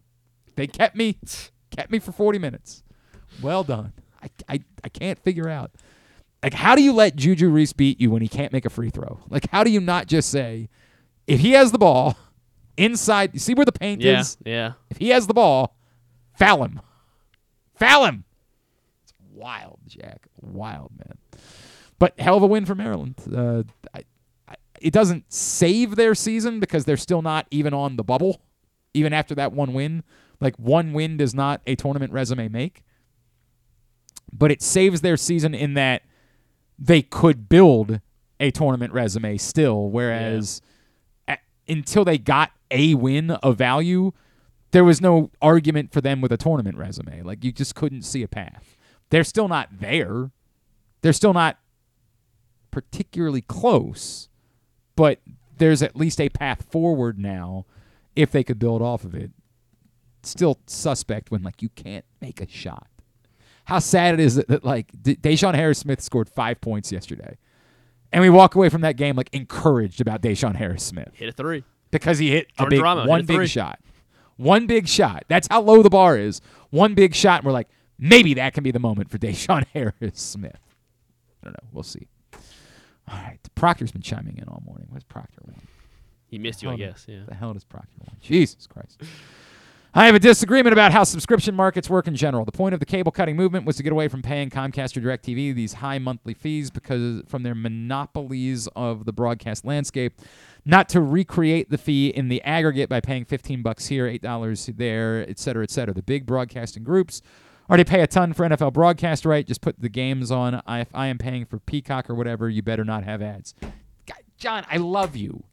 they 0.57 0.67
kept 0.67 0.97
me 0.97 1.19
kept 1.71 1.91
me 1.91 1.99
for 1.99 2.13
40 2.13 2.39
minutes. 2.39 2.83
Well 3.43 3.65
done. 3.65 3.93
I, 4.23 4.31
I, 4.49 4.61
I 4.83 4.89
can't 4.89 5.19
figure 5.19 5.49
out. 5.49 5.71
Like, 6.43 6.55
how 6.55 6.75
do 6.75 6.83
you 6.83 6.93
let 6.93 7.17
Juju 7.17 7.49
Reese 7.49 7.73
beat 7.73 8.01
you 8.01 8.11
when 8.11 8.23
he 8.23 8.29
can't 8.29 8.53
make 8.53 8.65
a 8.65 8.71
free 8.71 8.91
throw? 8.91 9.21
Like, 9.29 9.49
how 9.51 9.65
do 9.65 9.71
you 9.71 9.81
not 9.81 10.07
just 10.07 10.31
say, 10.31 10.69
if 11.27 11.41
he 11.41 11.53
has 11.53 11.73
the 11.73 11.79
ball 11.79 12.17
inside, 12.77 13.31
you 13.35 13.41
see 13.41 13.55
where 13.55 13.65
the 13.65 13.73
paint 13.73 14.01
Yeah, 14.01 14.21
is? 14.21 14.37
yeah. 14.45 14.73
If 14.91 14.99
he 14.99 15.09
has 15.11 15.27
the 15.27 15.35
ball, 15.35 15.77
foul 16.39 16.65
him. 16.65 16.81
Foul 17.75 18.05
him. 18.07 18.25
It's 19.03 19.13
wild, 19.33 19.79
Jack. 19.87 20.29
Wild, 20.41 20.93
man. 20.97 21.19
But 21.99 22.19
hell 22.19 22.37
of 22.37 22.43
a 22.43 22.47
win 22.47 22.65
for 22.65 22.75
Maryland. 22.75 23.17
Uh, 23.35 23.63
I, 23.95 24.05
I, 24.49 24.55
it 24.81 24.93
doesn't 24.93 25.31
save 25.33 25.97
their 25.97 26.15
season 26.15 26.61
because 26.61 26.85
they're 26.85 26.97
still 26.97 27.23
not 27.23 27.47
even 27.51 27.75
on 27.75 27.97
the 27.97 28.05
bubble, 28.05 28.41
even 28.95 29.13
after 29.13 29.35
that 29.35 29.53
one 29.53 29.73
win. 29.73 30.05
Like, 30.41 30.57
one 30.57 30.93
win 30.93 31.17
does 31.17 31.35
not 31.35 31.63
a 31.67 31.75
tournament 31.77 32.13
resume 32.13 32.49
make. 32.49 32.83
But 34.33 34.51
it 34.51 34.61
saves 34.63 35.01
their 35.01 35.17
season 35.17 35.55
in 35.55 35.75
that 35.75 36.03
they 36.79 37.01
could 37.03 37.49
build 37.49 38.01
a 38.39 38.51
tournament 38.51 38.93
resume 38.93 39.39
still, 39.39 39.89
whereas 39.89 40.61
a- 41.27 41.39
until 41.69 42.05
they 42.05 42.19
got 42.19 42.51
a 42.71 42.95
win 42.95 43.31
of 43.31 43.57
value, 43.57 44.13
there 44.73 44.85
was 44.85 45.01
no 45.01 45.31
argument 45.41 45.93
for 45.93 46.01
them 46.03 46.21
with 46.21 46.33
a 46.33 46.37
tournament 46.37 46.77
resume. 46.77 47.23
Like 47.23 47.45
you 47.45 47.53
just 47.53 47.75
couldn't 47.75 48.03
see 48.03 48.23
a 48.23 48.29
path. 48.29 48.77
They're 49.09 49.25
still 49.25 49.49
not 49.49 49.81
there. 49.81 50.33
They're 51.01 51.13
still 51.15 51.33
not 51.33 51.59
particularly 52.71 53.41
close, 53.41 54.29
but 54.97 55.21
there's 55.57 55.83
at 55.83 55.97
least 55.97 56.21
a 56.21 56.29
path 56.29 56.67
forward 56.71 57.19
now 57.19 57.65
if 58.15 58.31
they 58.31 58.45
could 58.45 58.59
build 58.59 58.83
off 58.83 59.05
of 59.05 59.15
it. 59.15 59.31
Still 60.27 60.59
suspect 60.67 61.31
when 61.31 61.43
like 61.43 61.63
you 61.63 61.69
can't 61.71 62.05
make 62.21 62.41
a 62.41 62.49
shot. 62.49 62.89
How 63.67 63.79
sad 63.79 64.15
it 64.15 64.21
is 64.21 64.37
that, 64.37 64.49
that 64.49 64.65
like 64.65 64.91
D- 65.03 65.17
DeShawn 65.17 65.55
Harris 65.55 65.79
Smith 65.79 66.01
scored 66.01 66.29
five 66.29 66.61
points 66.61 66.93
yesterday, 66.93 67.39
and 68.13 68.23
we 68.23 68.31
walk 68.31 68.55
away 68.55 68.69
from 68.69 68.81
that 68.83 68.97
game 68.97 69.17
like 69.17 69.31
encouraged 69.33 70.01
about 70.01 70.23
DeShawn 70.23 70.57
Harris 70.57 70.83
Smith 70.83 71.11
hit 71.15 71.29
a 71.29 71.33
three 71.33 71.65
because 71.91 72.19
he 72.19 72.31
hit 72.31 72.49
a 72.59 72.67
big 72.67 72.81
Drama 72.81 73.07
one 73.07 73.21
a 73.21 73.25
big 73.25 73.49
shot. 73.49 73.79
One 74.37 74.67
big 74.67 74.87
shot. 74.87 75.25
That's 75.29 75.49
how 75.49 75.63
low 75.63 75.83
the 75.83 75.91
bar 75.91 76.19
is. 76.19 76.41
One 76.71 76.95
big 76.95 77.15
shot, 77.15 77.41
and 77.41 77.47
we're 77.47 77.53
like, 77.53 77.69
maybe 77.99 78.35
that 78.35 78.53
can 78.53 78.63
be 78.63 78.71
the 78.71 78.79
moment 78.79 79.11
for 79.11 79.19
DeShawn 79.19 79.65
Harris 79.73 80.21
Smith. 80.21 80.59
I 81.43 81.47
don't 81.47 81.53
know. 81.55 81.69
We'll 81.73 81.83
see. 81.83 82.07
All 83.09 83.17
right. 83.17 83.39
Proctor's 83.55 83.93
been 83.93 84.03
chiming 84.03 84.39
in 84.39 84.45
all 84.49 84.63
morning. 84.67 84.89
Where's 84.91 85.05
Proctor? 85.05 85.41
want? 85.47 85.63
He 86.27 86.39
missed 86.39 86.63
you, 86.63 86.71
I 86.71 86.77
guess. 86.77 87.07
Yeah. 87.09 87.21
The 87.27 87.35
hell 87.35 87.55
does 87.55 87.65
Proctor 87.65 87.89
want? 88.01 88.21
Jesus 88.21 88.67
Christ. 88.67 89.01
I 89.97 90.05
have 90.05 90.15
a 90.15 90.19
disagreement 90.19 90.75
about 90.75 90.93
how 90.93 91.05
subscription 91.05 91.55
markets 91.55 91.89
work 91.89 92.07
in 92.07 92.15
general. 92.15 92.45
The 92.45 92.53
point 92.53 92.75
of 92.75 92.81
the 92.81 92.85
cable 92.85 93.11
cutting 93.11 93.35
movement 93.35 93.65
was 93.65 93.77
to 93.77 93.83
get 93.83 93.93
away 93.93 94.09
from 94.09 94.21
paying 94.21 94.51
Comcast 94.51 94.95
or 94.95 95.01
DirecTV 95.01 95.55
these 95.55 95.73
high 95.73 95.99
monthly 95.99 96.35
fees 96.35 96.71
because 96.71 97.23
from 97.27 97.45
their 97.45 97.55
monopolies 97.55 98.69
of 98.77 99.07
the 99.07 99.13
broadcast 99.15 99.65
landscape, 99.65 100.21
not 100.67 100.91
to 100.91 101.01
recreate 101.01 101.71
the 101.71 101.79
fee 101.79 102.09
in 102.09 102.29
the 102.29 102.43
aggregate 102.43 102.91
by 102.91 103.01
paying 103.01 103.25
15 103.25 103.63
bucks 103.63 103.87
here, 103.87 104.07
$8 104.07 104.77
there, 104.77 105.25
et 105.27 105.39
cetera, 105.39 105.63
et 105.63 105.71
cetera. 105.71 105.95
The 105.95 106.03
big 106.03 106.27
broadcasting 106.27 106.85
groups 106.85 107.23
already 107.71 107.85
pay 107.85 108.03
a 108.03 108.07
ton 108.07 108.35
for 108.35 108.47
NFL 108.47 108.75
broadcast 108.75 109.25
right. 109.25 109.47
Just 109.47 109.63
put 109.63 109.81
the 109.81 109.89
games 109.89 110.31
on. 110.31 110.61
If 110.69 110.95
I 110.95 111.07
am 111.07 111.17
paying 111.17 111.47
for 111.47 111.59
Peacock 111.59 112.11
or 112.11 112.15
whatever, 112.15 112.51
you 112.51 112.61
better 112.61 112.85
not 112.85 113.05
have 113.05 113.23
ads. 113.23 113.55
God, 114.05 114.19
John, 114.37 114.67
I 114.71 114.77
love 114.77 115.17
you. 115.17 115.45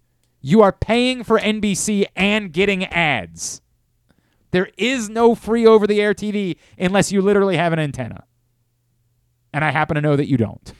You 0.41 0.61
are 0.64 0.74
paying 0.74 1.24
for 1.24 1.40
NBC 1.40 2.07
and 2.14 2.52
getting 2.52 2.84
ads. 2.88 3.61
There 4.53 4.69
is 4.77 5.09
no 5.09 5.34
free 5.34 5.65
over 5.65 5.88
the 5.88 5.99
air 5.99 6.13
TV 6.13 6.57
unless 6.77 7.11
you 7.11 7.23
literally 7.23 7.57
have 7.57 7.73
an 7.73 7.80
antenna. 7.80 8.23
And 9.51 9.65
I 9.65 9.71
happen 9.71 9.95
to 9.95 10.01
know 10.01 10.15
that 10.15 10.27
you 10.30 10.38
don't. 10.38 10.73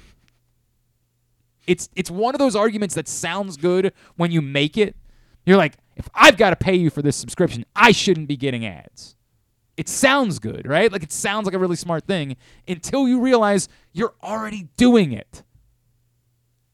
It's 1.66 1.90
it's 1.96 2.12
one 2.12 2.36
of 2.36 2.40
those 2.40 2.56
arguments 2.56 2.94
that 2.94 3.08
sounds 3.08 3.58
good 3.58 3.92
when 4.16 4.32
you 4.32 4.44
make 4.44 4.78
it. 4.78 4.96
You're 5.44 5.58
like, 5.58 5.74
if 5.96 6.08
I've 6.14 6.38
got 6.38 6.52
to 6.52 6.56
pay 6.56 6.76
you 6.76 6.92
for 6.92 7.02
this 7.02 7.16
subscription, 7.16 7.66
I 7.76 7.94
shouldn't 7.94 8.28
be 8.28 8.38
getting 8.38 8.64
ads. 8.64 9.16
It 9.76 9.90
sounds 9.90 10.38
good, 10.38 10.68
right? 10.68 10.92
Like 10.92 11.02
it 11.02 11.12
sounds 11.12 11.46
like 11.46 11.56
a 11.56 11.60
really 11.60 11.76
smart 11.76 12.06
thing 12.06 12.38
until 12.68 13.08
you 13.08 13.22
realize 13.22 13.70
you're 13.92 14.14
already 14.22 14.68
doing 14.78 15.14
it. 15.14 15.42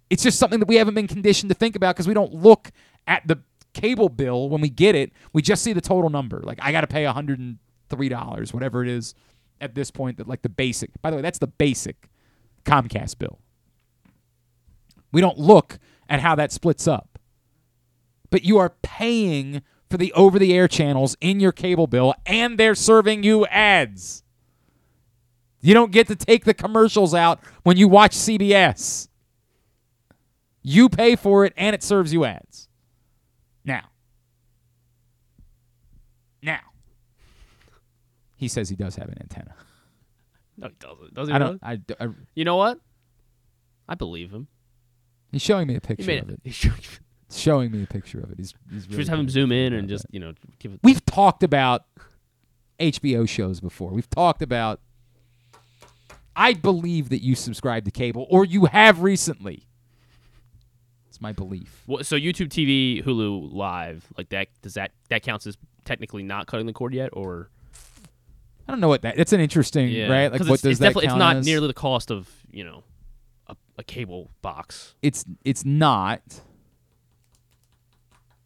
It's 0.09 0.23
just 0.23 0.37
something 0.37 0.59
that 0.59 0.67
we 0.67 0.75
haven't 0.75 0.95
been 0.95 1.07
conditioned 1.07 1.49
to 1.49 1.55
think 1.55 1.77
about 1.77 1.95
because 1.95 2.09
we 2.09 2.13
don't 2.13 2.33
look 2.33 2.71
at 3.07 3.25
the 3.25 3.39
cable 3.79 4.09
bill 4.09 4.49
when 4.49 4.61
we 4.61 4.69
get 4.69 4.95
it. 4.95 5.11
We 5.33 5.41
just 5.41 5.63
see 5.63 5.73
the 5.73 5.81
total 5.81 6.09
number. 6.09 6.41
Like 6.43 6.59
I 6.61 6.71
got 6.71 6.81
to 6.81 6.87
pay 6.87 7.03
$103, 7.03 8.53
whatever 8.53 8.83
it 8.83 8.89
is 8.89 9.13
at 9.61 9.75
this 9.75 9.91
point 9.91 10.17
that 10.17 10.27
like 10.27 10.41
the 10.41 10.49
basic. 10.49 10.89
By 11.01 11.09
the 11.11 11.17
way, 11.17 11.21
that's 11.21 11.39
the 11.39 11.47
basic 11.47 12.09
Comcast 12.65 13.17
bill. 13.17 13.39
We 15.11 15.21
don't 15.21 15.37
look 15.37 15.79
at 16.07 16.19
how 16.19 16.35
that 16.35 16.51
splits 16.51 16.87
up. 16.87 17.19
But 18.29 18.43
you 18.43 18.57
are 18.57 18.73
paying 18.83 19.63
for 19.89 19.97
the 19.97 20.13
over 20.13 20.37
the 20.37 20.53
air 20.53 20.67
channels 20.67 21.17
in 21.19 21.39
your 21.39 21.51
cable 21.51 21.87
bill 21.87 22.13
and 22.25 22.59
they're 22.59 22.75
serving 22.75 23.23
you 23.23 23.45
ads. 23.47 24.23
You 25.61 25.73
don't 25.73 25.91
get 25.91 26.07
to 26.07 26.15
take 26.15 26.45
the 26.45 26.53
commercials 26.53 27.13
out 27.13 27.39
when 27.63 27.75
you 27.75 27.87
watch 27.87 28.11
CBS. 28.11 29.07
You 30.61 30.89
pay 30.89 31.15
for 31.15 31.45
it 31.45 31.53
and 31.57 31.73
it 31.73 31.83
serves 31.83 32.13
you 32.13 32.23
ads. 32.23 32.48
Now. 33.65 33.83
Now. 36.41 36.59
He 38.37 38.47
says 38.47 38.69
he 38.69 38.75
does 38.75 38.95
have 38.95 39.09
an 39.09 39.17
antenna. 39.19 39.53
No, 40.57 40.67
he 40.69 40.73
doesn't. 40.79 41.13
Does 41.13 41.27
he? 41.27 41.33
I 41.33 41.37
really? 41.37 41.49
don't. 41.51 41.59
I, 41.63 41.75
d- 41.77 41.95
I- 41.99 42.07
You 42.35 42.45
know 42.45 42.55
what? 42.55 42.79
I 43.87 43.95
believe 43.95 44.31
him. 44.31 44.47
he's 45.31 45.41
showing 45.41 45.67
me 45.67 45.75
a 45.75 45.81
picture 45.81 46.05
made 46.05 46.23
of 46.23 46.29
it- 46.29 46.33
it. 46.35 46.39
he's 46.43 46.55
showing- 46.55 46.75
He's 47.29 47.39
showing 47.39 47.71
me 47.71 47.83
a 47.83 47.87
picture 47.87 48.19
of 48.19 48.31
it. 48.31 48.37
He's, 48.39 48.55
he's 48.71 48.87
really 48.87 48.97
just 48.97 49.09
have 49.11 49.19
him 49.19 49.25
good. 49.27 49.31
zoom 49.31 49.51
in 49.51 49.73
and 49.73 49.87
just 49.87 50.03
you 50.09 50.19
know 50.19 50.33
give 50.57 50.73
it. 50.73 50.79
We've 50.81 51.05
talked 51.05 51.43
about 51.43 51.85
HBO 52.79 53.29
shows 53.29 53.59
before. 53.59 53.91
We've 53.91 54.09
talked 54.09 54.41
about. 54.41 54.79
I 56.35 56.53
believe 56.53 57.09
that 57.09 57.21
you 57.21 57.35
subscribe 57.35 57.85
to 57.85 57.91
cable, 57.91 58.25
or 58.31 58.45
you 58.45 58.65
have 58.65 59.01
recently. 59.01 59.67
It's 61.19 61.21
my 61.21 61.33
belief. 61.33 61.83
Well, 61.85 62.01
so 62.01 62.15
YouTube 62.15 62.47
TV, 62.47 63.03
Hulu 63.03 63.53
Live, 63.53 64.07
like 64.17 64.29
that. 64.29 64.47
Does 64.61 64.75
that 64.75 64.91
that 65.09 65.21
counts 65.21 65.45
as 65.45 65.57
technically 65.83 66.23
not 66.23 66.47
cutting 66.47 66.65
the 66.65 66.71
cord 66.71 66.93
yet, 66.93 67.09
or 67.11 67.49
I 68.65 68.71
don't 68.71 68.79
know 68.79 68.87
what 68.87 69.01
that. 69.01 69.19
It's 69.19 69.33
an 69.33 69.41
interesting, 69.41 69.89
yeah? 69.89 70.07
right? 70.07 70.31
Like, 70.31 70.39
what 70.41 70.51
it's, 70.51 70.61
does 70.61 70.71
it's 70.71 70.79
that 70.79 70.85
definitely 70.87 71.07
count 71.07 71.17
it's 71.17 71.19
not 71.19 71.35
as? 71.37 71.45
nearly 71.45 71.67
the 71.67 71.73
cost 71.73 72.09
of 72.09 72.29
you 72.49 72.63
know 72.63 72.83
a, 73.47 73.57
a 73.77 73.83
cable 73.83 74.31
box. 74.41 74.95
It's 75.01 75.25
it's 75.43 75.65
not. 75.65 76.21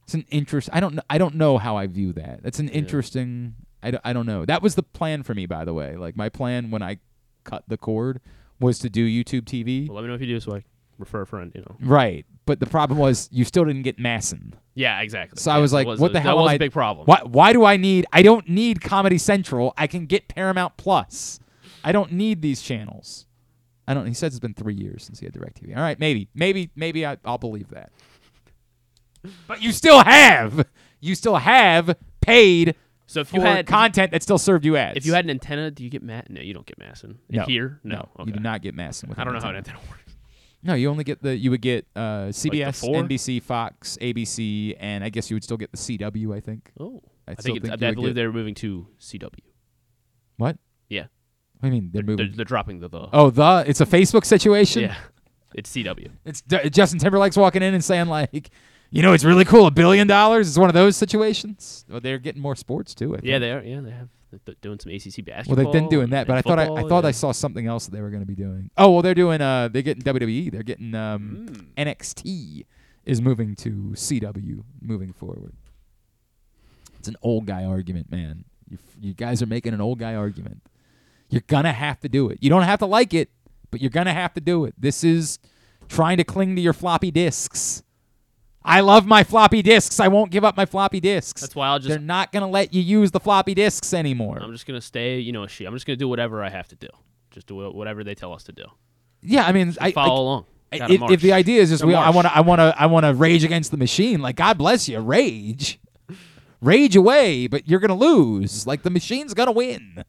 It's 0.05 0.15
an 0.15 0.25
interest. 0.31 0.69
I 0.73 0.79
don't. 0.79 0.99
I 1.11 1.19
don't 1.19 1.35
know 1.35 1.59
how 1.59 1.75
I 1.75 1.85
view 1.85 2.11
that. 2.13 2.41
That's 2.41 2.57
an 2.57 2.69
interesting. 2.69 3.53
I 3.83 3.91
don't, 3.91 4.01
I 4.03 4.13
don't 4.13 4.25
know. 4.25 4.45
That 4.45 4.63
was 4.63 4.73
the 4.73 4.83
plan 4.83 5.21
for 5.21 5.35
me, 5.35 5.45
by 5.45 5.63
the 5.63 5.75
way. 5.75 5.95
Like 5.95 6.17
my 6.17 6.29
plan 6.29 6.71
when 6.71 6.81
I 6.81 6.97
cut 7.43 7.65
the 7.67 7.77
cord 7.77 8.19
was 8.59 8.79
to 8.79 8.89
do 8.89 9.07
YouTube 9.07 9.43
TV. 9.43 9.87
Well, 9.87 9.95
let 9.95 10.01
me 10.01 10.07
know 10.07 10.15
if 10.15 10.21
you 10.21 10.27
do, 10.27 10.39
so 10.39 10.55
I 10.55 10.63
refer 10.97 11.21
a 11.21 11.27
friend. 11.27 11.51
You 11.53 11.61
know. 11.61 11.75
Right. 11.81 12.25
But 12.45 12.59
the 12.59 12.65
problem 12.65 12.99
was 12.99 13.29
you 13.31 13.45
still 13.45 13.63
didn't 13.65 13.83
get 13.83 13.97
MASN. 13.97 14.53
Yeah, 14.75 14.99
exactly. 15.01 15.39
So 15.41 15.51
I 15.51 15.59
was 15.59 15.71
like, 15.71 15.87
was 15.87 15.99
what 15.99 16.07
a- 16.11 16.13
the 16.13 16.19
that 16.19 16.23
hell 16.23 16.37
was 16.37 16.51
am 16.51 16.55
a 16.55 16.59
big 16.59 16.71
problem. 16.71 17.05
Why, 17.05 17.21
why 17.23 17.53
do 17.53 17.63
I 17.63 17.77
need 17.77 18.05
I 18.11 18.21
don't 18.21 18.49
need 18.49 18.81
Comedy 18.81 19.17
Central. 19.17 19.73
I 19.77 19.87
can 19.87 20.05
get 20.07 20.27
Paramount 20.27 20.75
Plus. 20.77 21.39
I 21.83 21.91
don't 21.91 22.11
need 22.11 22.41
these 22.41 22.61
channels. 22.61 23.25
I 23.87 23.93
don't 23.93 24.05
he 24.07 24.13
says 24.13 24.33
it's 24.33 24.39
been 24.39 24.53
3 24.53 24.73
years 24.73 25.03
since 25.03 25.19
he 25.19 25.25
had 25.25 25.33
DirecTV. 25.33 25.75
All 25.75 25.81
right, 25.83 25.99
maybe. 25.99 26.27
Maybe 26.33 26.69
maybe 26.75 27.05
I, 27.05 27.17
I'll 27.23 27.37
believe 27.37 27.69
that. 27.69 27.91
But 29.47 29.61
you 29.61 29.71
still 29.71 30.03
have 30.03 30.65
you 30.99 31.15
still 31.15 31.37
have 31.37 31.95
paid 32.21 32.75
So 33.05 33.21
if 33.21 33.31
you 33.33 33.39
for 33.41 33.47
had 33.47 33.67
content 33.67 34.11
that 34.11 34.23
still 34.23 34.37
served 34.37 34.65
you 34.65 34.75
ads. 34.75 34.97
if 34.97 35.05
you 35.05 35.13
had 35.13 35.23
an 35.25 35.29
antenna, 35.31 35.71
do 35.71 35.83
you 35.83 35.89
get 35.89 36.01
Matt? 36.03 36.29
No, 36.29 36.41
you 36.41 36.53
don't 36.53 36.65
get 36.65 36.79
MASN. 36.79 37.17
No, 37.29 37.43
Here, 37.45 37.79
no, 37.83 38.09
no. 38.17 38.25
you 38.25 38.33
do 38.33 38.39
not 38.39 38.61
get 38.61 38.75
MASN 38.75 39.07
with 39.09 39.19
I 39.19 39.23
don't 39.23 39.33
know 39.33 39.39
how 39.39 39.49
an 39.49 39.57
antenna. 39.57 39.77
antenna 39.77 39.91
works. 39.91 40.02
No, 40.63 40.73
you 40.75 40.89
only 40.89 41.03
get 41.03 41.21
the 41.21 41.35
you 41.35 41.51
would 41.51 41.61
get 41.61 41.85
uh, 41.95 42.27
CBS, 42.29 42.79
four? 42.79 42.95
NBC, 43.03 43.41
Fox, 43.41 43.97
ABC, 44.01 44.75
and 44.79 45.03
I 45.03 45.09
guess 45.09 45.29
you 45.29 45.35
would 45.35 45.43
still 45.43 45.57
get 45.57 45.71
the 45.71 45.77
CW. 45.77 46.35
I 46.35 46.39
think. 46.39 46.71
Oh, 46.79 47.01
I, 47.27 47.33
still 47.33 47.55
think, 47.55 47.65
it's, 47.65 47.81
you 47.81 47.87
I 47.87 47.89
would 47.89 47.95
believe 47.95 48.09
get- 48.09 48.15
they're 48.15 48.31
moving 48.31 48.55
to 48.55 48.87
CW. 48.99 49.29
What? 50.37 50.57
Yeah. 50.89 51.05
I 51.61 51.69
mean 51.69 51.89
they're, 51.93 52.03
moving? 52.03 52.27
They're, 52.27 52.35
they're 52.37 52.45
dropping 52.45 52.79
the 52.79 52.89
the. 52.89 53.07
oh, 53.13 53.29
the 53.29 53.63
it's 53.67 53.81
a 53.81 53.85
Facebook 53.85 54.25
situation. 54.25 54.83
yeah, 54.83 54.95
it's 55.55 55.71
CW. 55.71 56.09
It's 56.25 56.41
D- 56.41 56.69
Justin 56.69 56.99
Timberlake's 56.99 57.37
walking 57.37 57.61
in 57.61 57.73
and 57.73 57.83
saying 57.83 58.07
like, 58.07 58.49
you 58.93 59.01
know, 59.01 59.13
it's 59.13 59.23
really 59.23 59.43
cool. 59.45 59.65
A 59.67 59.71
billion 59.71 60.07
dollars. 60.07 60.47
is 60.47 60.57
one 60.59 60.69
of 60.69 60.73
those 60.75 60.95
situations. 60.95 61.83
Well, 61.89 61.99
they're 61.99 62.19
getting 62.19 62.41
more 62.41 62.55
sports 62.55 62.93
too. 62.93 63.17
Yeah, 63.23 63.39
they 63.39 63.51
are. 63.51 63.61
Yeah, 63.63 63.81
they 63.81 63.91
have 63.91 64.07
they're- 64.45 64.55
doing 64.61 64.79
some 64.79 64.91
ACC 64.91 65.25
basketball. 65.25 65.55
Well, 65.63 65.65
they've 65.73 65.81
been 65.81 65.89
doing 65.89 66.09
that, 66.11 66.27
but 66.27 66.37
I 66.37 66.41
thought 66.41 66.59
I, 66.59 66.63
I 66.65 66.83
thought 66.87 67.03
yeah. 67.03 67.09
I 67.09 67.11
saw 67.11 67.31
something 67.31 67.65
else 67.67 67.85
that 67.85 67.91
they 67.91 68.01
were 68.01 68.09
going 68.09 68.21
to 68.21 68.27
be 68.27 68.35
doing. 68.35 68.69
Oh 68.77 68.91
well, 68.91 69.01
they're 69.01 69.13
doing 69.15 69.41
uh 69.41 69.67
they're 69.67 69.81
getting 69.81 70.03
WWE. 70.03 70.51
They're 70.51 70.63
getting 70.63 70.93
um 70.95 71.47
Mm. 71.49 71.87
NXT 71.87 72.65
is 73.05 73.21
moving 73.21 73.55
to 73.57 73.69
CW 73.95 74.63
moving 74.81 75.11
forward. 75.11 75.53
It's 76.99 77.07
an 77.07 77.17
old 77.21 77.45
guy 77.45 77.65
argument, 77.65 78.09
man. 78.11 78.45
You 78.69 78.77
f- 78.81 78.95
you 79.01 79.13
guys 79.13 79.41
are 79.41 79.45
making 79.45 79.73
an 79.73 79.81
old 79.81 79.99
guy 79.99 80.15
argument. 80.15 80.61
You're 81.29 81.43
gonna 81.47 81.73
have 81.73 81.99
to 82.01 82.09
do 82.09 82.29
it. 82.29 82.37
You 82.41 82.49
don't 82.49 82.61
have 82.63 82.79
to 82.79 82.85
like 82.85 83.13
it, 83.13 83.29
but 83.71 83.81
you're 83.81 83.89
gonna 83.89 84.13
have 84.13 84.33
to 84.35 84.41
do 84.41 84.65
it. 84.65 84.73
This 84.77 85.03
is 85.03 85.39
trying 85.89 86.17
to 86.17 86.23
cling 86.23 86.55
to 86.55 86.61
your 86.61 86.73
floppy 86.73 87.11
disks. 87.11 87.83
I 88.65 88.79
love 88.79 89.05
my 89.05 89.23
floppy 89.23 89.61
disks. 89.61 89.99
I 89.99 90.07
won't 90.07 90.31
give 90.31 90.43
up 90.43 90.55
my 90.55 90.65
floppy 90.65 90.99
disks. 90.99 91.41
That's 91.41 91.55
why 91.55 91.67
I'll 91.67 91.79
just. 91.79 91.89
They're 91.89 91.99
not 91.99 92.31
gonna 92.31 92.47
let 92.47 92.73
you 92.73 92.81
use 92.81 93.11
the 93.11 93.19
floppy 93.19 93.53
disks 93.53 93.93
anymore. 93.93 94.39
I'm 94.41 94.51
just 94.51 94.65
gonna 94.65 94.81
stay. 94.81 95.19
You 95.19 95.31
know, 95.31 95.47
she. 95.47 95.65
I'm 95.65 95.73
just 95.73 95.85
gonna 95.85 95.97
do 95.97 96.07
whatever 96.07 96.43
I 96.43 96.49
have 96.49 96.67
to 96.69 96.75
do. 96.75 96.87
Just 97.31 97.47
do 97.47 97.55
whatever 97.71 98.03
they 98.03 98.15
tell 98.15 98.33
us 98.33 98.43
to 98.43 98.51
do. 98.51 98.65
Yeah, 99.21 99.45
I 99.45 99.51
mean, 99.51 99.75
I 99.81 99.91
follow 99.91 100.09
like, 100.09 100.19
along. 100.19 100.45
Gotta 100.77 100.93
If, 100.93 101.11
if 101.11 101.21
the 101.21 101.33
idea 101.33 101.61
is 101.61 101.69
just 101.69 101.83
we, 101.83 101.93
I 101.93 102.09
want 102.09 102.27
to, 102.27 102.35
I 102.35 102.41
want 102.41 102.59
to, 102.59 102.73
I 102.77 102.87
want 102.87 103.05
to 103.05 103.13
rage 103.13 103.43
against 103.43 103.71
the 103.71 103.77
machine. 103.77 104.21
Like 104.21 104.35
God 104.35 104.57
bless 104.57 104.89
you, 104.89 104.99
rage, 104.99 105.79
rage 106.61 106.95
away, 106.95 107.47
but 107.47 107.67
you're 107.67 107.79
gonna 107.79 107.95
lose. 107.95 108.65
Like 108.65 108.83
the 108.83 108.89
machine's 108.89 109.33
gonna 109.33 109.51
win. 109.51 110.03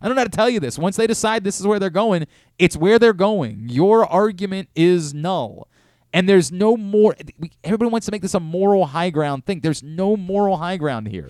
I 0.00 0.06
don't 0.06 0.14
know 0.14 0.20
how 0.20 0.24
to 0.24 0.30
tell 0.30 0.50
you 0.50 0.60
this. 0.60 0.78
Once 0.78 0.96
they 0.96 1.06
decide 1.06 1.44
this 1.44 1.58
is 1.58 1.66
where 1.66 1.78
they're 1.78 1.88
going, 1.88 2.26
it's 2.58 2.76
where 2.76 2.98
they're 2.98 3.14
going. 3.14 3.68
Your 3.70 4.04
argument 4.04 4.68
is 4.76 5.14
null. 5.14 5.68
And 6.16 6.26
there's 6.26 6.50
no 6.50 6.78
more. 6.78 7.14
Everybody 7.62 7.90
wants 7.90 8.06
to 8.06 8.10
make 8.10 8.22
this 8.22 8.32
a 8.32 8.40
moral 8.40 8.86
high 8.86 9.10
ground 9.10 9.44
thing. 9.44 9.60
There's 9.60 9.82
no 9.82 10.16
moral 10.16 10.56
high 10.56 10.78
ground 10.78 11.08
here. 11.08 11.28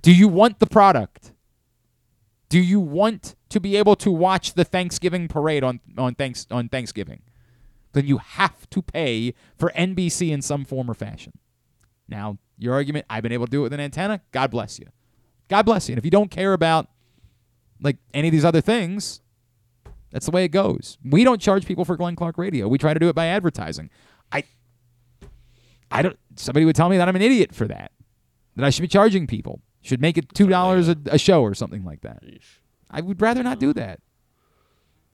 Do 0.00 0.14
you 0.14 0.28
want 0.28 0.60
the 0.60 0.66
product? 0.66 1.32
Do 2.48 2.58
you 2.58 2.80
want 2.80 3.34
to 3.50 3.60
be 3.60 3.76
able 3.76 3.94
to 3.96 4.10
watch 4.10 4.54
the 4.54 4.64
Thanksgiving 4.64 5.28
parade 5.28 5.62
on 5.62 5.80
on 5.98 6.14
thanks 6.14 6.46
on 6.50 6.70
Thanksgiving? 6.70 7.20
Then 7.92 8.06
you 8.06 8.16
have 8.16 8.68
to 8.70 8.80
pay 8.80 9.34
for 9.58 9.70
NBC 9.76 10.30
in 10.30 10.40
some 10.40 10.64
form 10.64 10.90
or 10.90 10.94
fashion. 10.94 11.34
Now, 12.08 12.38
your 12.56 12.72
argument, 12.72 13.04
I've 13.10 13.22
been 13.22 13.32
able 13.32 13.44
to 13.44 13.50
do 13.50 13.60
it 13.60 13.64
with 13.64 13.74
an 13.74 13.80
antenna. 13.80 14.22
God 14.32 14.50
bless 14.50 14.78
you. 14.78 14.86
God 15.48 15.66
bless 15.66 15.90
you. 15.90 15.92
And 15.92 15.98
if 15.98 16.04
you 16.06 16.10
don't 16.10 16.30
care 16.30 16.54
about 16.54 16.88
like 17.82 17.98
any 18.14 18.28
of 18.28 18.32
these 18.32 18.46
other 18.46 18.62
things, 18.62 19.20
that's 20.12 20.26
the 20.26 20.32
way 20.32 20.44
it 20.44 20.48
goes. 20.48 20.98
We 21.04 21.24
don't 21.24 21.40
charge 21.40 21.66
people 21.66 21.84
for 21.84 21.96
Glenn 21.96 22.16
Clark 22.16 22.38
Radio. 22.38 22.68
We 22.68 22.78
try 22.78 22.94
to 22.94 23.00
do 23.00 23.08
it 23.08 23.14
by 23.14 23.26
advertising. 23.26 23.90
I 24.30 24.44
I 25.90 26.02
don't 26.02 26.18
somebody 26.36 26.64
would 26.66 26.76
tell 26.76 26.88
me 26.88 26.98
that 26.98 27.08
I'm 27.08 27.16
an 27.16 27.22
idiot 27.22 27.54
for 27.54 27.66
that. 27.68 27.92
That 28.56 28.64
I 28.64 28.70
should 28.70 28.82
be 28.82 28.88
charging 28.88 29.26
people. 29.26 29.60
Should 29.80 30.00
make 30.00 30.16
it 30.16 30.32
two 30.34 30.46
dollars 30.46 30.88
a, 30.88 30.96
a 31.06 31.18
show 31.18 31.42
or 31.42 31.54
something 31.54 31.84
like 31.84 32.02
that. 32.02 32.22
I 32.90 33.00
would 33.00 33.20
rather 33.20 33.42
not 33.42 33.58
do 33.58 33.72
that. 33.72 34.00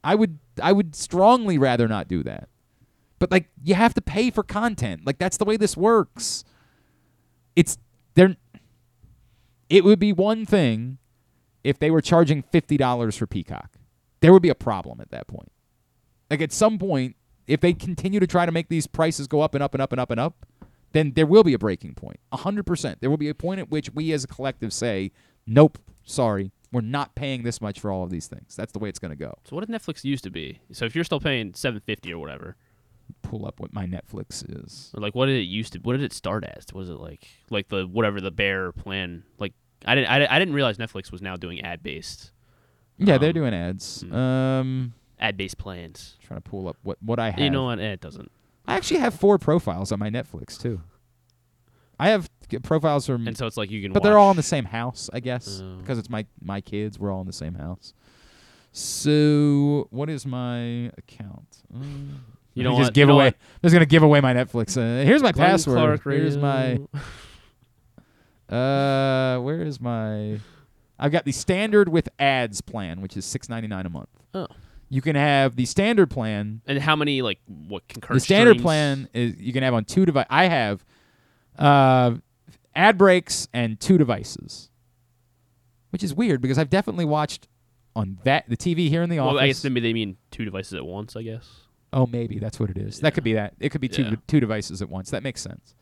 I 0.03 0.15
would 0.15 0.39
I 0.63 0.73
would 0.73 0.95
strongly 0.95 1.59
rather 1.59 1.89
not 1.89 2.09
do 2.09 2.23
that. 2.25 2.49
But 3.19 3.31
like 3.31 3.49
you 3.63 3.75
have 3.75 3.95
to 3.95 4.01
pay 4.01 4.31
for 4.31 4.43
content. 4.43 5.07
Like 5.07 5.19
that's 5.19 5.37
the 5.37 5.45
way 5.45 5.57
this 5.57 5.77
works. 5.77 6.45
It's 7.57 7.79
there 8.15 8.37
it 9.69 9.85
would 9.85 9.99
be 9.99 10.13
one 10.13 10.45
thing 10.45 10.99
if 11.63 11.79
they 11.79 11.91
were 11.91 12.01
charging 12.01 12.43
$50 12.43 13.19
for 13.19 13.27
Peacock. 13.27 13.79
There 14.21 14.33
would 14.33 14.43
be 14.43 14.49
a 14.49 14.55
problem 14.55 15.01
at 15.01 15.11
that 15.11 15.27
point. 15.27 15.53
Like 16.31 16.41
at 16.43 16.53
some 16.53 16.79
point 16.79 17.17
if 17.47 17.61
they 17.61 17.73
continue 17.73 18.21
to 18.21 18.27
try 18.27 18.45
to 18.45 18.53
make 18.53 18.69
these 18.69 18.87
prices 18.87 19.27
go 19.27 19.41
up 19.41 19.55
and 19.55 19.63
up 19.65 19.73
and 19.75 19.81
up 19.83 19.91
and 19.93 20.01
up 20.01 20.11
and 20.11 20.21
up, 20.21 20.45
then 20.93 21.13
there 21.15 21.25
will 21.27 21.43
be 21.43 21.55
a 21.55 21.59
breaking 21.59 21.95
point. 21.95 22.21
100%. 22.33 22.97
There 23.01 23.09
will 23.09 23.17
be 23.17 23.29
a 23.31 23.35
point 23.35 23.59
at 23.61 23.71
which 23.71 23.91
we 23.95 24.13
as 24.13 24.25
a 24.25 24.27
collective 24.27 24.73
say, 24.73 25.13
"Nope, 25.47 25.79
sorry. 26.05 26.53
We're 26.71 26.83
not 26.83 27.15
paying 27.15 27.43
this 27.45 27.61
much 27.63 27.81
for 27.81 27.91
all 27.91 28.05
of 28.05 28.11
these 28.11 28.27
things." 28.27 28.55
That's 28.55 28.73
the 28.73 28.79
way 28.79 28.91
it's 28.91 28.99
going 28.99 29.11
to 29.13 29.17
go. 29.17 29.39
So 29.45 29.57
what 29.57 29.67
did 29.67 29.75
Netflix 29.75 30.05
used 30.05 30.25
to 30.25 30.31
be? 30.31 30.61
So 30.73 30.85
if 30.85 30.95
you're 30.95 31.05
still 31.05 31.21
paying 31.21 31.55
seven 31.55 31.81
fifty 31.81 32.13
or 32.13 32.19
whatever, 32.19 32.57
Pull 33.23 33.47
up 33.47 33.59
what 33.59 33.73
my 33.73 33.87
Netflix 33.87 34.45
is. 34.67 34.91
or 34.95 35.01
like 35.01 35.15
what 35.15 35.27
did 35.27 35.37
it 35.37 35.45
used 35.45 35.73
to? 35.73 35.79
What 35.79 35.93
did 35.95 36.03
it 36.03 36.13
start 36.13 36.45
as? 36.45 36.67
Was 36.75 36.91
it 36.91 37.01
like 37.01 37.27
like 37.49 37.69
the 37.71 37.87
whatever 37.87 38.21
the 38.21 38.31
bear 38.31 38.73
plan? 38.73 39.23
Like 39.39 39.55
I 39.87 39.95
didn't 39.95 40.11
I, 40.11 40.27
I 40.37 40.39
didn't 40.39 40.53
realize 40.53 40.77
Netflix 40.77 41.11
was 41.11 41.23
now 41.23 41.35
doing 41.37 41.63
ad 41.63 41.83
based 41.83 42.33
Yeah, 42.99 43.19
they're 43.19 43.31
Um, 43.31 43.35
doing 43.35 43.55
ads. 43.55 44.03
hmm. 44.03 44.15
Um 44.15 44.95
ad 45.21 45.37
based 45.37 45.59
plans. 45.59 46.17
trying 46.23 46.41
to 46.43 46.49
pull 46.49 46.69
up 46.69 46.77
what 46.83 46.99
what 47.03 47.19
I 47.19 47.31
have. 47.31 47.41
You 47.41 47.51
know 47.51 47.65
what? 47.65 47.79
Eh, 47.81 47.93
it 47.93 48.01
doesn't. 48.01 48.31
I 48.67 48.77
actually 48.77 49.01
have 49.01 49.15
four 49.15 49.39
profiles 49.39 49.93
on 49.93 49.99
my 49.99 50.11
Netflix 50.11 50.59
too. 50.61 50.81
I 51.99 52.11
have 52.11 52.29
profiles 52.63 53.07
from, 53.07 53.27
And 53.27 53.37
so 53.37 53.47
it's 53.47 53.57
like 53.57 53.71
you 53.71 53.83
can. 53.83 53.93
but 53.93 54.03
they're 54.03 54.19
all 54.19 54.31
in 54.31 54.37
the 54.37 54.43
same 54.43 54.65
house, 54.67 55.11
I 55.13 55.21
guess, 55.21 55.61
Oh. 55.63 55.77
because 55.79 55.99
it's 55.99 56.09
my 56.11 56.27
my 56.43 56.61
kids. 56.61 56.99
We're 56.99 57.13
all 57.13 57.21
in 57.23 57.27
the 57.27 57.33
same 57.33 57.55
house. 57.55 57.93
So 58.73 59.89
what 59.91 60.09
is 60.11 60.25
my 60.27 60.93
account? 60.99 61.63
Mm, 61.75 62.19
You 62.55 62.63
me 62.65 62.71
just 62.77 62.79
what? 62.89 62.95
give 62.95 63.09
away. 63.09 63.27
I'm 63.29 63.35
just 63.63 63.73
gonna 63.73 63.87
give 63.87 64.03
away 64.05 64.21
my 64.21 64.33
Netflix. 64.35 64.77
Uh, 64.77 65.05
here's 65.05 65.23
my 65.23 65.33
Glenn 65.33 65.51
password. 65.51 65.77
Clark 66.01 66.05
here's 66.05 66.37
my. 66.37 66.79
Uh, 68.49 69.39
where 69.41 69.61
is 69.61 69.79
my? 69.81 70.39
I've 70.99 71.13
got 71.13 71.25
the 71.25 71.33
standard 71.33 71.89
with 71.89 72.09
ads 72.19 72.61
plan, 72.61 73.01
which 73.01 73.17
is 73.17 73.25
six 73.25 73.49
ninety 73.49 73.69
nine 73.69 73.87
a 73.87 73.91
month. 73.91 74.09
Oh. 74.35 74.47
You 74.91 75.03
can 75.03 75.17
have 75.17 75.57
the 75.57 75.67
standard 75.67 76.11
plan. 76.11 76.63
And 76.67 76.79
how 76.79 76.97
many 76.97 77.21
like 77.23 77.39
what 77.47 77.87
concurrent? 77.89 78.21
The 78.21 78.25
standard 78.25 78.53
streams? 78.53 78.63
plan 78.63 79.09
is 79.13 79.37
you 79.39 79.53
can 79.53 79.63
have 79.63 79.75
on 79.75 79.85
two 79.85 80.07
devices. 80.07 80.29
I 80.31 80.47
have 80.47 80.85
uh, 81.59 82.15
ad 82.75 82.97
breaks 82.97 83.49
and 83.53 83.79
two 83.79 83.99
devices, 83.99 84.71
which 85.91 86.03
is 86.03 86.15
weird 86.15 86.41
because 86.41 86.59
I've 86.59 86.71
definitely 86.71 87.05
watched 87.05 87.49
on 87.95 88.19
that 88.25 88.49
the 88.49 88.57
TV 88.57 88.89
here 88.89 89.03
in 89.03 89.11
the 89.11 89.19
office. 89.19 89.35
Well, 89.35 89.43
I 89.45 89.49
guess 89.49 89.63
maybe 89.65 89.81
they 89.81 89.93
mean 89.93 90.17
two 90.31 90.45
devices 90.45 90.75
at 90.75 90.87
once. 90.87 91.17
I 91.17 91.23
guess. 91.23 91.47
Oh, 91.93 92.07
maybe 92.07 92.39
that's 92.39 92.59
what 92.61 92.71
it 92.71 92.79
is. 92.79 93.01
That 93.01 93.15
could 93.15 93.25
be 93.25 93.35
that. 93.35 93.55
It 93.61 93.71
could 93.71 93.81
be 93.81 93.89
two 93.89 94.03
Yeah. 94.03 94.15
two 94.27 94.41
devices 94.41 94.81
at 94.83 94.89
once. 94.89 95.11
That 95.11 95.23
makes 95.23 95.41
sense. 95.41 95.75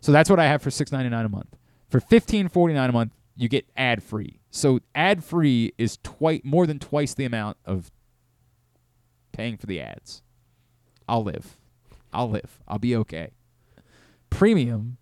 So 0.00 0.12
that's 0.12 0.30
what 0.30 0.38
I 0.40 0.46
have 0.46 0.62
for 0.62 0.70
six 0.70 0.90
ninety 0.92 1.10
nine 1.10 1.24
a 1.26 1.28
month. 1.28 1.56
For 1.90 2.00
fifteen 2.00 2.48
forty 2.48 2.74
nine 2.74 2.90
a 2.90 2.92
month, 2.92 3.12
you 3.36 3.48
get 3.48 3.66
ad 3.76 4.02
free. 4.02 4.40
So 4.50 4.80
ad 4.94 5.24
free 5.24 5.72
is 5.78 5.98
twice 6.02 6.40
more 6.44 6.66
than 6.66 6.78
twice 6.78 7.14
the 7.14 7.24
amount 7.24 7.56
of 7.64 7.90
paying 9.32 9.56
for 9.56 9.66
the 9.66 9.80
ads. 9.80 10.22
I'll 11.08 11.24
live. 11.24 11.56
I'll 12.12 12.30
live. 12.30 12.60
I'll 12.66 12.78
be 12.78 12.96
okay. 12.96 13.30
Premium, 14.30 14.97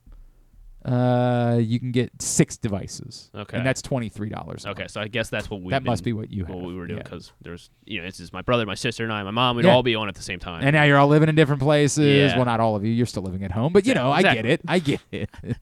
uh, 0.87 1.59
you 1.61 1.81
can 1.81 1.91
get 1.91 2.11
six 2.23 2.57
devices. 2.57 3.31
Okay. 3.35 3.57
And 3.57 3.67
that's 3.67 3.83
twenty 3.83 4.09
three 4.09 4.29
dollars. 4.29 4.65
Okay, 4.65 4.87
so 4.87 5.01
I 5.01 5.09
guess 5.09 5.29
that's 5.29 5.51
what 5.51 5.61
we. 5.61 5.71
That 5.71 5.83
must 5.83 6.05
be 6.05 6.13
what 6.13 6.31
you 6.31 6.45
What 6.45 6.55
have, 6.59 6.63
we 6.65 6.75
were 6.75 6.87
doing 6.87 6.99
yeah. 6.99 7.03
because 7.03 7.33
there's 7.43 7.71
you 7.85 8.01
know 8.01 8.07
it's 8.07 8.19
just 8.19 8.33
my 8.33 8.43
brother, 8.43 8.65
my 8.67 8.75
sister, 8.77 9.03
and 9.03 9.13
I, 9.13 9.23
my 9.25 9.33
mom. 9.33 9.57
We'd 9.57 9.65
Yeah. 9.65 9.73
all 9.75 9.83
be 9.83 9.97
on 9.97 10.09
at 10.09 10.15
the 10.15 10.23
same 10.23 10.39
time. 10.39 10.63
And 10.63 10.75
now 10.75 10.85
you're 10.85 10.99
all 10.99 11.09
living 11.09 11.29
in 11.29 11.35
different 11.35 11.61
places. 11.61 12.07
Yeah. 12.33 12.37
Well, 12.37 12.45
not 12.47 12.61
all 12.61 12.77
of 12.77 12.85
you. 12.85 12.93
You're 12.93 13.07
still 13.07 13.25
living 13.25 13.43
at 13.43 13.51
home, 13.51 13.73
but 13.73 13.85
you 13.87 13.95
know, 13.95 14.15
Exactly. 14.15 14.39
I 14.39 14.43
get 14.43 14.47
it. 14.47 14.61
I 14.69 14.79
get 14.79 15.01
it. 15.11 15.57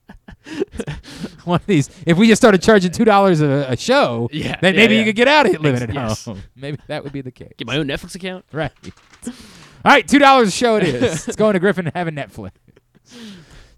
One 1.44 1.60
of 1.60 1.66
these. 1.66 1.88
If 2.06 2.18
we 2.18 2.26
just 2.28 2.40
started 2.40 2.62
charging 2.62 2.90
two 2.92 3.04
dollars 3.04 3.40
a, 3.40 3.76
show, 3.76 4.28
Yeah, 4.32 4.58
then 4.60 4.74
yeah, 4.74 4.80
maybe 4.80 4.94
yeah. 4.94 5.00
you 5.00 5.06
could 5.06 5.16
get 5.16 5.28
out 5.28 5.46
of 5.46 5.54
it 5.54 5.60
living 5.60 5.82
Ex- 5.82 5.90
at 5.90 5.94
yes. 5.94 6.24
home. 6.24 6.42
Maybe 6.56 6.78
that 6.86 7.02
would 7.02 7.12
be 7.12 7.20
the 7.22 7.30
case. 7.32 7.52
Get 7.56 7.66
my 7.66 7.76
own 7.78 7.86
Netflix 7.86 8.14
account. 8.14 8.44
Right. 8.52 8.72
All 9.26 9.32
right, 9.84 10.06
two 10.06 10.18
dollars 10.18 10.48
a 10.48 10.50
show 10.50 10.76
it 10.76 10.84
is. 10.84 11.28
it's 11.28 11.36
going 11.36 11.54
to 11.54 11.58
Griffin 11.60 11.90
having 11.94 12.14
Netflix. 12.14 12.52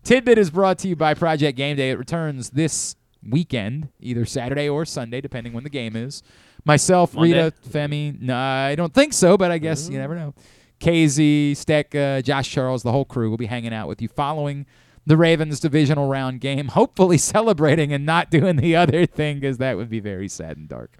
Tidbit 0.06 0.38
is 0.38 0.52
brought 0.52 0.78
to 0.78 0.88
you 0.88 0.94
by 0.94 1.14
Project 1.14 1.56
Game 1.56 1.76
Day. 1.76 1.90
It 1.90 1.98
returns 1.98 2.50
this 2.50 2.94
weekend, 3.28 3.88
either 3.98 4.24
Saturday 4.24 4.68
or 4.68 4.84
Sunday, 4.84 5.20
depending 5.20 5.52
when 5.52 5.64
the 5.64 5.70
game 5.70 5.96
is. 5.96 6.22
Myself, 6.64 7.14
Monday? 7.14 7.42
Rita, 7.42 7.52
Femi. 7.68 8.20
No, 8.20 8.36
I 8.36 8.76
don't 8.76 8.94
think 8.94 9.12
so, 9.12 9.36
but 9.36 9.50
I 9.50 9.58
guess 9.58 9.88
you 9.88 9.98
never 9.98 10.14
know. 10.14 10.32
KZ, 10.78 11.56
Steck, 11.56 11.92
uh, 11.96 12.22
Josh 12.22 12.48
Charles, 12.48 12.84
the 12.84 12.92
whole 12.92 13.04
crew 13.04 13.30
will 13.30 13.36
be 13.36 13.46
hanging 13.46 13.74
out 13.74 13.88
with 13.88 14.00
you 14.00 14.06
following 14.06 14.64
the 15.06 15.16
Ravens 15.16 15.58
divisional 15.58 16.08
round 16.08 16.40
game, 16.40 16.68
hopefully 16.68 17.18
celebrating 17.34 17.92
and 17.92 18.06
not 18.06 18.30
doing 18.30 18.58
the 18.58 18.76
other 18.76 19.06
thing 19.06 19.40
because 19.40 19.58
that 19.58 19.76
would 19.76 19.90
be 19.90 19.98
very 19.98 20.28
sad 20.28 20.56
and 20.56 20.68
dark. 20.68 20.98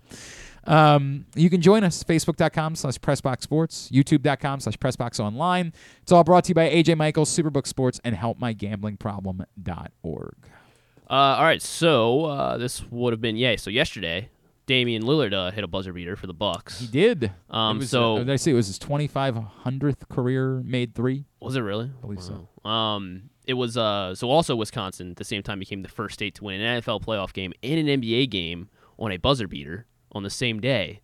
Um, 0.67 1.27
you 1.35 1.49
can 1.49 1.61
join 1.61 1.85
us, 1.85 2.03
facebook.com 2.03 2.77
slash 2.77 2.99
pressboxsports, 2.99 3.91
youtube.com 3.91 4.61
slash 4.61 4.79
pressboxonline. 4.79 5.75
It's 6.03 6.13
all 6.13 6.25
brought 6.25 6.45
to 6.45 6.51
you 6.51 6.55
by 6.55 6.71
AJ 6.71 6.97
Michaels, 6.97 7.37
Superbook 7.37 7.67
Sports, 7.67 8.01
and 8.05 8.17
helpmygamblingproblem.org. 8.17 10.37
Uh, 11.09 11.13
all 11.13 11.45
right, 11.45 11.63
so 11.63 12.25
uh, 12.25 12.59
this 12.59 12.83
would 12.91 13.13
have 13.13 13.21
been 13.21 13.37
yay. 13.37 13.57
So 13.57 13.71
yesterday, 13.71 14.29
Damian 14.67 15.05
Lillard 15.05 15.33
uh, 15.33 15.53
hit 15.53 15.63
a 15.63 15.69
buzzer 15.69 15.93
beater 15.93 16.17
for 16.17 16.27
the 16.27 16.35
Bucks. 16.35 16.81
He 16.81 16.89
did. 16.89 17.31
Um, 17.49 17.79
was, 17.79 17.91
so 17.91 18.17
uh, 18.17 18.19
did 18.19 18.31
I 18.31 18.37
see 18.37 18.51
it 18.51 18.55
was 18.55 18.67
his 18.67 18.81
2500th 18.81 20.09
career 20.09 20.63
made 20.65 20.95
three? 20.95 21.27
Was 21.41 21.55
it 21.55 21.61
really? 21.61 21.93
I 21.97 22.01
believe 22.01 22.23
so. 22.23 22.49
Um, 22.69 23.31
it 23.47 23.55
was 23.55 23.77
uh, 23.77 24.17
so 24.17 24.29
also 24.29 24.57
Wisconsin 24.57 25.13
at 25.13 25.17
the 25.17 25.25
same 25.25 25.45
time 25.45 25.61
became 25.61 25.83
the 25.83 25.89
first 25.89 26.15
state 26.15 26.35
to 26.37 26.45
win 26.45 26.61
an 26.61 26.83
NFL 26.83 27.05
playoff 27.05 27.33
game 27.33 27.53
and 27.63 27.89
an 27.89 28.01
NBA 28.01 28.31
game 28.31 28.69
on 28.99 29.13
a 29.13 29.17
buzzer 29.17 29.47
beater 29.47 29.87
on 30.17 30.23
the 30.25 30.31
same 30.31 30.61
day. 30.61 31.01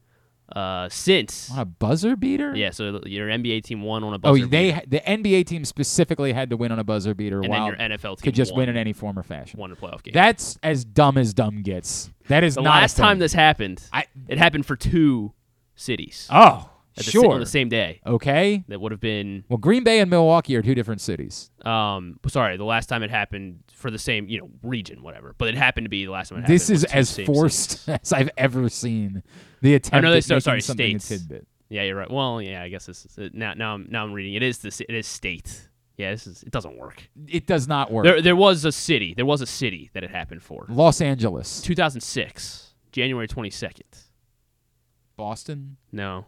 Uh, 0.54 0.86
since 0.90 1.50
On 1.50 1.60
a 1.60 1.64
buzzer 1.64 2.14
beater? 2.14 2.54
yeah, 2.54 2.68
so 2.70 3.00
your 3.06 3.28
NBA 3.28 3.62
team 3.62 3.80
won 3.80 4.04
on 4.04 4.12
a 4.12 4.18
buzzer. 4.18 4.44
Oh, 4.44 4.46
they 4.46 4.72
beater. 4.72 4.82
the 4.86 5.00
NBA 5.00 5.46
team 5.46 5.64
specifically 5.64 6.34
had 6.34 6.50
to 6.50 6.58
win 6.58 6.70
on 6.70 6.78
a 6.78 6.84
buzzer 6.84 7.14
beater, 7.14 7.36
And 7.36 7.44
then 7.44 7.50
while 7.52 7.66
your 7.68 7.76
NFL 7.76 8.18
team 8.18 8.24
could 8.24 8.34
just 8.34 8.54
win 8.54 8.68
in 8.68 8.76
any 8.76 8.92
form 8.92 9.18
or 9.18 9.22
fashion. 9.22 9.58
won 9.58 9.72
a 9.72 9.76
playoff 9.76 10.02
game. 10.02 10.12
That's 10.12 10.58
as 10.62 10.84
dumb 10.84 11.16
as 11.16 11.32
dumb 11.32 11.62
gets. 11.62 12.10
That 12.28 12.44
is 12.44 12.56
the 12.56 12.60
last 12.62 12.98
time 12.98 13.18
this 13.18 13.32
happened. 13.32 13.82
it 14.28 14.36
happened 14.36 14.66
for 14.66 14.76
two 14.76 15.32
cities. 15.74 16.28
Oh, 16.30 16.68
the, 16.96 17.02
sure. 17.04 17.32
on 17.32 17.40
the 17.40 17.46
same 17.46 17.68
day. 17.68 18.00
Okay. 18.06 18.64
That 18.68 18.80
would 18.80 18.92
have 18.92 19.00
been 19.00 19.44
Well, 19.48 19.56
Green 19.58 19.84
Bay 19.84 20.00
and 20.00 20.10
Milwaukee 20.10 20.54
are 20.56 20.62
two 20.62 20.74
different 20.74 21.00
cities. 21.00 21.50
um 21.64 22.18
sorry, 22.28 22.56
the 22.56 22.64
last 22.64 22.86
time 22.88 23.02
it 23.02 23.10
happened 23.10 23.60
for 23.72 23.90
the 23.90 23.98
same, 23.98 24.28
you 24.28 24.38
know, 24.40 24.50
region, 24.62 25.02
whatever. 25.02 25.34
But 25.38 25.48
it 25.48 25.54
happened 25.56 25.84
to 25.86 25.88
be 25.90 26.04
the 26.04 26.12
last 26.12 26.28
time 26.30 26.38
it 26.40 26.46
This 26.46 26.70
is 26.70 26.84
as 26.84 27.18
forced 27.18 27.84
cities. 27.84 28.00
as 28.02 28.12
I've 28.12 28.30
ever 28.36 28.68
seen 28.68 29.22
the 29.60 29.74
attempt 29.74 29.96
Oh, 29.96 30.00
no, 30.00 30.10
they, 30.10 30.18
at 30.18 30.28
making 30.28 30.40
sorry, 30.40 30.60
something 30.60 30.98
states. 30.98 31.22
a 31.22 31.24
tidbit. 31.28 31.46
Yeah, 31.68 31.84
you're 31.84 31.96
right. 31.96 32.10
Well, 32.10 32.42
yeah, 32.42 32.62
I 32.62 32.68
guess 32.68 32.84
this 32.84 33.06
is 33.06 33.30
now. 33.32 33.54
Now 33.54 33.74
I'm 33.74 33.86
now 33.88 34.04
I'm 34.04 34.12
reading. 34.12 34.34
It 34.34 34.42
is 34.42 34.58
this. 34.58 34.80
It 34.82 34.90
is 34.94 35.06
state. 35.06 35.68
Yeah, 35.96 36.10
this 36.10 36.26
is. 36.26 36.42
It 36.42 36.50
doesn't 36.52 36.76
work. 36.76 37.08
It 37.26 37.46
does 37.46 37.66
not 37.66 37.90
work. 37.90 38.04
There, 38.04 38.20
there 38.20 38.36
was 38.36 38.64
a 38.66 38.72
city. 38.72 39.14
There 39.14 39.24
was 39.24 39.40
a 39.40 39.46
city 39.46 39.88
that 39.94 40.04
it 40.04 40.10
happened 40.10 40.42
for. 40.42 40.66
Los 40.68 41.00
Angeles, 41.00 41.62
2006, 41.62 42.74
January 42.92 43.26
22nd. 43.26 43.82
Boston, 45.16 45.76
No, 45.92 46.26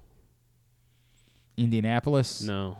Indianapolis. 1.56 2.42
no. 2.42 2.78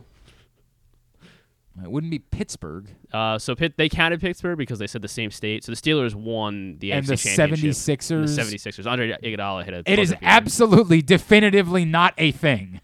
It 1.83 1.91
wouldn't 1.91 2.09
be 2.09 2.19
Pittsburgh. 2.19 2.87
Uh, 3.11 3.37
so 3.37 3.53
Pitt, 3.53 3.73
they 3.75 3.89
counted 3.89 4.21
Pittsburgh 4.21 4.57
because 4.57 4.79
they 4.79 4.87
said 4.87 5.01
the 5.01 5.09
same 5.09 5.29
state. 5.29 5.65
So 5.65 5.73
the 5.73 5.75
Steelers 5.75 6.15
won 6.15 6.77
the 6.79 6.93
And 6.93 7.05
AFC 7.05 7.09
the 7.09 7.17
championship. 7.17 7.71
76ers? 7.71 8.11
And 8.11 8.27
the 8.29 8.57
76ers. 8.57 8.89
Andre 8.89 9.17
Iguodala 9.21 9.65
hit 9.65 9.73
a. 9.73 9.83
It 9.85 9.99
is 9.99 10.11
beater. 10.11 10.19
absolutely, 10.23 11.01
definitively 11.01 11.83
not 11.83 12.13
a 12.17 12.31
thing. 12.31 12.79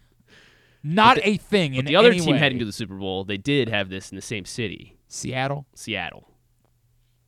Not 0.82 1.16
the- 1.16 1.26
a 1.26 1.36
thing 1.38 1.74
But 1.76 1.86
the 1.86 1.96
other 1.96 2.12
team 2.12 2.32
way. 2.32 2.38
heading 2.38 2.58
to 2.58 2.66
the 2.66 2.72
Super 2.72 2.96
Bowl, 2.96 3.24
they 3.24 3.38
did 3.38 3.70
have 3.70 3.88
this 3.88 4.10
in 4.12 4.16
the 4.16 4.20
same 4.22 4.44
city. 4.44 4.98
Seattle. 5.08 5.64
Seattle. 5.74 6.28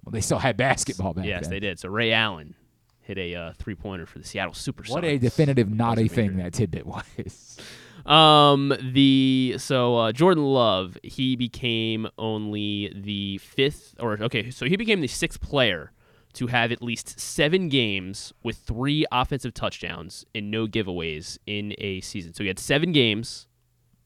Well, 0.05 0.11
they 0.11 0.21
still 0.21 0.41
had 0.41 0.59
basketball 0.59 1.15
back 1.15 1.23
then. 1.23 1.29
yes, 1.31 1.43
then. 1.45 1.51
they 1.51 1.61
did. 1.61 1.79
So 1.79 1.89
Ray 1.89 2.13
Allen 2.13 2.57
hit 3.01 3.17
a 3.17 3.35
uh, 3.37 3.53
three 3.57 3.75
pointer 3.75 4.05
for 4.05 4.19
the 4.19 4.25
Seattle 4.27 4.53
Supersonics. 4.53 4.91
What 4.91 5.05
a 5.05 5.17
definitive 5.17 5.71
not 5.71 5.99
a 5.99 6.09
thing 6.09 6.37
that 6.37 6.53
tidbit 6.53 6.85
was. 6.85 7.59
Um, 8.07 8.75
the 8.81 9.55
so 9.59 9.97
uh, 9.97 10.13
Jordan 10.13 10.45
Love, 10.45 10.99
he 11.03 11.37
became 11.37 12.07
only 12.19 12.93
the 12.95 13.39
fifth, 13.39 13.95
or 13.99 14.23
okay, 14.23 14.51
so 14.51 14.67
he 14.67 14.77
became 14.77 15.01
the 15.01 15.09
sixth 15.09 15.41
player 15.41 15.93
to 16.35 16.49
have 16.49 16.71
at 16.73 16.83
least 16.83 17.19
seven 17.19 17.69
games 17.69 18.33
with 18.43 18.59
three 18.59 19.07
offensive 19.11 19.55
touchdowns 19.55 20.25
and 20.35 20.51
no 20.51 20.67
giveaways 20.67 21.39
in 21.47 21.75
a 21.79 22.01
season. 22.01 22.35
So 22.35 22.43
he 22.45 22.49
had 22.49 22.59
seven 22.59 22.93
games 22.93 23.47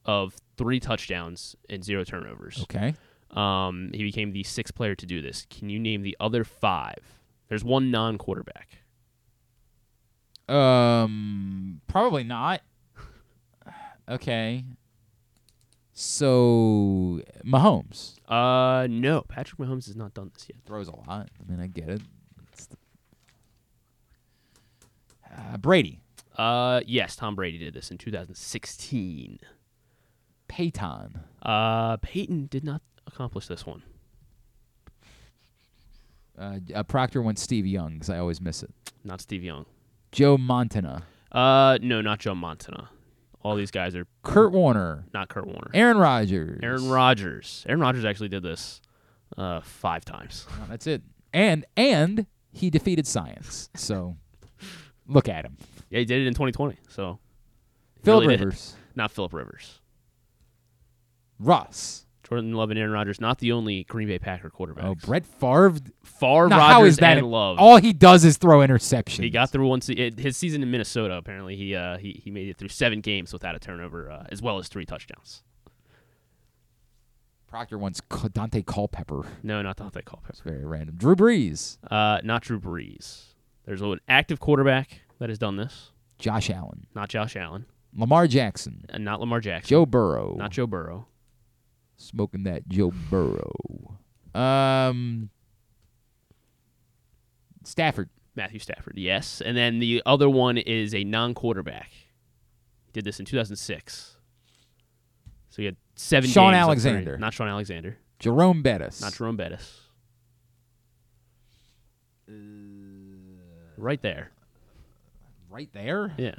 of 0.05 0.37
three 0.57 0.79
touchdowns 0.79 1.57
and 1.69 1.83
zero 1.83 2.05
turnovers. 2.05 2.63
Okay. 2.63 2.95
Um, 3.31 3.91
he 3.93 4.03
became 4.05 4.33
the 4.33 4.43
sixth 4.43 4.75
player 4.75 4.95
to 4.95 5.07
do 5.07 5.21
this. 5.21 5.47
Can 5.51 5.71
you 5.71 5.79
name 5.79 6.03
the 6.03 6.17
other 6.21 6.45
five? 6.45 7.19
There's 7.49 7.65
one 7.65 7.91
non-quarterback. 7.91 8.79
Um, 10.49 11.81
probably 11.87 12.25
not. 12.25 12.63
Okay. 14.09 14.65
So 15.93 17.21
Mahomes 17.45 18.15
Uh, 18.29 18.87
no, 18.89 19.23
Patrick 19.23 19.59
Mahomes 19.59 19.87
has 19.87 19.97
not 19.97 20.15
done 20.15 20.31
this 20.33 20.47
yet. 20.49 20.59
throws 20.65 20.87
a 20.89 20.95
lot. 20.95 21.29
I 21.41 21.51
mean, 21.51 21.61
I 21.61 21.67
get 21.67 21.89
it. 21.89 22.03
It's 22.53 22.67
the- 22.67 22.77
Uh, 25.37 25.57
Brady, 25.59 26.01
Uh, 26.37 26.81
yes, 26.87 27.17
Tom 27.17 27.35
Brady 27.35 27.59
did 27.59 27.75
this 27.75 27.91
in 27.91 27.99
2016. 27.99 29.41
Peyton, 30.47 31.21
Uh, 31.43 31.97
Peyton 31.99 32.47
did 32.47 32.63
not 32.65 32.81
accomplish 33.07 33.47
this 33.49 33.67
one. 33.67 33.83
uh, 36.39 36.61
uh, 36.75 36.83
Proctor 36.85 37.21
went 37.21 37.39
Steve 37.41 37.67
Young 37.67 37.95
because 37.95 38.09
I 38.11 38.19
always 38.19 38.41
miss 38.41 38.63
it. 38.63 38.73
Not 39.03 39.21
Steve 39.21 39.43
Young. 39.43 39.67
Joe 40.13 40.39
Montana, 40.39 41.03
Uh, 41.33 41.77
no, 41.83 42.01
not 42.01 42.21
Joe 42.21 42.35
Montana. 42.37 42.91
All 43.49 43.57
these 43.57 43.71
guys 43.71 43.97
are 43.97 44.07
Kurt 44.23 44.53
Warner, 44.53 45.07
not 45.15 45.31
Kurt 45.31 45.47
Warner. 45.47 45.71
Aaron 45.73 45.97
Rodgers. 45.97 46.61
Aaron 46.63 46.91
Rodgers. 46.91 47.65
Aaron 47.67 47.81
Rodgers 47.81 48.05
actually 48.05 48.29
did 48.29 48.43
this 48.43 48.83
uh, 49.39 49.63
five 49.63 50.05
times. 50.05 50.47
That's 50.69 50.87
it. 50.87 51.01
And 51.33 51.65
and 51.75 52.27
he 52.53 52.69
defeated 52.69 53.07
science. 53.07 53.71
So 53.75 54.19
look 55.07 55.31
at 55.31 55.47
him. 55.47 55.57
Yeah, 55.89 56.01
he 56.01 56.05
did 56.05 56.21
it 56.21 56.27
in 56.27 56.35
2020. 56.35 56.77
So 56.91 57.21
Philip 58.03 58.21
really 58.25 58.37
did. 58.37 58.45
Rivers, 58.45 58.77
not 58.95 59.11
Philip 59.11 59.33
Rivers. 59.33 59.81
Russ. 61.39 62.05
Jordan 62.29 62.53
Love 62.53 62.71
and 62.71 62.79
Aaron 62.79 62.93
Rodgers, 62.93 63.21
not 63.21 63.39
the 63.39 63.53
only 63.53 63.85
Green 63.85 64.07
Bay 64.09 64.19
Packer 64.19 64.51
quarterbacks. 64.51 64.85
Oh, 64.85 64.95
Brett 64.95 65.25
Favre. 65.25 65.73
Favre, 66.05 66.49
Now, 66.49 66.59
Rodgers, 66.59 66.73
how 66.75 66.85
is 66.85 66.97
that? 66.99 67.19
and 67.19 67.27
Love. 67.31 67.59
All 67.59 67.79
he 67.79 67.93
does 67.93 68.25
is 68.25 68.37
throw 68.37 68.59
interceptions. 68.59 69.23
He 69.23 69.31
got 69.31 69.51
through 69.51 69.67
one 69.67 69.81
se- 69.81 70.13
his 70.19 70.37
season 70.37 70.63
in 70.63 70.71
Minnesota. 70.71 71.15
Apparently, 71.15 71.57
he 71.57 71.75
uh, 71.75 71.97
he 71.99 72.21
he 72.23 72.31
made 72.31 72.49
it 72.49 72.57
through 72.59 72.69
seven 72.69 73.01
games 73.01 73.33
without 73.33 73.55
a 73.55 73.59
turnover, 73.59 74.11
uh, 74.11 74.25
as 74.31 74.43
well 74.43 74.59
as 74.59 74.69
three 74.69 74.85
touchdowns. 74.85 75.43
Proctor 77.47 77.79
wants 77.79 78.01
Daunte 78.11 78.67
Culpepper. 78.67 79.23
No, 79.43 79.63
not 79.63 79.79
Daunte 79.79 80.05
Culpepper. 80.05 80.29
It's 80.31 80.41
very 80.41 80.65
random. 80.67 80.97
Drew 80.97 81.17
Brees, 81.17 81.79
Uh, 81.91 82.21
not 82.23 82.43
Drew 82.43 82.61
Brees. 82.61 83.29
There's 83.65 83.81
an 83.81 84.01
active 84.09 84.39
quarterback 84.39 85.01
that 85.19 85.31
has 85.31 85.39
done 85.39 85.57
this. 85.57 85.93
Josh 86.19 86.51
Allen, 86.51 86.87
Not 86.95 87.09
Josh 87.09 87.37
Allen. 87.37 87.65
Lamar 87.95 88.27
Jackson. 88.27 88.85
And 88.91 89.03
not 89.05 89.21
Lamar 89.21 89.41
Jackson. 89.41 89.69
Joe 89.69 89.87
Burrow. 89.87 90.35
Not 90.37 90.51
Joe 90.51 90.67
Burrow. 90.67 91.07
Smoking 91.99 92.45
that 92.45 92.69
Joe 92.69 92.93
Burrow. 93.11 93.99
Um, 94.35 95.31
Stafford. 97.65 98.09
Matthew 98.35 98.61
Stafford, 98.61 98.97
yes. 98.97 99.41
And 99.41 99.57
then 99.57 99.81
the 99.81 100.03
other 100.07 100.31
one 100.31 100.59
is 100.59 100.95
a 100.95 101.03
non-quarterback. 101.05 101.91
Did 102.93 103.05
this 103.05 103.19
in 103.19 103.27
2006. 103.27 104.17
So 105.51 105.57
he 105.63 105.67
had 105.67 105.77
seven. 105.97 106.31
Shaun 106.31 106.53
games 106.53 106.63
Alexander. 106.63 107.19
Not 107.19 107.35
Shaun 107.35 107.49
Alexander. 107.49 107.99
Jerome 108.19 108.63
Bettis. 108.63 109.01
Not 109.01 109.13
Jerome 109.15 109.37
Bettis. 109.37 109.81
right 113.79 114.03
there. 114.03 114.31
Right 115.51 115.71
there? 115.73 116.13
Yeah. 116.19 116.35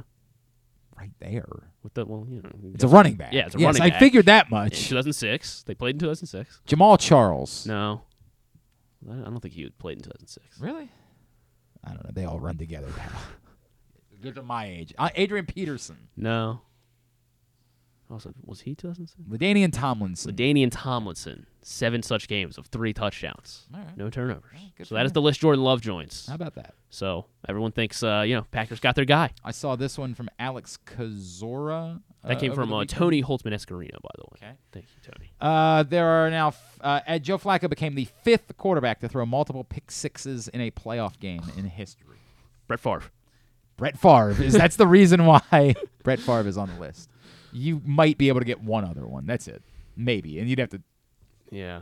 Right 0.99 1.11
there. 1.19 1.47
With 1.81 1.93
the 1.93 2.05
well, 2.05 2.25
you 2.29 2.41
know, 2.41 2.51
It's 2.73 2.83
a 2.83 2.87
running 2.89 3.15
back. 3.15 3.31
Yeah, 3.33 3.45
it's 3.45 3.55
a 3.55 3.59
Yes, 3.59 3.65
running 3.67 3.81
I 3.83 3.89
back. 3.91 3.99
figured 3.99 4.25
that 4.25 4.45
In 4.47 4.51
much. 4.51 4.89
2006, 4.89 5.63
they 5.63 5.73
played 5.73 5.95
in 5.95 5.99
2006. 5.99 6.61
Jamaal 6.67 6.99
Charles. 6.99 7.65
No, 7.65 8.01
I 9.09 9.13
I 9.13 9.23
don't 9.23 9.39
think 9.39 9.53
he 9.53 9.69
played 9.69 9.97
in 9.97 10.03
2006. 10.03 10.59
Really? 10.59 10.89
I 11.83 11.93
don't 11.93 12.03
know. 12.03 12.11
They 12.13 12.25
all 12.25 12.39
run 12.39 12.57
together 12.57 12.87
now. 12.97 13.19
To 14.33 14.43
my 14.43 14.65
age. 14.65 14.93
Uh, 14.97 15.09
Adrian 15.15 15.45
Peterson. 15.45 16.09
No. 16.17 16.59
Also, 18.11 18.33
was 18.43 18.61
he 18.61 18.73
2006? 18.73 19.29
LaDainian 19.29 19.71
Tomlinson. 19.71 20.33
LaDainian 20.33 20.69
Tomlinson. 20.71 21.45
Seven 21.61 22.01
such 22.01 22.27
games 22.27 22.57
of 22.57 22.65
three 22.67 22.93
touchdowns. 22.93 23.67
Right. 23.71 23.95
No 23.95 24.09
turnovers. 24.09 24.59
so 24.83 24.95
that 24.95 25.05
is 25.05 25.11
him. 25.11 25.13
the 25.13 25.21
list 25.21 25.41
Jordan 25.41 25.63
Love 25.63 25.81
joins. 25.81 26.25
How 26.27 26.35
about 26.35 26.55
that? 26.55 26.73
So 26.89 27.25
everyone 27.47 27.71
thinks, 27.71 28.01
uh, 28.01 28.23
you 28.25 28.35
know, 28.35 28.47
Packers 28.49 28.79
got 28.79 28.95
their 28.95 29.05
guy. 29.05 29.31
I 29.43 29.51
saw 29.51 29.75
this 29.75 29.97
one 29.97 30.15
from 30.15 30.29
Alex 30.39 30.79
Kozora. 30.85 32.01
That 32.23 32.37
uh, 32.37 32.39
came 32.39 32.53
from 32.55 32.73
uh. 32.73 32.85
Tony 32.85 33.21
Holtzman 33.21 33.53
Escarino, 33.53 34.01
by 34.01 34.09
the 34.15 34.23
way. 34.23 34.37
Okay. 34.37 34.51
Thank 34.71 34.85
you, 34.85 35.11
Tony. 35.11 35.31
Uh, 35.39 35.83
there 35.83 36.07
are 36.07 36.29
now. 36.29 36.47
F- 36.49 36.79
uh, 36.81 37.01
Ed 37.05 37.23
Joe 37.23 37.37
Flacco 37.37 37.69
became 37.69 37.93
the 37.95 38.07
fifth 38.23 38.57
quarterback 38.57 38.99
to 39.01 39.09
throw 39.09 39.25
multiple 39.25 39.63
pick 39.63 39.91
sixes 39.91 40.47
in 40.47 40.61
a 40.61 40.71
playoff 40.71 41.19
game 41.19 41.41
in 41.57 41.65
history. 41.65 42.17
Brett 42.67 42.79
Favre. 42.79 43.03
Brett 43.77 43.97
Favre 43.97 44.31
is 44.41 44.53
that's 44.53 44.75
the 44.75 44.87
reason 44.87 45.25
why 45.25 45.75
Brett 46.03 46.19
Favre 46.19 46.47
is 46.47 46.57
on 46.57 46.69
the 46.73 46.79
list. 46.79 47.09
You 47.51 47.81
might 47.85 48.17
be 48.17 48.27
able 48.27 48.39
to 48.39 48.45
get 48.45 48.61
one 48.61 48.83
other 48.85 49.05
one. 49.07 49.25
That's 49.25 49.47
it, 49.47 49.61
maybe, 49.95 50.39
and 50.39 50.49
you'd 50.49 50.59
have 50.59 50.69
to. 50.69 50.81
Yeah. 51.51 51.81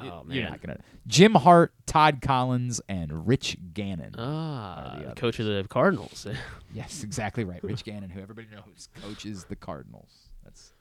Oh, 0.00 0.24
man. 0.24 0.36
You're 0.36 0.50
not 0.50 0.60
gonna. 0.60 0.78
Jim 1.06 1.34
Hart, 1.34 1.72
Todd 1.86 2.20
Collins, 2.20 2.80
and 2.88 3.28
Rich 3.28 3.56
Gannon. 3.74 4.14
Ah, 4.18 5.00
the 5.08 5.14
coach 5.14 5.38
of 5.38 5.46
the 5.46 5.64
Cardinals. 5.68 6.26
Yes, 6.74 7.04
exactly 7.04 7.44
right. 7.44 7.62
Rich 7.62 7.84
Gannon, 7.84 8.10
who 8.10 8.20
everybody 8.20 8.48
knows 8.50 8.88
coaches 9.00 9.44
the 9.44 9.54
Cardinals. 9.54 10.10
That's 10.42 10.72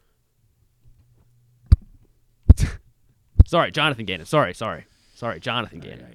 sorry, 3.46 3.72
Jonathan 3.72 4.06
Gannon. 4.06 4.26
Sorry, 4.26 4.56
sorry. 4.56 4.86
Sorry, 5.14 5.40
Jonathan 5.40 5.80
Gannon. 5.80 6.08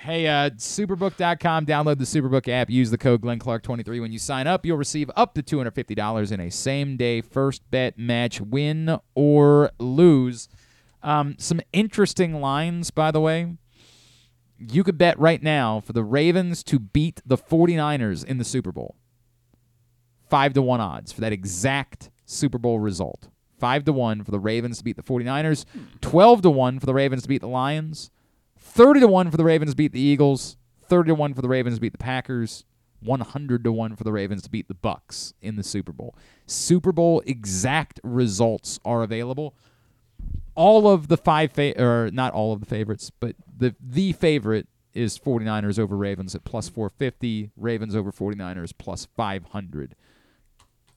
Hey, 0.00 0.28
uh, 0.28 0.50
superbook.com. 0.50 1.66
Download 1.66 1.98
the 1.98 2.04
Superbook 2.04 2.46
app. 2.46 2.70
Use 2.70 2.92
the 2.92 2.98
code 2.98 3.20
GlennClark23 3.20 4.00
when 4.00 4.12
you 4.12 4.20
sign 4.20 4.46
up. 4.46 4.64
You'll 4.64 4.76
receive 4.76 5.10
up 5.16 5.34
to 5.34 5.42
$250 5.42 6.30
in 6.32 6.38
a 6.38 6.50
same 6.50 6.96
day 6.96 7.20
first 7.20 7.68
bet 7.72 7.98
match, 7.98 8.40
win 8.40 8.98
or 9.16 9.72
lose. 9.80 10.48
Um, 11.02 11.34
some 11.38 11.60
interesting 11.72 12.40
lines, 12.40 12.92
by 12.92 13.10
the 13.10 13.20
way. 13.20 13.56
You 14.56 14.84
could 14.84 14.98
bet 14.98 15.18
right 15.18 15.42
now 15.42 15.80
for 15.80 15.92
the 15.92 16.04
Ravens 16.04 16.62
to 16.64 16.78
beat 16.78 17.20
the 17.26 17.36
49ers 17.36 18.24
in 18.24 18.38
the 18.38 18.44
Super 18.44 18.70
Bowl. 18.70 18.94
Five 20.30 20.52
to 20.54 20.62
one 20.62 20.80
odds 20.80 21.10
for 21.10 21.22
that 21.22 21.32
exact 21.32 22.10
Super 22.24 22.58
Bowl 22.58 22.78
result. 22.78 23.28
Five 23.58 23.84
to 23.84 23.92
one 23.92 24.22
for 24.22 24.30
the 24.30 24.38
Ravens 24.38 24.78
to 24.78 24.84
beat 24.84 24.96
the 24.96 25.02
49ers. 25.02 25.64
12 26.00 26.42
to 26.42 26.50
one 26.50 26.78
for 26.78 26.86
the 26.86 26.94
Ravens 26.94 27.22
to 27.22 27.28
beat 27.28 27.40
the 27.40 27.48
Lions. 27.48 28.12
30 28.68 29.00
to 29.00 29.08
1 29.08 29.30
for 29.30 29.36
the 29.36 29.44
Ravens 29.44 29.74
beat 29.74 29.92
the 29.92 30.00
Eagles, 30.00 30.56
30 30.88 31.08
to 31.08 31.14
1 31.14 31.34
for 31.34 31.42
the 31.42 31.48
Ravens 31.48 31.78
beat 31.78 31.92
the 31.92 31.98
Packers, 31.98 32.64
100 33.00 33.64
to 33.64 33.72
1 33.72 33.96
for 33.96 34.04
the 34.04 34.12
Ravens 34.12 34.42
to 34.42 34.50
beat 34.50 34.68
the 34.68 34.74
Bucks 34.74 35.34
in 35.40 35.56
the 35.56 35.62
Super 35.62 35.92
Bowl. 35.92 36.14
Super 36.46 36.92
Bowl 36.92 37.22
exact 37.26 38.00
results 38.02 38.78
are 38.84 39.02
available. 39.02 39.54
All 40.54 40.88
of 40.88 41.08
the 41.08 41.16
five 41.16 41.52
fa- 41.52 41.80
or 41.80 42.10
not 42.12 42.32
all 42.32 42.52
of 42.52 42.60
the 42.60 42.66
favorites, 42.66 43.10
but 43.10 43.36
the 43.56 43.74
the 43.80 44.12
favorite 44.12 44.66
is 44.92 45.18
49ers 45.18 45.78
over 45.78 45.96
Ravens 45.96 46.34
at 46.34 46.44
plus 46.44 46.68
450, 46.68 47.52
Ravens 47.56 47.94
over 47.94 48.10
49ers 48.10 48.72
plus 48.76 49.06
500. 49.16 49.94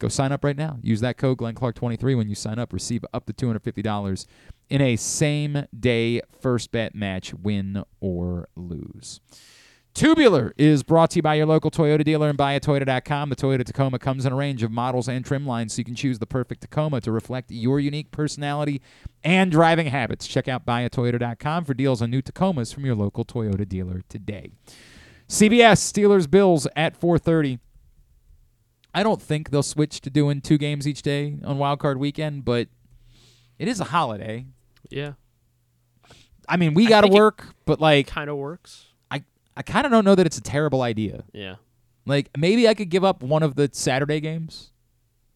Go 0.02 0.08
sign 0.08 0.32
up 0.32 0.44
right 0.44 0.58
now. 0.58 0.80
Use 0.82 1.00
that 1.02 1.18
code 1.18 1.38
GlennClark23 1.38 2.18
when 2.18 2.28
you 2.28 2.34
sign 2.34 2.58
up. 2.58 2.74
Receive 2.74 3.06
up 3.14 3.28
to 3.28 3.34
$250 3.34 4.26
in 4.68 4.82
a 4.82 4.96
same 4.96 5.68
day 5.80 6.22
first 6.42 6.72
bet 6.72 6.96
match, 6.96 7.36
win 7.36 7.84
or 8.00 8.48
lose. 8.56 9.22
Tubular 9.94 10.54
is 10.58 10.82
brought 10.82 11.12
to 11.12 11.18
you 11.18 11.22
by 11.22 11.36
your 11.36 11.46
local 11.46 11.70
Toyota 11.70 12.04
dealer 12.04 12.30
and 12.30 12.38
buyatoyota.com. 12.40 13.30
The 13.30 13.36
Toyota 13.36 13.64
Tacoma 13.64 14.00
comes 14.00 14.26
in 14.26 14.34
a 14.34 14.36
range 14.36 14.64
of 14.64 14.72
models 14.72 15.08
and 15.08 15.24
trim 15.24 15.46
lines, 15.46 15.76
so 15.76 15.82
you 15.82 15.86
can 15.86 15.94
choose 15.94 16.18
the 16.18 16.26
perfect 16.26 16.62
Tacoma 16.62 17.00
to 17.02 17.12
reflect 17.12 17.52
your 17.52 17.80
unique 17.80 18.10
personality 18.10 18.82
and 19.24 19.52
driving 19.52 19.86
habits. 19.86 20.26
Check 20.26 20.48
out 20.48 20.66
buyatoyota.com 20.66 21.64
for 21.64 21.76
deals 21.76 22.02
on 22.02 22.10
new 22.10 22.24
Tacomas 22.24 22.74
from 22.74 22.88
your 22.88 22.96
local 22.96 23.24
Toyota 23.24 23.70
dealer 23.70 24.02
today. 24.10 24.50
CBS 25.28 25.78
Steelers 25.80 26.28
Bills 26.28 26.66
at 26.76 27.00
4:30. 27.00 27.60
I 28.94 29.04
don't 29.04 29.22
think 29.22 29.50
they'll 29.52 29.64
switch 29.64 30.02
to 30.02 30.10
doing 30.10 30.42
two 30.42 30.58
games 30.58 30.88
each 30.88 31.02
day 31.02 31.38
on 31.46 31.58
Wild 31.58 31.80
Card 31.80 31.98
Weekend, 31.98 32.44
but 32.46 32.68
it 33.58 33.68
is 33.68 33.80
a 33.80 33.86
holiday. 33.86 34.46
Yeah. 34.90 35.14
I 36.50 36.58
mean, 36.58 36.74
we 36.74 36.88
got 36.88 37.02
to 37.02 37.08
work, 37.08 37.46
but 37.66 37.80
like 37.80 38.08
Kind 38.08 38.30
of 38.30 38.36
works. 38.38 38.88
I 39.10 39.24
I 39.56 39.62
kind 39.62 39.86
of 39.86 39.92
don't 39.92 40.04
know 40.04 40.16
that 40.16 40.26
it's 40.26 40.38
a 40.38 40.42
terrible 40.42 40.82
idea. 40.82 41.24
Yeah. 41.34 41.56
Like 42.06 42.30
maybe 42.38 42.68
I 42.68 42.74
could 42.74 42.90
give 42.90 43.04
up 43.04 43.24
one 43.24 43.44
of 43.44 43.56
the 43.56 43.70
Saturday 43.72 44.20
games 44.20 44.72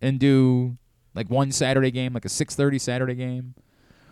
and 0.02 0.20
do 0.20 0.78
like 1.14 1.30
one 1.30 1.52
Saturday 1.52 1.92
game, 1.92 2.14
like 2.14 2.26
a 2.26 2.30
6:30 2.30 2.82
Saturday 2.82 3.16
game. 3.16 3.56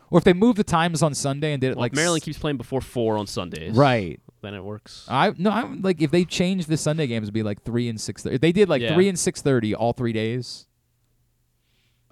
Or 0.10 0.20
if 0.20 0.24
they 0.24 0.34
move 0.34 0.56
the 0.56 0.64
times 0.64 1.02
on 1.02 1.14
Sunday 1.16 1.52
and 1.54 1.60
did 1.60 1.72
it 1.72 1.76
Well, 1.76 1.82
like 1.82 1.94
Maryland 1.96 2.22
s- 2.22 2.26
keeps 2.26 2.38
playing 2.38 2.58
before 2.58 2.80
four 2.82 3.18
on 3.18 3.26
Sundays. 3.28 3.76
Right. 3.76 4.20
Then 4.44 4.54
it 4.56 4.64
works. 4.64 5.06
I 5.10 5.34
no, 5.38 5.50
I'm 5.50 5.82
like 5.82 6.02
if 6.02 6.12
they 6.12 6.26
changed 6.26 6.68
the 6.68 6.76
Sunday 6.76 7.08
games 7.08 7.28
to 7.30 7.32
be 7.32 7.44
like 7.44 7.64
3 7.64 7.88
and 7.88 8.00
6 8.00 8.26
If 8.26 8.42
they 8.42 8.52
did 8.52 8.68
like 8.68 8.82
Yeah. 8.82 8.94
3 8.94 9.08
and 9.08 9.18
6:30 9.18 9.74
all 9.74 9.94
3 9.94 10.12
days. 10.12 10.68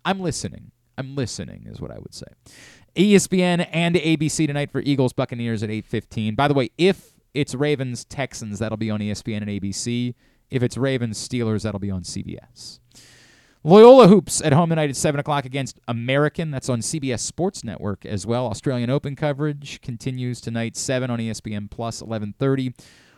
I'm 0.05 0.21
listening. 0.21 0.71
I'm 0.97 1.13
listening 1.13 1.67
is 1.69 1.81
what 1.81 1.91
I 1.91 1.99
would 1.99 2.13
say. 2.13 2.27
ESPN 2.95 3.67
and 3.71 3.95
ABC 3.95 4.47
tonight 4.47 4.71
for 4.71 4.79
Eagles 4.79 5.11
Buccaneers 5.11 5.61
at 5.61 5.69
8:15. 5.69 6.35
By 6.35 6.47
the 6.47 6.53
way, 6.53 6.69
if 6.77 7.19
it's 7.33 7.53
Ravens 7.53 8.05
Texans, 8.05 8.59
that'll 8.59 8.77
be 8.77 8.89
on 8.89 9.01
ESPN 9.01 9.41
and 9.41 9.49
ABC. 9.49 10.15
If 10.49 10.63
it's 10.63 10.77
Ravens 10.77 11.17
Steelers, 11.17 11.63
that'll 11.63 11.79
be 11.81 11.91
on 11.91 12.03
CBS. 12.03 12.79
Loyola 13.63 14.07
Hoops 14.07 14.41
at 14.41 14.53
home 14.53 14.69
tonight 14.69 14.89
at 14.89 14.95
7 14.95 15.19
o'clock 15.19 15.45
against 15.45 15.79
American. 15.87 16.49
That's 16.49 16.67
on 16.67 16.79
CBS 16.79 17.19
Sports 17.19 17.63
Network 17.63 18.07
as 18.07 18.25
well. 18.25 18.47
Australian 18.47 18.89
Open 18.89 19.15
coverage 19.15 19.81
continues 19.81 20.41
tonight, 20.41 20.75
7 20.75 21.11
on 21.11 21.19
ESPN 21.19 21.69
Plus, 21.69 22.01
11.30. 22.01 22.73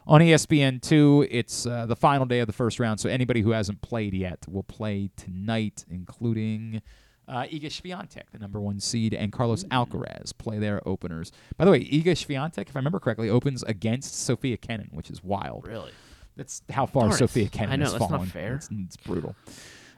On 0.05 0.21
E 0.21 0.31
ESPN 0.31 0.81
2, 0.81 1.27
it's 1.31 1.65
uh, 1.65 1.85
the 1.85 1.95
final 1.95 2.25
day 2.25 2.39
of 2.39 2.47
the 2.47 2.53
first 2.53 2.77
round, 2.77 2.99
so 2.99 3.07
anybody 3.07 3.39
who 3.39 3.51
hasn't 3.51 3.81
played 3.81 4.13
yet 4.13 4.45
will 4.49 4.63
play 4.63 5.09
tonight, 5.15 5.85
including 5.89 6.81
uh, 7.25 7.43
Iga 7.43 7.67
Swiatek, 7.67 8.23
the 8.33 8.39
number 8.39 8.59
one 8.59 8.81
seed, 8.81 9.13
and 9.13 9.31
Carlos 9.31 9.63
Alcaraz 9.65 10.37
play 10.37 10.59
their 10.59 10.85
openers. 10.85 11.31
By 11.55 11.63
the 11.63 11.71
way, 11.71 11.85
Iga 11.85 12.17
Swiatek, 12.17 12.67
if 12.67 12.75
I 12.75 12.79
remember 12.79 12.99
correctly, 12.99 13.29
opens 13.29 13.63
against 13.63 14.21
Sofia 14.21 14.57
Kenin, 14.57 14.89
which 14.91 15.09
is 15.09 15.23
wild. 15.23 15.65
Really? 15.65 15.93
That's 16.35 16.63
how 16.69 16.85
far 16.85 17.03
Darn. 17.03 17.13
Sofia 17.13 17.47
Kenin 17.47 17.71
I 17.71 17.75
know, 17.77 17.83
has 17.85 17.93
that's 17.93 18.11
not 18.11 18.27
fair. 18.27 18.55
It's, 18.55 18.67
it's 18.69 18.97
brutal. 18.97 19.37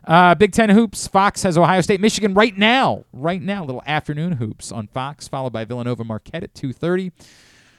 Uh, 0.05 0.35
Big 0.35 0.51
Ten 0.51 0.69
hoops. 0.69 1.07
Fox 1.07 1.43
has 1.43 1.57
Ohio 1.57 1.81
State, 1.81 1.99
Michigan 1.99 2.33
right 2.33 2.55
now. 2.55 3.05
Right 3.11 3.41
now, 3.41 3.65
little 3.65 3.83
afternoon 3.87 4.33
hoops 4.33 4.71
on 4.71 4.87
Fox, 4.87 5.27
followed 5.27 5.53
by 5.53 5.65
Villanova 5.65 6.03
Marquette 6.03 6.43
at 6.43 6.53
two 6.53 6.71
thirty. 6.71 7.11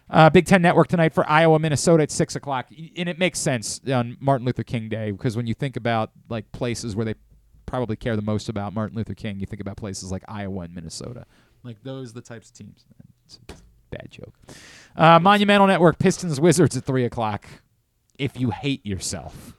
Uh, 0.09 0.31
Big 0.31 0.47
Ten 0.47 0.63
Network 0.63 0.89
tonight 0.89 1.13
for 1.13 1.29
Iowa, 1.29 1.59
Minnesota 1.59 2.05
at 2.05 2.11
six 2.11 2.37
o'clock, 2.37 2.69
and 2.97 3.09
it 3.09 3.19
makes 3.19 3.39
sense 3.39 3.81
on 3.89 4.17
Martin 4.21 4.47
Luther 4.47 4.63
King 4.63 4.89
Day 4.89 5.11
because 5.11 5.37
when 5.37 5.47
you 5.47 5.55
think 5.55 5.77
about 5.77 6.11
like 6.29 6.51
places 6.53 6.95
where 6.95 7.05
they 7.05 7.15
probably 7.67 7.97
care 7.97 8.15
the 8.17 8.23
most 8.23 8.49
about 8.49 8.73
Martin 8.73 8.97
Luther 8.97 9.15
King, 9.15 9.41
you 9.41 9.47
think 9.47 9.61
about 9.61 9.77
places 9.77 10.13
like 10.13 10.23
Iowa 10.29 10.63
and 10.63 10.75
Minnesota. 10.75 11.27
Like 11.63 11.83
those 11.83 12.13
the 12.13 12.21
types 12.21 12.51
of 12.51 12.57
teams. 12.57 12.85
Bad 13.91 14.09
joke. 14.11 14.35
Uh, 14.97 15.19
Monumental 15.21 15.67
Network, 15.67 15.99
Pistons 15.99 16.41
Wizards 16.41 16.77
at 16.77 16.85
three 16.85 17.05
o'clock. 17.05 17.47
If 18.19 18.39
you 18.39 18.51
hate 18.51 18.85
yourself, 18.87 19.55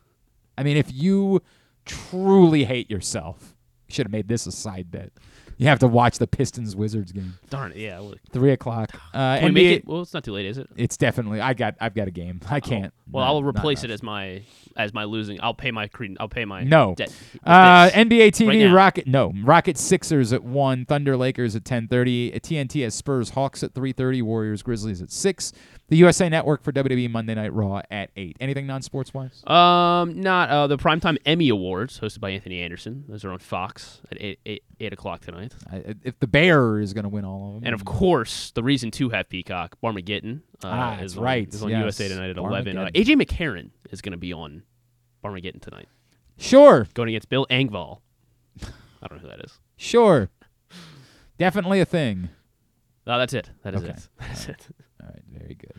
I 0.57 0.63
mean, 0.63 0.77
if 0.77 0.91
you 0.91 1.41
truly 1.87 2.65
hate 2.65 2.89
yourself, 2.89 3.55
should 3.87 4.05
have 4.05 4.11
made 4.11 4.27
this 4.27 4.45
a 4.45 4.51
side 4.51 4.91
bet. 4.91 5.11
You 5.57 5.67
have 5.67 5.79
to 5.79 5.87
watch 5.87 6.19
the 6.19 6.27
Pistons 6.27 6.75
Wizards 6.75 7.11
game. 7.11 7.39
Darn 7.49 7.71
it! 7.71 7.77
Yeah. 7.77 8.01
Three 8.31 8.51
o'clock. 8.51 8.91
Uh, 9.17 9.39
Can 9.39 9.45
we 9.45 9.61
NBA 9.61 9.63
make 9.65 9.77
it? 9.79 9.87
Well, 9.87 10.01
it's 10.03 10.13
not 10.13 10.23
too 10.23 10.33
late, 10.33 10.45
is 10.45 10.59
it? 10.59 10.67
It's 10.75 10.95
definitely. 10.95 11.41
I 11.41 11.55
got. 11.55 11.75
I've 11.81 11.95
got 11.95 12.07
a 12.07 12.11
game. 12.11 12.39
I 12.49 12.59
can't. 12.59 12.93
Well, 13.09 13.23
I'll 13.25 13.41
replace 13.41 13.83
it 13.83 13.89
as 13.89 14.03
my 14.03 14.43
as 14.75 14.93
my 14.93 15.05
losing. 15.05 15.41
I'll 15.41 15.55
pay 15.55 15.71
my. 15.71 15.89
I'll 16.19 16.27
pay 16.29 16.45
my 16.45 16.63
No. 16.63 16.93
debt. 16.95 17.09
with 17.33 17.41
Uh, 17.43 17.85
this 17.85 17.95
NBA 17.95 18.19
right 18.25 18.33
TV 18.33 18.65
now. 18.67 18.73
Rocket 18.75 19.07
no 19.07 19.33
Rocket 19.43 19.77
Sixers 19.77 20.33
at 20.33 20.43
one, 20.43 20.85
Thunder 20.85 21.17
Lakers 21.17 21.55
at 21.55 21.65
ten 21.65 21.87
thirty. 21.87 22.31
TNT 22.31 22.83
has 22.83 22.93
Spurs 22.93 23.31
Hawks 23.31 23.63
at 23.63 23.73
three 23.73 23.91
thirty, 23.91 24.21
Warriors 24.21 24.61
Grizzlies 24.61 25.01
at 25.01 25.11
six. 25.11 25.51
The 25.89 25.95
USA 25.97 26.27
Network 26.29 26.63
for 26.63 26.71
WWE 26.73 27.09
Monday 27.09 27.33
Night 27.33 27.53
Raw 27.53 27.81
at 27.89 28.11
eight. 28.17 28.35
Anything 28.39 28.67
non 28.67 28.81
sports 28.83 29.13
wise? 29.15 29.41
Um, 29.47 30.19
not 30.19 30.49
uh, 30.49 30.67
the 30.67 30.77
primetime 30.77 31.17
Emmy 31.25 31.49
Awards 31.49 31.99
hosted 32.01 32.19
by 32.19 32.31
Anthony 32.31 32.61
Anderson. 32.61 33.05
Those 33.07 33.23
are 33.25 33.31
on 33.31 33.39
Fox 33.39 34.01
at 34.11 34.21
eight 34.21 34.39
eight, 34.45 34.63
eight 34.79 34.93
o'clock 34.93 35.21
tonight. 35.21 35.46
I, 35.71 35.95
if 36.03 36.19
the 36.19 36.27
Bear 36.27 36.79
is 36.79 36.93
going 36.93 37.03
to 37.03 37.09
win 37.09 37.25
all 37.25 37.47
of 37.49 37.53
them, 37.55 37.63
And 37.65 37.73
of 37.73 37.85
course, 37.85 38.51
the 38.51 38.63
reason 38.63 38.91
to 38.91 39.09
have 39.09 39.29
Peacock, 39.29 39.77
Barmageddon, 39.83 40.41
uh, 40.63 40.67
Ah, 40.67 40.99
is 40.99 41.17
on, 41.17 41.23
right, 41.23 41.47
is 41.53 41.61
on 41.63 41.69
yes. 41.69 41.79
USA 41.81 42.07
tonight 42.09 42.29
at 42.29 42.37
eleven. 42.37 42.77
Uh, 42.77 42.89
AJ 42.93 43.21
McCarron 43.21 43.71
is 43.91 44.01
going 44.01 44.11
to 44.11 44.17
be 44.17 44.33
on 44.33 44.63
Barmageddon 45.23 45.61
tonight, 45.61 45.87
sure, 46.37 46.87
going 46.93 47.09
against 47.09 47.29
Bill 47.29 47.45
Engvall. 47.49 47.99
I 48.63 49.07
don't 49.07 49.21
know 49.21 49.29
who 49.29 49.35
that 49.37 49.43
is. 49.45 49.59
sure, 49.77 50.29
definitely 51.37 51.79
a 51.81 51.85
thing. 51.85 52.29
Oh, 53.05 53.17
that's 53.17 53.33
it. 53.33 53.49
That 53.63 53.73
is 53.75 53.83
Okay. 53.83 53.93
it. 53.93 54.09
That's 54.19 54.49
it. 54.49 54.67
All 55.01 55.07
right, 55.09 55.23
very 55.31 55.53
good. 55.55 55.71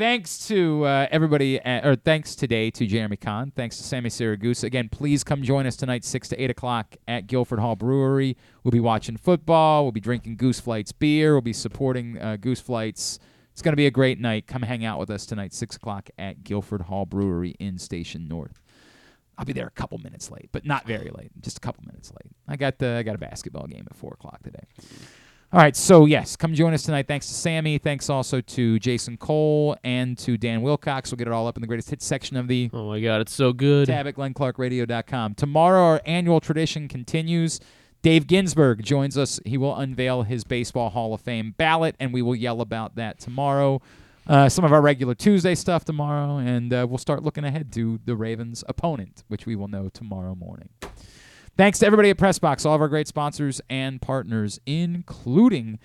Thanks 0.00 0.48
to 0.48 0.86
uh, 0.86 1.08
everybody, 1.10 1.60
at, 1.60 1.84
or 1.84 1.94
thanks 1.94 2.34
today 2.34 2.70
to 2.70 2.86
Jeremy 2.86 3.18
Conn. 3.18 3.52
Thanks 3.54 3.76
to 3.76 3.82
Sammi 3.82 4.08
Siragusa. 4.08 4.64
Again, 4.64 4.88
please 4.88 5.22
come 5.22 5.42
join 5.42 5.66
us 5.66 5.76
tonight, 5.76 6.06
6 6.06 6.28
to 6.28 6.42
8 6.42 6.48
o'clock 6.52 6.96
at 7.06 7.26
Guilford 7.26 7.58
Hall 7.58 7.76
Brewery. 7.76 8.38
We'll 8.64 8.72
be 8.72 8.80
watching 8.80 9.18
football. 9.18 9.82
We'll 9.82 9.92
be 9.92 10.00
drinking 10.00 10.38
Goose 10.38 10.58
Flights 10.58 10.90
beer. 10.90 11.34
We'll 11.34 11.42
be 11.42 11.52
supporting 11.52 12.18
uh, 12.18 12.38
Goose 12.40 12.62
Flights. 12.62 13.18
It's 13.52 13.60
going 13.60 13.74
to 13.74 13.76
be 13.76 13.84
a 13.84 13.90
great 13.90 14.18
night. 14.18 14.46
Come 14.46 14.62
hang 14.62 14.86
out 14.86 14.98
with 14.98 15.10
us 15.10 15.26
tonight, 15.26 15.52
6 15.52 15.76
o'clock 15.76 16.08
at 16.18 16.44
Guilford 16.44 16.80
Hall 16.80 17.04
Brewery 17.04 17.54
in 17.60 17.76
Station 17.76 18.26
North. 18.26 18.62
I'll 19.36 19.44
be 19.44 19.52
there 19.52 19.66
a 19.66 19.70
couple 19.70 19.98
minutes 19.98 20.30
late, 20.30 20.48
but 20.50 20.64
not 20.64 20.86
very 20.86 21.10
late. 21.14 21.30
Just 21.42 21.58
a 21.58 21.60
couple 21.60 21.84
minutes 21.84 22.10
late. 22.10 22.32
I 22.48 22.56
got 22.56 22.78
the 22.78 22.96
I 22.96 23.02
got 23.02 23.16
a 23.16 23.18
basketball 23.18 23.66
game 23.66 23.86
at 23.90 23.94
four 23.94 24.14
o'clock 24.14 24.42
today. 24.42 24.64
All 25.52 25.58
right, 25.58 25.74
so 25.74 26.06
yes, 26.06 26.36
come 26.36 26.54
join 26.54 26.74
us 26.74 26.84
tonight. 26.84 27.08
Thanks 27.08 27.26
to 27.26 27.34
Sammi. 27.34 27.78
Thanks 27.78 28.08
also 28.08 28.40
to 28.40 28.78
Jason 28.78 29.16
Cole 29.16 29.76
and 29.82 30.16
to 30.18 30.36
Dan 30.38 30.62
Wilcox. 30.62 31.10
We'll 31.10 31.16
get 31.16 31.26
it 31.26 31.32
all 31.32 31.48
up 31.48 31.56
in 31.56 31.60
the 31.60 31.66
greatest 31.66 31.90
hits 31.90 32.06
section 32.06 32.36
of 32.36 32.46
the 32.46 32.70
Oh 32.72 32.88
my 32.88 33.00
God, 33.00 33.20
it's 33.20 33.34
so 33.34 33.52
good. 33.52 33.88
tab 33.88 34.06
at 34.06 34.14
glennclarkradio.com. 34.14 35.34
Tomorrow, 35.34 35.82
our 35.82 36.00
annual 36.06 36.38
tradition 36.38 36.86
continues. 36.86 37.58
Dave 38.00 38.28
Ginsburg 38.28 38.84
joins 38.84 39.18
us. 39.18 39.40
He 39.44 39.58
will 39.58 39.74
unveil 39.74 40.22
his 40.22 40.44
Baseball 40.44 40.90
Hall 40.90 41.14
of 41.14 41.20
Fame 41.20 41.52
ballot, 41.58 41.96
and 41.98 42.14
we 42.14 42.22
will 42.22 42.36
yell 42.36 42.60
about 42.60 42.94
that 42.94 43.18
tomorrow. 43.18 43.82
Uh, 44.28 44.48
some 44.48 44.64
of 44.64 44.72
our 44.72 44.80
regular 44.80 45.16
Tuesday 45.16 45.56
stuff 45.56 45.84
tomorrow, 45.84 46.36
and 46.36 46.72
uh, 46.72 46.86
we'll 46.88 46.96
start 46.96 47.24
looking 47.24 47.42
ahead 47.42 47.72
to 47.72 47.98
the 48.04 48.14
Ravens' 48.14 48.62
opponent, 48.68 49.24
which 49.26 49.46
we 49.46 49.56
will 49.56 49.66
know 49.66 49.88
tomorrow 49.88 50.36
morning. 50.36 50.68
Thanks 51.60 51.78
to 51.80 51.84
everybody 51.84 52.08
at 52.08 52.16
Pressbox, 52.16 52.64
all 52.64 52.74
of 52.74 52.80
our 52.80 52.88
great 52.88 53.06
sponsors 53.06 53.60
and 53.68 54.00
partners, 54.00 54.58
including 54.64 55.78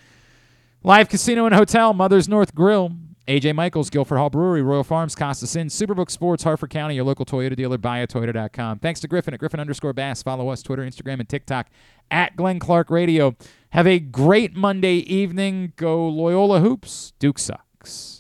Live 0.83 1.09
Casino 1.09 1.45
and 1.45 1.53
Hotel, 1.53 1.93
Mother's 1.93 2.29
North 2.29 2.55
Grill, 2.55 2.93
AJ 3.27 3.53
Michaels, 3.55 3.89
Guilford 3.89 4.17
Hall 4.17 4.29
Brewery, 4.29 4.61
Royal 4.61 4.85
Farms, 4.85 5.15
Costas 5.15 5.53
Inn, 5.53 5.67
Superbook 5.67 6.09
Sports, 6.09 6.43
Harford 6.43 6.69
County, 6.69 6.95
your 6.95 7.03
local 7.03 7.25
Toyota 7.25 7.57
dealer, 7.57 7.77
buyatoyota.com. 7.77 8.79
Thanks 8.79 9.01
to 9.01 9.09
Griffin 9.09 9.33
at 9.33 9.41
Griffin 9.41 9.59
underscore 9.59 9.91
Bass. 9.91 10.23
Follow 10.23 10.47
us, 10.47 10.63
Twitter, 10.63 10.81
Instagram, 10.81 11.19
and 11.19 11.27
TikTok 11.27 11.67
at 12.09 12.37
Glenn 12.37 12.57
Clark 12.57 12.89
Radio. 12.89 13.35
Have 13.71 13.85
a 13.85 13.99
great 13.99 14.55
Monday 14.55 14.99
evening. 14.99 15.73
Go 15.75 16.07
Loyola 16.07 16.61
Hoops. 16.61 17.11
Duke 17.19 17.37
sucks. 17.37 18.14